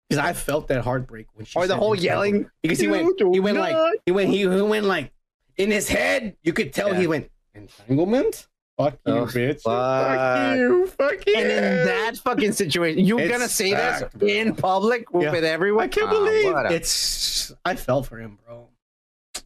Because 0.08 0.24
I 0.24 0.32
felt 0.32 0.68
that 0.68 0.82
heartbreak 0.82 1.26
when 1.34 1.44
she 1.44 1.58
Or 1.58 1.66
the 1.66 1.76
whole 1.76 1.94
yelling, 1.94 2.50
Because 2.62 2.78
he 2.78 2.88
went, 2.88 3.20
he 3.20 3.40
went 3.40 3.58
like, 3.58 3.76
he 4.06 4.12
went, 4.12 4.30
he, 4.30 4.38
he 4.38 4.46
went 4.62 4.86
like, 4.86 5.12
in 5.56 5.70
his 5.70 5.88
head, 5.88 6.36
you 6.42 6.52
could 6.52 6.72
tell 6.72 6.94
he 6.94 7.06
went 7.06 7.30
entanglement. 7.54 8.46
Fuck 8.78 8.94
you, 9.04 9.12
Oh, 9.12 9.26
bitch. 9.26 9.60
fuck. 9.62 10.14
Fuck 10.16 10.56
you. 10.56 10.86
Fuck 10.86 11.26
you. 11.26 11.34
And 11.36 11.50
in 11.50 11.86
that 11.86 12.16
fucking 12.18 12.52
situation, 12.52 13.04
you're 13.04 13.18
It's 13.20 13.30
gonna 13.32 13.48
say 13.48 13.74
this 13.74 14.04
bro. 14.14 14.28
in 14.28 14.54
public 14.54 15.06
Yeah. 15.12 15.32
with 15.32 15.44
everyone? 15.44 15.82
I 15.84 15.88
can't 15.88 16.06
Ah, 16.06 16.10
believe 16.12 16.54
a 16.54 16.72
it's. 16.72 17.52
I 17.64 17.74
fell 17.74 18.04
for 18.04 18.18
him, 18.18 18.38
bro. 18.46 18.68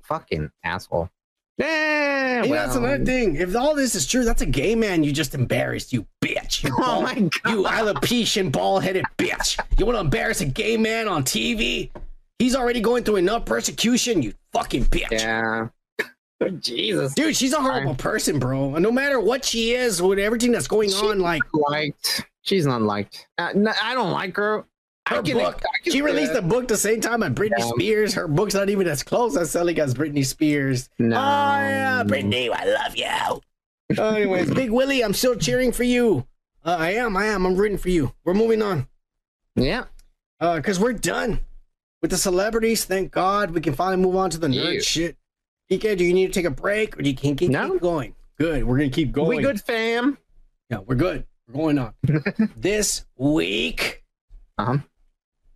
fucking 0.02 0.50
asshole. 0.62 1.08
And 1.58 2.50
well. 2.50 2.64
that's 2.66 2.76
another 2.76 3.04
thing. 3.04 3.36
If 3.36 3.54
all 3.54 3.74
this 3.74 3.94
is 3.94 4.06
true, 4.06 4.24
that's 4.24 4.42
a 4.42 4.46
gay 4.46 4.74
man 4.74 5.04
you 5.04 5.12
just 5.12 5.34
embarrassed, 5.34 5.92
you 5.92 6.06
bitch. 6.22 6.64
You 6.64 6.74
Oh 6.78 6.80
bald- 6.80 7.04
my 7.04 7.14
God. 7.14 7.52
You 7.52 7.62
alopecia 7.64 8.50
bald 8.50 8.82
headed 8.82 9.04
bitch. 9.18 9.58
You 9.78 9.86
want 9.86 9.96
to 9.96 10.00
embarrass 10.00 10.40
a 10.40 10.46
gay 10.46 10.76
man 10.76 11.08
on 11.08 11.24
TV? 11.24 11.90
He's 12.38 12.56
already 12.56 12.80
going 12.80 13.04
through 13.04 13.16
enough 13.16 13.44
persecution, 13.44 14.22
you 14.22 14.32
fucking 14.52 14.86
bitch. 14.86 15.10
Yeah. 15.12 15.68
Jesus. 16.60 17.14
Dude, 17.14 17.36
she's 17.36 17.52
a 17.52 17.60
horrible 17.60 17.94
person, 17.94 18.38
bro. 18.40 18.74
And 18.74 18.82
no 18.82 18.90
matter 18.90 19.20
what 19.20 19.44
she 19.44 19.74
is, 19.74 20.02
with 20.02 20.18
everything 20.18 20.50
that's 20.50 20.66
going 20.66 20.92
on, 20.92 21.20
like 21.20 21.42
liked. 21.52 22.24
She's 22.42 22.66
not 22.66 22.82
liked. 22.82 23.28
Uh, 23.38 23.50
no, 23.54 23.72
I 23.80 23.94
don't 23.94 24.10
like 24.10 24.36
her. 24.36 24.64
I 25.06 25.20
can- 25.22 25.36
book. 25.36 25.62
I 25.64 25.82
can- 25.82 25.92
She 25.92 26.00
released 26.02 26.32
a 26.34 26.42
book 26.42 26.68
the 26.68 26.76
same 26.76 27.00
time 27.00 27.22
as 27.22 27.32
Britney 27.32 27.58
Yeah. 27.58 27.70
Spears. 27.70 28.14
Her 28.14 28.28
book's 28.28 28.54
not 28.54 28.70
even 28.70 28.86
as 28.86 29.02
close 29.02 29.36
as 29.36 29.50
selling 29.50 29.78
as 29.78 29.94
Britney 29.94 30.24
Spears. 30.24 30.88
No. 30.98 31.16
Oh 31.16 31.18
yeah, 31.18 32.02
Britney, 32.06 32.50
I 32.50 32.64
love 32.66 32.96
you. 32.96 33.40
Uh, 34.02 34.08
anyways, 34.14 34.50
Big 34.54 34.70
Willie, 34.70 35.02
I'm 35.04 35.12
still 35.12 35.34
cheering 35.36 35.72
for 35.72 35.82
you. 35.84 36.26
Uh, 36.64 36.76
I 36.78 36.92
am, 36.94 37.16
I 37.16 37.26
am. 37.26 37.44
I'm 37.44 37.56
rooting 37.56 37.78
for 37.78 37.88
you. 37.90 38.14
We're 38.24 38.34
moving 38.34 38.62
on. 38.62 38.86
Yeah. 39.56 39.84
Uh, 40.40 40.60
cause 40.60 40.78
we're 40.80 40.92
done 40.92 41.40
with 42.00 42.10
the 42.10 42.16
celebrities. 42.16 42.84
Thank 42.84 43.10
God 43.12 43.50
we 43.50 43.60
can 43.60 43.74
finally 43.74 44.02
move 44.02 44.16
on 44.16 44.30
to 44.30 44.38
the 44.38 44.46
nerd 44.46 44.74
Yeah. 44.74 44.80
shit. 44.80 45.16
DK, 45.70 45.96
do 45.96 46.04
you 46.04 46.14
need 46.14 46.28
to 46.28 46.32
take 46.32 46.46
a 46.46 46.50
break 46.50 46.98
or 46.98 47.02
do 47.02 47.10
you 47.10 47.16
can 47.16 47.36
keep, 47.36 47.50
No. 47.50 47.72
keep 47.72 47.80
going? 47.82 48.14
Good. 48.38 48.64
We're 48.64 48.78
gonna 48.78 48.90
keep 48.90 49.12
going. 49.12 49.38
We 49.38 49.42
good, 49.42 49.60
fam. 49.60 50.16
Yeah, 50.70 50.78
we're 50.78 50.94
good. 50.96 51.26
We're 51.48 51.54
going 51.54 51.78
on. 51.78 51.92
this 52.56 53.04
week, 53.16 54.04
Uh-huh. 54.58 54.78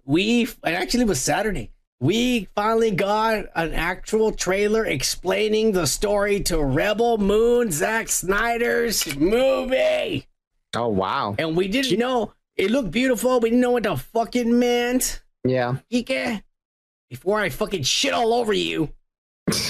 We 0.07 0.49
and 0.65 0.75
actually 0.75 1.03
it 1.03 1.09
was 1.09 1.21
Saturday. 1.21 1.71
We 2.01 2.49
finally 2.55 2.91
got 2.91 3.47
an 3.55 3.73
actual 3.73 4.31
trailer 4.33 4.85
explaining 4.85 5.73
the 5.73 5.87
story 5.87 6.41
to 6.43 6.63
Rebel 6.63 7.17
Moon, 7.19 7.71
Zack 7.71 8.09
Snyder's 8.09 9.17
movie. 9.17 10.27
Oh 10.75 10.89
wow. 10.89 11.35
And 11.39 11.57
we 11.57 11.69
didn't 11.69 11.99
know 11.99 12.33
it 12.57 12.71
looked 12.71 12.91
beautiful. 12.91 13.41
We 13.41 13.51
didn't 13.51 13.61
know 13.63 13.71
what 13.73 13.83
the 13.85 13.97
fucking 13.97 14.59
meant. 14.59 15.23
Yeah. 15.45 15.77
Ike, 15.93 16.43
before 17.11 17.41
I 17.41 17.49
fucking 17.49 17.83
shit 17.85 18.13
all 18.13 18.33
over 18.35 18.53
you, 18.53 18.91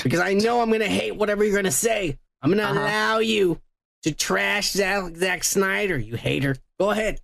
because 0.03 0.21
I 0.21 0.35
know 0.35 0.61
I'm 0.61 0.71
gonna 0.71 0.87
hate 0.87 1.17
whatever 1.17 1.45
you're 1.45 1.57
gonna 1.57 1.71
say. 1.71 2.19
I'm 2.43 2.51
gonna 2.51 2.63
Uh-huh. 2.65 2.81
allow 2.81 3.19
you 3.19 3.61
to 4.03 4.13
trash 4.13 4.73
Zack, 4.73 5.17
Zack 5.17 5.45
Snyder, 5.45 5.97
you 5.99 6.17
hater. 6.17 6.57
Go 6.79 6.91
ahead. 6.91 7.21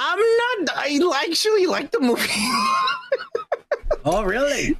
I'm 0.00 0.18
not. 0.64 0.76
I 0.76 1.24
actually 1.28 1.66
like 1.66 1.90
the 1.90 2.00
movie. 2.00 2.22
Oh, 4.04 4.22
really? 4.22 4.78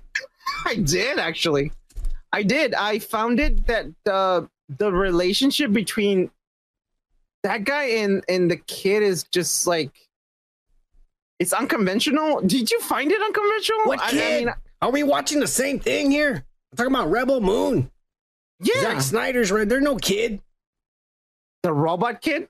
I 0.64 0.76
did 0.76 1.18
actually. 1.18 1.72
I 2.32 2.42
did. 2.42 2.72
I 2.72 2.98
found 2.98 3.40
it 3.40 3.66
that 3.66 3.86
the 4.04 4.48
the 4.78 4.90
relationship 4.92 5.72
between 5.72 6.30
that 7.42 7.64
guy 7.64 7.84
and 7.84 8.24
and 8.28 8.50
the 8.50 8.56
kid 8.56 9.02
is 9.02 9.24
just 9.24 9.66
like 9.66 9.90
it's 11.38 11.52
unconventional. 11.52 12.40
Did 12.42 12.70
you 12.70 12.80
find 12.80 13.10
it 13.12 13.20
unconventional? 13.20 13.80
What 13.84 14.00
I- 14.00 14.06
I 14.06 14.10
kid? 14.10 14.44
mean, 14.46 14.54
Are 14.80 14.90
we 14.90 15.02
watching 15.02 15.40
the 15.40 15.46
same 15.48 15.78
thing 15.78 16.10
here? 16.10 16.44
I'm 16.72 16.76
talking 16.76 16.94
about 16.94 17.10
Rebel 17.10 17.40
Moon. 17.40 17.90
Yeah. 18.60 18.80
Zack 18.80 19.00
Snyder's 19.02 19.50
right. 19.52 19.68
They're 19.68 19.80
no 19.80 19.96
kid. 19.96 20.40
The 21.64 21.72
robot 21.72 22.22
kid? 22.22 22.48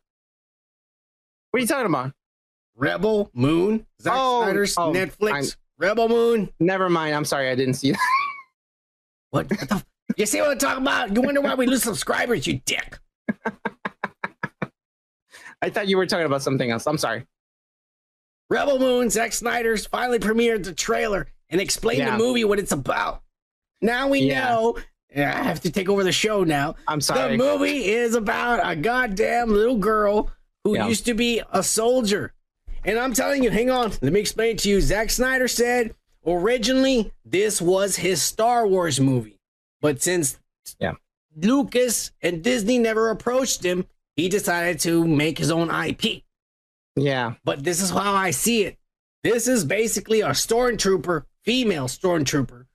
What 1.50 1.58
are 1.58 1.60
you 1.60 1.66
talking 1.66 1.86
about? 1.86 2.12
Rebel 2.82 3.30
Moon. 3.34 3.84
Zack 4.00 4.12
Oh, 4.16 4.42
Snyder's 4.44 4.74
oh, 4.78 4.92
Netflix. 4.92 5.32
I'm- 5.32 5.44
Rebel 5.78 6.08
Moon. 6.08 6.50
Never 6.60 6.88
mind. 6.88 7.14
I'm 7.14 7.24
sorry. 7.24 7.50
I 7.50 7.54
didn't 7.54 7.74
see 7.74 7.90
that. 7.92 8.00
What? 9.30 9.50
what 9.50 9.68
the, 9.68 9.84
you 10.16 10.24
see 10.26 10.40
what 10.40 10.50
I'm 10.52 10.58
talking 10.58 10.82
about? 10.82 11.14
You 11.14 11.20
wonder 11.22 11.40
why 11.40 11.54
we 11.54 11.66
lose 11.66 11.82
subscribers, 11.82 12.46
you 12.46 12.60
dick. 12.64 12.98
I 15.60 15.70
thought 15.70 15.88
you 15.88 15.96
were 15.96 16.06
talking 16.06 16.26
about 16.26 16.42
something 16.42 16.70
else. 16.70 16.86
I'm 16.86 16.98
sorry. 16.98 17.26
Rebel 18.50 18.78
Moon, 18.78 19.10
Zack 19.10 19.32
Snyder's 19.32 19.86
finally 19.86 20.18
premiered 20.18 20.64
the 20.64 20.72
trailer 20.72 21.26
and 21.50 21.60
explained 21.60 21.98
Yeah. 22.00 22.12
the 22.12 22.18
movie 22.18 22.44
what 22.44 22.58
it's 22.58 22.72
about. 22.72 23.22
Now 23.82 24.08
we 24.08 24.20
Yeah. 24.20 24.48
know. 24.48 24.78
I 25.14 25.20
have 25.20 25.60
to 25.62 25.70
take 25.70 25.88
over 25.88 26.04
the 26.04 26.12
show 26.12 26.44
now. 26.44 26.74
I'm 26.86 27.00
sorry. 27.00 27.36
The 27.36 27.42
movie 27.42 27.86
is 27.86 28.14
about 28.14 28.60
a 28.70 28.76
goddamn 28.76 29.50
little 29.50 29.78
girl 29.78 30.30
who 30.64 30.74
Yeah. 30.76 30.86
used 30.88 31.06
to 31.06 31.14
be 31.14 31.42
a 31.52 31.62
soldier. 31.62 32.32
And 32.84 32.98
I'm 32.98 33.12
telling 33.12 33.42
you, 33.42 33.50
hang 33.50 33.70
on, 33.70 33.92
let 34.02 34.12
me 34.12 34.20
explain 34.20 34.56
to 34.58 34.68
you. 34.68 34.80
Zack 34.80 35.10
Snyder 35.10 35.48
said 35.48 35.94
originally 36.26 37.12
this 37.24 37.60
was 37.60 37.96
his 37.96 38.22
Star 38.22 38.66
Wars 38.66 39.00
movie. 39.00 39.38
But 39.80 40.02
since 40.02 40.38
Yeah. 40.78 40.94
Lucas 41.36 42.10
and 42.20 42.42
Disney 42.42 42.78
never 42.78 43.10
approached 43.10 43.64
him, 43.64 43.86
he 44.16 44.28
decided 44.28 44.80
to 44.80 45.06
make 45.06 45.38
his 45.38 45.50
own 45.50 45.70
IP. 45.70 46.22
Yeah. 46.96 47.34
But 47.44 47.62
this 47.64 47.80
is 47.80 47.90
how 47.90 48.14
I 48.14 48.32
see 48.32 48.64
it. 48.64 48.76
This 49.22 49.46
is 49.46 49.64
basically 49.64 50.20
a 50.20 50.30
stormtrooper, 50.30 51.24
female 51.44 51.86
stormtrooper, 51.86 52.66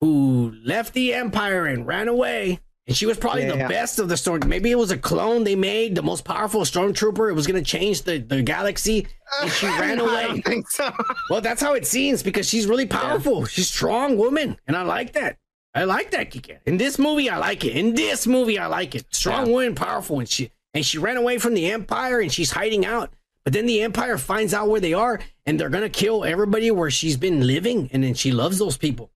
who 0.00 0.54
left 0.64 0.94
the 0.94 1.14
Empire 1.14 1.66
and 1.66 1.86
ran 1.86 2.08
away. 2.08 2.60
And 2.86 2.96
she 2.96 3.06
was 3.06 3.18
probably 3.18 3.42
Yeah, 3.42 3.52
the 3.52 3.58
yeah. 3.58 3.68
best 3.68 3.98
of 3.98 4.08
the 4.08 4.16
storm. 4.16 4.40
Maybe 4.46 4.70
it 4.70 4.78
was 4.78 4.90
a 4.90 4.98
clone 4.98 5.44
they 5.44 5.54
made, 5.54 5.94
the 5.94 6.02
most 6.02 6.24
powerful 6.24 6.62
stormtrooper. 6.62 7.30
It 7.30 7.34
was 7.34 7.46
going 7.46 7.62
to 7.62 7.68
change 7.70 8.02
the, 8.02 8.18
the 8.18 8.42
galaxy. 8.42 9.06
And 9.42 9.50
she 9.52 9.66
ran 9.78 10.00
away. 10.00 10.42
so. 10.70 10.90
Well, 11.28 11.40
that's 11.40 11.62
how 11.62 11.74
it 11.74 11.86
seems 11.86 12.22
because 12.22 12.48
she's 12.48 12.66
really 12.66 12.86
powerful. 12.86 13.44
She's 13.44 13.66
a 13.66 13.68
strong 13.68 14.16
woman. 14.16 14.56
And 14.66 14.76
I 14.76 14.82
like 14.82 15.12
that. 15.12 15.36
I 15.72 15.84
like 15.84 16.10
that, 16.10 16.32
Kika. 16.32 16.58
In 16.66 16.78
this 16.78 16.98
movie, 16.98 17.30
I 17.30 17.36
like 17.38 17.64
it. 17.64 17.76
In 17.76 17.94
this 17.94 18.26
movie, 18.26 18.58
I 18.58 18.66
like 18.66 18.96
it. 18.96 19.04
Strong 19.14 19.50
woman, 19.52 19.76
powerful, 19.76 20.18
and 20.18 20.28
she 20.28 20.50
and 20.74 20.84
she 20.84 20.98
ran 20.98 21.16
away 21.16 21.38
from 21.38 21.54
the 21.54 21.70
Empire 21.70 22.18
and 22.20 22.32
she's 22.32 22.50
hiding 22.50 22.84
out. 22.84 23.12
But 23.44 23.52
then 23.52 23.66
the 23.66 23.80
Empire 23.82 24.18
finds 24.18 24.52
out 24.52 24.68
where 24.68 24.80
they 24.80 24.94
are 24.94 25.20
and 25.46 25.60
they're 25.60 25.68
gonna 25.68 25.88
kill 25.88 26.24
everybody 26.24 26.72
where 26.72 26.90
she's 26.90 27.16
been 27.16 27.46
living, 27.46 27.88
and 27.92 28.02
then 28.02 28.14
she 28.14 28.32
loves 28.32 28.58
those 28.58 28.76
people. 28.76 29.12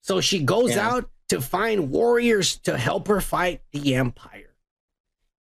So 0.00 0.20
she 0.20 0.40
goes 0.40 0.74
Yeah. 0.74 0.88
out 0.90 1.10
to 1.28 1.40
find 1.40 1.90
warriors 1.90 2.56
to 2.58 2.76
help 2.76 3.08
her 3.08 3.20
fight 3.20 3.62
the 3.72 3.94
Empire. 3.94 4.54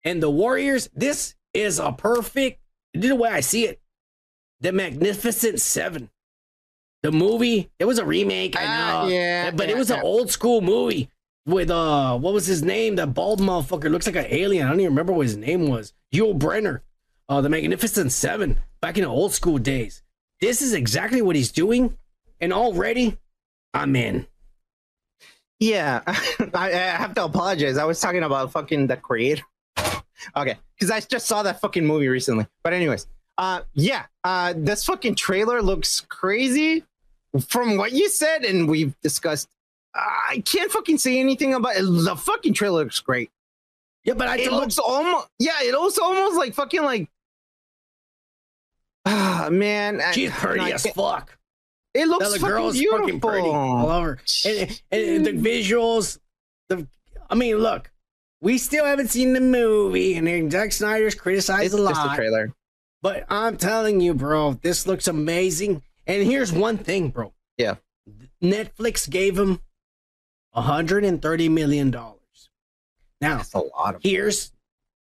And 0.05 0.23
the 0.23 0.31
warriors, 0.31 0.89
this 0.95 1.35
is 1.55 1.79
a 1.79 1.93
perfect, 1.93 2.61
this 2.95 3.05
is 3.05 3.11
the 3.11 3.17
way 3.17 3.31
I 3.31 3.41
see 3.41 3.67
it. 3.67 3.81
The 4.61 4.73
Magnificent 4.73 5.61
Seven. 5.61 6.11
The 7.03 7.11
movie, 7.13 7.71
it 7.81 7.85
was 7.85 7.99
a 7.99 8.05
remake, 8.05 8.57
I 8.57 8.65
Ah, 8.65 9.03
know. 9.03 9.09
yeah, 9.09 9.51
But 9.51 9.69
it 9.69 9.73
yeah, 9.73 9.79
was 9.79 9.91
an 9.91 10.01
old 10.03 10.31
school 10.31 10.61
movie 10.61 11.09
with 11.47 11.69
uh 11.71 12.17
what 12.19 12.33
was 12.33 12.47
his 12.47 12.63
name? 12.63 12.95
That 12.97 13.15
bald 13.15 13.41
motherfucker 13.41 13.91
looks 13.91 14.07
like 14.07 14.15
an 14.15 14.27
alien. 14.29 14.65
I 14.67 14.71
don't 14.71 14.79
even 14.79 14.93
remember 14.93 15.13
what 15.13 15.27
his 15.27 15.37
name 15.37 15.69
was. 15.69 15.93
Yul 16.15 16.39
Brynner. 16.39 16.83
Uh 17.29 17.41
the 17.41 17.49
Magnificent 17.49 18.13
Seven 18.13 18.61
back 18.81 18.97
in 18.97 19.03
the 19.03 19.11
old 19.11 19.33
school 19.33 19.59
days. 19.59 20.03
This 20.41 20.63
is 20.63 20.75
exactly 20.75 21.23
what 21.23 21.35
he's 21.35 21.51
doing, 21.51 21.97
and 22.41 22.53
already 22.53 23.19
I'm 23.75 23.97
in. 23.97 24.27
Yeah, 25.63 26.03
I, 26.55 26.73
I 26.73 26.77
have 26.99 27.15
to 27.15 27.25
apologize. 27.25 27.77
I 27.79 27.85
was 27.85 28.01
talking 28.01 28.25
about 28.25 28.51
fucking 28.51 28.89
the 28.89 28.97
creator. 28.97 29.43
Okay, 30.37 30.57
because 30.77 30.91
I 30.93 31.01
just 31.01 31.27
saw 31.27 31.43
that 31.43 31.61
fucking 31.61 31.85
movie 31.85 32.07
recently. 32.07 32.47
But 32.63 32.73
anyways, 32.75 33.09
uh, 33.39 33.63
yeah, 33.75 34.05
uh, 34.23 34.55
this 34.57 34.85
fucking 34.85 35.17
trailer 35.17 35.61
looks 35.61 36.01
crazy. 36.03 36.85
From 37.49 37.77
what 37.77 37.91
you 37.91 38.09
said 38.09 38.45
and 38.45 38.69
we've 38.69 38.95
discussed, 39.01 39.49
I 39.97 40.41
can't 40.45 40.71
fucking 40.71 40.99
say 40.99 41.19
anything 41.19 41.55
about 41.55 41.75
it. 41.75 41.83
The 41.83 42.15
fucking 42.15 42.55
trailer 42.55 42.85
looks 42.85 43.01
great. 43.01 43.31
Yeah, 44.05 44.15
but 44.15 44.29
I 44.29 44.37
it 44.39 44.53
looks 44.53 44.79
almost 44.79 45.27
yeah, 45.41 45.59
it 45.63 45.73
looks 45.73 45.99
almost 45.99 46.37
like 46.37 46.55
fucking 46.55 46.83
like. 46.85 47.09
Ah 49.05 49.49
man, 49.53 50.01
I- 50.01 50.13
She's 50.13 50.31
pretty 50.31 50.61
I 50.61 50.71
as 50.71 50.87
fuck. 50.87 51.37
It 51.95 52.09
looks 52.09 52.33
the 52.33 52.39
fucking 52.39 52.49
girl's 52.49 52.79
beautiful. 52.79 53.07
fucking 53.07 53.21
pretty 53.21 53.49
all 53.49 53.91
over. 53.91 54.19
And, 54.47 54.83
and 54.91 55.27
the 55.27 55.33
visuals, 55.33 56.19
the 56.69 56.87
I 57.29 57.35
mean, 57.35 57.57
look, 57.59 57.91
we 58.41 58.59
still 58.59 58.85
haven't 58.85 59.09
seen 59.09 59.33
the 59.35 59.41
movie, 59.41 60.15
and 60.17 60.27
then 60.27 60.51
Zack 60.51 60.73
Snyder's 60.73 61.15
criticized 61.15 61.67
It's 61.67 61.75
a 61.75 61.79
lot. 61.83 61.95
just 61.95 62.13
a 62.13 62.17
trailer. 62.17 62.53
But 63.03 63.25
I'm 63.29 63.57
telling 63.57 64.01
you, 64.01 64.15
bro, 64.15 64.55
this 64.63 64.87
looks 64.87 65.07
amazing. 65.09 65.83
And 66.07 66.23
here's 66.23 66.53
one 66.53 66.79
thing, 66.79 67.11
bro. 67.11 67.33
Yeah. 67.59 67.77
Netflix 68.43 69.09
gave 69.09 69.39
him 69.39 69.61
130 70.53 71.49
million 71.49 71.91
dollars. 71.91 72.19
Now, 73.21 73.37
That's 73.37 73.55
a 73.55 73.59
lot 73.59 73.95
of. 73.97 74.03
here's 74.03 74.53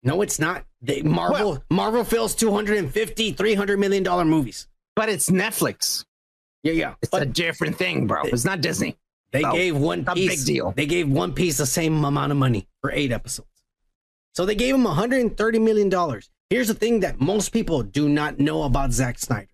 no, 0.03 0.23
it's 0.23 0.39
not. 0.39 0.65
They, 0.81 1.03
Marvel 1.03 1.63
Marvel 1.71 2.05
fills 2.05 2.35
250, 2.37 3.33
300 3.33 3.79
million 3.79 4.03
dollar 4.03 4.25
movies. 4.25 4.69
But 4.95 5.09
it's 5.09 5.29
Netflix. 5.31 6.05
Yeah, 6.63 6.73
yeah. 6.73 6.95
It's 7.03 7.13
a 7.13 7.25
different 7.27 7.77
thing, 7.77 8.07
bro. 8.07 8.23
It's 8.25 8.45
not 8.45 8.61
Disney. 8.61 8.97
They 9.33 9.43
So, 9.43 9.53
gave 9.53 9.77
one 9.77 10.05
a 10.07 10.15
piece. 10.15 10.37
big 10.45 10.47
deal. 10.47 10.73
They 10.77 10.87
gave 10.87 11.09
one 11.09 11.33
piece 11.33 11.59
the 11.59 11.67
same 11.67 12.05
amount 12.05 12.33
of 12.33 12.39
money 12.39 12.69
for 12.81 12.91
eight 12.93 13.13
episodes. 13.13 13.49
So 14.35 14.45
they 14.47 14.55
gave 14.55 14.75
him 14.75 14.85
130 14.85 15.59
million 15.59 15.89
dollars. 15.89 16.31
Here's 16.51 16.69
the 16.69 16.75
thing 16.75 17.01
that 17.01 17.21
most 17.21 17.51
people 17.51 17.83
do 17.83 18.09
not 18.09 18.39
know 18.39 18.63
about 18.63 18.93
Zack 18.93 19.19
Snyder. 19.19 19.49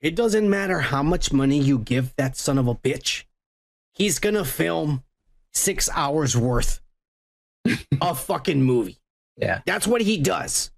It 0.00 0.14
doesn't 0.14 0.48
matter 0.48 0.80
how 0.80 1.02
much 1.02 1.32
money 1.32 1.58
you 1.58 1.78
give 1.78 2.14
that 2.16 2.36
son 2.36 2.56
of 2.58 2.66
a 2.68 2.74
bitch. 2.74 3.24
He's 3.94 4.18
gonna 4.18 4.44
film 4.44 5.02
six 5.52 5.88
hours 5.92 6.36
worth 6.36 6.80
of 8.00 8.20
fucking 8.20 8.62
movie. 8.62 8.98
Yeah. 9.36 9.60
That's 9.66 9.86
what 9.86 10.00
he 10.00 10.18
does. 10.18 10.70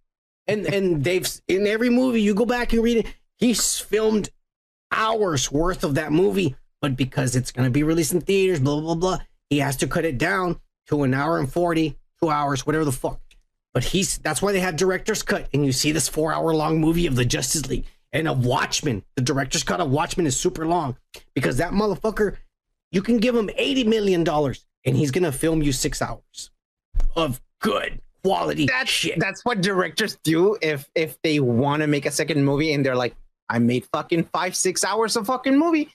And 0.46 0.66
and 0.66 1.04
they've 1.04 1.28
in 1.48 1.66
every 1.66 1.90
movie 1.90 2.22
you 2.22 2.34
go 2.34 2.46
back 2.46 2.72
and 2.72 2.82
read 2.82 2.98
it, 2.98 3.06
he's 3.38 3.78
filmed 3.78 4.30
hours 4.90 5.50
worth 5.50 5.84
of 5.84 5.94
that 5.94 6.12
movie, 6.12 6.56
but 6.80 6.96
because 6.96 7.36
it's 7.36 7.52
going 7.52 7.64
to 7.66 7.70
be 7.70 7.82
released 7.82 8.12
in 8.12 8.20
theaters, 8.20 8.60
blah, 8.60 8.80
blah, 8.80 8.94
blah, 8.94 9.18
he 9.48 9.58
has 9.58 9.76
to 9.78 9.86
cut 9.86 10.04
it 10.04 10.18
down 10.18 10.60
to 10.88 11.02
an 11.02 11.14
hour 11.14 11.38
and 11.38 11.52
40, 11.52 11.96
two 12.20 12.30
hours, 12.30 12.66
whatever 12.66 12.84
the 12.84 12.92
fuck. 12.92 13.20
But 13.72 13.84
he's 13.84 14.18
that's 14.18 14.42
why 14.42 14.50
they 14.52 14.60
have 14.60 14.74
director's 14.76 15.22
cut. 15.22 15.48
And 15.54 15.64
you 15.64 15.70
see 15.72 15.92
this 15.92 16.08
four 16.08 16.32
hour 16.32 16.52
long 16.54 16.80
movie 16.80 17.06
of 17.06 17.14
the 17.14 17.24
Justice 17.24 17.68
League 17.68 17.84
and 18.12 18.26
of 18.26 18.44
Watchmen. 18.44 19.04
The 19.14 19.22
director's 19.22 19.62
cut 19.62 19.80
of 19.80 19.90
Watchmen 19.90 20.26
is 20.26 20.36
super 20.36 20.66
long 20.66 20.96
because 21.34 21.58
that 21.58 21.72
motherfucker, 21.72 22.36
you 22.90 23.00
can 23.00 23.18
give 23.18 23.36
him 23.36 23.48
$80 23.48 23.86
million 23.86 24.26
and 24.28 24.96
he's 24.96 25.12
going 25.12 25.22
to 25.22 25.30
film 25.30 25.62
you 25.62 25.70
six 25.70 26.02
hours 26.02 26.50
of 27.14 27.40
good 27.60 28.00
quality 28.24 28.66
That's 28.66 28.90
shit. 28.90 29.18
that's 29.18 29.44
what 29.44 29.60
directors 29.62 30.18
do 30.24 30.56
if 30.60 30.90
if 30.94 31.20
they 31.22 31.40
want 31.40 31.80
to 31.80 31.86
make 31.86 32.04
a 32.06 32.10
second 32.10 32.44
movie 32.44 32.72
and 32.74 32.84
they're 32.84 32.96
like, 32.96 33.14
I 33.50 33.58
made 33.58 33.84
fucking 33.92 34.24
five 34.32 34.54
six 34.54 34.84
hours 34.84 35.16
of 35.16 35.26
fucking 35.26 35.58
movie. 35.58 35.92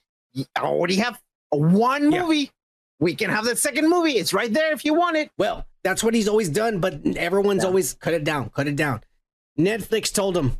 I 0.55 0.61
already 0.61 0.97
have 0.97 1.19
one 1.49 2.11
Yeah. 2.11 2.21
movie. 2.23 2.51
We 2.99 3.15
can 3.15 3.29
have 3.29 3.45
the 3.45 3.55
second 3.55 3.89
movie. 3.89 4.13
It's 4.13 4.33
right 4.33 4.53
there 4.53 4.73
if 4.73 4.83
you 4.85 4.93
want 4.93 5.17
it. 5.17 5.31
Well, 5.37 5.65
that's 5.83 6.03
what 6.03 6.13
he's 6.13 6.27
always 6.27 6.49
done, 6.49 6.79
but 6.79 7.05
everyone's 7.17 7.63
always 7.63 7.93
cut 7.93 8.13
it 8.13 8.23
down, 8.23 8.49
cut 8.49 8.67
it 8.67 8.75
down. 8.75 9.01
Netflix 9.57 10.13
told 10.13 10.35
him, 10.35 10.57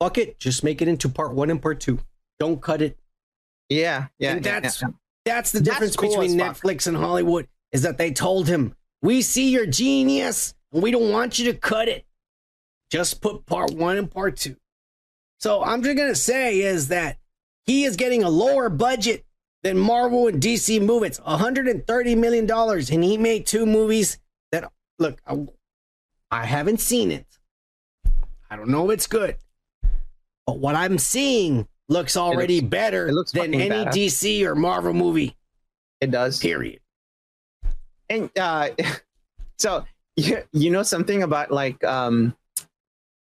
fuck 0.00 0.18
it, 0.18 0.38
just 0.38 0.62
make 0.62 0.82
it 0.82 0.88
into 0.88 1.08
part 1.08 1.32
one 1.34 1.50
and 1.50 1.60
part 1.60 1.80
two. 1.80 1.98
Don't 2.38 2.60
cut 2.60 2.82
it. 2.82 2.98
Yeah, 3.70 4.08
yeah. 4.18 4.32
and 4.32 4.44
that's 4.44 4.82
yeah. 4.82 4.88
that's 5.24 5.52
the 5.52 5.60
That's 5.60 5.70
difference 5.70 5.96
cool 5.96 6.10
between. 6.10 6.38
Netflix 6.38 6.86
and 6.86 6.96
Hollywood 6.96 7.48
is 7.72 7.82
that 7.82 7.96
they 7.96 8.12
told 8.12 8.48
him, 8.48 8.74
we 9.00 9.22
see 9.22 9.50
your 9.50 9.66
genius 9.66 10.54
and 10.72 10.82
we 10.82 10.90
don't 10.90 11.10
want 11.10 11.38
you 11.38 11.50
to 11.52 11.58
cut 11.58 11.88
it. 11.88 12.04
Just 12.90 13.20
put 13.22 13.46
part 13.46 13.70
one 13.72 13.96
and 13.96 14.10
part 14.10 14.36
two. 14.36 14.56
So 15.44 15.62
I'm 15.62 15.82
just 15.82 15.98
gonna 15.98 16.14
say 16.14 16.60
is 16.60 16.88
that 16.88 17.18
he 17.66 17.84
is 17.84 17.96
getting 17.96 18.22
a 18.22 18.30
lower 18.30 18.70
budget 18.70 19.26
than 19.62 19.76
Marvel 19.76 20.26
and 20.26 20.42
DC 20.42 20.80
movies, 20.80 21.20
130 21.20 22.14
million 22.14 22.46
dollars, 22.46 22.88
and 22.88 23.04
he 23.04 23.18
made 23.18 23.44
two 23.44 23.66
movies 23.66 24.16
that 24.52 24.72
look. 24.98 25.20
I, 25.26 25.46
I 26.30 26.46
haven't 26.46 26.80
seen 26.80 27.10
it. 27.10 27.26
I 28.50 28.56
don't 28.56 28.70
know 28.70 28.90
if 28.90 28.94
it's 28.94 29.06
good, 29.06 29.36
but 30.46 30.60
what 30.60 30.76
I'm 30.76 30.96
seeing 30.96 31.68
looks 31.90 32.16
already 32.16 32.62
looks- 32.62 32.70
better 32.70 33.12
looks 33.12 33.32
than 33.32 33.52
any 33.52 33.68
badass. 33.68 33.92
DC 33.92 34.46
or 34.46 34.54
Marvel 34.54 34.94
movie. 34.94 35.36
It 36.00 36.10
does. 36.10 36.38
Period. 36.38 36.80
And 38.08 38.30
uh 38.38 38.70
so 39.58 39.84
you, 40.16 40.42
you 40.52 40.70
know 40.70 40.82
something 40.82 41.22
about 41.22 41.50
like 41.50 41.84
um 41.84 42.34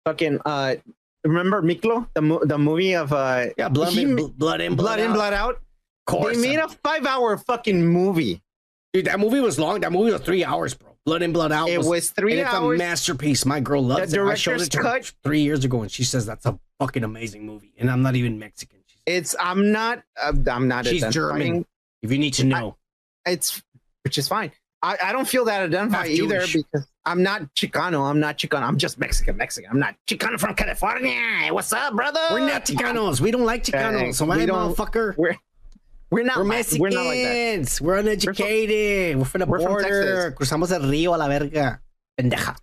fucking 0.05 0.41
uh 0.45 0.75
remember 1.25 1.63
Miklo 1.63 2.09
the 2.15 2.23
mo- 2.23 2.45
the 2.45 2.59
movie 2.59 2.95
of 2.95 3.13
uh 3.13 3.47
Yeah, 3.57 3.69
blood, 3.69 3.93
he 3.93 4.03
in, 4.03 4.17
blood 4.17 4.61
in, 4.61 4.77
blood 4.77 5.01
in 5.01 5.11
out. 5.11 5.15
blood 5.15 5.33
out 5.33 5.55
Of 5.57 5.63
course, 6.07 6.37
they 6.37 6.43
made 6.49 6.59
a 6.59 6.69
five 6.69 7.07
hour 7.07 7.37
fucking 7.37 7.85
movie 7.87 8.43
Dude, 8.95 9.05
that 9.05 9.21
movie 9.21 9.41
was 9.41 9.59
long. 9.59 9.81
That 9.81 9.93
movie 9.93 10.13
was 10.13 10.23
three 10.23 10.43
hours, 10.43 10.73
bro. 10.73 10.97
Blood 11.05 11.21
in, 11.21 11.31
blood 11.35 11.53
out. 11.53 11.69
It 11.69 11.79
was 11.79 12.11
three 12.11 12.41
and 12.41 12.49
hours. 12.49 12.75
It's 12.77 12.83
a 12.83 12.87
masterpiece. 12.87 13.45
My 13.45 13.61
girl 13.61 13.85
loves 13.85 14.15
it. 14.15 14.19
I 14.19 14.35
showed 14.35 14.63
it 14.63 14.71
to 14.71 14.79
her 14.79 14.83
cut- 14.83 15.13
three 15.23 15.41
years 15.43 15.63
ago, 15.63 15.83
and 15.83 15.93
she 15.93 16.05
says 16.05 16.25
that's 16.25 16.47
a 16.47 16.59
fucking 16.81 17.05
amazing 17.05 17.45
movie. 17.45 17.75
And 17.79 17.91
I'm 17.91 18.01
not 18.01 18.17
even 18.17 18.39
Mexican. 18.39 18.79
It's 19.05 19.37
I'm 19.41 19.73
not 19.73 20.03
uh, 20.21 20.33
I'm 20.51 20.69
not 20.69 20.87
She's 20.87 21.07
German. 21.09 21.65
If 22.03 22.13
you 22.13 22.19
need 22.19 22.35
to 22.35 22.45
know, 22.45 22.77
It's 23.27 23.63
which 24.05 24.17
is 24.19 24.29
fine. 24.29 24.53
I, 24.83 24.97
I 25.03 25.13
don't 25.13 25.27
feel 25.29 25.45
that 25.47 25.63
identified 25.63 26.09
either 26.11 26.41
because 26.47 26.87
I'm 27.09 27.23
not 27.23 27.55
Chicano. 27.55 28.09
I'm 28.11 28.21
not 28.21 28.37
Chicano. 28.37 28.65
I'm 28.69 28.77
just 28.77 28.99
Mexican. 28.99 29.39
Mexican. 29.39 29.71
I'm 29.71 29.79
not 29.79 29.95
Chicano 30.07 30.39
from 30.39 30.55
California. 30.55 31.49
What's 31.51 31.73
up, 31.73 31.95
brother? 31.95 32.21
we're 32.33 32.41
not 32.47 32.67
Chicanos. 32.67 33.19
We 33.19 33.31
don't 33.31 33.47
like 33.47 33.65
Chicanos. 33.65 33.99
Hey, 33.99 34.13
so 34.13 34.27
why, 34.27 34.37
motherfucker? 34.39 35.17
We're 35.17 35.37
we're 36.11 36.25
not 36.25 36.37
We're 36.37 36.45
Mexicans. 36.45 36.81
We're 36.81 36.91
not 36.91 37.07
like 37.07 37.23
that. 37.23 37.79
We're 37.81 37.97
uneducated. 37.97 39.17
We're 39.17 39.25
from 39.25 39.39
the 39.41 39.47
we're 39.47 39.61
from 39.61 39.73
border. 39.73 40.33
Cruzamos 40.39 40.71
el 40.71 40.83
río 40.83 41.15
a 41.15 41.17
la 41.17 41.29
verga. 41.29 41.81
Pendeja. 42.21 42.57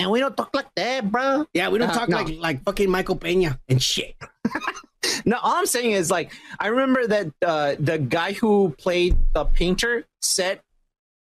And 0.00 0.10
we 0.10 0.18
don't 0.18 0.36
talk 0.36 0.50
like 0.52 0.74
that, 0.74 1.10
bro. 1.10 1.46
Yeah, 1.54 1.68
we 1.68 1.78
don't 1.78 1.90
Uh, 1.90 1.94
talk 1.94 2.08
no. 2.08 2.16
like 2.16 2.36
like 2.38 2.64
fucking 2.64 2.90
Michael 2.90 3.16
Peña 3.16 3.58
and 3.68 3.80
shit. 3.82 4.16
No, 5.24 5.38
all 5.40 5.54
I'm 5.54 5.66
saying 5.66 5.92
is 5.92 6.10
like 6.10 6.32
I 6.58 6.66
remember 6.66 7.06
that 7.06 7.26
uh, 7.44 7.76
the 7.78 7.96
guy 7.98 8.32
who 8.32 8.74
played 8.76 9.16
the 9.34 9.44
painter 9.44 10.04
said 10.20 10.60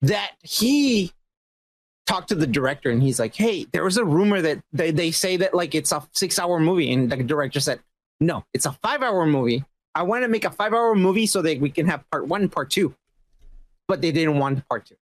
that 0.02 0.32
he 0.42 1.12
talked 2.10 2.28
to 2.28 2.34
the 2.34 2.46
director 2.46 2.90
and 2.90 3.02
he's 3.02 3.18
like, 3.20 3.34
"Hey, 3.34 3.66
there 3.72 3.84
was 3.84 3.96
a 3.96 4.04
rumor 4.04 4.42
that 4.42 4.58
they, 4.72 4.90
they 4.90 5.10
say 5.10 5.36
that 5.38 5.54
like 5.54 5.74
it's 5.74 5.92
a 5.92 6.02
six 6.12 6.38
hour 6.38 6.58
movie," 6.60 6.92
and 6.92 7.10
the 7.10 7.16
director 7.22 7.60
said, 7.60 7.80
"No, 8.20 8.44
it's 8.52 8.66
a 8.66 8.72
five 8.72 9.02
hour 9.02 9.24
movie. 9.26 9.64
I 9.94 10.02
want 10.02 10.22
to 10.24 10.28
make 10.28 10.44
a 10.44 10.50
five 10.50 10.72
hour 10.72 10.94
movie 10.94 11.26
so 11.26 11.42
that 11.42 11.60
we 11.60 11.70
can 11.70 11.86
have 11.86 12.04
part 12.10 12.26
one, 12.26 12.42
and 12.42 12.52
part 12.52 12.70
two, 12.70 12.94
but 13.88 14.00
they 14.00 14.12
didn't 14.12 14.38
want 14.38 14.66
part 14.68 14.86
two. 14.86 14.96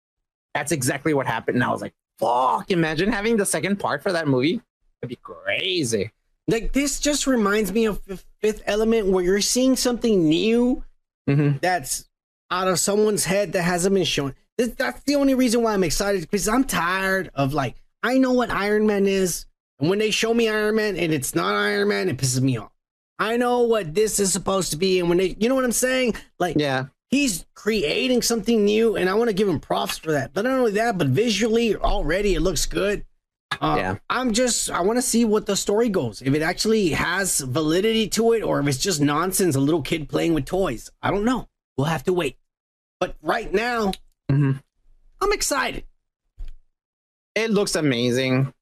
That's 0.55 0.73
exactly 0.73 1.15
what 1.15 1.27
happened, 1.27 1.57
and 1.57 1.65
I 1.65 1.71
was 1.71 1.83
like, 1.83 1.95
"Fuck! 2.19 2.71
Imagine 2.71 3.13
having 3.13 3.37
the 3.37 3.47
second 3.47 3.77
part 3.77 4.03
for 4.03 4.13
that 4.13 4.27
movie. 4.29 4.61
It'd 5.03 5.09
be 5.11 5.17
crazy." 5.17 6.11
Like 6.47 6.73
this 6.73 7.01
just 7.01 7.27
reminds 7.27 7.73
me 7.73 7.87
of 7.87 8.01
Fifth 8.41 8.63
Element, 8.67 9.07
where 9.09 9.25
you're 9.25 9.41
seeing 9.41 9.77
something 9.77 10.25
new 10.29 10.83
Mm-hmm. 11.29 11.57
that's 11.63 12.05
out 12.51 12.69
of 12.69 12.79
someone's 12.79 13.25
head 13.25 13.53
that 13.55 13.63
hasn't 13.63 13.95
been 13.95 14.05
shown. 14.05 14.35
This, 14.59 14.71
that's 14.71 15.03
the 15.03 15.17
only 15.17 15.35
reason 15.35 15.63
why 15.63 15.75
I'm 15.75 15.85
excited 15.85 16.21
because 16.23 16.49
I'm 16.49 16.65
tired 16.65 17.31
of 17.35 17.53
like 17.55 17.77
I 18.03 18.19
know 18.19 18.33
what 18.33 18.51
Iron 18.51 18.87
Man 18.87 19.07
is, 19.07 19.47
and 19.81 19.89
when 19.91 19.99
they 19.99 20.11
show 20.11 20.33
me 20.33 20.49
Iron 20.49 20.77
Man 20.77 20.97
and 20.97 21.13
it's 21.13 21.35
not 21.35 21.55
Iron 21.55 21.89
Man, 21.89 22.09
it 22.09 22.19
pisses 22.19 22.41
me 22.41 22.59
off. 22.59 22.71
I 23.19 23.37
know 23.37 23.61
what 23.63 23.95
this 23.95 24.21
is 24.21 24.33
supposed 24.33 24.71
to 24.73 24.77
be, 24.77 25.01
and 25.01 25.09
when 25.09 25.19
they, 25.19 25.37
you 25.39 25.49
know 25.49 25.55
what 25.55 25.65
I'm 25.65 25.73
saying, 25.73 26.15
like 26.39 26.57
yeah, 26.59 26.87
he's 27.11 27.47
creating 27.55 28.23
something 28.23 28.65
new, 28.65 28.97
and 28.97 29.09
I 29.09 29.15
want 29.15 29.29
to 29.29 29.35
give 29.35 29.49
him 29.49 29.61
props 29.61 29.99
for 29.99 30.13
that. 30.13 30.33
But 30.35 30.45
not 30.45 30.59
only 30.59 30.73
that, 30.73 30.99
but 30.99 31.09
visually 31.09 31.75
already 31.77 32.35
it 32.35 32.41
looks 32.41 32.67
good. 32.67 33.05
Uh, 33.61 33.75
Yeah. 33.79 33.97
I'm 34.11 34.33
just 34.33 34.71
I 34.71 34.81
want 34.83 34.99
to 34.99 35.03
see 35.03 35.25
what 35.25 35.47
the 35.47 35.57
story 35.57 35.89
goes. 35.89 36.23
If 36.23 36.35
it 36.35 36.43
actually 36.43 36.91
has 36.91 37.41
validity 37.41 38.09
to 38.11 38.33
it, 38.33 38.43
or 38.43 38.61
if 38.61 38.67
it's 38.67 38.79
just 38.79 39.01
nonsense, 39.01 39.57
a 39.57 39.61
little 39.61 39.83
kid 39.83 40.09
playing 40.09 40.35
with 40.35 40.45
toys. 40.45 40.91
I 41.03 41.11
don't 41.11 41.25
know. 41.25 41.49
We'll 41.77 41.87
have 41.87 42.05
to 42.05 42.13
wait. 42.13 42.37
But 43.01 43.17
right 43.23 43.53
now, 43.53 43.93
Mhm. 44.31 44.63
I'm 45.21 45.33
excited. 45.33 45.85
it 47.35 47.51
looks 47.51 47.75
amazing, 47.75 48.53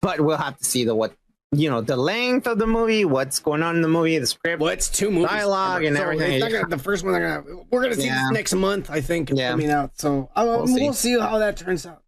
but 0.00 0.20
we'll 0.20 0.38
have 0.38 0.56
to 0.58 0.64
see 0.64 0.84
the 0.84 0.94
what 0.94 1.14
you 1.52 1.68
know 1.70 1.80
the 1.82 1.96
length 1.96 2.46
of 2.46 2.58
the 2.58 2.66
movie, 2.66 3.04
what's 3.04 3.38
going 3.40 3.62
on 3.62 3.76
in 3.76 3.82
the 3.82 3.88
movie, 3.88 4.18
the 4.18 4.26
script, 4.26 4.60
Well, 4.60 4.72
it's 4.72 4.88
two 4.88 5.10
movies, 5.10 5.28
dialogue, 5.28 5.84
and 5.84 5.96
So 5.96 6.02
everything. 6.02 6.32
it's 6.32 6.42
not 6.42 6.50
gonna- 6.52 6.68
the 6.76 6.82
first 6.82 7.04
one, 7.04 7.12
they're 7.12 7.42
gonna, 7.42 7.62
we're 7.70 7.82
gonna 7.82 7.94
see 7.94 8.06
Yeah. 8.06 8.22
this 8.24 8.32
next 8.32 8.54
month. 8.54 8.88
I 8.90 9.00
think 9.02 9.30
Yeah. 9.34 9.50
coming 9.50 9.70
out. 9.70 9.92
So 9.98 10.30
We'll 10.36 10.64
we'll, 10.64 10.92
see. 10.94 11.14
see. 11.14 11.18
how 11.20 11.38
that 11.38 11.56
turns 11.58 11.84
out. 11.86 12.02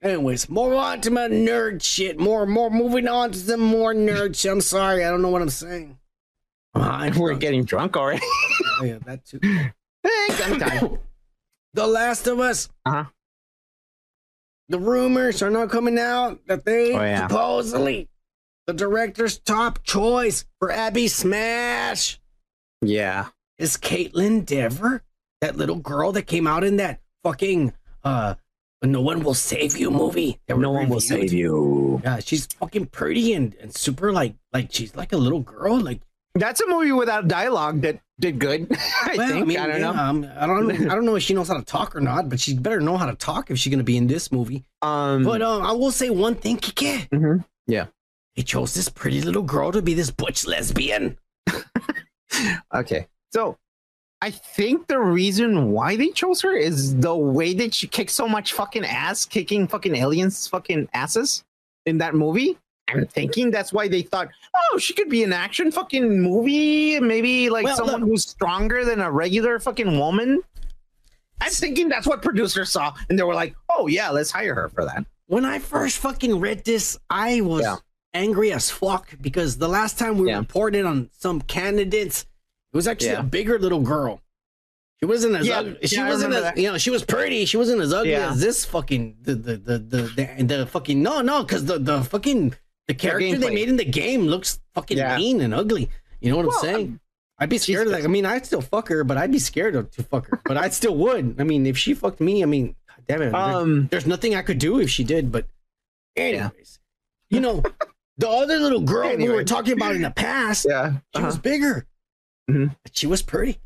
Anyways, 0.00 0.48
more 0.48 0.74
on 0.74 1.00
to 1.02 1.10
my 1.10 1.26
nerd 1.28 1.82
shit. 1.82 2.20
More, 2.20 2.46
more. 2.46 2.70
Moving 2.70 3.08
on 3.08 3.32
to 3.32 3.38
some 3.38 3.60
more 3.60 3.92
nerd 3.92 4.36
shit. 4.38 4.52
I'm 4.52 4.60
sorry, 4.60 5.04
I 5.04 5.10
don't 5.10 5.22
know 5.22 5.28
what 5.30 5.42
I'm 5.42 5.50
saying. 5.50 5.98
I'm. 6.74 7.14
We're 7.18 7.34
getting 7.34 7.64
drunk 7.64 7.96
already. 7.96 8.22
Oh, 8.24 8.84
yeah, 8.84 8.98
that 9.06 9.24
too. 9.26 9.40
Sometime. 10.36 10.98
The 11.78 11.86
Last 11.86 12.26
of 12.26 12.40
Us. 12.40 12.68
Uh-huh. 12.84 13.04
The 14.68 14.80
rumors 14.80 15.42
are 15.42 15.50
now 15.50 15.68
coming 15.68 15.96
out 15.96 16.40
that 16.48 16.64
they 16.64 16.92
Oh, 16.92 17.00
yeah. 17.00 17.28
supposedly 17.28 18.08
the 18.66 18.72
director's 18.72 19.38
top 19.38 19.84
choice 19.84 20.44
for 20.58 20.72
Abby 20.72 21.06
Smash 21.06 22.18
yeah, 22.82 23.28
is 23.58 23.76
Kaitlyn 23.76 24.44
Dever, 24.44 25.02
that 25.40 25.56
little 25.56 25.76
girl 25.76 26.10
that 26.12 26.22
came 26.24 26.48
out 26.48 26.64
in 26.64 26.78
that 26.78 27.00
fucking 27.22 27.72
uh 28.02 28.34
No 28.82 29.00
One 29.00 29.22
Will 29.22 29.34
Save 29.34 29.76
You 29.76 29.92
movie. 29.92 30.40
no 30.48 30.56
we 30.56 30.66
one 30.66 30.88
will 30.88 30.98
save 31.00 31.32
you. 31.32 32.00
Yeah, 32.02 32.18
she's 32.18 32.46
fucking 32.46 32.86
pretty 32.86 33.34
and, 33.34 33.54
and 33.60 33.72
super 33.72 34.12
like 34.12 34.34
like 34.52 34.68
she's 34.72 34.96
like 34.96 35.12
a 35.12 35.16
little 35.16 35.40
girl. 35.42 35.78
Like 35.78 36.00
That's 36.38 36.60
a 36.60 36.66
movie 36.66 36.92
without 36.92 37.28
dialogue 37.28 37.80
that 37.82 38.00
did 38.20 38.38
good. 38.38 38.66
I 39.04 39.14
well, 39.16 39.28
think. 39.28 39.42
I, 39.42 39.44
mean, 39.44 39.56
don't 39.56 39.68
yeah, 39.70 39.78
know. 39.78 39.92
um, 39.92 40.26
I 40.36 40.46
don't 40.46 40.66
know. 40.66 40.74
I 40.74 40.94
don't 40.94 41.04
know 41.04 41.16
if 41.16 41.22
she 41.22 41.34
knows 41.34 41.48
how 41.48 41.56
to 41.56 41.64
talk 41.64 41.94
or 41.94 42.00
not, 42.00 42.28
but 42.28 42.40
she 42.40 42.54
better 42.54 42.80
know 42.80 42.96
how 42.96 43.06
to 43.06 43.14
talk 43.14 43.50
if 43.50 43.58
she's 43.58 43.70
gonna 43.70 43.82
be 43.84 43.96
in 43.96 44.06
this 44.06 44.30
movie. 44.32 44.64
Um, 44.82 45.24
But 45.24 45.42
um, 45.42 45.62
I 45.62 45.72
will 45.72 45.90
say 45.90 46.10
one 46.10 46.34
thing, 46.34 46.56
Kike. 46.58 47.08
mhm. 47.10 47.44
Yeah. 47.66 47.86
They 48.36 48.42
chose 48.42 48.72
this 48.74 48.88
pretty 48.88 49.20
little 49.20 49.42
girl 49.42 49.72
to 49.72 49.82
be 49.82 49.94
this 49.94 50.10
butch 50.10 50.46
lesbian. 50.46 51.18
Okay. 52.74 53.06
So 53.32 53.56
I 54.20 54.30
think 54.30 54.86
the 54.86 54.98
reason 54.98 55.72
why 55.72 55.96
they 55.96 56.08
chose 56.10 56.40
her 56.42 56.54
is 56.54 56.94
the 56.96 57.14
way 57.16 57.54
that 57.54 57.74
she 57.74 57.86
kicks 57.86 58.12
so 58.12 58.28
much 58.28 58.52
fucking 58.52 58.84
ass, 58.84 59.24
kicking 59.24 59.66
fucking 59.66 59.94
aliens 59.96 60.46
fucking 60.46 60.88
asses 60.94 61.44
in 61.86 61.98
that 61.98 62.14
movie. 62.14 62.58
I'm 62.88 63.06
thinking 63.06 63.50
that's 63.50 63.72
why 63.72 63.86
they 63.88 64.02
thought, 64.02 64.28
oh, 64.72 64.78
she 64.78 64.94
could 64.94 65.08
be 65.10 65.22
an 65.22 65.32
action 65.32 65.70
fucking 65.70 66.20
movie, 66.22 66.98
maybe 67.00 67.50
like 67.50 67.64
Well, 67.64 67.76
someone 67.76 68.00
look- 68.00 68.08
who's 68.10 68.26
stronger 68.28 68.84
than 68.84 69.00
a 69.00 69.10
regular 69.10 69.58
fucking 69.58 69.98
woman. 69.98 70.42
I'm 71.40 71.50
thinking 71.52 71.88
that's 71.88 72.06
what 72.06 72.22
producers 72.22 72.70
saw, 72.72 72.94
and 73.08 73.18
they 73.18 73.22
were 73.22 73.34
like, 73.34 73.54
"Oh 73.70 73.86
yeah, 73.86 74.10
let's 74.10 74.30
hire 74.30 74.54
her 74.54 74.68
for 74.70 74.84
that." 74.84 75.04
When 75.26 75.44
I 75.44 75.58
first 75.60 75.98
fucking 75.98 76.40
read 76.40 76.64
this, 76.64 76.98
I 77.10 77.42
was 77.42 77.62
Yeah. 77.62 77.76
angry 78.14 78.50
as 78.52 78.70
fuck 78.70 79.10
because 79.20 79.58
the 79.58 79.68
last 79.68 79.98
time 79.98 80.18
we 80.18 80.28
Yeah. 80.28 80.38
reported 80.38 80.84
on 80.84 81.10
some 81.16 81.40
candidates, 81.42 82.22
it 82.72 82.76
was 82.76 82.88
actually 82.88 83.10
Yeah. 83.12 83.20
a 83.20 83.24
bigger 83.24 83.58
little 83.58 83.80
girl. 83.82 84.20
She 84.98 85.06
wasn't 85.06 85.36
as 85.36 85.46
Yeah, 85.46 85.60
ugly. 85.60 85.76
She 85.86 85.94
yeah, 85.96 86.08
wasn't 86.08 86.34
as 86.34 86.42
that. 86.42 86.56
you 86.58 86.72
know. 86.72 86.78
She 86.78 86.90
was 86.90 87.04
pretty. 87.04 87.44
She 87.44 87.56
wasn't 87.56 87.80
as 87.82 87.92
ugly 87.92 88.10
Yeah. 88.12 88.32
as 88.32 88.40
this 88.40 88.64
fucking 88.64 89.18
the 89.22 89.34
the 89.36 89.56
the 89.56 89.78
the 89.78 90.02
the, 90.42 90.44
the 90.56 90.66
fucking 90.66 91.00
no 91.00 91.20
no 91.20 91.44
because 91.44 91.66
the 91.66 91.78
the 91.78 92.02
fucking 92.02 92.54
the 92.88 92.94
character 92.94 93.38
they 93.38 93.54
made 93.54 93.68
in 93.68 93.76
the 93.76 93.84
game 93.84 94.22
looks 94.26 94.58
fucking 94.74 94.96
Yeah. 94.98 95.16
mean 95.16 95.40
and 95.40 95.54
ugly. 95.54 95.88
You 96.20 96.30
know 96.30 96.36
what 96.38 96.46
Well, 96.46 96.56
I'm 96.58 96.64
saying? 96.64 96.86
um, 96.88 97.00
I'd 97.38 97.48
be 97.48 97.58
scared 97.58 97.86
of 97.86 97.92
that. 97.92 98.02
I 98.02 98.08
mean, 98.08 98.26
I'd 98.26 98.44
still 98.46 98.60
fuck 98.62 98.88
her, 98.88 99.04
but 99.04 99.16
I'd 99.16 99.30
be 99.30 99.38
scared 99.38 99.76
of 99.76 99.90
to 99.92 100.02
fuck 100.02 100.26
her. 100.28 100.40
But 100.44 100.56
I 100.56 100.68
still 100.70 100.96
would. 100.96 101.36
I 101.38 101.44
mean, 101.44 101.66
if 101.66 101.78
she 101.78 101.94
fucked 101.94 102.20
me, 102.20 102.42
I 102.42 102.46
mean, 102.46 102.74
God 102.88 103.04
damn 103.06 103.22
it. 103.22 103.30
there- 103.30 103.36
Um, 103.40 103.86
there's 103.90 104.06
nothing 104.06 104.34
I 104.34 104.42
could 104.42 104.58
do 104.58 104.80
if 104.80 104.90
she 104.90 105.04
did. 105.04 105.30
But 105.30 105.46
anyways, 106.16 106.80
you 107.30 107.38
know, 107.40 107.62
the 108.18 108.28
other 108.28 108.58
little 108.58 108.80
girl 108.80 109.16
we 109.16 109.28
were 109.28 109.44
talking 109.44 109.74
about 109.74 109.94
in 109.94 110.02
the 110.02 110.10
past, 110.10 110.66
Yeah. 110.68 110.94
she 111.14 111.22
was 111.22 111.34
uh-huh. 111.34 111.42
bigger. 111.42 111.86
Mhm. 112.50 112.74
She 112.92 113.06
was 113.06 113.22
pretty. 113.22 113.58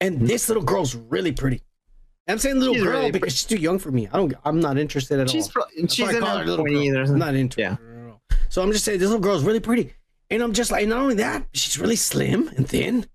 And 0.00 0.28
this 0.28 0.48
little 0.48 0.62
girl's 0.62 0.94
really 0.94 1.32
pretty. 1.32 1.62
I'm 2.28 2.38
saying 2.38 2.58
little 2.58 2.74
Mm-hmm. 2.74 2.82
She's 2.82 2.90
girl 2.92 2.98
really 3.00 3.10
because 3.12 3.32
she's 3.34 3.44
too 3.44 3.56
young 3.56 3.78
for 3.78 3.90
me. 3.90 4.08
I 4.12 4.16
don't. 4.16 4.34
I'm 4.44 4.60
not 4.60 4.78
interested 4.78 5.20
at 5.20 5.30
She's 5.30 5.46
all. 5.46 5.52
pro- 5.64 5.86
she's 5.86 5.98
why 6.00 6.06
I 6.12 6.16
in 6.16 6.22
her 6.22 6.38
her 6.38 6.44
little 6.44 6.64
girl. 6.64 7.10
I'm 7.12 7.18
not 7.18 7.34
into 7.34 7.60
Yeah. 7.60 7.74
it. 7.74 7.78
So 8.48 8.62
I'm 8.62 8.72
just 8.72 8.84
saying 8.84 8.98
this 8.98 9.08
little 9.08 9.22
girl's 9.22 9.44
really 9.44 9.60
pretty, 9.60 9.92
and 10.30 10.42
I'm 10.42 10.52
just 10.52 10.70
like, 10.70 10.86
not 10.88 10.98
only 11.00 11.16
that, 11.16 11.46
she's 11.52 11.78
really 11.78 11.96
slim 11.96 12.48
and 12.56 12.68
thin. 12.68 13.06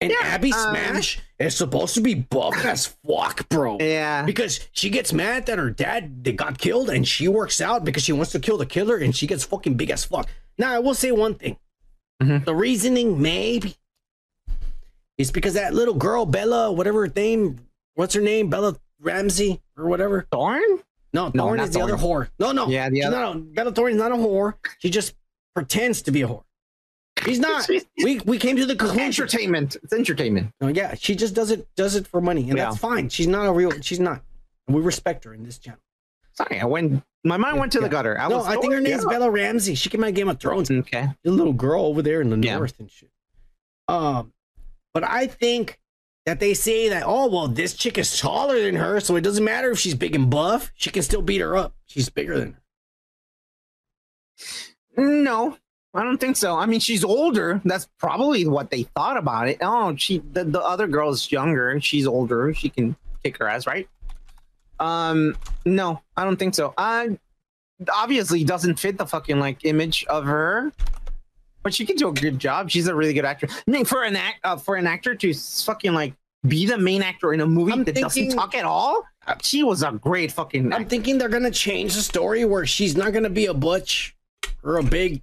And 0.00 0.10
Yeah, 0.10 0.18
Abby 0.22 0.52
um, 0.52 0.58
Smash 0.74 1.20
is 1.38 1.56
supposed 1.56 1.94
to 1.94 2.00
be 2.00 2.14
buff 2.14 2.56
as 2.64 2.86
fuck, 3.06 3.48
bro. 3.48 3.78
Yeah. 3.80 4.24
Because 4.24 4.60
she 4.72 4.90
gets 4.90 5.12
mad 5.12 5.46
that 5.46 5.58
her 5.58 5.70
dad 5.70 6.24
they 6.24 6.32
got 6.32 6.58
killed, 6.58 6.90
and 6.90 7.06
she 7.06 7.28
works 7.28 7.60
out 7.60 7.84
because 7.84 8.02
she 8.02 8.12
wants 8.12 8.32
to 8.32 8.40
kill 8.40 8.56
the 8.56 8.66
killer, 8.66 8.96
and 8.96 9.14
she 9.14 9.26
gets 9.26 9.44
fucking 9.44 9.74
big 9.74 9.90
as 9.90 10.04
fuck. 10.04 10.28
Now 10.58 10.72
I 10.72 10.78
will 10.80 10.94
say 10.94 11.12
one 11.12 11.34
thing: 11.36 11.56
Mhm. 12.22 12.44
the 12.44 12.54
reasoning 12.54 13.20
maybe 13.22 13.76
is 15.18 15.30
because 15.30 15.54
that 15.54 15.74
little 15.74 15.94
girl 15.94 16.26
Bella, 16.26 16.72
whatever 16.72 17.06
her 17.06 17.12
name, 17.14 17.58
what's 17.94 18.14
her 18.14 18.20
name, 18.20 18.48
Bella 18.50 18.76
Ramsey 19.00 19.60
or 19.76 19.86
whatever. 19.88 20.26
Thorne? 20.32 20.80
No, 21.12 21.30
No, 21.34 21.44
Thorne 21.44 21.60
is 21.60 21.70
the 21.70 21.80
other 21.80 21.96
whore. 21.96 22.28
No, 22.38 22.52
no. 22.52 22.68
Yeah, 22.68 22.88
the 22.88 22.96
she's 22.96 23.04
other- 23.04 23.16
Not 23.16 23.36
a, 23.36 23.38
Bella 23.38 23.72
Thorne 23.72 23.92
is 23.92 23.98
not 23.98 24.12
a 24.12 24.16
whore. 24.16 24.54
She 24.78 24.88
just 24.90 25.14
pretends 25.54 26.02
to 26.02 26.10
be 26.10 26.22
a 26.22 26.28
whore. 26.28 26.44
He's 27.24 27.38
not. 27.48 27.68
we 28.02 28.20
we 28.20 28.38
came 28.38 28.56
to 28.56 28.66
the 28.66 28.74
conclusion. 28.76 29.04
Entertainment. 29.06 29.76
It's 29.82 29.92
entertainment. 29.92 30.52
No, 30.60 30.68
yeah, 30.68 30.94
she 30.94 31.14
just 31.14 31.34
does 31.34 31.50
it 31.50 31.68
does 31.76 31.94
it 31.96 32.06
for 32.06 32.20
money, 32.20 32.48
and 32.48 32.56
Yeah. 32.58 32.64
that's 32.66 32.78
fine. 32.78 33.08
She's 33.10 33.26
not 33.28 33.46
a 33.46 33.52
real. 33.52 33.70
She's 33.82 34.00
not. 34.00 34.22
And 34.66 34.74
we 34.76 34.82
respect 34.82 35.24
her 35.24 35.34
in 35.34 35.44
this 35.44 35.58
channel. 35.58 35.80
Sorry, 36.32 36.60
I 36.60 36.64
went. 36.64 37.02
My 37.24 37.36
mind 37.36 37.58
went 37.58 37.70
to 37.72 37.80
the 37.80 37.88
gutter. 37.88 38.18
I 38.18 38.26
no, 38.28 38.38
was 38.38 38.46
I 38.46 38.56
think 38.56 38.72
her 38.72 38.80
name's 38.80 39.04
Bella 39.04 39.30
Ramsey. 39.30 39.74
She 39.74 39.90
came 39.90 40.02
out 40.02 40.08
of 40.08 40.14
Game 40.14 40.28
of 40.28 40.40
Thrones. 40.40 40.70
Okay. 40.70 41.08
The 41.22 41.30
little 41.30 41.52
girl 41.52 41.84
over 41.84 42.00
there 42.02 42.20
in 42.22 42.30
the 42.30 42.38
Yeah. 42.38 42.56
north 42.56 42.74
and 42.80 42.90
shit. 42.90 43.10
Um, 43.86 44.32
but 44.94 45.04
I 45.04 45.26
think 45.26 45.78
that 46.26 46.40
they 46.40 46.54
say 46.54 46.88
that 46.88 47.02
oh 47.04 47.28
well 47.28 47.48
this 47.48 47.74
chick 47.74 47.98
is 47.98 48.18
taller 48.18 48.60
than 48.62 48.76
her, 48.76 49.00
so 49.00 49.16
it 49.16 49.22
doesn't 49.22 49.44
matter 49.44 49.70
if 49.70 49.78
she's 49.78 49.94
big 49.94 50.14
and 50.14 50.30
buff, 50.30 50.72
she 50.74 50.90
can 50.90 51.02
still 51.02 51.22
beat 51.22 51.40
her 51.40 51.56
up. 51.56 51.74
She's 51.86 52.08
bigger 52.08 52.38
than 52.38 52.52
her. 52.52 52.58
No, 54.96 55.56
I 55.94 56.04
don't 56.04 56.18
think 56.18 56.36
so. 56.36 56.56
I 56.56 56.66
mean, 56.66 56.80
she's 56.80 57.04
older. 57.04 57.60
That's 57.64 57.88
probably 57.98 58.46
what 58.46 58.70
they 58.70 58.84
thought 58.84 59.16
about 59.16 59.48
it. 59.48 59.58
Oh, 59.60 59.94
she 59.96 60.18
the, 60.32 60.44
the 60.44 60.60
other 60.60 60.86
girl's 60.86 61.30
younger. 61.30 61.80
She's 61.80 62.06
older. 62.06 62.52
She 62.54 62.68
can 62.68 62.96
kick 63.22 63.38
her 63.38 63.48
ass, 63.48 63.66
right? 63.66 63.88
Um, 64.80 65.36
no, 65.64 66.00
I 66.16 66.24
don't 66.24 66.38
think 66.38 66.54
so. 66.54 66.74
I 66.76 67.18
obviously 67.92 68.44
doesn't 68.44 68.78
fit 68.78 68.98
the 68.98 69.06
fucking 69.06 69.38
like 69.38 69.64
image 69.64 70.04
of 70.06 70.24
her, 70.24 70.72
but 71.62 71.72
she 71.74 71.84
can 71.86 71.96
do 71.96 72.08
a 72.08 72.12
good 72.12 72.38
job. 72.38 72.70
She's 72.70 72.86
a 72.88 72.94
really 72.94 73.12
good 73.14 73.24
actor. 73.24 73.46
I 73.50 73.70
mean, 73.70 73.84
for 73.84 74.02
an 74.04 74.16
act 74.16 74.40
uh, 74.44 74.56
for 74.56 74.76
an 74.76 74.86
actor 74.86 75.14
to 75.14 75.32
fucking 75.34 75.92
like 75.94 76.14
be 76.46 76.66
the 76.66 76.78
main 76.78 77.02
actor 77.02 77.32
in 77.32 77.40
a 77.40 77.46
movie 77.46 77.82
that 77.84 77.94
doesn't 77.94 78.30
talk 78.30 78.54
at 78.54 78.64
all, 78.64 79.02
she 79.42 79.62
was 79.62 79.82
a 79.82 79.92
great 79.92 80.32
fucking. 80.32 80.72
I'm 80.72 80.86
thinking 80.86 81.18
they're 81.18 81.28
gonna 81.28 81.50
change 81.50 81.94
the 81.94 82.02
story 82.02 82.44
where 82.44 82.66
she's 82.66 82.96
not 82.96 83.12
gonna 83.12 83.30
be 83.30 83.46
a 83.46 83.54
butch 83.54 84.16
or 84.62 84.78
a 84.78 84.82
big 84.82 85.22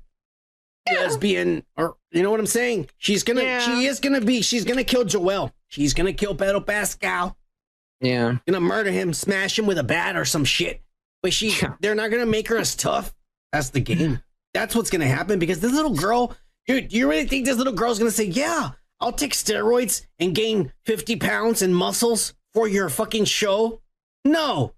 lesbian 0.92 1.64
or 1.78 1.96
you 2.12 2.24
know 2.24 2.32
what 2.32 2.40
I'm 2.40 2.48
saying? 2.48 2.90
She's 2.98 3.24
gonna 3.24 3.42
Yeah. 3.44 3.60
she 3.60 3.86
is 3.86 4.00
gonna 4.00 4.22
be 4.22 4.42
she's 4.42 4.66
gonna 4.66 4.84
kill 4.84 5.04
Joel. 5.06 5.52
She's 5.68 5.94
gonna 5.94 6.14
kill 6.14 6.34
Pedro 6.36 6.62
Pascal. 6.62 7.38
Yeah. 8.02 8.38
Gonna 8.48 8.62
murder 8.62 8.92
him, 8.92 9.14
smash 9.14 9.60
him 9.60 9.66
with 9.68 9.78
a 9.78 9.84
bat 9.84 10.16
or 10.16 10.26
some 10.26 10.46
shit. 10.46 10.82
But 11.22 11.34
she 11.34 11.56
they're 11.82 11.96
not 11.96 12.10
gonna 12.12 12.26
make 12.26 12.48
her 12.48 12.58
as 12.58 12.76
tough. 12.76 13.14
That's 13.52 13.70
the 13.70 13.82
game. 13.82 14.22
That's 14.54 14.76
what's 14.76 14.90
gonna 14.90 15.08
happen 15.08 15.40
because 15.40 15.60
this 15.60 15.72
little 15.74 15.94
girl, 15.96 16.36
dude, 16.68 16.90
do 16.90 16.98
you 16.98 17.10
really 17.10 17.28
think 17.28 17.46
this 17.46 17.58
little 17.58 17.74
girl's 17.74 18.00
gonna 18.00 18.12
say, 18.12 18.26
Yeah, 18.26 18.72
I'll 19.00 19.12
take 19.14 19.34
steroids 19.34 20.06
and 20.20 20.34
gain 20.36 20.74
50 20.86 21.16
pounds 21.18 21.62
and 21.62 21.76
muscles 21.76 22.34
for 22.54 22.68
your 22.68 22.90
fucking 22.90 23.26
show? 23.26 23.82
No. 24.26 24.74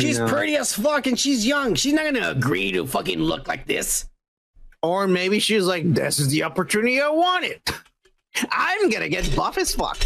She's 0.00 0.18
No. 0.18 0.28
pretty 0.28 0.56
as 0.56 0.72
fuck 0.74 1.06
and 1.06 1.18
she's 1.18 1.46
young. 1.46 1.74
She's 1.74 1.92
not 1.92 2.04
gonna 2.04 2.28
agree 2.30 2.72
to 2.72 2.86
fucking 2.86 3.18
look 3.20 3.48
like 3.48 3.66
this. 3.66 4.06
Or 4.82 5.06
maybe 5.06 5.38
she's 5.38 5.64
like, 5.64 5.94
"This 5.94 6.18
is 6.18 6.28
the 6.28 6.42
opportunity 6.42 7.00
I 7.00 7.08
wanted. 7.08 7.62
I'm 8.50 8.90
gonna 8.90 9.08
get 9.08 9.34
buff 9.34 9.56
as 9.56 9.74
fuck. 9.74 9.98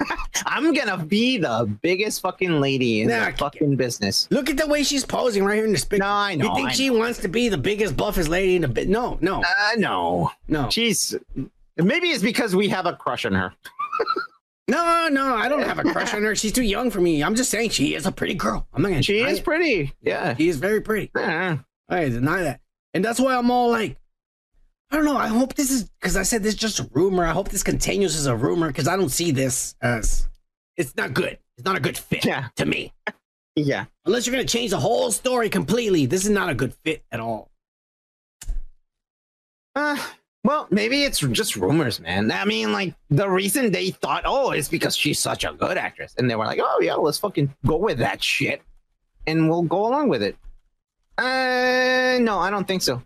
I'm 0.46 0.72
gonna 0.74 1.04
be 1.04 1.38
the 1.38 1.70
biggest 1.82 2.20
fucking 2.20 2.60
lady 2.60 3.02
in 3.02 3.08
Nah, 3.08 3.30
the 3.30 3.36
fucking 3.36 3.76
business." 3.76 4.26
Look 4.30 4.48
at 4.50 4.56
the 4.56 4.66
way 4.66 4.82
she's 4.82 5.04
posing 5.04 5.44
right 5.44 5.56
here 5.56 5.64
in 5.66 5.72
this 5.72 5.84
picture. 5.84 6.04
No, 6.04 6.10
I 6.10 6.34
know, 6.34 6.46
You 6.48 6.54
think 6.54 6.68
I 6.70 6.72
she 6.72 6.90
wants 6.90 7.18
to 7.20 7.28
be 7.28 7.48
the 7.48 7.58
biggest, 7.58 7.96
buffest 7.96 8.28
lady 8.28 8.56
in 8.56 8.62
the 8.62 8.68
bit? 8.68 8.88
No, 8.88 9.18
no. 9.20 9.42
Uh, 9.42 9.72
no, 9.76 10.30
no. 10.48 10.68
She's 10.70 11.14
maybe 11.76 12.08
it's 12.08 12.22
because 12.22 12.54
we 12.56 12.68
have 12.68 12.86
a 12.86 12.94
crush 12.94 13.24
on 13.24 13.32
her. 13.34 13.52
No, 14.68 15.08
no, 15.10 15.34
I 15.34 15.48
don't 15.48 15.62
have 15.62 15.80
a 15.80 15.82
crush 15.84 16.14
on 16.14 16.22
her. 16.22 16.36
She's 16.36 16.52
too 16.52 16.62
young 16.62 16.90
for 16.90 17.00
me. 17.00 17.24
I'm 17.24 17.34
just 17.34 17.50
saying 17.50 17.70
she 17.70 17.94
is 17.96 18.06
a 18.06 18.12
pretty 18.12 18.34
girl. 18.34 18.68
I'm 18.72 18.82
not 18.82 18.90
gonna. 18.90 19.02
She 19.02 19.18
is 19.18 19.38
it. 19.38 19.44
pretty. 19.44 19.92
Yeah, 20.00 20.36
she 20.36 20.48
is 20.48 20.58
very 20.58 20.80
pretty. 20.80 21.10
Yeah. 21.16 21.58
I 21.88 22.08
deny 22.08 22.42
that, 22.42 22.60
and 22.94 23.04
that's 23.04 23.18
why 23.18 23.34
I'm 23.36 23.50
all 23.50 23.70
like, 23.70 23.96
I 24.90 24.96
don't 24.96 25.04
know. 25.04 25.16
I 25.16 25.28
hope 25.28 25.54
this 25.54 25.70
is 25.70 25.84
because 26.00 26.16
I 26.16 26.24
said 26.24 26.42
this 26.42 26.54
is 26.54 26.60
just 26.60 26.80
a 26.80 26.88
rumor. 26.92 27.24
I 27.24 27.30
hope 27.30 27.48
this 27.48 27.62
continues 27.62 28.16
as 28.16 28.26
a 28.26 28.36
rumor 28.36 28.68
because 28.68 28.88
I 28.88 28.96
don't 28.96 29.10
see 29.10 29.30
this 29.30 29.76
as 29.80 30.28
it's 30.76 30.96
not 30.96 31.14
good. 31.14 31.38
It's 31.56 31.64
not 31.64 31.76
a 31.76 31.80
good 31.80 31.96
fit 31.96 32.24
yeah. 32.24 32.48
to 32.56 32.66
me. 32.66 32.92
Yeah. 33.54 33.84
Unless 34.04 34.26
you're 34.26 34.34
gonna 34.34 34.46
change 34.46 34.70
the 34.70 34.80
whole 34.80 35.10
story 35.12 35.48
completely, 35.48 36.06
this 36.06 36.24
is 36.24 36.30
not 36.30 36.48
a 36.48 36.54
good 36.54 36.74
fit 36.74 37.04
at 37.12 37.20
all. 37.20 37.50
Uh, 39.76 39.96
well, 40.42 40.66
maybe 40.70 41.04
it's 41.04 41.20
just 41.20 41.54
rumors, 41.54 42.00
man. 42.00 42.32
I 42.32 42.44
mean, 42.44 42.72
like 42.72 42.94
the 43.10 43.28
reason 43.28 43.70
they 43.70 43.90
thought, 43.90 44.24
oh, 44.26 44.50
it's 44.50 44.68
because 44.68 44.96
she's 44.96 45.20
such 45.20 45.44
a 45.44 45.52
good 45.52 45.76
actress, 45.76 46.14
and 46.18 46.28
they 46.28 46.34
were 46.34 46.46
like, 46.46 46.60
oh 46.62 46.80
yeah, 46.80 46.94
let's 46.94 47.18
fucking 47.18 47.54
go 47.66 47.76
with 47.76 47.98
that 47.98 48.22
shit, 48.22 48.62
and 49.26 49.48
we'll 49.48 49.62
go 49.62 49.86
along 49.86 50.08
with 50.08 50.22
it. 50.22 50.36
Uh, 51.18 52.18
no, 52.22 52.38
I 52.38 52.50
don't 52.50 52.66
think 52.66 52.82
so. 52.82 53.02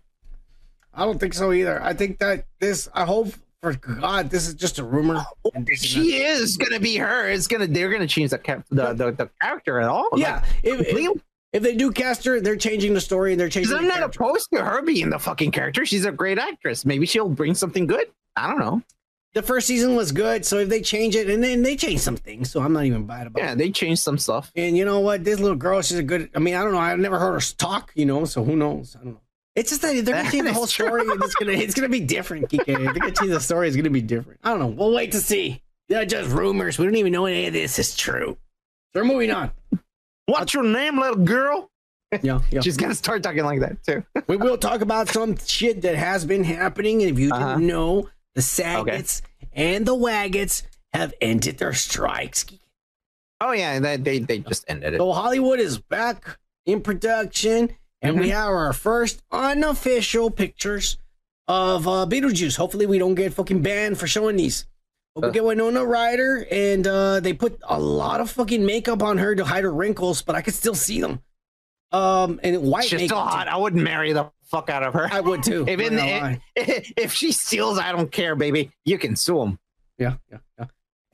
I 0.95 1.05
don't 1.05 1.19
think 1.19 1.33
so 1.33 1.51
either. 1.51 1.81
I 1.83 1.93
think 1.93 2.19
that 2.19 2.45
this. 2.59 2.89
I 2.93 3.05
hope 3.05 3.29
for 3.61 3.73
God 3.73 4.29
this 4.29 4.47
is 4.47 4.53
just 4.53 4.79
a 4.79 4.83
rumor. 4.83 5.23
and 5.53 5.65
this 5.65 5.83
is 5.83 5.89
She 5.89 6.17
is 6.17 6.57
gonna 6.57 6.79
be 6.79 6.97
her. 6.97 7.29
It's 7.29 7.47
gonna. 7.47 7.67
They're 7.67 7.89
gonna 7.91 8.07
change 8.07 8.31
the 8.31 8.37
cap, 8.37 8.65
the, 8.69 8.93
the 8.93 9.11
the 9.11 9.29
character 9.41 9.79
at 9.79 9.89
all. 9.89 10.09
Yeah, 10.15 10.35
Like, 10.35 10.43
if, 10.63 10.79
if, 10.97 11.21
if 11.53 11.63
they 11.63 11.75
do 11.75 11.91
cast 11.91 12.25
her, 12.25 12.39
they're 12.41 12.55
changing 12.57 12.93
the 12.93 13.01
story 13.01 13.31
and 13.31 13.39
they're 13.39 13.49
changing. 13.49 13.75
I'm 13.75 13.87
not 13.87 14.03
opposed 14.03 14.49
to 14.53 14.63
her 14.63 14.81
being 14.81 15.09
the 15.09 15.19
fucking 15.19 15.51
character. 15.51 15.85
She's 15.85 16.05
a 16.05 16.11
great 16.11 16.37
actress. 16.37 16.85
Maybe 16.85 17.05
she'll 17.05 17.29
bring 17.29 17.53
something 17.55 17.87
good. 17.87 18.07
I 18.35 18.47
don't 18.47 18.59
know. 18.59 18.81
The 19.33 19.41
first 19.41 19.67
season 19.67 19.95
was 19.97 20.13
good, 20.13 20.45
so 20.45 20.59
if 20.59 20.69
they 20.69 20.79
change 20.81 21.13
it, 21.13 21.29
and 21.29 21.43
then 21.43 21.61
they 21.61 21.75
change 21.75 21.99
some 21.99 22.15
things, 22.15 22.49
so 22.49 22.61
I'm 22.61 22.71
not 22.71 22.85
even 22.85 23.05
bad 23.05 23.27
about 23.27 23.41
it. 23.41 23.45
Yeah, 23.45 23.55
they 23.55 23.69
changed 23.69 24.01
some 24.01 24.17
stuff. 24.17 24.49
And 24.55 24.77
you 24.77 24.85
know 24.85 25.01
what? 25.01 25.25
This 25.25 25.41
little 25.41 25.57
girl, 25.57 25.81
she's 25.81 25.97
a 25.97 26.03
good. 26.03 26.29
I 26.33 26.39
mean, 26.39 26.55
I 26.55 26.63
don't 26.63 26.71
know. 26.71 26.79
I've 26.79 26.99
never 26.99 27.19
heard 27.19 27.33
her 27.33 27.53
talk, 27.57 27.91
you 27.95 28.05
know. 28.05 28.23
So 28.23 28.45
who 28.45 28.55
knows? 28.55 28.95
I 28.95 29.03
don't 29.03 29.13
know. 29.15 29.21
It's 29.55 29.69
just 29.69 29.81
that 29.83 29.93
they're 30.05 30.15
gonna 30.15 30.29
change 30.31 30.43
the 30.45 30.53
whole 30.53 30.67
story, 30.67 31.01
and 31.09 31.23
it's 31.23 31.35
gonna 31.35 31.53
it's 31.53 31.73
gonna 31.73 31.89
be 31.89 32.01
different. 32.01 32.49
Kike. 32.49 32.65
They're 32.65 32.93
gonna 32.93 33.11
change 33.11 33.31
the 33.31 33.39
story, 33.39 33.67
it's 33.67 33.77
gonna 33.77 33.89
be 33.89 34.01
different. 34.01 34.39
I 34.43 34.49
don't 34.49 34.59
know. 34.59 34.67
We'll 34.67 34.93
wait 34.93 35.11
to 35.13 35.19
see. 35.19 35.61
They're 35.87 36.05
just 36.05 36.29
rumors. 36.31 36.77
We 36.77 36.85
don't 36.85 36.95
even 36.95 37.13
know 37.13 37.25
any 37.25 37.47
of 37.47 37.53
this 37.53 37.79
is 37.79 37.95
true. 37.95 38.37
We're 38.93 39.03
moving 39.05 39.31
on. 39.31 39.51
What's 40.25 40.53
your 40.53 40.63
name, 40.63 40.99
little 40.99 41.23
girl? 41.23 41.69
Yeah, 42.21 42.39
yeah. 42.51 42.61
She's 42.61 42.77
gonna 42.77 42.95
start 42.95 43.23
talking 43.23 43.43
like 43.45 43.59
that 43.61 43.83
too. 43.83 44.03
we 44.27 44.35
will 44.37 44.57
talk 44.57 44.81
about 44.81 45.09
some 45.09 45.37
shit 45.37 45.81
that 45.83 45.95
has 45.95 46.25
been 46.25 46.43
happening, 46.43 47.01
and 47.01 47.11
if 47.11 47.19
you 47.19 47.31
Uh-huh. 47.31 47.53
didn't 47.55 47.67
know, 47.67 48.09
the 48.35 48.41
Saggets 48.41 49.21
and 49.53 49.85
the 49.85 49.95
Waggets 49.95 50.63
have 50.93 51.13
ended 51.21 51.57
their 51.59 51.73
strikes. 51.73 52.45
Oh 53.41 53.51
yeah, 53.51 53.79
they 53.79 53.97
they, 53.97 54.19
they 54.19 54.39
just 54.39 54.65
ended 54.67 54.93
it. 54.95 54.97
So 54.97 55.11
Hollywood 55.13 55.59
is 55.59 55.77
back 55.77 56.37
in 56.65 56.81
production, 56.81 57.75
and 58.07 58.19
we 58.19 58.27
Mhm. 58.29 58.33
have 58.33 58.47
our 58.49 58.73
first 58.73 59.21
unofficial 59.31 60.29
pictures 60.31 60.97
of 61.47 61.87
uh, 61.87 62.05
Beetlejuice. 62.09 62.57
Hopefully, 62.57 62.85
we 62.85 62.97
don't 62.97 63.15
get 63.15 63.33
fucking 63.33 63.61
banned 63.61 63.97
for 63.99 64.07
showing 64.07 64.35
these. 64.35 64.65
But 65.13 65.21
we 65.23 65.27
Uh. 65.29 65.31
get 65.31 65.43
Winona 65.45 65.85
Ryder, 65.85 66.47
and 66.51 66.85
uh, 66.87 67.19
they 67.19 67.33
put 67.33 67.59
a 67.63 67.79
lot 67.79 68.19
of 68.21 68.29
fucking 68.31 68.65
makeup 68.65 69.01
on 69.03 69.17
her 69.17 69.35
to 69.35 69.45
hide 69.45 69.63
her 69.63 69.71
wrinkles, 69.73 70.21
but 70.21 70.35
I 70.35 70.41
could 70.41 70.53
still 70.55 70.75
see 70.75 70.99
them. 71.01 71.21
Um, 71.91 72.39
and 72.43 72.61
white 72.63 72.85
She's 72.89 73.05
still 73.05 73.17
hot. 73.21 73.47
I 73.47 73.55
wouldn't 73.57 73.81
marry 73.83 74.11
the 74.11 74.29
fuck 74.43 74.69
out 74.69 74.83
of 74.83 74.93
her. 74.95 75.07
I 75.11 75.21
would 75.21 75.43
too. 75.43 75.63
If, 75.67 75.79
in, 75.91 76.39
if, 76.55 76.91
if 76.97 77.13
she 77.13 77.31
steals, 77.31 77.77
I 77.79 77.91
don't 77.91 78.11
care, 78.11 78.35
baby. 78.35 78.71
You 78.83 78.97
can 78.97 79.15
sue 79.15 79.41
him. 79.41 79.59
Yeah, 79.97 80.15
yeah, 80.29 80.39
yeah. 80.59 80.65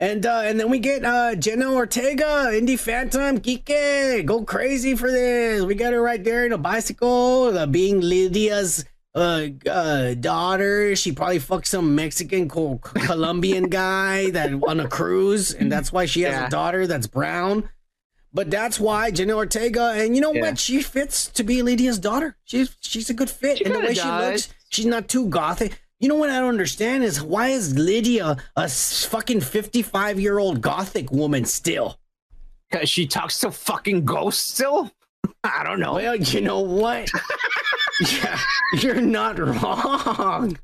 And 0.02 0.26
uh, 0.26 0.42
and 0.44 0.58
then 0.58 0.68
we 0.68 0.80
get 0.80 1.04
uh, 1.04 1.36
Jenna 1.36 1.72
Ortega, 1.72 2.48
Indie 2.50 2.76
Phantom, 2.76 3.38
Kike, 3.38 4.26
go 4.26 4.42
crazy 4.42 4.96
for 4.96 5.08
this. 5.08 5.62
We 5.62 5.76
got 5.76 5.92
her 5.92 6.02
right 6.02 6.22
there 6.24 6.44
in 6.44 6.50
a 6.52 6.58
bicycle, 6.58 7.56
uh, 7.56 7.66
being 7.66 8.00
Lydia's 8.00 8.84
uh, 9.14 9.46
uh, 9.70 10.14
daughter. 10.14 10.96
She 10.96 11.12
probably 11.12 11.38
fucked 11.38 11.68
some 11.68 11.94
Mexican 11.94 12.48
co- 12.48 12.78
Colombian 12.82 13.68
guy 13.68 14.30
that 14.30 14.52
on 14.66 14.80
a 14.80 14.88
cruise, 14.88 15.54
and 15.54 15.70
that's 15.70 15.92
why 15.92 16.06
she 16.06 16.22
has 16.22 16.32
Yeah. 16.32 16.46
a 16.48 16.50
daughter 16.50 16.88
that's 16.88 17.06
brown. 17.06 17.68
But 18.34 18.50
that's 18.50 18.80
why 18.80 19.10
Jenna 19.12 19.34
Ortega, 19.36 19.92
and 19.94 20.16
you 20.16 20.20
know 20.22 20.32
Yeah. 20.32 20.40
what? 20.40 20.58
She 20.58 20.82
fits 20.82 21.28
to 21.28 21.44
be 21.44 21.62
Lydia's 21.62 22.00
daughter. 22.00 22.36
She's 22.44 22.74
she's 22.80 23.08
a 23.10 23.14
good 23.14 23.30
fit, 23.30 23.58
She 23.58 23.66
and 23.66 23.74
the 23.74 23.78
way 23.78 23.94
she 23.94 24.08
looks, 24.08 24.52
she's 24.70 24.86
not 24.86 25.06
too 25.08 25.28
gothic. 25.28 25.80
You 26.02 26.08
know 26.08 26.16
what 26.16 26.30
I 26.30 26.40
don't 26.40 26.48
understand 26.48 27.04
is 27.04 27.22
why 27.22 27.48
is 27.50 27.78
Lydia 27.78 28.36
a 28.56 28.68
fucking 28.68 29.40
55 29.40 30.18
year 30.18 30.38
old 30.40 30.60
gothic 30.60 31.12
woman 31.12 31.44
still? 31.44 31.96
Cause 32.72 32.88
she 32.90 33.06
talks 33.06 33.38
to 33.40 33.52
fucking 33.52 34.04
ghosts 34.04 34.42
still. 34.42 34.90
I 35.44 35.62
don't 35.62 35.78
know. 35.78 35.94
Well, 35.94 36.16
you 36.16 36.40
know 36.40 36.58
what? 36.58 37.08
yeah, 38.12 38.38
you're 38.80 39.00
not 39.00 39.38
wrong. 39.38 40.58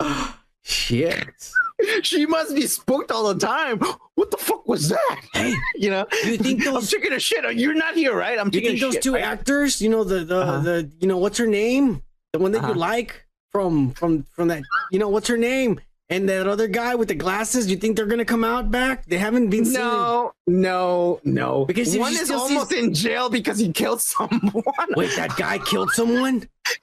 Shit. 0.64 1.28
She 2.02 2.26
must 2.26 2.54
be 2.54 2.66
spooked 2.66 3.10
all 3.12 3.32
the 3.34 3.38
time. 3.44 3.78
What 4.14 4.30
the 4.30 4.36
fuck 4.36 4.66
was 4.68 4.88
that? 4.88 5.20
Hey, 5.34 5.54
you 5.74 5.90
know, 5.90 6.06
you 6.24 6.36
think 6.38 6.66
I'm 6.66 6.74
those- 6.74 6.90
taking 6.90 7.12
a 7.12 7.18
shit. 7.20 7.44
You're 7.56 7.74
not 7.74 7.94
here, 7.94 8.16
right? 8.16 8.38
I'm 8.38 8.46
You 8.46 8.52
taking 8.60 8.68
think 8.70 8.78
a 8.78 8.84
those 8.86 8.94
shit, 8.94 9.02
two 9.02 9.14
right? 9.14 9.24
actors, 9.24 9.80
you 9.82 9.88
know, 9.88 10.02
the 10.04 10.24
the, 10.24 10.36
Uh-huh. 10.40 10.58
the 10.60 10.90
you 11.00 11.08
know, 11.08 11.18
what's 11.18 11.38
her 11.38 11.46
name? 11.46 12.02
The 12.32 12.38
one 12.38 12.52
that 12.52 12.62
you 12.62 12.68
Uh-huh. 12.70 12.78
like 12.78 13.24
from 13.52 13.92
from 13.92 14.24
from 14.32 14.48
that, 14.48 14.62
you 14.90 14.98
know, 14.98 15.08
what's 15.08 15.28
her 15.28 15.36
name? 15.36 15.80
And 16.08 16.28
that 16.28 16.46
other 16.46 16.68
guy 16.68 16.94
with 16.94 17.08
the 17.08 17.14
glasses, 17.14 17.70
you 17.70 17.76
think 17.76 17.96
they're 17.96 18.06
gonna 18.06 18.24
come 18.24 18.44
out 18.44 18.70
back? 18.70 19.06
They 19.06 19.16
haven't 19.18 19.48
been 19.48 19.64
seen. 19.64 19.74
No, 19.74 20.32
no, 20.46 21.20
no. 21.24 21.64
Because 21.64 21.96
one 21.96 22.12
is 22.12 22.30
almost 22.30 22.72
in 22.72 22.92
jail 22.92 23.30
because 23.30 23.58
he 23.58 23.72
killed 23.72 24.00
someone. 24.02 24.62
Wait, 24.96 25.14
that 25.16 25.34
guy 25.36 25.58
killed 25.58 25.90
someone? 25.92 26.48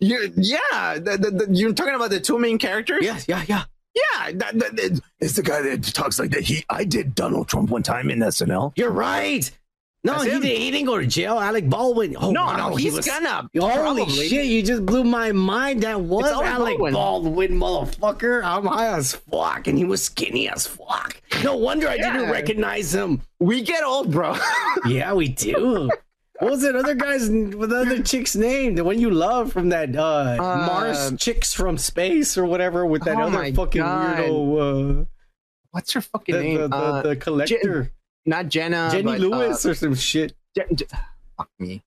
You, 0.00 0.32
yeah, 0.36 0.94
the, 0.98 1.16
the, 1.16 1.30
the, 1.30 1.54
you're 1.54 1.72
talking 1.72 1.94
about 1.94 2.10
the 2.10 2.18
two 2.18 2.36
main 2.36 2.58
characters. 2.58 2.98
Yes, 3.00 3.26
yeah, 3.28 3.44
yeah. 3.46 3.62
Yeah, 3.94 4.32
that, 4.32 4.58
that, 4.58 4.76
that- 4.76 5.00
It's 5.20 5.34
the 5.36 5.42
guy 5.44 5.62
that 5.62 5.84
talks 5.84 6.18
like 6.18 6.32
that. 6.32 6.42
He, 6.42 6.64
I 6.68 6.82
did 6.82 7.14
Donald 7.14 7.46
Trump 7.46 7.70
one 7.70 7.84
time 7.84 8.10
in 8.10 8.18
SNL. 8.18 8.72
You're 8.74 8.90
right. 8.90 9.48
No, 10.04 10.14
he, 10.20 10.30
him. 10.30 10.40
did, 10.40 10.56
he 10.58 10.70
didn't 10.70 10.86
go 10.86 10.98
to 10.98 11.06
jail. 11.06 11.38
Alec 11.40 11.68
Baldwin. 11.68 12.16
Oh, 12.20 12.30
No, 12.30 12.44
wow, 12.44 12.68
no, 12.70 12.76
he 12.76 12.84
he's 12.84 12.94
was- 12.94 13.06
gonna, 13.06 13.48
Holy 13.58 13.74
probably. 14.04 14.28
shit! 14.28 14.46
You 14.46 14.62
just 14.62 14.86
blew 14.86 15.02
my 15.04 15.32
mind. 15.32 15.82
That 15.82 16.00
was 16.00 16.24
Alec 16.30 16.78
Baldwin. 16.78 16.92
Baldwin, 16.94 17.50
motherfucker. 17.58 18.42
I'm 18.44 18.64
high 18.66 18.96
as 18.96 19.16
fuck, 19.16 19.66
and 19.66 19.76
he 19.76 19.84
was 19.84 20.02
skinny 20.04 20.48
as 20.48 20.66
fuck. 20.68 21.20
No 21.42 21.56
wonder 21.56 21.88
I 21.88 21.96
didn't 21.96 22.30
recognize 22.30 22.94
him. 22.94 23.22
We 23.40 23.62
get 23.62 23.82
old, 23.82 24.12
bro. 24.12 24.36
Yeah, 24.86 25.12
we 25.14 25.28
do. 25.28 25.90
What 26.40 26.52
was 26.52 26.62
that 26.62 26.76
other 26.76 26.94
guy's, 26.94 27.28
the 27.28 27.58
other 27.58 28.00
chick's 28.00 28.36
name? 28.36 28.76
The 28.76 28.84
one 28.84 29.00
you 29.00 29.10
love 29.10 29.52
from 29.52 29.70
that 29.70 29.96
uh, 29.96 30.36
Mars 30.38 31.12
Chicks 31.18 31.52
from 31.52 31.76
Space 31.76 32.38
or 32.38 32.44
whatever 32.44 32.86
with 32.86 33.02
that 33.04 33.16
oh 33.16 33.22
other 33.22 33.52
fucking 33.52 33.82
God. 33.82 34.18
weirdo. 34.18 35.00
Uh, 35.02 35.04
What's 35.72 35.92
her 35.94 36.00
fucking 36.00 36.34
the, 36.36 36.40
name? 36.42 36.58
the, 36.58 36.68
the, 36.68 36.76
Uh, 36.76 37.02
the 37.02 37.16
collector. 37.16 37.92
Not 38.28 38.48
Jenna. 38.48 38.90
Jenny 38.92 39.04
but, 39.04 39.20
Lewis 39.20 39.64
uh, 39.64 39.70
or 39.70 39.74
some 39.74 39.94
shit. 39.94 40.34
Je- 40.54 40.74
Je- 40.74 40.84
fuck 41.36 41.48
me. 41.58 41.82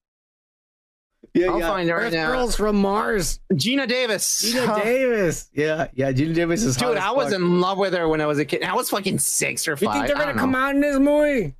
Yeah, 1.34 1.50
I'll 1.50 1.60
yeah. 1.60 1.68
find 1.68 1.88
it 1.88 1.92
right 1.94 2.02
Earth 2.06 2.12
now. 2.12 2.32
Girls 2.32 2.56
from 2.56 2.76
Mars. 2.76 3.38
Geena 3.52 3.86
Davis. 3.86 4.52
Geena 4.52 4.82
Davis. 4.82 5.48
Yeah, 5.54 5.86
yeah. 5.94 6.10
Geena 6.12 6.34
Davis 6.34 6.64
is 6.64 6.74
hot 6.74 6.88
Dude, 6.88 6.98
I 6.98 7.12
was 7.12 7.26
fuck. 7.26 7.34
in 7.34 7.60
love 7.60 7.78
with 7.78 7.94
her 7.94 8.08
when 8.08 8.20
I 8.20 8.26
was 8.26 8.40
a 8.40 8.44
kid. 8.44 8.64
I 8.64 8.74
was 8.74 8.90
fucking 8.90 9.20
six 9.20 9.68
or 9.68 9.76
five. 9.76 9.82
You 9.82 9.92
think 9.92 10.06
they're 10.08 10.26
gonna 10.26 10.38
come 10.38 10.50
know. 10.50 10.58
out 10.58 10.74
in 10.74 10.80
this 10.80 10.98
movie 10.98 11.54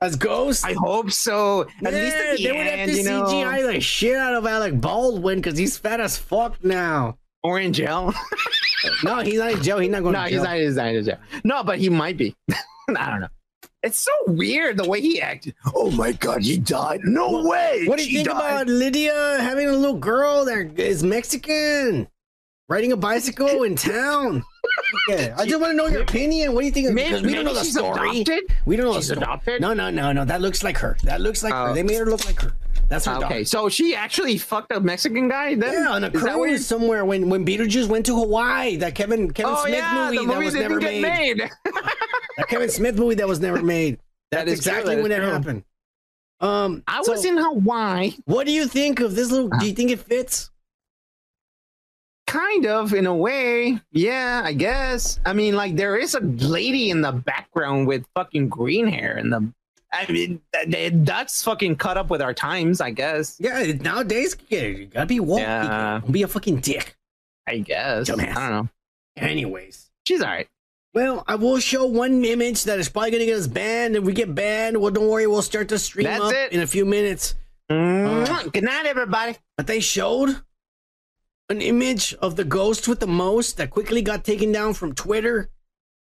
as 0.00 0.16
ghosts? 0.16 0.64
I 0.64 0.72
hope 0.72 1.12
so. 1.12 1.68
At 1.84 1.94
least 1.94 2.16
at 2.16 2.36
the 2.36 2.42
they 2.42 2.50
would 2.50 2.66
have 2.66 2.78
end, 2.80 2.90
to 2.90 2.96
you 2.98 3.04
know. 3.04 3.24
CGI 3.24 3.72
the 3.72 3.80
shit 3.80 4.16
out 4.16 4.34
of 4.34 4.44
Alec 4.46 4.80
Baldwin 4.80 5.38
because 5.38 5.56
he's 5.56 5.78
fat 5.78 6.00
as 6.00 6.18
fuck 6.18 6.62
now. 6.64 7.16
Or 7.44 7.60
in 7.60 7.72
jail. 7.72 8.12
no, 9.04 9.20
he's 9.20 9.38
not 9.38 9.52
in 9.52 9.62
jail. 9.62 9.78
He's 9.78 9.90
not 9.90 10.02
going 10.02 10.14
no, 10.14 10.24
to 10.24 10.28
he's 10.28 10.38
jail. 10.38 10.44
not, 10.44 10.56
he's 10.56 10.74
not 10.74 10.88
in 10.88 11.04
jail. 11.04 11.18
No, 11.44 11.62
but 11.62 11.78
he 11.78 11.88
might 11.88 12.16
be. 12.16 12.34
I 12.96 13.10
don't 13.10 13.20
know. 13.20 13.28
It's 13.82 14.00
so 14.00 14.10
weird 14.26 14.76
the 14.76 14.88
way 14.88 15.00
he 15.00 15.20
acted. 15.20 15.54
Oh 15.74 15.90
my 15.92 16.12
god, 16.12 16.42
he 16.42 16.58
died. 16.58 17.00
No 17.04 17.46
way. 17.46 17.84
What 17.86 17.98
do 17.98 18.04
you 18.08 18.18
think 18.18 18.28
died. 18.28 18.36
about 18.38 18.66
Lydia 18.66 19.38
having 19.40 19.68
a 19.68 19.72
little 19.72 19.96
girl 19.98 20.44
that 20.46 20.78
is 20.80 21.04
Mexican, 21.04 22.08
riding 22.68 22.90
a 22.92 22.96
bicycle 22.96 23.62
in 23.62 23.76
town? 23.76 24.42
Yeah, 25.08 25.34
I 25.38 25.46
just 25.46 25.60
want 25.60 25.72
to 25.72 25.76
know 25.76 25.86
your 25.86 26.02
opinion. 26.02 26.54
What 26.54 26.60
do 26.62 26.66
you 26.66 26.72
think? 26.72 26.90
Maybe- 26.92 27.08
because 27.10 27.22
we 27.22 27.34
don't 27.34 27.44
know 27.44 27.54
the 27.54 27.62
she's 27.62 27.72
story. 27.78 28.20
adopted? 28.22 28.40
We 28.66 28.76
don't 28.76 28.86
know 28.86 28.94
She's 28.94 29.08
the 29.08 29.14
story. 29.14 29.24
adopted? 29.24 29.60
No, 29.60 29.74
no, 29.74 29.90
no, 29.90 30.12
no. 30.12 30.24
That 30.24 30.40
looks 30.40 30.62
like 30.64 30.78
her. 30.78 30.96
That 31.04 31.20
looks 31.20 31.42
like 31.44 31.52
her. 31.52 31.68
Oh. 31.70 31.74
They 31.74 31.82
made 31.84 31.98
her 31.98 32.06
look 32.06 32.24
like 32.26 32.40
her. 32.42 32.52
That's 32.88 33.04
her. 33.04 33.12
Okay, 33.16 33.20
daughter. 33.20 33.44
so 33.44 33.68
she 33.68 33.94
actually 33.94 34.38
fucked 34.38 34.72
a 34.72 34.80
Mexican 34.80 35.28
guy 35.28 35.54
then? 35.54 35.72
Yeah, 35.72 35.90
on 35.90 36.04
a 36.04 36.10
that 36.10 36.18
cruise 36.34 36.66
somewhere 36.66 37.04
when 37.04 37.28
when 37.28 37.44
Beetlejuice 37.44 37.86
went 37.88 38.06
to 38.06 38.14
Hawaii. 38.16 38.76
That 38.76 38.94
Kevin 38.94 39.30
Kevin 39.30 39.54
Oh 39.56 39.62
Smith 39.64 39.74
yeah, 39.76 40.10
movie 40.10 40.26
that 40.26 40.38
was 40.38 40.54
never 40.54 40.80
made. 40.80 41.02
made. 41.02 41.50
That 42.38 42.46
Kevin 42.48 42.68
Smith 42.70 42.96
movie 42.96 43.16
that 43.16 43.26
was 43.28 43.40
never 43.40 43.62
made. 43.62 43.98
That 44.30 44.44
That's 44.46 44.58
is 44.58 44.64
true, 44.64 44.72
exactly 44.72 44.94
that 44.96 45.02
when 45.02 45.10
that 45.10 45.22
happened. 45.22 45.64
Um, 46.40 46.82
I 46.86 47.02
so 47.02 47.12
was 47.12 47.24
in 47.24 47.36
Hawaii. 47.38 48.12
What 48.26 48.46
do 48.46 48.52
you 48.52 48.66
think 48.66 49.00
of 49.00 49.14
this 49.16 49.30
little? 49.30 49.48
Do 49.48 49.66
you 49.66 49.72
think 49.72 49.90
it 49.90 50.00
fits? 50.00 50.50
Kind 52.26 52.66
of, 52.66 52.92
in 52.92 53.06
a 53.06 53.14
way. 53.14 53.80
Yeah, 53.90 54.42
I 54.44 54.52
guess. 54.52 55.18
I 55.24 55.32
mean, 55.32 55.56
like, 55.56 55.76
there 55.76 55.96
is 55.96 56.14
a 56.14 56.20
lady 56.20 56.90
in 56.90 57.00
the 57.00 57.10
background 57.12 57.86
with 57.86 58.04
fucking 58.14 58.50
green 58.50 58.86
hair, 58.86 59.16
and 59.16 59.32
the. 59.32 59.50
I 59.92 60.10
mean, 60.12 60.40
that- 60.52 60.70
that- 60.70 61.06
that's 61.06 61.42
fucking 61.42 61.76
cut 61.76 61.96
up 61.96 62.10
with 62.10 62.20
our 62.20 62.34
times, 62.34 62.80
I 62.80 62.90
guess. 62.90 63.36
Yeah, 63.40 63.62
nowadays 63.80 64.36
you 64.50 64.86
gotta 64.86 65.06
be 65.06 65.20
woke. 65.20 65.40
Yeah. 65.40 66.00
Don't 66.02 66.12
be 66.12 66.22
a 66.22 66.28
fucking 66.28 66.60
dick. 66.60 66.96
I 67.46 67.58
guess. 67.58 68.08
Dumbass. 68.10 68.36
I 68.36 68.48
don't 68.48 68.50
know. 68.50 68.68
Anyways, 69.16 69.90
She's 70.06 70.20
all 70.20 70.28
right. 70.28 70.46
well, 70.94 71.24
I 71.26 71.34
will 71.36 71.58
show 71.58 71.86
one 71.86 72.24
image 72.24 72.64
that 72.64 72.78
is 72.78 72.88
probably 72.88 73.10
gonna 73.12 73.24
get 73.26 73.38
us 73.38 73.46
banned. 73.46 73.96
If 73.96 74.04
we 74.04 74.12
get 74.12 74.34
banned, 74.34 74.76
well, 74.80 74.90
don't 74.90 75.08
worry, 75.08 75.26
we'll 75.26 75.42
start 75.42 75.68
the 75.68 75.78
stream 75.78 76.04
That's 76.04 76.20
up 76.22 76.32
it. 76.32 76.52
in 76.52 76.60
a 76.60 76.66
few 76.66 76.84
minutes. 76.84 77.34
Mwah. 77.70 78.52
Good 78.52 78.64
night, 78.64 78.86
everybody. 78.86 79.36
But 79.56 79.66
they 79.66 79.80
showed 79.80 80.40
an 81.50 81.60
image 81.62 82.14
of 82.20 82.36
the 82.36 82.44
ghost 82.44 82.86
with 82.88 83.00
the 83.00 83.06
most 83.06 83.56
that 83.56 83.70
quickly 83.70 84.02
got 84.02 84.24
taken 84.24 84.52
down 84.52 84.74
from 84.74 84.94
Twitter. 84.94 85.48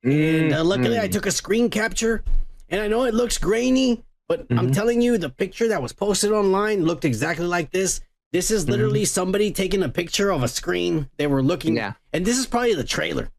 And 0.04 0.54
uh, 0.54 0.64
luckily, 0.64 0.98
I 1.00 1.08
Mhm. 1.08 1.12
took 1.12 1.26
a 1.26 1.32
screen 1.32 1.70
capture. 1.70 2.24
And 2.70 2.82
I 2.82 2.88
know 2.88 3.04
it 3.04 3.14
looks 3.14 3.38
grainy, 3.38 4.04
but 4.28 4.48
I'm 4.50 4.70
Mhm. 4.70 4.74
telling 4.74 5.02
you, 5.02 5.18
the 5.18 5.30
picture 5.30 5.68
that 5.68 5.82
was 5.82 5.94
posted 5.94 6.32
online 6.32 6.84
looked 6.86 7.06
exactly 7.06 7.46
like 7.46 7.72
this. 7.72 8.02
This 8.32 8.52
is 8.52 8.68
literally 8.68 9.06
somebody 9.06 9.52
taking 9.52 9.84
a 9.84 9.90
picture 9.90 10.30
of 10.32 10.44
a 10.44 10.48
screen. 10.48 11.10
They 11.18 11.28
were 11.28 11.44
looking, 11.44 11.78
Yeah. 11.78 11.94
and 12.12 12.26
this 12.26 12.38
is 12.38 12.48
probably 12.48 12.74
the 12.74 12.84
trailer. 12.84 13.32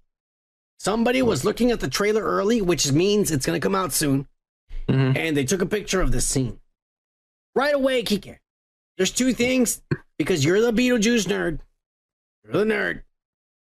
Somebody 0.79 1.23
was 1.23 1.45
looking 1.45 1.71
at 1.71 1.81
the 1.81 1.89
trailer 1.89 2.23
early, 2.23 2.63
which 2.63 2.91
means 2.93 3.31
it's 3.31 3.45
going 3.47 3.61
to 3.61 3.65
come 3.65 3.75
out 3.75 3.93
soon. 3.93 4.29
Mhm. 4.89 5.17
And 5.17 5.37
they 5.37 5.45
took 5.45 5.61
a 5.61 5.67
picture 5.67 6.01
of 6.01 6.13
this 6.13 6.27
scene. 6.27 6.61
Right 7.55 7.75
away, 7.75 8.03
Kike. 8.03 8.39
There's 8.97 9.11
two 9.11 9.33
things 9.33 9.83
because 10.19 10.45
you're 10.45 10.61
the 10.61 10.73
Beetlejuice 10.73 11.27
nerd. 11.27 11.61
You're 12.45 12.65
the 12.65 12.73
nerd. 12.73 13.03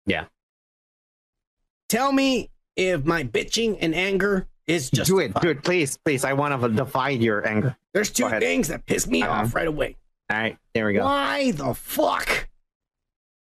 Yeah. 0.05 0.25
Tell 1.89 2.11
me 2.11 2.51
if 2.75 3.05
my 3.05 3.23
bitching 3.23 3.77
and 3.81 3.95
anger 3.95 4.47
is 4.67 4.89
just 4.89 5.07
do 5.07 5.19
it, 5.19 5.33
do 5.41 5.49
it, 5.49 5.63
please, 5.63 5.97
please. 5.97 6.23
I 6.25 6.33
want 6.33 6.59
to 6.61 6.69
divide 6.69 7.21
your 7.21 7.47
anger. 7.47 7.75
There's 7.93 8.09
two 8.09 8.29
things 8.39 8.67
that 8.69 8.85
piss 8.85 9.07
me 9.07 9.21
Uh-huh. 9.23 9.41
off 9.43 9.55
right 9.55 9.67
away. 9.67 9.95
All 10.29 10.37
right, 10.37 10.57
there 10.73 10.87
we 10.87 10.93
go. 10.93 11.03
Why 11.05 11.51
the 11.51 11.73
fuck 11.75 12.47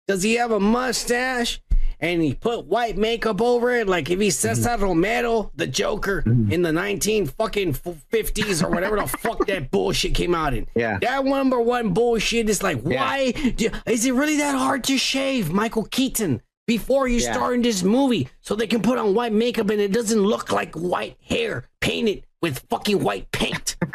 does 0.07 0.23
he 0.23 0.35
have 0.35 0.51
a 0.51 0.61
mustache 0.61 1.61
and 1.99 2.21
he 2.21 2.35
put 2.35 2.67
white 2.67 2.99
makeup 2.99 3.41
over 3.41 3.71
it? 3.75 3.89
Like 3.89 4.11
if 4.11 4.21
he 4.21 4.29
Cesar 4.31 4.71
Mm-hmm. 4.73 4.83
Romero, 4.83 5.51
the 5.57 5.67
Joker, 5.67 6.23
in 6.27 6.61
the 6.61 6.73
19 6.73 7.27
fucking 7.27 7.73
fifties 7.73 8.63
or 8.63 8.69
whatever 8.71 8.97
the 8.97 9.07
fuck 9.07 9.47
that 9.47 9.71
bullshit 9.71 10.15
came 10.15 10.35
out 10.35 10.53
in. 10.53 10.67
Yeah. 10.75 10.99
That 11.01 11.25
number 11.25 11.59
one 11.59 11.95
bullshit 11.95 12.51
is 12.51 12.63
like, 12.63 12.83
Yeah. 12.85 13.01
why 13.03 13.31
do, 13.33 13.71
is 13.87 14.05
it 14.05 14.13
really 14.13 14.37
that 14.39 14.57
hard 14.57 14.85
to 14.85 14.99
shave 14.99 15.51
Michael 15.51 15.85
Keaton 15.87 16.43
before 16.67 17.09
you 17.09 17.19
Yeah. 17.19 17.33
start 17.33 17.55
in 17.57 17.63
this 17.63 17.83
movie 17.83 18.29
so 18.41 18.55
they 18.55 18.67
can 18.67 18.83
put 18.83 18.99
on 18.99 19.15
white 19.15 19.33
makeup 19.33 19.71
and 19.71 19.81
it 19.81 19.93
doesn't 19.93 20.21
look 20.21 20.51
like 20.53 20.75
white 20.75 21.17
hair 21.23 21.65
painted 21.81 22.25
with 22.43 22.65
fucking 22.71 23.03
white 23.03 23.31
paint? 23.33 23.77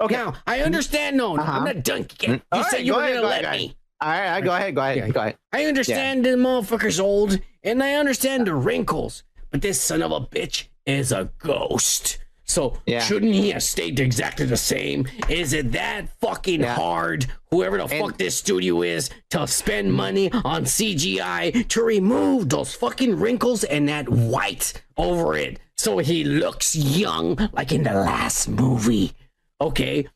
Okay. 0.00 0.16
Now, 0.16 0.34
I 0.44 0.62
understand. 0.62 1.16
No, 1.16 1.36
no, 1.36 1.42
I'm 1.42 1.48
Uh-huh. 1.48 1.64
not 1.66 1.84
done. 1.84 2.06
yet. 2.20 2.28
You 2.30 2.40
All 2.50 2.64
said 2.64 2.72
right, 2.78 2.84
you 2.84 2.94
were 2.94 3.00
gonna 3.14 3.22
let 3.22 3.44
ahead, 3.44 3.60
me. 3.60 3.76
All 4.00 4.08
right, 4.10 4.40
go 4.42 4.52
ahead, 4.52 4.74
go 4.74 4.80
ahead, 4.82 4.96
Yeah. 4.96 5.08
go 5.10 5.20
ahead. 5.20 5.36
I 5.52 5.66
understand 5.66 6.24
the 6.24 6.30
motherfucker's 6.30 6.98
old, 6.98 7.38
and 7.62 7.80
I 7.80 7.94
understand 7.94 8.48
the 8.48 8.54
wrinkles, 8.54 9.22
but 9.52 9.62
this 9.62 9.80
son 9.80 10.02
of 10.02 10.10
a 10.10 10.20
bitch 10.20 10.64
is 10.84 11.12
a 11.12 11.30
ghost. 11.38 12.18
So 12.48 12.78
Yeah. 12.86 13.00
shouldn't 13.00 13.34
he 13.34 13.50
have 13.50 13.62
stayed 13.62 14.00
exactly 14.00 14.46
the 14.46 14.56
same? 14.56 15.06
Is 15.28 15.52
it 15.52 15.72
that 15.72 16.08
fucking 16.20 16.62
Yeah. 16.62 16.74
hard, 16.74 17.26
whoever 17.50 17.76
the 17.76 17.84
And- 17.84 18.00
fuck 18.00 18.16
this 18.18 18.38
studio 18.38 18.80
is, 18.82 19.10
to 19.30 19.46
spend 19.46 19.92
money 19.92 20.32
on 20.32 20.64
CGI 20.64 21.50
to 21.68 21.82
remove 21.82 22.48
those 22.48 22.74
fucking 22.74 23.16
wrinkles 23.16 23.64
and 23.64 23.86
that 23.90 24.08
white 24.08 24.82
over 24.96 25.36
it 25.36 25.60
so 25.76 25.98
he 25.98 26.24
looks 26.24 26.74
young 26.74 27.50
like 27.52 27.70
in 27.70 27.82
the 27.82 27.92
last 27.92 28.48
movie? 28.48 29.12
Okay. 29.60 30.06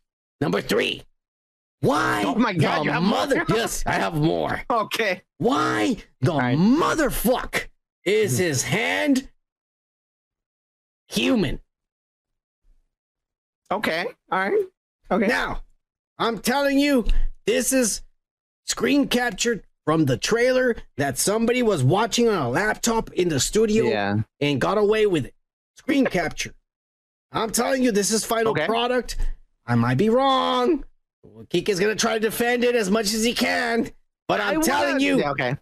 Number 0.40 0.62
three. 0.62 1.02
Why 1.80 2.22
Oh 2.24 2.34
my 2.36 2.54
God, 2.54 2.86
the 2.86 3.00
mother? 3.00 3.44
yes, 3.48 3.82
I 3.84 3.92
have 3.92 4.14
more. 4.14 4.62
Okay. 4.70 5.22
Why 5.38 5.96
the 6.20 6.32
motherfuck 6.32 7.66
is 8.04 8.34
mm-hmm. 8.34 8.42
his 8.42 8.62
hand 8.62 9.28
human? 11.08 11.60
Okay. 13.72 14.06
All 14.30 14.38
right. 14.38 14.64
Okay. 15.10 15.26
Now, 15.26 15.62
I'm 16.18 16.38
telling 16.38 16.78
you, 16.78 17.06
this 17.46 17.72
is 17.72 18.02
screen 18.66 19.08
captured 19.08 19.64
from 19.84 20.04
the 20.04 20.16
trailer 20.16 20.76
that 20.96 21.18
somebody 21.18 21.62
was 21.62 21.82
watching 21.82 22.28
on 22.28 22.40
a 22.40 22.48
laptop 22.48 23.12
in 23.12 23.28
the 23.28 23.40
studio 23.40 23.86
Yeah. 23.86 24.16
and 24.40 24.60
got 24.60 24.78
away 24.78 25.06
with 25.06 25.26
it. 25.26 25.34
Screen 25.76 26.06
capture. 26.06 26.54
I'm 27.32 27.50
telling 27.50 27.82
you, 27.82 27.90
this 27.92 28.10
is 28.12 28.24
final 28.24 28.52
Okay. 28.52 28.66
product. 28.66 29.16
I 29.66 29.74
might 29.74 29.96
be 29.98 30.08
wrong. 30.10 30.84
Kika's 31.50 31.80
gonna 31.80 31.94
try 31.96 32.14
to 32.14 32.20
defend 32.20 32.62
it 32.64 32.74
as 32.74 32.90
much 32.90 33.06
as 33.14 33.24
he 33.24 33.32
can, 33.32 33.90
but 34.28 34.40
I'm 34.40 34.58
I 34.58 34.62
telling 34.62 35.00
you, 35.00 35.18
Yeah, 35.18 35.30
okay. 35.32 35.56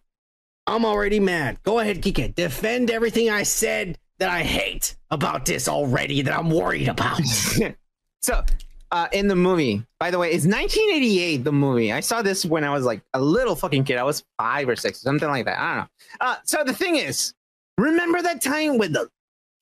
I'm 0.67 0.85
already 0.85 1.21
mad. 1.21 1.63
Go 1.63 1.79
ahead, 1.79 2.03
Kika. 2.03 2.35
Defend 2.35 2.91
everything 2.91 3.31
I 3.31 3.43
said 3.45 3.99
that 4.19 4.29
I 4.31 4.43
hate 4.43 4.97
about 5.11 5.47
this 5.47 5.69
already, 5.69 6.23
that 6.23 6.37
I'm 6.39 6.51
worried 6.51 6.89
about. 6.89 7.21
So, 8.23 8.45
uh, 8.91 9.09
in 9.13 9.29
the 9.29 9.37
movie, 9.37 9.85
by 9.99 10.11
the 10.11 10.19
way, 10.19 10.29
it's 10.33 10.45
1988. 10.45 11.45
The 11.45 11.53
movie. 11.53 11.93
I 11.93 12.01
saw 12.01 12.23
this 12.23 12.45
when 12.45 12.65
I 12.65 12.71
was 12.71 12.85
like 12.85 13.03
a 13.15 13.21
little 13.21 13.55
fucking 13.55 13.85
kid. 13.85 13.97
I 13.97 14.03
was 14.03 14.25
five 14.39 14.69
or 14.69 14.77
six, 14.77 15.01
something 15.01 15.29
like 15.29 15.45
that. 15.47 15.59
I 15.59 15.69
don't 15.69 15.77
know. 15.79 15.89
Uh, 16.21 16.37
so 16.45 16.65
the 16.65 16.75
thing 16.75 16.97
is, 16.97 17.35
remember 17.79 18.21
that 18.23 18.43
time 18.43 18.79
with 18.79 18.93
the 18.93 19.09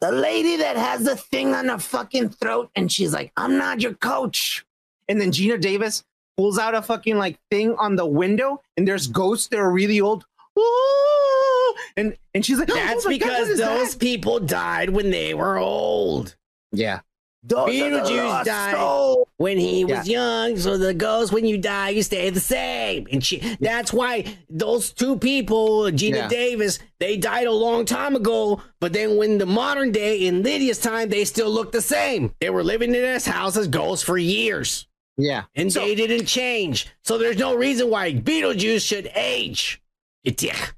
the 0.01 0.13
lady 0.13 0.57
that 0.57 0.77
has 0.77 1.05
the 1.05 1.17
thing 1.17 1.55
on 1.55 1.69
her 1.69 1.79
fucking 1.79 2.31
throat, 2.31 2.71
and 2.75 2.91
she's 2.91 3.13
like, 3.13 3.33
"I'm 3.37 3.59
not 3.59 3.81
your 3.81 3.95
coach," 3.95 4.65
and 5.09 5.21
then 5.21 5.31
Geena 5.31 5.61
Davis 5.61 6.05
pulls 6.37 6.59
out 6.59 6.75
a 6.75 6.83
fucking 6.83 7.19
like 7.19 7.39
thing 7.51 7.75
on 7.77 7.97
the 7.97 8.07
window, 8.07 8.63
and 8.77 8.87
there's 8.87 9.09
ghosts 9.09 9.49
that 9.49 9.59
are 9.59 9.71
really 9.71 10.01
old. 10.01 10.25
Ooh! 10.59 11.75
And 11.97 12.17
and 12.35 12.47
she's 12.47 12.59
like, 12.59 12.69
That's 12.73 13.05
"Oh 13.05 13.11
my 13.11 13.19
God, 13.19 13.27
because 13.27 13.59
those 13.59 13.93
that?" 13.93 14.01
people 14.01 14.41
died 14.41 14.91
when 14.91 15.11
they 15.11 15.35
were 15.35 15.59
old. 15.59 16.37
Yeah. 16.73 17.01
Those 17.45 17.71
Beetlejuice 17.71 18.45
died 18.45 18.75
souls. 18.75 19.29
when 19.37 19.59
he 19.59 19.85
was 19.85 20.09
Yeah. 20.09 20.47
young, 20.47 20.59
so 20.59 20.77
the 20.77 20.93
ghost 20.93 21.33
when 21.33 21.47
you 21.47 21.57
die, 21.57 21.91
you 21.91 22.03
stay 22.03 22.29
the 22.31 22.41
same. 22.41 23.07
And 23.13 23.25
she, 23.25 23.39
that's 23.61 23.93
why 23.93 24.25
those 24.51 24.93
two 24.93 25.17
people, 25.17 25.83
Geena 25.85 26.17
Yeah. 26.17 26.29
Davis, 26.29 26.79
they 26.99 27.17
died 27.17 27.47
a 27.47 27.53
long 27.53 27.85
time 27.85 28.17
ago. 28.17 28.61
But 28.81 28.93
then 28.93 29.17
when 29.17 29.39
the 29.39 29.47
modern 29.47 29.93
day 29.93 30.27
in 30.27 30.43
Lydia's 30.43 30.79
time, 30.81 31.09
they 31.11 31.25
still 31.25 31.49
look 31.51 31.71
the 31.73 31.81
same. 31.81 32.35
They 32.41 32.51
were 32.51 32.65
living 32.65 32.89
in 32.95 33.01
this 33.03 33.27
house 33.27 33.57
as 33.57 33.69
ghosts 33.69 34.05
for 34.05 34.19
years. 34.19 34.87
Yeah. 35.17 35.45
And 35.55 35.71
they 35.71 35.95
didn't 35.95 36.27
change. 36.27 36.87
So 37.05 37.19
there's 37.19 37.39
no 37.39 37.55
reason 37.55 37.89
why 37.89 38.13
Beetlejuice 38.15 38.87
should 38.87 39.11
age. 39.15 39.81
You 40.25 40.33
dick. 40.33 40.75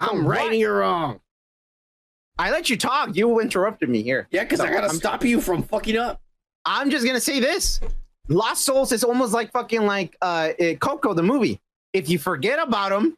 I'm 0.00 0.22
So 0.22 0.28
right 0.28 0.40
what? 0.42 0.50
and 0.52 0.60
you're 0.60 0.78
wrong. 0.78 1.20
I 2.38 2.50
let 2.50 2.68
you 2.68 2.76
talk. 2.76 3.16
You 3.16 3.40
interrupted 3.40 3.88
me 3.88 4.02
here. 4.02 4.28
Yeah, 4.30 4.44
because 4.44 4.60
I 4.60 4.70
gotta 4.70 4.88
I'm- 4.88 4.96
stop 4.96 5.24
you 5.24 5.40
from 5.40 5.62
fucking 5.62 5.96
up. 5.96 6.20
I'm 6.64 6.90
just 6.90 7.06
gonna 7.06 7.20
say 7.20 7.40
this: 7.40 7.80
Lost 8.28 8.64
Souls 8.64 8.92
is 8.92 9.04
almost 9.04 9.32
like 9.32 9.52
fucking 9.52 9.86
like 9.86 10.16
uh, 10.20 10.50
uh, 10.60 10.74
Coco 10.74 11.14
the 11.14 11.22
movie. 11.22 11.60
If 11.92 12.08
you 12.10 12.18
forget 12.18 12.58
about 12.60 12.90
them, 12.90 13.16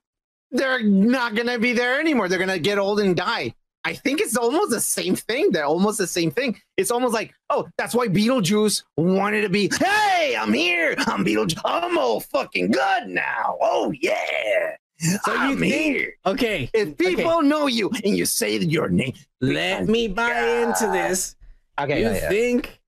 they're 0.50 0.82
not 0.82 1.34
gonna 1.34 1.58
be 1.58 1.72
there 1.72 1.98
anymore. 1.98 2.28
They're 2.28 2.38
gonna 2.38 2.58
get 2.58 2.78
old 2.78 3.00
and 3.00 3.16
die. 3.16 3.54
I 3.84 3.94
think 3.94 4.20
it's 4.20 4.36
almost 4.36 4.70
the 4.70 4.80
same 4.80 5.16
thing. 5.16 5.50
They're 5.50 5.64
almost 5.64 5.96
the 5.98 6.06
same 6.06 6.30
thing. 6.30 6.60
It's 6.76 6.90
almost 6.90 7.14
like, 7.14 7.32
oh, 7.48 7.68
that's 7.78 7.94
why 7.94 8.08
Beetlejuice 8.08 8.82
wanted 8.98 9.42
to 9.42 9.48
be. 9.48 9.70
Hey, 9.80 10.36
I'm 10.38 10.52
here. 10.52 10.94
I'm 10.98 11.24
Beetlejuice. 11.24 11.60
I'm 11.64 11.96
all 11.96 12.20
fucking 12.20 12.70
good 12.72 13.06
now. 13.08 13.56
Oh 13.62 13.90
yeah. 13.98 14.76
So 15.24 15.32
you 15.32 15.38
I'm 15.38 15.58
think- 15.58 15.72
here. 15.74 16.14
Okay. 16.26 16.70
If 16.74 16.96
people 16.98 17.42
know 17.42 17.66
you 17.66 17.90
and 18.04 18.16
you 18.16 18.24
say 18.26 18.58
your 18.58 18.88
name, 18.88 19.12
Let 19.40 19.86
me 19.86 20.08
buy 20.08 20.62
into 20.62 20.90
this. 20.92 21.36
Okay, 21.80 22.00
you 22.00 22.06
yeah, 22.06 22.14
yeah. 22.14 22.28
think 22.28 22.80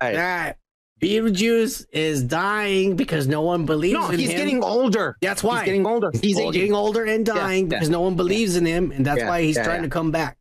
that 0.00 0.58
Beetlejuice 1.00 1.86
is 1.92 2.22
dying 2.22 2.94
because 2.96 3.26
no 3.26 3.42
one 3.42 3.66
believes 3.66 3.94
No, 3.94 4.10
in 4.10 4.18
he's 4.18 4.30
him? 4.30 4.36
getting 4.36 4.62
older. 4.62 5.16
That's 5.20 5.42
why 5.42 5.58
He's 5.60 5.64
getting 5.66 5.86
older. 5.86 6.10
He's 6.12 6.38
He's 6.38 6.52
getting 6.52 6.74
older 6.74 7.04
and 7.04 7.24
dying 7.26 7.64
yeah. 7.64 7.70
because 7.70 7.88
no 7.88 8.00
one 8.00 8.14
believes 8.14 8.56
in 8.56 8.64
him, 8.66 8.92
and 8.92 9.04
that's 9.04 9.20
Yeah, 9.20 9.28
why 9.28 9.42
he's 9.42 9.56
yeah, 9.56 9.64
trying 9.64 9.78
yeah. 9.78 9.82
to 9.82 9.88
come 9.90 10.10
back. 10.12 10.38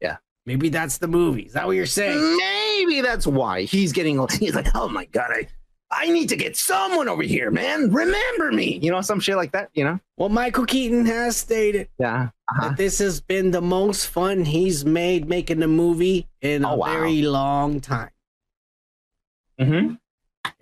Yeah. 0.00 0.16
Maybe 0.46 0.68
that's 0.70 0.98
the 0.98 1.08
movie. 1.08 1.42
Is 1.42 1.52
that 1.52 1.66
what 1.66 1.76
you're 1.76 1.84
saying? 1.86 2.36
Maybe 2.38 3.00
that's 3.02 3.26
why 3.26 3.62
he's 3.62 3.92
getting 3.92 4.18
old. 4.18 4.32
He's 4.32 4.54
like, 4.54 4.74
oh 4.74 4.88
my 4.88 5.04
god, 5.06 5.30
I, 5.30 5.48
I 5.92 6.08
need 6.08 6.28
to 6.28 6.36
get 6.36 6.56
someone 6.56 7.08
over 7.08 7.22
here, 7.22 7.50
man. 7.50 7.90
Remember 7.92 8.52
me, 8.52 8.78
you 8.80 8.90
know, 8.92 9.00
some 9.00 9.18
shit 9.18 9.36
like 9.36 9.52
that. 9.52 9.70
You 9.74 9.84
know. 9.84 10.00
Well, 10.16 10.28
Michael 10.28 10.64
Keaton 10.66 11.04
has 11.06 11.36
stated 11.36 11.88
Yeah. 11.98 12.28
Uh-huh. 12.48 12.68
that 12.68 12.76
this 12.76 12.98
has 12.98 13.20
been 13.20 13.50
the 13.50 13.60
most 13.60 14.06
fun 14.06 14.44
he's 14.44 14.84
made 14.84 15.28
making 15.28 15.58
the 15.60 15.66
movie 15.68 16.28
in 16.42 16.64
a 16.64 16.72
Oh, 16.72 16.76
wow. 16.76 16.86
very 16.92 17.22
long 17.22 17.80
time. 17.80 18.10
Mm-hmm. 19.60 19.94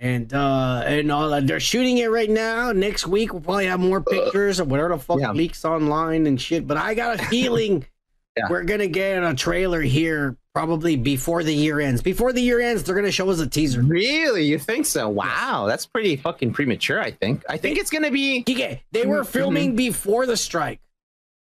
And 0.00 0.32
uh 0.34 0.82
and 0.86 1.10
all 1.12 1.30
that. 1.30 1.46
they're 1.46 1.60
shooting 1.60 1.98
it 1.98 2.10
right 2.10 2.30
now. 2.30 2.72
Next 2.72 3.06
week 3.06 3.32
we'll 3.32 3.42
probably 3.42 3.66
have 3.66 3.80
more 3.80 4.00
pictures 4.00 4.60
of 4.60 4.70
whatever 4.70 4.90
the 4.90 4.98
fuck 4.98 5.20
Yeah. 5.20 5.32
leaks 5.32 5.64
online 5.64 6.26
and 6.26 6.40
shit. 6.40 6.66
But 6.66 6.76
I 6.78 6.94
got 6.94 7.20
a 7.20 7.24
feeling 7.26 7.86
Yeah. 8.38 8.48
we're 8.50 8.64
gonna 8.64 8.86
get 8.88 9.22
a 9.22 9.34
trailer 9.34 9.80
here 9.80 10.36
probably 10.54 10.96
before 10.96 11.42
the 11.44 11.54
year 11.54 11.80
ends. 11.80 12.02
Before 12.02 12.32
the 12.32 12.40
year 12.42 12.60
ends, 12.60 12.82
they're 12.82 12.94
gonna 12.96 13.12
show 13.12 13.28
us 13.30 13.40
a 13.40 13.46
teaser. 13.46 13.82
Really, 13.82 14.44
you 14.44 14.58
think 14.58 14.86
so? 14.86 15.08
Wow, 15.08 15.66
that's 15.68 15.86
pretty 15.86 16.16
fucking 16.16 16.52
premature. 16.52 17.00
I 17.00 17.10
think. 17.10 17.44
I 17.48 17.56
think 17.56 17.78
it's 17.78 17.90
gonna 17.90 18.10
be. 18.10 18.44
Kike, 18.44 18.80
they 18.92 19.06
were 19.06 19.24
filming 19.24 19.76
before 19.76 20.26
the 20.26 20.36
strike. 20.36 20.80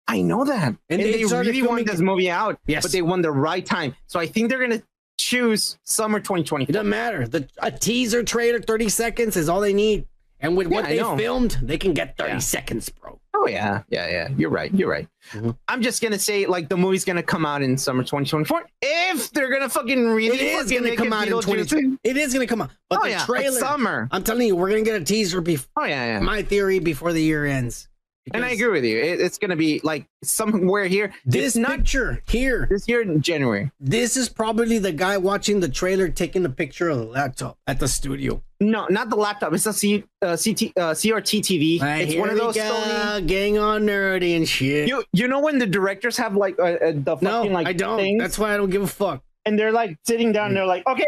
I 0.08 0.20
know 0.22 0.44
that, 0.44 0.66
And 0.66 0.78
and, 0.90 1.00
they 1.00 1.12
they, 1.12 1.24
really 1.24 1.52
filming 1.52 1.66
want 1.66 1.86
this 1.86 2.00
movie 2.00 2.30
out. 2.30 2.58
Yes. 2.66 2.82
but 2.82 2.92
they 2.92 3.02
won 3.02 3.22
the 3.22 3.30
right 3.30 3.64
time. 3.64 3.94
So 4.06 4.18
I 4.18 4.26
think 4.26 4.48
they're 4.48 4.60
gonna 4.60 4.82
choose 5.18 5.78
summer 5.84 6.18
2020. 6.18 6.64
It 6.64 6.72
doesn't 6.72 6.88
matter. 6.88 7.28
The 7.28 7.48
a 7.58 7.70
teaser 7.70 8.22
trailer, 8.24 8.60
30 8.60 8.88
seconds 8.88 9.36
is 9.36 9.48
all 9.48 9.60
they 9.60 9.72
need. 9.72 10.06
And 10.42 10.56
with 10.56 10.68
Yeah, 10.68 10.74
what 10.74 10.84
they 10.86 10.98
filmed, 11.22 11.58
they 11.62 11.78
can 11.78 11.94
get 11.94 12.16
30 12.18 12.32
Yeah. 12.32 12.38
seconds, 12.38 12.88
bro. 12.88 13.18
Oh 13.34 13.46
yeah, 13.46 13.82
yeah, 13.88 14.08
yeah. 14.08 14.28
You're 14.36 14.50
right. 14.50 14.72
You're 14.74 14.90
right. 14.90 15.08
Mm-hmm. 15.32 15.50
I'm 15.68 15.82
just 15.82 16.02
gonna 16.02 16.18
say 16.18 16.46
like 16.46 16.68
the 16.68 16.76
movie's 16.76 17.04
gonna 17.04 17.22
come 17.22 17.46
out 17.46 17.62
in 17.62 17.78
summer 17.78 18.02
2024 18.02 18.64
if 18.82 19.30
they're 19.32 19.50
gonna 19.50 19.68
fucking 19.68 20.08
really. 20.08 20.38
It 20.38 20.42
is 20.66 20.70
gonna 20.70 20.94
come 20.96 21.12
out 21.12 21.26
in 21.28 21.32
Beetlejuice. 21.32 21.70
2020. 21.70 21.98
It 22.04 22.16
is 22.16 22.32
gonna 22.34 22.46
come 22.46 22.60
out. 22.62 22.70
But 22.90 22.98
Oh, 23.00 23.02
the 23.04 23.10
yeah, 23.10 23.24
trailer 23.24 23.58
summer. 23.58 24.08
I'm 24.12 24.22
telling 24.22 24.46
you, 24.46 24.54
we're 24.54 24.68
gonna 24.70 24.82
get 24.82 25.00
a 25.00 25.04
teaser 25.04 25.40
before 25.40 25.68
Oh 25.78 25.84
yeah, 25.84 26.04
yeah. 26.06 26.20
my 26.20 26.42
theory 26.42 26.78
before 26.78 27.12
the 27.12 27.22
year 27.22 27.46
ends. 27.46 27.88
And 28.32 28.44
I 28.44 28.50
agree 28.50 28.68
with 28.68 28.84
you. 28.84 28.98
It, 28.98 29.20
it's 29.20 29.38
gonna 29.38 29.56
be 29.56 29.80
like 29.82 30.06
somewhere 30.22 30.86
here. 30.86 31.12
This 31.24 31.56
not 31.56 31.78
picture 31.78 32.22
here, 32.28 32.66
this 32.70 32.86
year 32.88 33.02
in 33.02 33.20
January. 33.20 33.70
this 33.80 34.16
is 34.16 34.28
probably 34.28 34.78
the 34.78 34.92
guy 34.92 35.16
watching 35.18 35.60
the 35.60 35.68
trailer 35.68 36.08
taking 36.08 36.42
the 36.42 36.48
picture 36.50 36.88
of 36.88 36.98
the 36.98 37.04
laptop 37.04 37.58
at 37.66 37.80
the 37.80 37.88
studio. 37.88 38.42
No, 38.60 38.86
not 38.88 39.10
the 39.10 39.16
laptop. 39.16 39.52
It's 39.54 39.66
a 39.66 39.72
C, 39.72 40.04
uh, 40.22 40.36
CT, 40.36 40.62
uh, 40.76 40.94
CRT 40.94 41.40
TV. 41.40 41.80
Right, 41.82 42.08
it's 42.08 42.16
one 42.16 42.30
of 42.30 42.36
those 42.38 42.54
go, 42.54 42.60
Sony. 42.62 43.26
getting 43.26 43.58
all 43.58 43.80
nerdy 43.80 44.36
and 44.36 44.48
shit. 44.48 44.86
You 44.88 45.02
you 45.12 45.26
know 45.26 45.40
when 45.40 45.58
the 45.58 45.66
directors 45.66 46.16
have 46.16 46.36
like 46.36 46.56
uh, 46.60 46.62
uh, 46.62 46.92
the 46.94 47.16
fucking 47.16 47.28
no, 47.28 47.42
like 47.42 47.66
I 47.66 47.72
don't. 47.72 47.98
things, 47.98 48.20
That's 48.22 48.38
why 48.38 48.54
I 48.54 48.56
don't 48.56 48.70
give 48.70 48.82
a 48.82 48.86
fuck. 48.86 49.22
and 49.46 49.58
they're 49.58 49.72
like 49.72 49.98
sitting 50.06 50.30
down. 50.30 50.48
and 50.48 50.56
They're 50.56 50.66
like, 50.66 50.86
okay, 50.86 51.06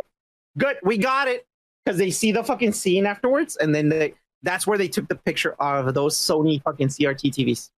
good, 0.59 0.77
we 0.83 0.99
got 0.99 1.29
it, 1.29 1.47
because 1.85 1.97
they 1.97 2.11
see 2.11 2.33
the 2.33 2.43
fucking 2.43 2.73
scene 2.73 3.07
afterwards, 3.07 3.57
and 3.57 3.73
then 3.73 3.89
they 3.89 4.15
that's 4.45 4.67
where 4.67 4.79
they 4.79 4.89
took 4.89 5.09
the 5.09 5.17
picture 5.17 5.55
of 5.55 5.93
those 5.95 6.17
Sony 6.17 6.63
fucking 6.63 6.89
CRT 6.89 7.33
TVs. 7.35 7.71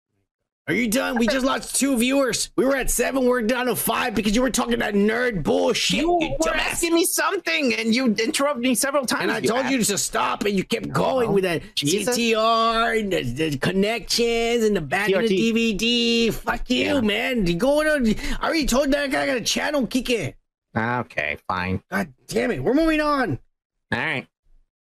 Are 0.68 0.74
you 0.74 0.88
done? 0.88 1.16
We 1.16 1.28
just 1.28 1.46
lost 1.46 1.76
two 1.76 1.96
viewers. 1.96 2.50
We 2.56 2.64
were 2.64 2.74
at 2.74 2.90
seven. 2.90 3.24
We're 3.24 3.42
down 3.42 3.66
to 3.66 3.76
five 3.76 4.16
because 4.16 4.34
you 4.34 4.42
were 4.42 4.50
talking 4.50 4.80
that 4.80 4.94
nerd 4.94 5.44
bullshit. 5.44 6.00
You 6.00 6.18
You, 6.20 6.30
were 6.32 6.38
dumbass. 6.38 6.56
asking 6.56 6.92
me 6.92 7.04
something, 7.04 7.72
and 7.74 7.94
you 7.94 8.06
interrupted 8.06 8.64
me 8.64 8.74
several 8.74 9.06
times. 9.06 9.22
And 9.22 9.30
I 9.30 9.40
told 9.40 9.66
you 9.66 9.80
to 9.80 9.96
stop, 9.96 10.42
and 10.44 10.56
you 10.56 10.64
kept 10.64 10.90
going 10.90 11.32
with 11.32 11.44
that 11.44 11.62
Jesus. 11.76 12.18
And 12.18 13.12
the, 13.12 13.22
the 13.22 13.58
connections 13.58 14.64
and 14.64 14.74
the 14.76 14.80
back 14.80 15.08
of 15.12 15.28
the 15.28 15.28
DVD. 15.28 16.34
Fuck 16.34 16.68
you, 16.68 16.84
Yeah. 16.96 17.00
man. 17.00 17.46
You 17.46 17.54
going 17.54 17.86
on? 17.86 18.04
I 18.40 18.44
already 18.46 18.66
told 18.66 18.90
that 18.90 19.08
guy 19.12 19.22
I 19.22 19.26
got 19.26 19.36
a 19.36 19.42
channel, 19.42 19.86
Kike. 19.86 20.34
Ah, 20.74 20.98
okay, 21.02 21.36
fine. 21.46 21.80
God 21.92 22.12
damn 22.26 22.50
it. 22.50 22.60
We're 22.64 22.74
moving 22.74 23.00
on. 23.00 23.38
All 23.92 23.98
right. 24.00 24.26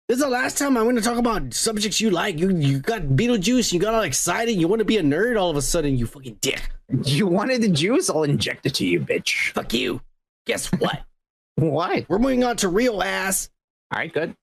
This 0.08 0.18
is 0.18 0.24
the 0.24 0.30
last 0.30 0.58
time 0.58 0.76
I'm 0.76 0.84
going 0.84 0.96
to 0.96 1.02
talk 1.02 1.16
about 1.16 1.54
subjects 1.54 2.00
you 2.00 2.10
like. 2.10 2.38
You 2.38 2.50
you 2.50 2.80
got 2.80 3.02
Beetlejuice. 3.02 3.72
You 3.72 3.80
got 3.80 3.94
all 3.94 4.02
excited. 4.02 4.52
You 4.52 4.68
want 4.68 4.80
to 4.80 4.84
be 4.84 4.98
a 4.98 5.02
nerd 5.02 5.40
all 5.40 5.48
of 5.50 5.56
a 5.56 5.62
sudden. 5.62 5.96
You 5.96 6.06
fucking 6.06 6.38
dick. 6.40 6.70
You 7.04 7.26
wanted 7.26 7.62
the 7.62 7.68
juice? 7.68 8.10
I'll 8.10 8.24
inject 8.24 8.66
it 8.66 8.74
to 8.74 8.86
you, 8.86 9.00
bitch. 9.00 9.52
Fuck 9.52 9.72
you. 9.72 10.02
Guess 10.46 10.72
what? 10.72 11.02
Why? 11.54 12.04
We're 12.08 12.18
moving 12.18 12.44
on 12.44 12.56
to 12.58 12.68
real 12.68 13.02
ass. 13.02 13.48
All 13.92 14.00
right, 14.00 14.12
good. 14.12 14.34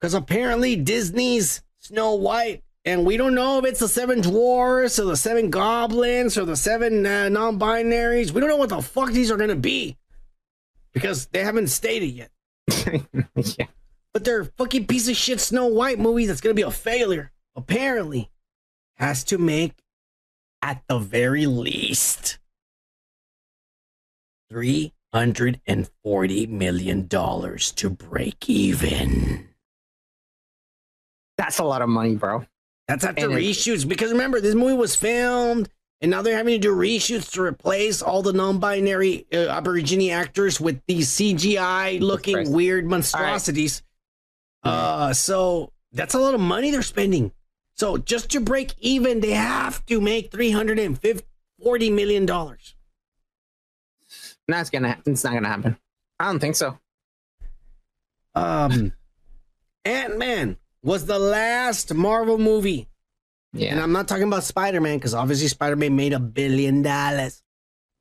Because 0.00 0.14
apparently 0.14 0.76
Disney's 0.76 1.62
Snow 1.78 2.14
White, 2.14 2.62
and 2.84 3.04
we 3.06 3.16
don't 3.16 3.34
know 3.34 3.58
if 3.58 3.64
it's 3.64 3.80
the 3.80 3.88
seven 3.88 4.20
dwarfs 4.20 4.98
or 4.98 5.04
the 5.04 5.16
seven 5.16 5.50
goblins 5.50 6.36
or 6.36 6.44
the 6.44 6.56
seven 6.56 7.06
uh, 7.06 7.28
non 7.28 7.58
binaries. 7.58 8.30
We 8.30 8.40
don't 8.40 8.50
know 8.50 8.56
what 8.56 8.68
the 8.68 8.82
fuck 8.82 9.10
these 9.12 9.30
are 9.30 9.36
going 9.36 9.50
to 9.50 9.56
be 9.56 9.96
because 10.92 11.26
they 11.26 11.42
haven't 11.42 11.68
stated 11.68 12.06
yet. 12.06 12.30
yeah. 13.58 13.66
But 14.12 14.24
their 14.24 14.44
fucking 14.44 14.86
piece 14.86 15.08
of 15.08 15.16
shit 15.16 15.40
Snow 15.40 15.66
White 15.66 15.98
movie 15.98 16.26
that's 16.26 16.40
to 16.42 16.54
be 16.54 16.62
a 16.62 16.70
failure, 16.70 17.32
apparently, 17.56 18.30
has 18.96 19.24
to 19.24 19.38
make 19.38 19.74
at 20.60 20.82
the 20.86 20.98
very 20.98 21.46
least 21.46 22.38
$340 24.52 26.48
million 26.48 27.08
to 27.08 27.90
break 27.90 28.48
even. 28.50 29.48
That's 31.38 31.58
a 31.58 31.64
lot 31.64 31.82
of 31.82 31.88
money, 31.88 32.14
bro. 32.14 32.44
That's 32.88 33.04
after 33.04 33.24
And 33.24 33.34
reshoots. 33.34 33.88
Because 33.88 34.12
remember, 34.12 34.40
this 34.40 34.54
movie 34.54 34.74
was 34.74 34.94
filmed, 34.94 35.70
and 36.02 36.10
now 36.10 36.20
they're 36.20 36.36
having 36.36 36.60
to 36.60 36.68
do 36.68 36.74
reshoots 36.74 37.32
to 37.32 37.42
replace 37.42 38.02
all 38.02 38.22
the 38.22 38.34
non-binary 38.34 39.26
uh, 39.32 39.48
Aborigine 39.48 40.10
actors 40.10 40.60
with 40.60 40.82
these 40.86 41.08
CGI-looking 41.10 42.52
weird 42.52 42.84
monstrosities. 42.86 43.82
Uh, 44.62 45.12
so 45.12 45.72
that's 45.92 46.14
a 46.14 46.18
lot 46.18 46.34
of 46.34 46.40
money 46.40 46.70
they're 46.70 46.82
spending. 46.82 47.32
So 47.74 47.96
just 47.96 48.30
to 48.30 48.40
break 48.40 48.74
even, 48.78 49.20
they 49.20 49.32
have 49.32 49.84
to 49.86 50.00
make 50.00 50.30
three 50.30 50.50
hundred 50.50 50.78
and 50.78 50.98
forty 51.62 51.90
million 51.90 52.26
dollars. 52.26 52.74
That's 54.48 54.70
gonna. 54.70 54.98
It's 55.06 55.24
not 55.24 55.34
gonna 55.34 55.48
happen. 55.48 55.76
I 56.20 56.26
don't 56.26 56.38
think 56.38 56.56
so. 56.56 56.78
Um, 58.34 58.92
Ant 59.84 60.18
Man 60.18 60.56
was 60.82 61.06
the 61.06 61.18
last 61.18 61.92
Marvel 61.94 62.38
movie 62.38 62.88
Yeah. 63.52 63.72
And 63.72 63.80
I'm 63.80 63.92
not 63.92 64.08
talking 64.08 64.24
about 64.24 64.44
Spider 64.44 64.80
Man 64.80 64.98
because 64.98 65.14
obviously 65.14 65.48
Spider 65.48 65.76
Man 65.76 65.96
made 65.96 66.12
a 66.12 66.20
billion 66.20 66.82
dollars. 66.82 67.42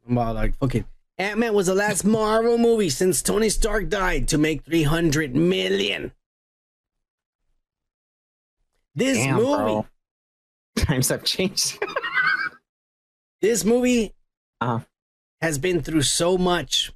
I'm 0.05 0.17
about 0.17 0.35
like 0.35 0.57
fucking 0.57 0.85
Ant 1.17 1.39
Man 1.39 1.53
was 1.53 1.67
the 1.67 1.75
last 1.75 2.03
Marvel 2.05 2.57
movie 2.57 2.89
since 2.89 3.21
Tony 3.21 3.49
Stark 3.49 3.89
died 3.89 4.27
to 4.29 4.37
make 4.37 4.63
300 4.63 5.35
million. 5.35 6.11
This 8.95 9.17
Damn, 9.17 9.35
movie, 9.35 9.47
bro. 9.55 9.85
Times 10.77 11.09
have 11.09 11.23
changed. 11.23 11.77
this 13.41 13.63
movie 13.65 14.13
Uh-huh. 14.59 14.79
has 15.41 15.57
been 15.57 15.81
through 15.81 16.03
so 16.03 16.37
much 16.37 16.91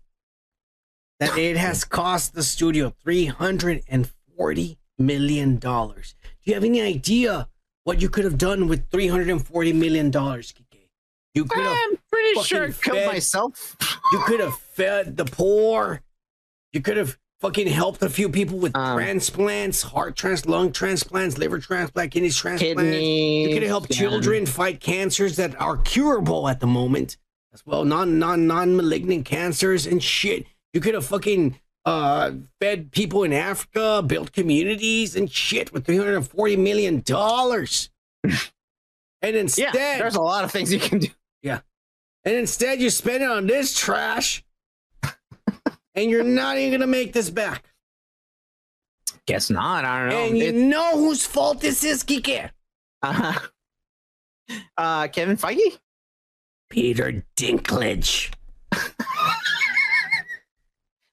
that 1.19 1.37
it 1.37 1.57
has 1.57 1.83
cost 2.01 2.33
the 2.33 2.43
studio 2.43 2.93
three 3.03 3.25
hundred 3.25 3.83
and 3.87 4.09
forty 4.37 4.77
million 4.97 5.57
dollars. 5.57 6.15
Do 6.23 6.51
you 6.51 6.53
have 6.55 6.63
any 6.63 6.81
idea 6.81 7.47
what 7.83 8.01
you 8.01 8.09
could 8.09 8.23
have 8.25 8.37
done 8.37 8.67
with 8.67 8.89
three 8.89 9.07
hundred 9.07 9.29
and 9.29 9.45
forty 9.45 9.73
million 9.73 10.11
dollars, 10.11 10.53
Kike? 10.53 10.89
You 11.33 11.45
could 11.45 11.63
have 11.63 11.77
I'm 11.77 11.97
pretty 12.11 12.41
sure 12.43 12.63
I 12.63 12.71
killed 12.71 12.97
fed- 12.97 13.07
myself. 13.07 13.75
You 14.11 14.19
could 14.25 14.39
have 14.39 14.55
fed 14.57 15.17
the 15.17 15.25
poor. 15.25 16.01
You 16.71 16.81
could 16.81 16.97
have 16.97 17.17
fucking 17.41 17.67
helped 17.67 18.01
a 18.01 18.09
few 18.09 18.29
people 18.29 18.57
with 18.57 18.75
Um, 18.75 18.97
transplants, 18.97 19.81
heart 19.83 20.15
trans, 20.15 20.45
lung 20.45 20.71
transplants, 20.71 21.37
liver 21.37 21.59
transplant, 21.59 22.11
kidney 22.11 22.29
transplants. 22.29 22.81
you 23.05 23.49
could 23.53 23.61
have 23.63 23.69
helped 23.69 23.91
yeah. 23.91 23.97
children 23.99 24.45
fight 24.45 24.79
cancers 24.79 25.35
that 25.35 25.59
are 25.61 25.77
curable 25.77 26.47
at 26.47 26.59
the 26.59 26.67
moment, 26.67 27.17
as 27.53 27.65
well, 27.65 27.85
non 27.85 28.17
non 28.19 28.47
non 28.47 28.75
malignant 28.75 29.25
cancers 29.25 29.85
and 29.85 30.01
shit. 30.01 30.45
You 30.73 30.81
could 30.81 30.93
have 30.93 31.05
fucking 31.05 31.59
uh 31.85 32.31
fed 32.59 32.91
people 32.91 33.23
in 33.23 33.31
Africa, 33.31 34.03
built 34.05 34.31
communities 34.31 35.15
and 35.15 35.31
shit 35.31 35.71
with 35.71 35.85
three 35.85 35.97
hundred 35.97 36.15
and 36.15 36.27
forty 36.27 36.55
million 36.57 37.01
dollars. 37.01 37.89
And 39.21 39.35
instead, 39.35 39.73
Yeah, 39.73 39.97
there's 39.97 40.15
a 40.15 40.21
lot 40.21 40.43
of 40.43 40.51
things 40.51 40.71
you 40.71 40.79
can 40.79 40.99
do. 40.99 41.07
yeah. 41.41 41.61
And 42.25 42.35
instead, 42.35 42.79
you 42.79 42.91
spend 42.91 43.23
it 43.23 43.29
on 43.29 43.47
this 43.47 43.75
trash, 43.75 44.43
and 45.95 46.09
you're 46.11 46.23
not 46.23 46.57
even 46.57 46.79
gonna 46.79 46.87
make 46.91 47.13
this 47.13 47.29
back. 47.29 47.63
Guess 49.27 49.49
not. 49.49 49.85
I 49.85 49.99
don't 50.01 50.09
know. 50.09 50.25
And 50.27 50.37
you 50.37 50.45
It- 50.45 50.55
know 50.55 50.97
whose 50.97 51.25
fault 51.25 51.61
this 51.61 51.83
is, 51.83 52.03
Kike? 52.03 52.51
uh, 53.01 53.13
huh. 53.33 53.39
uh, 54.77 55.07
Kevin 55.07 55.37
Feige. 55.37 55.79
Peter 56.69 57.23
Dinklage. 57.35 58.31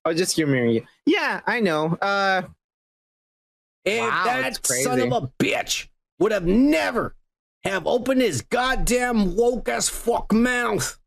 Was 0.05 0.17
just 0.17 0.35
humoring 0.35 0.71
you. 0.71 0.87
Yeah, 1.07 1.41
I 1.47 1.61
know. 1.61 1.95
Uh, 2.01 2.43
If 3.85 4.01
Wow, 4.01 4.25
that 4.25 4.65
son 4.67 5.01
of 5.01 5.13
a 5.13 5.29
bitch 5.43 5.89
would 6.19 6.33
have 6.33 6.47
never 6.47 7.17
have 7.65 7.87
opened 7.87 8.21
his 8.21 8.43
goddamn 8.43 9.35
woke 9.37 9.69
as 9.69 9.89
fuck 9.89 10.33
mouth, 10.33 10.99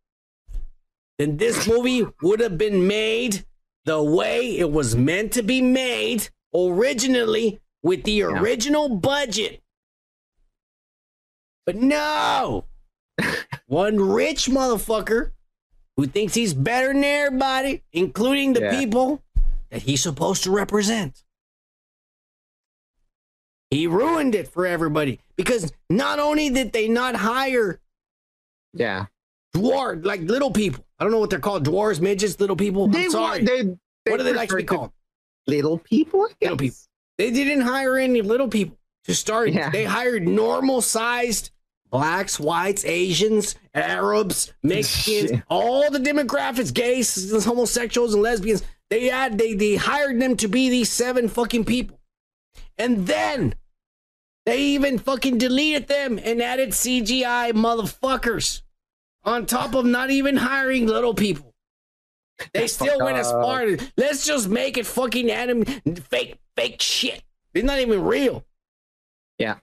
then 1.17 1.37
this 1.37 1.67
movie 1.67 2.05
would 2.21 2.39
have 2.41 2.57
been 2.57 2.85
made 2.87 3.45
the 3.85 4.01
way 4.03 4.57
it 4.57 4.72
was 4.72 4.95
meant 4.95 5.31
to 5.33 5.43
be 5.43 5.61
made 5.61 6.30
originally 6.53 7.61
with 7.83 8.03
the 8.03 8.23
original 8.23 8.89
budget. 8.89 9.61
But 11.65 11.75
no, 11.75 12.65
one 13.67 13.99
rich 13.99 14.47
motherfucker 14.47 15.31
who 15.97 16.07
thinks 16.07 16.33
he's 16.33 16.53
better 16.53 16.93
than 16.93 17.03
everybody, 17.03 17.83
including 17.93 18.53
the 18.53 18.61
Yeah. 18.61 18.80
people 18.80 19.23
that 19.69 19.83
he's 19.83 20.01
supposed 20.01 20.43
to 20.43 20.51
represent. 20.51 21.23
He 23.72 23.88
ruined 23.88 24.35
it 24.35 24.47
for 24.47 24.65
everybody 24.65 25.19
because 25.35 25.72
not 25.89 26.19
only 26.19 26.49
did 26.49 26.72
they 26.72 26.88
not 26.88 27.15
hire 27.15 27.80
yeah, 28.73 29.07
dwarf 29.55 30.05
like 30.05 30.22
little 30.22 30.51
people. 30.51 30.84
I 30.99 31.03
don't 31.03 31.11
know 31.11 31.19
what 31.19 31.30
they're 31.30 31.40
called. 31.40 31.65
Dwarves, 31.65 31.99
midgets, 31.99 32.40
little 32.40 32.56
people. 32.56 32.88
They 32.88 33.06
I'm 33.06 33.11
sorry. 33.11 33.43
they- 33.43 33.64
they 33.64 34.11
what 34.11 34.17
do 34.17 34.24
they 34.24 34.33
like 34.33 34.49
to 34.49 34.57
be 34.57 34.64
called? 34.64 34.91
little 35.48 35.77
people. 35.80 36.25
I 36.25 36.33
Little 36.41 36.57
people. 36.57 36.77
They 37.17 37.32
didn't 37.32 37.61
hire 37.61 37.98
any 37.98 38.22
little 38.22 38.48
people 38.48 38.77
to 39.06 39.15
start. 39.15 39.49
Yeah. 39.51 39.69
They 39.69 39.85
hired 39.85 40.27
normal 40.27 40.82
sized 40.82 41.51
blacks, 41.90 42.40
whites, 42.40 42.83
Asians, 42.85 43.56
Arabs, 43.74 44.53
Mexicans, 44.64 45.41
all 45.49 45.90
the 45.90 45.99
demographics, 45.99 46.74
gays, 46.74 47.43
homosexuals, 47.45 48.14
and 48.14 48.22
lesbians. 48.24 48.64
They 48.90 49.06
had 49.07 49.38
they 49.38 49.53
they 49.53 49.75
hired 49.75 50.19
them 50.19 50.35
to 50.38 50.48
be 50.48 50.69
these 50.69 50.91
seven 50.91 51.30
fucking 51.30 51.65
people. 51.65 51.99
And 52.77 53.07
then 53.07 53.56
they 54.45 54.61
even 54.61 54.99
fucking 54.99 55.38
deleted 55.38 55.88
them 55.88 56.19
and 56.22 56.41
added 56.41 56.69
CGI 56.72 57.51
motherfuckers. 57.53 58.61
On 59.25 59.45
top 59.45 59.73
of 59.73 59.85
not 59.85 60.11
even 60.11 60.37
hiring 60.37 60.85
little 60.85 61.13
people. 61.13 61.53
They 62.53 62.67
still 62.67 62.99
went 62.99 63.17
as 63.17 63.31
far 63.31 63.61
as 63.61 63.91
let's 63.97 64.25
just 64.25 64.49
make 64.49 64.77
it 64.77 64.85
fucking 64.85 65.31
anim 65.31 65.63
fake 65.63 66.37
fake 66.55 66.81
shit. 66.81 67.23
It's 67.53 67.65
not 67.65 67.79
even 67.79 68.03
real. 68.03 68.45
Yeah. 69.39 69.55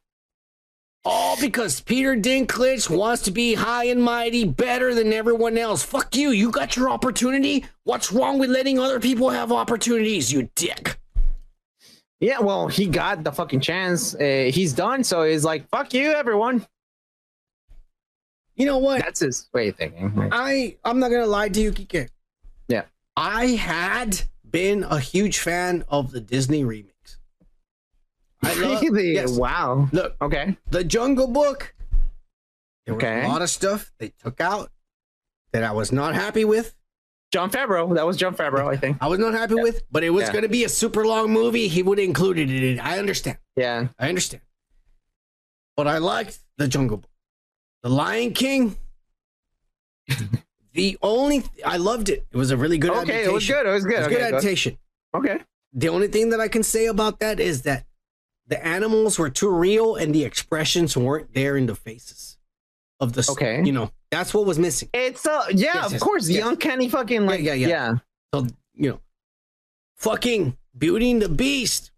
All 1.05 1.37
because 1.41 1.81
Peter 1.81 2.15
Dinklage 2.15 2.89
wants 2.89 3.23
to 3.23 3.33
be 3.33 3.55
high 3.55 3.85
and 3.87 4.03
mighty, 4.03 4.45
better 4.45 4.95
than 4.95 5.13
everyone 5.13 5.59
else. 5.59 5.83
Fuck 5.83 6.15
you. 6.15 6.31
You 6.31 6.51
got 6.51 6.77
your 6.77 6.91
opportunity. 6.91 7.65
What's 7.85 8.13
wrong 8.13 8.39
with 8.39 8.51
letting 8.51 8.79
other 8.79 9.01
people 9.01 9.31
have 9.31 9.51
opportunities, 9.51 10.33
you 10.33 10.49
dick? 10.55 10.99
Yeah, 12.21 12.39
well, 12.39 12.69
he 12.69 12.87
got 12.87 13.25
the 13.25 13.33
fucking 13.33 13.61
chance. 13.61 14.15
Uh, 14.15 14.51
he's 14.55 14.73
done, 14.73 15.03
so 15.03 15.25
he's 15.25 15.45
like, 15.45 15.69
"Fuck 15.71 15.93
you, 15.93 16.13
everyone." 16.13 16.65
You 18.63 18.69
know 18.69 18.79
what? 18.79 19.01
That's 19.01 19.21
his 19.21 19.49
way 19.53 19.69
of 19.69 19.77
thinking. 19.77 20.29
I 20.33 20.77
I'm 20.85 20.99
not 21.01 21.11
gonna 21.11 21.27
lie 21.27 21.49
to 21.49 21.61
you, 21.61 21.73
Kike. 21.73 22.09
Yeah. 22.69 22.85
I 23.17 23.47
had 23.47 24.23
been 24.49 24.85
a 24.85 24.99
huge 25.01 25.39
fan 25.41 25.85
of 25.89 26.13
the 26.13 26.21
Disney 26.21 26.65
remakes. 26.65 27.19
I 28.43 28.55
love- 28.61 28.83
Really? 28.83 29.15
yes. 29.15 29.33
Wow. 29.37 29.89
Look, 29.93 30.17
Okay. 30.23 30.57
the 30.71 30.85
Jungle 30.85 31.27
Book. 31.29 31.75
There 32.87 32.95
was 32.95 33.03
Okay. 33.05 33.25
a 33.25 33.29
lot 33.29 33.43
of 33.43 33.51
stuff 33.51 33.93
they 33.99 34.11
took 34.23 34.41
out 34.41 34.71
that 35.53 35.65
I 35.65 35.73
was 35.73 35.93
not 35.93 36.15
happy 36.15 36.45
with. 36.45 36.75
Jon 37.33 37.51
Favreau. 37.51 37.95
That 37.95 38.07
was 38.07 38.17
Jon 38.17 38.35
Favreau, 38.37 38.73
I 38.73 38.77
think. 38.77 38.99
I 39.01 39.07
was 39.09 39.19
not 39.19 39.33
happy 39.35 39.55
with, 39.55 39.83
but 39.91 40.05
it 40.05 40.11
was 40.11 40.25
Yeah. 40.27 40.33
going 40.33 40.43
to 40.43 40.49
be 40.49 40.65
a 40.65 40.69
super 40.69 41.05
long 41.07 41.31
movie. 41.33 41.67
He 41.69 41.83
would 41.83 41.99
have 41.99 42.05
included 42.07 42.51
it 42.51 42.63
in. 42.63 42.79
I 42.81 42.99
understand. 42.99 43.39
Yeah. 43.57 43.89
I 43.99 44.09
understand. 44.09 44.43
But 45.77 45.87
I 45.89 45.99
liked 45.99 46.41
the 46.59 46.69
Jungle 46.69 46.99
Book, 46.99 47.11
the 47.83 47.89
Lion 47.89 48.33
King. 48.33 48.77
the 50.73 50.99
only 51.03 51.45
I 51.65 51.77
loved 51.77 52.09
it. 52.09 52.27
It 52.31 52.37
was 52.37 52.51
a 52.51 52.57
really 52.57 52.79
good. 52.79 52.91
Okay, 52.91 53.25
adaptation. 53.25 53.31
it 53.31 53.33
was 53.33 53.47
good. 53.47 53.67
It 53.67 53.71
was 53.71 53.85
good. 53.85 53.95
It 53.95 53.99
was 53.99 54.07
Okay, 54.07 54.15
good 54.17 54.23
adaptation. 54.23 54.79
Okay. 55.15 55.41
The 55.75 55.89
only 55.89 56.09
thing 56.09 56.31
that 56.31 56.41
I 56.41 56.49
can 56.49 56.63
say 56.63 56.87
about 56.87 57.21
that 57.21 57.41
is 57.41 57.63
that 57.63 57.85
the 58.47 58.65
animals 58.65 59.19
were 59.19 59.31
too 59.31 59.51
real 59.51 59.97
and 59.97 60.15
the 60.15 60.25
expressions 60.25 60.97
weren't 60.97 61.33
there 61.35 61.57
in 61.57 61.67
the 61.67 61.75
faces 61.75 62.39
of 63.01 63.13
the. 63.15 63.27
Okay. 63.31 63.63
You 63.65 63.73
know, 63.73 63.91
that's 64.11 64.35
what 64.35 64.47
was 64.47 64.59
missing. 64.59 64.89
It's 64.93 65.27
uh 65.27 65.45
yeah, 65.51 65.73
Yes, 65.75 65.87
of 65.87 65.93
yes, 65.93 66.03
course, 66.03 66.27
the 66.27 66.41
uncanny 66.41 66.89
fucking 66.89 67.27
like 67.27 67.41
yeah, 67.41 67.55
yeah. 67.55 67.69
yeah. 67.69 67.93
So 68.35 68.47
you 68.75 68.91
know, 68.91 69.01
fucking 69.97 70.57
Beauty 70.77 71.11
and 71.11 71.23
the 71.23 71.29
Beast. 71.29 71.91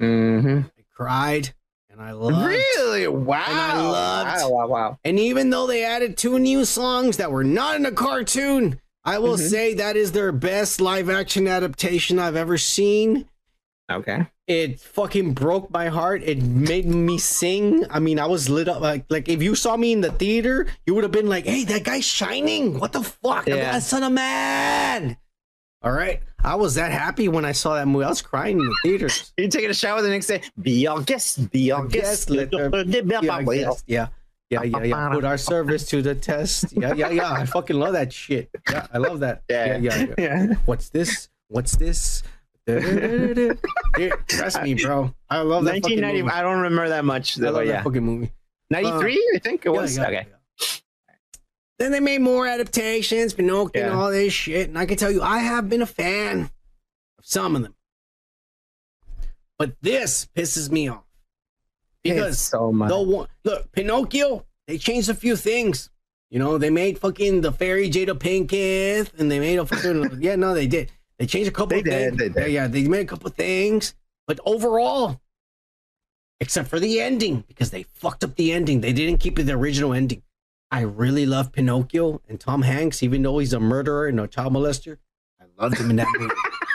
Mm-hmm. 0.00 0.68
I 0.78 0.82
cried 0.94 1.54
and 1.98 2.06
I 2.06 2.12
loved. 2.12 2.46
Really? 2.46 3.08
Wow. 3.08 3.44
And 3.48 3.58
I 3.58 3.80
loved. 3.82 4.42
Wow, 4.42 4.50
wow, 4.50 4.66
wow. 4.68 4.98
And 5.04 5.18
even 5.18 5.50
though 5.50 5.66
they 5.66 5.84
added 5.84 6.16
two 6.16 6.38
new 6.38 6.64
songs 6.64 7.16
that 7.16 7.32
were 7.32 7.44
not 7.44 7.76
in 7.76 7.82
the 7.82 7.92
cartoon, 7.92 8.80
I 9.04 9.18
will 9.18 9.36
Mhm. 9.36 9.48
say 9.50 9.74
that 9.74 9.96
is 9.96 10.12
their 10.12 10.32
best 10.32 10.80
live 10.80 11.10
action 11.10 11.48
adaptation 11.48 12.18
I've 12.18 12.36
ever 12.36 12.56
seen. 12.58 13.28
Okay. 13.90 14.26
It 14.46 14.80
fucking 14.80 15.32
broke 15.34 15.70
my 15.70 15.88
heart. 15.88 16.22
It 16.22 16.42
made 16.42 16.86
me 16.86 17.18
sing. 17.18 17.84
I 17.90 17.98
mean, 17.98 18.18
I 18.18 18.26
was 18.26 18.48
lit 18.48 18.68
up. 18.68 18.80
Like, 18.80 19.04
like 19.08 19.28
if 19.28 19.42
you 19.42 19.54
saw 19.54 19.76
me 19.76 19.92
in 19.92 20.00
the 20.00 20.12
theater, 20.12 20.66
you 20.86 20.94
would 20.94 21.04
have 21.04 21.12
been 21.12 21.28
like, 21.28 21.46
"Hey, 21.46 21.64
that 21.64 21.84
guy's 21.84 22.04
shining! 22.04 22.78
What 22.78 22.92
the 22.92 23.02
fuck? 23.02 23.46
Yeah. 23.46 23.72
That 23.72 23.82
son 23.82 24.02
of 24.02 24.12
man!" 24.12 25.16
All 25.82 25.92
right, 25.92 26.22
I 26.44 26.54
was 26.54 26.76
that 26.76 26.92
happy 26.92 27.28
when 27.28 27.44
I 27.44 27.52
saw 27.52 27.74
that 27.74 27.86
movie. 27.88 28.04
I 28.04 28.08
was 28.08 28.22
crying 28.22 28.60
in 28.60 28.66
the 28.66 28.76
theaters. 28.82 29.32
You're 29.38 29.48
taking 29.48 29.70
a 29.70 29.74
shower 29.74 30.02
the 30.02 30.08
next 30.08 30.26
day. 30.28 30.42
Be 30.60 30.86
our 30.86 31.02
guest. 31.02 31.50
Be 31.50 31.70
our 31.72 31.84
guest. 31.86 32.30
let 32.30 32.52
yeah, 32.52 33.32
I 33.32 33.42
guess. 33.42 33.84
yeah, 33.86 34.08
yeah, 34.50 34.62
yeah, 34.62 34.82
yeah. 34.82 35.08
Put 35.10 35.24
our 35.24 35.36
service 35.38 35.86
to 35.88 36.00
the 36.00 36.14
test. 36.14 36.72
Yeah, 36.72 36.94
yeah, 36.94 37.10
yeah. 37.10 37.32
I 37.32 37.44
fucking 37.44 37.76
love 37.76 37.94
that 37.94 38.12
shit. 38.12 38.50
Yeah, 38.70 38.86
I 38.92 38.98
love 38.98 39.20
that. 39.20 39.42
Yeah. 39.50 39.76
yeah, 39.76 39.78
yeah. 39.78 40.06
yeah. 40.06 40.14
Yeah. 40.18 40.54
What's 40.64 40.90
this? 40.90 41.28
What's 41.48 41.76
this? 41.76 42.22
Dude, 42.66 43.58
trust 44.28 44.62
me, 44.62 44.74
bro. 44.74 45.12
I 45.30 45.40
love 45.40 45.64
that 45.64 45.82
fucking 45.82 46.00
1990. 46.00 46.22
movie. 46.22 46.34
I 46.34 46.42
don't 46.42 46.56
remember 46.60 46.88
that 46.90 47.04
much. 47.04 47.38
I 47.38 47.42
though, 47.42 47.50
love 47.52 47.64
yeah. 47.66 47.72
that 47.72 47.84
fucking 47.84 48.04
movie. 48.04 48.32
93, 48.70 49.12
uh, 49.14 49.36
I 49.36 49.38
think 49.38 49.64
it 49.66 49.72
Yeah, 49.72 49.80
was. 49.80 49.96
yeah, 49.96 50.06
okay. 50.06 50.26
Then 51.78 51.92
they 51.92 52.00
made 52.00 52.20
more 52.20 52.46
adaptations, 52.46 53.32
Pinocchio, 53.34 53.82
and 53.82 53.92
Yeah. 53.92 53.98
all 53.98 54.10
this 54.10 54.32
shit. 54.32 54.68
And 54.68 54.78
I 54.78 54.84
can 54.86 54.96
tell 54.96 55.10
you, 55.12 55.22
I 55.22 55.38
have 55.38 55.68
been 55.68 55.82
a 55.82 55.86
fan 55.86 56.50
of 57.18 57.24
some 57.24 57.54
of 57.54 57.62
them. 57.62 57.74
But 59.58 59.76
this 59.80 60.26
pisses 60.36 60.70
me 60.70 60.88
off 60.88 61.04
because 62.02 62.34
It's 62.34 62.40
so 62.48 62.72
much. 62.72 62.88
the 62.90 63.00
one 63.00 63.28
look 63.44 63.70
Pinocchio, 63.72 64.44
they 64.66 64.78
changed 64.78 65.08
a 65.08 65.14
few 65.14 65.36
things. 65.36 65.90
You 66.30 66.38
know, 66.38 66.58
they 66.58 66.70
made 66.70 66.98
fucking 66.98 67.40
the 67.40 67.52
fairy 67.52 67.88
Jada 67.90 68.14
Pinkett, 68.18 69.12
and 69.18 69.30
they 69.30 69.38
made 69.40 69.58
a 69.58 69.64
fucking 69.66 70.18
yeah, 70.20 70.36
no, 70.36 70.54
they 70.54 70.66
did. 70.66 70.92
They 71.18 71.26
changed 71.26 71.48
a 71.48 71.52
couple. 71.52 71.70
They 71.70 71.78
of 71.78 71.84
did, 71.84 71.92
things. 71.92 72.16
they 72.18 72.28
did. 72.28 72.36
Yeah, 72.36 72.46
yeah, 72.62 72.66
they 72.68 72.86
made 72.86 73.00
a 73.00 73.04
couple 73.06 73.26
of 73.28 73.34
things, 73.34 73.94
but 74.26 74.38
overall, 74.44 75.20
except 76.40 76.68
for 76.68 76.78
the 76.78 77.00
ending, 77.00 77.44
because 77.48 77.70
they 77.70 77.84
fucked 77.84 78.22
up 78.22 78.36
the 78.36 78.52
ending. 78.52 78.80
They 78.82 78.92
didn't 78.92 79.18
keep 79.18 79.38
it 79.38 79.44
the 79.44 79.54
original 79.54 79.92
ending. 79.94 80.22
I 80.70 80.80
really 80.82 81.24
love 81.26 81.52
Pinocchio 81.52 82.20
and 82.28 82.38
Tom 82.38 82.62
Hanks, 82.62 83.02
even 83.02 83.22
though 83.22 83.38
he's 83.38 83.52
a 83.52 83.60
murderer 83.60 84.06
and 84.06 84.20
a 84.20 84.26
child 84.26 84.52
molester. 84.52 84.98
I 85.40 85.44
loved 85.62 85.78
him 85.78 85.90
in 85.90 85.96
that 85.96 86.08
movie. 86.18 86.34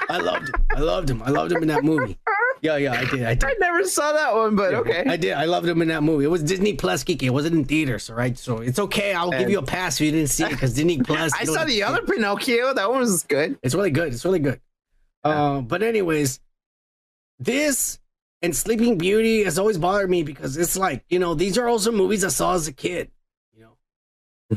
I 0.09 0.17
loved 0.17 0.49
him. 0.49 0.65
I 0.75 0.79
loved 0.79 1.09
him. 1.09 1.21
I 1.23 1.29
loved 1.29 1.51
him 1.51 1.61
in 1.61 1.67
that 1.69 1.83
movie. 1.83 2.17
Yeah, 2.61 2.77
yeah, 2.77 2.93
I 2.93 3.05
did. 3.05 3.23
I 3.23 3.33
did. 3.33 3.43
I 3.43 3.55
never 3.59 3.83
saw 3.85 4.13
that 4.13 4.33
one, 4.33 4.55
but 4.55 4.71
Yeah, 4.71 4.77
okay. 4.79 5.03
I 5.05 5.17
did. 5.17 5.33
I 5.33 5.45
loved 5.45 5.67
him 5.67 5.81
in 5.81 5.89
that 5.89 6.01
movie. 6.01 6.23
It 6.25 6.29
was 6.29 6.41
Disney 6.41 6.73
Plus 6.73 7.03
geeky. 7.03 7.23
It 7.23 7.29
wasn't 7.31 7.55
in 7.55 7.65
theaters, 7.65 8.09
right? 8.09 8.37
So 8.37 8.59
it's 8.59 8.79
okay. 8.79 9.13
I'll 9.13 9.31
give 9.31 9.49
you 9.49 9.59
a 9.59 9.63
pass 9.63 9.99
if 9.99 10.05
you 10.05 10.11
didn't 10.11 10.29
see 10.29 10.45
it 10.45 10.51
because 10.51 10.73
Disney 10.73 10.97
Plus. 11.03 11.33
I 11.33 11.43
saw 11.43 11.65
the 11.65 11.83
other 11.83 12.01
Pinocchio. 12.03 12.73
That 12.73 12.89
one 12.89 12.99
was 13.01 13.23
good. 13.23 13.59
It's 13.63 13.75
really 13.75 13.91
good. 13.91 14.13
It's 14.13 14.23
really 14.23 14.39
good. 14.39 14.61
Uh, 15.25 15.59
but 15.61 15.83
anyways, 15.83 16.39
this 17.39 17.99
and 18.41 18.55
Sleeping 18.55 18.97
Beauty 18.97 19.43
has 19.43 19.59
always 19.59 19.77
bothered 19.77 20.09
me 20.09 20.23
because 20.23 20.57
it's 20.57 20.77
like 20.77 21.03
you 21.09 21.19
know 21.19 21.33
these 21.33 21.57
are 21.57 21.67
also 21.67 21.91
movies 21.91 22.23
I 22.23 22.29
saw 22.29 22.53
as 22.55 22.67
a 22.67 22.73
kid, 22.73 23.11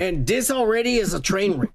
and 0.00 0.26
this 0.26 0.50
already 0.50 0.96
is 0.96 1.14
a 1.14 1.20
train 1.20 1.58
wreck. 1.58 1.70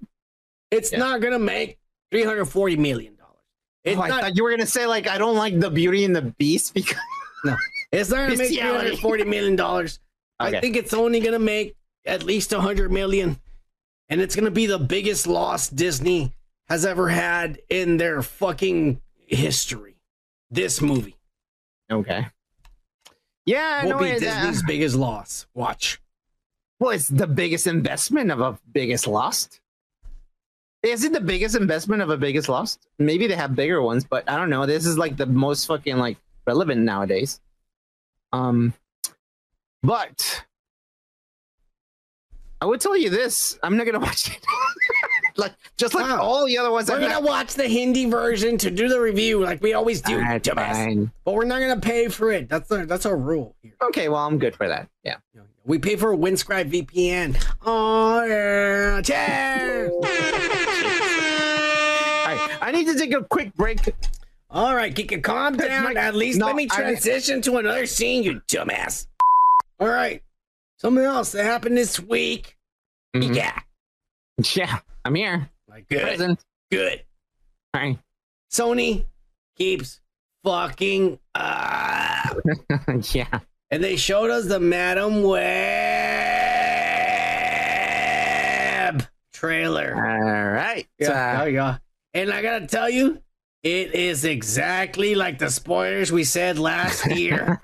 It's 0.70 0.92
not 0.92 1.20
gonna 1.20 1.38
make 1.38 1.78
three 2.10 2.24
hundred 2.24 2.46
forty 2.46 2.76
million 2.76 3.16
dollars. 3.16 3.98
Oh, 3.98 4.02
I 4.02 4.08
not. 4.08 4.20
thought 4.22 4.36
you 4.36 4.42
were 4.42 4.50
gonna 4.50 4.66
say 4.66 4.86
like 4.86 5.08
I 5.08 5.18
don't 5.18 5.36
like 5.36 5.58
the 5.58 5.70
Beauty 5.70 6.04
and 6.04 6.14
the 6.14 6.22
Beast 6.22 6.74
because 6.74 6.98
No, 7.44 7.56
it's 7.90 8.10
not 8.10 8.28
gonna 8.28 8.36
make 8.36 8.48
three 8.48 8.58
hundred 8.58 8.98
forty 8.98 9.24
million 9.24 9.56
dollars. 9.56 9.98
I 10.38 10.60
think 10.60 10.76
it's 10.76 10.94
only 10.94 11.20
gonna 11.20 11.38
make 11.38 11.76
at 12.04 12.22
least 12.22 12.52
a 12.52 12.60
hundred 12.60 12.90
million, 12.90 13.38
and 14.08 14.20
it's 14.20 14.34
gonna 14.34 14.50
be 14.50 14.66
the 14.66 14.78
biggest 14.78 15.26
loss 15.26 15.68
Disney 15.68 16.32
has 16.68 16.84
ever 16.84 17.08
had 17.08 17.60
in 17.68 17.96
their 17.96 18.22
fucking 18.22 19.00
history. 19.26 19.96
This 20.50 20.80
movie 20.80 21.16
okay. 21.92 22.26
Yeah, 23.44 23.80
I 23.82 23.84
will 23.84 23.92
know 23.92 23.98
be 23.98 24.18
Disney's 24.18 24.62
uh, 24.62 24.66
biggest 24.66 24.96
loss. 24.96 25.46
Watch. 25.54 26.00
Well, 26.82 26.90
it's 26.90 27.06
the 27.06 27.28
biggest 27.28 27.68
investment 27.68 28.32
of 28.32 28.40
a 28.40 28.58
biggest 28.72 29.06
lost. 29.06 29.60
Is 30.82 31.04
it 31.04 31.12
the 31.12 31.20
biggest 31.20 31.54
investment 31.54 32.02
of 32.02 32.10
a 32.10 32.16
biggest 32.16 32.48
lost? 32.48 32.88
Maybe 32.98 33.28
they 33.28 33.36
have 33.36 33.54
bigger 33.54 33.80
ones, 33.80 34.02
but 34.02 34.28
I 34.28 34.36
don't 34.36 34.50
know. 34.50 34.66
This 34.66 34.84
is 34.84 34.98
like 34.98 35.16
the 35.16 35.26
most 35.26 35.66
fucking 35.66 35.96
like 35.96 36.16
relevant 36.44 36.80
nowadays. 36.80 37.40
Um, 38.32 38.74
but 39.84 40.44
I 42.60 42.66
would 42.66 42.80
tell 42.80 42.96
you 42.96 43.10
this: 43.10 43.60
I'm 43.62 43.76
not 43.76 43.86
gonna 43.86 44.00
watch 44.10 44.36
it. 44.36 44.44
like 45.36 45.52
just 45.76 45.94
like 45.94 46.10
all 46.10 46.44
the 46.46 46.58
other 46.58 46.72
ones. 46.72 46.90
We're 46.90 46.98
gonna 46.98 47.24
watch 47.24 47.54
the 47.54 47.68
Hindi 47.68 48.06
version 48.06 48.58
to 48.58 48.72
do 48.72 48.88
the 48.88 49.00
review, 49.00 49.40
like 49.40 49.62
we 49.62 49.72
always 49.72 50.00
do, 50.00 50.20
fine. 50.20 51.12
But 51.24 51.34
we're 51.34 51.44
not 51.44 51.60
gonna 51.60 51.80
pay 51.80 52.08
for 52.08 52.32
it. 52.32 52.48
That's 52.48 52.72
our 52.72 52.86
that's 52.86 53.06
our 53.06 53.16
rule. 53.16 53.54
Here. 53.62 53.74
Okay, 53.82 54.08
well, 54.08 54.26
I'm 54.26 54.40
good 54.40 54.56
for 54.56 54.66
that. 54.66 54.88
Yeah. 55.04 55.18
We 55.64 55.78
pay 55.78 55.96
for 55.96 56.14
Windscribe 56.16 56.70
VPN. 56.72 57.36
Oh 57.64 58.24
yeah, 58.24 59.00
cheers. 59.02 59.90
All 59.92 60.00
right, 62.28 62.58
I 62.60 62.72
need 62.72 62.86
to 62.86 62.98
take 62.98 63.12
a 63.14 63.22
quick 63.22 63.54
break. 63.54 63.78
All 64.50 64.74
right, 64.74 64.94
Kika, 64.94 65.22
calm 65.22 65.56
down. 65.56 65.96
At 65.96 66.14
least 66.14 66.38
No, 66.38 66.46
let 66.46 66.56
me 66.56 66.68
I- 66.70 66.74
transition 66.74 67.40
to 67.42 67.56
another 67.58 67.86
scene, 67.86 68.22
you 68.24 68.40
dumbass. 68.48 69.06
All 69.78 69.88
right, 69.88 70.22
something 70.78 71.04
else 71.04 71.32
that 71.32 71.44
happened 71.44 71.76
this 71.76 71.98
week. 72.00 72.56
Mhm. 73.14 73.34
Yeah, 73.36 73.58
Yeah, 74.54 74.78
I'm 75.04 75.14
here. 75.14 75.48
like 75.68 75.88
good, 75.88 76.02
Present. 76.02 76.44
good. 76.70 77.02
All 77.74 77.80
right. 77.82 77.98
Sony 78.50 79.06
keeps 79.56 80.00
fucking 80.44 81.18
up, 81.34 82.36
yeah. 83.12 83.40
And 83.72 83.82
they 83.82 83.96
showed 83.96 84.30
us 84.30 84.44
the 84.44 84.60
Madame 84.60 85.22
Web 85.22 85.42
trailer. 89.32 89.94
All 89.96 90.52
right. 90.52 90.86
Yeah, 90.98 91.44
yeah, 91.44 91.46
yeah. 91.46 91.78
And 92.12 92.30
I 92.30 92.42
gotta 92.42 92.66
tell 92.66 92.90
you, 92.90 93.22
it 93.62 93.94
is 93.94 94.26
exactly 94.26 95.14
like 95.14 95.38
the 95.38 95.48
spoilers 95.48 96.12
we 96.12 96.22
said 96.24 96.58
last 96.58 97.06
year. 97.16 97.62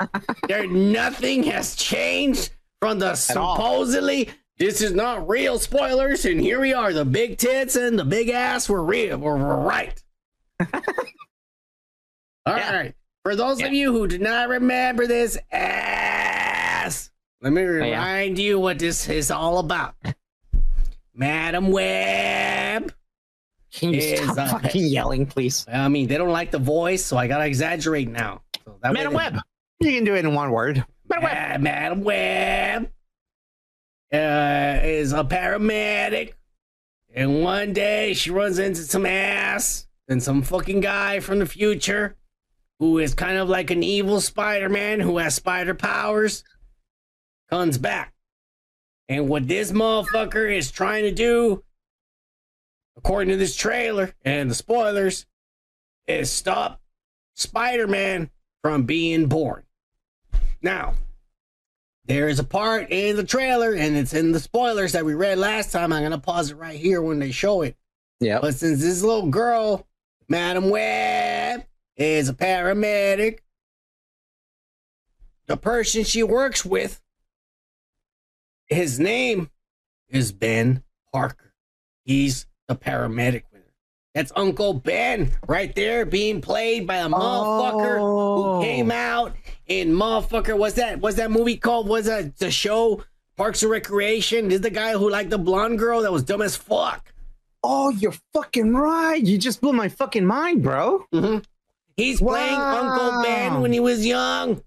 there, 0.48 0.66
nothing 0.66 1.42
has 1.42 1.76
changed 1.76 2.52
from 2.80 3.00
the 3.00 3.10
all. 3.10 3.14
supposedly. 3.56 4.30
This 4.56 4.80
is 4.80 4.94
not 4.94 5.28
real 5.28 5.58
spoilers, 5.58 6.24
and 6.24 6.40
here 6.40 6.58
we 6.58 6.72
are. 6.72 6.94
The 6.94 7.04
big 7.04 7.36
tits 7.36 7.76
and 7.76 7.98
the 7.98 8.04
big 8.06 8.30
ass 8.30 8.66
were 8.66 8.82
real. 8.82 9.18
Were, 9.18 9.36
were 9.36 9.60
right. 9.60 10.02
All 12.46 12.54
right. 12.54 12.94
For 13.24 13.36
those 13.36 13.62
of 13.62 13.72
you 13.72 13.92
who 13.92 14.06
do 14.06 14.18
not 14.18 14.48
remember 14.48 15.06
this 15.06 15.36
ass, 15.52 17.10
let 17.40 17.52
me 17.52 17.62
yeah. 17.62 17.68
remind 17.68 18.38
you 18.38 18.58
what 18.58 18.78
this 18.78 19.08
is 19.08 19.30
all 19.30 19.58
about. 19.58 19.94
Madame 21.14 21.70
Web. 21.70 22.94
Can 23.72 23.92
you 23.92 24.16
stop 24.16 24.38
uh, 24.38 24.48
fucking 24.58 24.86
yelling, 24.86 25.26
please? 25.26 25.66
I 25.70 25.88
mean, 25.88 26.08
they 26.08 26.16
don't 26.16 26.32
like 26.32 26.50
the 26.50 26.58
voice, 26.58 27.04
so 27.04 27.16
I 27.16 27.26
gotta 27.26 27.46
exaggerate 27.46 28.08
now. 28.08 28.42
So 28.64 28.78
that 28.82 28.92
Madame 28.92 29.12
Web. 29.12 29.38
You 29.80 29.92
can 29.92 30.04
do 30.04 30.14
it 30.14 30.24
in 30.24 30.34
one 30.34 30.50
word. 30.50 30.84
Madame 31.08 31.24
Web. 31.24 31.60
Ma- 31.60 31.70
Madame 31.70 32.04
Web 32.04 32.90
uh, 34.12 34.80
is 34.86 35.12
a 35.12 35.22
paramedic, 35.22 36.32
and 37.14 37.42
one 37.42 37.72
day 37.72 38.14
she 38.14 38.30
runs 38.30 38.58
into 38.58 38.82
some 38.82 39.04
ass 39.04 39.86
and 40.08 40.22
some 40.22 40.42
fucking 40.42 40.80
guy 40.80 41.20
from 41.20 41.40
the 41.40 41.46
future 41.46 42.16
who 42.78 42.98
is 42.98 43.14
kind 43.14 43.38
of 43.38 43.48
like 43.48 43.70
an 43.70 43.82
evil 43.82 44.20
Spider-Man 44.20 45.00
who 45.00 45.18
has 45.18 45.34
spider 45.34 45.74
powers. 45.74 46.44
Comes 47.50 47.78
back, 47.78 48.12
and 49.08 49.26
what 49.26 49.48
this 49.48 49.72
motherfucker 49.72 50.54
is 50.54 50.70
trying 50.70 51.04
to 51.04 51.12
do, 51.12 51.64
according 52.96 53.30
to 53.30 53.36
this 53.36 53.56
trailer 53.56 54.12
and 54.22 54.50
the 54.50 54.54
spoilers, 54.54 55.24
is 56.06 56.30
stop 56.30 56.82
Spider-Man 57.34 58.28
from 58.62 58.82
being 58.82 59.28
born. 59.28 59.62
Now, 60.60 60.94
there 62.04 62.28
is 62.28 62.38
a 62.38 62.44
part 62.44 62.90
in 62.90 63.16
the 63.16 63.24
trailer, 63.24 63.72
and 63.72 63.96
it's 63.96 64.12
in 64.12 64.32
the 64.32 64.40
spoilers 64.40 64.92
that 64.92 65.06
we 65.06 65.14
read 65.14 65.38
last 65.38 65.72
time. 65.72 65.92
I'm 65.92 66.02
gonna 66.02 66.18
pause 66.18 66.50
it 66.50 66.56
right 66.56 66.78
here 66.78 67.00
when 67.00 67.18
they 67.18 67.30
show 67.30 67.62
it. 67.62 67.76
Yeah. 68.20 68.40
But 68.40 68.56
since 68.56 68.80
this 68.80 69.02
little 69.02 69.30
girl, 69.30 69.86
Madame 70.28 70.68
Web, 70.68 71.64
is 71.98 72.28
a 72.28 72.34
paramedic, 72.34 73.40
the 75.46 75.56
person 75.56 76.04
she 76.04 76.22
works 76.22 76.64
with, 76.64 77.00
his 78.66 78.98
name 79.00 79.50
is 80.08 80.32
Ben 80.32 80.82
Parker. 81.12 81.52
He's 82.04 82.46
the 82.68 82.76
paramedic 82.76 83.42
with 83.52 83.62
her. 83.62 83.72
That's 84.14 84.32
Uncle 84.36 84.74
Ben 84.74 85.30
right 85.46 85.74
there 85.74 86.04
being 86.06 86.40
played 86.40 86.86
by 86.86 86.96
a 86.96 87.08
motherfucker 87.08 87.98
Oh. 88.00 88.56
who 88.56 88.62
came 88.62 88.90
out 88.90 89.34
in 89.66 89.92
motherfucker. 89.92 90.56
What's 90.58 90.76
that? 90.76 91.00
What's 91.00 91.16
that 91.16 91.30
movie 91.30 91.56
called? 91.56 91.88
Was 91.88 92.06
that 92.06 92.36
the 92.38 92.50
show 92.50 93.04
Parks 93.36 93.62
and 93.62 93.70
Recreation? 93.70 94.48
This 94.48 94.56
is 94.56 94.60
the 94.62 94.70
guy 94.70 94.92
who 94.92 95.08
liked 95.10 95.30
the 95.30 95.38
blonde 95.38 95.78
girl 95.78 96.02
that 96.02 96.12
was 96.12 96.22
dumb 96.24 96.42
as 96.42 96.56
fuck. 96.56 97.12
Oh, 97.62 97.90
you're 97.90 98.14
fucking 98.32 98.74
right. 98.74 99.22
You 99.22 99.38
just 99.38 99.60
blew 99.60 99.72
my 99.72 99.88
fucking 99.88 100.24
mind, 100.26 100.62
bro. 100.62 101.04
Mm-hmm. 101.12 101.38
He's 101.98 102.20
playing 102.20 102.54
Uncle 102.54 103.22
Ben 103.24 103.60
when 103.60 103.72
he 103.72 103.80
was 103.80 104.06
young. 104.06 104.62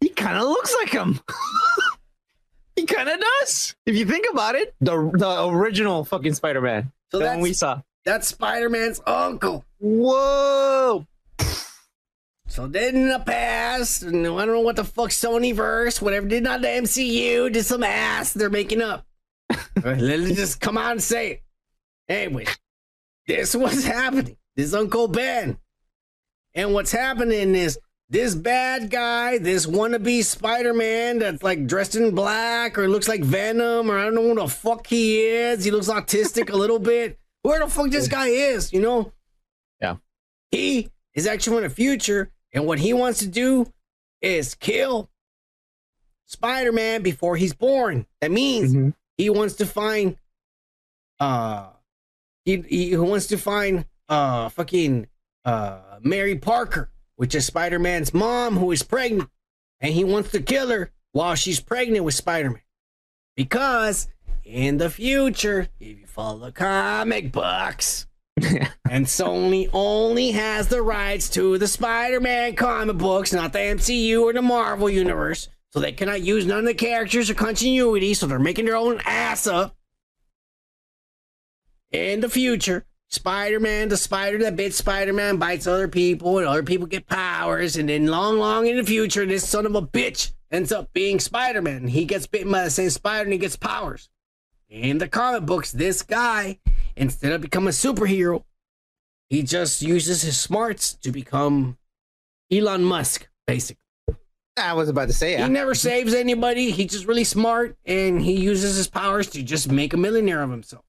He 0.00 0.08
kind 0.08 0.38
of 0.38 0.44
looks 0.44 0.74
like 0.80 0.88
him. 0.88 1.20
he 2.76 2.86
kind 2.86 3.10
of 3.10 3.20
does. 3.20 3.76
If 3.84 3.94
you 3.94 4.06
think 4.06 4.24
about 4.32 4.54
it, 4.54 4.74
the 4.80 5.10
the 5.12 5.46
original 5.48 6.02
fucking 6.02 6.32
Spider-Man. 6.32 6.90
So 7.12 7.18
the 7.18 7.24
that's 7.24 7.34
one 7.34 7.42
we 7.42 7.52
saw. 7.52 7.82
That's 8.06 8.26
Spider 8.26 8.70
Man's 8.70 9.02
uncle. 9.06 9.66
Whoa. 9.78 11.06
So 12.48 12.66
then 12.66 12.96
in 12.96 13.08
the 13.10 13.18
past, 13.18 14.02
and 14.02 14.26
I 14.26 14.30
don't 14.30 14.54
know 14.54 14.60
what 14.60 14.76
the 14.76 14.84
fuck 14.84 15.10
Sony 15.10 15.54
verse, 15.54 16.00
whatever 16.00 16.26
did 16.26 16.42
not 16.42 16.62
the 16.62 16.68
MCU, 16.68 17.52
did 17.52 17.64
some 17.66 17.82
ass 17.82 18.32
they're 18.32 18.48
making 18.48 18.80
up. 18.80 19.04
Let 19.84 19.98
me 19.98 20.34
just 20.34 20.58
come 20.58 20.78
out 20.78 20.92
and 20.92 21.02
say 21.02 21.32
it. 21.32 21.42
Anyway, 22.08 22.46
this 23.26 23.54
was 23.54 23.84
happening. 23.84 24.38
This 24.54 24.68
is 24.68 24.74
Uncle 24.74 25.08
Ben. 25.08 25.58
And 26.56 26.72
what's 26.72 26.90
happening 26.90 27.54
is 27.54 27.78
this 28.08 28.34
bad 28.34 28.90
guy, 28.90 29.36
this 29.36 29.66
wannabe 29.66 30.24
Spider-Man 30.24 31.18
that's 31.18 31.42
like 31.42 31.66
dressed 31.66 31.94
in 31.96 32.14
black 32.14 32.78
or 32.78 32.88
looks 32.88 33.08
like 33.08 33.22
Venom 33.22 33.90
or 33.90 33.98
I 33.98 34.04
don't 34.04 34.14
know 34.14 34.22
who 34.22 34.34
the 34.36 34.48
fuck 34.48 34.86
he 34.86 35.20
is. 35.20 35.64
He 35.64 35.70
looks 35.70 35.88
autistic 35.88 36.50
a 36.50 36.56
little 36.56 36.78
bit. 36.78 37.18
Where 37.42 37.60
the 37.60 37.68
fuck 37.68 37.90
this 37.90 38.08
guy 38.08 38.28
is, 38.28 38.72
you 38.72 38.80
know? 38.80 39.12
Yeah. 39.80 39.96
He 40.50 40.90
is 41.14 41.26
actually 41.26 41.56
from 41.58 41.64
the 41.64 41.70
future, 41.70 42.30
and 42.52 42.66
what 42.66 42.78
he 42.78 42.92
wants 42.92 43.18
to 43.18 43.26
do 43.26 43.72
is 44.22 44.54
kill 44.54 45.10
Spider-Man 46.24 47.02
before 47.02 47.36
he's 47.36 47.52
born. 47.52 48.06
That 48.20 48.30
means 48.30 48.94
he 49.18 49.30
wants 49.30 49.56
to 49.56 49.66
find 49.66 50.16
uh 51.20 51.68
he, 52.44 52.62
he 52.62 52.96
wants 52.96 53.26
to 53.28 53.36
find 53.38 53.84
uh 54.08 54.48
fucking 54.48 55.06
uh 55.44 55.80
Uh, 55.96 56.00
Mary 56.02 56.36
Parker, 56.36 56.90
which 57.16 57.34
is 57.34 57.46
Spider-Man's 57.46 58.12
mom 58.12 58.56
who 58.56 58.70
is 58.72 58.82
pregnant, 58.82 59.30
and 59.80 59.94
he 59.94 60.04
wants 60.04 60.30
to 60.32 60.40
kill 60.40 60.68
her 60.68 60.90
while 61.12 61.34
she's 61.34 61.60
pregnant 61.60 62.04
with 62.04 62.14
Spider-Man. 62.14 62.60
Because 63.34 64.08
in 64.44 64.76
the 64.76 64.90
future, 64.90 65.68
if 65.80 66.00
you 66.00 66.06
follow 66.06 66.46
the 66.46 66.52
comic 66.52 67.32
books, 67.32 68.06
and 68.36 69.06
Sony 69.06 69.70
only 69.72 70.32
has 70.32 70.68
the 70.68 70.82
rights 70.82 71.30
to 71.30 71.56
the 71.56 71.68
Spider-Man 71.68 72.56
comic 72.56 72.98
books, 72.98 73.32
not 73.32 73.52
the 73.52 73.58
MCU 73.58 74.20
or 74.20 74.32
the 74.32 74.42
Marvel 74.42 74.90
universe. 74.90 75.48
So 75.70 75.80
they 75.80 75.92
cannot 75.92 76.22
use 76.22 76.46
none 76.46 76.60
of 76.60 76.64
the 76.66 76.74
characters 76.74 77.30
or 77.30 77.34
continuity, 77.34 78.12
so 78.12 78.26
they're 78.26 78.38
making 78.38 78.66
their 78.66 78.76
own 78.76 79.00
ass 79.04 79.46
up. 79.46 79.74
In 81.90 82.20
the 82.20 82.28
future, 82.28 82.84
Spider-Man, 83.08 83.88
the 83.88 83.96
spider 83.96 84.38
that 84.38 84.56
bit 84.56 84.74
Spider-Man 84.74 85.36
bites 85.36 85.66
other 85.66 85.88
people, 85.88 86.38
and 86.38 86.46
other 86.46 86.62
people 86.62 86.86
get 86.86 87.06
powers, 87.06 87.76
and 87.76 87.88
then 87.88 88.06
long, 88.06 88.38
long 88.38 88.66
in 88.66 88.76
the 88.76 88.84
future, 88.84 89.24
this 89.24 89.48
son 89.48 89.64
of 89.66 89.74
a 89.74 89.82
bitch 89.82 90.32
ends 90.50 90.72
up 90.72 90.92
being 90.92 91.20
Spider-Man. 91.20 91.88
He 91.88 92.04
gets 92.04 92.26
bitten 92.26 92.50
by 92.50 92.64
the 92.64 92.70
same 92.70 92.90
spider 92.90 93.24
and 93.24 93.32
he 93.32 93.38
gets 93.38 93.56
powers. 93.56 94.08
In 94.68 94.98
the 94.98 95.08
comic 95.08 95.46
books, 95.46 95.70
this 95.70 96.02
guy, 96.02 96.58
instead 96.96 97.32
of 97.32 97.40
becoming 97.40 97.68
a 97.68 97.70
superhero, 97.70 98.42
he 99.30 99.42
just 99.42 99.82
uses 99.82 100.22
his 100.22 100.38
smarts 100.38 100.94
to 100.94 101.12
become 101.12 101.78
Elon 102.50 102.84
Musk, 102.84 103.28
basically. 103.46 103.80
I 104.56 104.72
was 104.72 104.88
about 104.88 105.08
to 105.08 105.14
say, 105.14 105.36
He 105.36 105.48
never 105.48 105.74
saves 105.74 106.14
anybody. 106.14 106.70
He's 106.70 106.92
just 106.92 107.06
really 107.06 107.24
smart 107.24 107.76
and 107.84 108.22
he 108.22 108.32
uses 108.32 108.76
his 108.76 108.88
powers 108.88 109.28
to 109.30 109.42
just 109.42 109.70
make 109.70 109.92
a 109.92 109.98
millionaire 109.98 110.42
of 110.42 110.50
himself. 110.50 110.84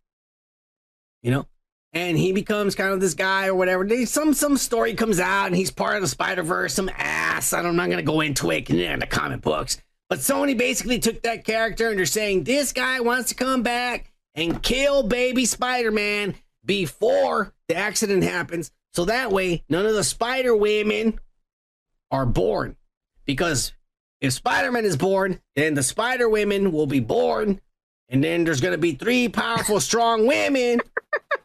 You 1.22 1.32
know? 1.32 1.48
And 1.94 2.18
he 2.18 2.34
becomes 2.34 2.76
kind 2.76 2.94
of 2.94 3.00
this 3.00 3.14
guy 3.14 3.48
or 3.48 3.56
whatever. 3.56 4.06
Some 4.06 4.34
some 4.34 4.58
story 4.58 4.94
comes 4.94 5.20
out 5.20 5.48
and 5.48 5.56
he's 5.56 5.72
part 5.72 5.96
of 5.96 6.02
the 6.02 6.08
Spider 6.08 6.44
Verse, 6.44 6.74
some 6.74 6.90
ass. 6.96 7.54
I'm 7.54 7.76
not 7.76 7.90
gonna 7.90 8.04
go 8.04 8.22
into 8.22 8.52
it 8.52 8.70
in 8.70 9.00
the 9.00 9.08
comic 9.08 9.42
books. 9.42 9.82
But 10.10 10.20
Sony 10.20 10.58
basically 10.58 11.00
took 11.00 11.24
that 11.24 11.46
character 11.46 11.90
and 11.90 11.98
they're 11.98 12.06
saying 12.06 12.44
this 12.44 12.72
guy 12.72 13.00
wants 13.00 13.30
to 13.30 13.36
come 13.36 13.64
back 13.64 14.12
and 14.36 14.62
kill 14.62 15.04
baby 15.04 15.46
Spider 15.46 15.92
Man 15.92 16.36
before 16.64 17.54
the 17.68 17.76
accident 17.76 18.24
happens. 18.24 18.72
So 18.94 19.06
that 19.06 19.32
way, 19.32 19.64
none 19.70 19.86
of 19.86 19.94
the 19.94 20.04
Spider 20.04 20.56
Women 20.56 21.20
are 22.12 22.26
born. 22.26 22.76
Because 23.26 23.74
if 24.22 24.34
Spider 24.34 24.72
Man 24.72 24.86
is 24.86 24.98
born, 24.98 25.42
then 25.56 25.74
the 25.74 25.84
Spider 25.84 26.30
Women 26.30 26.72
will 26.72 26.88
be 26.88 27.00
born. 27.00 27.60
And 28.10 28.24
then 28.24 28.44
there's 28.44 28.62
going 28.62 28.72
to 28.72 28.78
be 28.78 28.94
three 28.94 29.28
powerful, 29.28 29.82
strong 29.82 30.26
women 30.28 30.80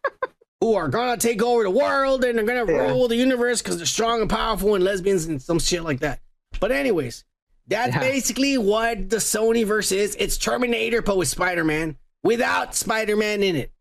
who 0.62 0.74
are 0.76 0.88
to 0.88 1.16
take 1.18 1.42
over 1.42 1.64
the 1.64 1.70
world 1.70 2.24
and 2.24 2.38
they're 2.38 2.44
going 2.46 2.64
to 2.64 2.72
rule 2.72 3.08
the 3.08 3.16
universe 3.16 3.60
because 3.60 3.78
they're 3.78 3.84
strong 3.84 4.20
and 4.20 4.30
powerful 4.30 4.76
and 4.76 4.84
lesbians 4.84 5.26
and 5.26 5.42
some 5.42 5.58
shit 5.58 5.82
like 5.82 5.98
that. 5.98 6.20
But, 6.60 6.70
anyways, 6.70 7.24
that's 7.66 7.94
Yeah. 7.94 7.98
basically 7.98 8.56
what 8.58 9.10
the 9.10 9.16
Sony 9.16 9.66
verse 9.66 9.90
is. 9.90 10.14
It's 10.20 10.38
Terminator, 10.38 11.02
but 11.02 11.16
with 11.16 11.26
Spider 11.26 11.64
Man 11.64 11.96
without 12.22 12.76
Spider 12.76 13.16
Man 13.16 13.42
in 13.42 13.56
it. 13.56 13.72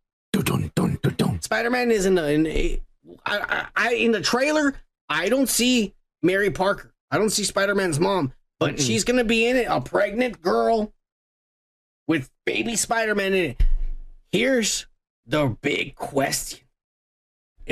Spider 1.42 1.70
Man 1.70 1.92
is 1.92 2.08
in 2.08 2.16
the 2.16 2.32
in, 2.32 2.48
eh, 2.48 2.78
I, 3.28 3.38
I, 3.76 3.90
I 3.90 3.94
in 3.94 4.12
the 4.12 4.22
trailer. 4.22 4.74
I 5.08 5.30
don't 5.30 5.50
see 5.50 5.94
Mary 6.24 6.50
Parker. 6.50 6.96
I 7.12 7.20
don't 7.20 7.30
see 7.30 7.44
Spider 7.44 7.76
Man's 7.76 8.00
mom, 8.00 8.34
but 8.60 8.80
she's 8.80 9.04
gonna 9.04 9.24
be 9.24 9.46
in 9.46 9.56
it, 9.56 9.68
a 9.70 9.82
pregnant 9.82 10.42
girl 10.42 10.94
with 12.08 12.32
baby 12.46 12.76
Spider 12.76 13.14
Man 13.14 13.34
in 13.36 13.52
it. 13.52 13.64
Here's 14.32 14.88
the 15.28 15.56
big 15.62 15.96
question: 15.96 16.60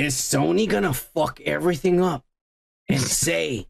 Is 0.00 0.14
Sony 0.14 0.66
gonna 0.66 0.94
fuck 0.94 1.42
everything 1.42 2.00
up 2.00 2.24
and 2.88 2.98
say 2.98 3.68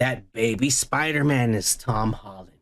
that 0.00 0.32
baby 0.32 0.70
Spider 0.70 1.24
Man 1.24 1.52
is 1.52 1.76
Tom 1.76 2.14
Holland? 2.14 2.52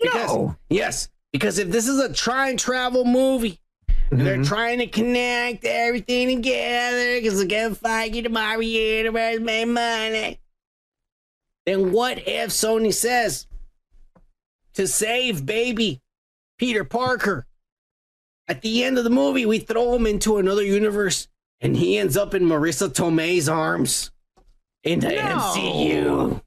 Because, 0.00 0.54
Yes, 0.70 1.10
because 1.30 1.58
if 1.58 1.68
this 1.68 1.86
is 1.86 2.00
a 2.00 2.10
try 2.10 2.48
and 2.48 2.58
travel 2.58 3.04
movie, 3.04 3.60
and 4.10 4.22
they're 4.22 4.36
mm-hmm. 4.36 4.44
trying 4.44 4.78
to 4.78 4.86
connect 4.86 5.66
everything 5.66 6.36
together 6.36 7.16
because 7.16 7.36
they're 7.36 7.46
gonna 7.46 7.74
fight 7.74 8.14
you 8.14 8.22
tomorrow, 8.22 8.60
universe, 8.60 9.40
make 9.40 9.68
money. 9.68 10.40
Then 11.66 11.92
what 11.92 12.26
if 12.26 12.48
Sony 12.48 12.94
says 12.94 13.46
to 14.72 14.88
save 14.88 15.44
baby 15.44 16.00
Peter 16.56 16.82
Parker? 16.82 17.46
At 18.48 18.62
the 18.62 18.84
end 18.84 18.96
of 18.98 19.04
the 19.04 19.10
movie, 19.10 19.44
we 19.46 19.58
throw 19.58 19.94
him 19.94 20.06
into 20.06 20.38
another 20.38 20.62
universe 20.64 21.28
and 21.60 21.76
he 21.76 21.98
ends 21.98 22.16
up 22.16 22.34
in 22.34 22.44
Marisa 22.44 22.88
Tomei's 22.88 23.48
arms 23.48 24.10
in 24.84 25.00
the 25.00 25.08
MCU. 25.08 26.40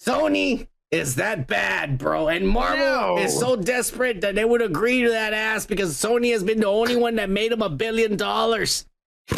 Sony 0.00 0.68
is 0.90 1.16
that 1.16 1.46
bad, 1.48 1.98
bro. 1.98 2.28
And 2.28 2.48
Marvel 2.48 2.78
No. 2.78 3.18
is 3.18 3.36
so 3.38 3.56
desperate 3.56 4.20
that 4.20 4.36
they 4.36 4.44
would 4.44 4.62
agree 4.62 5.02
to 5.02 5.10
that 5.10 5.32
ass 5.32 5.66
because 5.66 5.94
Sony 5.96 6.30
has 6.32 6.44
been 6.44 6.60
the 6.60 6.66
only 6.66 6.96
one 6.96 7.16
that 7.16 7.28
made 7.28 7.50
him 7.52 7.62
a 7.62 7.68
billion 7.68 8.16
dollars. 8.16 8.86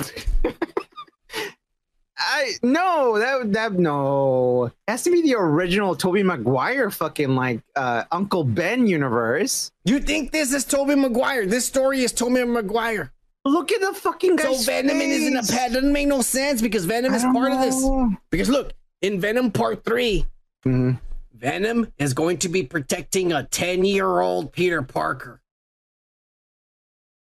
I 2.20 2.52
no 2.62 3.18
that 3.18 3.52
that 3.54 3.72
no 3.72 4.66
it 4.66 4.72
has 4.88 5.02
to 5.04 5.10
be 5.10 5.22
the 5.22 5.34
original 5.36 5.96
Tobey 5.96 6.22
Maguire 6.22 6.90
fucking 6.90 7.34
like 7.34 7.60
uh 7.76 8.04
Uncle 8.12 8.44
Ben 8.44 8.86
universe. 8.86 9.72
You 9.84 10.00
think 10.00 10.30
this 10.32 10.52
is 10.52 10.64
Tobey 10.64 10.94
Maguire? 10.94 11.46
This 11.46 11.66
story 11.66 12.02
is 12.02 12.12
Tobey 12.12 12.44
Maguire. 12.44 13.12
Look 13.44 13.72
at 13.72 13.80
the 13.80 13.94
fucking 13.94 14.38
So 14.38 14.52
guy's 14.52 14.66
Venom 14.66 15.00
isn't 15.00 15.36
a 15.36 15.40
face. 15.42 15.50
pet. 15.50 15.72
Doesn't 15.72 15.92
make 15.92 16.08
no 16.08 16.20
sense 16.20 16.60
because 16.60 16.84
Venom 16.84 17.14
is 17.14 17.22
part 17.22 17.52
of 17.52 17.60
this. 17.60 17.82
Because 18.30 18.50
look, 18.50 18.72
in 19.00 19.20
Venom 19.20 19.50
Part 19.50 19.84
3 19.84 20.26
Mm-hmm. 20.66 20.90
Venom 21.34 21.90
is 21.96 22.12
going 22.12 22.36
to 22.36 22.50
be 22.50 22.62
protecting 22.62 23.32
a 23.32 23.44
ten-year-old 23.44 24.52
Peter 24.52 24.82
Parker 24.82 25.40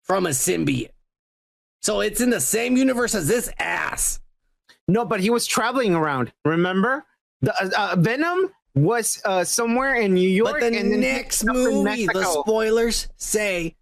from 0.04 0.26
a 0.26 0.30
symbiote. 0.30 0.92
So 1.82 2.00
it's 2.00 2.22
in 2.22 2.30
the 2.30 2.40
same 2.40 2.78
universe 2.78 3.14
as 3.14 3.28
this 3.28 3.52
ass. 3.60 4.22
No, 4.88 5.06
but 5.06 5.20
he 5.20 5.30
was 5.30 5.46
traveling 5.46 5.96
around. 5.96 6.32
Remember, 6.44 7.06
the 7.42 7.54
uh, 7.60 7.70
uh, 7.94 7.96
Venom 7.98 8.52
was 8.76 9.22
uh, 9.26 9.44
somewhere 9.44 9.96
in 9.96 10.14
New 10.14 10.30
York, 10.30 10.60
But 10.60 10.72
the 10.72 10.80
and 10.80 11.02
next 11.02 11.42
ended 11.48 11.56
up 11.66 11.72
in 11.72 11.84
movie, 11.84 12.06
the 12.08 12.24
spoilers 12.24 13.08
say 13.16 13.76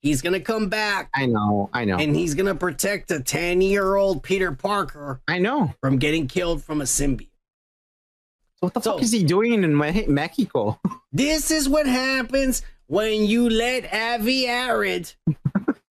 he's 0.00 0.20
gonna 0.20 0.40
come 0.40 0.68
back. 0.68 1.08
I 1.14 1.26
know, 1.26 1.70
I 1.72 1.84
know, 1.84 1.96
and 1.96 2.14
he's 2.14 2.34
gonna 2.34 2.54
protect 2.54 3.10
a 3.10 3.20
ten-year-old 3.20 4.22
Peter 4.22 4.52
Parker. 4.52 5.22
I 5.28 5.38
know 5.38 5.72
from 5.80 5.98
getting 5.98 6.26
killed 6.26 6.62
from 6.62 6.80
a 6.80 6.84
symbiote. 6.84 7.28
What 8.60 8.74
the 8.74 8.80
fuck 8.80 9.02
is 9.02 9.10
he 9.10 9.24
doing 9.24 9.64
in 9.64 9.76
Me- 9.76 10.06
Mexico? 10.06 10.78
This 11.14 11.50
is 11.50 11.68
what 11.68 11.86
happens 11.86 12.62
when 12.86 13.26
you 13.26 13.50
let 13.50 13.92
Avi 13.92 14.48
Arad 14.48 15.12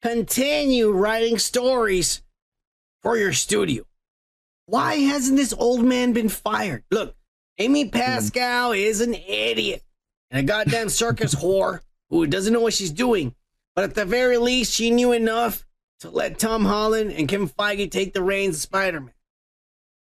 continue 0.01 0.89
writing 0.91 1.37
stories 1.37 2.23
for 3.03 3.17
your 3.17 3.31
studio. 3.31 3.83
Why 4.71 4.95
hasn't 4.95 5.35
this 5.35 5.51
old 5.51 5.83
man 5.83 6.13
been 6.13 6.29
fired? 6.29 6.85
Look, 6.91 7.13
Amy 7.57 7.83
mm-hmm. 7.83 7.91
Pascal 7.91 8.71
is 8.71 9.01
an 9.01 9.13
idiot 9.13 9.83
and 10.29 10.39
a 10.39 10.43
goddamn 10.43 10.87
circus 10.87 11.35
whore 11.35 11.81
who 12.09 12.25
doesn't 12.25 12.53
know 12.53 12.61
what 12.61 12.73
she's 12.73 12.91
doing. 12.91 13.35
But 13.75 13.83
at 13.83 13.95
the 13.95 14.05
very 14.05 14.37
least, 14.37 14.73
she 14.73 14.89
knew 14.89 15.11
enough 15.11 15.65
to 15.99 16.09
let 16.09 16.39
Tom 16.39 16.63
Holland 16.63 17.11
and 17.11 17.27
Kim 17.27 17.49
Feige 17.49 17.91
take 17.91 18.13
the 18.13 18.23
reins 18.23 18.55
of 18.55 18.61
Spider 18.61 19.01
Man. 19.01 19.13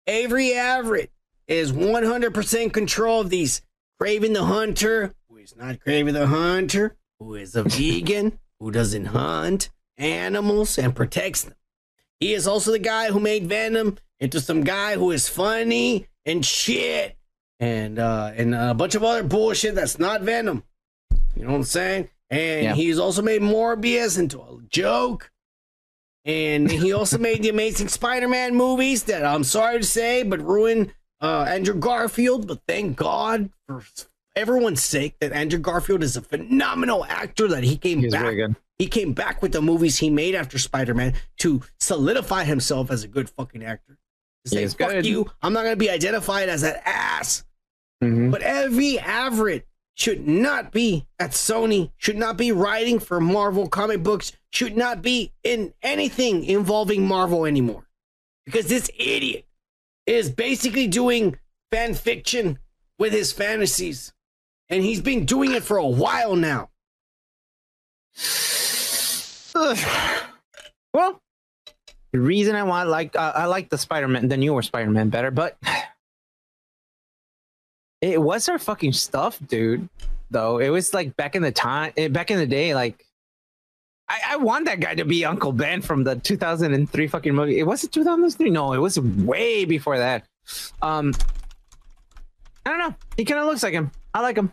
Avery 0.06 0.54
Everett 0.54 1.12
is 1.48 1.72
100% 1.72 2.72
control 2.72 3.22
of 3.22 3.32
these. 3.32 3.64
Kraven 4.00 4.36
the 4.36 4.46
Hunter, 4.46 5.16
who 5.28 5.38
is 5.38 5.56
not 5.56 5.80
Kraven 5.80 6.14
the 6.14 6.28
Hunter, 6.28 6.98
who 7.18 7.34
is 7.34 7.56
a 7.56 7.64
vegan, 7.64 8.38
who 8.60 8.70
doesn't 8.70 9.06
hunt 9.06 9.72
animals 9.98 10.78
and 10.78 10.96
protects 10.96 11.42
them. 11.46 11.56
He 12.22 12.33
is 12.33 12.48
also 12.48 12.72
the 12.72 12.80
guy 12.80 13.08
who 13.11 13.19
made 13.19 13.48
Venom 13.48 13.98
into 14.22 14.40
some 14.40 14.64
guy 14.64 14.93
who 14.95 15.11
is 15.11 15.27
funny 15.27 16.08
and 16.25 16.45
shit 16.45 17.17
and 17.59 17.98
uh 18.00 18.32
and 18.35 18.56
a 18.56 18.74
bunch 18.75 18.95
of 18.95 19.03
other 19.03 19.24
bullshit 19.24 19.75
that's 19.75 19.98
not 20.00 20.22
Venom. 20.22 20.64
You 21.35 21.43
know 21.43 21.50
what 21.51 21.58
I'm 21.58 21.64
saying? 21.64 22.09
And 22.30 22.64
Yeah. 22.64 22.75
he's 22.75 23.00
also 23.00 23.22
made 23.22 23.41
Morbius 23.41 24.17
into 24.19 24.40
a 24.40 24.58
joke. 24.69 25.32
And 26.24 26.69
he 26.69 26.93
also 27.00 27.17
made 27.17 27.41
the 27.43 27.50
Amazing 27.50 27.88
Spider-Man 27.88 28.56
movies 28.56 29.03
that 29.06 29.25
I'm 29.25 29.43
sorry 29.43 29.80
to 29.80 29.85
say, 29.85 30.22
but 30.24 30.40
ruined 30.41 30.93
uh, 31.19 31.45
Andrew 31.50 31.74
Garfield. 31.74 32.48
But 32.48 32.61
thank 32.67 32.95
God 32.98 33.50
for 33.67 33.83
everyone's 34.35 34.83
sake 34.83 35.16
that 35.19 35.32
Andrew 35.32 35.59
Garfield 35.59 36.03
is 36.03 36.16
a 36.16 36.22
phenomenal 36.22 37.03
actor. 37.06 37.48
That 37.48 37.64
he 37.64 37.75
came 37.77 38.00
He's 38.01 38.11
back. 38.11 38.22
very 38.22 38.35
good. 38.35 38.56
He 38.82 38.88
came 38.88 39.14
back 39.14 39.43
with 39.43 39.51
the 39.51 39.61
movies 39.61 40.00
he 40.00 40.10
made 40.10 40.34
after 40.34 40.58
Spider-Man 40.58 41.14
to 41.38 41.61
solidify 41.80 42.45
himself 42.45 42.90
as 42.90 43.03
a 43.03 43.08
good 43.08 43.30
fucking 43.30 43.64
actor. 43.64 44.00
To 44.45 44.50
say, 44.50 44.61
He's 44.61 44.74
fuck 44.74 44.90
good. 44.90 45.06
you, 45.06 45.30
I'm 45.43 45.53
not 45.53 45.61
gonna 45.66 45.76
be 45.76 45.92
identified 45.92 46.50
as 46.50 46.61
that 46.61 46.82
ass. 46.84 47.43
Mhm. 48.03 48.32
But 48.32 48.42
every 48.42 48.98
Everett 48.98 49.68
should 49.93 50.27
not 50.27 50.72
be 50.72 51.06
at 51.19 51.30
Sony, 51.30 51.92
should 51.98 52.18
not 52.18 52.38
be 52.38 52.51
writing 52.51 52.98
for 52.98 53.22
Marvel 53.22 53.69
comic 53.69 54.01
books, 54.01 54.32
should 54.50 54.76
not 54.76 55.03
be 55.03 55.32
in 55.43 55.76
anything 55.84 56.43
involving 56.43 57.06
Marvel 57.06 57.45
anymore. 57.45 57.88
Because 58.48 58.66
this 58.66 58.90
idiot 58.98 59.45
is 60.08 60.32
basically 60.32 60.88
doing 60.88 61.38
fan 61.72 61.93
fiction 61.93 62.58
with 62.98 63.14
his 63.14 63.32
fantasies. 63.32 64.11
And 64.69 64.82
he's 64.84 65.01
been 65.01 65.27
doing 65.27 65.51
it 65.51 65.61
for 65.61 65.77
a 65.77 65.85
while 65.85 66.35
now. 66.35 66.72
Well, 70.94 71.22
the 72.12 72.20
reason 72.20 72.54
I 72.54 72.64
want 72.64 72.90
like 72.90 73.16
uh, 73.16 73.32
I 73.34 73.46
like 73.46 73.70
the 73.70 73.78
Spider-Man, 73.78 74.28
the 74.28 74.36
newer 74.36 74.62
Spider-Man 74.62 75.10
better, 75.10 75.32
but 75.32 75.58
it 78.02 78.22
was 78.22 78.50
our 78.50 78.60
fucking 78.60 78.92
stuff, 78.92 79.40
dude. 79.48 79.88
Though 80.30 80.60
it 80.60 80.70
was 80.70 80.94
like 80.94 81.16
back 81.16 81.38
in 81.38 81.42
the 81.42 81.52
time, 81.52 81.94
eh, 81.96 82.10
back 82.10 82.30
in 82.30 82.38
the 82.38 82.46
day, 82.46 82.76
like 82.76 83.06
I, 84.10 84.20
I 84.32 84.38
want 84.38 84.66
that 84.66 84.82
guy 84.82 84.96
to 84.96 85.06
be 85.06 85.24
Uncle 85.24 85.54
Ben 85.54 85.82
from 85.82 86.04
the 86.04 86.16
2003 86.16 87.08
fucking 87.08 87.34
movie. 87.34 87.60
It 87.60 87.64
was 87.64 87.86
it 87.86 87.94
2003? 87.94 88.50
No, 88.50 88.74
it 88.74 88.80
was 88.80 89.00
way 89.00 89.64
before 89.64 89.98
that. 89.98 90.26
Um, 90.82 91.14
I 92.66 92.70
don't 92.70 92.80
know. 92.80 92.96
He 93.16 93.24
kind 93.24 93.40
of 93.40 93.46
looks 93.46 93.64
like 93.64 93.74
him. 93.74 93.92
I 94.14 94.22
like 94.22 94.36
him. 94.36 94.52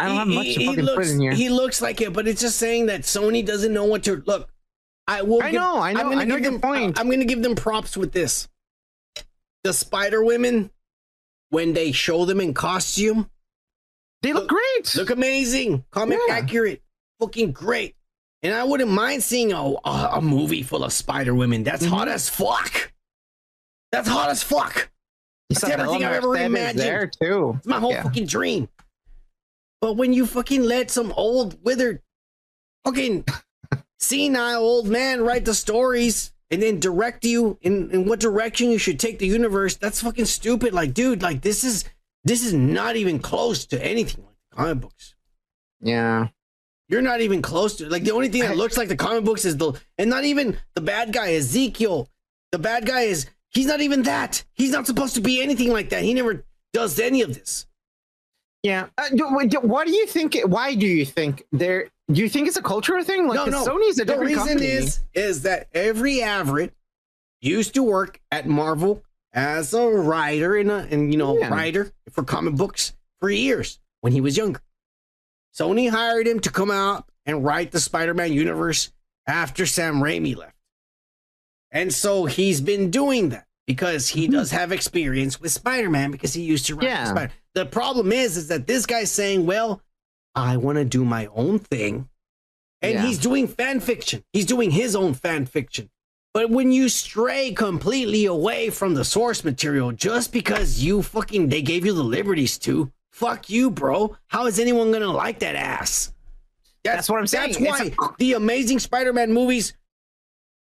I 0.00 0.08
don't 0.08 0.16
have 0.16 0.28
much 0.28 0.46
to 0.46 0.52
he, 0.60 0.66
fucking 0.66 0.84
put 0.86 0.94
looks, 0.96 1.10
in 1.10 1.20
here. 1.20 1.32
he 1.32 1.48
looks 1.48 1.80
like 1.82 2.00
it, 2.00 2.12
but 2.12 2.26
it's 2.26 2.40
just 2.40 2.56
saying 2.58 2.86
that 2.86 3.02
Sony 3.02 3.44
doesn't 3.44 3.72
know 3.72 3.84
what 3.84 4.04
to 4.04 4.22
look. 4.26 4.48
I 5.06 5.22
will. 5.22 5.42
I 5.42 5.50
give- 5.50 5.60
know, 5.60 5.78
I 5.80 5.92
know, 5.92 6.00
I'm 6.00 6.08
gonna 6.10 6.20
I 6.20 6.24
know 6.24 6.36
give 6.36 6.44
them, 6.52 6.60
point. 6.60 6.98
I'm 6.98 7.06
going 7.06 7.20
to 7.20 7.26
give 7.26 7.42
them 7.42 7.54
props 7.54 7.96
with 7.96 8.12
this. 8.12 8.48
The 9.64 9.72
Spider 9.72 10.24
Women, 10.24 10.70
when 11.50 11.74
they 11.74 11.92
show 11.92 12.24
them 12.24 12.40
in 12.40 12.54
costume, 12.54 13.28
they 14.22 14.32
look, 14.32 14.48
great. 14.48 14.94
Look 14.96 15.10
amazing. 15.10 15.84
Comic 15.90 16.18
Yeah. 16.28 16.34
accurate. 16.34 16.82
Fucking 17.20 17.52
great. 17.52 17.94
And 18.42 18.54
I 18.54 18.64
wouldn't 18.64 18.90
mind 18.90 19.22
seeing 19.22 19.52
a, 19.52 19.62
a, 19.84 20.10
a 20.14 20.20
movie 20.22 20.62
full 20.62 20.82
of 20.84 20.92
Spider 20.92 21.34
Women. 21.34 21.62
That's 21.64 21.84
hot 21.84 22.06
Mm-hmm. 22.06 22.14
as 22.14 22.28
fuck. 22.30 22.92
That's 23.92 24.08
hot 24.08 24.30
as 24.30 24.42
fuck. 24.42 24.90
That's 25.50 25.62
the 25.62 25.72
everything 25.72 26.04
I've 26.04 26.12
ever 26.14 26.36
imagined. 26.36 26.78
there, 26.78 27.06
too. 27.08 27.54
It's 27.58 27.66
my 27.66 27.80
whole 27.80 27.90
Yeah. 27.92 28.04
fucking 28.04 28.26
dream. 28.26 28.68
But 29.80 29.94
when 29.94 30.12
you 30.12 30.26
fucking 30.26 30.62
let 30.62 30.90
some 30.90 31.12
old 31.12 31.62
withered 31.64 32.02
fucking 32.84 33.24
senile 33.98 34.62
old 34.62 34.88
man 34.88 35.22
write 35.22 35.44
the 35.44 35.54
stories 35.54 36.32
and 36.50 36.62
then 36.62 36.80
direct 36.80 37.24
you 37.24 37.58
in, 37.62 37.90
in 37.90 38.06
what 38.06 38.20
direction 38.20 38.70
you 38.70 38.78
should 38.78 38.98
take 38.98 39.18
the 39.18 39.26
universe, 39.26 39.76
that's 39.76 40.02
fucking 40.02 40.26
stupid. 40.26 40.74
Like, 40.74 40.92
dude, 40.92 41.22
like 41.22 41.40
this 41.42 41.64
is 41.64 41.84
this 42.24 42.44
is 42.44 42.52
not 42.52 42.96
even 42.96 43.18
close 43.18 43.64
to 43.66 43.84
anything 43.84 44.24
like 44.24 44.36
comic 44.52 44.80
books. 44.80 45.14
Yeah. 45.80 46.28
You're 46.88 47.02
not 47.02 47.20
even 47.20 47.40
close 47.40 47.76
to 47.76 47.88
like 47.88 48.04
the 48.04 48.10
only 48.10 48.28
thing 48.28 48.42
that 48.42 48.56
looks 48.56 48.76
like 48.76 48.88
the 48.88 48.96
comic 48.96 49.24
books 49.24 49.44
is 49.44 49.56
the 49.56 49.72
and 49.96 50.10
not 50.10 50.24
even 50.24 50.58
the 50.74 50.80
bad 50.80 51.12
guy 51.12 51.34
Ezekiel. 51.34 52.08
The 52.52 52.58
bad 52.58 52.84
guy 52.84 53.02
is 53.02 53.30
he's 53.48 53.66
not 53.66 53.80
even 53.80 54.02
that. 54.02 54.44
He's 54.52 54.72
not 54.72 54.86
supposed 54.86 55.14
to 55.14 55.20
be 55.20 55.40
anything 55.40 55.72
like 55.72 55.90
that. 55.90 56.02
He 56.02 56.12
never 56.12 56.44
does 56.72 56.98
any 56.98 57.22
of 57.22 57.32
this. 57.34 57.66
Yeah. 58.62 58.88
Uh, 58.98 59.08
do, 59.10 59.48
do- 59.48 59.60
what 59.60 59.86
do 59.86 59.92
you 59.94 60.06
think? 60.06 60.38
Why 60.44 60.74
do 60.74 60.86
you 60.86 61.04
think 61.06 61.44
there? 61.52 61.88
Do 62.12 62.20
you 62.20 62.28
think 62.28 62.48
it's 62.48 62.56
a 62.56 62.62
cultural 62.62 63.02
thing? 63.04 63.26
Like, 63.28 63.36
no, 63.36 63.46
no. 63.46 63.64
Sony's 63.64 63.98
a 63.98 64.04
the 64.04 64.04
different 64.06 64.30
reason 64.30 64.46
company. 64.48 64.66
is 64.66 65.00
is 65.14 65.42
that 65.42 65.68
every 65.72 66.22
Everett 66.22 66.74
used 67.40 67.74
to 67.74 67.82
work 67.82 68.20
at 68.30 68.46
Marvel 68.46 69.02
as 69.32 69.72
a 69.72 69.86
writer 69.88 70.56
and 70.56 70.70
a 70.70 70.86
and 70.90 71.12
you 71.12 71.18
know 71.18 71.38
Yeah. 71.38 71.48
writer 71.48 71.92
for 72.10 72.22
comic 72.24 72.54
books 72.56 72.92
for 73.20 73.30
years 73.30 73.78
when 74.00 74.12
he 74.12 74.20
was 74.20 74.36
younger. 74.36 74.60
Sony 75.56 75.88
hired 75.90 76.26
him 76.26 76.40
to 76.40 76.50
come 76.50 76.70
out 76.70 77.08
and 77.26 77.44
write 77.44 77.70
the 77.70 77.80
Spider-Man 77.80 78.32
universe 78.32 78.92
after 79.26 79.66
Sam 79.66 79.96
Raimi 80.00 80.36
left. 80.36 80.56
And 81.70 81.92
so 81.94 82.24
he's 82.26 82.60
been 82.60 82.90
doing 82.90 83.28
that 83.30 83.46
because 83.70 84.08
he 84.08 84.24
mm-hmm. 84.24 84.32
does 84.32 84.50
have 84.50 84.72
experience 84.72 85.40
with 85.40 85.52
Spider-Man 85.52 86.10
because 86.10 86.34
he 86.34 86.42
used 86.42 86.66
to 86.66 86.74
write 86.74 86.88
Yeah. 86.88 87.04
Spider. 87.04 87.32
The 87.54 87.66
problem 87.66 88.10
is 88.10 88.36
is 88.36 88.48
that 88.48 88.66
this 88.66 88.84
guy's 88.84 89.12
saying, 89.12 89.46
"Well, 89.46 89.80
I 90.34 90.56
want 90.56 90.78
to 90.78 90.84
do 90.84 91.04
my 91.04 91.26
own 91.26 91.60
thing." 91.60 92.08
And 92.82 92.94
Yeah. 92.94 93.06
he's 93.06 93.18
doing 93.18 93.46
fan 93.46 93.78
fiction. 93.78 94.24
He's 94.32 94.46
doing 94.46 94.72
his 94.72 94.96
own 94.96 95.14
fan 95.14 95.46
fiction. 95.46 95.88
But 96.34 96.50
when 96.50 96.72
you 96.72 96.88
stray 96.88 97.52
completely 97.52 98.24
away 98.24 98.70
from 98.70 98.94
the 98.94 99.04
source 99.04 99.44
material 99.44 99.92
just 99.92 100.32
because 100.32 100.80
you 100.80 101.02
fucking 101.02 101.48
they 101.48 101.62
gave 101.62 101.86
you 101.86 101.92
the 101.92 102.02
liberties 102.02 102.58
to, 102.58 102.90
fuck 103.12 103.48
you, 103.48 103.70
bro. 103.70 104.16
How 104.26 104.46
is 104.46 104.58
anyone 104.58 104.90
gonna 104.90 105.12
like 105.12 105.38
that 105.40 105.54
ass? 105.54 106.12
That's 106.82 107.08
what 107.08 107.20
I'm 107.20 107.28
saying. 107.28 107.52
That's 107.52 107.96
why 107.98 108.14
the 108.18 108.32
Amazing 108.32 108.80
Spider-Man 108.80 109.32
movies 109.32 109.74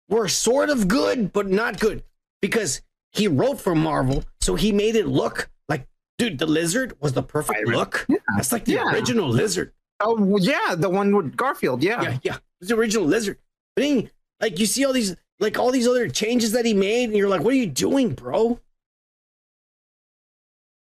were 0.08 0.28
sort 0.28 0.70
of 0.70 0.88
good, 0.88 1.34
but 1.34 1.48
not 1.50 1.80
good 1.80 2.04
because 2.42 2.82
he 3.12 3.28
wrote 3.28 3.60
for 3.60 3.76
Marvel, 3.76 4.24
so 4.40 4.56
he 4.56 4.72
made 4.72 4.96
it 4.96 5.08
look 5.08 5.50
like, 5.70 5.88
dude, 6.18 6.40
the 6.40 6.46
lizard 6.46 6.96
was 7.02 7.14
the 7.14 7.24
perfect 7.24 7.68
look. 7.68 8.06
That's 8.36 8.52
like 8.52 8.66
the 8.66 8.74
Yeah. 8.74 8.92
original 8.92 9.28
lizard. 9.30 9.74
Oh 10.00 10.38
yeah, 10.38 10.76
the 10.76 10.90
one 10.90 11.16
with 11.16 11.36
Garfield. 11.36 11.84
Yeah. 11.84 12.02
Yeah, 12.02 12.18
yeah. 12.24 12.38
It's 12.60 12.70
the 12.70 12.76
original 12.76 13.06
lizard. 13.06 13.38
But 13.76 13.84
then, 13.84 14.10
like, 14.42 14.60
you 14.60 14.66
see 14.66 14.84
all 14.86 14.94
these, 14.94 15.16
like, 15.40 15.58
all 15.60 15.72
these 15.72 15.88
other 15.88 16.08
changes 16.10 16.52
that 16.54 16.66
he 16.66 16.74
made, 16.74 17.06
and 17.06 17.16
you're 17.18 17.30
like, 17.30 17.42
what 17.42 17.54
are 17.54 17.58
you 17.58 17.68
doing, 17.68 18.10
bro? 18.14 18.60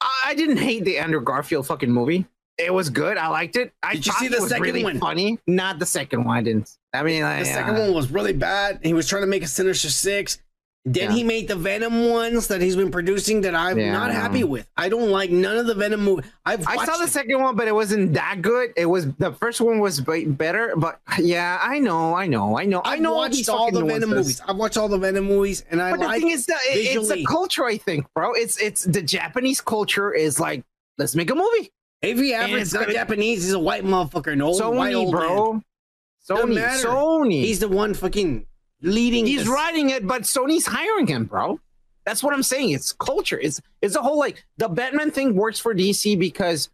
I, 0.01 0.23
I 0.27 0.35
didn't 0.35 0.59
hate 0.59 0.85
the 0.85 0.99
Andrew 0.99 1.21
Garfield 1.21 1.67
fucking 1.67 1.91
movie. 1.91 2.27
It 2.57 2.73
was 2.73 2.89
good. 2.89 3.17
I 3.17 3.29
liked 3.29 3.57
it. 3.57 3.73
I 3.83 3.95
Did 3.95 4.07
you 4.07 4.13
thought 4.13 4.19
see 4.21 4.27
it 4.27 4.33
the 4.33 4.41
was 4.41 4.49
second 4.49 4.63
really 4.63 4.85
one? 4.85 5.01
Funny. 5.01 5.39
Not 5.47 5.81
the 5.81 5.87
second 5.87 6.25
one. 6.25 6.37
I 6.39 6.43
didn't. 6.43 6.71
I 6.93 7.03
mean, 7.03 7.23
The 7.23 7.29
I, 7.29 7.43
second 7.43 7.77
uh, 7.77 7.81
one 7.81 7.95
was 7.95 8.11
really 8.13 8.33
bad. 8.33 8.79
He 8.85 8.95
was 8.95 9.09
trying 9.09 9.23
to 9.23 9.27
make 9.27 9.43
a 9.43 9.49
Sinister 9.49 9.91
Six. 9.91 10.39
Then 10.87 11.11
Yeah. 11.11 11.13
he 11.13 11.25
made 11.25 11.49
the 11.49 11.57
Venom 11.57 12.11
ones 12.11 12.49
that 12.49 12.61
he's 12.61 12.77
been 12.77 12.91
producing 12.91 13.41
that 13.41 13.55
I'm 13.55 13.79
Yeah. 13.79 13.93
not 13.93 14.11
happy 14.13 14.45
with. 14.45 14.67
I 14.77 14.91
don't 14.91 15.09
like 15.09 15.31
none 15.31 15.57
of 15.57 15.67
the 15.67 15.75
Venom 15.75 16.01
movies. 16.05 16.27
I've 16.45 16.67
I 16.69 16.85
saw 16.85 16.99
the 16.99 17.05
it. 17.05 17.09
second 17.09 17.41
one, 17.41 17.57
but 17.57 17.67
it 17.69 17.75
wasn't 17.75 18.13
that 18.13 18.43
good. 18.43 18.75
It 18.77 18.85
was 18.85 19.07
the 19.15 19.33
first 19.33 19.63
one 19.63 19.79
was 19.79 20.01
be- 20.03 20.27
better, 20.27 20.75
but 20.77 21.01
yeah, 21.19 21.59
I 21.63 21.79
know, 21.79 22.15
I 22.15 22.27
know, 22.27 22.59
I 22.59 22.67
know, 22.67 22.81
I 22.81 22.93
I've 22.93 23.01
know. 23.01 23.15
watched 23.15 23.49
all 23.49 23.71
the 23.71 23.83
Venom 23.83 24.11
movies. 24.11 24.43
I've 24.47 24.57
watched 24.57 24.77
all 24.77 24.89
the 24.89 24.99
Venom 24.99 25.25
movies, 25.25 25.65
and 25.71 25.81
I 25.81 25.93
But 25.93 26.01
the 26.01 26.07
like 26.07 26.21
thing 26.21 26.31
is 26.33 26.45
that 26.47 26.61
it- 26.69 26.97
it's 26.97 27.11
a 27.11 27.25
culture, 27.25 27.65
I 27.65 27.79
think, 27.79 28.05
bro. 28.15 28.35
It's 28.35 28.59
it's 28.61 28.85
the 28.85 29.01
Japanese 29.01 29.63
culture 29.63 30.13
is 30.13 30.39
like, 30.39 30.65
let's 30.99 31.15
make 31.17 31.31
a 31.31 31.35
movie. 31.35 31.71
Avery 32.03 32.35
And 32.35 32.53
Everett's 32.53 32.75
not 32.75 32.91
Japanese. 32.91 33.43
He's 33.45 33.55
a 33.55 33.59
white 33.59 33.85
motherfucker, 33.87 34.37
no 34.37 34.49
old 34.49 34.77
white 34.77 34.93
Sony, 34.93 34.97
old 34.99 35.13
bro. 35.13 35.53
man. 35.55 35.63
Sony. 36.29 36.85
Sony. 36.85 37.41
He's 37.43 37.61
the 37.61 37.69
one 37.69 37.95
fucking 37.95 38.45
leading. 38.85 39.27
He's 39.27 39.41
this- 39.41 39.49
writing 39.49 39.91
it, 39.91 40.07
but 40.07 40.23
Sony's 40.23 40.67
hiring 40.67 41.07
him, 41.07 41.25
bro. 41.25 41.61
That's 42.07 42.23
what 42.23 42.35
I'm 42.35 42.43
saying. 42.43 42.71
It's 42.71 42.93
culture. 42.93 43.39
It's 43.41 43.61
it's 43.81 43.97
a 43.97 44.03
whole 44.03 44.19
like 44.19 44.45
the 44.59 44.69
Batman 44.69 45.11
thing 45.11 45.35
works 45.35 45.59
for 45.59 45.75
DC 45.75 46.19
because 46.19 46.69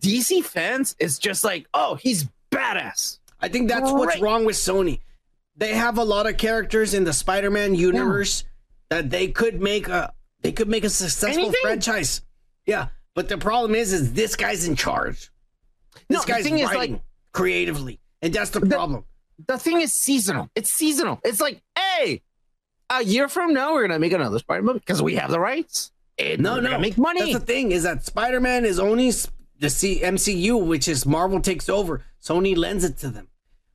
DC 0.00 0.44
fans 0.44 0.96
is 0.98 1.18
just 1.18 1.44
like, 1.44 1.66
oh, 1.72 1.94
he's 1.94 2.26
badass. 2.50 3.18
I 3.40 3.48
think 3.48 3.68
that's 3.68 3.90
what's 3.90 4.20
wrong 4.20 4.44
with 4.44 4.56
Sony. 4.56 5.00
They 5.56 5.74
have 5.74 5.98
a 5.98 6.02
lot 6.04 6.26
of 6.28 6.36
characters 6.36 6.94
in 6.94 7.04
the 7.04 7.12
Spider-Man 7.12 7.76
universe 7.76 8.42
that 8.88 9.10
they 9.10 9.28
could 9.28 9.60
make 9.60 9.86
a 9.88 10.12
they 10.40 10.50
could 10.52 10.68
make 10.68 10.82
a 10.84 10.90
successful 10.90 11.44
Anything. 11.44 11.60
franchise. 11.62 12.20
Yeah, 12.66 12.88
but 13.14 13.28
the 13.28 13.38
problem 13.38 13.74
is, 13.76 13.92
is 13.92 14.12
this 14.12 14.34
guy's 14.34 14.66
in 14.66 14.74
charge. 14.74 15.30
This 16.08 16.18
No, 16.18 16.20
the 16.22 16.26
guy's 16.32 16.42
thing 16.44 16.58
is, 16.58 16.66
writing 16.72 16.94
like- 16.94 17.02
creatively, 17.32 18.00
and 18.22 18.32
that's 18.34 18.50
the 18.50 18.60
problem. 18.60 19.04
The 19.46 19.58
thing 19.58 19.80
is 19.80 19.92
seasonal. 19.92 20.48
It's 20.54 20.70
seasonal. 20.70 21.20
It's 21.24 21.40
like, 21.40 21.62
hey, 21.76 22.22
a 22.90 23.02
year 23.04 23.28
from 23.28 23.52
now 23.52 23.72
we're 23.72 23.86
gonna 23.86 23.98
make 23.98 24.12
another 24.12 24.38
Spider 24.38 24.62
movie 24.62 24.78
because 24.80 25.02
we 25.02 25.16
have 25.16 25.30
the 25.30 25.40
rights. 25.40 25.90
And 26.18 26.40
No, 26.40 26.60
no, 26.60 26.78
make 26.78 26.96
money. 26.96 27.20
That's 27.20 27.44
the 27.44 27.52
thing 27.52 27.72
is 27.72 27.82
that 27.82 28.04
Spider-Man 28.04 28.64
is 28.64 28.78
only 28.78 29.10
the 29.58 29.70
C- 29.70 30.00
MCU, 30.00 30.64
which 30.64 30.86
is 30.86 31.04
Marvel 31.04 31.40
takes 31.40 31.68
over. 31.68 32.02
Sony 32.22 32.56
lends 32.56 32.84
it 32.84 32.96
to 32.98 33.08
them, 33.08 33.28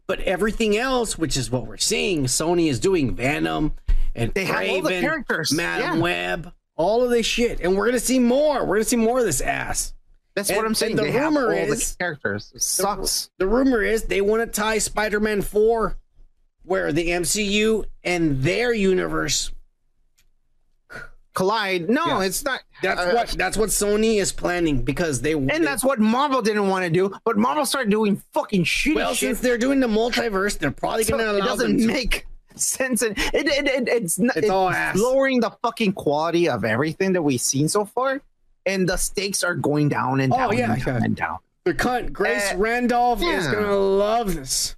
but 0.07 0.19
everything 0.21 0.77
else, 0.77 1.17
which 1.17 1.35
is 1.35 1.51
what 1.51 1.67
we're 1.67 1.77
seeing, 1.77 2.25
Sony 2.25 2.69
is 2.69 2.79
doing 2.79 3.13
Venom 3.13 3.73
and 4.15 4.33
They 4.33 4.45
have 4.45 4.69
all 4.69 4.81
the 4.81 5.01
characters, 5.01 5.51
Madam 5.51 5.97
yeah. 5.97 6.01
Web, 6.01 6.53
all 6.75 7.03
of 7.03 7.09
this 7.11 7.25
shit, 7.25 7.59
and 7.59 7.75
we're 7.75 7.85
gonna 7.85 7.99
see 7.99 8.19
more. 8.19 8.65
We're 8.65 8.77
gonna 8.77 8.85
see 8.85 8.95
more 8.95 9.19
of 9.19 9.25
this 9.25 9.41
ass. 9.41 9.93
That's 10.35 10.49
And- 10.49 10.57
what 10.57 10.65
I'm 10.65 10.75
saying. 10.75 10.95
the 10.95 11.03
They 11.03 11.11
rumor 11.19 11.53
all 11.53 11.65
the 11.67 11.95
characters. 11.99 12.51
It 12.55 12.61
sucks. 12.61 13.29
The 13.39 13.47
rumor 13.47 13.81
is 13.83 14.03
they 14.03 14.21
want 14.21 14.41
to 14.41 14.47
tie 14.61 14.77
Spider-Man 14.77 15.41
Four, 15.41 15.97
where 16.63 16.91
the 16.93 17.09
MCU 17.11 17.83
and 18.03 18.41
their 18.43 18.73
universe 18.73 19.51
collide. 21.33 21.89
No, 21.89 22.05
Yeah. 22.05 22.21
it's 22.23 22.43
not. 22.43 22.61
That's 22.81 22.99
uh, 22.99 23.11
what 23.13 23.27
that's 23.29 23.57
what 23.57 23.69
Sony 23.69 24.19
is 24.19 24.31
planning 24.31 24.81
because 24.81 25.21
they 25.21 25.33
And 25.33 25.65
that's 25.65 25.83
what 25.83 25.99
Marvel 25.99 26.41
didn't 26.41 26.67
want 26.69 26.85
to 26.85 26.89
do, 26.91 27.13
but 27.23 27.37
Marvel 27.37 27.65
started 27.65 27.89
doing 27.89 28.21
fucking 28.33 28.63
shitty 28.65 28.95
well 28.95 29.13
shit. 29.13 29.29
since 29.29 29.39
they're 29.39 29.57
doing 29.57 29.79
the 29.79 29.87
multiverse, 29.87 30.57
they're 30.57 30.71
probably 30.71 31.03
So 31.03 31.17
to 31.17 31.37
it 31.37 31.41
doesn't 31.43 31.85
make 31.85 32.27
sense, 32.55 33.01
and 33.01 33.17
it, 33.17 33.47
it, 33.47 33.67
it 33.67 33.87
it's 33.87 34.19
not, 34.19 34.35
It's 34.37 34.49
all 34.49 34.69
ass. 34.69 34.97
lowering 34.97 35.39
the 35.39 35.51
fucking 35.63 35.93
quality 35.93 36.49
of 36.49 36.65
everything 36.65 37.13
that 37.13 37.21
we've 37.21 37.39
seen 37.41 37.69
so 37.69 37.85
far, 37.85 38.21
and 38.65 38.87
the 38.87 38.97
stakes 38.97 39.43
are 39.43 39.55
going 39.55 39.89
down 39.89 40.19
and 40.19 40.33
Oh, 40.33 40.37
down 40.37 40.57
yeah, 40.57 40.73
and 40.73 40.83
down 40.85 40.95
yeah. 40.99 41.05
and 41.05 41.15
down. 41.15 41.37
the 41.65 41.73
cunt 41.73 42.11
Grace 42.13 42.51
Uh, 42.53 42.57
Randolph 42.57 43.21
is 43.21 43.47
going 43.47 43.63
to 43.65 43.75
love 43.75 44.33
this. 44.35 44.75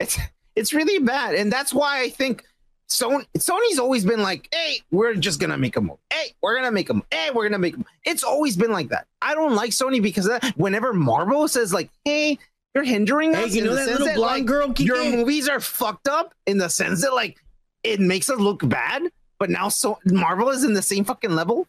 It's 0.00 0.18
it's 0.54 0.72
really 0.74 0.98
bad, 1.04 1.34
and 1.34 1.52
that's 1.52 1.72
why 1.74 2.00
I 2.02 2.08
think 2.10 2.44
Sony 2.90 3.24
Sony's 3.38 3.78
always 3.78 4.04
been 4.04 4.22
like, 4.22 4.48
"Hey, 4.52 4.80
we're 4.90 5.14
just 5.14 5.40
gonna 5.40 5.58
make 5.58 5.76
a 5.76 5.80
movie. 5.80 5.98
Hey, 6.10 6.34
we're 6.42 6.54
gonna 6.54 6.70
make 6.70 6.88
a 6.88 6.92
them. 6.92 7.02
Hey, 7.10 7.30
we're 7.34 7.44
gonna 7.48 7.58
make 7.58 7.74
them." 7.74 7.84
It's 8.04 8.22
always 8.22 8.56
been 8.56 8.70
like 8.72 8.88
that. 8.90 9.06
I 9.22 9.34
don't 9.34 9.54
like 9.54 9.70
Sony 9.72 10.00
because 10.02 10.26
that. 10.26 10.44
whenever 10.56 10.92
Marvel 10.92 11.48
says 11.48 11.72
like, 11.72 11.90
"Hey, 12.04 12.38
you're 12.74 12.84
hindering 12.84 13.32
Hey, 13.34 13.44
us. 13.44 13.54
you 13.54 13.64
know 13.64 13.74
that 13.74 13.86
little 13.88 14.06
blonde 14.14 14.20
like, 14.20 14.44
girl, 14.46 14.68
Kike? 14.68 14.84
Your 14.86 15.04
movies 15.04 15.48
are 15.48 15.60
fucked 15.60 16.08
up 16.08 16.34
in 16.46 16.58
the 16.58 16.68
sense 16.68 17.02
that 17.02 17.12
like 17.14 17.36
it 17.82 18.00
makes 18.00 18.28
us 18.30 18.38
look 18.38 18.66
bad, 18.68 19.02
but 19.38 19.50
now 19.50 19.68
so 19.68 19.98
Marvel 20.04 20.50
is 20.50 20.62
in 20.64 20.74
the 20.74 20.82
same 20.82 21.04
fucking 21.04 21.30
level. 21.34 21.66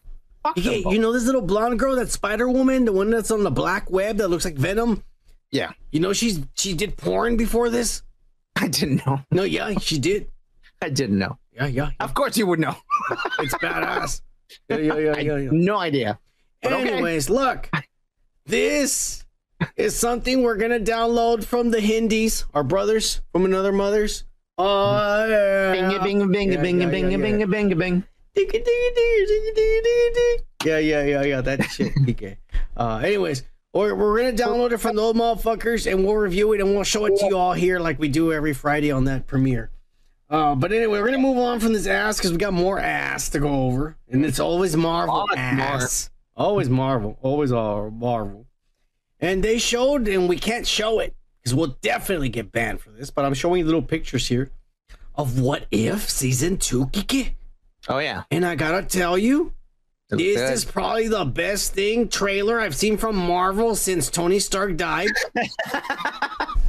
Fuck 0.54 0.64
them 0.64 0.72
Yeah, 0.72 0.80
both. 0.84 0.92
you 0.92 0.98
know 0.98 1.12
this 1.12 1.24
little 1.24 1.42
blonde 1.42 1.78
girl, 1.78 1.96
that 1.96 2.10
Spider 2.10 2.48
Woman, 2.48 2.84
the 2.84 2.92
one 2.92 3.10
that's 3.10 3.30
on 3.30 3.42
the 3.44 3.50
black 3.50 3.90
web 3.90 4.16
that 4.18 4.28
looks 4.28 4.44
like 4.44 4.54
Venom. 4.56 5.02
Yeah, 5.50 5.72
You 5.92 6.00
know 6.00 6.12
she's 6.12 6.40
she 6.56 6.74
did 6.74 6.96
porn 6.96 7.36
before 7.36 7.70
this. 7.70 8.02
I 8.56 8.68
didn't 8.68 9.06
know. 9.06 9.20
No, 9.30 9.44
yeah, 9.44 9.78
she 9.78 9.98
did. 9.98 10.28
I 10.82 10.88
didn't 10.90 11.18
know. 11.18 11.38
Yeah, 11.52 11.66
yeah, 11.66 11.90
Of 12.00 12.14
course 12.14 12.36
you 12.36 12.46
would 12.46 12.60
know. 12.60 12.76
it's 13.40 13.54
badass. 13.54 14.20
Yeah, 14.70 14.78
yeah, 14.78 14.96
yeah, 14.98 15.12
I 15.14 15.20
yeah, 15.20 15.36
yeah. 15.36 15.48
no 15.52 15.76
idea. 15.76 16.18
But 16.62 16.72
okay. 16.72 16.88
Anyways, 16.92 17.28
look, 17.28 17.68
this 18.46 19.24
is 19.76 19.94
something 19.94 20.42
we're 20.42 20.56
gonna 20.56 20.80
download 20.80 21.44
from 21.44 21.70
the 21.70 21.80
Hindis, 21.80 22.46
our 22.54 22.62
brothers 22.64 23.20
from 23.32 23.44
another 23.44 23.72
mother's. 23.72 24.24
Oh 24.56 25.26
yeah. 25.26 25.98
Bing 26.02 26.18
bing 26.18 26.32
bing 26.32 26.52
Yeah, 26.52 26.62
bing 26.62 26.80
yeah, 26.80 26.86
bing 26.88 27.10
yeah, 27.10 27.16
bing 27.18 27.40
yeah. 27.40 27.46
bing 27.46 27.78
bing. 27.78 28.04
Yeah, 30.64 30.78
yeah, 30.78 31.04
yeah, 31.04 31.22
yeah. 31.22 31.40
That 31.40 31.62
shit. 31.64 31.92
Okay. 32.08 32.38
Uh, 32.76 32.98
anyways, 32.98 33.42
we're, 33.72 33.92
we're 33.92 34.18
gonna 34.18 34.32
download 34.32 34.70
it 34.70 34.78
from 34.78 34.94
the 34.94 35.02
old 35.02 35.16
motherfuckers, 35.16 35.90
and 35.90 36.04
we'll 36.04 36.14
review 36.14 36.52
it, 36.52 36.60
and 36.60 36.76
we'll 36.76 36.84
show 36.84 37.06
it 37.06 37.18
to 37.18 37.26
you 37.26 37.36
all 37.36 37.52
here, 37.52 37.80
like 37.80 37.98
we 37.98 38.08
do 38.08 38.32
every 38.32 38.54
Friday 38.54 38.92
on 38.92 39.06
that 39.06 39.26
premiere. 39.26 39.72
Uh, 40.30 40.54
but 40.54 40.70
anyway, 40.72 41.00
we're 41.00 41.06
gonna 41.06 41.18
move 41.18 41.38
on 41.38 41.58
from 41.58 41.72
this 41.72 41.88
ass 41.88 42.18
because 42.18 42.30
we 42.30 42.36
got 42.38 42.52
more 42.52 42.78
ass 42.78 43.30
to 43.30 43.40
go 43.40 43.48
over, 43.64 43.96
and 44.08 44.24
it's 44.24 44.38
always 44.38 44.76
Marvel 44.76 45.26
ass. 45.36 46.10
Always 46.36 46.68
Marvel. 46.68 47.18
Always 47.20 47.50
all 47.50 47.90
Marvel. 47.90 48.46
And 49.18 49.42
they 49.42 49.58
showed, 49.58 50.06
and 50.06 50.28
we 50.28 50.38
can't 50.38 50.64
show 50.66 51.00
it 51.00 51.16
because 51.42 51.52
we'll 51.52 51.76
definitely 51.82 52.28
get 52.28 52.52
banned 52.52 52.80
for 52.80 52.90
this. 52.90 53.10
But 53.10 53.24
I'm 53.24 53.34
showing 53.34 53.58
you 53.58 53.64
little 53.64 53.82
pictures 53.82 54.28
here 54.28 54.52
of 55.16 55.40
what 55.40 55.66
if 55.72 56.08
season 56.08 56.58
two, 56.58 56.86
Kike. 56.86 57.32
Oh 57.88 57.98
yeah. 57.98 58.24
And 58.30 58.44
I 58.44 58.54
gotta 58.54 58.86
tell 58.86 59.16
you, 59.16 59.52
this 60.10 60.36
good. 60.36 60.52
is 60.52 60.64
probably 60.64 61.08
the 61.08 61.24
best 61.24 61.74
thing 61.74 62.08
trailer 62.08 62.60
I've 62.60 62.76
seen 62.76 62.96
from 62.96 63.16
Marvel 63.16 63.74
since 63.74 64.10
Tony 64.10 64.38
Stark 64.38 64.76
died. 64.76 65.10
yeah, 65.34 65.42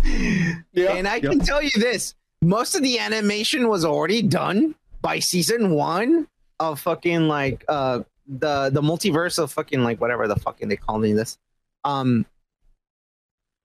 and 0.92 1.08
I 1.08 1.16
yeah. 1.16 1.30
can 1.30 1.40
tell 1.40 1.62
you 1.62 1.72
this: 1.76 2.16
most 2.42 2.76
of 2.76 2.82
the 2.84 3.00
animation 3.00 3.68
was 3.68 3.86
already 3.86 4.22
done 4.22 4.76
by 5.02 5.20
season 5.20 5.72
one 5.72 6.28
of 6.60 6.80
fucking 6.80 7.28
like 7.28 7.64
uh 7.70 8.02
the 8.28 8.70
the 8.70 8.82
multiverse 8.82 9.40
of 9.40 9.52
fucking 9.52 9.84
like 9.84 10.00
whatever 10.02 10.28
the 10.28 10.36
fucking 10.36 10.68
they 10.68 10.76
calling 10.76 11.16
this. 11.16 11.38
Um 11.84 12.26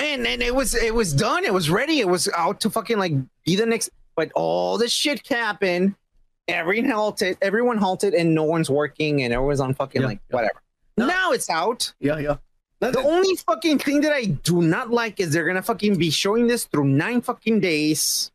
and 0.01 0.27
and 0.27 0.43
it 0.43 0.55
was 0.55 0.75
it 0.75 0.95
was 0.95 1.13
done, 1.13 1.45
it 1.45 1.53
was 1.53 1.71
ready, 1.71 2.01
it 2.01 2.09
was 2.09 2.29
out 2.37 2.61
to 2.61 2.71
fucking 2.71 2.99
like 2.99 3.13
be 3.45 3.57
the 3.57 3.67
next 3.67 3.91
but 4.17 4.31
all 4.35 4.79
this 4.79 4.93
shit 4.93 5.27
happened. 5.27 5.95
Everyone 6.49 6.91
halted, 6.91 7.39
everyone 7.41 7.79
halted, 7.79 8.13
and 8.15 8.35
no 8.35 8.43
one's 8.45 8.69
working, 8.69 9.23
and 9.23 9.33
everyone's 9.33 9.61
on 9.61 9.75
fucking 9.75 10.03
Yeah, 10.03 10.09
like 10.09 10.21
whatever. 10.31 10.61
Now 10.97 11.33
it's 11.33 11.49
out. 11.51 11.93
Yeah, 12.01 12.19
yeah. 12.19 12.37
The 12.81 12.99
only 13.01 13.35
fucking 13.37 13.79
thing 13.79 14.03
that 14.03 14.13
I 14.13 14.25
do 14.27 14.61
not 14.61 14.91
like 14.91 15.19
is 15.21 15.33
they're 15.33 15.47
gonna 15.47 15.63
fucking 15.63 15.97
be 15.97 16.11
showing 16.11 16.47
this 16.47 16.65
through 16.67 16.85
nine 16.85 17.23
fucking 17.23 17.61
days. 17.61 18.31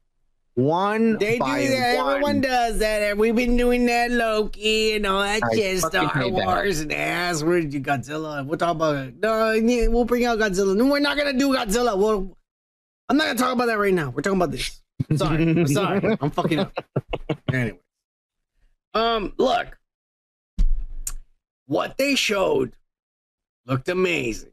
One 0.56 1.18
They 1.20 1.38
do 1.38 1.46
that. 1.46 1.98
one. 1.98 2.12
Everyone 2.16 2.42
does 2.42 2.80
that. 2.80 3.16
We've 3.18 3.36
been 3.36 3.56
doing 3.56 3.86
that 3.86 4.10
Loki 4.12 4.94
and 4.96 5.06
all 5.06 5.22
that 5.22 5.42
I 5.44 5.56
shit. 5.56 5.80
Star 5.80 6.12
that. 6.14 6.32
Wars 6.32 6.80
and 6.82 6.92
ass. 6.92 7.44
Where 7.44 7.62
did 7.62 7.74
you 7.74 7.80
Godzilla? 7.80 8.44
We'll 8.46 8.58
talk 8.58 8.72
about 8.72 8.96
it. 8.98 9.16
No, 9.22 9.58
we'll 9.92 10.04
bring 10.06 10.26
out 10.26 10.40
Godzilla. 10.40 10.76
No, 10.76 10.88
we're 10.88 11.00
not 11.00 11.16
gonna 11.16 11.32
do 11.34 11.50
Godzilla. 11.54 11.96
Well, 11.98 12.36
I'm 13.08 13.16
not 13.18 13.28
gonna 13.28 13.40
talk 13.40 13.54
about 13.54 13.68
that 13.68 13.78
right 13.78 13.94
now. 13.94 14.10
We're 14.10 14.22
talking 14.24 14.38
about 14.42 14.52
this. 14.52 14.82
Sorry, 15.16 15.44
I'm 15.44 15.68
sorry. 15.68 16.18
I'm 16.20 16.32
fucking 16.32 16.60
up. 16.60 16.74
Anyway, 17.54 17.80
um, 18.94 19.34
look, 19.38 19.78
what 21.68 21.98
they 21.98 22.16
showed 22.16 22.74
looked 23.66 23.90
amazing. 23.90 24.52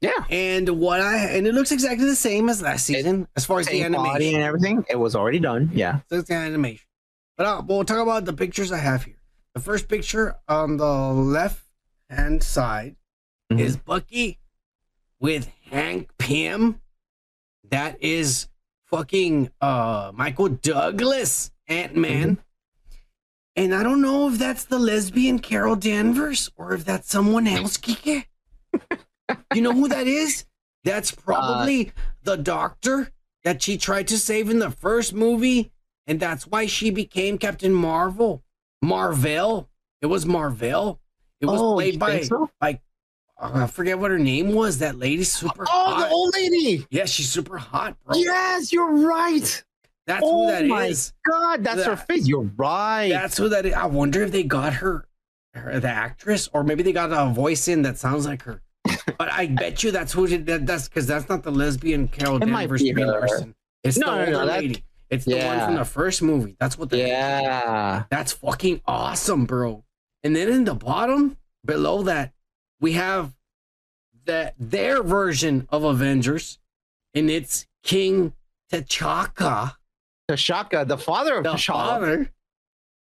Yeah, 0.00 0.12
and 0.28 0.68
what 0.68 1.00
I 1.00 1.16
and 1.16 1.46
it 1.46 1.54
looks 1.54 1.72
exactly 1.72 2.04
the 2.06 2.14
same 2.16 2.50
as 2.50 2.60
last 2.60 2.84
season 2.84 3.26
as 3.36 3.46
far 3.46 3.60
as 3.60 3.66
the 3.68 3.82
animation 3.82 4.34
and 4.34 4.44
everything. 4.44 4.84
It 4.90 4.96
was 4.96 5.16
already 5.16 5.38
done. 5.38 5.70
Yeah. 5.72 6.00
So 6.10 6.18
it's 6.18 6.28
the 6.28 6.34
animation. 6.34 6.86
But 7.38 7.46
uh, 7.46 7.62
we'll 7.66 7.84
talk 7.84 7.98
about 7.98 8.26
the 8.26 8.34
pictures 8.34 8.70
I 8.70 8.78
have 8.78 9.04
here. 9.04 9.16
The 9.54 9.60
first 9.60 9.88
picture 9.88 10.36
on 10.46 10.76
the 10.76 10.84
left 10.84 11.64
hand 12.10 12.42
side 12.42 12.96
is 13.50 13.76
Bucky 13.76 14.40
with 15.20 15.50
Hank 15.70 16.10
Pym. 16.18 16.80
That 17.70 18.02
is 18.02 18.48
fucking 18.86 19.50
uh 19.60 20.12
Michael 20.14 20.48
Douglas 20.48 21.50
Ant 21.66 21.96
Man. 21.96 22.38
And 23.56 23.74
I 23.74 23.82
don't 23.82 24.02
know 24.02 24.28
if 24.28 24.38
that's 24.38 24.64
the 24.64 24.78
lesbian 24.78 25.38
Carol 25.38 25.76
Danvers 25.76 26.50
or 26.56 26.74
if 26.74 26.84
that's 26.84 27.08
someone 27.10 27.46
else, 27.46 27.76
Kike. 27.78 28.24
you 29.54 29.62
know 29.62 29.72
who 29.72 29.88
that 29.88 30.06
is? 30.06 30.44
That's 30.82 31.10
probably 31.26 31.92
the 32.22 32.36
doctor 32.36 33.10
that 33.44 33.62
she 33.62 33.76
tried 33.78 34.08
to 34.08 34.18
save 34.18 34.50
in 34.50 34.58
the 34.58 34.70
first 34.70 35.12
movie, 35.14 35.70
and 36.06 36.18
that's 36.18 36.46
why 36.46 36.66
she 36.66 36.90
became 36.90 37.38
Captain 37.38 37.72
Marvel. 37.72 38.42
Marvel. 38.82 39.68
It 40.02 40.06
was 40.06 40.26
Marvel. 40.26 41.00
It 41.40 41.46
was 41.46 41.60
Oh, 41.60 41.74
played 41.74 41.98
by 41.98 42.22
so? 42.22 42.50
by 42.60 42.80
uh, 43.40 43.50
I 43.64 43.66
forget 43.66 43.98
what 43.98 44.10
her 44.10 44.18
name 44.18 44.52
was. 44.52 44.78
That 44.78 44.96
lady's 44.98 45.32
super 45.32 45.64
hot. 45.64 45.72
Oh, 45.74 45.94
hot. 45.94 46.08
the 46.08 46.14
old 46.14 46.34
lady. 46.34 46.86
Yeah, 46.90 47.04
she's 47.04 47.30
super 47.30 47.58
hot, 47.58 47.96
bro. 48.04 48.16
Yes, 48.16 48.72
you're 48.72 48.92
right. 48.94 49.64
That's 50.06 50.22
oh 50.24 50.44
who 50.44 50.50
that 50.52 50.64
oh 50.64 50.68
my 50.68 50.86
is. 50.86 51.12
God, 51.28 51.64
that's 51.64 51.84
her 51.84 51.96
face. 51.96 52.26
You're 52.26 52.50
right. 52.56 53.08
That's 53.08 53.36
who 53.38 53.48
that 53.48 53.64
is. 53.66 53.74
I 53.74 53.86
wonder 53.86 54.22
if 54.22 54.32
they 54.32 54.42
got 54.42 54.74
her, 54.74 55.06
her 55.54 55.80
the 55.80 55.88
actress, 55.88 56.48
or 56.52 56.62
maybe 56.62 56.82
they 56.82 56.92
got 56.92 57.10
a 57.12 57.32
voice 57.32 57.68
in 57.68 57.82
that 57.82 57.98
sounds 57.98 58.26
like 58.26 58.42
her. 58.42 58.60
but 59.18 59.32
I 59.32 59.46
bet 59.46 59.82
you 59.82 59.90
that's 59.90 60.12
who 60.12 60.26
did 60.26 60.44
that. 60.46 60.66
That's 60.66 60.88
because 60.88 61.06
that's 61.06 61.28
not 61.28 61.42
the 61.42 61.50
lesbian 61.50 62.08
Carol 62.08 62.36
It 62.42 62.46
might 62.46 62.68
Danvers. 62.68 62.82
Larson. 62.82 63.54
It's 63.82 63.96
No, 63.96 64.10
the 64.10 64.12
no, 64.12 64.38
older 64.40 64.46
no, 64.46 64.52
lady. 64.52 64.84
It's 65.10 65.24
the 65.24 65.36
one 65.38 65.60
from 65.60 65.74
the 65.76 65.84
first 65.84 66.22
movie. 66.22 66.56
That's 66.58 66.76
what. 66.76 66.90
The, 66.90 66.98
Yeah. 66.98 68.04
That's 68.10 68.32
fucking 68.32 68.82
awesome, 68.86 69.46
bro. 69.46 69.84
And 70.22 70.34
then 70.34 70.48
in 70.48 70.64
the 70.64 70.74
bottom, 70.74 71.36
below 71.64 72.02
that, 72.02 72.32
we 72.80 72.92
have 72.92 73.34
that 74.26 74.54
their 74.58 75.02
version 75.02 75.66
of 75.70 75.84
Avengers, 75.84 76.58
and 77.14 77.30
it's 77.30 77.66
King 77.82 78.34
T'Chaka. 78.72 79.76
T'Chaka, 80.30 80.86
the 80.86 80.98
father 80.98 81.38
of 81.38 81.44
the 81.44 81.50
T'Challa. 81.50 81.72
father. 81.72 82.30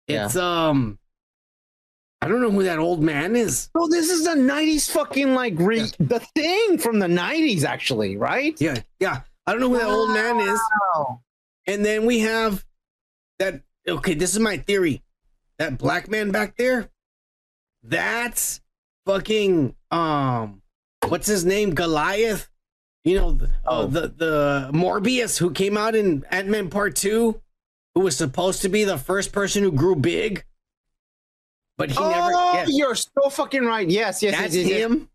Yeah. 0.07 0.27
It's 0.27 0.37
um, 0.37 0.99
I 2.21 2.29
don't 2.29 2.41
know 2.41 2.51
who 2.51 2.63
that 2.65 2.79
old 2.79 3.03
man 3.03 3.37
is. 3.37 3.71
Oh, 3.75 3.89
this 3.89 4.11
is 4.11 4.25
the 4.25 4.35
'90s 4.35 4.91
fucking 4.91 5.35
like 5.35 5.55
re- 5.57 5.91
the 5.99 6.21
thing 6.35 6.79
from 6.79 6.99
the 6.99 7.07
'90s, 7.07 7.65
actually, 7.65 8.17
right? 8.17 8.59
Yeah, 8.61 8.81
yeah. 9.01 9.21
I 9.47 9.53
don't 9.53 9.61
know 9.61 9.69
who 9.71 9.79
that 9.79 9.89
old 9.89 10.11
man 10.11 10.41
is. 10.41 10.61
And 11.67 11.85
then 11.85 12.07
we 12.07 12.21
have 12.21 12.65
that. 13.39 13.63
Okay, 13.87 14.15
this 14.15 14.33
is 14.33 14.39
my 14.41 14.57
theory. 14.59 15.03
That 15.59 15.77
black 15.79 16.09
man 16.09 16.31
back 16.31 16.57
there, 16.57 16.89
that's 17.83 18.61
fucking 19.07 19.75
um, 19.91 20.63
what's 21.07 21.27
his 21.27 21.45
name? 21.45 21.75
Goliath. 21.75 22.48
You 23.09 23.17
know, 23.17 23.33
the, 23.33 23.51
oh. 23.67 23.87
the 23.87 24.09
the 24.09 24.71
Morpheus 24.73 25.39
who 25.39 25.51
came 25.51 25.77
out 25.77 25.95
in 25.95 26.25
Ant 26.31 26.49
Man 26.49 26.69
Part 26.69 26.97
Two, 26.97 27.41
who 27.95 28.03
was 28.03 28.17
supposed 28.17 28.63
to 28.63 28.69
be 28.69 28.85
the 28.85 28.99
first 28.99 29.33
person 29.33 29.63
who 29.63 29.73
grew 29.73 29.97
big, 29.97 30.45
but 31.77 31.91
he 31.91 31.97
oh, 31.99 32.11
never. 32.11 32.31
yeah. 32.31 32.67
you're 32.69 32.95
so 32.95 33.31
fucking 33.31 33.65
right. 33.65 33.89
Yes, 33.89 34.23
yes, 34.23 34.37
That's 34.37 34.55
yes, 34.55 34.67
yes, 34.67 34.79
yes. 34.79 34.91
him. 34.91 35.09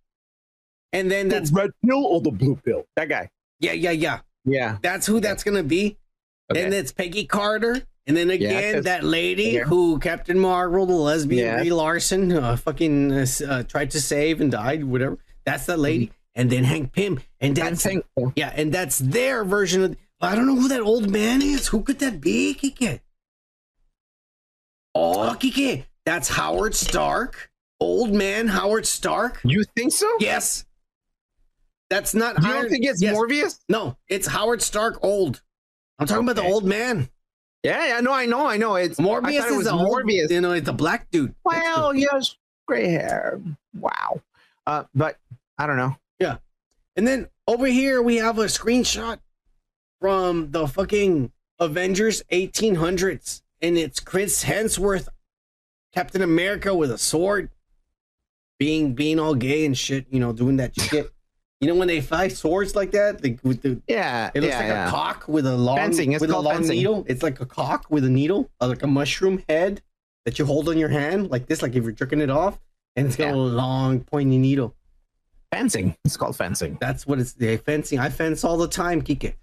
And 0.91 1.09
then 1.09 1.27
that's 1.27 1.51
red 1.51 1.71
pill 1.85 2.05
or 2.05 2.21
the 2.21 2.31
blue 2.31 2.55
pill. 2.55 2.85
That 2.95 3.09
guy. 3.09 3.29
Yeah, 3.59 3.73
yeah, 3.73 3.91
yeah. 3.91 4.19
Yeah. 4.45 4.77
That's 4.81 5.05
who 5.05 5.19
that's 5.19 5.43
gonna 5.43 5.63
be. 5.63 5.97
Okay. 6.51 6.61
Then 6.61 6.73
it's 6.73 6.91
Peggy 6.91 7.25
Carter. 7.25 7.81
And 8.05 8.17
then 8.17 8.29
again, 8.29 8.75
'cause- 8.75 8.83
that 8.83 9.03
lady 9.03 9.51
Yeah. 9.51 9.63
who 9.63 9.97
Captain 9.99 10.37
Marvel, 10.37 10.85
the 10.85 10.93
lesbian 10.93 11.45
Yeah. 11.45 11.57
Brie 11.59 11.71
Larson, 11.71 12.31
uh, 12.33 12.57
fucking 12.57 13.13
uh, 13.13 13.25
uh, 13.47 13.63
tried 13.63 13.91
to 13.91 14.01
save 14.01 14.41
and 14.41 14.51
died, 14.51 14.83
whatever. 14.83 15.17
That's 15.45 15.65
the 15.65 15.77
lady. 15.77 16.11
And 16.35 16.49
then 16.49 16.63
Hank 16.63 16.93
Pym. 16.93 17.19
And 17.39 17.55
that's 17.55 17.83
Hank 17.83 18.05
Pym. 18.17 18.33
yeah, 18.35 18.51
and 18.55 18.73
that's 18.73 18.97
their 18.99 19.43
version 19.43 19.83
of. 19.83 19.97
I 20.21 20.35
don't 20.35 20.47
know 20.47 20.55
who 20.55 20.69
that 20.69 20.81
old 20.81 21.09
man 21.09 21.41
is. 21.41 21.67
Who 21.67 21.83
could 21.83 21.99
that 21.99 22.21
be, 22.21 22.55
Kike? 22.59 23.01
Oh, 24.95 25.35
Kike, 25.39 25.85
that's 26.05 26.29
Howard 26.29 26.75
Stark. 26.75 27.51
Old 27.79 28.13
man 28.13 28.47
Howard 28.47 28.85
Stark. 28.85 29.41
You 29.43 29.63
think 29.75 29.91
so? 29.91 30.09
Yes. 30.19 30.65
That's 31.89 32.15
not. 32.15 32.41
You 32.41 32.47
don't 32.47 32.69
think 32.69 32.85
it's 32.85 33.03
Morpheus? 33.03 33.59
No, 33.69 33.97
it's 34.07 34.25
Howard 34.25 34.61
Stark 34.61 35.03
old. 35.03 35.41
I'm 35.99 36.07
talking 36.07 36.23
about 36.23 36.41
the 36.41 36.49
old 36.49 36.65
man. 36.65 37.09
Yeah, 37.63 37.85
yeah, 37.85 37.99
no, 38.01 38.11
I 38.11 38.25
know, 38.25 38.45
I 38.47 38.57
know. 38.57 38.75
It's 38.75 38.99
I 38.99 39.03
Morpheus 39.03 39.43
thought 39.43 39.47
it 39.49 39.51
is 39.51 39.57
was 39.57 39.67
the 39.67 39.73
old, 39.73 39.83
Morpheus. 39.83 40.31
You 40.31 40.41
know, 40.41 40.51
it's 40.51 40.65
the 40.65 40.73
black 40.73 41.09
dude. 41.11 41.35
Well, 41.45 41.93
yes, 41.93 42.35
gray 42.65 42.89
hair. 42.89 43.39
Wow. 43.77 44.21
Uh, 44.65 44.83
but 44.95 45.17
I 45.57 45.67
don't 45.67 45.77
know. 45.77 45.95
Yeah. 46.95 46.99
And 46.99 47.07
then 47.07 47.27
over 47.47 47.65
here 47.67 48.01
we 48.01 48.17
have 48.17 48.37
a 48.39 48.45
screenshot 48.45 49.19
from 49.99 50.51
the 50.51 50.67
fucking 50.67 51.31
Avengers 51.59 52.23
1800s, 52.31 53.41
and 53.61 53.77
it's 53.77 53.99
Chris 53.99 54.43
Hemsworth, 54.43 55.07
Captain 55.93 56.21
America 56.21 56.75
with 56.75 56.91
a 56.91 56.97
sword, 56.97 57.49
being 58.59 58.93
being 58.93 59.19
all 59.19 59.35
gay 59.35 59.65
and 59.65 59.77
shit. 59.77 60.05
You 60.09 60.19
know, 60.19 60.33
doing 60.33 60.57
that 60.57 60.75
shit. 60.79 61.11
You 61.61 61.67
know 61.69 61.75
when 61.75 61.87
they 61.87 62.01
fight 62.01 62.33
swords 62.33 62.75
like 62.75 62.91
that, 62.91 63.21
with 63.43 63.61
the 63.61 63.81
Yeah, 63.87 64.29
it 64.33 64.41
looks 64.41 64.51
yeah, 64.51 64.59
like 64.59 64.67
yeah. 64.67 64.87
a 64.87 64.91
cock 64.91 65.25
with 65.29 65.45
a 65.45 65.55
long 65.55 65.77
Fencing, 65.77 66.11
it's 66.11 66.19
with 66.19 66.31
a 66.31 66.37
long 66.39 66.55
fencing. 66.55 66.75
needle. 66.75 67.05
It's 67.07 67.23
like 67.23 67.39
a 67.39 67.45
cock 67.45 67.85
with 67.89 68.03
a 68.03 68.09
needle, 68.09 68.49
uh, 68.59 68.67
like 68.67 68.83
a 68.83 68.87
mushroom 68.87 69.41
head 69.47 69.81
that 70.25 70.37
you 70.39 70.45
hold 70.45 70.67
on 70.67 70.77
your 70.77 70.89
hand, 70.89 71.29
like 71.31 71.47
this, 71.47 71.61
like 71.61 71.73
if 71.75 71.83
you're 71.83 71.93
jerking 71.93 72.19
it 72.19 72.29
off, 72.29 72.59
and 72.97 73.07
it's 73.07 73.15
got 73.15 73.33
a 73.33 73.37
long 73.37 74.01
pointy 74.01 74.37
needle. 74.37 74.75
Fencing. 75.53 75.95
It's 76.03 76.17
called 76.17 76.35
fencing. 76.35 76.77
That's 76.81 77.05
what 77.05 77.19
it's 77.19 77.35
yeah, 77.39 77.57
fencing. 77.57 77.99
I 77.99 78.09
fence 78.09 78.43
all 78.43 78.57
the 78.57 78.67
time, 78.67 79.01
Kike. 79.03 79.35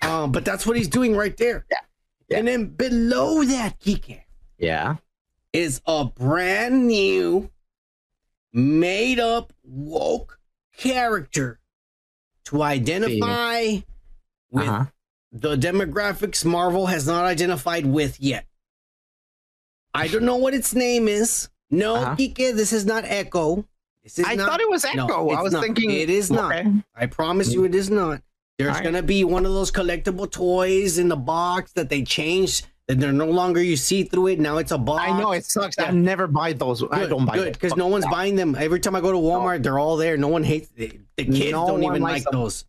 Um, 0.00 0.32
but 0.32 0.44
that's 0.46 0.66
what 0.66 0.76
he's 0.78 0.88
doing 0.88 1.14
right 1.14 1.36
there. 1.36 1.66
Yeah. 1.70 2.38
And 2.38 2.48
then 2.48 2.66
below 2.68 3.44
that, 3.44 3.78
Kike, 3.78 4.22
Yeah. 4.58 4.96
is 5.52 5.82
a 5.86 6.06
brand 6.06 6.86
new, 6.86 7.50
made 8.54 9.20
up 9.20 9.52
woke 9.62 10.38
character 10.76 11.60
to 12.46 12.62
identify 12.62 13.80
with 14.50 14.68
Uh-huh. 14.68 14.86
the 15.32 15.56
demographics 15.56 16.44
Marvel 16.46 16.86
has 16.86 17.06
not 17.06 17.24
identified 17.26 17.84
with 17.84 18.18
yet. 18.20 18.46
I 19.92 20.08
don't 20.08 20.24
know 20.24 20.36
what 20.36 20.54
its 20.54 20.74
name 20.74 21.08
is. 21.08 21.50
No, 21.70 21.96
Uh-huh. 21.96 22.16
Kike, 22.16 22.54
this 22.54 22.72
is 22.72 22.86
not 22.86 23.04
Echo. 23.04 23.66
I 24.24 24.34
not- 24.34 24.48
thought 24.48 24.60
it 24.60 24.68
was 24.68 24.84
No, 24.94 25.04
Echo. 25.04 25.30
I 25.30 25.42
was 25.42 25.52
not. 25.52 25.62
thinking- 25.62 25.90
it 25.90 26.10
is 26.10 26.30
not. 26.30 26.52
Okay. 26.52 26.70
I 26.94 27.06
promise 27.06 27.52
you, 27.52 27.64
it 27.64 27.74
is 27.74 27.90
not. 27.90 28.22
There's 28.58 28.74
right. 28.74 28.84
gonna 28.84 29.02
be 29.02 29.24
one 29.24 29.46
of 29.46 29.52
those 29.52 29.72
collectible 29.72 30.30
toys 30.30 30.98
in 30.98 31.08
the 31.08 31.16
box 31.16 31.72
that 31.72 31.88
they 31.88 32.02
changed. 32.02 32.66
That 32.88 32.98
they're 32.98 33.12
no 33.12 33.26
longer 33.30 33.62
you 33.62 33.76
see 33.76 34.02
through 34.02 34.26
it. 34.26 34.40
Now 34.40 34.58
it's 34.58 34.72
a 34.72 34.78
box. 34.78 35.04
I 35.04 35.18
know 35.18 35.30
it 35.30 35.44
sucks. 35.44 35.78
I 35.78 35.92
never 35.92 36.26
buy 36.26 36.52
those. 36.52 36.82
I 36.90 37.06
don't 37.06 37.24
buy 37.24 37.34
good 37.34 37.46
them. 37.46 37.52
because 37.52 37.76
no 37.76 37.86
one's 37.86 38.04
buying 38.06 38.34
them. 38.34 38.56
Every 38.58 38.80
time 38.80 38.96
I 38.96 39.00
go 39.00 39.12
to 39.12 39.18
Walmart, 39.18 39.62
they're 39.62 39.78
all 39.78 39.96
there. 39.96 40.16
No 40.16 40.26
one 40.28 40.42
hates 40.42 40.68
the, 40.68 40.98
the 41.16 41.24
kids. 41.24 41.52
No 41.52 41.68
don't 41.68 41.84
even 41.84 42.02
like 42.02 42.24
them. 42.24 42.32
those. 42.34 42.64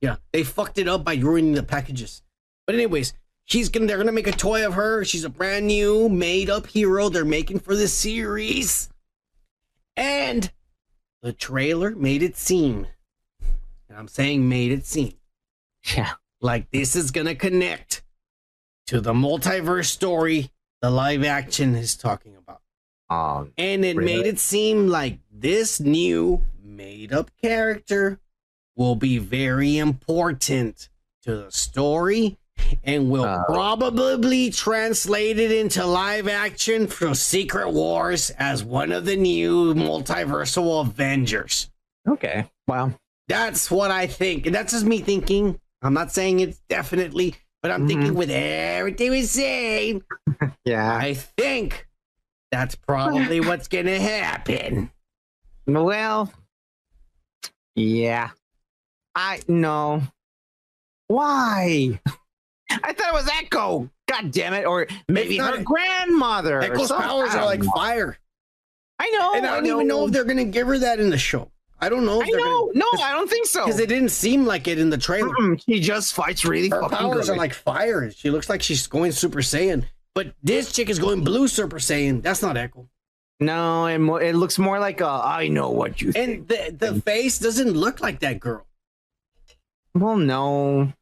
Yeah, 0.00 0.16
they 0.32 0.42
fucked 0.42 0.78
it 0.78 0.88
up 0.88 1.04
by 1.04 1.16
ruining 1.16 1.52
the 1.52 1.62
packages. 1.62 2.22
But 2.66 2.76
anyways, 2.76 3.12
she's 3.44 3.68
gonna. 3.68 3.86
They're 3.86 3.98
gonna 3.98 4.10
make 4.10 4.26
a 4.26 4.32
toy 4.32 4.66
of 4.66 4.72
her. 4.74 5.04
She's 5.04 5.24
a 5.24 5.28
brand 5.30 5.66
new 5.66 6.08
made 6.08 6.48
up 6.48 6.66
hero. 6.66 7.10
They're 7.10 7.26
making 7.26 7.60
for 7.60 7.76
the 7.76 7.88
series, 7.88 8.88
and 9.96 10.50
the 11.22 11.32
trailer 11.32 11.94
made 11.94 12.22
it 12.22 12.36
seem. 12.36 12.86
And 13.88 13.98
I'm 13.98 14.08
saying 14.08 14.48
made 14.48 14.72
it 14.72 14.86
seem. 14.86 15.14
Yeah. 15.96 16.12
Like 16.40 16.70
this 16.70 16.94
is 16.94 17.10
gonna 17.10 17.34
connect 17.34 18.02
to 18.86 19.00
the 19.00 19.12
multiverse 19.12 19.86
story 19.86 20.50
the 20.80 20.90
live 20.90 21.24
action 21.24 21.74
is 21.74 21.96
talking 21.96 22.36
about. 22.36 22.60
Um, 23.10 23.52
And 23.56 23.84
it 23.84 23.96
Really? 23.96 24.16
made 24.16 24.26
it 24.26 24.38
seem 24.38 24.86
like 24.88 25.18
this 25.30 25.80
new 25.80 26.44
made 26.62 27.12
up 27.12 27.30
character 27.42 28.20
will 28.76 28.94
be 28.94 29.18
very 29.18 29.76
important 29.78 30.88
to 31.22 31.34
the 31.36 31.50
story 31.50 32.38
and 32.84 33.10
will 33.10 33.24
Uh. 33.24 33.44
probably 33.46 34.50
translate 34.50 35.38
it 35.38 35.50
into 35.52 35.84
live 35.86 36.28
action 36.28 36.86
for 36.86 37.14
Secret 37.14 37.70
Wars 37.70 38.30
as 38.38 38.62
one 38.64 38.92
of 38.92 39.04
the 39.04 39.16
new 39.16 39.74
multiversal 39.74 40.80
Avengers. 40.82 41.70
okay. 42.08 42.44
Wow. 42.66 42.92
That's 43.28 43.70
what 43.70 43.90
I 43.90 44.06
think. 44.06 44.46
And 44.46 44.54
that's 44.54 44.72
just 44.72 44.84
me 44.86 45.00
thinking. 45.00 45.58
I'm 45.82 45.94
not 45.94 46.12
saying 46.12 46.40
it's 46.40 46.60
definitely, 46.68 47.34
but 47.62 47.70
I'm 47.70 47.86
thinking 47.86 48.14
with 48.14 48.30
everything 48.30 49.10
we're 49.10 49.22
saying, 49.24 50.02
Yeah. 50.64 50.94
I 50.96 51.14
think 51.14 51.86
that's 52.50 52.74
probably 52.74 53.40
what's 53.48 53.68
gonna 53.68 54.00
happen. 54.00 54.90
Well, 55.66 56.32
yeah. 57.74 58.30
I 59.14 59.40
know. 59.48 60.02
Why? 61.08 62.00
I 62.70 62.92
thought 62.92 63.08
it 63.08 63.14
was 63.14 63.28
Echo. 63.28 63.90
God 64.08 64.30
damn 64.30 64.54
it! 64.54 64.64
Or 64.66 64.86
maybe 65.08 65.36
her 65.38 65.62
grandmother. 65.62 66.60
Echo's 66.62 66.90
powers 66.90 67.34
are 67.34 67.44
like 67.44 67.60
know. 67.62 67.70
fire. 67.74 68.18
I 68.98 69.10
know. 69.10 69.34
And 69.34 69.46
I 69.46 69.56
don't 69.56 69.66
even 69.66 69.86
know 69.88 70.06
if 70.06 70.12
they're 70.12 70.24
gonna 70.24 70.44
give 70.44 70.66
her 70.66 70.78
that 70.78 70.98
in 71.00 71.10
the 71.10 71.18
show. 71.18 71.50
I 71.80 71.88
don't 71.88 72.04
know 72.04 72.20
if 72.20 72.26
I 72.26 72.30
know. 72.30 72.66
gonna 72.66 72.78
No, 72.78 72.86
I 73.02 73.12
don't 73.12 73.30
think 73.30 73.46
so. 73.46 73.64
because 73.64 73.78
it 73.78 73.88
didn't 73.88 74.08
seem 74.08 74.44
like 74.44 74.66
it 74.66 74.78
in 74.80 74.90
the 74.90 74.98
trailer. 74.98 75.28
Mm-mm, 75.28 75.62
She 75.64 75.78
just 75.80 76.12
fights 76.12 76.44
really 76.44 76.68
Her 76.70 76.80
fucking 76.82 76.98
powers 76.98 77.26
good. 77.26 77.34
are 77.34 77.36
like 77.36 77.54
fire. 77.54 78.10
She 78.10 78.30
looks 78.30 78.48
like 78.48 78.62
she's 78.62 78.86
going 78.88 79.12
Super 79.12 79.38
Saiyan. 79.38 79.84
But 80.14 80.34
this 80.42 80.72
chick 80.72 80.90
is 80.90 80.98
going 80.98 81.22
blue 81.22 81.46
Super 81.46 81.78
Saiyan. 81.78 82.20
That's 82.22 82.42
not 82.42 82.56
Echo. 82.56 82.88
no, 83.38 83.86
it, 83.86 83.98
mo- 83.98 84.16
it 84.16 84.32
looks 84.32 84.58
more 84.58 84.80
like 84.80 85.00
a. 85.00 85.06
I 85.06 85.46
know 85.46 85.70
what 85.70 86.02
you. 86.02 86.12
And 86.16 86.48
the 86.48 86.74
the 86.76 87.00
face 87.02 87.38
doesn't 87.38 87.70
look 87.74 88.00
like 88.00 88.18
that 88.20 88.40
girl. 88.40 88.66
Well, 89.94 90.16
no. 90.16 90.92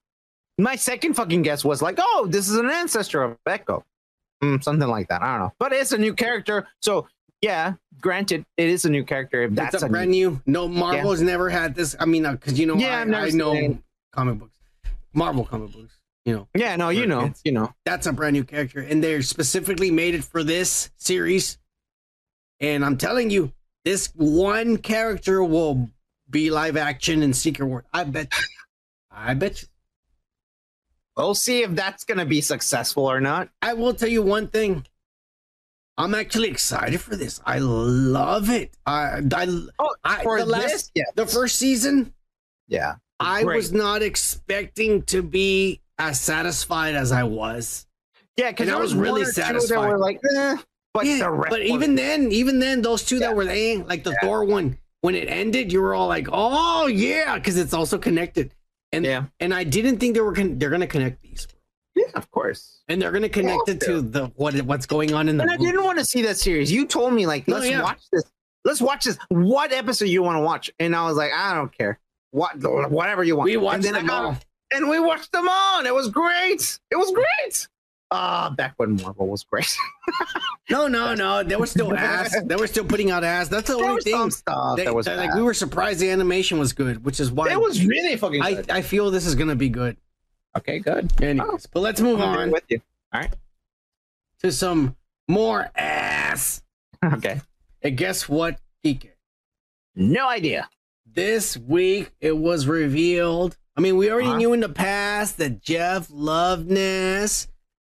My 0.58 0.76
second 0.76 1.14
fucking 1.14 1.42
guess 1.42 1.64
was 1.64 1.82
like, 1.82 1.96
oh, 1.98 2.26
this 2.30 2.48
is 2.48 2.56
an 2.56 2.70
ancestor 2.70 3.22
of 3.22 3.36
Echo. 3.46 3.84
Mm, 4.42 4.62
something 4.62 4.88
like 4.88 5.08
that. 5.08 5.22
I 5.22 5.32
don't 5.32 5.46
know. 5.46 5.52
But 5.58 5.72
it's 5.72 5.92
a 5.92 5.98
new 5.98 6.14
character. 6.14 6.66
So, 6.80 7.08
yeah, 7.42 7.74
granted, 8.00 8.44
it 8.56 8.68
is 8.68 8.84
a 8.84 8.90
new 8.90 9.04
character. 9.04 9.42
If 9.42 9.54
that's 9.54 9.74
it's 9.74 9.82
a 9.82 9.88
brand 9.88 10.10
new. 10.10 10.40
No, 10.46 10.66
Marvel's 10.68 11.20
Yeah. 11.20 11.26
never 11.26 11.50
had 11.50 11.74
this. 11.74 11.94
I 12.00 12.06
mean, 12.06 12.22
because 12.30 12.58
you 12.58 12.66
know, 12.66 12.76
Yeah, 12.76 12.98
I, 13.06 13.26
I 13.26 13.30
know 13.30 13.52
it. 13.54 13.76
comic 14.12 14.38
books, 14.38 14.56
Marvel 15.12 15.44
comic 15.44 15.72
books. 15.72 15.98
You 16.24 16.34
know, 16.34 16.48
Yeah, 16.56 16.74
no, 16.76 16.88
you 16.88 17.06
know, 17.06 17.32
you 17.44 17.52
know. 17.52 17.72
that's 17.84 18.06
a 18.06 18.12
brand 18.12 18.34
new 18.34 18.42
character, 18.42 18.80
and 18.80 19.02
they're 19.04 19.22
specifically 19.22 19.90
made 19.92 20.14
it 20.14 20.24
for 20.24 20.42
this 20.42 20.90
series. 20.96 21.56
And 22.60 22.84
I'm 22.84 22.96
telling 22.96 23.30
you, 23.30 23.52
this 23.84 24.08
one 24.16 24.78
character 24.78 25.44
will 25.44 25.88
be 26.28 26.50
live 26.50 26.76
action 26.76 27.22
in 27.22 27.32
Secret 27.32 27.66
War. 27.66 27.84
I 27.92 28.02
bet. 28.04 28.32
You. 28.32 28.44
I 29.12 29.34
bet. 29.34 29.62
You. 29.62 29.68
We'll 31.16 31.34
see 31.34 31.62
if 31.62 31.74
that's 31.74 32.04
going 32.04 32.18
to 32.18 32.26
be 32.26 32.40
successful 32.40 33.10
or 33.10 33.20
not. 33.20 33.48
I 33.62 33.72
will 33.72 33.94
tell 33.94 34.08
you 34.08 34.22
one 34.22 34.48
thing. 34.48 34.84
I'm 35.98 36.14
actually 36.14 36.48
excited 36.48 37.00
for 37.00 37.16
this. 37.16 37.40
I 37.46 37.58
love 37.58 38.50
it. 38.50 38.74
I, 38.84 39.22
I, 39.34 39.66
Oh, 39.78 39.94
I 40.04 40.22
for 40.22 40.38
the 40.38 40.44
last, 40.44 40.92
this? 40.94 41.06
The 41.14 41.26
first 41.26 41.56
season, 41.56 42.12
Yeah. 42.68 42.96
I 43.18 43.44
Great. 43.44 43.56
was 43.56 43.72
not 43.72 44.02
expecting 44.02 45.00
to 45.04 45.22
be 45.22 45.80
as 45.98 46.20
satisfied 46.20 46.94
as 46.94 47.12
I 47.12 47.22
was. 47.22 47.86
Yeah, 48.36 48.50
because 48.50 48.68
I 48.68 48.76
was 48.76 48.94
really 48.94 49.24
satisfied. 49.24 49.88
were 49.88 49.96
like, 49.98 50.20
eh, 50.36 50.56
but 50.92 51.06
yeah, 51.06 51.18
the 51.18 51.46
but 51.48 51.62
even 51.62 51.94
then, 51.94 52.30
even 52.30 52.58
then, 52.58 52.82
those 52.82 53.02
two 53.04 53.18
that 53.20 53.34
were 53.34 53.46
there, 53.46 53.78
like 53.84 54.04
the 54.04 54.14
Thor 54.20 54.44
one, 54.44 54.76
when 55.00 55.14
it 55.14 55.28
ended, 55.28 55.72
you 55.72 55.80
were 55.80 55.94
all 55.94 56.08
like, 56.08 56.28
"Oh 56.30 56.86
yeah," 56.86 57.36
because 57.36 57.56
it's 57.56 57.72
also 57.72 57.96
connected. 57.96 58.52
And 58.92 59.04
Yeah. 59.04 59.24
and 59.40 59.52
I 59.52 59.64
didn't 59.64 59.98
think 59.98 60.14
they 60.14 60.20
were 60.20 60.32
con- 60.32 60.58
they're 60.58 60.70
gonna 60.70 60.86
connect 60.86 61.22
these, 61.22 61.46
yeah, 61.94 62.04
of 62.14 62.30
course. 62.30 62.82
and 62.88 63.00
they're 63.02 63.10
gonna 63.12 63.28
connect 63.28 63.68
it 63.68 63.80
to 63.80 64.00
the 64.00 64.26
what 64.36 64.54
what's 64.62 64.86
going 64.86 65.12
on 65.12 65.28
in 65.28 65.36
the. 65.36 65.42
And 65.42 65.50
I 65.50 65.56
didn't 65.56 65.82
want 65.84 65.98
to 65.98 66.04
see 66.04 66.22
that 66.22 66.36
series. 66.36 66.70
You 66.70 66.86
told 66.86 67.12
me 67.12 67.26
like, 67.26 67.46
let's 67.48 67.68
yeah. 67.68 67.82
watch 67.82 68.02
this. 68.12 68.22
Let's 68.64 68.80
watch 68.80 69.04
this. 69.04 69.18
What 69.28 69.72
episode 69.72 70.06
you 70.06 70.22
want 70.22 70.36
to 70.36 70.40
watch? 70.42 70.70
And 70.78 70.94
I 70.96 71.04
was 71.06 71.16
like, 71.16 71.32
I 71.32 71.54
don't 71.54 71.76
care. 71.76 71.98
What 72.30 72.56
whatever 72.90 73.22
you 73.24 73.36
want. 73.36 73.46
We 73.50 73.56
watched 73.56 73.84
and 73.86 73.94
them 73.96 74.06
got- 74.06 74.24
all. 74.24 74.38
And 74.72 74.88
we 74.88 74.98
watched 74.98 75.30
them 75.30 75.46
all. 75.48 75.78
And 75.78 75.86
it 75.86 75.94
was 75.94 76.08
great. 76.08 76.80
It 76.90 76.96
was 76.96 77.12
great. 77.12 77.68
Ah, 78.18 78.50
back 78.56 78.74
when 78.78 78.96
Marvel 78.96 79.26
was 79.28 79.44
great. 79.44 79.68
No, 80.68 80.88
no, 80.88 81.14
no. 81.14 81.44
They 81.44 81.54
were 81.54 81.66
still 81.66 81.94
ass. 81.94 82.34
They 82.44 82.56
were 82.56 82.66
still 82.66 82.84
putting 82.84 83.12
out 83.12 83.22
ass. 83.22 83.46
That's 83.46 83.68
the 83.68 83.76
There 83.76 83.86
only 83.86 84.02
thing. 84.02 84.30
They- 84.76 84.84
that 84.84 84.92
was 84.94 85.06
they- 85.06 85.14
like 85.16 85.32
we 85.34 85.42
were 85.42 85.54
surprised 85.54 86.00
the 86.00 86.10
animation 86.10 86.58
was 86.58 86.72
good, 86.72 87.04
which 87.04 87.20
is 87.20 87.30
why 87.30 87.52
it 87.52 87.60
was 87.60 87.84
really 87.86 88.16
fucking 88.16 88.42
I, 88.42 88.54
good. 88.54 88.70
I 88.70 88.82
feel 88.82 89.10
this 89.12 89.26
is 89.26 89.36
gonna 89.36 89.54
be 89.54 89.68
good. 89.68 89.96
okay, 90.58 90.80
good. 90.80 91.12
Anyways, 91.22 91.66
but 91.66 91.80
let's 91.80 92.00
move 92.00 92.20
I'm 92.20 92.36
on 92.36 92.50
with 92.50 92.64
you. 92.68 92.80
All 93.12 93.20
right. 93.20 93.32
to 94.42 94.50
some 94.50 94.96
more 95.28 95.70
ass. 95.76 96.62
Okay. 97.04 97.40
And 97.82 97.96
guess 97.96 98.28
what, 98.28 98.58
Kike? 98.84 99.10
No 99.94 100.28
idea. 100.28 100.68
This 101.06 101.56
week 101.56 102.10
it 102.20 102.36
was 102.36 102.66
revealed. 102.66 103.56
I 103.76 103.80
mean, 103.80 103.96
we 103.96 104.10
already 104.10 104.28
Uh-huh. 104.30 104.38
knew 104.38 104.52
in 104.52 104.60
the 104.60 104.68
past 104.68 105.36
that 105.38 105.62
Jeff 105.62 106.08
Loveness, 106.08 107.46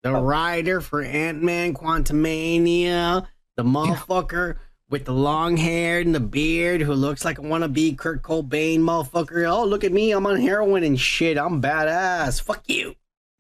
the 0.03 0.11
Oh. 0.11 0.23
writer 0.23 0.81
for 0.81 1.03
Ant 1.03 1.43
Man 1.43 1.75
Quantumania, 1.75 3.27
the 3.57 3.63
motherfucker 3.63 4.57
with 4.91 5.05
the 5.05 5.13
long 5.13 5.57
hair 5.57 6.01
and 6.01 6.15
the 6.15 6.21
beard 6.21 6.81
who 6.83 6.93
looks 6.93 7.25
like 7.25 7.39
a 7.39 7.43
wannabe 7.43 7.97
Kurt 7.97 8.23
Cobain 8.23 8.81
motherfucker. 8.81 9.49
Oh, 9.51 9.65
look 9.65 9.85
at 9.85 9.93
me. 9.93 10.13
I'm 10.13 10.27
on 10.27 10.41
heroin 10.41 10.85
and 10.85 11.01
shit. 11.01 11.39
I'm 11.39 11.63
badass. 11.63 12.43
Fuck 12.43 12.69
you. 12.69 12.97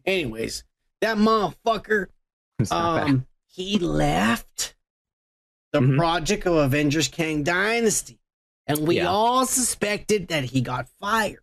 Anyways, 0.06 0.64
that 1.00 1.16
motherfucker, 1.16 2.06
bad. 2.58 2.72
um, 2.72 3.26
he 3.46 3.78
left 3.78 4.74
the 5.72 5.80
Mhm. 5.80 5.96
project 5.98 6.46
of 6.46 6.54
Avengers 6.56 7.08
Kang 7.08 7.42
Dynasty. 7.42 8.18
and 8.68 8.86
we 8.86 8.98
Yeah. 8.98 9.06
all 9.08 9.44
suspected 9.44 10.28
that 10.28 10.44
he 10.44 10.60
got 10.60 10.86
fired. 11.00 11.40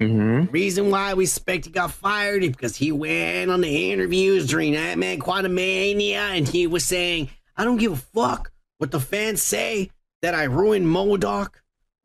Mm-hmm. 0.00 0.50
Reason 0.50 0.90
why 0.90 1.14
we 1.14 1.26
suspect 1.26 1.66
he 1.66 1.70
got 1.70 1.92
fired 1.92 2.42
is 2.42 2.50
because 2.50 2.76
he 2.76 2.90
went 2.90 3.50
on 3.50 3.60
the 3.60 3.92
interviews 3.92 4.46
during 4.48 4.74
Ant 4.74 4.98
Man 4.98 5.20
Quantumania 5.20 6.14
and 6.36 6.48
he 6.48 6.66
was 6.66 6.84
saying, 6.84 7.30
I 7.56 7.64
don't 7.64 7.76
give 7.76 7.92
a 7.92 7.96
fuck 7.96 8.50
what 8.78 8.90
the 8.90 9.00
fans 9.00 9.42
say 9.42 9.90
that 10.22 10.34
I 10.34 10.44
ruined 10.44 10.86
MODOK. 10.86 11.50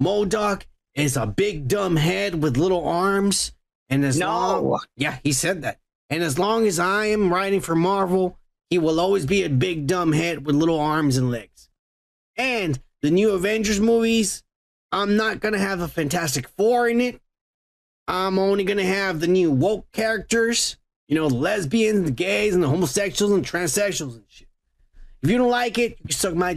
MODOK 0.02 0.64
is 0.94 1.18
a 1.18 1.26
big 1.26 1.68
dumb 1.68 1.96
head 1.96 2.42
with 2.44 2.58
little 2.58 2.88
arms. 2.88 3.54
And 3.90 4.04
as 4.06 4.18
No. 4.20 4.28
long 4.62 4.80
Yeah, 4.96 5.18
he 5.24 5.32
said 5.32 5.62
that. 5.64 5.80
And 6.10 6.24
as 6.24 6.38
long 6.38 6.68
as 6.68 6.80
I 6.80 7.08
am 7.08 7.34
writing 7.34 7.62
for 7.62 7.76
Marvel, 7.76 8.38
he 8.70 8.78
will 8.78 9.00
always 9.00 9.26
be 9.26 9.44
a 9.44 9.50
big 9.50 9.88
dumb 9.88 10.12
head 10.12 10.46
with 10.46 10.56
little 10.56 10.80
arms 10.80 11.18
and 11.18 11.32
legs. 11.32 11.70
And 12.36 12.80
the 13.02 13.10
new 13.12 13.32
Avengers 13.32 13.80
movies, 13.80 14.44
I'm 14.92 15.16
not 15.16 15.40
gonna 15.40 15.58
have 15.58 15.80
a 15.80 15.88
Fantastic 15.88 16.48
Four 16.50 16.88
in 16.90 17.02
it. 17.02 17.22
I'm 18.08 18.40
only 18.40 18.64
gonna 18.64 18.84
have 18.86 19.20
the 19.20 19.28
new 19.28 19.52
woke 19.52 19.92
characters, 19.92 20.78
you 21.08 21.16
know, 21.16 21.28
the 21.30 21.36
lesbians, 21.36 22.06
the 22.06 22.12
gays, 22.12 22.54
and 22.54 22.64
the 22.64 22.70
homosexuals 22.70 23.34
and 23.34 23.46
transsexuals 23.46 24.16
and 24.16 24.24
shit. 24.28 24.48
If 25.22 25.30
you 25.30 25.38
don't 25.38 25.50
like 25.50 25.78
it, 25.78 25.92
you 26.00 26.06
can 26.06 26.12
suck 26.12 26.36
my 26.36 26.54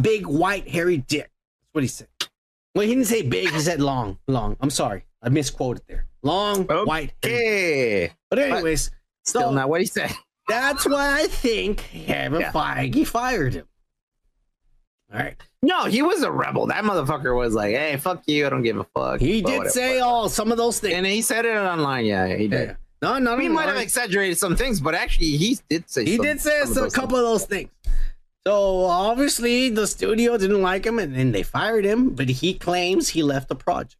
big 0.00 0.26
white 0.26 0.68
hairy 0.68 0.98
dick. 0.98 1.30
That's 1.30 1.72
what 1.72 1.82
he 1.84 1.88
said. 1.88 2.08
Well, 2.74 2.86
he 2.86 2.94
didn't 2.94 3.06
say 3.08 3.22
big. 3.22 3.50
He 3.50 3.60
said 3.60 3.80
long, 3.80 4.18
long. 4.28 4.56
I'm 4.60 4.70
sorry, 4.70 5.04
I 5.22 5.28
misquoted 5.28 5.82
there. 5.88 6.06
Long, 6.22 6.64
white. 6.64 7.12
Okay. 7.24 8.12
But 8.30 8.38
anyways, 8.38 8.90
Still 9.24 9.42
so 9.42 9.50
not 9.52 9.68
what 9.68 9.80
he 9.80 9.86
said. 9.86 10.12
that's 10.48 10.86
why 10.86 11.20
I 11.22 11.26
think 11.26 11.78
Kevin 11.78 12.40
Yeah. 12.40 12.52
Feige 12.52 13.06
fired 13.06 13.54
him. 13.54 13.66
All 15.12 15.18
right. 15.18 15.36
No, 15.62 15.84
he 15.84 16.02
was 16.02 16.22
a 16.22 16.30
rebel. 16.30 16.66
That 16.66 16.82
motherfucker 16.84 17.36
was 17.36 17.54
like, 17.54 17.74
"Hey, 17.74 17.96
fuck 17.96 18.22
you. 18.26 18.46
I 18.46 18.50
don't 18.50 18.62
give 18.62 18.78
a 18.78 18.84
fuck." 18.94 19.20
He 19.20 19.42
did 19.42 19.58
whatever. 19.58 19.68
say 19.70 20.00
all 20.00 20.28
some 20.28 20.50
of 20.50 20.58
those 20.58 20.80
things. 20.80 20.94
and 20.94 21.06
he 21.06 21.22
said 21.22 21.44
it 21.44 21.56
online. 21.56 22.04
Yeah, 22.04 22.26
he 22.34 22.48
did. 22.48 22.68
Yeah. 22.68 22.74
No, 23.00 23.18
no, 23.18 23.36
He 23.38 23.48
might 23.48 23.66
have 23.68 23.78
exaggerated 23.78 24.38
some 24.38 24.54
things, 24.56 24.80
but 24.80 24.94
actually, 24.94 25.36
he 25.36 25.58
did 25.68 25.88
say. 25.90 26.04
He 26.04 26.16
some- 26.16 26.24
did 26.24 26.40
say 26.40 26.60
some 26.64 26.74
some- 26.74 26.84
a 26.86 26.90
couple 26.90 27.16
of 27.16 27.24
those 27.24 27.44
things. 27.44 27.68
So 28.46 28.86
obviously 28.86 29.70
the 29.70 29.86
studio 29.86 30.36
didn't 30.36 30.62
like 30.62 30.84
him 30.84 30.98
and, 30.98 31.14
then 31.14 31.30
they 31.30 31.44
fired 31.44 31.84
him, 31.84 32.10
but 32.10 32.28
he 32.28 32.54
claims 32.54 33.10
he 33.10 33.22
left 33.22 33.48
the 33.48 33.54
project. 33.54 33.96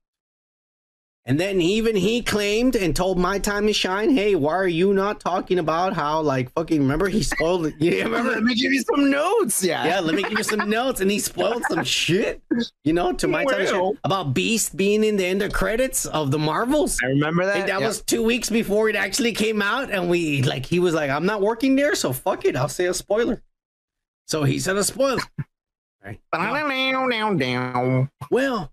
And 1.24 1.38
then 1.38 1.60
even 1.60 1.94
he 1.94 2.20
claimed 2.20 2.74
and 2.74 2.96
told 2.96 3.16
My 3.16 3.38
Time 3.38 3.68
to 3.68 3.72
Shine, 3.72 4.10
hey, 4.10 4.34
why 4.34 4.54
are 4.54 4.66
you 4.66 4.92
not 4.92 5.20
talking 5.20 5.60
about 5.60 5.92
how 5.92 6.20
like 6.20 6.50
fucking 6.50 6.80
remember 6.80 7.06
he 7.08 7.22
spoiled 7.22 7.66
it? 7.66 7.74
Yeah, 7.78 8.04
remember? 8.04 8.32
Let 8.32 8.42
me 8.42 8.56
give 8.56 8.72
you 8.72 8.82
some 8.82 9.08
notes. 9.08 9.62
Yeah. 9.62 9.84
Yeah, 9.84 10.00
let 10.00 10.16
me 10.16 10.22
give 10.24 10.36
you 10.36 10.42
some 10.42 10.68
notes. 10.68 11.00
And 11.00 11.08
he 11.08 11.20
spoiled 11.20 11.62
some 11.70 11.84
shit, 11.84 12.42
you 12.82 12.92
know, 12.92 13.12
to 13.12 13.28
my 13.28 13.44
time 13.44 13.58
to 13.58 13.66
shine 13.66 13.98
about 14.02 14.34
Beast 14.34 14.76
being 14.76 15.04
in 15.04 15.16
the 15.16 15.24
end 15.24 15.42
of 15.42 15.52
credits 15.52 16.06
of 16.06 16.32
the 16.32 16.38
Marvels. 16.40 16.98
I 17.04 17.06
remember 17.06 17.44
that. 17.46 17.56
And 17.56 17.68
that 17.68 17.80
yeah. 17.80 17.86
was 17.86 18.02
two 18.02 18.24
weeks 18.24 18.50
before 18.50 18.88
it 18.88 18.96
actually 18.96 19.32
came 19.32 19.62
out, 19.62 19.90
and 19.90 20.10
we 20.10 20.42
like 20.42 20.66
he 20.66 20.80
was 20.80 20.94
like, 20.94 21.10
"I'm 21.10 21.26
not 21.26 21.40
working 21.40 21.76
there, 21.76 21.94
so 21.94 22.12
fuck 22.12 22.44
it, 22.44 22.56
I'll 22.56 22.68
say 22.68 22.86
a 22.86 22.94
spoiler." 22.94 23.42
So 24.26 24.42
he 24.44 24.58
said 24.58 24.76
a 24.76 24.84
spoiler. 24.84 25.22
Right. 26.04 26.20
Well, 28.30 28.72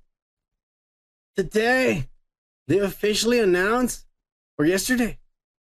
today 1.35 2.08
they 2.69 2.77
officially 2.77 3.39
announced, 3.39 4.05
or 4.57 4.65
yesterday, 4.65 5.17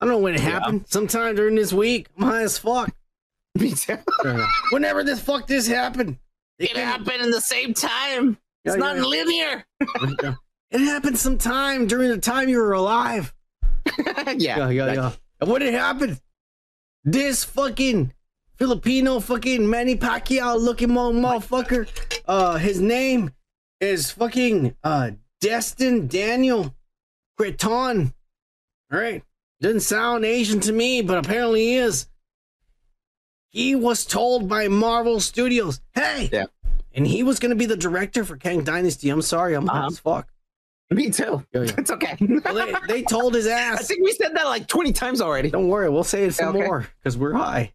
I 0.01 0.05
don't 0.07 0.13
know 0.15 0.19
when 0.19 0.35
it 0.35 0.41
happened. 0.41 0.85
Sometime 0.89 1.35
during 1.35 1.55
this 1.57 1.73
week, 1.73 2.09
I'm 2.17 2.25
high 2.25 2.43
as 2.43 2.59
fuck. 2.59 2.95
Me 3.59 3.73
too. 3.73 3.97
Whenever 4.71 5.03
this 5.03 5.21
fuck 5.21 5.47
this 5.49 5.67
happened, 5.67 6.19
It 6.59 6.77
happened 6.77 7.23
in 7.23 7.31
the 7.31 7.41
same 7.41 7.73
time. 7.75 8.37
It's 8.65 8.77
Yeah, 8.77 8.81
not 8.81 8.97
yeah. 8.97 9.03
linear. 9.03 9.65
it 10.71 10.81
happened 10.81 11.19
sometime 11.19 11.87
during 11.87 12.11
the 12.11 12.19
time 12.19 12.49
you 12.51 12.59
were 12.59 12.75
alive. 12.75 13.35
yeah. 13.99 14.35
Yeah, 14.37 14.69
yeah, 14.69 14.93
yeah. 14.93 15.13
And 15.41 15.51
what 15.51 15.63
had 15.63 15.73
happened? 15.73 16.21
This 17.03 17.45
fucking 17.45 18.13
Filipino 18.59 19.21
fucking 19.21 19.69
Manny 19.69 19.97
Pacquiao 19.97 20.61
looking 20.61 20.93
mo- 20.93 21.15
motherfucker. 21.15 21.89
Uh, 22.29 22.59
his 22.59 22.79
name 22.79 23.31
is 23.81 24.11
fucking 24.11 24.77
uh 24.85 25.13
Destin 25.41 26.07
Daniel 26.07 26.75
Cretton. 27.45 28.13
All 28.93 28.99
right, 28.99 29.23
doesn't 29.63 29.81
sound 29.81 30.27
Asian 30.27 30.61
to 30.61 30.73
me, 30.73 31.01
but 31.01 31.17
apparently 31.25 31.61
he 31.61 31.75
is. 31.77 32.07
He 33.49 33.75
was 33.75 34.05
told 34.05 34.47
by 34.47 34.69
Marvel 34.69 35.21
Studios, 35.21 35.81
"Hey," 35.95 36.29
Yeah. 36.31 36.47
and 36.93 37.07
he 37.07 37.23
was 37.23 37.39
gonna 37.39 37.55
be 37.55 37.65
the 37.65 37.79
director 37.79 38.25
for 38.25 38.37
Kang 38.37 38.63
Dynasty. 38.63 39.09
I'm 39.09 39.23
sorry, 39.23 39.55
I'm 39.55 39.67
high 39.67 39.79
Uh-huh. 39.79 39.87
as 39.87 39.99
fuck. 40.01 40.29
Me 40.91 41.09
too. 41.09 41.43
Yeah, 41.53 41.63
yeah. 41.63 41.73
It's 41.79 41.91
okay. 41.91 42.17
Well, 42.45 42.55
they, 42.55 42.75
they 42.89 43.03
told 43.09 43.33
his 43.35 43.47
ass. 43.47 43.79
I 43.81 43.85
think 43.85 44.05
we 44.05 44.13
said 44.13 44.35
that 44.37 44.45
like 44.47 44.67
20 44.67 44.93
times 44.93 45.21
already. 45.23 45.49
Don't 45.51 45.69
worry, 45.69 45.89
we'll 45.89 46.05
say 46.05 46.25
it 46.25 46.35
some 46.35 46.55
Okay. 46.55 46.67
more 46.67 46.89
because 46.99 47.17
we're 47.17 47.33
high. 47.33 47.73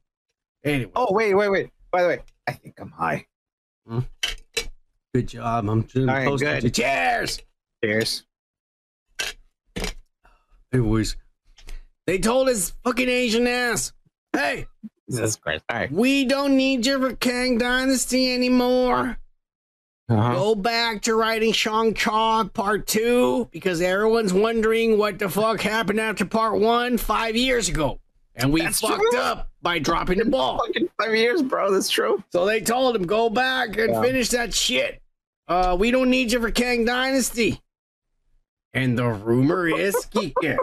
Anyway, 0.64 0.92
Oh, 0.95 1.11
wait, 1.11 1.34
wait, 1.34 1.50
wait. 1.50 1.69
By 1.92 2.03
the 2.03 2.08
way, 2.10 2.19
I 2.45 2.52
think 2.52 2.76
I'm 2.80 2.92
high. 2.92 3.26
good 5.14 5.27
job. 5.27 5.68
I'm 5.69 5.82
doing 5.84 6.08
right, 6.08 6.38
good. 6.40 6.74
Cheers. 6.74 7.40
Cheers. 7.84 8.26
Anyways, 10.75 11.15
they 12.05 12.17
told 12.17 12.47
his 12.49 12.73
fucking 12.83 13.07
Asian 13.09 13.47
ass, 13.47 13.93
"Hey, 14.33 14.67
Jesus 15.09 15.37
Christ. 15.37 15.63
All 15.69 15.77
right. 15.77 15.91
we 15.91 16.25
don't 16.25 16.57
need 16.57 16.85
you 16.85 16.99
for 16.99 17.15
Kang 17.15 17.57
Dynasty 17.57 18.33
anymore. 18.33 19.17
Uh-huh. 20.09 20.33
Go 20.35 20.55
back 20.55 21.01
to 21.03 21.15
writing 21.15 21.51
Shang-Chi 21.53 22.43
Part 22.53 22.87
Two 22.87 23.47
because 23.51 23.81
everyone's 23.81 24.33
wondering 24.33 24.97
what 24.97 25.17
the 25.17 25.29
fuck 25.29 25.61
happened 25.61 25.99
after 25.99 26.25
Part 26.25 26.59
One 26.59 26.97
five 26.97 27.35
years 27.35 27.69
ago, 27.69 27.99
and 28.35 28.51
we 28.53 28.61
That's 28.61 28.81
fucked 28.81 29.01
true. 29.11 29.19
up 29.19 29.49
by 29.61 29.79
dropping 29.79 30.19
the 30.19 30.25
ball." 30.25 30.59
Fucking 30.67 30.89
five 31.01 31.15
years, 31.15 31.41
bro. 31.41 31.71
That's 31.71 31.89
true. 31.89 32.21
So 32.33 32.45
they 32.45 32.59
told 32.61 32.95
him, 32.97 33.03
go 33.07 33.29
back 33.29 33.77
and 33.77 33.93
Yeah. 33.93 34.01
finish 34.01 34.29
that 34.29 34.53
shit. 34.53 35.01
Uh, 35.47 35.75
we 35.79 35.89
don't 35.89 36.09
need 36.09 36.31
you 36.33 36.41
for 36.41 36.51
Kang 36.51 36.83
Dynasty. 36.85 37.61
And 38.75 38.97
the 38.97 39.07
rumor 39.07 39.67
is, 39.67 39.95
Kika, 40.13 40.57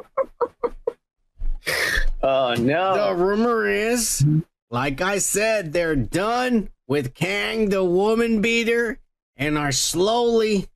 Oh, 2.22 2.54
no. 2.54 3.08
the 3.16 3.20
rumor 3.24 3.66
is, 3.66 4.24
like 4.70 5.00
I 5.00 5.18
said, 5.18 5.72
they're 5.72 5.96
done 5.96 6.68
with 6.86 7.14
Kang 7.14 7.70
the 7.70 7.82
woman 7.84 8.40
beater 8.40 8.98
and 9.36 9.56
are 9.58 9.72
slowly 9.72 10.68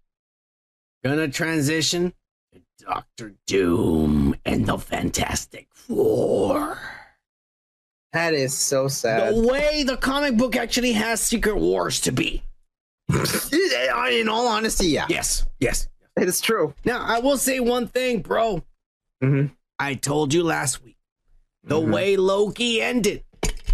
gonna 1.05 1.29
transition 1.29 2.15
to 2.53 2.61
Doctor 2.85 3.35
Doom 3.47 4.35
and 4.45 4.67
the 4.67 4.79
Fantastic 4.79 5.69
Four. 5.73 6.79
That 8.13 8.33
is 8.33 8.57
so 8.57 8.89
sad. 8.89 9.35
The 9.35 9.47
way 9.47 9.83
the 9.83 9.99
comic 9.99 10.37
book 10.39 10.57
actually 10.57 10.93
has 10.93 11.21
Secret 11.21 11.57
Wars 11.59 12.01
to 12.01 12.13
be. 12.13 12.43
In 13.13 14.29
all 14.29 14.47
honesty, 14.49 14.87
yeah. 14.89 15.07
Yes, 15.09 15.45
yes. 15.61 15.89
It 16.17 16.29
is 16.29 16.41
true. 16.41 16.75
Now, 16.85 17.01
I 17.05 17.19
will 17.19 17.37
say 17.37 17.61
one 17.61 17.89
thing, 17.89 18.21
bro. 18.23 18.63
Mhm. 19.23 19.51
I 19.79 19.95
told 19.95 20.33
you 20.33 20.43
last 20.43 20.83
week 20.83 20.97
the 21.63 21.81
Mhm. 21.81 21.93
way 21.93 22.17
Loki 22.17 22.81
ended. 22.81 23.25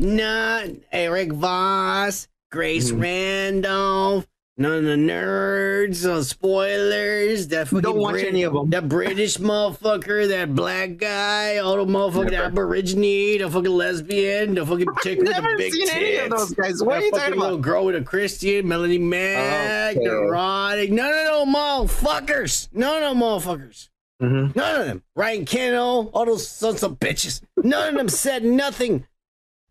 Not 0.01 0.69
Erik 0.91 1.33
Voss, 1.33 2.27
Grace 2.51 2.91
Mhm. 2.91 3.01
Randolph, 3.03 4.27
none 4.63 4.79
of 4.79 4.85
the 4.85 4.91
nerds, 4.97 6.05
uh, 6.07 6.23
spoilers. 6.23 7.49
That 7.49 7.67
fucking 7.69 7.81
Don't 7.83 7.99
watch 7.99 8.23
any 8.23 8.43
of 8.45 8.53
them. 8.55 8.71
That 8.71 8.89
British 8.89 9.37
motherfucker, 9.39 10.29
that 10.29 10.55
black 10.55 10.97
guy, 10.97 11.59
all 11.59 11.77
the 11.85 11.85
motherfucking 11.93 12.31
Never. 12.31 12.45
Aborigine, 12.47 13.39
the 13.41 13.51
fucking 13.51 13.71
lesbian, 13.71 14.55
the 14.55 14.65
fucking 14.65 14.87
chick 15.03 15.19
with 15.19 15.29
the 15.29 15.55
big 15.59 15.73
seen 15.73 15.87
tits. 15.87 15.95
any 15.97 16.17
of 16.17 16.31
those 16.31 16.55
guys. 16.55 16.83
What 16.83 16.95
that 16.95 17.03
are 17.03 17.05
you 17.05 17.11
talking 17.11 17.33
about? 17.35 17.43
little 17.45 17.59
girl 17.59 17.85
with 17.87 17.97
a 17.97 18.03
Christian, 18.03 18.67
Melonie 18.67 19.01
Mac, 19.01 19.97
Okay. 19.97 20.05
neurotic. 20.05 20.91
None 20.91 21.11
of 21.11 21.27
those 21.27 21.47
motherfuckers. 21.55 22.69
None 22.73 23.03
of 23.03 23.11
them 23.11 23.19
motherfuckers. 23.19 23.89
Mhm. 24.23 24.55
None 24.55 24.81
of 24.81 24.87
them. 24.87 25.03
Ryan 25.17 25.45
Keno, 25.45 26.07
all 26.15 26.25
those 26.27 26.47
sons 26.47 26.83
of 26.83 26.93
bitches. 27.01 27.41
None 27.57 27.89
of 27.91 27.95
them 27.97 28.09
said 28.09 28.45
nothing. 28.45 29.07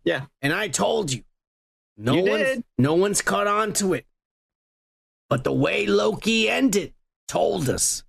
Yeah. 0.04 0.22
And 0.42 0.52
I 0.52 0.68
told 0.68 1.12
you. 1.12 1.22
No 1.96 2.14
You 2.14 2.22
did. 2.24 2.64
no 2.78 2.94
one's 2.94 3.22
caught 3.22 3.46
on 3.46 3.72
to 3.74 3.94
it. 3.94 4.06
But 5.32 5.44
the 5.44 5.52
way 5.54 5.86
Loki 5.86 6.50
ended 6.50 6.92
told 7.26 7.70
us 7.70 8.02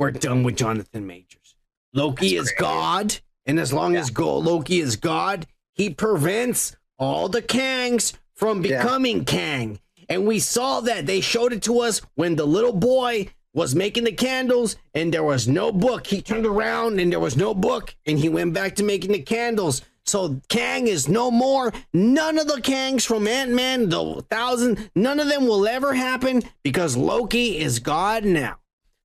we're 0.00 0.10
done 0.10 0.42
with 0.42 0.56
Jonathan 0.56 1.06
Majors. 1.06 1.54
Loki 1.92 2.34
is 2.34 2.52
God, 2.58 3.20
and 3.46 3.60
as 3.60 3.72
long 3.72 3.94
as 3.94 4.10
Go- 4.10 4.38
Loki 4.38 4.80
is 4.80 4.96
God, 4.96 5.46
he 5.74 5.90
prevents 5.90 6.74
all 6.98 7.28
the 7.28 7.40
Kangs 7.40 8.14
from 8.34 8.64
Yeah. 8.64 8.82
becoming 8.82 9.24
Kang. 9.24 9.78
And 10.08 10.26
we 10.26 10.40
saw 10.40 10.80
that 10.80 11.06
they 11.06 11.20
showed 11.20 11.52
it 11.52 11.62
to 11.62 11.78
us 11.78 12.00
when 12.16 12.34
the 12.34 12.48
little 12.48 12.72
boy 12.72 13.28
was 13.52 13.76
making 13.76 14.02
the 14.02 14.10
candles 14.10 14.74
and 14.92 15.14
there 15.14 15.22
was 15.22 15.46
no 15.46 15.70
book. 15.70 16.08
He 16.08 16.20
turned 16.20 16.46
around 16.46 16.98
and 16.98 17.12
there 17.12 17.20
was 17.20 17.36
no 17.36 17.54
book 17.54 17.94
and 18.06 18.18
he 18.18 18.28
went 18.28 18.54
back 18.54 18.74
to 18.74 18.82
making 18.82 19.12
the 19.12 19.22
candles. 19.22 19.82
So 20.06 20.40
Kang 20.48 20.86
is 20.86 21.08
no 21.08 21.30
more. 21.30 21.72
None 21.92 22.38
of 22.38 22.46
the 22.46 22.60
Kangs 22.60 23.06
from 23.06 23.26
Ant 23.26 23.52
Man, 23.52 23.88
the 23.88 24.24
thousand, 24.30 24.90
none 24.94 25.18
of 25.18 25.28
them 25.28 25.46
will 25.46 25.66
ever 25.66 25.94
happen 25.94 26.42
because 26.62 26.96
Loki 26.96 27.58
is 27.58 27.78
God 27.78 28.24
now. 28.24 28.58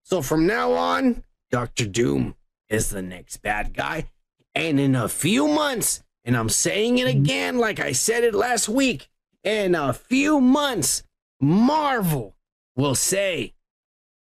So 0.03 0.21
from 0.21 0.45
now 0.45 0.73
on, 0.73 1.23
Doctor 1.51 1.85
Doom 1.85 2.35
is 2.67 2.89
the 2.89 3.01
next 3.01 3.37
bad 3.37 3.73
guy. 3.73 4.09
And 4.53 4.79
in 4.79 4.95
a 4.95 5.07
few 5.07 5.47
months, 5.47 6.03
and 6.25 6.35
I'm 6.35 6.49
saying 6.49 6.97
it 6.97 7.07
again, 7.07 7.57
like 7.57 7.79
I 7.79 7.93
said 7.93 8.23
it 8.23 8.35
last 8.35 8.67
week, 8.67 9.09
in 9.43 9.75
a 9.75 9.93
few 9.93 10.41
months, 10.41 11.03
Marvel 11.39 12.35
will 12.75 12.95
say 12.95 13.53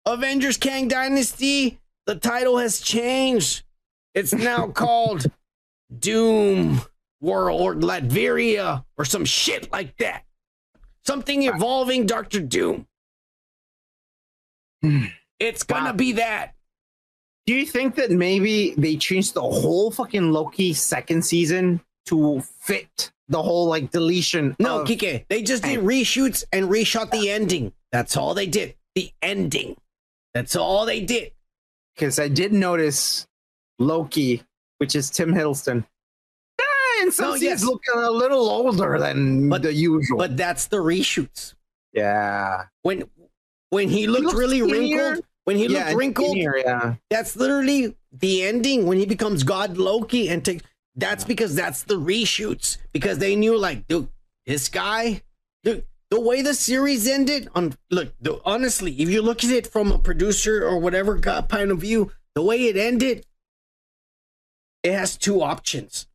Avengers 0.05 0.57
Kang 0.57 0.89
Dynasty, 0.89 1.81
the 2.05 2.17
title 2.17 2.59
has 2.59 2.81
changed. 2.81 3.65
It's 4.15 4.35
now 4.35 4.69
called 4.75 5.27
Doom 5.97 6.81
World 7.21 7.61
or 7.61 7.75
Latveria 7.75 8.85
or 8.97 9.05
some 9.05 9.25
shit 9.25 9.71
like 9.73 9.97
that. 9.99 10.25
Something 11.05 11.45
involving 11.45 12.07
Doctor 12.07 12.41
Doom. 12.41 12.87
Hmm. 14.83 15.05
It's 15.39 15.63
gonna 15.63 15.93
be 15.95 16.13
that. 16.13 16.55
Do 17.47 17.55
you 17.55 17.65
think 17.67 17.95
that 17.97 18.11
maybe 18.11 18.75
they 18.77 18.97
changed 18.97 19.35
the 19.35 19.43
whole 19.43 19.91
fucking 19.91 20.33
Loki 20.33 20.73
second 20.73 21.25
season 21.25 21.81
to 22.07 22.41
fit 22.61 23.13
the 23.29 23.43
whole 23.43 23.67
like 23.67 23.91
deletion? 23.93 24.57
No, 24.59 24.81
of- 24.81 24.89
Kike, 24.89 25.27
they 25.29 25.43
just 25.43 25.63
did 25.63 25.81
reshoots 25.81 26.45
and 26.53 26.67
reshot 26.69 27.11
the 27.11 27.31
ending. 27.31 27.73
That's 27.93 28.17
all 28.17 28.35
they 28.35 28.47
did. 28.47 28.75
The 28.95 29.13
ending. 29.23 29.77
That's 30.35 30.57
all 30.57 30.85
they 30.87 31.01
did. 31.01 31.33
because 31.95 32.19
I 32.19 32.29
did 32.29 32.53
notice 32.53 33.27
Loki, 33.79 34.43
which 34.79 34.95
is 34.95 35.11
Tim 35.11 35.33
Hiddleston. 35.33 35.85
eh, 36.61 37.03
in 37.03 37.13
some 37.13 37.27
No, 37.31 37.33
scenes 37.37 37.43
yes. 37.43 37.65
looking 37.65 37.95
a 37.95 38.11
little 38.11 38.49
older 38.49 38.99
than 38.99 39.49
but, 39.49 39.63
the 39.63 39.73
usual. 39.73 40.19
But 40.19 40.37
that's 40.37 40.67
the 40.67 40.79
reshoots. 40.79 41.55
Yeah. 41.93 42.65
When 42.83 43.05
when 43.71 43.89
he 43.89 44.07
looked 44.07 44.25
looks 44.27 44.39
really 44.39 44.61
skinnier. 44.61 45.03
wrinkled, 45.13 45.25
when 45.45 45.57
he 45.57 45.67
Yeah, 45.67 45.85
looked 45.87 45.97
wrinkled, 45.97 46.31
skinnier, 46.31 46.57
yeah. 46.59 46.95
that's 47.11 47.37
literally 47.37 47.97
the 48.13 48.43
ending 48.45 48.87
when 48.87 48.99
he 48.99 49.07
becomes 49.07 49.43
God 49.43 49.77
Loki 49.77 50.29
and 50.29 50.45
takes. 50.45 50.63
That's 50.95 51.25
because 51.25 51.55
that's 51.55 51.83
the 51.83 51.97
reshoots 51.97 52.79
because 52.93 53.19
they 53.19 53.37
knew 53.37 53.59
like, 53.59 53.87
dude, 53.87 54.09
this 54.47 54.69
guy, 54.69 55.23
dude, 55.63 55.85
the 56.11 56.21
way 56.21 56.41
the 56.41 56.55
series 56.55 57.07
ended. 57.07 57.49
On 57.55 57.75
look, 57.91 58.15
the, 58.21 58.41
honestly, 58.47 58.93
if 58.93 59.11
you 59.11 59.21
look 59.21 59.45
at 59.45 59.51
it 59.51 59.67
from 59.67 59.93
a 59.93 59.99
producer 59.99 60.67
or 60.67 60.79
whatever 60.79 61.19
point 61.19 61.71
of 61.71 61.79
view, 61.79 62.13
the 62.35 62.43
way 62.43 62.65
it 62.69 62.77
ended, 62.79 63.27
it 64.87 64.93
has 64.93 65.17
two 65.17 65.43
options. 65.43 66.07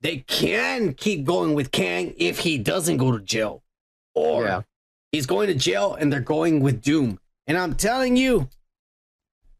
They 0.00 0.18
can 0.18 0.92
keep 0.94 1.24
going 1.24 1.54
with 1.54 1.70
Kang 1.72 2.14
if 2.18 2.40
he 2.40 2.58
doesn't 2.58 2.98
go 2.98 3.10
to 3.16 3.24
jail, 3.24 3.62
or 4.14 4.44
Yeah. 4.44 4.62
he's 5.12 5.26
going 5.26 5.46
to 5.48 5.54
jail 5.54 5.94
and 5.94 6.12
they're 6.12 6.20
going 6.20 6.60
with 6.60 6.82
Doom. 6.82 7.18
And 7.46 7.56
I'm 7.56 7.74
telling 7.74 8.16
you, 8.16 8.48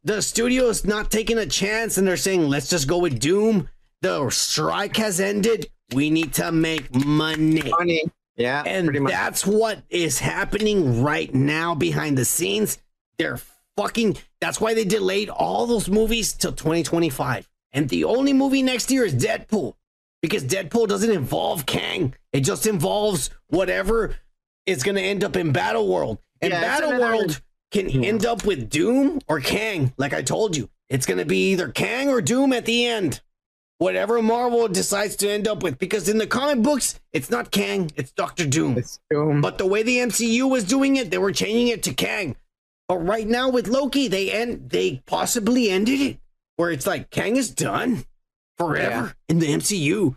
the 0.02 0.20
studio 0.20 0.68
is 0.68 0.84
not 0.84 1.10
taking 1.10 1.38
a 1.38 1.46
chance 1.46 1.96
and 1.96 2.06
they're 2.06 2.18
saying, 2.18 2.48
let's 2.48 2.68
just 2.68 2.86
go 2.86 2.98
with 2.98 3.18
Doom. 3.18 3.68
The 4.02 4.28
strike 4.30 4.96
has 4.98 5.18
ended. 5.18 5.70
We 5.94 6.10
need 6.10 6.34
to 6.34 6.52
make 6.52 6.94
money. 6.94 7.62
Money. 7.70 8.04
Yeah. 8.36 8.62
And 8.66 9.08
that's 9.08 9.46
what 9.46 9.82
is 9.88 10.18
happening 10.18 11.02
right 11.02 11.32
now 11.34 11.74
behind 11.74 12.18
the 12.18 12.24
scenes. 12.26 12.78
They're 13.16 13.40
fucking. 13.78 14.18
That's 14.40 14.60
why 14.60 14.74
they 14.74 14.84
delayed 14.84 15.30
all 15.30 15.66
those 15.66 15.88
movies 15.88 16.34
till 16.34 16.52
2025. 16.52 17.48
And 17.74 17.88
the 17.88 18.04
only 18.04 18.32
movie 18.32 18.62
next 18.62 18.90
year 18.90 19.04
is 19.04 19.14
Deadpool 19.14 19.74
because 20.22 20.44
Deadpool 20.44 20.88
doesn't 20.88 21.10
involve 21.10 21.66
Kang. 21.66 22.14
It 22.32 22.40
just 22.40 22.66
involves 22.66 23.28
whatever 23.48 24.16
is 24.64 24.82
going 24.82 24.94
to 24.94 25.02
end 25.02 25.22
up 25.24 25.36
in 25.36 25.52
Battle 25.52 25.86
World. 25.88 26.18
And 26.40 26.52
Yeah, 26.52 26.60
Battle 26.60 26.90
another- 26.92 27.16
World 27.16 27.42
can 27.72 27.90
end 28.04 28.24
up 28.24 28.44
with 28.46 28.70
Doom 28.70 29.18
or 29.28 29.40
Kang. 29.40 29.92
Like 29.98 30.14
I 30.14 30.22
told 30.22 30.56
you, 30.56 30.70
it's 30.88 31.04
going 31.04 31.18
to 31.18 31.24
be 31.26 31.50
either 31.50 31.68
Kang 31.68 32.08
or 32.08 32.20
Doom 32.22 32.52
at 32.52 32.64
the 32.64 32.86
end. 32.86 33.20
Whatever 33.78 34.22
Marvel 34.22 34.68
decides 34.68 35.16
to 35.16 35.28
end 35.28 35.48
up 35.48 35.64
with, 35.64 35.78
because 35.78 36.08
in 36.08 36.18
the 36.18 36.28
comic 36.28 36.62
books, 36.62 37.00
it's 37.12 37.28
not 37.28 37.50
Kang, 37.50 37.90
it's 37.96 38.12
Doctor 38.12 38.46
Doom. 38.46 38.78
It's 38.78 39.00
Doom. 39.10 39.40
But 39.40 39.58
the 39.58 39.66
way 39.66 39.82
the 39.82 39.98
MCU 39.98 40.48
was 40.48 40.62
doing 40.62 40.94
it, 40.94 41.10
they 41.10 41.18
were 41.18 41.32
changing 41.32 41.68
it 41.68 41.82
to 41.82 41.92
Kang. 41.92 42.36
But 42.86 42.98
right 42.98 43.26
now 43.26 43.48
with 43.48 43.66
Loki, 43.66 44.06
they 44.06 44.30
end 44.30 44.70
they 44.70 45.02
possibly 45.06 45.70
ended 45.70 46.00
it 46.00 46.18
where 46.56 46.70
it's 46.70 46.86
like 46.86 47.10
Kang 47.10 47.36
is 47.36 47.50
done 47.50 48.04
forever 48.58 49.14
in 49.28 49.38
the 49.38 49.46
MCU. 49.48 50.16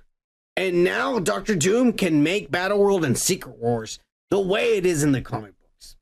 And 0.55 0.83
now 0.83 1.19
Doctor 1.19 1.55
Doom 1.55 1.93
can 1.93 2.23
make 2.23 2.49
Battle 2.49 2.79
World 2.79 3.05
and 3.05 3.17
Secret 3.17 3.57
Wars 3.57 3.99
the 4.29 4.39
way 4.39 4.77
it 4.77 4.85
is 4.85 5.03
in 5.03 5.11
the 5.11 5.21
comic 5.21 5.53
books. 5.59 5.95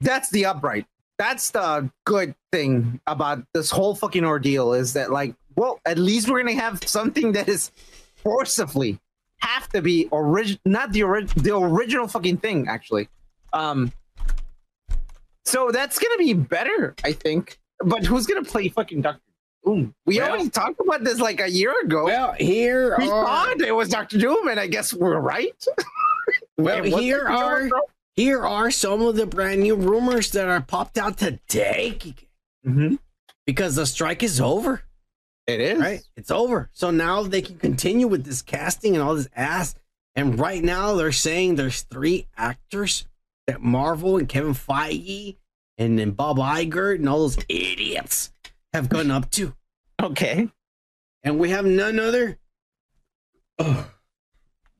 that's 0.00 0.30
the 0.30 0.44
upright. 0.46 0.86
That's 1.18 1.50
the 1.50 1.90
good 2.04 2.34
thing 2.52 3.00
about 3.06 3.42
this 3.54 3.70
whole 3.70 3.94
fucking 3.94 4.24
ordeal 4.24 4.74
is 4.74 4.92
that 4.92 5.10
like, 5.10 5.34
well, 5.56 5.80
at 5.86 5.98
least 5.98 6.28
we're 6.28 6.42
gonna 6.42 6.60
have 6.60 6.86
something 6.86 7.32
that 7.32 7.48
is 7.48 7.70
forcibly 8.16 8.98
have 9.38 9.68
to 9.70 9.80
be 9.80 10.08
original, 10.12 10.60
not 10.66 10.92
the 10.92 11.02
orig- 11.02 11.28
the 11.30 11.56
original 11.56 12.06
fucking 12.06 12.36
thing 12.38 12.68
actually. 12.68 13.08
Um, 13.54 13.92
so 15.46 15.70
that's 15.70 15.98
gonna 15.98 16.18
be 16.18 16.34
better, 16.34 16.94
I 17.04 17.12
think. 17.12 17.58
But 17.80 18.04
who's 18.04 18.26
gonna 18.26 18.44
play 18.44 18.68
fucking 18.68 19.00
Doctor 19.02 19.22
Doom? 19.66 19.94
We 20.06 20.18
Well- 20.18 20.30
already 20.30 20.48
talked 20.48 20.80
about 20.80 21.04
this 21.04 21.18
like 21.20 21.40
a 21.40 21.50
year 21.50 21.74
ago. 21.82 22.04
Well, 22.04 22.32
here 22.38 22.96
we 22.98 23.08
are 23.10 23.24
thought 23.24 23.60
it 23.60 23.74
was 23.74 23.88
Doctor 23.88 24.18
Doom, 24.18 24.48
and 24.48 24.60
I 24.60 24.66
guess 24.68 24.94
we're 24.94 25.18
right. 25.18 25.64
well 26.56 26.82
here 26.84 27.26
are 27.28 27.68
here 28.14 28.44
are 28.46 28.70
some 28.70 29.02
of 29.02 29.16
the 29.16 29.26
brand 29.26 29.60
new 29.62 29.74
rumors 29.76 30.30
that 30.32 30.48
are 30.48 30.60
popped 30.60 30.96
out 30.96 31.18
today 31.18 31.98
Mhm. 32.66 32.98
because 33.46 33.74
the 33.76 33.86
strike 33.86 34.22
is 34.22 34.40
over. 34.40 34.82
It 35.46 35.60
is 35.60 35.78
right. 35.78 36.02
It's 36.16 36.30
over. 36.30 36.70
So 36.72 36.90
now 36.90 37.22
they 37.22 37.42
can 37.42 37.58
continue 37.58 38.08
with 38.08 38.24
this 38.24 38.42
casting 38.42 38.94
and 38.94 39.02
all 39.02 39.14
this 39.14 39.28
ass. 39.36 39.74
And 40.16 40.38
right 40.40 40.64
now 40.64 40.94
they're 40.94 41.12
saying 41.12 41.54
there's 41.54 41.82
three 41.82 42.26
actors 42.36 43.06
that 43.46 43.60
Marvel 43.62 44.16
and 44.16 44.28
Kevin 44.28 44.54
Feige 44.54 45.36
and 45.78 45.98
then 45.98 46.12
Bob 46.12 46.38
Iger 46.38 46.96
and 46.96 47.08
all 47.08 47.20
those 47.20 47.38
idiots 47.48 48.32
have 48.72 48.88
gone 48.88 49.10
up 49.10 49.30
to. 49.32 49.54
Okay. 50.02 50.48
And 51.22 51.38
we 51.38 51.50
have 51.50 51.64
none 51.64 51.98
other 51.98 52.38
ugh, 53.58 53.86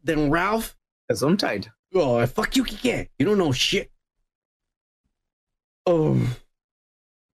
than 0.05 0.31
Ralph. 0.31 0.76
Gesundheit. 1.10 1.68
Oh, 1.94 2.24
fuck 2.26 2.56
you, 2.56 2.65
Kike. 2.65 3.08
You 3.18 3.26
don't 3.26 3.39
know 3.39 3.52
shit. 3.52 3.90
Oh. 5.86 6.36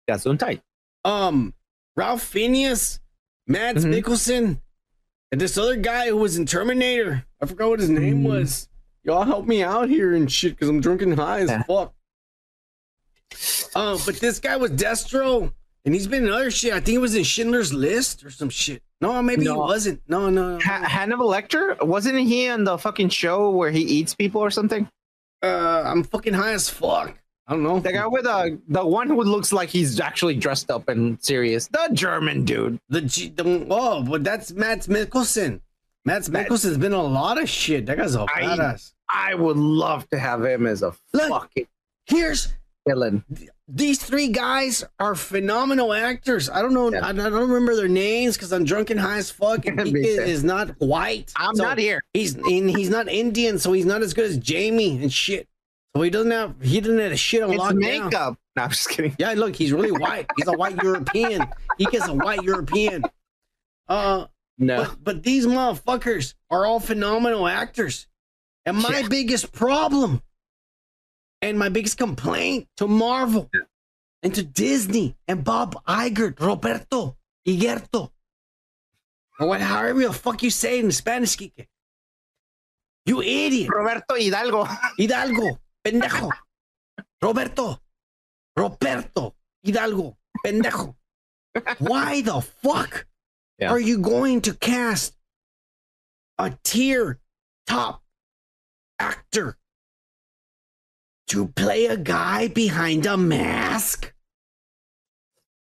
Gesundheit. 0.09 0.63
Um, 1.05 1.55
Ralph 1.97 2.23
Phineas, 2.23 3.01
Mads 3.47 3.85
Mhm. 3.85 4.03
Mikkelsen, 4.03 4.61
and 5.31 5.41
this 5.41 5.59
other 5.59 5.77
guy 5.77 6.09
who 6.09 6.17
was 6.17 6.37
in 6.37 6.47
Terminator. 6.47 7.27
I 7.41 7.47
forgot 7.47 7.69
what 7.69 7.81
his 7.81 7.91
name 7.91 8.25
was. 8.25 8.69
Y'all 9.05 9.25
help 9.25 9.47
me 9.47 9.63
out 9.63 9.89
here 9.89 10.15
and 10.15 10.31
shit 10.31 10.53
because 10.53 10.69
I'm 10.69 10.81
drunk 10.81 11.03
and 11.03 11.15
high 11.15 11.41
as 11.41 11.65
fuck. 11.67 11.95
Uh, 13.75 13.99
but 14.05 14.17
this 14.17 14.39
guy 14.39 14.57
was 14.57 14.71
Destro, 14.73 15.53
and 15.89 15.95
he's 15.95 16.07
been 16.07 16.27
in 16.27 16.31
other 16.31 16.51
shit. 16.51 16.73
I 16.75 16.81
think 16.81 16.89
he 16.89 16.99
was 16.99 17.15
in 17.15 17.25
Schindler's 17.25 17.73
List 17.73 18.23
or 18.23 18.29
some 18.29 18.51
shit. 18.51 18.83
No, 19.01 19.23
maybe 19.23 19.45
he 19.45 19.51
wasn't. 19.51 20.03
No, 20.07 20.29
no, 20.29 20.59
no. 20.59 20.61
Ha- 20.61 20.83
Hannibal 20.87 21.31
Lecter 21.31 21.83
wasn't 21.83 22.19
he 22.19 22.47
on 22.51 22.65
the 22.65 22.77
fucking 22.77 23.09
show 23.09 23.49
where 23.49 23.71
he 23.71 23.81
eats 23.81 24.15
people 24.15 24.43
or 24.43 24.51
something? 24.51 24.87
Uh, 25.43 25.83
I'm 25.87 26.05
fucking 26.05 26.35
high 26.35 26.53
as 26.53 26.69
fuck. 26.69 27.17
I 27.47 27.55
don't 27.55 27.63
know. 27.63 27.81
The 27.81 27.95
guy 27.95 28.07
with 28.07 28.27
uh, 28.27 28.51
the 28.69 28.85
one 28.85 29.09
who 29.09 29.23
looks 29.23 29.51
like 29.51 29.71
he's 29.71 29.99
actually 29.99 30.35
dressed 30.35 30.71
up 30.71 30.91
and 30.91 31.17
serious. 31.25 31.69
The 31.69 31.89
German 31.95 32.45
dude. 32.45 32.79
The, 32.91 33.01
G- 33.01 33.31
the 33.31 33.67
oh, 33.71 34.03
but 34.03 34.25
that's 34.25 34.53
Matt 34.53 34.81
Mikkelsen. 34.81 35.63
Matt 36.05 36.25
Mikkelsen's 36.25 36.77
been 36.77 36.93
a 36.93 37.03
lot 37.03 37.41
of 37.41 37.49
shit. 37.49 37.87
That 37.87 37.97
guy's 37.97 38.15
a 38.15 38.25
I- 38.25 38.43
badass. 38.43 38.93
I 39.09 39.35
would 39.35 39.57
love 39.57 40.07
to 40.11 40.19
have 40.19 40.45
him 40.45 40.67
as 40.67 40.83
a 40.83 40.93
fucking 41.17 41.67
Here's 42.05 42.53
villain. 42.87 43.25
These 43.71 44.03
three 44.03 44.29
guys 44.29 44.83
are 44.99 45.15
phenomenal 45.15 45.93
actors. 45.93 46.49
I 46.49 46.63
don't 46.63 46.73
know. 46.73 46.93
I, 46.95 47.11
I 47.11 47.13
don't 47.13 47.35
remember 47.51 47.77
their 47.77 47.87
names 47.89 48.37
because 48.37 48.53
I'm 48.53 48.65
drunk 48.65 48.89
and 48.91 48.99
high 48.99 49.19
as 49.19 49.31
fuck. 49.31 49.67
And 49.67 49.77
Pete 49.85 49.93
too. 49.93 50.23
is 50.23 50.43
not 50.43 50.71
white. 50.81 51.33
I'm 51.37 51.55
So 51.55 51.65
not 51.65 51.77
here. 51.79 52.03
He's 52.15 52.35
and 52.35 52.71
he's 52.71 52.89
not 52.89 53.09
Indian, 53.09 53.59
so 53.59 53.73
he's 53.73 53.85
not 53.87 54.03
as 54.03 54.15
good 54.15 54.25
as 54.25 54.39
Jamie 54.39 54.97
and 55.03 55.13
shit. 55.13 55.49
So 55.95 56.03
he 56.03 56.11
doesn't 56.11 56.31
have 56.31 56.55
he 56.63 56.81
doesn't 56.81 56.99
have 56.99 57.13
a 57.13 57.17
shit 57.17 57.43
on 57.43 57.53
It's 57.53 57.63
lockdown. 57.63 57.79
makeup. 58.05 58.39
No, 58.57 58.63
I'm 58.63 58.71
just 58.71 58.89
kidding. 58.89 59.15
Yeah, 59.19 59.33
look, 59.35 59.55
he's 59.55 59.73
really 59.73 59.93
white. 59.93 60.27
He's 60.37 60.49
a 60.49 60.53
white 60.53 60.83
European. 60.83 61.47
He 61.77 61.85
gets 61.87 62.09
a 62.09 62.15
white 62.15 62.43
European. 62.43 63.05
Uh, 63.89 64.27
No. 64.59 64.77
but, 64.85 65.05
but 65.05 65.23
these 65.23 65.47
motherfuckers 65.47 66.35
are 66.51 66.67
all 66.67 66.81
phenomenal 66.81 67.47
actors. 67.47 68.07
And 68.67 68.77
my 68.79 69.05
biggest 69.09 69.53
problem 69.53 70.23
and 71.43 71.59
my 71.59 71.69
biggest 71.69 71.99
complaint 71.99 72.69
to 72.77 72.87
Marvel 72.89 73.49
and 74.23 74.35
to 74.35 74.43
Disney 74.43 75.17
and 75.29 75.45
Bob 75.45 75.83
Iger, 75.87 76.39
Roberto 76.41 77.17
Igerto, 77.47 78.11
Or 79.39 79.47
what, 79.49 79.61
however 79.61 80.03
the 80.03 80.13
fuck 80.13 80.43
you 80.43 80.51
say 80.51 80.79
it 80.81 80.85
in 80.85 80.93
Spanish, 80.93 81.37
Kike. 81.37 81.67
You 83.07 83.23
idiot. 83.23 83.71
Roberto 83.73 84.15
Hidalgo. 84.17 84.67
Hidalgo, 84.99 85.59
pendejo. 85.87 86.31
Roberto. 87.23 87.79
Roberto 88.57 89.35
Hidalgo, 89.63 90.17
pendejo. 90.45 90.95
Why 91.79 92.21
the 92.23 92.41
fuck 92.41 93.07
Yeah. 93.59 93.71
are 93.71 93.81
you 93.81 93.99
going 93.99 94.43
to 94.43 94.55
cast 94.55 95.15
a 96.39 96.51
tier 96.63 97.19
top 97.67 98.03
actor 98.99 99.57
to 101.29 101.49
play 101.49 101.87
a 101.87 101.97
guy 101.97 102.49
behind 102.49 103.07
a 103.07 103.17
mask? 103.17 104.13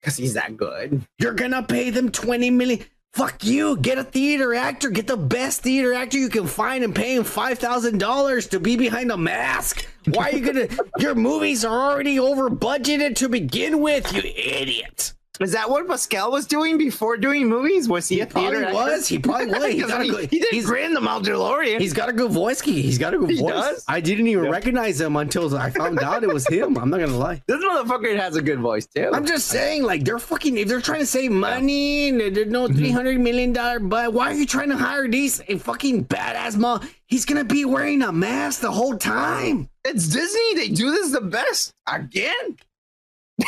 Because 0.00 0.16
he's 0.16 0.34
that 0.34 0.56
good. 0.56 1.02
You're 1.18 1.34
gonna 1.34 1.62
pay 1.62 1.90
them 1.90 2.10
20 2.10 2.50
million. 2.50 2.84
Fuck 3.12 3.44
you. 3.44 3.76
Get 3.76 3.98
a 3.98 4.04
theater 4.04 4.54
actor. 4.54 4.88
Get 4.88 5.08
the 5.08 5.16
best 5.16 5.62
theater 5.62 5.92
actor 5.92 6.16
you 6.16 6.28
can 6.28 6.46
find 6.46 6.84
and 6.84 6.94
pay 6.94 7.16
him 7.16 7.24
$5,000 7.24 8.50
to 8.50 8.60
be 8.60 8.76
behind 8.76 9.10
a 9.10 9.16
mask. 9.16 9.86
Why 10.06 10.30
are 10.30 10.36
you 10.36 10.44
gonna? 10.44 10.68
Your 10.98 11.14
movies 11.14 11.64
are 11.64 11.90
already 11.90 12.18
over 12.18 12.48
budgeted 12.48 13.16
to 13.16 13.28
begin 13.28 13.80
with, 13.80 14.12
you 14.12 14.22
idiot. 14.22 15.12
Is 15.40 15.52
that 15.52 15.70
what 15.70 15.88
Pascal 15.88 16.30
was 16.30 16.46
doing 16.46 16.76
before 16.76 17.16
doing 17.16 17.48
movies? 17.48 17.88
Was 17.88 18.06
he, 18.08 18.20
a 18.20 18.26
Probably 18.26 18.50
theater 18.50 18.64
actor? 18.66 18.74
was. 18.74 19.08
He 19.08 19.18
probably 19.18 19.46
was. 19.46 19.72
He, 19.72 19.80
got 19.88 20.02
a 20.02 20.06
good, 20.06 20.30
he 20.30 20.38
did 20.38 20.50
he's, 20.50 20.66
great 20.66 20.92
the 20.92 21.00
Mandalorian. 21.00 21.80
he's 21.80 21.94
got 21.94 22.10
a 22.10 22.12
good 22.12 22.30
voice. 22.30 22.60
Key. 22.60 22.82
He's 22.82 22.98
got 22.98 23.14
a 23.14 23.18
good 23.18 23.30
He 23.30 23.38
voice. 23.38 23.50
does? 23.50 23.84
I 23.88 24.00
didn't 24.00 24.26
even 24.26 24.50
recognize 24.50 25.00
him 25.00 25.16
until 25.16 25.56
I 25.56 25.70
found 25.70 25.98
out 26.00 26.22
it 26.24 26.28
was 26.28 26.46
him. 26.46 26.76
I'm 26.76 26.90
not 26.90 27.00
gonna 27.00 27.16
lie. 27.16 27.42
This 27.50 27.64
motherfucker 27.64 28.16
has 28.18 28.36
a 28.36 28.42
good 28.42 28.60
voice 28.60 28.86
too. 28.86 29.10
I'm 29.12 29.26
just 29.26 29.48
saying, 29.48 29.82
like 29.82 30.04
they're 30.04 30.18
fucking. 30.18 30.58
If 30.58 30.68
they're 30.68 30.80
trying 30.80 31.00
to 31.00 31.06
save 31.06 31.32
money 31.32 32.10
and 32.10 32.20
there's 32.20 32.48
no 32.48 32.66
mm-hmm. 32.66 32.76
three 32.76 32.90
hundred 32.90 33.18
million 33.20 33.52
dollar, 33.52 33.80
but 33.80 34.12
why 34.12 34.30
are 34.30 34.34
you 34.34 34.46
trying 34.46 34.68
to 34.68 34.76
hire 34.76 35.08
these 35.08 35.40
a 35.48 35.58
fucking 35.58 36.04
badass 36.04 36.56
mom? 36.56 36.86
He's 37.06 37.24
gonna 37.24 37.44
be 37.44 37.64
wearing 37.64 38.02
a 38.02 38.12
mask 38.12 38.60
the 38.60 38.70
whole 38.70 38.96
time. 38.96 39.68
It's 39.84 40.08
Disney. 40.08 40.54
They 40.54 40.68
do 40.68 40.90
this 40.90 41.12
the 41.12 41.22
best. 41.22 41.72
Again. 41.88 42.58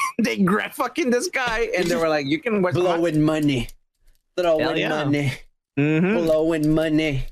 they 0.23 0.39
grabbed 0.39 0.75
fucking 0.75 1.11
this 1.11 1.29
guy 1.29 1.69
and 1.77 1.87
they 1.87 1.97
were 1.97 2.09
like, 2.09 2.27
you 2.27 2.41
can 2.41 2.63
wear 2.63 2.73
blowing 2.73 3.23
money, 3.23 3.69
throwing 4.37 4.77
yeah. 4.77 4.89
money, 4.89 5.33
Mm-hmm. 5.79 6.17
blowing 6.25 6.75
money, 6.75 7.25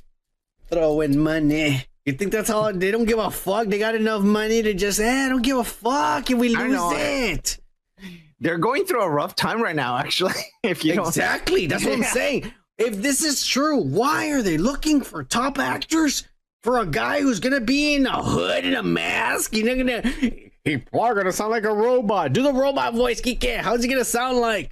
throwing 0.70 1.18
money. 1.18 1.84
You 2.06 2.14
think 2.14 2.32
that's 2.32 2.48
all? 2.48 2.72
They 2.72 2.90
don't 2.90 3.04
give 3.04 3.18
a 3.18 3.30
fuck. 3.30 3.68
They 3.68 3.78
got 3.78 3.94
enough 3.94 4.22
money 4.22 4.62
to 4.62 4.72
just, 4.72 4.98
eh, 4.98 5.26
I 5.26 5.28
don't 5.28 5.42
give 5.42 5.58
a 5.58 5.64
fuck 5.64 6.30
if 6.30 6.38
we 6.38 6.48
lose 6.56 6.92
it. 6.94 7.58
They're 8.40 8.56
going 8.58 8.86
through 8.86 9.02
a 9.02 9.10
rough 9.10 9.36
time 9.36 9.62
right 9.62 9.76
now, 9.76 9.98
actually. 9.98 10.32
If 10.62 10.84
you 10.84 10.94
Exactly. 11.02 11.66
That's 11.66 11.84
what 11.84 11.92
I'm 11.94 12.02
saying. 12.04 12.52
If 12.78 13.02
this 13.02 13.22
is 13.22 13.46
true, 13.46 13.78
why 13.78 14.30
are 14.30 14.40
they 14.40 14.56
looking 14.56 15.02
for 15.02 15.22
top 15.22 15.58
actors 15.58 16.26
for 16.62 16.78
a 16.78 16.86
guy 16.86 17.20
who's 17.20 17.40
gonna 17.40 17.60
be 17.60 17.94
in 17.94 18.06
a 18.06 18.22
hood 18.22 18.64
and 18.64 18.74
a 18.74 18.82
mask? 18.82 19.54
You're 19.54 19.76
not 19.76 20.02
gonna. 20.02 20.32
He's 20.64 20.80
probably 20.90 21.16
gonna 21.22 21.32
sound 21.32 21.50
like 21.50 21.64
a 21.64 21.72
robot. 21.72 22.32
Do 22.32 22.42
the 22.42 22.52
robot 22.52 22.94
voice, 22.94 23.20
Kike. 23.20 23.58
How's 23.58 23.82
he 23.82 23.88
gonna 23.88 24.04
sound 24.04 24.38
like? 24.38 24.70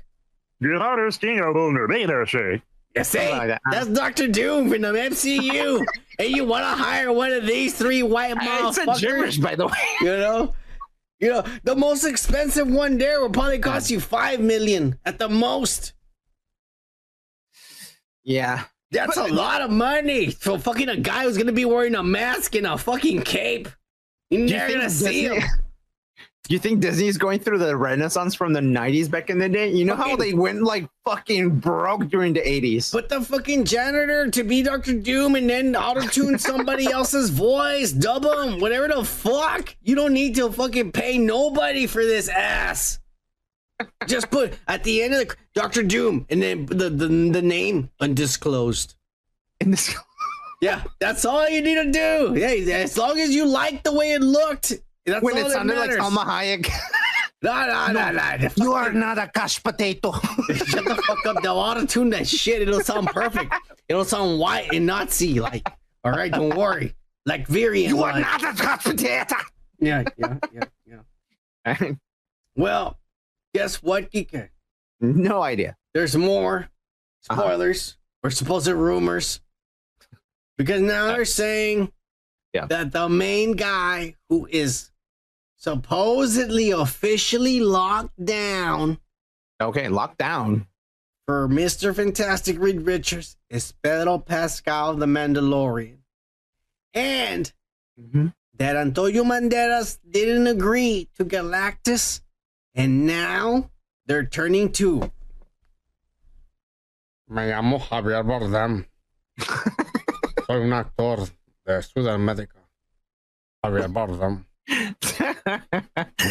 You 0.60 0.76
understand 0.76 1.41
under 1.41 1.89
me 1.89 2.05
there, 2.05 2.26
say. 2.26 2.62
You 2.97 3.05
see, 3.05 3.31
like 3.31 3.49
that. 3.49 3.62
that's 3.70 3.86
Doctor 3.89 4.26
Doom 4.26 4.70
from 4.70 4.83
the 4.83 4.89
MCU, 4.89 5.84
and 6.18 6.28
you 6.36 6.44
want 6.44 6.65
to 6.65 6.83
hire 6.83 7.12
one 7.12 7.33
of 7.33 7.47
these 7.47 7.75
three 7.76 8.02
white 8.02 8.36
I 8.36 8.70
said 8.73 8.86
gibberish, 8.99 9.39
motherfuckers? 9.39 9.42
by 9.42 9.55
the 9.55 9.67
way. 9.67 9.73
You 10.00 10.07
know, 10.07 10.55
you 11.20 11.28
know, 11.31 11.44
the 11.65 11.76
most 11.76 12.05
expensive 12.05 12.68
one 12.68 12.99
there 12.99 13.20
will 13.20 13.31
probably 13.31 13.58
cost 13.58 13.91
you 13.91 14.00
five 14.00 14.41
million 14.41 14.99
at 15.05 15.18
the 15.18 15.28
most. 15.28 15.92
Yeah. 18.25 18.65
That's 18.91 19.17
a 19.17 19.26
lot 19.26 19.60
of 19.60 19.70
money 19.70 20.31
for 20.31 20.58
fucking 20.58 20.89
a 20.89 20.97
guy 20.97 21.25
who's 21.25 21.36
gonna 21.36 21.52
be 21.52 21.67
wearing 21.67 21.94
a 21.94 22.02
mask 22.02 22.55
and 22.55 22.67
a 22.67 22.78
fucking 22.78 23.23
cape. 23.23 23.68
You're 24.31 24.41
you 24.41 24.47
never 24.49 24.73
gonna 24.73 24.91
see 24.91 25.23
Disney- 25.28 25.41
him. 25.41 25.49
You 26.48 26.58
think 26.58 26.80
Disney's 26.80 27.18
going 27.18 27.40
through 27.40 27.58
the 27.58 27.76
renaissance 27.76 28.34
from 28.34 28.54
the 28.54 28.60
90s 28.60 29.10
back 29.10 29.28
in 29.28 29.38
the 29.38 29.50
day? 29.50 29.70
You 29.70 29.84
know 29.84 29.94
how 29.94 30.16
they 30.16 30.32
went 30.32 30.62
like 30.62 30.88
fucking 31.04 31.60
broke 31.60 32.08
during 32.08 32.32
the 32.32 32.40
80s? 32.40 32.90
Put 32.90 33.10
the 33.10 33.20
fucking 33.20 33.66
janitor 33.66 34.30
to 34.30 34.44
be 34.44 34.62
Doctor 34.62 34.94
Doom 34.94 35.34
and 35.34 35.48
then 35.48 35.76
auto 35.76 36.06
tune 36.08 36.38
somebody 36.38 36.90
else's 36.90 37.28
voice, 37.28 37.92
dub 37.92 38.22
them, 38.22 38.60
whatever 38.60 38.88
the 38.88 39.04
fuck. 39.04 39.76
You 39.82 39.94
don't 39.94 40.14
need 40.14 40.36
to 40.36 40.50
fucking 40.50 40.92
pay 40.92 41.18
nobody 41.18 41.86
for 41.86 42.02
this 42.02 42.30
ass. 42.30 42.98
Just 44.06 44.30
put 44.30 44.54
at 44.66 44.82
the 44.84 45.02
end 45.02 45.14
of 45.14 45.28
the 45.28 45.36
Doctor 45.54 45.82
Doom 45.82 46.24
and 46.30 46.42
then 46.42 46.64
the 46.64 46.88
the, 46.88 47.08
the 47.08 47.42
name 47.42 47.90
undisclosed. 48.00 48.94
In 49.60 49.70
this 49.70 49.94
Yeah, 50.62 50.82
that's 50.98 51.26
all 51.26 51.46
you 51.48 51.60
need 51.60 51.74
to 51.74 51.92
do. 51.92 52.34
Yeah, 52.40 52.74
as 52.74 52.96
long 52.96 53.20
as 53.20 53.34
you 53.34 53.46
like 53.46 53.82
the 53.84 53.92
way 53.92 54.12
it 54.12 54.22
looked. 54.22 54.72
That's 55.08 55.22
when 55.22 55.36
it 55.36 55.50
sounded 55.50 55.76
like 55.76 55.90
matters. 55.90 56.04
Salma 56.04 56.24
Hayek. 56.24 56.70
No, 57.40 57.52
no, 57.52 57.92
no, 57.92 58.10
no. 58.10 58.48
You 58.56 58.72
are 58.72 58.92
not 58.92 59.16
a 59.16 59.28
cash 59.28 59.62
potato. 59.62 60.10
Shut 60.52 60.84
the 60.84 61.00
fuck 61.06 61.24
up. 61.24 61.40
They'll 61.40 61.54
auto 61.54 61.86
tune 61.86 62.10
that 62.10 62.26
shit. 62.26 62.62
It'll 62.62 62.80
sound 62.80 63.06
perfect. 63.06 63.54
It'll 63.88 64.04
sound 64.04 64.40
white 64.40 64.72
and 64.72 64.86
Nazi 64.86 65.38
like. 65.38 65.68
All 66.02 66.10
right, 66.10 66.32
don't 66.32 66.56
worry. 66.56 66.96
Like 67.26 67.46
very. 67.46 67.86
You 67.86 68.02
are 68.02 68.12
like. 68.12 68.22
not 68.22 68.42
a 68.42 68.60
cash 68.60 68.82
potato. 68.82 69.36
Yeah, 69.78 70.02
yeah, 70.16 70.36
yeah, 70.52 70.64
yeah. 71.64 71.92
Well, 72.56 72.98
guess 73.54 73.82
what, 73.84 74.10
Geeka? 74.10 74.48
no 75.00 75.42
idea. 75.42 75.76
There's 75.94 76.16
more 76.16 76.68
uh-huh. 77.30 77.40
spoilers 77.40 77.96
or 78.24 78.30
supposed 78.30 78.66
rumors 78.66 79.40
because 80.56 80.80
now 80.80 81.06
uh, 81.06 81.12
they're 81.12 81.24
saying 81.24 81.92
Yeah. 82.52 82.66
that 82.66 82.92
the 82.92 83.08
main 83.08 83.52
guy 83.52 84.16
who 84.28 84.48
is 84.50 84.90
supposedly 85.58 86.70
officially 86.70 87.60
locked 87.60 88.24
down 88.24 88.98
Okay, 89.60 89.88
locked 89.88 90.18
down. 90.18 90.66
for 91.26 91.48
Mr. 91.48 91.94
Fantastic 91.94 92.58
Reed 92.60 92.82
Richards 92.82 93.36
is 93.50 93.72
Pedro 93.82 94.18
Pascal, 94.18 94.94
the 94.94 95.06
Mandalorian. 95.06 95.98
And 96.94 97.52
Mhm. 98.00 98.32
that 98.54 98.76
Antonio 98.76 99.24
Banderas 99.24 99.98
didn't 100.08 100.46
agree 100.46 101.08
to 101.16 101.24
Galactus, 101.24 102.22
and 102.74 103.04
now 103.04 103.70
they're 104.06 104.24
turning 104.24 104.70
to. 104.74 105.10
Me 107.28 107.42
llamo 107.50 107.78
Javier 107.80 108.24
Bardem. 108.24 108.86
Soy 110.46 110.62
un 110.62 110.72
actor 110.72 111.28
de 111.66 111.82
Sudamérica. 111.82 112.62
Javier 113.64 113.92
Bardem. 113.92 114.44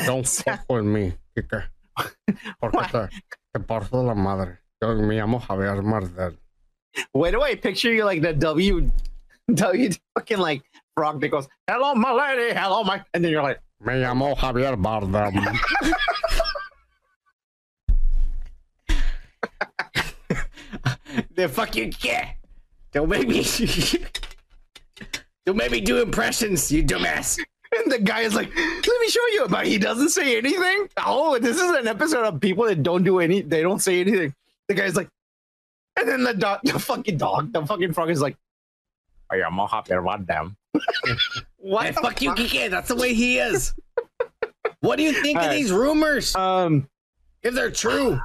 Don't 0.05 0.27
fuck 0.45 0.65
with 0.69 0.85
me, 0.85 1.13
Kike. 1.35 1.63
Porque 2.59 2.91
te, 2.91 3.09
te 3.53 3.59
parto 3.59 4.05
la 4.05 4.13
madre. 4.13 4.59
Yo 4.81 4.93
me 4.95 5.15
llamo 5.15 5.39
Javier 5.39 5.81
Bardem. 5.81 6.37
Why 7.11 7.31
do 7.31 7.41
I 7.41 7.55
picture 7.55 7.91
you 7.91 8.05
like 8.05 8.21
the 8.21 8.33
W, 8.33 8.91
W 9.53 9.89
fucking 10.15 10.37
like 10.37 10.63
frog 10.95 11.21
that 11.21 11.29
goes, 11.29 11.47
"Hello, 11.67 11.95
my 11.95 12.11
lady, 12.11 12.53
hello, 12.53 12.83
my," 12.83 13.03
and 13.13 13.23
then 13.23 13.31
you're 13.31 13.43
like, 13.43 13.59
Me 13.79 13.93
llamo 13.93 14.35
Javier 14.35 14.75
Bardem. 14.75 15.33
The 21.35 21.47
fuck 21.47 21.67
fucking 21.67 21.93
cat. 21.93 22.35
Don't 22.91 23.09
make 23.09 23.27
me. 23.27 23.43
Don't 25.45 25.55
make 25.55 25.71
me 25.71 25.81
do 25.81 26.01
impressions, 26.01 26.71
you 26.71 26.83
dumbass. 26.83 27.39
And 27.75 27.91
the 27.91 27.99
guy 27.99 28.21
is 28.21 28.33
like, 28.33 28.53
"Let 28.55 29.01
me 29.01 29.07
show 29.09 29.25
you," 29.33 29.47
but 29.49 29.65
he 29.67 29.77
doesn't 29.77 30.09
say 30.09 30.37
anything. 30.37 30.89
Oh, 30.97 31.37
this 31.39 31.57
is 31.57 31.69
an 31.71 31.87
episode 31.87 32.23
of 32.25 32.39
people 32.39 32.65
that 32.65 32.83
don't 32.83 33.03
do 33.03 33.19
any, 33.19 33.41
they 33.41 33.61
don't 33.61 33.79
say 33.79 34.01
anything. 34.01 34.33
The 34.67 34.73
guy's 34.73 34.95
like, 34.95 35.09
and 35.97 36.07
then 36.07 36.23
the 36.23 36.33
dog, 36.33 36.59
the 36.63 36.79
fucking 36.79 37.17
dog, 37.17 37.53
the 37.53 37.65
fucking 37.65 37.93
frog 37.93 38.09
is 38.09 38.21
like, 38.21 38.37
"I 39.31 39.37
am 39.37 39.57
a 39.59 39.67
happy 39.67 39.93
damn." 40.25 40.57
What? 41.57 41.85
Hey, 41.85 41.91
the 41.91 42.01
fuck 42.01 42.21
you, 42.21 42.31
Kike. 42.31 42.69
That's 42.69 42.87
the 42.87 42.95
way 42.95 43.13
he 43.13 43.39
is. 43.39 43.73
what 44.81 44.97
do 44.97 45.03
you 45.03 45.13
think 45.13 45.37
of 45.37 45.43
All 45.43 45.49
right. 45.49 45.55
these 45.55 45.71
rumors? 45.71 46.35
Um, 46.35 46.87
if 47.43 47.53
they're 47.53 47.71
true, 47.71 48.19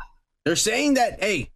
they're 0.44 0.56
saying 0.56 0.94
that 0.94 1.22
hey, 1.22 1.50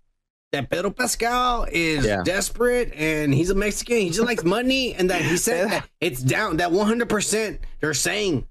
that 0.57 0.71
Pedro 0.71 0.91
Pascal 0.91 1.67
is 1.71 2.05
Yeah. 2.05 2.23
desperate 2.25 2.93
and 2.95 3.33
he's 3.33 3.51
a 3.51 3.55
Mexican. 3.55 3.97
He 3.99 4.09
just 4.11 4.21
likes 4.27 4.43
money, 4.45 4.95
and 4.95 5.09
that 5.11 5.23
he 5.23 5.37
said 5.37 5.71
that 5.71 5.89
it's 6.01 6.21
down. 6.23 6.57
That 6.59 6.73
one 6.73 6.87
hundred 6.87 7.09
percent. 7.09 7.61
They're 7.81 7.95
saying 7.95 8.47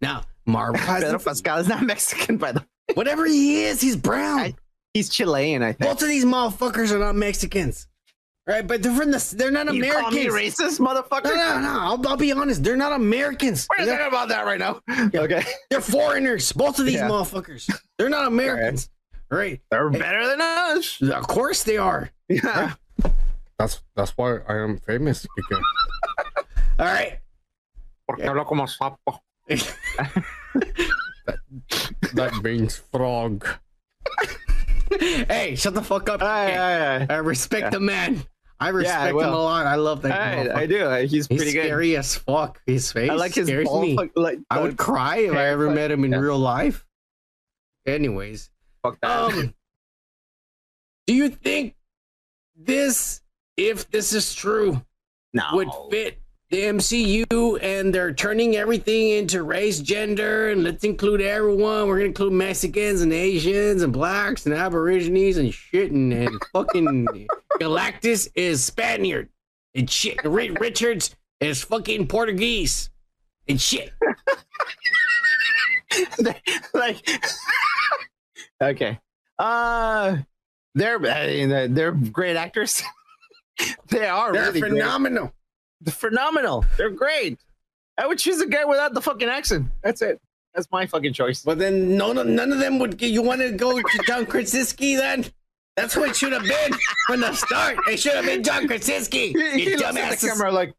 now 0.00 0.22
Marvel 0.46 0.80
Pedro 0.86 1.18
Pascal 1.18 1.58
is 1.58 1.68
not 1.68 1.82
Mexican, 1.82 2.36
by 2.36 2.52
the 2.52 2.60
way. 2.60 2.66
whatever 2.94 3.26
he 3.26 3.64
is, 3.64 3.80
he's 3.80 3.96
brown. 3.96 4.38
I- 4.40 4.54
He's 4.94 5.10
Chilean, 5.10 5.62
I 5.62 5.72
think. 5.74 5.90
Both 5.90 6.00
of 6.00 6.08
these 6.08 6.24
motherfuckers 6.24 6.90
are 6.90 6.98
not 6.98 7.14
Mexicans, 7.16 7.86
right? 8.46 8.66
But 8.66 8.82
they're 8.82 8.94
from 8.96 9.10
the. 9.10 9.34
They're 9.36 9.50
not 9.50 9.66
You 9.74 9.82
call 9.92 10.06
Americans. 10.06 10.14
me 10.14 10.26
racist, 10.28 10.80
motherfucker? 10.80 11.24
No, 11.24 11.34
no, 11.34 11.60
no. 11.60 11.68
I'll, 11.80 12.08
I'll 12.08 12.16
be 12.16 12.32
honest. 12.32 12.64
They're 12.64 12.78
not 12.78 12.92
Americans. 12.94 13.66
We're 13.68 13.84
They're, 13.84 13.98
talking 13.98 14.08
about 14.10 14.30
that 14.30 14.46
right 14.46 14.58
now. 14.58 14.80
Okay, 15.14 15.42
they're 15.68 15.82
foreigners. 15.82 16.50
Both 16.50 16.78
of 16.78 16.86
these 16.86 16.94
Yeah. 16.94 17.10
motherfuckers. 17.10 17.70
They're 17.98 18.08
not 18.08 18.26
Americans. 18.26 18.88
Right? 19.30 19.60
they're 19.70 19.90
better 19.90 20.26
than 20.28 20.40
us. 20.40 21.00
Of 21.02 21.26
course 21.26 21.62
they 21.64 21.76
are. 21.78 22.10
Yeah. 22.28 22.74
That's 23.58 23.80
that's 23.96 24.12
why 24.16 24.38
I 24.48 24.58
am 24.58 24.78
famous. 24.78 25.26
Kike. 25.38 25.60
All 26.78 26.86
right. 26.86 27.18
Porque 28.06 28.22
hablo 28.22 28.44
como 28.46 28.66
sapo. 28.66 29.20
That 32.14 32.32
means 32.42 32.76
frog. 32.76 33.46
hey, 35.28 35.54
shut 35.56 35.74
the 35.74 35.82
fuck 35.82 36.08
up. 36.08 36.22
Aye, 36.22 36.56
aye, 36.56 37.06
I 37.10 37.16
respect 37.16 37.64
Yeah. 37.64 37.70
the 37.70 37.80
man. 37.80 38.22
I 38.58 38.68
respect 38.70 39.10
him 39.10 39.18
a 39.18 39.30
lot. 39.30 39.66
I 39.66 39.74
love 39.74 40.00
that. 40.02 40.12
I, 40.18 40.36
motherfucker. 40.46 40.54
I 40.54 40.66
do. 40.66 40.88
He's 41.06 41.26
He's 41.26 41.36
pretty 41.38 41.52
good. 41.52 41.64
scary 41.66 41.96
as 41.96 42.14
fuck. 42.16 42.60
His 42.64 42.90
face 42.90 43.10
I 43.10 43.14
like 43.14 43.34
his 43.34 43.48
scares 43.48 43.66
ball, 43.66 43.82
me. 43.82 43.98
like 44.14 44.38
I 44.50 44.60
would 44.60 44.78
cry 44.78 45.18
if 45.18 45.34
I 45.34 45.46
ever 45.48 45.66
fuck- 45.66 45.74
met 45.74 45.90
him 45.90 46.04
in 46.04 46.12
yeah. 46.12 46.18
real 46.18 46.38
life. 46.38 46.86
Anyways, 47.86 48.50
Fuck 48.86 49.00
that. 49.00 49.10
um, 49.10 49.54
do 51.06 51.14
you 51.14 51.28
think 51.28 51.74
this, 52.54 53.20
if 53.56 53.90
this 53.90 54.12
is 54.12 54.32
true, 54.34 54.82
no. 55.32 55.42
would 55.52 55.68
fit 55.90 56.20
the 56.50 56.62
MCU 56.62 57.58
and 57.60 57.92
they're 57.92 58.14
turning 58.14 58.54
everything 58.54 59.10
into 59.10 59.42
race, 59.42 59.80
gender, 59.80 60.50
and 60.50 60.62
let's 60.62 60.84
include 60.84 61.20
everyone. 61.20 61.88
We're 61.88 61.96
gonna 61.96 62.06
include 62.06 62.32
Mexicans 62.32 63.00
and 63.02 63.12
Asians 63.12 63.82
and 63.82 63.92
blacks 63.92 64.46
and 64.46 64.54
Aborigines 64.54 65.36
and 65.36 65.52
shit 65.52 65.90
and, 65.90 66.12
and 66.12 66.40
fucking 66.52 67.08
Galactus 67.60 68.28
is 68.36 68.62
Spaniard 68.62 69.28
and 69.74 69.90
shit. 69.90 70.22
Richards 70.24 71.16
is 71.40 71.64
fucking 71.64 72.06
Portuguese 72.06 72.90
and 73.48 73.60
shit. 73.60 73.92
like 76.74 77.08
okay 78.62 78.98
uh 79.38 80.16
they're 80.74 80.98
they're- 81.68 81.92
great 81.92 82.36
actors 82.36 82.82
they 83.88 84.06
are 84.06 84.32
They're 84.32 84.46
really 84.52 84.60
phenomenal. 84.60 85.32
They're 85.80 85.92
phenomenal 85.92 86.64
they're 86.76 86.90
great 86.90 87.38
i 87.98 88.06
would 88.06 88.18
choose 88.18 88.40
a 88.40 88.46
guy 88.46 88.64
without 88.64 88.94
the 88.94 89.00
fucking 89.02 89.28
accent 89.28 89.66
that's 89.82 90.02
it 90.02 90.20
that's 90.54 90.68
my 90.72 90.86
fucking 90.86 91.12
choice 91.12 91.42
But 91.42 91.58
then 91.58 91.96
no, 91.98 92.12
no 92.14 92.22
none 92.22 92.50
of 92.50 92.58
them 92.58 92.78
would. 92.78 93.02
You 93.02 93.20
want 93.20 93.42
to 93.42 93.52
go 93.52 93.78
to 93.78 93.98
John 94.06 94.24
Krasinski 94.24 94.96
then? 94.96 95.26
That's 95.76 95.94
what 95.94 96.08
it 96.08 96.16
should 96.16 96.32
have 96.32 96.44
been 96.44 96.72
from 97.06 97.20
the 97.20 97.34
start. 97.34 97.76
It 97.90 98.00
should 98.00 98.14
have 98.14 98.24
been 98.24 98.42
John 98.42 98.66
Krasinski. 98.66 99.34
he, 99.34 99.50
he 99.52 99.70
You 99.72 99.76
looks 99.76 99.82
at 99.98 100.18
the 100.18 100.26
camera 100.28 100.50
like 100.50 100.72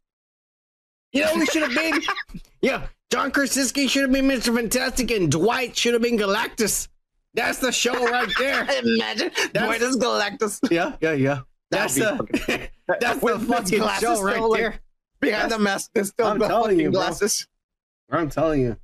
You 1.12 1.24
know, 1.26 1.34
we 1.36 1.46
should 1.46 1.62
have 1.62 1.72
been. 1.76 2.00
Yeah, 2.60 2.88
John 3.12 3.30
Krasinski 3.30 3.86
should 3.86 4.02
have 4.02 4.10
been 4.10 4.26
Mr. 4.26 4.52
Fantastic, 4.52 5.12
and 5.12 5.30
Dwight 5.30 5.76
should 5.76 5.92
have 5.92 6.02
been 6.02 6.18
Galactus. 6.18 6.88
That's 7.34 7.58
the 7.58 7.70
show 7.72 7.94
right 7.94 8.28
there. 8.38 8.66
imagine 8.82 9.30
Dwight 9.52 9.82
is 9.82 9.96
galactus 9.96 10.58
Yeah, 10.70 10.94
yeah, 11.00 11.12
yeah. 11.12 11.40
That's 11.70 11.94
the 11.94 12.16
that's 13.00 13.20
the 13.20 13.38
fucking 13.38 13.82
show 14.00 14.22
right 14.22 14.40
like, 14.40 14.60
there. 14.60 14.80
behind 15.20 15.44
the 15.44 15.48
That's- 15.58 15.60
mask 15.60 15.90
there's 15.94 16.08
still 16.08 16.26
I'm 16.26 16.38
the 16.38 16.48
telling 16.48 16.62
fucking 16.64 16.80
you, 16.80 16.90
bro. 16.90 17.00
glasses 17.00 17.46
I'm 18.10 18.30
telling 18.30 18.62
you. 18.62 18.76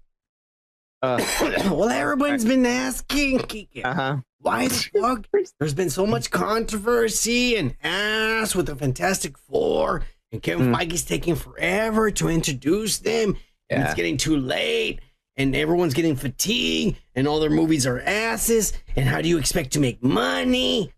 uh, 1.02 1.18
well, 1.70 1.88
everyone's 1.88 2.44
been 2.44 2.66
asking, 2.66 3.40
uh-huh 3.82 4.18
why 4.44 4.68
the 4.68 4.90
fuck? 5.00 5.26
There's 5.58 5.72
been 5.72 5.88
so 5.88 6.06
much 6.06 6.30
controversy 6.30 7.56
and 7.56 7.74
ass 7.82 8.54
with 8.54 8.66
the 8.66 8.76
Fantastic 8.76 9.38
Four, 9.38 10.02
and 10.30 10.42
Kevin 10.42 10.66
Hmm. 10.66 10.74
Feige's 10.74 11.02
taking 11.02 11.34
forever 11.34 12.10
to 12.10 12.28
introduce 12.28 12.98
them, 12.98 13.38
and 13.70 13.82
it's 13.82 13.94
getting 13.94 14.18
too 14.18 14.36
late, 14.36 15.00
and 15.36 15.54
everyone's 15.56 15.94
getting 15.94 16.16
fatigued, 16.16 16.96
and 17.14 17.26
all 17.26 17.40
their 17.40 17.50
movies 17.50 17.86
are 17.86 18.00
asses, 18.00 18.72
and 18.96 19.08
how 19.08 19.20
do 19.20 19.28
you 19.28 19.38
expect 19.38 19.72
to 19.72 19.80
make 19.80 20.02
money? 20.02 20.92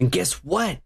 And 0.00 0.10
guess 0.10 0.34
what? 0.44 0.78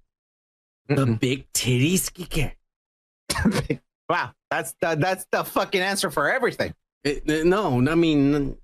The 0.88 1.06
big 1.06 1.50
titties, 1.52 2.10
Kike. 3.30 3.80
wow 4.08 4.32
that's 4.50 4.74
the, 4.80 4.94
that's 4.96 5.24
the 5.30 5.42
fucking 5.44 5.80
answer 5.80 6.10
for 6.10 6.30
everything 6.30 6.74
It- 7.04 7.22
it- 7.28 7.46
no, 7.46 7.78
I 7.90 7.94
mean, 7.94 8.56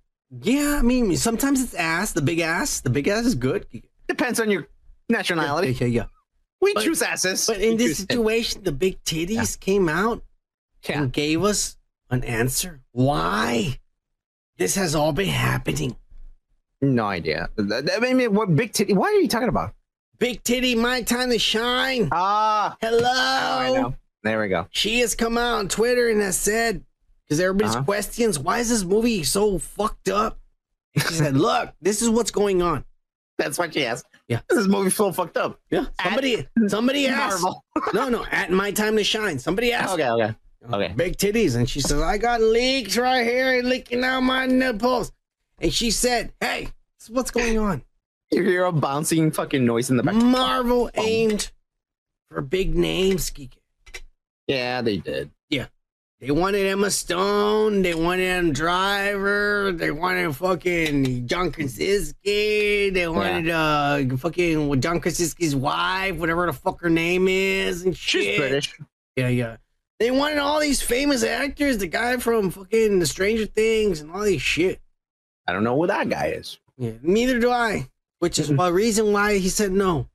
yeah, 0.42 0.76
I 0.78 0.82
mean, 0.82 1.16
sometimes 1.16 1.62
it's 1.62 1.72
ass, 1.74 2.12
the 2.12 2.20
big 2.20 2.40
ass. 2.40 2.80
The 2.82 2.90
big 2.90 3.08
ass 3.08 3.24
is 3.24 3.34
good. 3.34 3.66
depends 4.06 4.40
on 4.40 4.50
your 4.50 4.68
nationality 5.08 5.68
Yeah, 5.72 5.86
yeah, 5.86 5.86
yeah. 5.86 6.04
we 6.60 6.74
But- 6.74 6.84
choose 6.84 7.00
asses 7.02 7.46
But 7.46 7.60
in 7.62 7.70
We 7.70 7.76
this 7.78 7.98
situation, 7.98 8.62
the 8.64 8.72
big 8.72 9.02
titties 9.04 9.58
came 9.58 9.88
out 9.88 10.22
Yeah. 10.86 11.02
and 11.02 11.12
gave 11.12 11.42
us 11.44 11.76
an 12.10 12.24
answer. 12.24 12.82
Why 12.92 13.78
this 14.58 14.74
has 14.74 14.94
all 14.94 15.12
been 15.12 15.28
happening? 15.28 15.96
No 16.80 17.06
idea. 17.06 17.48
I 17.58 18.12
mean, 18.12 18.34
what 18.34 18.54
big 18.54 18.72
titty? 18.72 18.92
What 18.94 19.10
are 19.12 19.18
you 19.20 19.28
talking 19.28 19.48
about? 19.48 19.74
Big 20.18 20.42
titty, 20.42 20.74
my 20.74 21.02
time 21.02 21.30
to 21.30 21.38
shine. 21.38 22.08
Ah, 22.12 22.76
Hello. 22.80 23.00
oh, 23.04 23.58
I 23.58 23.72
know. 23.72 23.94
There 24.24 24.40
we 24.40 24.48
go. 24.48 24.66
She 24.70 25.00
has 25.00 25.14
come 25.14 25.38
out 25.38 25.58
on 25.58 25.68
Twitter 25.68 26.08
and 26.08 26.20
has 26.20 26.36
said, 26.36 26.84
because 27.24 27.40
everybody's 27.40 27.74
Uh-huh. 27.76 27.84
questions, 27.84 28.38
why 28.38 28.58
is 28.58 28.68
this 28.68 28.84
movie 28.84 29.22
so 29.22 29.58
fucked 29.58 30.08
up? 30.08 30.38
And 30.94 31.04
she 31.04 31.14
said, 31.14 31.36
look, 31.48 31.72
this 31.80 32.02
is 32.02 32.10
what's 32.10 32.30
going 32.32 32.62
on. 32.62 32.84
That's 33.38 33.58
what 33.58 33.72
she 33.74 33.86
asked. 33.86 34.06
Yeah. 34.26 34.40
This 34.48 34.66
movie 34.66 34.90
so 34.90 35.12
fucked 35.12 35.36
up. 35.36 35.60
Yeah. 35.70 35.86
Somebody, 36.02 36.46
somebody 36.66 37.06
asked. 37.08 37.42
Marvel. 37.42 37.64
No, 37.94 38.08
no, 38.08 38.24
at 38.32 38.50
my 38.50 38.72
time 38.72 38.96
to 38.96 39.04
shine. 39.04 39.38
Somebody 39.38 39.72
asked. 39.72 39.94
Okay, 39.94 40.10
okay. 40.10 40.34
Okay. 40.72 40.92
Big 40.94 41.16
titties. 41.16 41.56
And 41.56 41.68
she 41.68 41.80
says, 41.80 42.00
I 42.00 42.18
got 42.18 42.40
leaks 42.40 42.96
right 42.96 43.24
here 43.24 43.62
leaking 43.62 44.04
out 44.04 44.20
my 44.20 44.46
nipples. 44.46 45.12
And 45.58 45.72
she 45.72 45.90
said, 45.90 46.32
Hey, 46.40 46.68
what's 47.10 47.30
going 47.30 47.58
on. 47.58 47.82
You 48.30 48.42
hear 48.42 48.66
a 48.66 48.72
bouncing 48.72 49.30
fucking 49.30 49.64
noise 49.64 49.88
in 49.88 49.96
the 49.96 50.02
back. 50.02 50.14
Marvel 50.14 50.90
aimed 50.92 51.50
for 52.30 52.42
big 52.42 52.76
names. 52.76 53.30
Kike. 53.30 53.56
Yeah, 54.46 54.82
they 54.82 54.98
did. 54.98 55.30
Yeah. 55.48 55.68
They 56.20 56.30
wanted 56.30 56.66
Emma 56.66 56.90
Stone. 56.90 57.80
They 57.80 57.94
wanted 57.94 58.26
Adam 58.28 58.52
Driver. 58.52 59.72
They 59.72 59.90
wanted 59.90 60.36
fucking 60.36 61.26
John 61.26 61.50
Krasinski. 61.52 62.90
They 62.90 63.08
wanted 63.08 63.48
uh 63.48 64.16
fucking 64.18 64.78
John 64.82 65.00
Krasinski's 65.00 65.56
wife, 65.56 66.16
whatever 66.16 66.44
the 66.44 66.52
fuck 66.52 66.82
her 66.82 66.90
name 66.90 67.28
is, 67.28 67.82
and 67.82 67.96
shit. 67.96 68.24
She's 68.24 68.38
British. 68.38 68.78
Yeah, 69.16 69.28
yeah. 69.28 69.56
They 69.98 70.10
wanted 70.10 70.38
all 70.38 70.60
these 70.60 70.80
famous 70.80 71.24
actors, 71.24 71.78
the 71.78 71.88
guy 71.88 72.16
from 72.18 72.50
fucking 72.50 73.00
The 73.00 73.06
Stranger 73.06 73.46
Things 73.46 74.00
and 74.00 74.12
all 74.12 74.22
these 74.22 74.42
shit. 74.42 74.80
I 75.46 75.52
don't 75.52 75.64
know 75.64 75.76
who 75.76 75.86
that 75.88 76.08
guy 76.08 76.26
is. 76.28 76.58
Yeah, 76.76 76.92
neither 77.02 77.40
do 77.40 77.50
I. 77.50 77.88
Which 78.20 78.38
is 78.38 78.48
the 78.48 78.72
reason 78.72 79.12
why 79.12 79.38
he 79.38 79.48
said 79.48 79.72
no. 79.72 80.08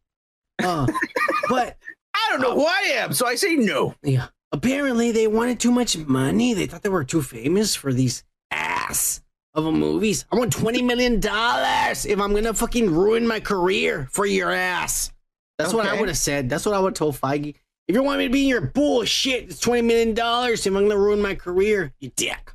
Uh, 0.62 0.88
but 1.50 1.78
I 2.14 2.28
don't 2.30 2.42
know 2.42 2.56
who 2.56 2.66
I 2.66 2.92
am, 2.96 3.14
so 3.14 3.26
I 3.26 3.36
say 3.36 3.56
no. 3.56 3.96
yeah, 4.04 4.28
apparently 4.52 5.12
they 5.12 5.28
wanted 5.28 5.60
too 5.60 5.72
much 5.72 5.98
money. 5.98 6.54
They 6.54 6.66
thought 6.66 6.84
they 6.84 6.90
were 6.90 7.04
too 7.04 7.22
famous 7.22 7.76
for 7.76 7.92
these 7.94 8.24
ass 8.52 9.22
of 9.54 9.66
a 9.66 9.72
movies. 9.72 10.26
I 10.32 10.36
want 10.36 10.54
twenty 10.54 10.82
million 10.82 11.20
dollars 11.20 12.06
if 12.06 12.20
I'm 12.20 12.34
gonna 12.34 12.54
fucking 12.54 12.90
ruin 12.94 13.26
my 13.28 13.40
career 13.40 14.08
for 14.12 14.26
your 14.26 14.52
ass. 14.52 15.12
That's 15.58 15.74
what 15.74 15.86
I 15.86 16.00
would 16.00 16.10
have 16.10 16.18
said. 16.18 16.50
That's 16.50 16.66
what 16.66 16.76
I 16.76 16.80
would 16.80 16.92
have 16.92 16.98
told 16.98 17.16
Feige. 17.16 17.56
If 17.88 17.96
you 17.96 18.04
want 18.04 18.20
me 18.20 18.28
to 18.28 18.32
be 18.34 18.44
in 18.44 18.48
your 18.50 18.62
bullshit, 18.62 19.44
it's 19.46 19.60
twenty 19.60 19.82
million 19.82 20.14
dollars 20.14 20.66
if 20.66 20.74
I'm 20.74 20.88
gonna 20.88 20.98
ruin 20.98 21.22
my 21.22 21.36
career. 21.36 21.94
You 22.00 22.12
dick. 22.16 22.54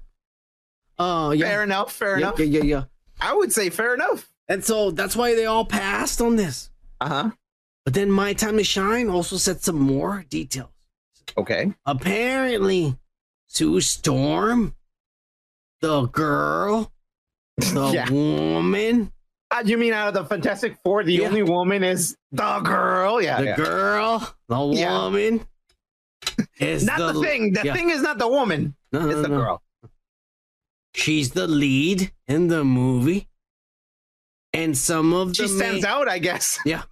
Oh 0.99 1.33
yeah. 1.33 1.47
Fair 1.47 1.63
enough. 1.63 1.93
Fair 1.93 2.19
yeah, 2.19 2.27
enough. 2.29 2.39
yeah, 2.39 2.45
yeah, 2.47 2.63
yeah. 2.63 2.85
I 3.21 3.35
would 3.35 3.53
say 3.53 3.69
fair 3.71 3.95
enough. 3.95 4.31
And 4.49 4.65
so 4.65 4.91
that's 4.91 5.15
why 5.17 5.35
they 5.35 5.45
all 5.47 5.65
passed 5.65 6.21
on 6.23 6.37
this. 6.37 6.71
Uh 7.01 7.09
huh. 7.09 7.31
But 7.85 7.95
then 7.95 8.11
My 8.11 8.33
Time 8.33 8.57
to 8.57 8.65
Shine 8.65 9.09
also 9.09 9.37
said 9.37 9.63
some 9.63 9.79
more 9.79 10.25
details. 10.29 10.71
Okay. 11.37 11.73
Apparently, 11.87 12.97
Sue 13.47 13.81
Storm, 13.81 14.75
the 15.81 16.07
girl, 16.07 16.91
the 17.57 17.91
Yeah. 17.95 18.11
woman, 18.11 19.13
Uh, 19.51 19.62
you 19.65 19.78
mean 19.78 19.93
out 19.94 20.09
of 20.09 20.15
the 20.15 20.25
Fantastic 20.25 20.77
Four, 20.85 21.05
the 21.05 21.15
Yeah. 21.15 21.28
only 21.28 21.43
woman 21.43 21.83
is 21.83 22.17
the 22.33 22.60
girl? 22.60 23.23
Yeah. 23.23 23.39
the 23.41 23.47
yeah. 23.47 23.57
girl, 23.57 24.35
the 24.49 24.59
Yeah. 24.75 24.93
woman 25.05 25.47
is 26.59 26.85
Not 26.85 27.15
the, 27.15 27.20
thing. 27.23 27.52
The 27.55 27.62
thing 27.73 27.89
is 27.91 28.02
not 28.02 28.18
the 28.18 28.28
woman. 28.28 28.75
No, 28.93 29.01
no, 29.01 29.09
It's 29.10 29.23
the 29.23 29.28
no. 29.28 29.39
girl. 29.39 29.62
She's 30.94 31.31
the 31.31 31.47
lead 31.47 32.12
in 32.27 32.49
the 32.49 32.65
movie, 32.65 33.28
and 34.52 34.77
some 34.77 35.12
of 35.15 35.28
the 35.28 35.47
She 35.47 35.49
stands 35.49 35.83
ma- 35.83 35.89
out, 35.91 36.09
I 36.09 36.18
guess. 36.18 36.59
Yeah. 36.67 36.83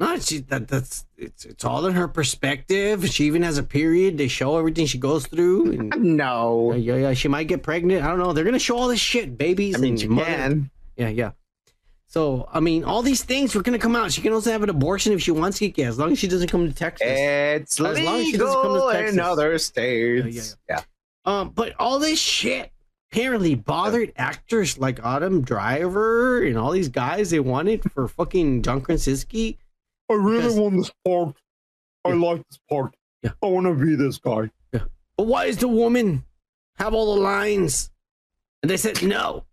No, 0.00 0.18
she 0.18 0.38
that 0.50 0.66
that's 0.66 1.06
it's 1.16 1.44
it's 1.44 1.64
all 1.64 1.86
in 1.86 1.94
her 1.94 2.08
perspective. 2.08 3.08
She 3.08 3.26
even 3.26 3.42
has 3.42 3.58
a 3.58 3.62
period. 3.62 4.18
They 4.18 4.26
show 4.26 4.56
everything 4.58 4.86
she 4.86 4.98
goes 4.98 5.24
through. 5.28 5.70
And 5.72 6.16
No. 6.16 6.74
yeah, 6.74 6.96
yeah, 6.96 7.14
she 7.14 7.28
might 7.28 7.46
get 7.46 7.62
pregnant. 7.62 8.02
I 8.04 8.08
don't 8.08 8.18
know. 8.18 8.32
They're 8.32 8.44
gonna 8.44 8.58
show 8.58 8.76
all 8.76 8.88
this 8.88 8.98
shit, 8.98 9.38
babies. 9.38 9.76
I 9.76 9.78
mean, 9.78 9.92
and 9.92 10.00
she 10.00 10.08
mother- 10.08 10.24
can. 10.26 10.70
Yeah, 10.96 11.08
yeah. 11.10 11.30
So 12.14 12.48
I 12.52 12.60
mean, 12.60 12.84
all 12.84 13.02
these 13.02 13.24
things 13.24 13.56
were 13.56 13.62
gonna 13.62 13.76
come 13.76 13.96
out. 13.96 14.12
She 14.12 14.20
can 14.22 14.32
also 14.32 14.52
have 14.52 14.62
an 14.62 14.70
abortion 14.70 15.12
if 15.12 15.20
she 15.20 15.32
wants 15.32 15.58
to, 15.58 15.82
as 15.82 15.98
long 15.98 16.12
as 16.12 16.18
she 16.20 16.28
doesn't 16.28 16.46
come 16.48 16.64
to 16.68 16.72
Texas. 16.72 17.08
It's 17.10 17.80
As 17.80 17.98
long 17.98 18.20
as 18.20 18.26
she 18.26 18.36
doesn't 18.36 18.54
come 18.54 18.62
to 18.66 18.72
legal 18.72 18.92
Texas. 18.92 19.14
in 19.14 19.20
other 19.20 19.58
states. 19.58 20.56
Yeah, 20.68 20.76
Yeah. 20.76 20.82
Um, 21.24 21.48
but 21.50 21.74
all 21.80 21.98
this 21.98 22.20
shit 22.20 22.70
apparently 23.10 23.56
bothered 23.56 24.12
actors 24.14 24.78
like 24.78 25.00
Adam 25.04 25.40
Driver 25.42 26.44
and 26.44 26.56
all 26.56 26.70
these 26.70 26.88
guys 26.88 27.30
they 27.30 27.40
wanted 27.40 27.82
for 27.90 28.06
fucking 28.06 28.62
John 28.62 28.80
Krasinski. 28.80 29.58
I 30.08 30.14
really 30.14 30.36
Because- 30.42 30.54
want 30.54 30.76
this 30.76 30.92
part. 31.04 31.34
I 32.04 32.12
like 32.12 32.48
this 32.48 32.60
part. 32.70 32.94
Yeah. 33.24 33.32
I 33.42 33.46
want 33.46 33.66
to 33.66 33.74
be 33.74 33.96
this 33.96 34.18
guy. 34.18 34.50
Yeah. 34.72 34.82
But 35.16 35.26
why 35.26 35.46
does 35.46 35.56
the 35.58 35.66
woman 35.66 36.24
have 36.76 36.94
all 36.94 37.16
the 37.16 37.20
lines? 37.20 37.90
And 38.62 38.70
they 38.70 38.76
said 38.76 39.02
no. 39.02 39.46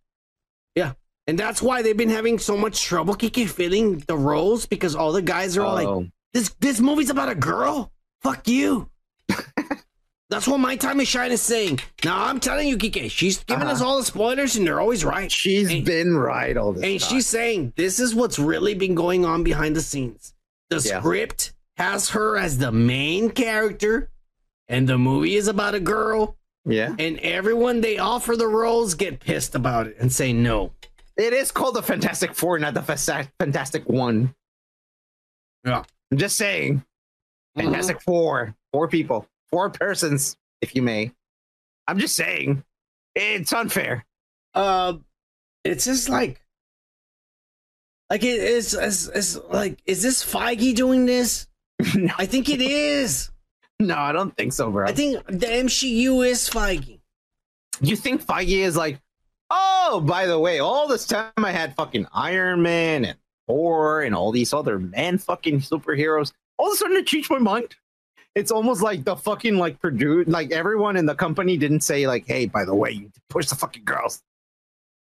And 1.27 1.37
that's 1.37 1.61
why 1.61 1.81
they've 1.81 1.95
been 1.95 2.09
having 2.09 2.39
so 2.39 2.57
much 2.57 2.81
trouble 2.83 3.13
kicking 3.15 3.47
filling 3.47 3.99
the 4.07 4.17
roles 4.17 4.65
because 4.65 4.95
all 4.95 5.11
the 5.11 5.21
guys 5.21 5.55
are 5.57 5.61
all 5.63 5.77
Oh. 5.79 5.97
like, 5.99 6.07
this 6.33 6.49
this 6.59 6.79
movie's 6.79 7.09
about 7.09 7.29
a 7.29 7.35
girl? 7.35 7.91
Fuck 8.21 8.47
you. 8.47 8.89
that's 10.29 10.47
what 10.47 10.59
my 10.59 10.75
time 10.77 10.99
is 10.99 11.07
shine 11.07 11.31
is 11.31 11.41
saying. 11.41 11.79
Now 12.05 12.25
I'm 12.25 12.39
telling 12.39 12.67
you, 12.67 12.77
Kike, 12.77 13.11
she's 13.11 13.43
giving 13.43 13.67
us 13.67 13.81
Uh-huh. 13.81 13.89
all 13.91 13.97
the 13.99 14.05
spoilers 14.05 14.55
and 14.55 14.65
they're 14.65 14.79
always 14.79 15.03
right. 15.03 15.31
She's 15.31 15.67
been 15.83 16.15
right 16.15 16.55
all 16.57 16.73
this 16.73 16.81
time. 16.83 16.91
And 16.91 16.99
time. 17.01 17.09
she's 17.09 17.27
saying 17.27 17.73
this 17.75 17.99
is 17.99 18.15
what's 18.15 18.39
really 18.39 18.73
been 18.73 18.95
going 18.95 19.25
on 19.25 19.43
behind 19.43 19.75
the 19.75 19.81
scenes. 19.81 20.33
The 20.69 20.77
Yeah. 20.77 20.99
script 20.99 21.53
has 21.77 22.09
her 22.11 22.37
as 22.37 22.57
the 22.59 22.71
main 22.71 23.29
character, 23.31 24.09
and 24.69 24.87
the 24.87 24.97
movie 24.97 25.35
is 25.35 25.47
about 25.47 25.75
a 25.75 25.79
girl. 25.79 26.37
Yeah. 26.65 26.95
And 26.99 27.17
everyone 27.19 27.81
they 27.81 27.97
offer 27.97 28.35
the 28.37 28.47
roles 28.47 28.93
get 28.93 29.19
pissed 29.19 29.55
about 29.55 29.87
it 29.87 29.97
and 29.99 30.13
say 30.13 30.31
no. 30.31 30.71
It 31.21 31.33
is 31.33 31.51
called 31.51 31.75
the 31.75 31.83
Fantastic 31.83 32.33
Four, 32.33 32.57
not 32.57 32.73
the 32.73 32.79
Fasa- 32.79 33.29
Fantastic 33.39 33.87
One. 33.87 34.33
Yeah. 35.63 35.83
I'm 36.11 36.17
just 36.17 36.35
saying. 36.35 36.83
Fantastic 37.55 38.01
Four. 38.01 38.55
Four 38.73 38.87
people. 38.87 39.27
Four 39.51 39.69
persons, 39.69 40.35
if 40.61 40.75
you 40.75 40.81
may. 40.81 41.11
I'm 41.87 41.99
just 41.99 42.15
saying. 42.15 42.63
It's 43.13 43.53
unfair. 43.53 44.03
Uh, 44.55 44.93
it's 45.63 45.85
just 45.85 46.09
like, 46.09 46.41
like 48.09 48.23
it 48.23 48.39
is. 48.39 48.73
It's, 48.73 49.07
it's 49.09 49.35
like, 49.47 49.79
is 49.85 50.01
this 50.01 50.25
Feige 50.25 50.73
doing 50.73 51.05
this? 51.05 51.45
I 52.17 52.25
think 52.25 52.49
it 52.49 52.61
is. 52.61 53.29
No, 53.79 53.95
I 53.95 54.11
don't 54.11 54.35
think 54.35 54.53
so, 54.53 54.71
bro. 54.71 54.87
I 54.87 54.91
think 54.91 55.23
the 55.27 55.45
MCU 55.45 56.25
is 56.25 56.49
Feige. 56.49 56.99
You 57.79 57.95
think 57.95 58.25
Feige 58.25 58.57
is 58.57 58.75
like, 58.75 58.99
oh, 59.51 60.01
by 60.03 60.25
the 60.25 60.39
way, 60.39 60.59
all 60.59 60.87
this 60.87 61.05
time 61.05 61.31
I 61.37 61.51
had 61.51 61.75
fucking 61.75 62.07
Iron 62.13 62.61
Man 62.63 63.05
and 63.05 63.17
Thor 63.47 64.01
and 64.01 64.15
all 64.15 64.31
these 64.31 64.53
other 64.53 64.79
man 64.79 65.17
fucking 65.19 65.59
superheroes. 65.59 66.31
All 66.57 66.67
of 66.69 66.73
a 66.73 66.77
sudden, 66.77 66.97
it 66.97 67.05
changed 67.05 67.29
my 67.29 67.37
mind. 67.39 67.75
It's 68.33 68.51
almost 68.51 68.81
like 68.81 69.03
the 69.03 69.15
fucking 69.17 69.57
like 69.57 69.79
produce, 69.79 70.27
like 70.27 70.51
everyone 70.51 70.95
in 70.95 71.05
the 71.05 71.15
company 71.15 71.57
didn't 71.57 71.81
say 71.81 72.07
like, 72.07 72.25
hey, 72.25 72.45
by 72.45 72.63
the 72.63 72.73
way, 72.73 72.91
you 72.91 73.11
push 73.29 73.47
the 73.47 73.55
fucking 73.55 73.83
girls. 73.83 74.23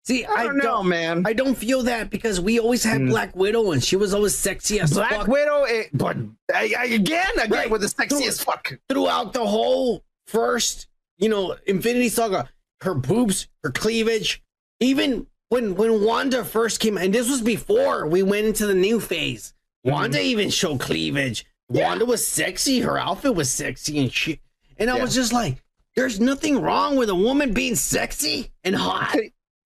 See, 0.07 0.25
I, 0.25 0.45
don't 0.45 0.57
know, 0.57 0.83
man. 0.83 1.25
I 1.27 1.35
don't 1.35 1.55
feel 1.55 1.83
that 1.83 2.09
because 2.09 2.41
we 2.41 2.59
always 2.59 2.83
had 2.83 3.03
Mm. 3.03 3.11
Black 3.11 3.37
Widow 3.37 3.73
and 3.73 3.85
she 3.85 3.97
was 3.97 4.15
always 4.15 4.35
sexy 4.35 4.81
as 4.81 4.95
Black 4.95 5.11
fuck. 5.11 5.27
Widow, 5.27 5.65
it, 5.65 5.91
but 5.93 6.17
I, 6.55 6.73
I, 6.79 6.85
again, 6.87 7.27
again 7.35 7.51
Right. 7.51 7.71
with 7.71 7.83
the 7.83 7.89
sexiest 7.89 8.39
Through- 8.43 8.45
fuck. 8.55 8.73
throughout 8.89 9.35
the 9.35 9.45
whole 9.47 10.03
first, 10.27 10.87
you 11.19 11.29
know, 11.29 11.57
Infinity 11.67 12.09
Saga, 12.09 12.49
her 12.83 12.95
boobs, 12.95 13.49
her 13.63 13.71
cleavage, 13.71 14.43
even 14.81 15.27
when 15.49 15.75
when 15.75 16.03
Wanda 16.05 16.45
first 16.45 16.81
came, 16.81 16.99
and 16.99 17.13
this 17.15 17.29
was 17.29 17.41
before 17.43 18.07
we 18.07 18.23
went 18.23 18.47
into 18.47 18.67
the 18.67 18.75
new 18.75 19.01
phase. 19.01 19.55
Mm-hmm. 19.87 19.95
Wanda 19.95 20.21
even 20.21 20.51
showed 20.51 20.81
cleavage. 20.81 21.47
Wanda 21.69 22.05
was 22.05 22.27
sexy. 22.27 22.81
Her 22.81 22.99
outfit 22.99 23.35
was 23.35 23.51
sexy 23.51 23.99
and 23.99 24.13
shit. 24.13 24.41
And 24.79 24.91
I 24.91 24.97
Yeah. 24.97 25.03
was 25.03 25.15
just 25.15 25.33
like, 25.33 25.63
"There's 25.97 26.21
nothing 26.21 26.61
wrong 26.61 26.97
with 26.97 27.09
a 27.11 27.15
woman 27.15 27.53
being 27.53 27.75
sexy 27.75 28.51
and 28.65 28.75
hot." 28.75 29.17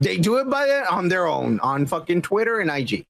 They, 0.00 0.16
do 0.16 0.38
it 0.38 0.50
by 0.50 0.66
it 0.66 0.86
on 0.90 1.08
their 1.08 1.28
own 1.28 1.60
on 1.60 1.86
fucking 1.86 2.22
Twitter 2.22 2.58
and 2.58 2.68
IG. 2.70 3.06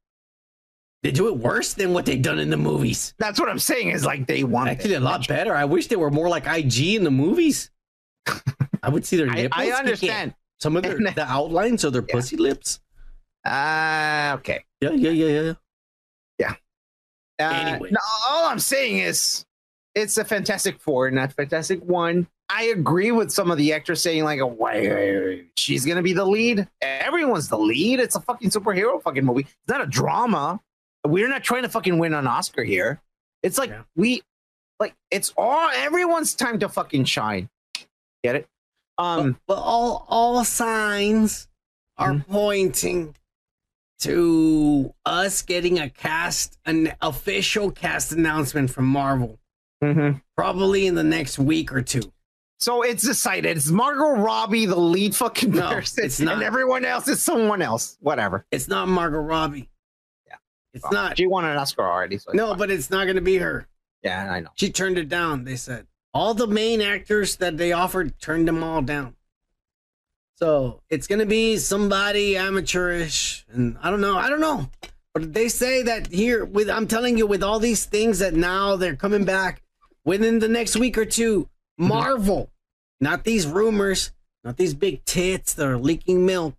They 1.02 1.10
do 1.10 1.28
it 1.28 1.36
worse 1.38 1.72
than 1.72 1.94
what 1.94 2.04
they've 2.04 2.20
done 2.20 2.38
in 2.38 2.50
the 2.50 2.56
movies. 2.58 3.14
That's 3.18 3.40
what 3.40 3.48
I'm 3.48 3.58
saying. 3.58 3.88
Is 3.88 4.04
like 4.04 4.26
they 4.26 4.44
want 4.44 4.68
Actually, 4.68 4.94
a 4.94 5.00
lot 5.00 5.26
better. 5.26 5.54
I 5.54 5.64
wish 5.64 5.86
they 5.86 5.96
were 5.96 6.10
more 6.10 6.28
like 6.28 6.46
IG 6.46 6.94
in 6.96 7.04
the 7.04 7.10
movies. 7.10 7.70
I 8.82 8.88
would 8.88 9.04
see 9.04 9.16
their 9.16 9.28
I, 9.28 9.34
nipples. 9.34 9.60
I 9.60 9.64
in. 9.64 9.72
understand. 9.72 10.34
Some 10.60 10.76
of 10.76 10.82
their 10.84 10.96
the 10.96 11.26
outlines 11.26 11.82
of 11.82 11.92
their 11.92 12.02
pussy 12.02 12.36
lips. 12.36 12.80
Uh, 13.44 14.36
okay. 14.38 14.64
Yeah, 14.80 14.90
yeah, 14.92 15.10
yeah, 15.10 15.40
yeah. 15.40 15.52
Yeah. 16.38 16.54
Uh, 17.40 17.52
Anyway. 17.52 17.90
no, 17.90 17.98
all 18.28 18.46
I'm 18.46 18.60
saying 18.60 18.98
is 18.98 19.44
it's 19.94 20.18
a 20.18 20.24
Fantastic 20.24 20.80
Four, 20.80 21.10
not 21.10 21.32
Fantastic 21.32 21.82
One. 21.82 22.28
I 22.48 22.64
agree 22.64 23.10
with 23.12 23.30
some 23.32 23.50
of 23.50 23.58
the 23.58 23.72
actors 23.72 24.02
saying 24.02 24.24
like, 24.24 24.40
wait, 24.42 25.46
she's 25.56 25.84
gonna 25.84 26.02
be 26.02 26.12
the 26.12 26.24
lead. 26.24 26.68
Everyone's 26.80 27.48
the 27.48 27.58
lead. 27.58 27.98
It's 27.98 28.14
a 28.14 28.20
fucking 28.20 28.50
superhero 28.50 29.02
fucking 29.02 29.24
movie. 29.24 29.42
It's 29.42 29.68
not 29.68 29.80
a 29.80 29.86
drama. 29.86 30.60
We're 31.04 31.28
not 31.28 31.42
trying 31.42 31.62
to 31.62 31.68
fucking 31.68 31.98
win 31.98 32.14
an 32.14 32.26
Oscar 32.26 32.62
here. 32.62 33.00
It's 33.42 33.58
like 33.58 33.72
we, 33.96 34.22
like 34.78 34.94
it's 35.10 35.32
all 35.36 35.70
everyone's 35.70 36.34
time 36.34 36.60
to 36.60 36.68
fucking 36.68 37.06
shine. 37.06 37.48
Get 38.22 38.36
it? 38.36 38.46
Um, 38.98 39.38
But 39.46 39.58
all 39.58 40.06
all 40.08 40.44
signs 40.44 41.48
are 41.98 42.12
Mm-hmm. 42.12 42.32
pointing 42.32 43.14
to 44.00 44.92
us 45.06 45.42
getting 45.42 45.78
a 45.78 45.88
cast, 45.88 46.58
an 46.66 46.92
official 47.00 47.70
cast 47.70 48.12
announcement 48.12 48.70
from 48.70 48.86
Marvel, 48.86 49.38
mhm. 49.82 50.20
probably 50.36 50.86
in 50.86 50.94
the 50.96 51.04
next 51.04 51.38
week 51.38 51.72
or 51.72 51.82
two. 51.82 52.12
So 52.58 52.82
it's 52.82 53.02
decided. 53.04 53.56
It's 53.56 53.70
Margot 53.70 54.20
Robbie, 54.20 54.66
the 54.66 54.76
lead 54.78 55.14
fucking 55.16 55.50
No, 55.52 55.68
person, 55.68 56.04
it's 56.04 56.20
not. 56.20 56.34
and 56.34 56.42
everyone 56.42 56.84
else 56.84 57.08
is 57.08 57.22
someone 57.22 57.62
else. 57.62 57.96
Whatever. 58.00 58.44
It's 58.50 58.68
not 58.68 58.88
Margot 58.88 59.18
Robbie. 59.18 59.68
Yeah. 60.26 60.36
It's 60.74 60.82
Well, 60.84 60.92
not. 60.92 61.16
She 61.16 61.26
won 61.26 61.44
an 61.44 61.56
Oscar 61.56 61.82
already. 61.82 62.18
So 62.18 62.30
No, 62.34 62.48
fine. 62.50 62.58
but 62.58 62.70
it's 62.70 62.90
not 62.90 63.04
going 63.04 63.16
to 63.16 63.22
be 63.22 63.38
her. 63.38 63.66
yeah, 64.02 64.32
I 64.32 64.40
know. 64.40 64.50
She 64.56 64.70
turned 64.70 64.98
it 64.98 65.08
down. 65.08 65.44
They 65.44 65.56
said 65.56 65.86
all 66.14 66.34
the 66.34 66.46
main 66.46 66.80
actors 66.80 67.36
that 67.36 67.56
they 67.56 67.72
offered 67.72 68.18
turned 68.20 68.48
them 68.48 68.62
all 68.62 68.82
down. 68.82 69.16
So 70.36 70.82
it's 70.90 71.06
gonna 71.06 71.26
be 71.26 71.56
somebody 71.56 72.36
amateurish, 72.36 73.46
and 73.52 73.76
I 73.80 73.90
don't 73.90 74.00
know. 74.00 74.16
I 74.16 74.28
don't 74.28 74.40
know, 74.40 74.68
but 75.14 75.32
they 75.32 75.48
say 75.48 75.82
that 75.82 76.08
here. 76.08 76.44
With 76.44 76.68
I'm 76.68 76.88
telling 76.88 77.16
you, 77.16 77.26
with 77.26 77.42
all 77.42 77.60
these 77.60 77.84
things 77.84 78.18
that 78.18 78.34
now 78.34 78.76
they're 78.76 78.96
coming 78.96 79.24
back 79.24 79.62
within 80.04 80.40
the 80.40 80.48
next 80.48 80.76
week 80.76 80.98
or 80.98 81.04
two. 81.04 81.48
Mm-hmm. 81.80 81.88
Marvel, 81.88 82.50
not 83.00 83.24
these 83.24 83.46
rumors, 83.46 84.12
not 84.44 84.56
these 84.56 84.74
big 84.74 85.04
tits 85.04 85.54
that 85.54 85.66
are 85.66 85.78
leaking 85.78 86.26
milk. 86.26 86.56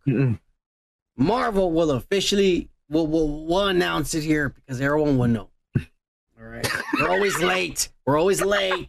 Marvel 1.17 1.71
will 1.71 1.91
officially 1.91 2.69
will 2.89 3.07
will 3.07 3.45
will 3.45 3.67
announce 3.67 4.15
it 4.15 4.23
here 4.23 4.49
because 4.49 4.79
everyone 4.81 5.17
will 5.17 5.27
know. 5.27 5.49
All 6.39 6.45
right, 6.45 6.67
we're 6.93 7.09
always 7.09 7.37
late. 7.41 7.89
We're 8.05 8.17
always 8.17 8.41
late, 8.41 8.87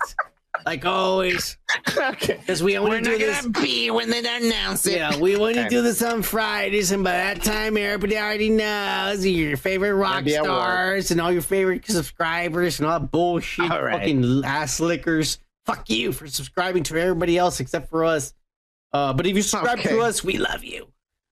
like 0.67 0.84
always. 0.84 1.57
Okay. 1.97 2.36
Because 2.39 2.62
we 2.62 2.78
only 2.78 2.91
We're 2.93 3.01
do 3.01 3.10
not 3.10 3.18
this. 3.18 3.41
gonna 3.47 3.60
be 3.60 3.91
when 3.91 4.10
they 4.10 4.18
announce 4.20 4.86
it. 4.86 4.94
Yeah, 4.97 5.17
we 5.18 5.36
only 5.36 5.59
Okay. 5.59 5.68
do 5.68 5.83
this 5.83 6.02
on 6.02 6.23
Fridays, 6.23 6.91
and 6.93 7.02
by 7.05 7.12
that 7.12 7.43
time, 7.43 7.76
everybody 7.76 8.17
already 8.17 8.49
knows 8.51 9.25
your 9.26 9.57
favorite 9.57 9.94
rock 9.94 10.25
Maybe 10.25 10.36
at 10.36 10.43
work. 10.43 10.51
stars 10.51 11.10
and 11.10 11.20
all 11.20 11.33
your 11.33 11.43
favorite 11.43 11.84
subscribers 11.86 12.78
and 12.81 12.89
all 12.89 13.01
that 13.01 13.10
bullshit, 13.10 13.70
All 13.70 13.83
right. 13.83 13.99
fucking 13.99 14.43
ass 14.44 14.81
lickers. 14.81 15.39
Fuck 15.67 15.89
you 15.91 16.12
for 16.12 16.26
subscribing 16.26 16.83
to 16.84 16.97
everybody 17.01 17.39
else 17.39 17.59
except 17.60 17.91
for 17.91 18.05
us. 18.05 18.34
Uh, 18.93 19.12
but 19.12 19.26
if 19.26 19.34
you 19.34 19.43
subscribe 19.43 19.78
Okay. 19.81 19.89
to 19.91 20.01
us, 20.01 20.23
we 20.23 20.36
love 20.39 20.62
you. 20.62 20.89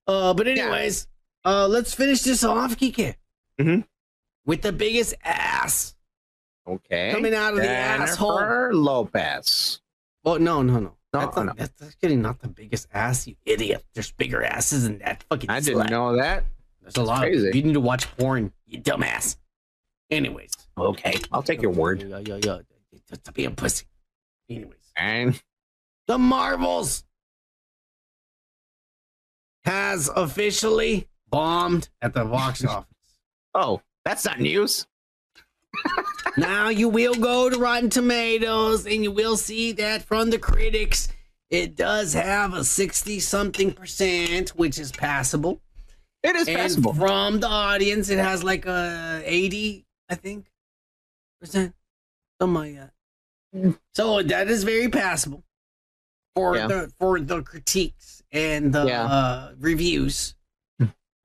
Uh, 0.07 0.35
but 0.35 0.49
anyways, 0.49 1.07
uh, 1.45 1.69
let's 1.69 1.95
finish 1.95 2.23
this 2.23 2.43
off, 2.43 2.77
Kike, 2.77 3.15
Mhm. 3.61 3.85
with 4.45 4.63
the 4.63 4.73
biggest 4.73 5.15
ass. 5.23 5.95
Okay. 6.67 7.11
Coming 7.13 7.35
out 7.35 7.55
of 7.55 7.61
the 7.61 7.69
asshole. 7.69 8.73
Lopez. 8.73 9.81
Oh 10.25 10.37
no, 10.37 10.63
no, 10.63 10.75
no. 10.79 10.97
No, 11.15 11.21
that's, 11.21 11.37
not, 11.37 11.47
no. 11.47 11.53
that's 11.57 11.83
actually 11.83 12.17
not 12.17 12.41
the 12.41 12.49
biggest 12.49 12.89
ass, 12.95 13.27
you 13.27 13.35
idiot. 13.45 13.85
There's 13.93 14.13
bigger 14.13 14.43
asses 14.43 14.85
than 14.85 14.99
that. 15.01 15.25
Fucking 15.29 15.51
I 15.51 15.61
didn't 15.61 15.83
slut. 15.83 15.91
know 15.91 16.17
that. 16.17 16.45
There's 16.81 16.97
a 16.97 17.03
lot. 17.03 17.21
crazy. 17.21 17.49
Of, 17.51 17.55
you 17.55 17.63
need 17.65 17.75
to 17.75 17.81
watch 17.81 18.11
porn, 18.17 18.51
you 18.67 18.81
dumbass. 18.81 19.37
Anyways. 20.11 20.53
Okay, 20.79 21.17
I'll 21.31 21.43
take 21.43 21.61
your 21.61 21.73
word. 21.73 22.03
Yeah, 22.03 22.19
yeah, 22.25 22.39
yeah. 22.43 22.59
Just 23.11 23.25
to 23.25 23.33
be 23.33 23.45
a 23.45 23.51
pussy. 23.51 23.87
Anyways. 24.49 24.79
And 24.97 25.41
The 26.07 26.17
Marvels 26.19 27.05
has 29.65 30.09
officially 30.15 31.09
bombed 31.29 31.89
at 32.01 32.15
the 32.15 32.25
box 32.25 32.65
office. 32.65 32.87
oh, 33.55 33.83
that's 34.05 34.25
not 34.25 34.41
news. 34.41 34.87
Now 36.37 36.69
you 36.69 36.89
will 36.89 37.15
go 37.15 37.49
to 37.51 37.59
Rotten 37.59 37.91
Tomatoes 37.91 38.87
and 38.87 39.03
you 39.03 39.11
will 39.11 39.37
see 39.37 39.73
that 39.73 40.03
from 40.03 40.31
the 40.31 40.39
critics, 40.39 41.09
it 41.51 41.77
does 41.77 42.15
have 42.15 42.55
a 42.55 42.65
60 42.65 43.21
something 43.21 43.73
percent, 43.73 44.51
which 44.51 44.79
is 44.79 44.93
passable. 44.93 45.61
It 46.23 46.37
is 46.37 46.49
and 46.49 46.57
passable. 46.57 46.95
From 46.95 47.41
the 47.41 47.49
audience, 47.49 48.09
it 48.09 48.19
has 48.19 48.43
like 48.45 48.65
a 48.67 49.23
80, 49.25 49.85
I 50.09 50.15
think, 50.15 50.47
percent. 51.41 51.75
Something 52.41 52.55
like 52.55 52.91
that. 53.55 53.79
So 53.95 54.23
that 54.23 54.49
is 54.49 54.65
very 54.65 54.89
passable 54.89 55.43
for 56.35 56.57
Yeah. 56.57 56.67
the 56.69 56.93
for 56.99 57.21
the 57.21 57.43
critiques 57.43 58.23
and 58.33 58.73
the 58.73 58.87
Yeah. 58.87 59.05
uh, 59.05 59.53
reviews. 59.59 60.35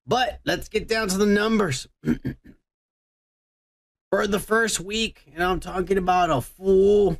but 0.06 0.40
let's 0.45 0.67
get 0.67 0.88
down 0.88 1.08
to 1.09 1.17
the 1.17 1.26
numbers. 1.26 1.88
for 4.18 4.26
the 4.26 4.40
first 4.40 4.80
week, 4.80 5.22
and 5.32 5.44
I'm 5.44 5.60
talking 5.60 5.96
about 5.96 6.32
a 6.32 6.42
full 6.42 7.20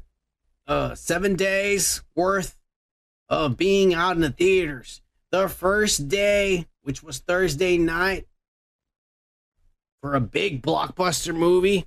uh, 0.66 0.95
seven 0.95 1.35
days 1.35 2.01
worth 2.16 2.58
of 3.30 3.56
being 3.56 3.93
out 3.93 4.16
in 4.16 4.24
the 4.24 4.32
theaters. 4.32 5.03
The 5.30 5.48
first 5.48 6.08
day, 6.09 6.66
which 6.82 7.03
was 7.03 7.19
Thursday 7.19 7.77
night, 7.77 8.26
for 10.01 10.16
a 10.16 10.19
big 10.19 10.64
blockbuster 10.64 11.35
movie, 11.35 11.85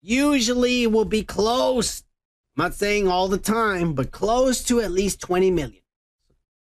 usually 0.00 0.86
will 0.86 1.04
be 1.04 1.24
close. 1.24 2.02
I'm 2.56 2.64
not 2.64 2.74
saying 2.74 3.08
all 3.08 3.28
the 3.28 3.36
time, 3.36 3.92
but 3.92 4.12
close 4.12 4.64
to 4.64 4.80
at 4.80 4.92
least 4.92 5.20
20 5.20 5.50
million. 5.50 5.82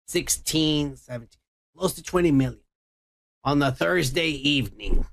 16, 0.05 0.95
17, 0.95 1.27
close 1.75 1.93
to 1.93 2.03
20 2.03 2.31
million 2.33 2.61
on 3.43 3.57
the 3.57 3.71
Thursday 3.71 4.29
evening. 4.29 5.07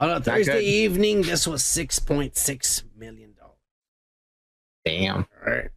On 0.00 0.08
a 0.08 0.20
Thursday 0.20 0.62
evening, 0.62 1.20
this 1.20 1.46
was 1.46 1.62
$6.6 1.62 2.84
million. 2.96 3.34
Damn. 4.82 5.16
All 5.16 5.26
right. 5.46 5.70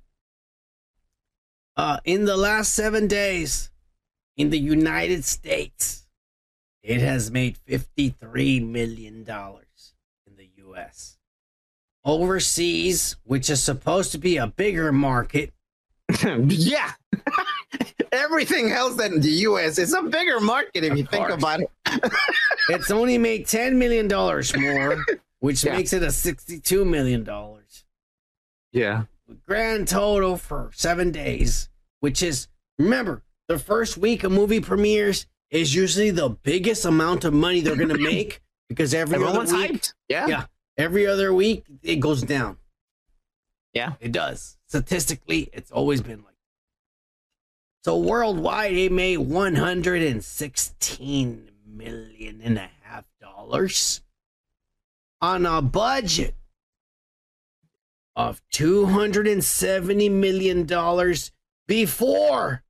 Uh, 1.76 1.98
in 2.06 2.24
the 2.24 2.38
last 2.38 2.74
seven 2.74 3.08
days, 3.08 3.70
in 4.38 4.50
the 4.50 4.60
United 4.60 5.26
States, 5.26 6.08
it 6.84 7.02
has 7.02 7.32
made 7.32 7.58
$53 7.68 8.66
million 8.66 9.26
in 9.28 10.36
the 10.38 10.50
US. 10.68 11.18
Overseas, 12.06 13.18
which 13.24 13.50
is 13.50 13.62
supposed 13.62 14.14
to 14.14 14.18
be 14.18 14.38
a 14.38 14.48
bigger 14.48 14.94
market, 14.94 15.52
yeah. 16.26 16.92
Everything 18.12 18.72
else 18.72 18.96
than 18.96 19.20
the 19.22 19.30
US 19.48 19.78
is 19.78 19.94
a 19.94 20.02
bigger 20.04 20.40
market 20.40 20.84
if 20.84 20.98
you 20.98 21.06
think 21.06 21.30
about 21.30 21.62
it. 21.62 21.70
it's 22.70 22.92
only 22.92 23.18
made 23.18 23.46
$10 23.46 23.76
million 23.76 24.08
more, 24.08 25.04
which 25.40 25.64
Yeah. 25.64 25.76
makes 25.76 25.94
it 25.94 26.04
a 26.04 26.08
$62 26.08 26.86
million. 26.86 27.28
Yeah. 28.72 29.04
grand 29.48 29.88
total 29.88 30.38
for 30.38 30.72
seven 30.74 31.12
days, 31.12 31.70
which 32.00 32.22
is 32.24 32.48
remember 32.80 33.22
the 33.48 33.60
first 33.60 33.98
week 33.98 34.24
of 34.24 34.32
movie 34.32 34.60
premieres 34.60 35.26
is 35.52 35.76
usually 35.76 36.10
the 36.12 36.30
biggest 36.30 36.86
amount 36.86 37.24
of 37.26 37.34
money 37.34 37.62
they're 37.62 37.76
gonna 37.76 37.98
make 37.98 38.42
because 38.70 38.94
every 38.94 39.16
Everyone's 39.16 39.52
other 39.54 39.62
week, 39.62 39.72
hyped. 39.74 39.94
Yeah. 40.10 40.28
yeah, 40.28 40.46
every 40.78 41.06
other 41.06 41.34
week 41.34 41.66
it 41.84 42.00
goes 42.00 42.22
down. 42.24 42.58
Yeah. 43.74 43.94
It 44.00 44.12
does. 44.12 44.58
Statistically, 44.68 45.50
it's 45.54 45.72
always 45.72 46.02
been 46.02 46.24
like. 46.24 46.33
So 47.84 47.98
worldwide, 47.98 48.74
it 48.74 48.94
made 48.94 49.18
one 49.18 49.56
hundred 49.56 50.04
and 50.04 50.24
sixteen 50.24 51.50
million 51.68 52.40
and 52.42 52.58
a 52.58 52.70
half 52.82 53.04
dollars 53.20 54.02
on 55.22 55.46
a 55.46 55.62
budget 55.62 56.36
of 58.16 58.42
two 58.52 58.86
hundred 58.86 59.28
and 59.28 59.44
seventy 59.44 60.08
million 60.08 60.66
dollars 60.66 61.32
before 61.68 62.64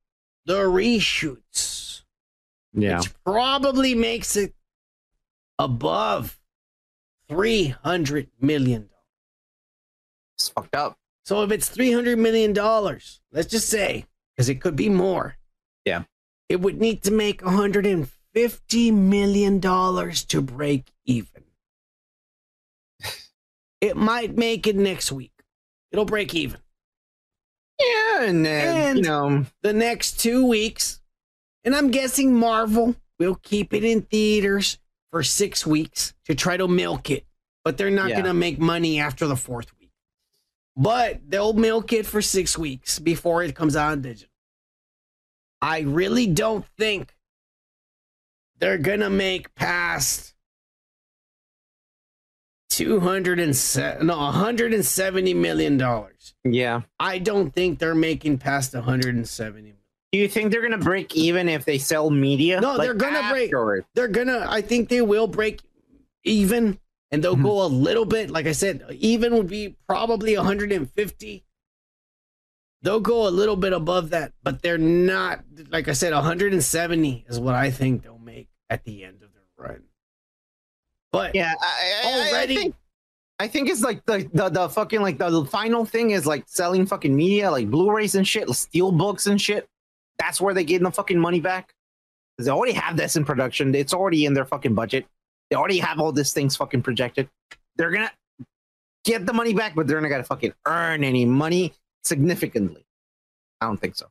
the 0.46 0.62
reshoots, 0.64 2.02
Yeah. 2.72 2.98
which 2.98 3.12
probably 3.24 3.94
makes 3.94 4.34
it 4.34 4.52
above 5.60 6.40
three 7.28 7.68
hundred 7.68 8.30
million. 8.40 8.90
It's 10.36 10.48
fucked 10.48 10.74
up. 10.74 10.98
So 11.24 11.44
if 11.44 11.52
it's 11.52 11.68
three 11.68 11.92
hundred 11.92 12.18
million 12.18 12.52
dollars, 12.52 13.20
let's 13.30 13.48
just 13.48 13.68
say, 13.68 14.06
because 14.36 14.48
it 14.48 14.60
could 14.60 14.76
be 14.76 14.88
more, 14.88 15.36
Yeah. 15.84 16.04
it 16.48 16.60
would 16.60 16.80
need 16.80 17.02
to 17.04 17.10
make 17.10 17.42
one 17.42 17.54
hundred 17.54 17.86
and 17.86 18.08
fifty 18.32 18.90
million 18.90 19.60
dollars 19.60 20.24
to 20.24 20.40
break 20.40 20.90
even. 21.04 21.44
It 23.80 23.96
might 23.98 24.34
make 24.36 24.66
it 24.66 24.76
next 24.76 25.12
week. 25.12 25.32
It'll 25.92 26.06
break 26.06 26.34
even. 26.34 26.58
Yeah, 27.78 28.22
and, 28.22 28.46
uh, 28.46 28.48
And 28.48 28.98
you 28.98 29.04
know, 29.04 29.44
the 29.62 29.74
next 29.74 30.18
two 30.20 30.46
weeks, 30.46 31.02
and 31.64 31.76
I'm 31.76 31.90
guessing 31.90 32.34
Marvel 32.34 32.96
will 33.18 33.34
keep 33.42 33.74
it 33.74 33.84
in 33.84 34.00
theaters 34.02 34.78
for 35.10 35.22
six 35.22 35.66
weeks 35.66 36.14
to 36.24 36.34
try 36.34 36.56
to 36.56 36.66
milk 36.66 37.10
it, 37.10 37.26
but 37.62 37.76
they're 37.76 37.90
not 37.90 38.08
Yeah. 38.08 38.14
going 38.14 38.24
to 38.26 38.32
make 38.34 38.58
money 38.58 38.98
after 38.98 39.26
the 39.26 39.36
fourth. 39.36 39.73
But 40.76 41.20
they'll 41.28 41.52
milk 41.52 41.92
it 41.92 42.04
for 42.04 42.20
six 42.20 42.58
weeks 42.58 42.98
before 42.98 43.42
it 43.42 43.54
comes 43.54 43.76
out 43.76 43.92
on 43.92 44.02
digital. 44.02 44.30
I 45.62 45.80
really 45.80 46.26
don't 46.26 46.66
think 46.76 47.14
they're 48.58 48.78
going 48.78 49.00
to 49.00 49.10
make 49.10 49.54
past 49.54 50.34
207 52.70 54.04
no 54.04 54.16
170 54.16 55.34
million 55.34 55.76
dollars. 55.76 56.34
yeah. 56.42 56.80
I 56.98 57.18
don't 57.18 57.54
think 57.54 57.78
they're 57.78 57.94
making 57.94 58.38
past 58.38 58.74
170 58.74 59.74
Do 60.12 60.18
you 60.18 60.26
think 60.26 60.50
they're 60.50 60.62
gonna 60.62 60.78
break 60.78 61.14
even 61.14 61.48
if 61.48 61.64
they 61.64 61.78
sell 61.78 62.10
media? 62.10 62.60
No, 62.60 62.74
Like, 62.74 62.86
they're 62.86 62.94
gonna 62.94 63.30
break. 63.30 63.84
They're 63.94 64.08
gonna. 64.08 64.44
I 64.48 64.60
think 64.60 64.88
they 64.88 65.02
will 65.02 65.28
break 65.28 65.60
even, 66.24 66.78
and 67.10 67.22
they'll 67.22 67.34
Mm-hmm. 67.34 67.42
go 67.44 67.64
a 67.64 67.66
little 67.68 68.04
bit. 68.04 68.30
Like 68.30 68.46
I 68.46 68.52
said, 68.52 68.84
even 68.98 69.34
would 69.36 69.48
be 69.48 69.76
probably 69.88 70.36
150. 70.36 71.44
They'll 72.82 73.00
go 73.00 73.26
a 73.26 73.30
little 73.30 73.56
bit 73.56 73.72
above 73.72 74.10
that, 74.10 74.32
but 74.42 74.60
they're 74.62 74.76
not. 74.78 75.42
Like 75.70 75.88
I 75.88 75.92
said, 75.92 76.12
170 76.12 77.24
is 77.28 77.40
what 77.40 77.54
I 77.54 77.70
think 77.70 78.02
they'll 78.02 78.18
make 78.18 78.48
at 78.68 78.84
the 78.84 79.04
end 79.04 79.22
of 79.22 79.30
their 79.32 79.42
run. 79.56 79.84
But 81.12 81.34
Yeah, 81.34 81.54
I, 81.60 82.02
I- 82.04 82.28
already, 82.32 82.54
I 82.58 82.60
think, 82.60 82.74
I 83.38 83.48
think 83.48 83.70
it's 83.70 83.82
like 83.82 84.04
the, 84.04 84.28
the 84.34 84.48
the 84.50 84.68
fucking 84.68 85.00
like 85.00 85.18
the, 85.18 85.30
the 85.30 85.44
final 85.46 85.84
thing 85.84 86.10
is 86.10 86.26
like 86.26 86.44
selling 86.46 86.84
fucking 86.86 87.14
media, 87.14 87.50
like 87.50 87.70
Blu-rays 87.70 88.14
and 88.16 88.26
shit, 88.28 88.48
steel 88.50 88.92
books 88.92 89.26
and 89.26 89.40
shit. 89.40 89.68
That's 90.18 90.40
where 90.40 90.52
they 90.54 90.64
get 90.64 90.82
the 90.82 90.90
fucking 90.90 91.18
money 91.18 91.40
back. 91.40 91.74
'Cause 92.36 92.46
they 92.46 92.52
already 92.52 92.72
have 92.74 92.96
this 92.96 93.14
in 93.16 93.24
production. 93.24 93.74
It's 93.74 93.94
already 93.94 94.26
in 94.26 94.34
their 94.34 94.44
fucking 94.44 94.74
budget. 94.74 95.06
They 95.54 95.58
already 95.58 95.78
have 95.78 96.00
all 96.00 96.10
these 96.10 96.32
things 96.32 96.56
fucking 96.56 96.82
projected. 96.82 97.28
They're 97.76 97.92
gonna 97.92 98.10
get 99.04 99.24
the 99.24 99.32
money 99.32 99.54
back, 99.54 99.76
but 99.76 99.86
they're 99.86 100.00
not 100.00 100.08
gonna 100.08 100.24
fucking 100.24 100.52
earn 100.66 101.04
any 101.04 101.24
money 101.24 101.74
significantly. 102.02 102.84
I 103.60 103.66
don't 103.66 103.76
think 103.80 103.94
so. 103.94 104.06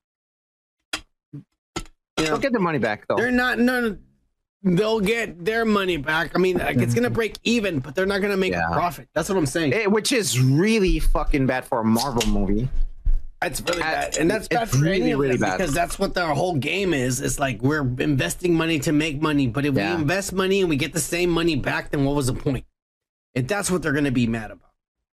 They'll 2.15 2.37
get 2.37 2.53
their 2.53 2.61
money 2.61 2.77
back 2.79 3.05
though. 3.09 3.17
they're 3.17 3.29
not. 3.29 3.59
No, 3.59 3.97
they'll 4.63 5.01
get 5.01 5.43
their 5.43 5.65
money 5.65 5.97
back. 5.97 6.31
I 6.33 6.37
mean, 6.39 6.59
like, 6.59 6.77
it's 6.77 6.93
gonna 6.93 7.09
break 7.09 7.37
even, 7.43 7.79
but 7.79 7.93
they're 7.93 8.05
not 8.05 8.21
gonna 8.21 8.37
make 8.37 8.53
Yeah. 8.53 8.69
a 8.69 8.71
profit. 8.71 9.09
That's 9.13 9.27
what 9.27 9.37
I'm 9.37 9.45
saying. 9.45 9.73
Eh, 9.73 9.87
which 9.87 10.13
is 10.13 10.39
really 10.39 10.99
fucking 10.99 11.45
bad 11.45 11.65
for 11.65 11.81
a 11.81 11.83
Marvel 11.83 12.25
movie. 12.25 12.69
That's 13.43 13.61
really 13.61 13.81
bad, 13.81 14.17
and 14.17 14.31
that's 14.31 14.47
bad 14.47 14.69
for 14.69 14.77
really, 14.77 15.13
really 15.15 15.37
bad. 15.37 15.57
because 15.57 15.73
that's 15.73 15.99
what 15.99 16.13
their 16.13 16.27
whole 16.33 16.55
game 16.55 16.93
is. 16.93 17.19
It's 17.21 17.39
like 17.39 17.61
we're 17.61 17.81
investing 17.99 18.53
money 18.55 18.79
to 18.79 18.91
make 18.91 19.21
money, 19.21 19.47
but 19.47 19.65
if 19.65 19.75
Yeah. 19.75 19.95
we 19.95 20.01
invest 20.01 20.33
money 20.33 20.61
and 20.61 20.69
we 20.69 20.75
get 20.77 20.93
the 20.93 20.99
same 20.99 21.29
money 21.29 21.55
back, 21.55 21.91
then 21.91 22.05
what 22.05 22.15
was 22.15 22.27
the 22.27 22.33
point? 22.33 22.65
And 23.35 23.47
that's 23.47 23.69
what 23.69 23.81
they're 23.81 23.91
going 23.91 24.05
to 24.05 24.11
be 24.11 24.27
mad 24.27 24.51
about. 24.51 24.71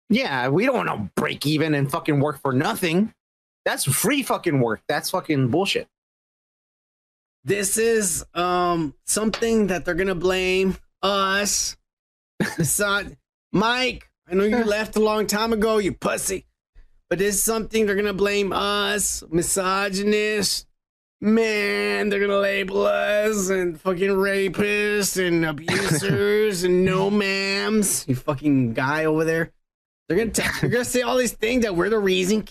Yeah, 0.09 0.49
we 0.49 0.67
don't 0.67 0.77
want 0.77 0.89
to 0.89 1.11
break 1.21 1.47
even 1.47 1.75
and 1.75 1.91
fucking 1.91 2.21
work 2.21 2.41
for 2.41 2.53
nothing. 2.53 3.13
That's 3.65 3.85
free 3.85 4.23
fucking 4.23 4.61
work. 4.61 4.81
That's 4.89 5.11
fucking 5.11 5.49
bullshit. 5.49 5.89
This 7.45 7.77
is 7.77 8.25
um 8.35 8.95
something 9.07 9.69
that 9.69 9.85
they're 9.85 9.95
going 9.95 10.07
to 10.09 10.15
blame 10.15 10.77
us. 11.03 11.77
Son, 12.63 13.17
Mike, 13.53 14.09
I 14.29 14.35
know 14.35 14.45
you 14.45 14.65
left 14.65 14.97
a 14.97 15.01
long 15.01 15.27
time 15.27 15.53
ago, 15.53 15.79
you 15.79 15.93
pussy. 15.93 16.45
But 17.09 17.19
this 17.19 17.37
is 17.37 17.43
something 17.43 17.87
they're 17.87 17.95
going 17.95 18.07
to 18.07 18.13
blame 18.13 18.53
us, 18.53 19.23
misogynist. 19.31 20.67
Man, 21.19 22.11
they're 22.11 22.21
gonna 22.21 22.37
label 22.37 22.85
us 22.85 23.49
and 23.49 23.81
fucking 23.81 24.11
rapists 24.11 25.17
and 25.17 25.47
abusers 25.47 26.63
and 26.63 26.85
no 26.85 27.11
ma'ams. 27.11 28.07
You 28.07 28.15
fucking 28.15 28.75
guy 28.75 29.07
over 29.07 29.25
there. 29.25 29.51
They're 30.09 30.19
gonna 30.19 30.31
tell, 30.31 30.53
they're 30.61 30.69
gonna 30.69 30.85
say 30.85 31.01
all 31.01 31.17
these 31.17 31.33
things 31.33 31.63
that 31.63 31.75
we're 31.75 31.89
the 31.89 31.99
reason. 31.99 32.47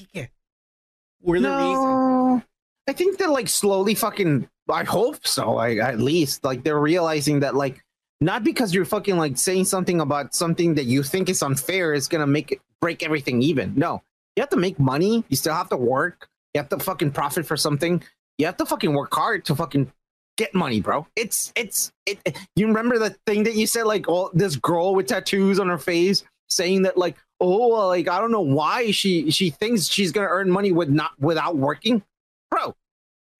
We're 1.21 1.39
the 1.41 1.49
reason. 1.49 2.43
I 2.87 2.93
think 2.93 3.19
they're 3.19 3.29
like 3.29 3.49
slowly 3.49 3.93
fucking. 3.93 4.49
I 4.67 4.83
hope 4.83 5.27
so. 5.27 5.53
Like 5.53 5.77
at 5.77 5.99
least 5.99 6.43
like 6.43 6.63
they're 6.63 6.79
realizing 6.79 7.41
that 7.41 7.53
like 7.53 7.83
not 8.19 8.43
because 8.43 8.73
you're 8.73 8.85
fucking 8.85 9.15
like 9.15 9.37
saying 9.37 9.65
something 9.65 10.01
about 10.01 10.33
something 10.33 10.73
that 10.75 10.85
you 10.85 11.03
think 11.03 11.29
is 11.29 11.43
unfair 11.43 11.93
is 11.93 12.07
gonna 12.07 12.25
make 12.25 12.51
it 12.51 12.61
break 12.81 13.03
everything 13.03 13.43
even. 13.43 13.75
No, 13.75 14.01
you 14.35 14.41
have 14.41 14.49
to 14.49 14.57
make 14.57 14.79
money. 14.79 15.23
You 15.29 15.35
still 15.37 15.53
have 15.53 15.69
to 15.69 15.77
work. 15.77 16.27
You 16.53 16.59
have 16.59 16.69
to 16.69 16.79
fucking 16.79 17.11
profit 17.11 17.45
for 17.45 17.57
something. 17.57 18.03
You 18.37 18.45
have 18.45 18.57
to 18.57 18.65
fucking 18.65 18.93
work 18.93 19.13
hard 19.13 19.45
to 19.45 19.55
fucking 19.55 19.91
get 20.37 20.53
money, 20.53 20.81
bro. 20.81 21.07
It's 21.15 21.51
it's 21.55 21.91
it. 22.05 22.19
it- 22.25 22.37
You 22.55 22.67
remember 22.67 22.97
the 22.99 23.11
thing 23.25 23.43
that 23.43 23.55
you 23.55 23.67
said 23.67 23.83
like 23.85 24.05
oh 24.09 24.29
this 24.33 24.55
girl 24.55 24.95
with 24.95 25.07
tattoos 25.07 25.59
on 25.59 25.67
her 25.69 25.77
face 25.77 26.23
saying 26.49 26.81
that 26.83 26.97
like 26.97 27.15
oh 27.39 27.87
like 27.87 28.07
I 28.07 28.19
don't 28.19 28.31
know 28.31 28.41
why 28.41 28.91
she 28.91 29.31
she 29.31 29.49
thinks 29.49 29.87
she's 29.87 30.11
gonna 30.11 30.27
earn 30.29 30.49
money 30.49 30.71
with 30.71 30.89
not 30.89 31.11
without 31.19 31.55
working, 31.57 32.03
bro. 32.51 32.75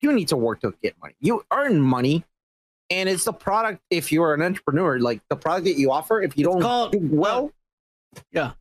You 0.01 0.11
need 0.13 0.27
to 0.29 0.37
work 0.37 0.61
to 0.61 0.73
get 0.83 0.95
money. 1.01 1.15
You 1.19 1.43
earn 1.51 1.81
money 1.81 2.23
and 2.89 3.09
it's 3.09 3.23
the 3.25 3.33
product. 3.33 3.81
If 3.89 4.11
you're 4.11 4.33
an 4.33 4.41
entrepreneur, 4.41 4.99
like 4.99 5.21
the 5.29 5.35
product 5.35 5.65
that 5.65 5.77
you 5.77 5.91
offer, 5.91 6.21
if 6.21 6.37
you 6.37 6.45
don't 6.45 6.61
do 6.91 6.99
well, 7.11 7.51
yeah, 8.31 8.51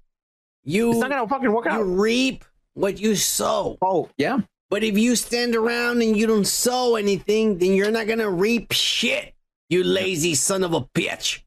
you 0.65 0.91
it's 0.91 1.01
not 1.01 1.10
gonna 1.10 1.28
fucking 1.28 1.52
work 1.52 1.67
you 1.67 1.70
out. 1.70 1.83
reap 1.83 2.44
what 2.75 2.99
you 2.99 3.15
sow. 3.15 3.78
Oh, 3.81 4.10
yeah. 4.17 4.41
But 4.70 4.83
if 4.83 4.99
you 4.99 5.15
stand 5.15 5.55
around 5.55 6.02
and 6.02 6.17
you 6.17 6.26
don't 6.26 6.47
sow 6.47 6.97
anything, 6.97 7.59
then 7.59 7.73
you're 7.73 7.91
not 7.91 8.07
gonna 8.07 8.31
reap 8.31 8.73
shit. 8.73 9.34
You 9.68 9.84
lazy 9.84 10.34
son 10.34 10.65
of 10.65 10.75
a 10.75 10.81
bitch. 10.81 11.43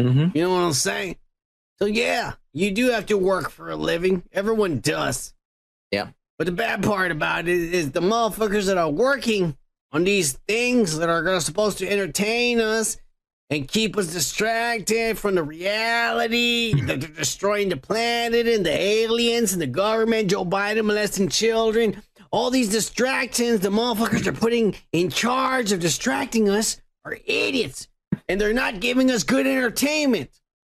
Mm-hmm. 0.00 0.36
You 0.36 0.42
know 0.42 0.50
what 0.50 0.60
I'm 0.60 0.72
saying? 0.72 1.16
So 1.78 1.86
yeah, 1.86 2.34
you 2.52 2.70
do 2.70 2.90
have 2.90 3.06
to 3.06 3.16
work 3.16 3.50
for 3.50 3.70
a 3.70 3.76
living. 3.76 4.22
Everyone 4.32 4.80
does. 4.80 5.34
Yeah. 5.90 6.10
But 6.38 6.46
the 6.46 6.52
bad 6.52 6.82
part 6.82 7.10
about 7.10 7.48
it 7.48 7.74
is 7.74 7.90
the 7.90 8.00
motherfuckers 8.00 8.66
that 8.66 8.78
are 8.78 8.90
working 8.90 9.56
on 9.92 10.04
these 10.04 10.34
things 10.46 10.98
that 10.98 11.08
are 11.08 11.22
gonna 11.22 11.40
supposed 11.40 11.78
to 11.78 11.88
entertain 11.88 12.60
us 12.60 12.96
and 13.50 13.66
keep 13.66 13.96
us 13.98 14.12
distracted 14.12 15.18
from 15.18 15.34
the 15.34 15.42
reality 15.42 16.72
that 16.82 17.00
they're 17.00 17.10
destroying 17.10 17.68
the 17.68 17.76
planet 17.76 18.46
and 18.46 18.64
the 18.64 18.70
aliens 18.70 19.52
and 19.52 19.60
the 19.60 19.66
government, 19.66 20.30
Joe 20.30 20.44
Biden 20.44 20.84
molesting 20.84 21.28
children. 21.28 22.00
All 22.30 22.50
these 22.50 22.70
distractions 22.70 23.60
the 23.60 23.70
motherfuckers 23.70 24.26
are 24.26 24.32
putting 24.32 24.76
in 24.92 25.10
charge 25.10 25.72
of 25.72 25.80
distracting 25.80 26.48
us 26.48 26.80
are 27.04 27.18
idiots. 27.26 27.88
And 28.28 28.40
they're 28.40 28.52
not 28.54 28.80
giving 28.80 29.10
us 29.10 29.24
good 29.24 29.46
entertainment. 29.46 30.30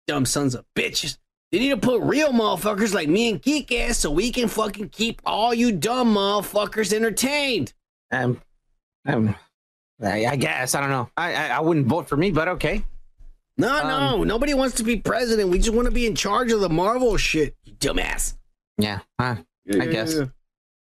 Dumb 0.07 0.25
sons 0.25 0.55
of 0.55 0.65
bitches. 0.75 1.19
They 1.51 1.59
need 1.59 1.69
to 1.69 1.77
put 1.77 2.01
real 2.01 2.33
motherfuckers 2.33 2.95
like 2.95 3.11
me 3.11 3.29
and 3.29 3.43
Geek 3.43 3.71
so 3.93 4.11
we 4.11 4.31
can 4.31 4.49
fucking 4.49 4.89
keep 4.89 5.21
all 5.27 5.53
you 5.53 5.71
dumb 5.71 6.15
motherfuckers 6.15 6.95
entertained. 6.95 7.75
Um, 8.11 8.41
um, 9.05 9.37
I, 10.03 10.27
I 10.27 10.37
guess 10.37 10.75
I 10.75 10.81
don't 10.81 10.91
know. 10.91 11.09
I, 11.17 11.35
I 11.35 11.47
I 11.49 11.61
wouldn't 11.61 11.87
vote 11.87 12.09
for 12.09 12.17
me, 12.17 12.31
but 12.31 12.49
okay. 12.49 12.85
No, 13.59 13.83
no, 13.87 14.25
nobody 14.25 14.55
wants 14.55 14.77
to 14.77 14.83
be 14.83 14.97
president. 14.97 15.51
We 15.51 15.59
just 15.59 15.75
want 15.75 15.87
to 15.87 15.93
be 15.93 16.07
in 16.07 16.15
charge 16.15 16.51
of 16.53 16.61
the 16.61 16.69
Marvel 16.71 17.17
shit, 17.17 17.55
you 17.65 17.75
dumbass. 17.75 18.35
Yeah, 18.79 19.01
huh, 19.21 19.37
I 19.79 19.87
guess. 19.87 20.15
Eh, 20.15 20.27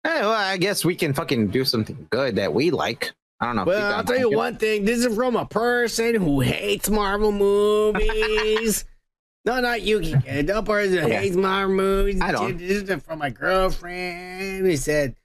well, 0.03 0.31
I 0.31 0.57
guess 0.57 0.83
we 0.83 0.95
can 0.95 1.13
fucking 1.13 1.49
do 1.49 1.63
something 1.63 2.07
good 2.09 2.37
that 2.37 2.53
we 2.53 2.71
like. 2.71 3.11
I 3.39 3.47
don't 3.47 3.55
know. 3.55 3.65
Well, 3.65 3.93
I'll 3.93 4.03
tell 4.03 4.17
you 4.17 4.31
it. 4.31 4.35
one 4.35 4.55
thing. 4.57 4.85
This 4.85 5.05
is 5.05 5.15
from 5.15 5.35
a 5.35 5.45
person 5.45 6.15
who 6.15 6.39
hates 6.39 6.89
Marvel 6.89 7.31
movies. 7.31 8.85
no, 9.45 9.59
not 9.59 9.81
Yuki. 9.81 10.13
The 10.13 10.63
person 10.65 10.97
who 10.99 11.05
Okay. 11.05 11.15
hates 11.15 11.35
Marvel 11.35 11.75
movies. 11.75 12.21
I 12.21 12.31
don't. 12.31 12.57
This 12.57 12.83
is 12.83 13.03
from 13.03 13.19
my 13.19 13.29
girlfriend. 13.29 14.65
He 14.65 14.77
said, 14.77 15.15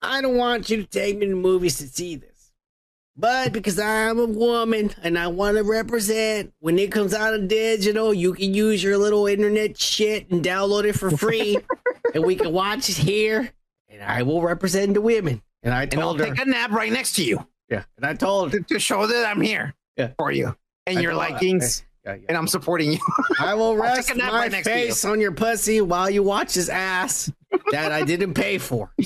I 0.00 0.20
don't 0.20 0.36
want 0.36 0.70
you 0.70 0.78
to 0.78 0.84
take 0.84 1.18
me 1.18 1.26
to 1.26 1.34
movies 1.34 1.78
to 1.78 1.88
see 1.88 2.16
this. 2.16 2.31
But 3.16 3.52
because 3.52 3.78
I'm 3.78 4.18
a 4.18 4.24
woman 4.24 4.90
and 5.02 5.18
I 5.18 5.26
want 5.26 5.56
to 5.58 5.62
represent, 5.64 6.52
when 6.60 6.78
it 6.78 6.90
comes 6.90 7.12
out 7.12 7.34
of 7.34 7.46
digital, 7.46 8.14
you 8.14 8.32
can 8.32 8.54
use 8.54 8.82
your 8.82 8.96
little 8.96 9.26
internet 9.26 9.78
shit 9.78 10.30
and 10.30 10.42
download 10.42 10.84
it 10.84 10.94
for 10.94 11.10
free. 11.10 11.58
and 12.14 12.24
we 12.24 12.36
can 12.36 12.52
watch 12.52 12.88
it 12.88 12.96
here. 12.96 13.52
And 13.90 14.02
I 14.02 14.22
will 14.22 14.40
represent 14.40 14.94
the 14.94 15.02
women. 15.02 15.42
And 15.62 15.74
I 15.74 15.82
And 15.82 15.94
I'll 15.96 16.00
told 16.16 16.20
her. 16.20 16.26
take 16.34 16.40
a 16.40 16.48
nap 16.48 16.70
right 16.70 16.90
next 16.90 17.12
to 17.16 17.24
you. 17.24 17.46
Yeah, 17.68 17.84
and 17.96 18.04
I 18.06 18.14
told 18.14 18.52
to, 18.52 18.60
to 18.60 18.78
show 18.78 19.06
that 19.06 19.26
I'm 19.26 19.40
here 19.40 19.74
Yeah. 19.96 20.12
for 20.18 20.32
you 20.32 20.56
and 20.86 20.98
I 20.98 21.00
your 21.02 21.12
told 21.12 21.24
her, 21.24 21.30
likings, 21.32 21.84
yeah, 22.04 22.14
yeah. 22.14 22.20
and 22.28 22.36
I'm 22.36 22.48
supporting 22.48 22.92
you. 22.92 22.98
I 23.38 23.54
will 23.54 23.76
rest 23.76 24.14
my 24.16 24.30
right 24.30 24.50
next 24.50 24.66
to 24.66 24.70
you. 24.78 24.86
face 24.86 25.04
on 25.04 25.20
your 25.20 25.32
pussy 25.32 25.80
while 25.80 26.10
you 26.10 26.22
watch 26.22 26.54
his 26.54 26.68
ass 26.68 27.30
that 27.70 27.92
I 27.92 28.02
didn't 28.04 28.34
pay 28.34 28.56
for. 28.58 28.90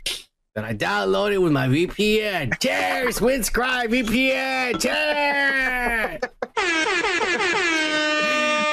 That 0.57 0.65
I 0.65 0.73
download 0.75 1.33
it 1.33 1.39
with 1.39 1.53
my 1.53 1.69
VPN. 1.69 2.59
Cheers, 2.61 3.19
Windscribe 3.21 3.91
VPN. 3.91 4.81
Cheers. 4.81 6.21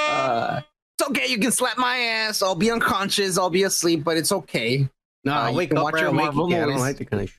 Uh, 0.10 0.62
it's 0.98 1.10
okay. 1.10 1.28
You 1.28 1.38
can 1.40 1.52
slap 1.52 1.78
my 1.78 1.98
ass. 1.98 2.42
I'll 2.42 2.56
be 2.56 2.72
unconscious. 2.72 3.38
I'll 3.38 3.50
be 3.50 3.64
asleep, 3.64 4.06
but 4.06 4.16
it's 4.16 4.32
okay. 4.32 4.88
No, 5.26 5.34
Uh, 5.34 5.52
wake 5.52 5.74
up, 5.76 5.84
watch 5.84 6.00
your 6.00 6.12
Wake 6.12 6.22
Marvel. 6.34 6.54
I 6.54 6.60
don't 6.60 6.78
like 6.80 6.98
the 6.98 7.06
kind. 7.06 7.30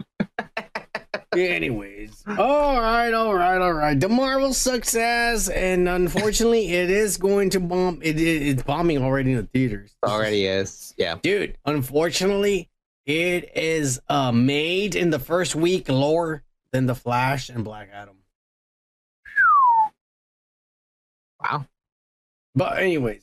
Anyways, 1.34 2.22
all 2.28 2.80
right, 2.80 3.12
all 3.12 3.34
right, 3.34 3.58
all 3.60 3.72
right. 3.72 3.98
The 3.98 4.08
Marvel 4.08 4.54
success, 4.54 5.48
and 5.48 5.88
unfortunately, 5.88 6.70
it 6.72 6.90
is 6.90 7.16
going 7.16 7.50
to 7.50 7.60
bomb. 7.60 7.98
It, 8.02 8.20
it 8.20 8.42
it's 8.42 8.62
bombing 8.62 8.98
already 9.02 9.32
in 9.32 9.38
the 9.38 9.42
theaters. 9.52 9.96
Already 10.04 10.46
is. 10.46 10.94
Yeah. 10.96 11.16
dude. 11.22 11.56
Unfortunately, 11.66 12.68
it 13.06 13.50
is 13.56 14.00
uh 14.08 14.32
made 14.32 14.94
in 14.94 15.10
the 15.10 15.18
first 15.18 15.54
week 15.54 15.88
lower 15.88 16.42
than 16.72 16.86
the 16.86 16.94
Flash 16.94 17.48
and 17.50 17.64
Black 17.64 17.88
Adam. 17.92 18.16
Wow. 21.42 21.66
But 22.54 22.78
anyways, 22.78 23.22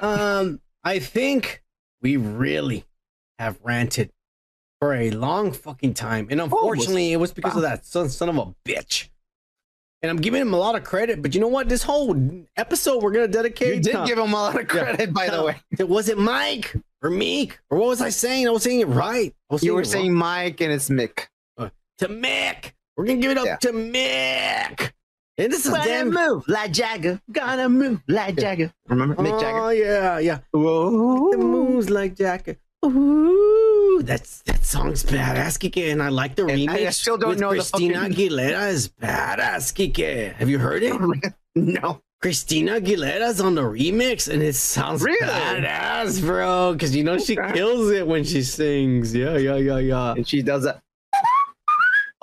um, 0.00 0.60
I 0.82 0.98
think 0.98 1.62
we 2.02 2.16
really 2.16 2.84
have 3.38 3.58
ranted 3.62 4.10
for 4.80 4.92
a 4.94 5.10
long 5.10 5.52
fucking 5.52 5.94
time, 5.94 6.28
and 6.30 6.40
unfortunately, 6.40 7.12
it 7.12 7.16
was 7.16 7.32
because 7.32 7.56
of 7.56 7.62
that 7.62 7.86
son, 7.86 8.08
son 8.08 8.28
of 8.28 8.36
a 8.36 8.54
bitch. 8.68 9.08
And 10.02 10.10
I'm 10.10 10.18
giving 10.18 10.42
him 10.42 10.52
a 10.52 10.58
lot 10.58 10.74
of 10.74 10.84
credit, 10.84 11.22
but 11.22 11.34
you 11.34 11.40
know 11.40 11.48
what? 11.48 11.68
This 11.68 11.82
whole 11.82 12.14
episode 12.56 13.02
we're 13.02 13.12
gonna 13.12 13.28
dedicate. 13.28 13.76
You 13.76 13.80
did 13.80 13.92
to- 13.92 14.04
give 14.06 14.18
him 14.18 14.32
a 14.32 14.36
lot 14.36 14.60
of 14.60 14.68
credit, 14.68 15.12
by 15.14 15.28
the 15.30 15.42
way. 15.78 15.84
Was 15.84 16.08
it 16.08 16.18
Mike 16.18 16.74
or 17.06 17.10
Meek 17.10 17.58
or 17.70 17.78
what 17.78 17.88
was 17.88 18.00
I 18.02 18.08
saying? 18.10 18.46
I 18.48 18.50
was 18.50 18.62
saying 18.64 18.80
it 18.80 18.88
right. 18.88 19.32
You 19.60 19.74
were 19.74 19.84
saying 19.84 20.12
Mike, 20.12 20.60
and 20.60 20.72
it's 20.72 20.88
Mick. 20.88 21.26
wrong. 21.58 21.70
to 21.98 22.08
Mick. 22.08 22.72
We're 22.96 23.04
gonna 23.06 23.20
give 23.20 23.30
it 23.30 23.38
up 23.38 23.46
Yeah. 23.46 23.56
to 23.56 23.72
Mick. 23.72 24.92
And 25.38 25.52
this 25.52 25.66
is 25.66 25.70
Gonna 25.70 25.84
damn. 25.84 26.10
move 26.12 26.48
like 26.48 26.72
Jagger. 26.72 27.20
Gonna 27.30 27.68
move 27.68 28.00
like 28.08 28.36
Jagger. 28.36 28.72
Remember 28.88 29.14
Mick 29.16 29.32
oh, 29.34 29.40
Jagger? 29.40 29.58
Oh 29.58 29.68
yeah, 29.68 30.18
yeah. 30.18 30.38
Whoa. 30.50 31.30
The 31.30 31.38
moves 31.38 31.90
like 31.90 32.16
Jagger. 32.16 32.56
Ooh, 32.84 34.00
that's 34.02 34.42
that 34.42 34.64
song's 34.64 35.04
badass, 35.04 35.58
Kike, 35.58 35.92
and 35.92 36.02
I 36.02 36.08
like 36.08 36.36
the 36.36 36.46
And 36.46 36.58
remix. 36.58 36.86
I 36.86 36.90
still 36.90 37.18
don't 37.18 37.38
know 37.38 37.50
the 37.50 37.56
Christina 37.56 38.00
fucking- 38.00 38.14
Aguilera 38.14 38.70
is 38.70 38.88
badass, 38.88 39.72
Kike. 39.74 40.34
Have 40.34 40.48
you 40.48 40.58
heard 40.58 40.82
it? 40.82 40.94
No. 41.58 42.02
Christina 42.22 42.80
Aguilera's 42.80 43.40
on 43.40 43.54
the 43.54 43.62
remix, 43.62 44.32
and 44.32 44.42
it 44.42 44.54
sounds 44.54 45.02
Really? 45.02 45.18
badass, 45.26 46.20
bro. 46.22 46.72
Because 46.72 46.96
you 46.96 47.04
know 47.04 47.18
she 47.18 47.36
kills 47.36 47.90
it 47.90 48.06
when 48.06 48.24
she 48.24 48.42
sings. 48.42 49.14
Yeah, 49.14 49.36
yeah, 49.36 49.56
yeah, 49.56 49.78
yeah. 49.78 50.12
And 50.12 50.26
she 50.26 50.42
does 50.42 50.64
that. 50.64 50.80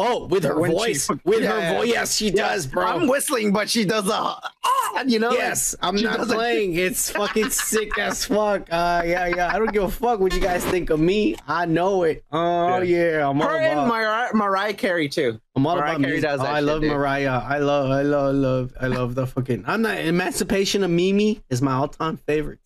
Oh, 0.06 0.26
with 0.28 0.44
her 0.44 0.60
When 0.60 0.72
voice, 0.72 1.08
with 1.24 1.44
Yeah, 1.44 1.62
her 1.72 1.78
voice, 1.78 1.88
yes, 1.88 2.16
she 2.16 2.26
Yeah, 2.28 2.50
does, 2.50 2.68
bro. 2.68 2.86
I'm 2.86 3.08
whistling, 3.08 3.54
but 3.54 3.70
she 3.70 3.86
does 3.86 4.04
the. 4.04 4.14
Ah, 4.14 5.04
you 5.08 5.18
know? 5.18 5.30
like, 5.30 5.38
Yes, 5.38 5.76
I'm 5.82 5.96
not 5.96 6.18
does 6.18 6.32
a- 6.32 6.34
playing. 6.36 6.74
It's 6.78 7.10
fucking 7.12 7.50
sick 7.52 7.98
as 7.98 8.26
fuck. 8.26 8.68
Uh, 8.72 9.02
yeah, 9.06 9.28
yeah. 9.28 9.48
I 9.54 9.58
don't 9.60 9.72
give 9.72 9.84
a 9.84 9.90
fuck 9.90 10.20
what 10.20 10.34
you 10.34 10.42
guys 10.42 10.64
think 10.66 10.90
of 10.90 11.00
me. 11.00 11.36
I 11.48 11.66
know 11.66 12.04
it. 12.04 12.24
Oh 12.34 12.82
yeah, 12.82 13.30
I'm 13.30 13.42
all 13.42 13.48
Her 13.48 13.58
and 13.58 13.80
about. 13.80 13.88
Mariah, 13.88 14.30
Mariah 14.34 14.74
Carey 14.74 15.08
too. 15.08 15.40
I'm 15.56 15.66
all 15.66 15.76
Mariah 15.78 15.92
about 15.92 16.02
Carey 16.02 16.12
music. 16.16 16.30
does 16.30 16.40
Oh, 16.42 16.46
I 16.46 16.56
shit, 16.60 16.64
love 16.66 16.82
dude. 16.82 16.92
Mariah. 16.92 17.40
I 17.40 17.58
love, 17.60 17.90
I 17.92 18.02
love, 18.02 18.28
I 18.28 18.32
love, 18.38 18.74
I 18.82 18.88
love 18.88 19.16
the 19.16 19.26
fucking. 19.26 19.64
I'm 19.68 19.82
not 19.84 20.00
Emancipation 20.00 20.84
of 20.84 20.92
Mimi 20.92 21.42
is 21.50 21.62
my 21.62 21.74
all-time 21.74 22.18
favorite. 22.18 22.60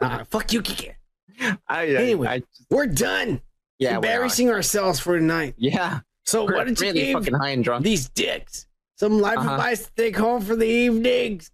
Uh, 0.00 0.24
fuck 0.30 0.52
you, 0.52 0.62
Kike. 0.62 0.94
I, 1.40 1.56
I, 1.68 1.84
Anyway, 1.86 2.28
I, 2.28 2.42
we're 2.70 2.86
done. 2.86 3.40
Yeah, 3.82 3.94
embarrassing 3.96 4.50
ourselves 4.50 5.00
for 5.00 5.18
tonight. 5.18 5.54
Yeah. 5.58 6.00
So 6.24 6.44
We're 6.44 6.54
why 6.56 6.64
don't 6.64 6.78
you 6.80 6.86
really 6.86 7.00
give 7.06 7.18
fucking 7.18 7.34
high 7.34 7.50
and 7.50 7.64
drunk. 7.64 7.84
these 7.84 8.08
dicks 8.10 8.66
some 8.96 9.20
life 9.20 9.38
Uh-huh. 9.38 9.54
advice 9.54 9.86
to 9.86 9.92
take 9.96 10.16
home 10.16 10.40
for 10.42 10.54
the 10.56 10.66
evenings? 10.66 11.50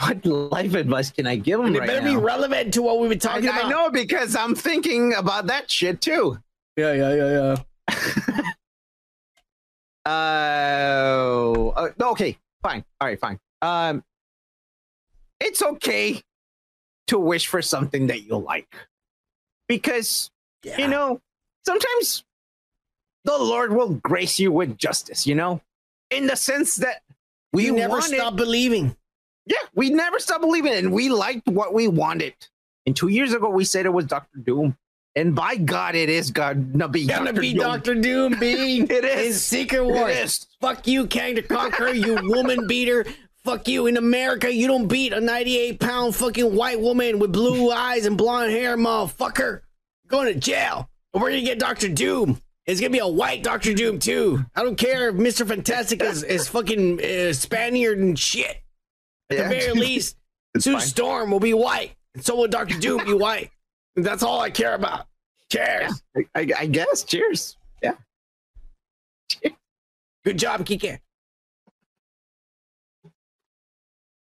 What 0.00 0.24
life 0.24 0.74
advice 0.74 1.10
can 1.10 1.26
I 1.26 1.36
give 1.36 1.58
them? 1.58 1.66
And 1.66 1.76
it 1.76 1.80
right 1.80 1.86
better 1.88 2.00
now? 2.02 2.14
be 2.14 2.16
relevant 2.16 2.74
to 2.74 2.82
what 2.82 2.98
we've 2.98 3.10
been 3.10 3.18
I, 3.30 3.34
talking 3.34 3.48
I 3.50 3.58
about. 3.60 3.70
know 3.70 3.90
because 3.90 4.34
I'm 4.34 4.54
thinking 4.54 5.14
about 5.14 5.46
that 5.48 5.70
shit 5.70 6.00
too. 6.00 6.38
Yeah, 6.76 6.92
yeah, 6.94 7.14
yeah, 7.14 7.56
yeah. 7.88 8.42
Uh, 10.04 11.68
uh, 11.76 11.88
okay, 12.00 12.36
fine. 12.60 12.84
All 13.00 13.06
right, 13.06 13.20
fine. 13.20 13.38
Um, 13.60 14.02
it's 15.38 15.62
okay 15.62 16.20
to 17.06 17.18
wish 17.20 17.46
for 17.46 17.62
something 17.62 18.08
that 18.08 18.22
you 18.24 18.36
like 18.36 18.74
because 19.68 20.30
you 20.78 20.88
know 20.88 21.20
sometimes 21.64 22.24
the 23.24 23.36
Lord 23.36 23.72
will 23.72 23.94
grace 23.94 24.38
you 24.38 24.52
with 24.52 24.76
justice. 24.76 25.26
You 25.26 25.34
know, 25.34 25.60
in 26.10 26.26
the 26.26 26.36
sense 26.36 26.76
that 26.76 27.02
we 27.52 27.70
never 27.70 28.00
stop 28.00 28.36
believing. 28.36 28.96
Yeah, 29.46 29.56
we 29.74 29.90
never 29.90 30.18
stop 30.20 30.40
believing, 30.40 30.72
and 30.74 30.92
we 30.92 31.08
liked 31.08 31.48
what 31.48 31.74
we 31.74 31.88
wanted. 31.88 32.34
And 32.86 32.94
two 32.96 33.08
years 33.08 33.32
ago, 33.32 33.48
we 33.48 33.64
said 33.64 33.86
it 33.86 33.92
was 33.92 34.06
Doctor 34.06 34.38
Doom, 34.38 34.76
and 35.16 35.34
by 35.34 35.56
God, 35.56 35.94
it 35.94 36.08
is 36.08 36.30
God 36.30 36.72
gonna 36.72 36.88
be 36.88 37.06
Gonna 37.06 37.32
Dr. 37.32 37.40
be 37.40 37.52
Doom. 37.52 37.62
Doctor 37.62 37.94
Doom, 37.94 38.38
B. 38.38 38.80
It 38.90 39.04
is. 39.04 39.26
in 39.26 39.32
Secret 39.34 39.84
Wars. 39.84 40.46
Fuck 40.60 40.86
you, 40.86 41.06
Kang 41.06 41.34
the 41.34 41.42
Conqueror, 41.42 41.92
you 41.92 42.18
woman 42.22 42.66
beater. 42.66 43.04
Fuck 43.44 43.66
you. 43.68 43.86
In 43.86 43.96
America, 43.96 44.52
you 44.52 44.66
don't 44.68 44.86
beat 44.86 45.12
a 45.12 45.20
98 45.20 45.80
pound 45.80 46.14
fucking 46.14 46.54
white 46.54 46.80
woman 46.80 47.18
with 47.18 47.32
blue 47.32 47.70
eyes 47.70 48.06
and 48.06 48.16
blonde 48.16 48.52
hair, 48.52 48.76
motherfucker. 48.76 49.60
You're 50.04 50.08
going 50.08 50.32
to 50.32 50.38
jail. 50.38 50.88
And 51.14 51.22
we're 51.22 51.30
gonna 51.30 51.42
get 51.42 51.58
Doctor 51.58 51.88
Doom. 51.88 52.40
It's 52.64 52.80
gonna 52.80 52.90
be 52.90 52.98
a 53.00 53.06
white 53.06 53.42
Doctor 53.42 53.74
Doom 53.74 53.98
too. 53.98 54.42
I 54.54 54.62
don't 54.62 54.76
care 54.76 55.10
if 55.10 55.14
Mister 55.16 55.44
Fantastic 55.44 56.00
is 56.02 56.22
is 56.22 56.48
fucking 56.48 57.04
uh, 57.04 57.32
Spaniard 57.34 57.98
and 57.98 58.18
shit. 58.18 58.62
At 59.28 59.36
Yeah. 59.36 59.42
the 59.42 59.48
very 59.48 59.72
least, 59.78 60.16
Sue. 60.58 60.80
Storm 60.80 61.30
will 61.30 61.40
be 61.40 61.52
white, 61.52 61.96
and 62.14 62.24
so 62.24 62.36
will 62.36 62.48
Doctor 62.48 62.78
Doom 62.78 63.04
be 63.04 63.12
white. 63.12 63.50
That's 63.94 64.22
all 64.22 64.40
I 64.40 64.48
care 64.48 64.74
about. 64.74 65.06
Cheers. 65.50 66.02
I, 66.16 66.20
I, 66.34 66.48
I 66.60 66.66
guess. 66.66 67.04
Cheers. 67.04 67.58
Yeah. 67.82 67.92
Good 70.24 70.38
job, 70.38 70.64
Kike. 70.64 70.98